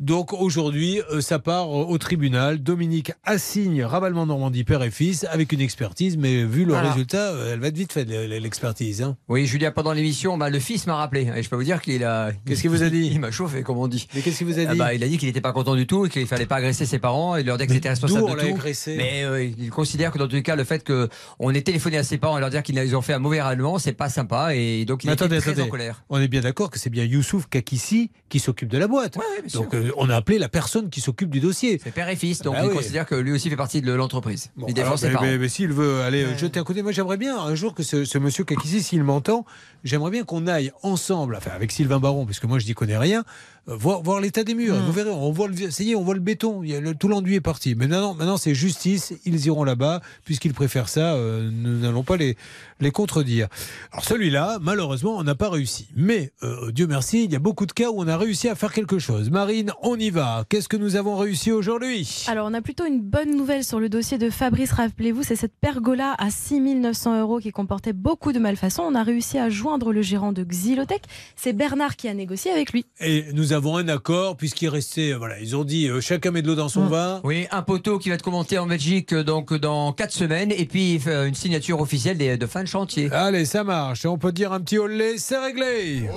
Donc 0.00 0.34
aujourd'hui, 0.34 1.00
ça 1.20 1.38
part 1.38 1.70
au 1.70 1.96
tribunal. 1.96 2.62
Dominique 2.62 3.12
assigne 3.24 3.82
Ravalement 3.82 4.26
Normandie 4.26 4.62
Père 4.62 4.82
et 4.82 4.90
Fils 4.90 5.24
avec 5.30 5.52
une 5.52 5.62
expertise, 5.62 6.18
mais 6.18 6.44
vu 6.44 6.66
le 6.66 6.72
Voilà. 6.74 6.90
résultat, 6.90 7.32
elle 7.50 7.60
va 7.60 7.68
être 7.68 7.76
vite 7.78 7.92
faite 7.94 8.10
l'expertise. 8.10 9.00
Hein. 9.00 9.16
Oui, 9.28 9.46
Julia, 9.46 9.70
pendant 9.72 9.94
l'émission, 9.94 10.36
bah, 10.36 10.50
le 10.50 10.58
fils 10.58 10.86
m'a 10.86 10.96
rappelé. 10.96 11.30
Et 11.34 11.42
je 11.42 11.48
peux 11.48 11.56
vous 11.56 11.64
dire 11.64 11.80
qu'il 11.80 12.04
a. 12.04 12.30
Qu'est-ce 12.44 12.60
qu'il 12.60 12.68
vous 12.68 12.82
a 12.82 12.90
dit 12.90 13.08
Il 13.10 13.20
m'a 13.20 13.30
chauffé, 13.30 13.62
comme 13.62 13.78
on 13.78 13.88
dit. 13.88 14.06
Mais 14.14 14.20
qu'est-ce 14.20 14.36
qu'il 14.36 14.48
vous 14.48 14.58
a 14.58 14.64
Ah 14.68 14.72
dit 14.74 14.78
bah, 14.78 14.92
Il 14.92 15.02
a 15.02 15.08
dit 15.08 15.16
qu'il 15.16 15.28
n'était 15.28 15.40
pas 15.40 15.52
content 15.52 15.74
du 15.74 15.86
tout, 15.86 16.08
qu'il 16.08 16.26
fallait 16.26 16.44
pas 16.44 16.56
agresser 16.56 16.84
ses 16.84 16.98
parents. 16.98 17.36
Il 17.36 17.46
leur 17.46 17.56
dit 17.56 17.66
que 17.66 17.72
c'était 17.72 17.88
responsable 17.88 18.30
de 18.30 18.36
l'a 18.36 18.42
tout. 18.42 18.54
agressé 18.54 18.96
Mais 18.98 19.24
euh, 19.24 19.42
il 19.42 19.70
considère 19.70 19.93
que 19.98 20.18
dans 20.18 20.26
tous 20.28 20.36
les 20.36 20.42
cas, 20.42 20.56
le 20.56 20.64
fait 20.64 20.84
qu'on 20.86 21.50
ait 21.50 21.62
téléphoné 21.62 21.96
à 21.98 22.02
ses 22.04 22.18
parents 22.18 22.36
et 22.36 22.40
leur 22.40 22.50
dire 22.50 22.62
qu'ils 22.62 22.96
ont 22.96 23.02
fait 23.02 23.12
un 23.12 23.18
mauvais 23.18 23.40
règlement, 23.42 23.78
c'est 23.78 23.92
pas 23.92 24.08
sympa. 24.08 24.54
Et 24.54 24.84
donc 24.84 25.04
il 25.04 25.10
attendez, 25.10 25.38
très 25.38 25.50
attendez. 25.52 25.62
en 25.66 25.68
colère. 25.70 26.04
On 26.10 26.20
est 26.20 26.28
bien 26.28 26.40
d'accord 26.40 26.70
que 26.70 26.78
c'est 26.78 26.90
bien 26.90 27.04
Youssouf 27.04 27.46
Kakissi 27.48 28.10
qui 28.28 28.40
s'occupe 28.40 28.68
de 28.68 28.78
la 28.78 28.88
boîte. 28.88 29.16
Donc 29.52 29.74
euh, 29.74 29.90
on 29.96 30.10
a 30.10 30.16
appelé 30.16 30.38
la 30.38 30.48
personne 30.48 30.90
qui 30.90 31.00
s'occupe 31.00 31.30
du 31.30 31.40
dossier. 31.40 31.80
C'est 31.82 31.90
père 31.92 32.08
et 32.08 32.16
fils, 32.16 32.42
donc 32.42 32.54
Bah 32.54 32.60
il 32.64 32.68
oui. 32.70 32.74
considère 32.76 33.06
que 33.06 33.14
lui 33.14 33.32
aussi 33.32 33.48
fait 33.50 33.56
partie 33.56 33.80
de 33.80 33.92
l'entreprise. 33.92 34.50
Bon, 34.56 34.66
il 34.68 34.74
défend 34.74 34.96
ses 34.96 35.06
mais, 35.08 35.12
parents. 35.14 35.26
mais- 35.26 35.38
mais 35.38 35.48
s'il 35.48 35.72
veut 35.72 36.00
aller 36.02 36.24
euh, 36.24 36.36
jeter 36.36 36.60
un 36.60 36.64
d'œil, 36.64 36.82
moi 36.82 36.92
j'aimerais 36.92 37.16
bien 37.16 37.38
un 37.38 37.54
jour 37.54 37.74
que 37.74 37.82
ce, 37.82 38.04
ce 38.04 38.18
monsieur 38.18 38.44
Kakissi, 38.44 38.82
s'il 38.82 39.04
m'entend, 39.04 39.44
j'aimerais 39.84 40.10
bien 40.10 40.24
qu'on 40.24 40.46
aille 40.46 40.72
ensemble, 40.82 41.36
enfin 41.36 41.50
avec 41.54 41.70
Sylvain 41.72 42.00
Baron, 42.00 42.26
parce 42.26 42.40
que 42.40 42.46
moi 42.46 42.58
je 42.58 42.66
n'y 42.66 42.74
connais 42.74 42.96
rien, 42.98 43.24
voir, 43.66 44.02
voir 44.02 44.20
l'état 44.20 44.44
des 44.44 44.54
murs. 44.54 44.76
Vous 44.76 44.92
verrez, 44.92 45.10
on 45.10 45.30
voit 45.32 45.48
le, 45.48 45.70
ça 45.70 45.82
y 45.82 45.92
est, 45.92 45.94
on 45.94 46.02
voit 46.02 46.14
le 46.14 46.20
béton, 46.20 46.62
il 46.62 46.70
y 46.70 46.74
a 46.76 46.80
le- 46.80 46.94
tout 46.94 47.08
l'enduit 47.08 47.34
est 47.36 47.40
parti. 47.40 47.74
Mais 47.74 47.86
maintenant, 47.86 48.14
maintenant 48.14 48.36
c'est 48.36 48.54
justice, 48.54 49.12
ils 49.24 49.46
iront 49.46 49.64
là-bas, 49.64 50.00
puisqu'ils 50.24 50.52
préfèrent 50.54 50.88
ça, 50.88 51.14
euh, 51.14 51.50
nous 51.52 51.78
n'allons 51.80 52.02
pas 52.02 52.16
les, 52.16 52.36
les 52.80 52.90
contredire. 52.90 53.48
Alors 53.92 54.04
celui-là, 54.04 54.58
malheureusement, 54.60 55.16
on 55.16 55.22
n'a 55.24 55.34
pas 55.34 55.48
réussi. 55.48 55.88
Mais 55.96 56.32
euh, 56.42 56.70
Dieu 56.72 56.86
merci, 56.86 57.24
il 57.24 57.32
y 57.32 57.36
a 57.36 57.38
beaucoup 57.38 57.66
de 57.66 57.72
cas 57.72 57.90
où 57.90 57.94
on 58.00 58.08
a 58.08 58.16
réussi 58.16 58.48
à 58.48 58.54
faire 58.54 58.72
quelque 58.72 58.98
chose. 58.98 59.30
Marine, 59.30 59.72
on 59.82 59.96
y 59.98 60.10
va. 60.10 60.44
Qu'est-ce 60.48 60.68
que 60.68 60.76
nous 60.76 60.96
avons 60.96 61.16
réussi 61.16 61.50
aujourd'hui? 61.52 62.24
Alors, 62.28 62.46
on 62.50 62.54
a 62.54 62.60
plutôt 62.60 62.84
une 62.84 63.00
bonne 63.00 63.34
nouvelle 63.36 63.64
sur 63.64 63.80
le 63.80 63.88
dossier 63.88 64.18
de 64.18 64.28
Fabrice. 64.30 64.72
Rappelez-vous, 64.72 65.22
c'est 65.22 65.36
cette 65.36 65.54
pergola 65.60 66.14
à 66.18 66.30
6900 66.30 67.20
euros 67.20 67.38
qui 67.40 67.50
comportait 67.50 67.92
beaucoup 67.92 68.32
de 68.32 68.38
malfaçons. 68.38 68.82
On 68.82 68.94
a 68.94 69.02
réussi 69.02 69.38
à 69.38 69.48
joindre 69.48 69.92
le 69.92 70.02
gérant 70.02 70.32
de 70.32 70.44
Xylotech. 70.44 71.02
C'est 71.36 71.52
Bernard 71.52 71.96
qui 71.96 72.08
a 72.08 72.14
négocié 72.14 72.50
avec 72.50 72.72
lui. 72.72 72.84
Et 73.00 73.24
nous 73.32 73.52
avons 73.54 73.76
un 73.76 73.88
accord, 73.88 74.36
puisqu'il 74.36 74.68
restait, 74.68 75.12
euh, 75.12 75.16
voilà, 75.16 75.38
ils 75.40 75.56
ont 75.56 75.64
dit 75.64 75.88
euh, 75.88 76.00
chacun 76.00 76.30
met 76.30 76.42
de 76.42 76.48
l'eau 76.48 76.54
dans 76.54 76.68
son 76.68 76.86
vin. 76.86 77.20
Oui, 77.24 77.46
un 77.50 77.62
poteau 77.62 77.98
qui 77.98 78.08
va 78.10 78.16
être 78.16 78.22
commenté 78.22 78.58
en 78.58 78.66
Belgique 78.66 79.12
euh, 79.14 79.22
donc 79.24 79.54
dans 79.54 79.92
4 79.92 80.12
semaines 80.12 80.52
et 80.52 80.66
puis 80.66 81.00
euh, 81.06 81.26
une 81.26 81.34
signature 81.34 81.80
officielle 81.80 82.18
des- 82.18 82.36
de 82.36 82.46
fin 82.46 82.62
de 82.62 82.68
chantier. 82.68 83.08
Allez, 83.12 83.44
ça 83.46 83.64
marche. 83.64 84.04
On 84.04 84.18
peut 84.18 84.32
dire 84.32 84.52
un 84.52 84.60
petit 84.60 84.76
olé, 84.78 85.16
c'est 85.18 85.38
réglé. 85.38 86.08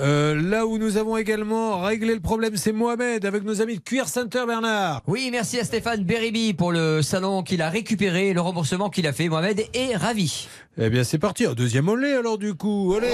Euh, 0.00 0.40
là 0.40 0.64
où 0.64 0.78
nous 0.78 0.96
avons 0.96 1.16
également 1.16 1.80
réglé 1.80 2.14
le 2.14 2.20
problème, 2.20 2.56
c'est 2.56 2.70
Mohamed 2.70 3.24
avec 3.26 3.42
nos 3.42 3.60
amis 3.60 3.78
de 3.78 3.80
Cuir 3.82 4.08
Center 4.08 4.44
Bernard. 4.46 5.02
Oui, 5.08 5.28
merci 5.32 5.58
à 5.58 5.64
Stéphane 5.64 6.04
Beribi 6.04 6.54
pour 6.54 6.70
le 6.70 7.02
salon 7.02 7.42
qu'il 7.42 7.60
a 7.62 7.68
récupéré, 7.68 8.32
le 8.32 8.40
remboursement 8.40 8.90
qu'il 8.90 9.08
a 9.08 9.12
fait. 9.12 9.28
Mohamed 9.28 9.64
est 9.74 9.96
ravi. 9.96 10.46
Eh 10.80 10.88
bien, 10.88 11.02
c'est 11.02 11.18
parti. 11.18 11.46
Un 11.46 11.54
deuxième 11.54 11.88
olé 11.88 12.12
alors 12.12 12.38
du 12.38 12.54
coup. 12.54 12.94
Olé. 12.94 13.08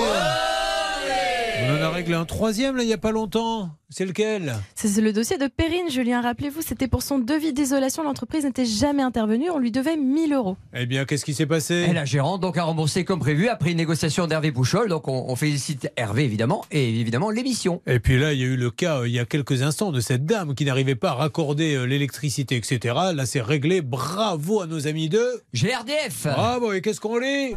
On 1.66 1.78
en 1.78 1.82
a 1.82 1.90
réglé 1.90 2.14
un 2.14 2.24
troisième 2.24 2.76
là 2.76 2.82
il 2.82 2.86
n'y 2.86 2.92
a 2.92 2.98
pas 2.98 3.10
longtemps. 3.10 3.70
C'est 3.88 4.04
lequel? 4.04 4.54
C'est 4.74 5.00
le 5.00 5.12
dossier 5.12 5.38
de 5.38 5.46
Perrine, 5.46 5.88
Julien. 5.88 6.20
Rappelez-vous, 6.20 6.62
c'était 6.62 6.88
pour 6.88 7.02
son 7.02 7.18
devis 7.18 7.52
d'isolation. 7.52 8.02
L'entreprise 8.02 8.44
n'était 8.44 8.64
jamais 8.64 9.02
intervenue. 9.02 9.50
On 9.50 9.58
lui 9.58 9.70
devait 9.70 9.96
1000 9.96 10.32
euros. 10.32 10.56
Eh 10.74 10.84
bien, 10.86 11.04
qu'est-ce 11.04 11.24
qui 11.24 11.32
s'est 11.32 11.46
passé? 11.46 11.86
Et 11.88 11.92
la 11.92 12.04
gérante 12.04 12.40
donc 12.40 12.58
a 12.58 12.64
remboursé 12.64 13.04
comme 13.04 13.20
prévu 13.20 13.48
après 13.48 13.70
une 13.70 13.76
négociation 13.76 14.26
d'Hervé 14.26 14.50
Pouchol. 14.52 14.88
Donc 14.88 15.06
on, 15.06 15.26
on 15.28 15.36
félicite 15.36 15.88
Hervé 15.96 16.24
évidemment 16.24 16.64
et 16.72 17.00
évidemment 17.00 17.30
l'émission. 17.30 17.80
Et 17.86 18.00
puis 18.00 18.18
là, 18.18 18.32
il 18.32 18.40
y 18.40 18.42
a 18.42 18.46
eu 18.46 18.56
le 18.56 18.70
cas 18.70 18.98
euh, 19.00 19.08
il 19.08 19.14
y 19.14 19.20
a 19.20 19.24
quelques 19.24 19.62
instants 19.62 19.92
de 19.92 20.00
cette 20.00 20.26
dame 20.26 20.54
qui 20.54 20.64
n'arrivait 20.64 20.96
pas 20.96 21.10
à 21.10 21.14
raccorder 21.14 21.74
euh, 21.76 21.84
l'électricité, 21.84 22.56
etc. 22.56 22.94
Là, 23.14 23.26
c'est 23.26 23.42
réglé. 23.42 23.80
Bravo 23.80 24.60
à 24.60 24.66
nos 24.66 24.88
amis 24.88 25.08
de 25.08 25.24
GRDF. 25.54 26.24
Bravo. 26.24 26.72
Et 26.72 26.82
qu'est-ce 26.82 27.00
qu'on 27.00 27.18
lit? 27.18 27.54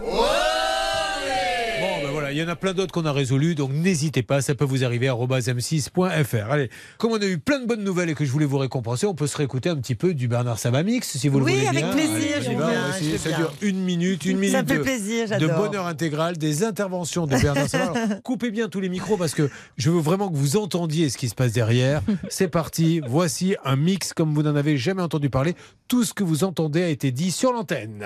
Voilà, 2.27 2.33
il 2.33 2.41
y 2.41 2.43
en 2.43 2.51
a 2.51 2.55
plein 2.57 2.73
d'autres 2.73 2.91
qu'on 2.91 3.05
a 3.05 3.11
résolus, 3.13 3.55
donc 3.55 3.71
n'hésitez 3.71 4.21
pas, 4.21 4.41
ça 4.41 4.53
peut 4.53 4.65
vous 4.65 4.83
arriver 4.83 5.07
à 5.07 5.13
m6.fr. 5.13 6.51
Allez, 6.51 6.69
comme 6.97 7.11
on 7.11 7.21
a 7.21 7.25
eu 7.25 7.37
plein 7.37 7.59
de 7.59 7.65
bonnes 7.65 7.83
nouvelles 7.83 8.09
et 8.09 8.15
que 8.15 8.25
je 8.25 8.31
voulais 8.31 8.45
vous 8.45 8.57
récompenser, 8.57 9.05
on 9.05 9.13
peut 9.15 9.27
se 9.27 9.37
réécouter 9.37 9.69
un 9.69 9.77
petit 9.77 9.95
peu 9.95 10.13
du 10.13 10.27
Bernard 10.27 10.59
Savamix, 10.59 11.17
si 11.17 11.29
vous 11.29 11.39
le 11.39 11.45
Oui, 11.45 11.53
voulez 11.53 11.67
avec 11.67 11.85
bien. 11.85 11.93
plaisir, 11.93 12.37
Allez, 12.37 12.55
va, 12.55 12.69
bien, 12.69 13.17
Ça 13.17 13.29
bien. 13.29 13.37
dure 13.37 13.53
une 13.61 13.79
minute, 13.79 14.25
une 14.25 14.37
minute 14.37 14.55
Ça 14.55 14.63
me 14.63 14.67
fait 14.67 14.77
de, 14.77 14.83
plaisir, 14.83 15.39
de 15.39 15.47
bonheur 15.47 15.87
intégral, 15.87 16.37
des 16.37 16.63
interventions 16.63 17.27
de 17.27 17.37
Bernard 17.37 17.69
Savamix. 17.69 17.97
Alors, 17.97 18.21
coupez 18.23 18.51
bien 18.51 18.67
tous 18.67 18.81
les 18.81 18.89
micros 18.89 19.15
parce 19.17 19.33
que 19.33 19.49
je 19.77 19.89
veux 19.89 20.01
vraiment 20.01 20.29
que 20.29 20.35
vous 20.35 20.57
entendiez 20.57 21.09
ce 21.09 21.17
qui 21.17 21.29
se 21.29 21.35
passe 21.35 21.53
derrière. 21.53 22.01
C'est 22.29 22.49
parti, 22.49 23.01
voici 23.07 23.55
un 23.63 23.75
mix 23.77 24.13
comme 24.13 24.33
vous 24.33 24.43
n'en 24.43 24.55
avez 24.55 24.77
jamais 24.77 25.01
entendu 25.01 25.29
parler. 25.29 25.55
Tout 25.87 26.03
ce 26.03 26.13
que 26.13 26.23
vous 26.23 26.43
entendez 26.43 26.83
a 26.83 26.89
été 26.89 27.11
dit 27.11 27.31
sur 27.31 27.53
l'antenne. 27.53 28.05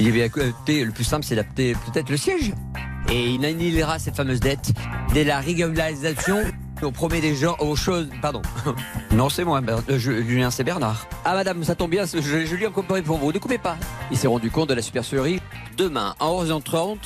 Il 0.00 0.16
est 0.16 0.26
écouté, 0.26 0.84
le 0.84 0.90
plus 0.90 1.04
simple, 1.04 1.24
c'est 1.24 1.36
d'adapter 1.36 1.74
peut-être 1.86 2.10
le 2.10 2.16
siège. 2.16 2.52
Et 3.10 3.30
il 3.30 3.44
annihilera 3.44 3.98
cette 3.98 4.16
fameuse 4.16 4.40
dette 4.40 4.72
dès 5.12 5.24
la 5.24 5.40
régularisation. 5.40 6.38
On 6.82 6.90
promet 6.90 7.20
des 7.20 7.34
gens 7.36 7.56
aux 7.60 7.76
choses. 7.76 8.08
Pardon. 8.20 8.42
Non, 9.12 9.28
c'est 9.28 9.44
moi, 9.44 9.60
euh, 9.88 9.96
Julien, 9.96 10.50
c'est 10.50 10.64
Bernard. 10.64 11.06
Ah, 11.24 11.34
madame, 11.34 11.62
ça 11.62 11.76
tombe 11.76 11.90
bien, 11.90 12.04
je, 12.04 12.20
je 12.20 12.54
lui 12.56 12.64
ai 12.64 12.70
comparé 12.70 13.00
pour 13.00 13.16
vous. 13.18 13.32
Ne 13.32 13.38
coupez 13.38 13.58
pas. 13.58 13.76
Il 14.10 14.18
s'est 14.18 14.26
rendu 14.26 14.50
compte 14.50 14.68
de 14.70 14.74
la 14.74 14.82
supercherie. 14.82 15.40
Demain, 15.76 16.16
à 16.18 16.26
11h30, 16.26 16.96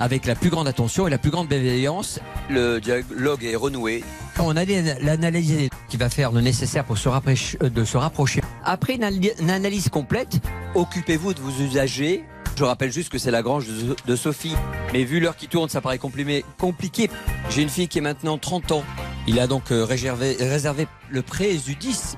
avec 0.00 0.26
la 0.26 0.34
plus 0.34 0.50
grande 0.50 0.66
attention 0.66 1.06
et 1.06 1.10
la 1.10 1.18
plus 1.18 1.30
grande 1.30 1.46
bienveillance, 1.46 2.18
le 2.50 2.80
dialogue 2.80 3.44
est 3.44 3.54
renoué. 3.54 4.02
On 4.40 4.56
a 4.56 4.64
l'analyse 4.64 5.68
qui 5.88 5.96
va 5.96 6.08
faire 6.08 6.32
le 6.32 6.40
nécessaire 6.40 6.84
pour 6.84 6.98
se 6.98 7.08
rapprocher, 7.08 7.58
euh, 7.62 7.70
de 7.70 7.84
se 7.84 7.96
rapprocher. 7.96 8.40
Après 8.64 8.96
une 8.96 9.50
analyse 9.50 9.88
complète, 9.88 10.40
occupez-vous 10.74 11.34
de 11.34 11.40
vos 11.40 11.62
usagers. 11.62 12.24
Je 12.56 12.64
rappelle 12.64 12.92
juste 12.92 13.08
que 13.08 13.18
c'est 13.18 13.30
la 13.30 13.42
grange 13.42 13.66
de, 14.06 14.16
Sophie. 14.16 14.54
Mais 14.92 15.04
vu 15.04 15.20
l'heure 15.20 15.36
qui 15.36 15.48
tourne, 15.48 15.68
ça 15.68 15.80
paraît 15.80 15.98
compliqué. 15.98 17.10
J'ai 17.50 17.62
une 17.62 17.68
fille 17.68 17.88
qui 17.88 17.98
est 17.98 18.02
maintenant 18.02 18.38
30 18.38 18.72
ans. 18.72 18.84
Il 19.26 19.38
a 19.40 19.46
donc 19.46 19.70
euh, 19.70 19.84
réservé, 19.84 20.36
réservé 20.40 20.86
le 21.10 21.22
préjudice. 21.22 22.16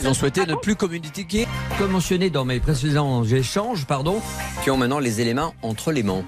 Ils 0.00 0.08
ont 0.08 0.14
souhaité 0.14 0.44
ne 0.46 0.54
plus 0.54 0.76
communiquer, 0.76 1.46
comme 1.78 1.92
mentionné 1.92 2.30
dans 2.30 2.44
mes 2.44 2.60
précédents 2.60 3.24
échanges, 3.24 3.86
pardon, 3.86 4.20
qui 4.62 4.70
ont 4.70 4.76
maintenant 4.76 4.98
les 4.98 5.20
éléments 5.20 5.54
entre 5.62 5.92
les 5.92 6.02
mains. 6.02 6.24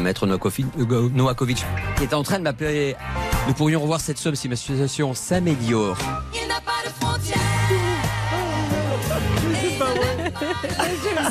Maître 0.00 0.26
Noakovi- 0.26 0.64
Novakovic 1.14 1.64
qui 1.96 2.02
est 2.04 2.14
en 2.14 2.22
train 2.22 2.38
de 2.38 2.44
m'appeler. 2.44 2.96
Nous 3.46 3.54
pourrions 3.54 3.80
revoir 3.80 4.00
cette 4.00 4.18
somme 4.18 4.34
si 4.34 4.48
ma 4.48 4.56
situation 4.56 5.14
s'améliore. 5.14 5.96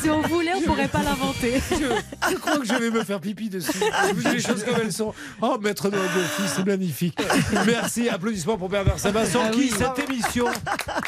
Si 0.01 0.09
on 0.09 0.21
voulait, 0.21 0.53
on 0.55 0.61
pourrait 0.61 0.87
pas 0.87 1.03
l'inventer. 1.03 1.61
Je, 1.71 2.31
je 2.31 2.35
crois 2.35 2.57
que 2.59 2.65
je 2.65 2.73
vais 2.73 2.89
me 2.91 3.03
faire 3.03 3.19
pipi 3.19 3.49
dessus. 3.49 3.71
Je 4.09 4.13
vous 4.13 4.21
dis 4.21 4.35
les 4.35 4.41
choses 4.41 4.63
comme 4.63 4.75
elles 4.81 4.93
sont. 4.93 5.13
Oh, 5.41 5.57
maître 5.61 5.89
Noël 5.89 6.09
d'office, 6.13 6.53
c'est 6.55 6.65
magnifique. 6.65 7.17
Merci, 7.65 8.09
applaudissements 8.09 8.57
pour 8.57 8.69
Bernard 8.69 8.99
Sabat, 8.99 9.25
sans 9.25 9.43
Ah 9.45 9.49
qui 9.49 9.59
oui. 9.59 9.73
cette 9.77 10.09
émission 10.09 10.45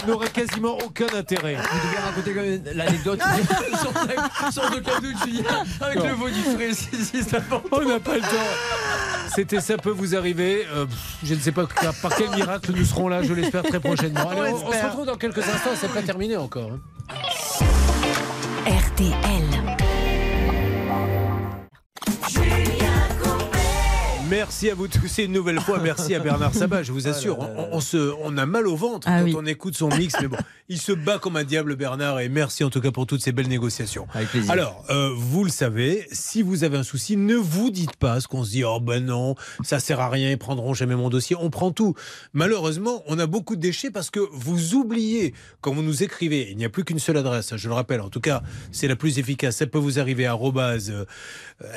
n'aurait 0.07 0.29
quasiment 0.29 0.77
aucun 0.83 1.07
intérêt. 1.17 1.55
Vous 1.55 1.87
devez 1.87 1.97
raconter 2.03 2.33
quand 2.33 2.41
même 2.41 2.77
l'anecdote 2.77 3.19
sans, 4.51 4.61
aucun 4.67 4.99
doute, 4.99 5.15
Julien, 5.25 5.43
avec 5.81 5.97
Non. 5.97 6.07
le 6.07 6.13
veau 6.13 6.29
du 6.29 6.41
frais. 6.41 6.73
si, 6.73 7.05
si. 7.05 7.21
On 7.71 7.81
n'a 7.85 7.99
pas 7.99 8.15
le 8.15 8.21
temps. 8.21 8.27
C'était 9.35 9.61
ça 9.61 9.77
peut 9.77 9.91
vous 9.91 10.15
arriver. 10.15 10.65
Euh, 10.73 10.85
je 11.23 11.33
ne 11.33 11.39
sais 11.39 11.51
pas 11.51 11.65
par 12.01 12.15
quel 12.15 12.29
miracle 12.31 12.71
nous 12.75 12.85
serons 12.85 13.07
là, 13.07 13.23
je 13.23 13.33
l'espère 13.33 13.63
très 13.63 13.79
prochainement. 13.79 14.29
Allez, 14.29 14.51
on, 14.51 14.67
on 14.67 14.71
se 14.71 14.85
retrouve 14.85 15.05
dans 15.05 15.17
quelques 15.17 15.39
instants, 15.39 15.71
c'est 15.79 15.91
pas 15.93 16.01
terminé 16.01 16.35
encore. 16.37 16.71
RTL. 18.97 19.71
Merci 24.31 24.69
à 24.69 24.75
vous 24.75 24.87
tous 24.87 25.19
et 25.19 25.25
une 25.25 25.33
nouvelle 25.33 25.59
fois 25.59 25.81
merci 25.83 26.15
à 26.15 26.19
Bernard 26.19 26.53
Sabat. 26.55 26.83
Je 26.83 26.93
vous 26.93 27.07
assure, 27.09 27.37
on, 27.37 27.67
on 27.73 27.81
se, 27.81 28.13
on 28.23 28.37
a 28.37 28.45
mal 28.45 28.65
au 28.65 28.77
ventre 28.77 29.09
Ah 29.11 29.19
quand 29.19 29.25
oui. 29.25 29.35
on 29.37 29.45
écoute 29.45 29.75
son 29.75 29.89
mix, 29.89 30.15
mais 30.21 30.29
bon, 30.29 30.37
il 30.69 30.79
se 30.79 30.93
bat 30.93 31.19
comme 31.19 31.35
un 31.35 31.43
diable 31.43 31.75
Bernard 31.75 32.21
et 32.21 32.29
merci 32.29 32.63
en 32.63 32.69
tout 32.69 32.79
cas 32.79 32.91
pour 32.91 33.05
toutes 33.05 33.21
ces 33.21 33.33
belles 33.33 33.49
négociations. 33.49 34.07
Avec 34.13 34.29
plaisir. 34.29 34.49
Alors, 34.49 34.85
euh, 34.89 35.11
vous 35.13 35.43
le 35.43 35.49
savez, 35.49 36.07
si 36.13 36.43
vous 36.43 36.63
avez 36.63 36.77
un 36.77 36.83
souci, 36.83 37.17
ne 37.17 37.35
vous 37.35 37.71
dites 37.71 37.97
pas 37.97 38.21
ce 38.21 38.29
qu'on 38.29 38.45
se 38.45 38.51
dit, 38.51 38.63
oh 38.63 38.79
ben 38.79 39.03
non, 39.03 39.35
ça 39.63 39.81
sert 39.81 39.99
à 39.99 40.07
rien, 40.07 40.31
ils 40.31 40.37
prendront 40.37 40.73
jamais 40.73 40.95
mon 40.95 41.09
dossier, 41.09 41.35
on 41.37 41.49
prend 41.49 41.71
tout. 41.71 41.93
Malheureusement, 42.31 43.03
on 43.07 43.19
a 43.19 43.27
beaucoup 43.27 43.57
de 43.57 43.61
déchets 43.61 43.91
parce 43.91 44.09
que 44.09 44.21
vous 44.31 44.75
oubliez, 44.75 45.33
quand 45.59 45.73
vous 45.73 45.83
nous 45.83 46.03
écrivez, 46.03 46.49
il 46.49 46.55
n'y 46.55 46.63
a 46.63 46.69
plus 46.69 46.85
qu'une 46.85 46.99
seule 46.99 47.17
adresse, 47.17 47.53
je 47.57 47.67
le 47.67 47.73
rappelle, 47.73 47.99
en 47.99 48.09
tout 48.09 48.21
cas, 48.21 48.43
c'est 48.71 48.87
la 48.87 48.95
plus 48.95 49.19
efficace, 49.19 49.57
ça 49.57 49.67
peut 49.67 49.77
vous 49.77 49.99
arriver 49.99 50.25
à 50.25 50.35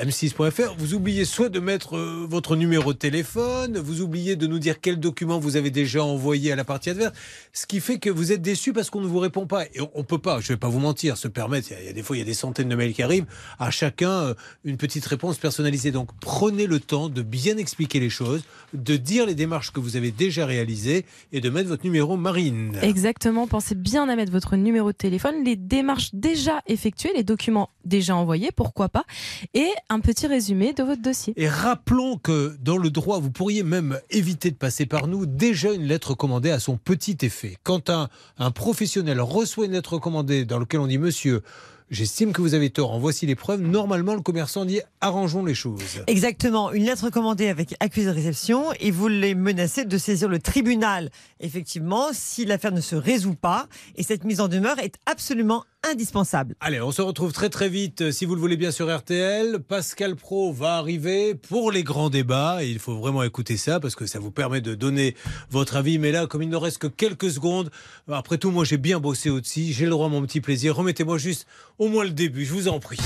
m6.fr, 0.03 0.75
vous 0.77 0.93
oubliez 0.93 1.25
soit 1.25 1.49
de 1.49 1.59
mettre 1.59 1.95
euh, 1.97 2.25
votre 2.29 2.55
numéro 2.55 2.93
de 2.93 2.97
téléphone, 2.97 3.77
vous 3.77 4.01
oubliez 4.01 4.35
de 4.35 4.47
nous 4.47 4.59
dire 4.59 4.79
quel 4.81 4.99
document 4.99 5.39
vous 5.39 5.57
avez 5.57 5.69
déjà 5.71 6.03
envoyé 6.03 6.51
à 6.51 6.55
la 6.55 6.63
partie 6.63 6.89
adverse, 6.89 7.13
ce 7.53 7.65
qui 7.65 7.79
fait 7.79 7.99
que 7.99 8.09
vous 8.09 8.31
êtes 8.31 8.41
déçu 8.41 8.73
parce 8.73 8.89
qu'on 8.89 9.01
ne 9.01 9.07
vous 9.07 9.19
répond 9.19 9.45
pas. 9.47 9.65
Et 9.73 9.81
on, 9.81 9.89
on 9.93 10.03
peut 10.03 10.17
pas, 10.17 10.39
je 10.41 10.49
vais 10.53 10.57
pas 10.57 10.69
vous 10.69 10.79
mentir, 10.79 11.17
se 11.17 11.27
permettre, 11.27 11.69
il 11.71 11.73
y 11.73 11.77
a- 11.77 11.81
il 11.81 11.85
y, 11.87 11.89
a 11.89 11.93
des 11.93 12.03
fois, 12.03 12.15
il 12.15 12.19
y 12.19 12.23
a 12.23 12.25
des 12.25 12.33
centaines 12.33 12.69
de 12.69 12.75
mails 12.75 12.93
qui 12.93 13.03
arrivent, 13.03 13.25
à 13.59 13.71
chacun 13.71 14.09
euh, 14.11 14.33
une 14.63 14.77
petite 14.77 15.05
réponse 15.05 15.37
personnalisée. 15.37 15.91
Donc 15.91 16.09
prenez 16.19 16.67
le 16.67 16.79
temps 16.79 17.09
de 17.09 17.21
bien 17.21 17.57
expliquer 17.57 17.99
les 17.99 18.09
choses, 18.09 18.43
de 18.73 18.97
dire 18.97 19.25
les 19.25 19.35
démarches 19.35 19.71
que 19.71 19.79
vous 19.79 19.95
avez 19.95 20.11
déjà 20.11 20.45
réalisées 20.45 21.05
et 21.31 21.41
de 21.41 21.49
mettre 21.49 21.69
votre 21.69 21.83
numéro 21.83 22.17
Marine. 22.17 22.77
Exactement, 22.81 23.47
pensez 23.47 23.75
bien 23.75 24.09
à 24.09 24.15
mettre 24.15 24.31
votre 24.31 24.55
numéro 24.55 24.91
de 24.91 24.97
téléphone, 24.97 25.43
les 25.43 25.55
démarches 25.55 26.09
déjà 26.13 26.61
effectuées, 26.67 27.11
les 27.15 27.23
documents 27.23 27.69
déjà 27.85 28.15
envoyés, 28.15 28.51
pourquoi 28.51 28.89
pas, 28.89 29.05
et 29.53 29.67
un 29.89 29.99
petit 29.99 30.27
résumé 30.27 30.73
de 30.73 30.83
votre 30.83 31.01
dossier. 31.01 31.33
Et 31.37 31.47
rappelons 31.47 32.17
que 32.17 32.55
dans 32.61 32.77
le 32.77 32.89
droit, 32.89 33.19
vous 33.19 33.31
pourriez 33.31 33.63
même 33.63 33.99
éviter 34.09 34.51
de 34.51 34.55
passer 34.55 34.85
par 34.85 35.07
nous. 35.07 35.25
Déjà, 35.25 35.73
une 35.73 35.83
lettre 35.83 36.13
commandée 36.13 36.51
a 36.51 36.59
son 36.59 36.77
petit 36.77 37.17
effet. 37.21 37.57
Quand 37.63 37.89
un, 37.89 38.09
un 38.37 38.51
professionnel 38.51 39.21
reçoit 39.21 39.65
une 39.65 39.73
lettre 39.73 39.97
commandée 39.97 40.45
dans 40.45 40.59
laquelle 40.59 40.79
on 40.79 40.87
dit 40.87 40.97
Monsieur, 40.97 41.41
j'estime 41.89 42.33
que 42.33 42.41
vous 42.41 42.53
avez 42.53 42.69
tort, 42.69 42.91
en 42.91 42.99
voici 42.99 43.25
les 43.25 43.35
preuves, 43.35 43.61
normalement, 43.61 44.15
le 44.15 44.21
commerçant 44.21 44.65
dit 44.65 44.81
arrangeons 45.01 45.45
les 45.45 45.53
choses. 45.53 46.03
Exactement, 46.07 46.71
une 46.71 46.85
lettre 46.85 47.09
commandée 47.09 47.47
avec 47.47 47.75
accusé 47.79 48.07
de 48.07 48.11
réception 48.11 48.65
et 48.79 48.91
vous 48.91 49.07
les 49.07 49.35
menacez 49.35 49.85
de 49.85 49.97
saisir 49.97 50.27
le 50.29 50.39
tribunal, 50.39 51.09
effectivement, 51.39 52.07
si 52.11 52.45
l'affaire 52.45 52.71
ne 52.71 52.81
se 52.81 52.95
résout 52.95 53.35
pas. 53.35 53.67
Et 53.95 54.03
cette 54.03 54.23
mise 54.23 54.41
en 54.41 54.47
demeure 54.47 54.79
est 54.79 54.95
absolument 55.05 55.63
indispensable. 55.89 56.55
Allez, 56.59 56.81
on 56.81 56.91
se 56.91 57.01
retrouve 57.01 57.31
très 57.31 57.49
très 57.49 57.69
vite, 57.69 58.01
euh, 58.01 58.11
si 58.11 58.25
vous 58.25 58.35
le 58.35 58.41
voulez 58.41 58.57
bien, 58.57 58.71
sur 58.71 58.95
RTL. 58.95 59.59
Pascal 59.59 60.15
Pro 60.15 60.51
va 60.51 60.75
arriver 60.75 61.35
pour 61.35 61.71
les 61.71 61.83
grands 61.83 62.09
débats. 62.09 62.63
Et 62.63 62.69
il 62.69 62.79
faut 62.79 62.97
vraiment 62.97 63.23
écouter 63.23 63.57
ça 63.57 63.79
parce 63.79 63.95
que 63.95 64.05
ça 64.05 64.19
vous 64.19 64.31
permet 64.31 64.61
de 64.61 64.75
donner 64.75 65.15
votre 65.49 65.75
avis. 65.75 65.99
Mais 65.99 66.11
là, 66.11 66.27
comme 66.27 66.41
il 66.41 66.49
ne 66.49 66.55
reste 66.55 66.79
que 66.79 66.87
quelques 66.87 67.31
secondes, 67.31 67.69
après 68.11 68.37
tout, 68.37 68.51
moi 68.51 68.65
j'ai 68.65 68.77
bien 68.77 68.99
bossé 68.99 69.29
aussi. 69.29 69.73
J'ai 69.73 69.85
le 69.85 69.91
droit 69.91 70.07
à 70.07 70.09
mon 70.09 70.21
petit 70.21 70.41
plaisir. 70.41 70.75
Remettez-moi 70.75 71.17
juste 71.17 71.47
au 71.79 71.87
moins 71.87 72.03
le 72.03 72.11
début, 72.11 72.45
je 72.45 72.53
vous 72.53 72.67
en 72.67 72.79
prie. 72.79 72.99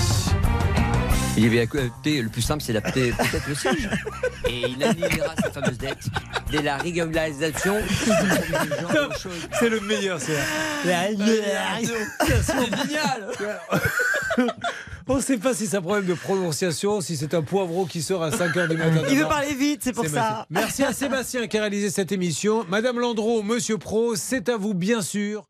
Il 1.36 1.46
avait 1.46 1.62
écouté, 1.64 2.20
le 2.22 2.28
plus 2.28 2.42
simple, 2.42 2.62
c'est 2.62 2.72
d'appeler 2.72 3.12
peut-être 3.12 3.48
le 3.48 3.54
siège. 3.54 3.88
Et 4.48 4.68
il 4.68 4.82
annulera 4.82 5.34
sa 5.42 5.50
fameuse 5.50 5.78
dette 5.78 6.06
dès 6.50 6.62
la 6.62 6.76
régularisation. 6.76 7.76
C'est 9.58 9.68
le 9.68 9.80
meilleur, 9.80 10.20
c'est 10.20 10.36
C'est 12.42 12.54
génial 12.54 13.28
On 15.06 15.16
ne 15.16 15.20
sait 15.20 15.38
pas 15.38 15.54
si 15.54 15.66
c'est 15.66 15.76
un 15.76 15.82
problème 15.82 16.06
de 16.06 16.14
prononciation, 16.14 17.00
si 17.00 17.16
c'est 17.16 17.34
un 17.34 17.42
poivreau 17.42 17.86
qui 17.86 18.02
sort 18.02 18.22
à 18.22 18.30
5h 18.30 18.68
du 18.68 18.76
matin. 18.76 19.02
Il 19.10 19.18
veut 19.18 19.26
parler 19.26 19.54
vite, 19.54 19.80
c'est 19.82 19.92
pour 19.92 20.06
ça. 20.06 20.46
Merci 20.50 20.84
à 20.84 20.92
Sébastien 20.92 21.46
qui 21.46 21.58
a 21.58 21.60
réalisé 21.62 21.90
cette 21.90 22.12
émission. 22.12 22.64
Madame 22.68 22.98
Landreau, 22.98 23.42
Monsieur 23.42 23.78
Pro, 23.78 24.14
c'est 24.14 24.48
à 24.48 24.56
vous 24.56 24.74
bien 24.74 25.00
sûr. 25.00 25.44